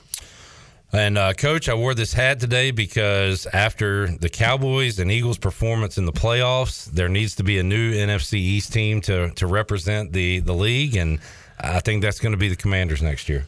And 0.94 1.18
uh, 1.18 1.34
coach, 1.34 1.68
I 1.68 1.74
wore 1.74 1.94
this 1.94 2.14
hat 2.14 2.40
today 2.40 2.72
because 2.72 3.46
after 3.48 4.08
the 4.08 4.30
Cowboys 4.30 5.00
and 5.00 5.12
Eagles 5.12 5.38
performance 5.38 5.98
in 5.98 6.06
the 6.06 6.14
playoffs, 6.14 6.86
there 6.86 7.10
needs 7.10 7.36
to 7.36 7.44
be 7.44 7.60
a 7.60 7.64
new 7.64 7.94
NFC 7.94 8.36
East 8.36 8.72
team 8.72 9.02
to 9.02 9.32
to 9.32 9.48
represent 9.48 10.14
the 10.14 10.40
the 10.40 10.54
league, 10.54 10.96
and 10.96 11.20
I 11.60 11.82
think 11.82 12.02
that's 12.02 12.22
going 12.22 12.32
to 12.32 12.38
be 12.38 12.48
the 12.48 12.56
Commanders 12.56 13.02
next 13.02 13.28
year. 13.28 13.48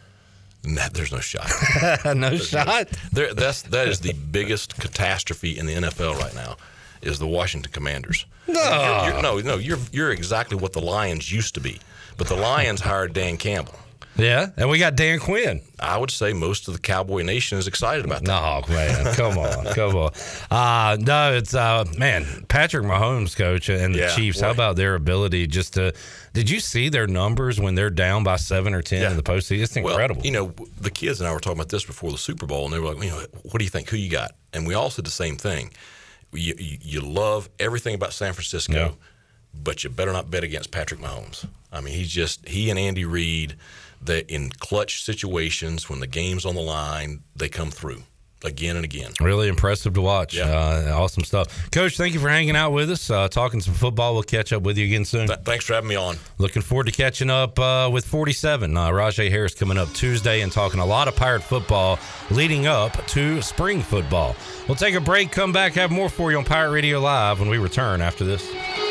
Nah, 0.65 0.89
there's 0.91 1.13
no 1.13 1.19
shot. 1.19 1.49
no 2.05 2.29
There's 2.29 2.49
shot. 2.49 2.89
there, 3.13 3.33
that's 3.33 3.61
that 3.63 3.87
is 3.87 4.01
the 4.01 4.13
biggest 4.13 4.75
catastrophe 4.75 5.57
in 5.57 5.65
the 5.65 5.75
NFL 5.75 6.19
right 6.19 6.35
now. 6.35 6.57
Is 7.03 7.19
the 7.19 7.27
Washington 7.27 7.71
Commanders? 7.71 8.25
No. 8.47 8.53
You're- 8.55 9.07
you're- 9.09 9.21
no, 9.21 9.39
no. 9.39 9.57
You're 9.57 9.79
you're 9.91 10.11
exactly 10.11 10.57
what 10.57 10.73
the 10.73 10.81
Lions 10.81 11.31
used 11.31 11.53
to 11.55 11.59
be, 11.61 11.79
but 12.17 12.27
the 12.27 12.35
Lions 12.35 12.81
hired 12.81 13.13
Dan 13.13 13.37
Campbell. 13.37 13.75
Yeah, 14.15 14.49
and 14.57 14.69
we 14.69 14.77
got 14.77 14.95
Dan 14.95 15.17
Quinn. 15.17 15.61
I 15.79 15.97
would 15.97 16.11
say 16.11 16.33
most 16.33 16.67
of 16.67 16.75
the 16.75 16.79
Cowboy 16.79 17.23
Nation 17.23 17.57
is 17.57 17.65
excited 17.67 18.05
about 18.05 18.23
that. 18.23 18.27
No, 18.67 18.71
man, 18.71 19.15
come 19.15 19.39
on, 19.39 19.65
come 19.73 19.95
on. 19.95 20.11
Uh, 20.51 20.97
no, 20.99 21.33
it's 21.33 21.55
uh, 21.55 21.83
man, 21.97 22.45
Patrick 22.47 22.85
Mahomes, 22.85 23.35
coach, 23.35 23.69
and 23.69 23.95
the 23.95 23.99
Yeah, 24.01 24.15
Chiefs. 24.15 24.39
How 24.39 24.51
about 24.51 24.75
their 24.75 24.93
ability 24.93 25.47
just 25.47 25.73
to? 25.73 25.93
Did 26.33 26.47
you 26.47 26.59
see 26.59 26.89
their 26.89 27.07
numbers 27.07 27.59
when 27.59 27.73
they're 27.73 27.89
down 27.89 28.23
by 28.23 28.35
seven 28.35 28.75
or 28.75 28.83
ten 28.83 29.09
in 29.09 29.17
the 29.17 29.23
postseason? 29.23 29.63
It's 29.63 29.75
incredible. 29.75 30.19
Well, 30.19 30.25
you 30.27 30.31
know, 30.31 30.53
the 30.79 30.91
kids 30.91 31.19
and 31.19 31.27
I 31.27 31.33
were 31.33 31.39
talking 31.39 31.57
about 31.57 31.69
this 31.69 31.83
before 31.83 32.11
the 32.11 32.17
Super 32.19 32.45
Bowl, 32.45 32.65
and 32.65 32.73
they 32.73 32.77
were 32.79 32.93
like, 32.93 33.03
you 33.03 33.09
know, 33.09 33.25
what 33.41 33.57
do 33.57 33.63
you 33.63 33.71
think? 33.71 33.89
Who 33.89 33.97
you 33.97 34.11
got? 34.11 34.33
And 34.53 34.67
we 34.67 34.75
all 34.75 34.91
said 34.91 35.05
the 35.05 35.11
same 35.11 35.37
thing. 35.37 35.71
You, 36.33 36.55
you, 36.57 37.01
love 37.01 37.49
everything 37.59 37.95
about 37.95 38.13
San 38.13 38.33
Francisco, 38.33 38.73
Yeah. 38.73 38.91
but 39.53 39.83
you 39.83 39.89
better 39.89 40.11
not 40.13 40.31
bet 40.31 40.43
against 40.43 40.71
Patrick 40.71 40.99
Mahomes. 40.99 41.45
I 41.71 41.81
mean, 41.81 41.93
he's 41.93 42.09
just 42.09 42.47
he 42.47 42.69
and 42.69 42.79
Andy 42.79 43.05
Reid. 43.05 43.55
That 44.01 44.29
in 44.29 44.49
clutch 44.49 45.01
situations, 45.01 45.89
when 45.89 46.01
the 46.01 46.07
game's 46.07 46.45
on 46.45 46.55
the 46.55 46.61
line, 46.61 47.21
they 47.37 47.47
come 47.47 47.71
through 47.71 48.03
again 48.43 48.75
and 48.75 48.85
again. 48.85 49.11
Really 49.21 49.47
impressive 49.47 49.93
to 49.93 50.01
watch. 50.01 50.37
Uh, 50.37 50.93
awesome 50.95 51.23
stuff. 51.23 51.69
Coach, 51.71 51.97
thank 51.97 52.13
you 52.13 52.19
for 52.19 52.29
hanging 52.29 52.55
out 52.55 52.71
with 52.71 52.89
us, 52.91 53.09
uh, 53.09 53.27
talking 53.27 53.61
some 53.61 53.73
football. 53.73 54.13
We'll 54.13 54.23
catch 54.23 54.53
up 54.53 54.63
with 54.63 54.77
you 54.77 54.85
again 54.85 55.05
soon. 55.05 55.27
Thanks 55.27 55.65
for 55.65 55.73
having 55.73 55.89
me 55.89 55.95
on. 55.95 56.17
Looking 56.37 56.61
forward 56.61 56.87
to 56.87 56.91
catching 56.91 57.29
up 57.29 57.57
uh, 57.59 57.89
with 57.91 58.05
47. 58.05 58.75
Uh, 58.75 58.89
Rahjai 58.89 59.29
Harris 59.29 59.53
coming 59.53 59.77
up 59.77 59.91
Tuesday 59.93 60.41
and 60.41 60.51
talking 60.51 60.79
a 60.79 60.85
lot 60.85 61.07
of 61.07 61.15
Pirate 61.15 61.43
football 61.43 61.99
leading 62.31 62.67
up 62.67 63.05
to 63.07 63.41
spring 63.41 63.81
football. 63.81 64.35
We'll 64.67 64.75
take 64.75 64.95
a 64.95 65.01
break, 65.01 65.31
come 65.31 65.51
back, 65.51 65.73
have 65.73 65.91
more 65.91 66.09
for 66.09 66.31
you 66.31 66.37
on 66.37 66.45
Pirate 66.45 66.71
Radio 66.71 66.99
Live 66.99 67.39
when 67.39 67.49
we 67.49 67.57
return 67.57 68.01
after 68.01 68.23
this. 68.23 68.82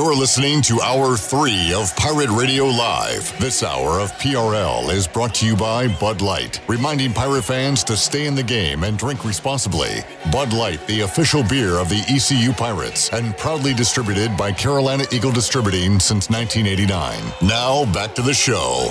You're 0.00 0.14
listening 0.14 0.62
to 0.62 0.80
Hour 0.80 1.18
3 1.18 1.74
of 1.74 1.94
Pirate 1.94 2.30
Radio 2.30 2.64
Live. 2.64 3.38
This 3.38 3.62
hour 3.62 4.00
of 4.00 4.10
PRL 4.12 4.90
is 4.90 5.06
brought 5.06 5.34
to 5.34 5.46
you 5.46 5.54
by 5.54 5.88
Bud 5.88 6.22
Light, 6.22 6.58
reminding 6.66 7.12
Pirate 7.12 7.42
fans 7.42 7.84
to 7.84 7.98
stay 7.98 8.24
in 8.24 8.34
the 8.34 8.42
game 8.42 8.84
and 8.84 8.96
drink 8.96 9.26
responsibly. 9.26 9.90
Bud 10.32 10.54
Light, 10.54 10.86
the 10.86 11.02
official 11.02 11.42
beer 11.42 11.76
of 11.76 11.90
the 11.90 12.02
ECU 12.08 12.54
Pirates, 12.54 13.12
and 13.12 13.36
proudly 13.36 13.74
distributed 13.74 14.34
by 14.38 14.52
Carolina 14.52 15.04
Eagle 15.12 15.32
Distributing 15.32 16.00
since 16.00 16.30
1989. 16.30 17.20
Now, 17.46 17.84
back 17.92 18.14
to 18.14 18.22
the 18.22 18.32
show. 18.32 18.88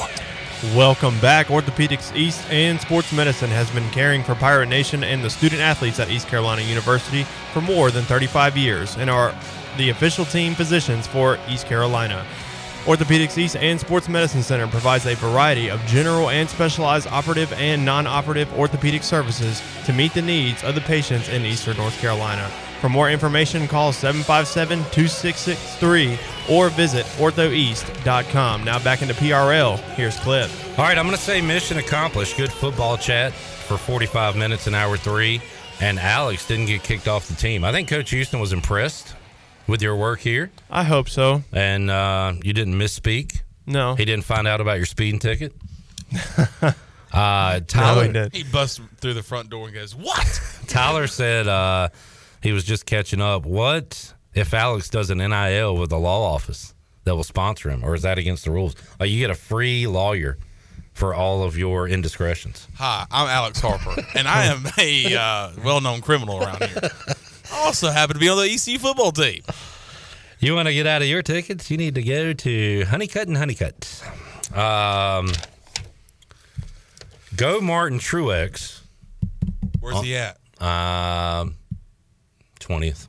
Welcome 0.76 1.20
back. 1.22 1.48
Orthopedics 1.48 2.16
East 2.16 2.46
and 2.52 2.80
Sports 2.80 3.12
Medicine 3.12 3.50
has 3.50 3.72
been 3.72 3.90
caring 3.90 4.24
for 4.24 4.36
Pirate 4.36 4.70
Nation 4.70 5.04
and 5.04 5.24
the 5.24 5.30
student 5.32 5.60
athletes 5.60 6.00
at 6.00 6.12
East 6.12 6.28
Carolina 6.28 6.62
University 6.62 7.24
for 7.52 7.62
more 7.62 7.90
than 7.90 8.04
35 8.04 8.58
years 8.58 8.96
and 8.98 9.10
are 9.10 9.34
the 9.80 9.90
official 9.90 10.26
team 10.26 10.54
physicians 10.54 11.08
for 11.08 11.40
East 11.48 11.66
Carolina. 11.66 12.24
Orthopedics 12.84 13.38
East 13.38 13.56
and 13.56 13.80
Sports 13.80 14.10
Medicine 14.10 14.44
Center 14.44 14.68
provides 14.68 15.06
a 15.06 15.16
variety 15.16 15.70
of 15.70 15.80
general 15.86 16.30
and 16.30 16.50
specialized 16.50 17.08
operative 17.08 17.52
and 17.54 17.84
non 17.84 18.06
operative 18.06 18.52
orthopedic 18.58 19.04
services 19.04 19.62
to 19.86 19.94
meet 19.94 20.14
the 20.14 20.22
needs 20.22 20.64
of 20.64 20.76
the 20.76 20.82
patients 20.82 21.30
in 21.30 21.46
Eastern 21.46 21.78
North 21.78 21.98
Carolina. 22.00 22.50
For 22.82 22.90
more 22.90 23.10
information, 23.10 23.68
call 23.68 23.92
757 23.92 24.80
2663 24.92 26.18
or 26.50 26.70
visit 26.70 27.06
orthoeast.com. 27.18 28.64
Now 28.64 28.80
back 28.80 29.02
into 29.02 29.14
PRL. 29.14 29.78
Here's 29.96 30.18
Clip. 30.20 30.50
All 30.78 30.86
right, 30.86 30.98
I'm 30.98 31.06
going 31.06 31.18
to 31.18 31.22
say 31.22 31.42
mission 31.42 31.78
accomplished. 31.78 32.38
Good 32.38 32.52
football 32.52 32.98
chat 32.98 33.34
for 33.34 33.78
45 33.78 34.36
minutes 34.36 34.68
in 34.68 34.74
hour 34.74 34.98
three. 34.98 35.42
And 35.82 36.00
Alex 36.00 36.46
didn't 36.48 36.66
get 36.66 36.84
kicked 36.84 37.08
off 37.08 37.28
the 37.28 37.36
team. 37.36 37.64
I 37.64 37.72
think 37.72 37.88
Coach 37.88 38.10
Houston 38.10 38.40
was 38.42 38.52
impressed 38.52 39.16
with 39.70 39.82
your 39.82 39.96
work 39.96 40.20
here. 40.20 40.52
I 40.70 40.84
hope 40.84 41.08
so. 41.08 41.44
And 41.54 41.90
uh, 41.90 42.34
you 42.44 42.54
didn't 42.54 42.74
misspeak. 42.76 43.42
No. 43.66 43.96
He 43.96 44.06
didn't 44.06 44.26
find 44.26 44.48
out 44.48 44.62
about 44.62 44.78
your 44.78 44.86
speeding 44.86 45.20
ticket. 45.20 45.54
uh, 47.14 47.60
Tyler, 47.68 48.30
He 48.34 48.44
busts 48.44 48.82
through 48.98 49.14
the 49.14 49.24
front 49.24 49.50
door 49.50 49.66
and 49.66 49.76
goes, 49.76 49.96
"What?" 49.96 50.42
Tyler 50.68 51.06
said 51.06 51.48
uh, 51.48 51.90
he 52.42 52.52
was 52.52 52.64
just 52.64 52.86
catching 52.86 53.22
up. 53.22 53.46
What 53.46 54.14
if 54.34 54.54
Alex 54.54 54.90
does 54.90 55.12
an 55.12 55.20
NIL 55.20 55.78
with 55.78 55.92
the 55.92 56.00
law 56.00 56.34
office 56.34 56.74
that 57.04 57.16
will 57.16 57.24
sponsor 57.24 57.70
him, 57.70 57.84
or 57.84 57.94
is 57.94 58.02
that 58.02 58.18
against 58.18 58.46
the 58.46 58.52
rules? 58.52 58.76
Like 59.00 59.12
you 59.12 59.20
get 59.20 59.30
a 59.30 59.36
free 59.36 59.86
lawyer 59.86 60.40
for 60.94 61.14
all 61.14 61.44
of 61.44 61.58
your 61.58 61.88
indiscretions. 61.88 62.68
Hi, 62.76 63.06
I'm 63.12 63.28
Alex 63.28 63.62
Harper, 63.62 64.02
and 64.16 64.28
I 64.28 64.46
am 64.46 64.66
a 64.78 65.16
uh, 65.16 65.52
well-known 65.64 66.02
criminal 66.02 66.44
around 66.44 66.64
here. 66.64 66.90
Also 67.54 67.90
happen 67.90 68.16
to 68.16 68.20
be 68.20 68.30
on 68.30 68.38
the 68.38 68.44
ECU 68.52 68.80
football 68.80 69.12
team. 69.12 69.42
You 70.40 70.56
want 70.56 70.68
to 70.68 70.74
get 70.74 70.88
out 70.88 71.02
of 71.02 71.08
your 71.08 71.22
tickets? 71.22 71.70
You 71.70 71.78
need 71.78 71.96
to 71.96 72.04
go 72.04 72.34
to 72.34 72.86
Honeycut 72.86 73.24
and 73.28 73.36
Honeycut. 73.36 74.56
Um, 74.56 75.32
go 77.36 77.60
Martin 77.60 78.00
Truex. 78.00 78.82
Where's 79.82 80.02
he 80.02 80.16
at? 80.16 80.38
Um, 80.62 81.56
twentieth. 82.60 83.08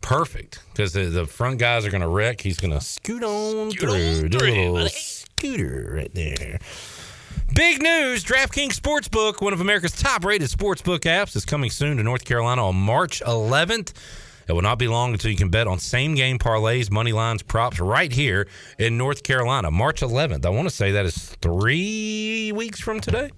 Perfect, 0.00 0.60
because 0.72 0.92
the, 0.92 1.04
the 1.04 1.26
front 1.26 1.58
guys 1.58 1.86
are 1.86 1.90
going 1.90 2.00
to 2.02 2.08
wreck. 2.08 2.40
He's 2.40 2.58
going 2.58 2.72
to 2.72 2.80
scoot 2.80 3.22
on 3.22 3.70
through. 3.70 4.28
Do 4.28 4.38
a 4.38 4.68
little 4.70 4.88
scooter 4.88 5.92
right 5.96 6.12
there. 6.12 6.58
Big 7.54 7.82
news! 7.82 8.24
DraftKings 8.24 8.78
Sportsbook, 8.78 9.42
one 9.42 9.52
of 9.52 9.60
America's 9.60 9.92
top-rated 9.92 10.48
sportsbook 10.48 11.00
apps, 11.00 11.36
is 11.36 11.44
coming 11.44 11.70
soon 11.70 11.98
to 11.98 12.02
North 12.02 12.24
Carolina 12.24 12.66
on 12.66 12.76
March 12.76 13.20
11th. 13.20 13.92
It 14.48 14.52
will 14.52 14.62
not 14.62 14.78
be 14.78 14.88
long 14.88 15.12
until 15.12 15.30
you 15.30 15.36
can 15.36 15.50
bet 15.50 15.66
on 15.66 15.78
same-game 15.78 16.38
parlays, 16.38 16.90
money 16.90 17.12
lines, 17.12 17.42
props 17.42 17.78
right 17.78 18.10
here 18.12 18.48
in 18.78 18.96
North 18.96 19.22
Carolina. 19.22 19.70
March 19.70 20.00
11th. 20.00 20.44
I 20.44 20.48
want 20.48 20.68
to 20.68 20.74
say 20.74 20.92
that 20.92 21.04
is 21.06 21.16
three 21.40 22.52
weeks 22.52 22.80
from 22.80 23.00
today. 23.00 23.30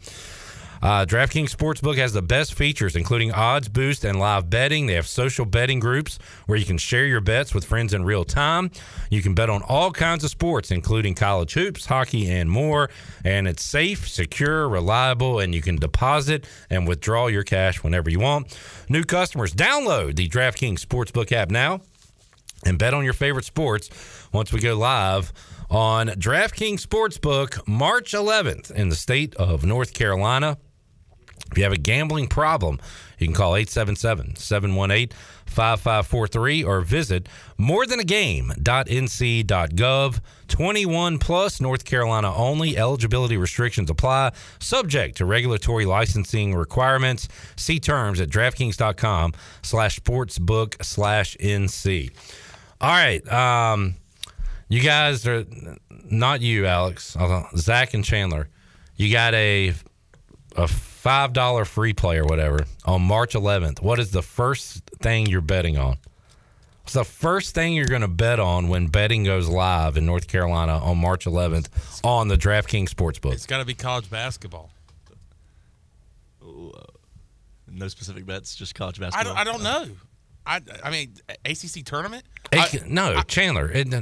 Uh, 0.85 1.06
DraftKings 1.06 1.48
Sportsbook 1.48 1.97
has 1.97 2.12
the 2.12 2.20
best 2.20 2.52
features, 2.52 2.94
including 2.94 3.32
odds 3.32 3.70
boost 3.70 4.05
and 4.05 4.20
live 4.20 4.51
betting. 4.51 4.85
They 4.85 4.93
have 4.93 5.06
social 5.06 5.47
betting 5.47 5.81
groups 5.81 6.19
where 6.44 6.59
you 6.59 6.66
can 6.66 6.77
share 6.77 7.06
your 7.06 7.23
bets 7.23 7.55
with 7.55 7.65
friends 7.65 7.94
in 7.94 8.05
real 8.05 8.23
time. 8.23 8.70
You 9.09 9.23
can 9.23 9.32
bet 9.32 9.48
on 9.48 9.62
all 9.62 9.90
kinds 9.93 10.24
of 10.24 10.31
sports, 10.31 10.70
including 10.70 11.15
college 11.15 11.55
hoops, 11.55 11.86
hockey, 11.86 12.31
and 12.31 12.51
more. 12.51 12.90
And 13.24 13.48
it's 13.48 13.65
safe, 13.65 14.06
secure, 14.06 14.69
reliable, 14.69 15.39
and 15.39 15.55
you 15.55 15.62
can 15.62 15.77
deposit 15.77 16.47
and 16.69 16.86
withdraw 16.86 17.28
your 17.28 17.44
cash 17.44 17.82
whenever 17.82 18.11
you 18.11 18.20
want. 18.20 18.55
New 18.90 19.05
customers, 19.05 19.55
download 19.55 20.16
the 20.16 20.28
DraftKings 20.28 20.81
Sportsbook 20.81 21.32
app 21.32 21.51
now 21.51 21.81
and 22.66 22.78
bet 22.78 22.93
on 22.93 23.05
your 23.05 23.15
favorite 23.15 23.47
sports 23.47 23.89
once 24.35 24.52
we 24.52 24.61
go 24.61 24.77
live 24.77 25.32
on 25.70 26.09
DraftKings 26.09 26.86
Sportsbook 26.86 27.66
March 27.66 28.12
11th 28.12 28.70
in 28.70 28.90
the 28.90 28.97
state 28.97 29.35
of 29.36 29.65
North 29.65 29.94
Carolina. 29.94 30.59
If 31.51 31.59
you 31.59 31.65
have 31.65 31.73
a 31.73 31.78
gambling 31.78 32.28
problem, 32.28 32.78
you 33.19 33.27
can 33.27 33.35
call 33.35 33.56
877 33.56 34.36
718 34.36 35.09
5543 35.47 36.65
or 36.65 36.81
visit 36.81 37.28
morethanagame.nc.gov. 37.61 40.21
21 40.48 41.19
plus, 41.19 41.61
North 41.61 41.85
Carolina 41.85 42.35
only. 42.35 42.77
Eligibility 42.77 43.37
restrictions 43.37 43.88
apply, 43.90 44.32
subject 44.59 45.16
to 45.19 45.24
regulatory 45.24 45.85
licensing 45.85 46.54
requirements. 46.54 47.29
See 47.56 47.79
terms 47.79 48.21
at 48.21 48.30
DraftKings.com 48.30 49.35
slash 49.63 50.01
sportsbook 50.01 50.82
slash 50.85 51.37
NC. 51.38 52.11
All 52.80 52.90
right. 52.90 53.27
Um, 53.32 53.95
you 54.69 54.80
guys 54.80 55.24
are 55.27 55.45
not 56.11 56.40
you, 56.40 56.66
Alex. 56.66 57.16
uh, 57.16 57.45
Zach 57.56 57.95
and 57.95 58.04
Chandler. 58.04 58.48
You 58.96 59.13
got 59.13 59.35
a 59.35 59.72
a 60.56 60.69
five 61.05 61.35
dollar 61.35 61.66
free 61.66 61.93
play 61.93 62.16
or 62.16 62.24
whatever 62.24 62.65
on 62.87 63.03
March 63.03 63.35
11th. 63.35 63.83
What 63.83 64.01
is 64.01 64.11
the 64.11 64.23
first 64.23 64.83
thing 65.03 65.27
you're 65.27 65.43
betting 65.43 65.77
on? 65.77 65.99
What's 66.83 66.95
the 66.95 67.05
first 67.05 67.55
thing 67.55 67.74
you're 67.74 67.89
going 67.89 68.01
to 68.01 68.09
bet 68.09 68.41
on 68.41 68.69
when 68.69 68.87
betting 68.87 69.23
goes 69.24 69.47
live 69.47 69.99
in 69.99 70.07
North 70.07 70.29
Carolina 70.29 70.79
on 70.79 70.97
March 70.97 71.27
11th 71.27 71.69
on 72.03 72.29
the 72.29 72.37
DraftKings 72.37 72.89
Sportsbook? 72.89 73.35
It's 73.35 73.45
got 73.45 73.59
to 73.59 73.66
be 73.66 73.74
college 73.74 74.09
basketball. 74.09 74.71
No 76.43 77.89
specific 77.89 78.24
bets, 78.24 78.57
just 78.57 78.74
college 78.74 78.99
I 78.99 79.05
basketball. 79.11 79.35
don't, 79.35 79.39
I 79.39 79.45
don't 79.45 79.63
know. 79.63 79.95
I, 80.47 80.61
I 80.83 80.91
mean, 80.91 81.15
ACC 81.45 81.85
tournament. 81.85 82.24
Hey, 82.51 82.81
no, 82.87 83.21
Chandler, 83.23 83.71
it, 83.71 83.93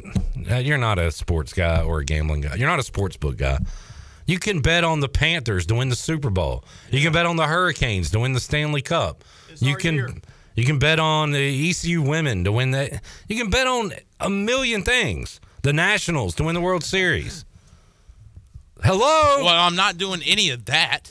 uh, 0.50 0.56
you're 0.56 0.78
not 0.78 1.00
a 1.00 1.10
sports 1.10 1.52
guy 1.52 1.82
or 1.82 2.00
a 2.00 2.04
gambling 2.04 2.42
guy. 2.42 2.54
You're 2.54 2.68
not 2.68 2.78
a 2.78 2.84
sports 2.84 3.16
book 3.16 3.38
guy. 3.38 3.58
You 4.26 4.38
can 4.38 4.60
bet 4.60 4.84
on 4.84 5.00
the 5.00 5.08
Panthers 5.08 5.66
to 5.66 5.74
win 5.74 5.88
the 5.88 5.96
Super 5.96 6.30
Bowl. 6.30 6.64
You 6.90 7.00
can 7.00 7.12
bet 7.12 7.26
on 7.26 7.36
the 7.36 7.46
Hurricanes 7.46 8.10
to 8.10 8.20
win 8.20 8.32
the 8.32 8.40
Stanley 8.40 8.82
Cup. 8.82 9.24
you 9.58 9.76
can 9.76 10.22
you 10.54 10.64
can 10.64 10.78
bet 10.78 10.98
on 10.98 11.32
the 11.32 11.70
ECU 11.70 12.02
women 12.02 12.44
to 12.44 12.52
win 12.52 12.72
that. 12.72 13.02
You 13.28 13.36
can 13.36 13.50
bet 13.50 13.66
on 13.66 13.92
a 14.20 14.28
million 14.28 14.82
things. 14.82 15.40
The 15.62 15.72
Nationals 15.72 16.34
to 16.36 16.44
win 16.44 16.54
the 16.54 16.60
World 16.60 16.84
Series. 16.84 17.44
Hello. 18.82 19.44
Well, 19.44 19.48
I'm 19.48 19.76
not 19.76 19.96
doing 19.96 20.22
any 20.26 20.50
of 20.50 20.64
that. 20.66 21.10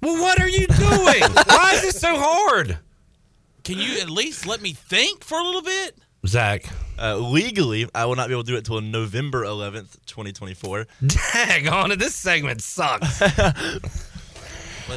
Well, 0.00 0.20
what 0.20 0.40
are 0.40 0.48
you 0.48 0.66
doing? 0.66 1.22
Why 1.46 1.72
is 1.74 1.84
it 1.84 1.94
so 1.94 2.16
hard? 2.18 2.78
Can 3.64 3.78
you 3.78 4.00
at 4.00 4.10
least 4.10 4.46
let 4.46 4.60
me 4.60 4.72
think 4.72 5.22
for 5.22 5.38
a 5.38 5.44
little 5.44 5.62
bit? 5.62 5.96
Zach. 6.26 6.64
Uh, 7.00 7.16
legally, 7.16 7.88
I 7.94 8.04
will 8.04 8.16
not 8.16 8.28
be 8.28 8.34
able 8.34 8.44
to 8.44 8.48
do 8.48 8.54
it 8.54 8.58
until 8.58 8.80
November 8.80 9.44
11th, 9.44 9.96
2024. 10.06 10.86
Dang 11.32 11.68
on 11.68 11.90
it, 11.92 11.98
this 11.98 12.14
segment 12.14 12.62
sucks. 12.62 13.20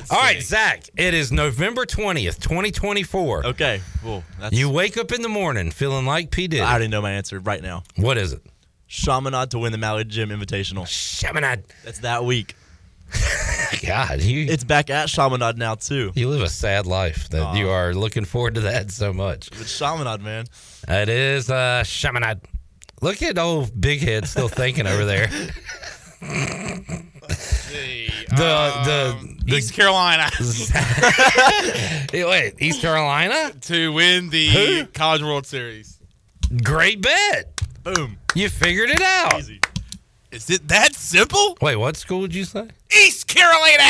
All 0.10 0.20
right. 0.20 0.42
Zach, 0.42 0.84
it 0.98 1.14
is 1.14 1.32
November 1.32 1.86
20th, 1.86 2.40
2024. 2.42 3.46
Okay, 3.48 3.82
cool. 4.02 4.24
That's, 4.40 4.54
You 4.56 4.70
wake 4.70 4.98
up 4.98 5.12
in 5.14 5.22
the 5.22 5.30
morning 5.30 5.72
feeling 5.72 6.06
like 6.06 6.32
P. 6.32 6.48
Diddy. 6.48 6.62
I 6.62 6.70
already 6.72 6.88
know 6.90 7.02
my 7.02 7.12
answer 7.12 7.40
right 7.40 7.62
now. 7.62 7.84
What 7.96 8.18
is 8.18 8.34
it? 8.34 8.42
Chaminade 8.88 9.52
to 9.52 9.60
win 9.60 9.72
the 9.72 9.78
Mallard 9.78 10.10
Gym 10.10 10.30
Invitational. 10.30 10.86
Chaminade. 10.88 11.64
That's 11.84 12.00
that 12.00 12.26
week. 12.26 12.56
God, 13.86 14.22
you 14.22 14.46
It's 14.50 14.64
back 14.64 14.90
at 14.90 15.08
Chaminade 15.10 15.58
now 15.58 15.76
too. 15.76 16.12
you 16.16 16.28
live 16.30 16.42
a 16.42 16.50
sad 16.50 16.86
life 16.88 17.30
that 17.30 17.56
you 17.56 17.70
are 17.70 17.94
looking 17.94 18.26
forward 18.26 18.56
to 18.56 18.62
that 18.62 18.92
so 18.92 19.14
much. 19.14 19.48
It's 19.54 19.78
Chaminade, 19.78 20.22
man. 20.22 20.46
It 20.88 21.10
is 21.10 21.50
uh 21.50 21.84
Chaminade. 21.84 22.42
Look 23.02 23.22
at 23.22 23.38
old 23.38 23.80
Big 23.80 24.02
Head 24.02 24.28
still 24.28 24.48
thinking 24.48 24.88
over 24.88 25.06
there. 25.06 25.28
the, 28.30 28.76
the 28.86 29.36
the 29.46 29.56
East 29.56 29.74
Carolina 29.74 30.30
wait, 32.14 32.54
East 32.60 32.82
Carolina 32.82 33.52
to 33.62 33.92
win 33.94 34.30
the 34.30 34.48
Who? 34.50 34.86
College 34.88 35.22
World 35.22 35.46
Series. 35.46 36.00
Great 36.64 37.02
bet. 37.02 37.62
Boom. 37.84 38.18
You 38.34 38.50
figured 38.50 38.90
it 38.90 39.02
out. 39.02 39.40
Is 40.32 40.50
it 40.50 40.68
that 40.68 40.96
simple? 40.96 41.58
Wait, 41.62 41.76
what 41.76 41.96
school 41.96 42.22
did 42.22 42.36
you 42.36 42.44
say? 42.46 42.68
East 42.92 43.28
Carolina. 43.28 43.84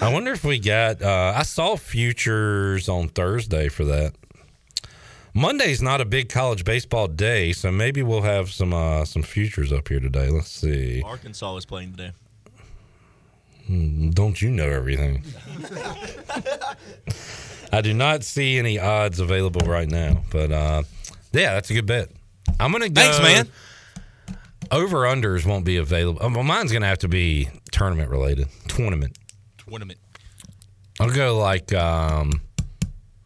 I 0.00 0.12
wonder 0.12 0.32
if 0.32 0.44
we 0.44 0.58
got. 0.58 1.00
Uh, 1.02 1.32
I 1.36 1.42
saw 1.42 1.76
futures 1.76 2.88
on 2.88 3.08
Thursday 3.08 3.68
for 3.68 3.84
that. 3.84 4.14
Monday's 5.34 5.82
not 5.82 6.00
a 6.00 6.04
big 6.04 6.28
college 6.28 6.64
baseball 6.64 7.08
day, 7.08 7.52
so 7.52 7.70
maybe 7.72 8.02
we'll 8.02 8.22
have 8.22 8.50
some 8.52 8.72
uh, 8.72 9.04
some 9.04 9.22
futures 9.22 9.72
up 9.72 9.88
here 9.88 10.00
today. 10.00 10.28
Let's 10.28 10.50
see. 10.50 11.02
Arkansas 11.04 11.52
was 11.54 11.64
playing 11.66 11.92
today. 11.92 12.12
Hmm, 13.66 14.10
Don't 14.10 14.40
you 14.42 14.50
know 14.50 14.68
everything? 14.68 15.24
I 17.72 17.80
do 17.80 17.94
not 17.94 18.22
see 18.22 18.58
any 18.58 18.78
odds 18.78 19.18
available 19.20 19.66
right 19.66 19.88
now, 19.88 20.22
but 20.30 20.52
uh, 20.52 20.82
yeah, 21.32 21.54
that's 21.54 21.70
a 21.70 21.74
good 21.74 21.86
bet. 21.86 22.10
I'm 22.60 22.70
gonna 22.70 22.88
go. 22.88 23.00
Thanks, 23.00 23.20
man. 23.20 23.48
Over 24.70 24.98
unders 24.98 25.44
won't 25.46 25.64
be 25.64 25.76
available. 25.78 26.18
Oh, 26.22 26.28
well, 26.32 26.42
mine's 26.44 26.72
gonna 26.72 26.86
have 26.86 26.98
to 27.00 27.08
be 27.08 27.48
tournament 27.72 28.10
related. 28.10 28.48
Tournament. 28.68 29.16
Tournament. 29.74 29.98
I'll 31.00 31.10
go 31.10 31.36
like 31.36 31.74
um, 31.74 32.40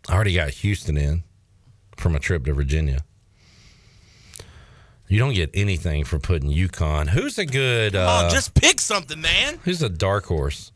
I 0.09 0.15
already 0.15 0.33
got 0.33 0.49
Houston 0.49 0.97
in 0.97 1.23
from 1.99 2.17
a 2.17 2.19
trip 2.19 2.47
to 2.47 2.55
Virginia. 2.55 3.05
You 5.09 5.19
don't 5.19 5.35
get 5.35 5.51
anything 5.53 6.05
for 6.05 6.19
putting 6.19 6.51
UConn. 6.51 7.09
Who's 7.09 7.37
a 7.37 7.45
good? 7.45 7.95
Uh, 7.95 8.23
oh, 8.25 8.31
just 8.31 8.55
pick 8.55 8.81
something, 8.81 9.21
man. 9.21 9.59
who's 9.65 9.83
a 9.83 9.91
dark 9.91 10.25
horse? 10.25 10.73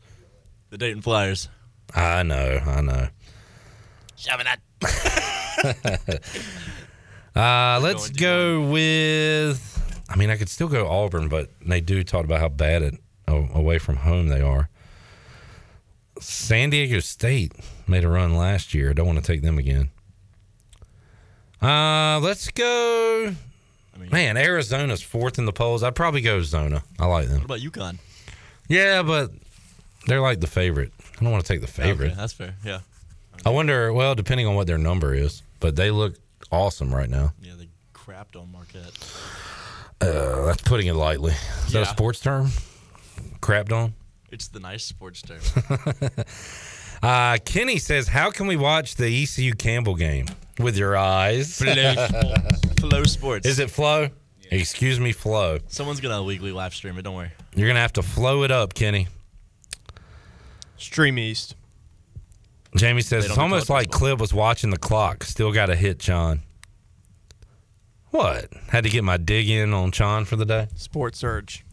The 0.69 0.77
Dayton 0.77 1.01
Flyers. 1.01 1.49
I 1.95 2.21
know, 2.21 2.61
I 2.63 2.81
know. 2.81 3.07
Shoving 4.15 4.45
that. 4.45 4.59
Uh, 7.35 7.79
let's 7.81 8.11
go 8.11 8.69
with. 8.69 10.03
I 10.07 10.17
mean, 10.17 10.29
I 10.29 10.37
could 10.37 10.49
still 10.49 10.67
go 10.67 10.87
Auburn, 10.87 11.29
but 11.29 11.49
they 11.65 11.81
do 11.81 12.03
talk 12.03 12.25
about 12.25 12.39
how 12.39 12.49
bad 12.49 12.83
it 12.83 12.93
away 13.27 13.79
from 13.79 13.95
home 13.95 14.27
they 14.27 14.39
are. 14.39 14.69
San 16.23 16.69
Diego 16.69 16.99
State 16.99 17.53
made 17.87 18.03
a 18.03 18.07
run 18.07 18.35
last 18.35 18.73
year. 18.73 18.89
I 18.89 18.93
don't 18.93 19.05
want 19.07 19.19
to 19.19 19.25
take 19.25 19.41
them 19.41 19.57
again. 19.57 19.89
Uh, 21.61 22.19
let's 22.21 22.49
go. 22.51 23.35
I 23.95 23.97
mean, 23.97 24.09
Man, 24.09 24.37
Arizona's 24.37 25.01
fourth 25.01 25.37
in 25.37 25.45
the 25.45 25.53
polls. 25.53 25.83
I'd 25.83 25.95
probably 25.95 26.21
go 26.21 26.41
Zona. 26.41 26.83
I 26.99 27.05
like 27.05 27.27
them. 27.27 27.37
What 27.41 27.45
about 27.45 27.59
UConn? 27.59 27.97
Yeah, 28.67 29.03
but 29.03 29.31
they're 30.07 30.21
like 30.21 30.39
the 30.39 30.47
favorite. 30.47 30.91
I 31.19 31.23
don't 31.23 31.31
want 31.31 31.45
to 31.45 31.53
take 31.53 31.61
the 31.61 31.67
favorite. 31.67 32.07
Okay, 32.07 32.15
that's 32.15 32.33
fair. 32.33 32.55
Yeah. 32.63 32.79
I 33.45 33.49
wonder. 33.49 33.93
Well, 33.93 34.15
depending 34.15 34.47
on 34.47 34.55
what 34.55 34.67
their 34.67 34.77
number 34.77 35.13
is, 35.13 35.43
but 35.59 35.75
they 35.75 35.91
look 35.91 36.15
awesome 36.51 36.93
right 36.93 37.09
now. 37.09 37.33
Yeah, 37.41 37.53
they 37.57 37.67
crapped 37.93 38.39
on 38.39 38.51
Marquette. 38.51 38.91
Uh, 40.01 40.45
that's 40.47 40.61
putting 40.63 40.87
it 40.87 40.93
lightly. 40.95 41.33
Is 41.67 41.73
that 41.73 41.83
a 41.83 41.85
sports 41.85 42.19
term? 42.19 42.49
Crapped 43.41 43.71
on. 43.71 43.93
It's 44.33 44.47
the 44.47 44.59
nice 44.59 44.83
sports 44.83 45.21
term. 45.21 45.39
Uh, 47.03 47.37
Kenny 47.43 47.79
says, 47.79 48.07
"How 48.07 48.31
can 48.31 48.47
we 48.47 48.55
watch 48.55 48.95
the 48.95 49.23
ECU 49.23 49.55
Campbell 49.55 49.95
game 49.95 50.25
with 50.57 50.77
your 50.77 50.95
eyes?" 50.95 51.59
FloSports. 51.59 52.79
Flow 52.79 53.03
Sports. 53.03 53.45
Is 53.45 53.59
it 53.59 53.69
flow? 53.69 54.07
Excuse 54.49 55.01
me, 55.01 55.11
flow. 55.11 55.57
Someone's 55.67 55.99
gonna 55.99 56.23
weekly 56.23 56.53
live 56.53 56.73
stream 56.73 56.97
it. 56.97 57.01
Don't 57.01 57.15
worry. 57.15 57.31
You're 57.55 57.67
gonna 57.67 57.81
have 57.81 57.91
to 57.93 58.03
flow 58.03 58.43
it 58.43 58.51
up, 58.51 58.73
Kenny. 58.73 59.09
Stream 60.77 61.19
East. 61.19 61.55
Jamie 62.77 63.01
says 63.01 63.25
it's 63.25 63.37
almost 63.37 63.69
like 63.69 63.91
Cliff 63.91 64.17
was 64.17 64.33
watching 64.33 64.69
the 64.69 64.77
clock. 64.77 65.25
Still 65.25 65.51
got 65.51 65.65
to 65.65 65.75
hit 65.75 65.99
John. 65.99 66.41
What? 68.11 68.53
Had 68.69 68.85
to 68.85 68.89
get 68.89 69.03
my 69.03 69.17
dig 69.17 69.49
in 69.49 69.73
on 69.73 69.91
John 69.91 70.23
for 70.23 70.37
the 70.37 70.45
day. 70.45 70.67
Sports 70.75 71.19
Surge. 71.19 71.65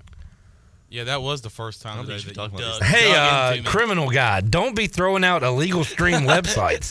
Yeah, 0.91 1.05
that 1.05 1.23
was 1.23 1.41
the 1.41 1.51
first 1.51 1.83
time 1.83 2.05
today 2.05 2.19
that 2.19 2.27
you 2.27 2.33
dug, 2.33 2.83
Hey, 2.83 3.13
dug 3.13 3.65
uh, 3.65 3.71
criminal 3.71 4.11
guy, 4.11 4.41
don't 4.41 4.75
be 4.75 4.89
throwing 4.89 5.23
out 5.23 5.45
illegal 5.45 5.85
stream 5.85 6.23
websites, 6.27 6.91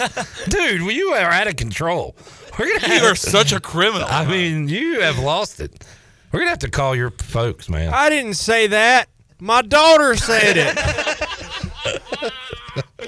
dude. 0.50 0.82
well, 0.84 0.92
You 0.92 1.10
are 1.10 1.30
out 1.30 1.48
of 1.48 1.58
control. 1.58 2.16
We're 2.58 2.80
gonna 2.80 2.96
You 2.96 3.02
are 3.04 3.16
such 3.16 3.52
a 3.52 3.60
criminal. 3.60 4.08
I 4.10 4.24
mean, 4.26 4.70
you 4.70 5.02
have 5.02 5.20
lost 5.20 5.60
it. 5.60 5.86
We're 6.32 6.40
gonna 6.40 6.52
have 6.52 6.60
to 6.60 6.70
call 6.70 6.96
your 6.96 7.12
folks, 7.12 7.68
man. 7.68 7.94
I 7.94 8.10
didn't 8.10 8.36
say 8.36 8.68
that. 8.68 9.10
My 9.38 9.62
daughter 9.64 10.16
said 10.16 10.56
it. 10.56 10.76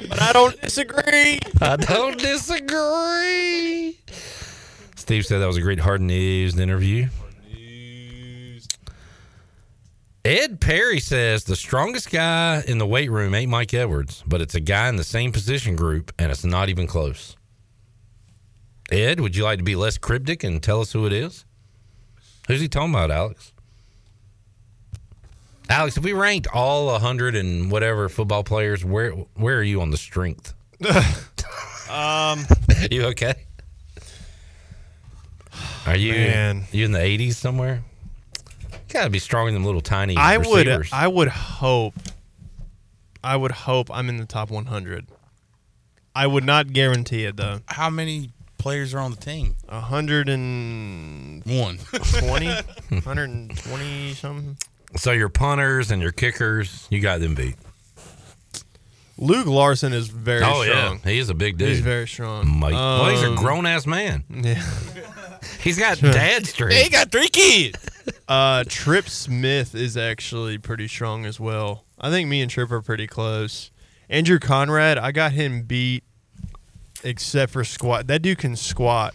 but 0.10 0.22
I 0.22 0.34
don't 0.34 0.60
disagree. 0.62 1.40
I 1.62 1.78
don't 1.78 2.18
disagree. 2.20 3.98
Steve 4.96 5.26
said 5.26 5.40
that 5.40 5.48
was 5.48 5.58
a 5.58 5.62
great 5.62 5.80
hard 5.80 6.02
news 6.02 6.60
interview. 6.60 7.08
Ed 10.24 10.62
Perry 10.62 11.00
says 11.00 11.44
the 11.44 11.56
strongest 11.56 12.12
guy 12.12 12.64
in 12.68 12.78
the 12.78 12.86
weight 12.86 13.10
room 13.10 13.34
ain't 13.34 13.50
Mike 13.50 13.74
Edwards, 13.74 14.24
but 14.28 14.40
it's 14.40 14.54
a 14.54 14.60
guy 14.60 14.88
in 14.88 14.96
the 14.96 15.04
same 15.04 15.32
position 15.32 15.76
group, 15.76 16.14
and 16.20 16.32
it's 16.32 16.46
not 16.46 16.70
even 16.70 16.86
close. 16.86 17.36
Ed, 18.92 19.20
would 19.20 19.36
you 19.36 19.44
like 19.44 19.58
to 19.58 19.64
be 19.64 19.76
less 19.76 19.98
cryptic 19.98 20.44
and 20.44 20.62
tell 20.62 20.82
us 20.82 20.92
who 20.92 21.06
it 21.08 21.14
is? 21.14 21.46
Who's 22.48 22.62
he 22.62 22.68
talking 22.68 22.94
about, 22.94 23.10
Alex? 23.10 23.54
Alex, 25.70 25.98
if 25.98 26.04
we 26.04 26.14
ranked 26.14 26.48
all 26.54 26.88
100 26.88 27.36
and 27.36 27.72
whatever 27.72 28.10
football 28.10 28.44
players, 28.44 28.84
where 28.84 29.12
where 29.12 29.58
are 29.58 29.64
you 29.64 29.82
on 29.82 29.90
the 29.90 29.98
strength? 29.98 30.54
Um, 31.92 32.46
you 32.90 33.04
okay? 33.08 33.34
Are 35.86 35.98
you 35.98 36.14
Man. 36.14 36.64
you 36.72 36.86
in 36.86 36.94
the 36.94 37.00
80s 37.00 37.34
somewhere? 37.34 37.84
Got 38.94 39.06
to 39.06 39.10
be 39.10 39.20
stronger 39.20 39.52
than 39.52 39.64
little 39.64 39.82
tiny 39.82 40.16
I 40.18 40.38
would. 40.38 40.68
I 40.92 41.08
would 41.08 41.28
hope. 41.30 41.94
I 43.24 43.36
would 43.36 43.52
hope 43.52 43.90
I'm 43.92 44.10
in 44.10 44.18
the 44.18 44.26
top 44.26 44.50
100. 44.50 45.08
I 46.16 46.28
would 46.28 46.44
not 46.44 46.74
guarantee 46.74 47.24
it 47.26 47.38
though. 47.38 47.60
How 47.68 47.90
many 47.90 48.32
players 48.58 48.94
are 48.94 49.00
on 49.00 49.12
the 49.12 49.18
team? 49.18 49.56
A 49.70 49.80
hundred 49.80 50.28
and 50.28 51.44
One. 51.46 51.78
20, 51.78 52.48
120 52.90 54.14
something. 54.14 54.58
So 54.98 55.12
your 55.12 55.30
punters 55.30 55.90
and 55.92 56.02
your 56.02 56.12
kickers, 56.12 56.88
you 56.90 57.00
got 57.00 57.22
them 57.22 57.34
beat. 57.36 57.56
Luke 59.18 59.46
Larson 59.48 59.94
is 59.94 60.08
very 60.10 60.42
oh 60.44 60.64
strong. 60.64 61.00
yeah, 61.04 61.10
he 61.12 61.20
is 61.20 61.30
a 61.30 61.34
big 61.36 61.58
dude. 61.58 61.70
He's 61.70 61.80
very 61.80 62.08
strong. 62.08 62.48
Mike. 62.60 62.74
well, 62.74 63.10
he's 63.10 63.22
a 63.22 63.28
Um, 63.28 63.36
grown 63.36 63.66
ass 63.66 63.86
man. 63.86 64.24
Yeah. 64.32 64.62
He's 65.62 65.78
got 65.78 66.00
dad 66.00 66.46
strength. 66.46 66.76
He 66.76 66.90
got 66.90 67.12
three 67.12 67.28
kids. 67.30 67.78
Uh, 68.28 68.64
Trip 68.68 69.10
Smith 69.10 69.76
is 69.76 69.98
actually 69.98 70.58
pretty 70.58 70.88
strong 70.88 71.26
as 71.26 71.38
well. 71.40 71.84
I 72.00 72.10
think 72.10 72.30
me 72.30 72.42
and 72.42 72.50
Trip 72.50 72.72
are 72.72 72.82
pretty 72.82 73.06
close. 73.06 73.72
Andrew 74.10 74.40
Conrad, 74.40 74.98
I 74.98 75.12
got 75.12 75.34
him 75.34 75.64
beat, 75.64 76.04
except 77.04 77.52
for 77.52 77.64
squat. 77.66 78.08
That 78.08 78.22
dude 78.22 78.38
can 78.38 78.56
squat 78.56 79.14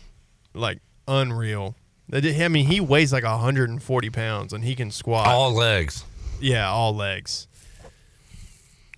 like 0.54 0.80
unreal. 1.08 1.74
That 2.10 2.20
dude- 2.20 2.40
I 2.40 2.48
mean, 2.48 2.66
he 2.66 2.78
weighs 2.78 3.10
like 3.12 3.24
140 3.24 4.10
pounds 4.10 4.52
and 4.52 4.62
he 4.62 4.74
can 4.74 4.90
squat. 4.90 5.26
All 5.28 5.52
legs. 5.52 6.04
yeah, 6.38 6.68
all 6.68 6.94
legs. 6.94 7.48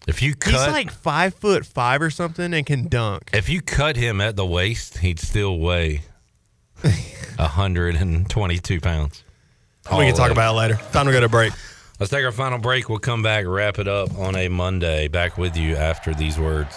If 0.08 0.20
you 0.20 0.34
He's 0.44 0.55
like 0.55 0.90
five 0.90 1.34
foot 1.34 1.65
five 1.65 2.02
or 2.02 2.10
something 2.10 2.52
and 2.55 2.66
can 2.66 2.89
dunk. 2.89 3.31
if 3.32 3.48
you 3.48 3.60
cut 3.62 3.97
him 3.97 4.20
at 4.20 4.36
the 4.36 4.47
waist, 4.47 4.98
he'd 4.98 5.20
still 5.20 5.58
weigh 5.58 6.02
122 7.36 8.81
pounds. 8.81 9.24
we 9.92 10.07
can 10.07 10.15
talk 10.15 10.31
about 10.31 10.55
it 10.55 10.57
later. 10.58 10.74
Time 10.92 11.07
to 11.07 11.12
go 11.12 11.20
to 11.20 11.28
break. 11.28 11.52
Let's 11.98 12.10
take 12.10 12.24
our 12.24 12.32
final 12.32 12.58
break. 12.58 12.89
We'll 12.89 12.98
come 12.98 13.23
back, 13.23 13.44
wrap 13.47 13.78
it 13.78 13.89
up 13.89 14.16
on 14.18 14.36
a 14.36 14.48
Monday. 14.48 15.08
Back 15.08 15.36
with 15.36 15.57
you 15.57 15.74
after 15.74 16.15
these 16.15 16.39
words. 16.39 16.76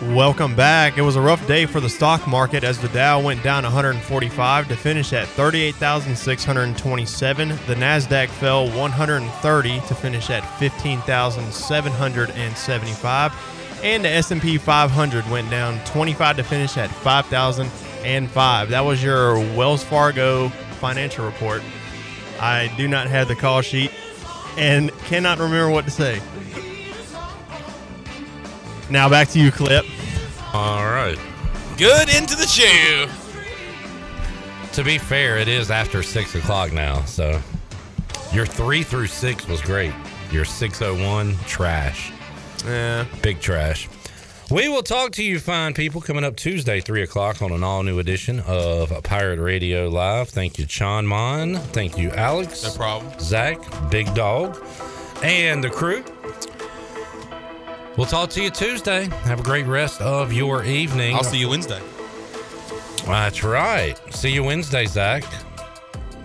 Welcome 0.00 0.54
back. 0.54 0.96
It 0.96 1.02
was 1.02 1.16
a 1.16 1.20
rough 1.20 1.44
day 1.48 1.66
for 1.66 1.80
the 1.80 1.88
stock 1.88 2.24
market 2.28 2.62
as 2.62 2.78
the 2.78 2.86
Dow 2.90 3.20
went 3.20 3.42
down 3.42 3.64
145 3.64 4.68
to 4.68 4.76
finish 4.76 5.12
at 5.12 5.26
38,627. 5.26 7.48
The 7.48 7.74
Nasdaq 7.74 8.28
fell 8.28 8.70
130 8.70 9.80
to 9.80 9.94
finish 9.96 10.30
at 10.30 10.44
15,775, 10.60 13.32
and 13.82 14.04
the 14.04 14.08
S&P 14.08 14.56
500 14.56 15.30
went 15.32 15.50
down 15.50 15.80
25 15.86 16.36
to 16.36 16.44
finish 16.44 16.76
at 16.76 16.90
5,005. 16.90 18.68
That 18.68 18.84
was 18.84 19.02
your 19.02 19.40
Wells 19.56 19.82
Fargo 19.82 20.48
financial 20.78 21.26
report. 21.26 21.64
I 22.38 22.72
do 22.76 22.86
not 22.86 23.08
have 23.08 23.26
the 23.26 23.34
call 23.34 23.62
sheet 23.62 23.90
and 24.56 24.96
cannot 25.06 25.38
remember 25.38 25.70
what 25.70 25.86
to 25.86 25.90
say. 25.90 26.20
Now 28.90 29.08
back 29.08 29.28
to 29.28 29.40
you, 29.40 29.52
Clip. 29.52 29.84
All 30.54 30.84
right. 30.84 31.18
Good 31.76 32.08
into 32.08 32.34
the 32.36 32.46
shoe. 32.46 33.06
To 34.72 34.84
be 34.84 34.98
fair, 34.98 35.38
it 35.38 35.48
is 35.48 35.70
after 35.70 36.02
six 36.02 36.34
o'clock 36.34 36.72
now, 36.72 37.02
so 37.02 37.40
your 38.32 38.46
three 38.46 38.82
through 38.82 39.08
six 39.08 39.46
was 39.46 39.60
great. 39.60 39.92
Your 40.30 40.44
six 40.44 40.80
oh 40.82 40.94
one 41.06 41.36
trash. 41.46 42.12
Yeah. 42.64 43.06
Big 43.22 43.40
trash. 43.40 43.88
We 44.50 44.68
will 44.68 44.82
talk 44.82 45.12
to 45.12 45.22
you 45.22 45.38
fine 45.40 45.74
people 45.74 46.00
coming 46.00 46.24
up 46.24 46.34
Tuesday, 46.34 46.80
3 46.80 47.02
o'clock 47.02 47.42
on 47.42 47.52
an 47.52 47.62
all 47.62 47.82
new 47.82 47.98
edition 47.98 48.40
of 48.46 48.90
Pirate 49.02 49.40
Radio 49.40 49.88
Live. 49.88 50.30
Thank 50.30 50.58
you, 50.58 50.66
Sean 50.66 51.06
Mon. 51.06 51.56
Thank 51.56 51.98
you, 51.98 52.10
Alex. 52.12 52.64
No 52.64 52.70
problem. 52.70 53.12
Zach, 53.20 53.58
Big 53.90 54.14
Dog, 54.14 54.58
and 55.22 55.62
the 55.62 55.68
crew. 55.68 56.02
We'll 57.98 58.06
talk 58.06 58.30
to 58.30 58.40
you 58.40 58.48
Tuesday. 58.48 59.08
Have 59.24 59.40
a 59.40 59.42
great 59.42 59.66
rest 59.66 60.00
of 60.00 60.32
your 60.32 60.62
evening. 60.62 61.16
I'll 61.16 61.24
see 61.24 61.38
you 61.38 61.48
Wednesday. 61.48 61.82
That's 63.04 63.42
right. 63.42 63.96
See 64.14 64.30
you 64.30 64.44
Wednesday, 64.44 64.86
Zach. 64.86 65.24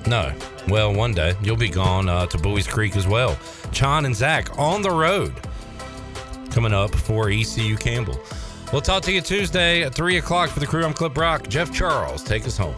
No. 0.05 0.31
Well, 0.67 0.93
one 0.93 1.13
day 1.13 1.33
you'll 1.41 1.57
be 1.57 1.69
gone 1.69 2.07
uh, 2.07 2.27
to 2.27 2.37
Buies 2.37 2.67
Creek 2.67 2.95
as 2.95 3.07
well. 3.07 3.39
John 3.71 4.05
and 4.05 4.15
Zach 4.15 4.55
on 4.59 4.83
the 4.83 4.91
road 4.91 5.33
coming 6.51 6.73
up 6.73 6.93
for 6.93 7.31
ECU 7.31 7.75
Campbell. 7.75 8.19
We'll 8.71 8.81
talk 8.81 9.01
to 9.03 9.11
you 9.11 9.21
Tuesday 9.21 9.81
at 9.81 9.95
3 9.95 10.17
o'clock 10.17 10.51
for 10.51 10.59
the 10.59 10.67
crew. 10.67 10.85
I'm 10.85 10.93
Clip 10.93 11.15
Brock. 11.15 11.47
Jeff 11.49 11.73
Charles, 11.73 12.23
take 12.23 12.45
us 12.45 12.55
home. 12.55 12.75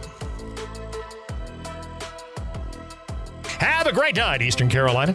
Have 3.58 3.86
a 3.88 3.92
great 3.92 4.16
night, 4.16 4.40
Eastern 4.40 4.70
Carolina. 4.70 5.14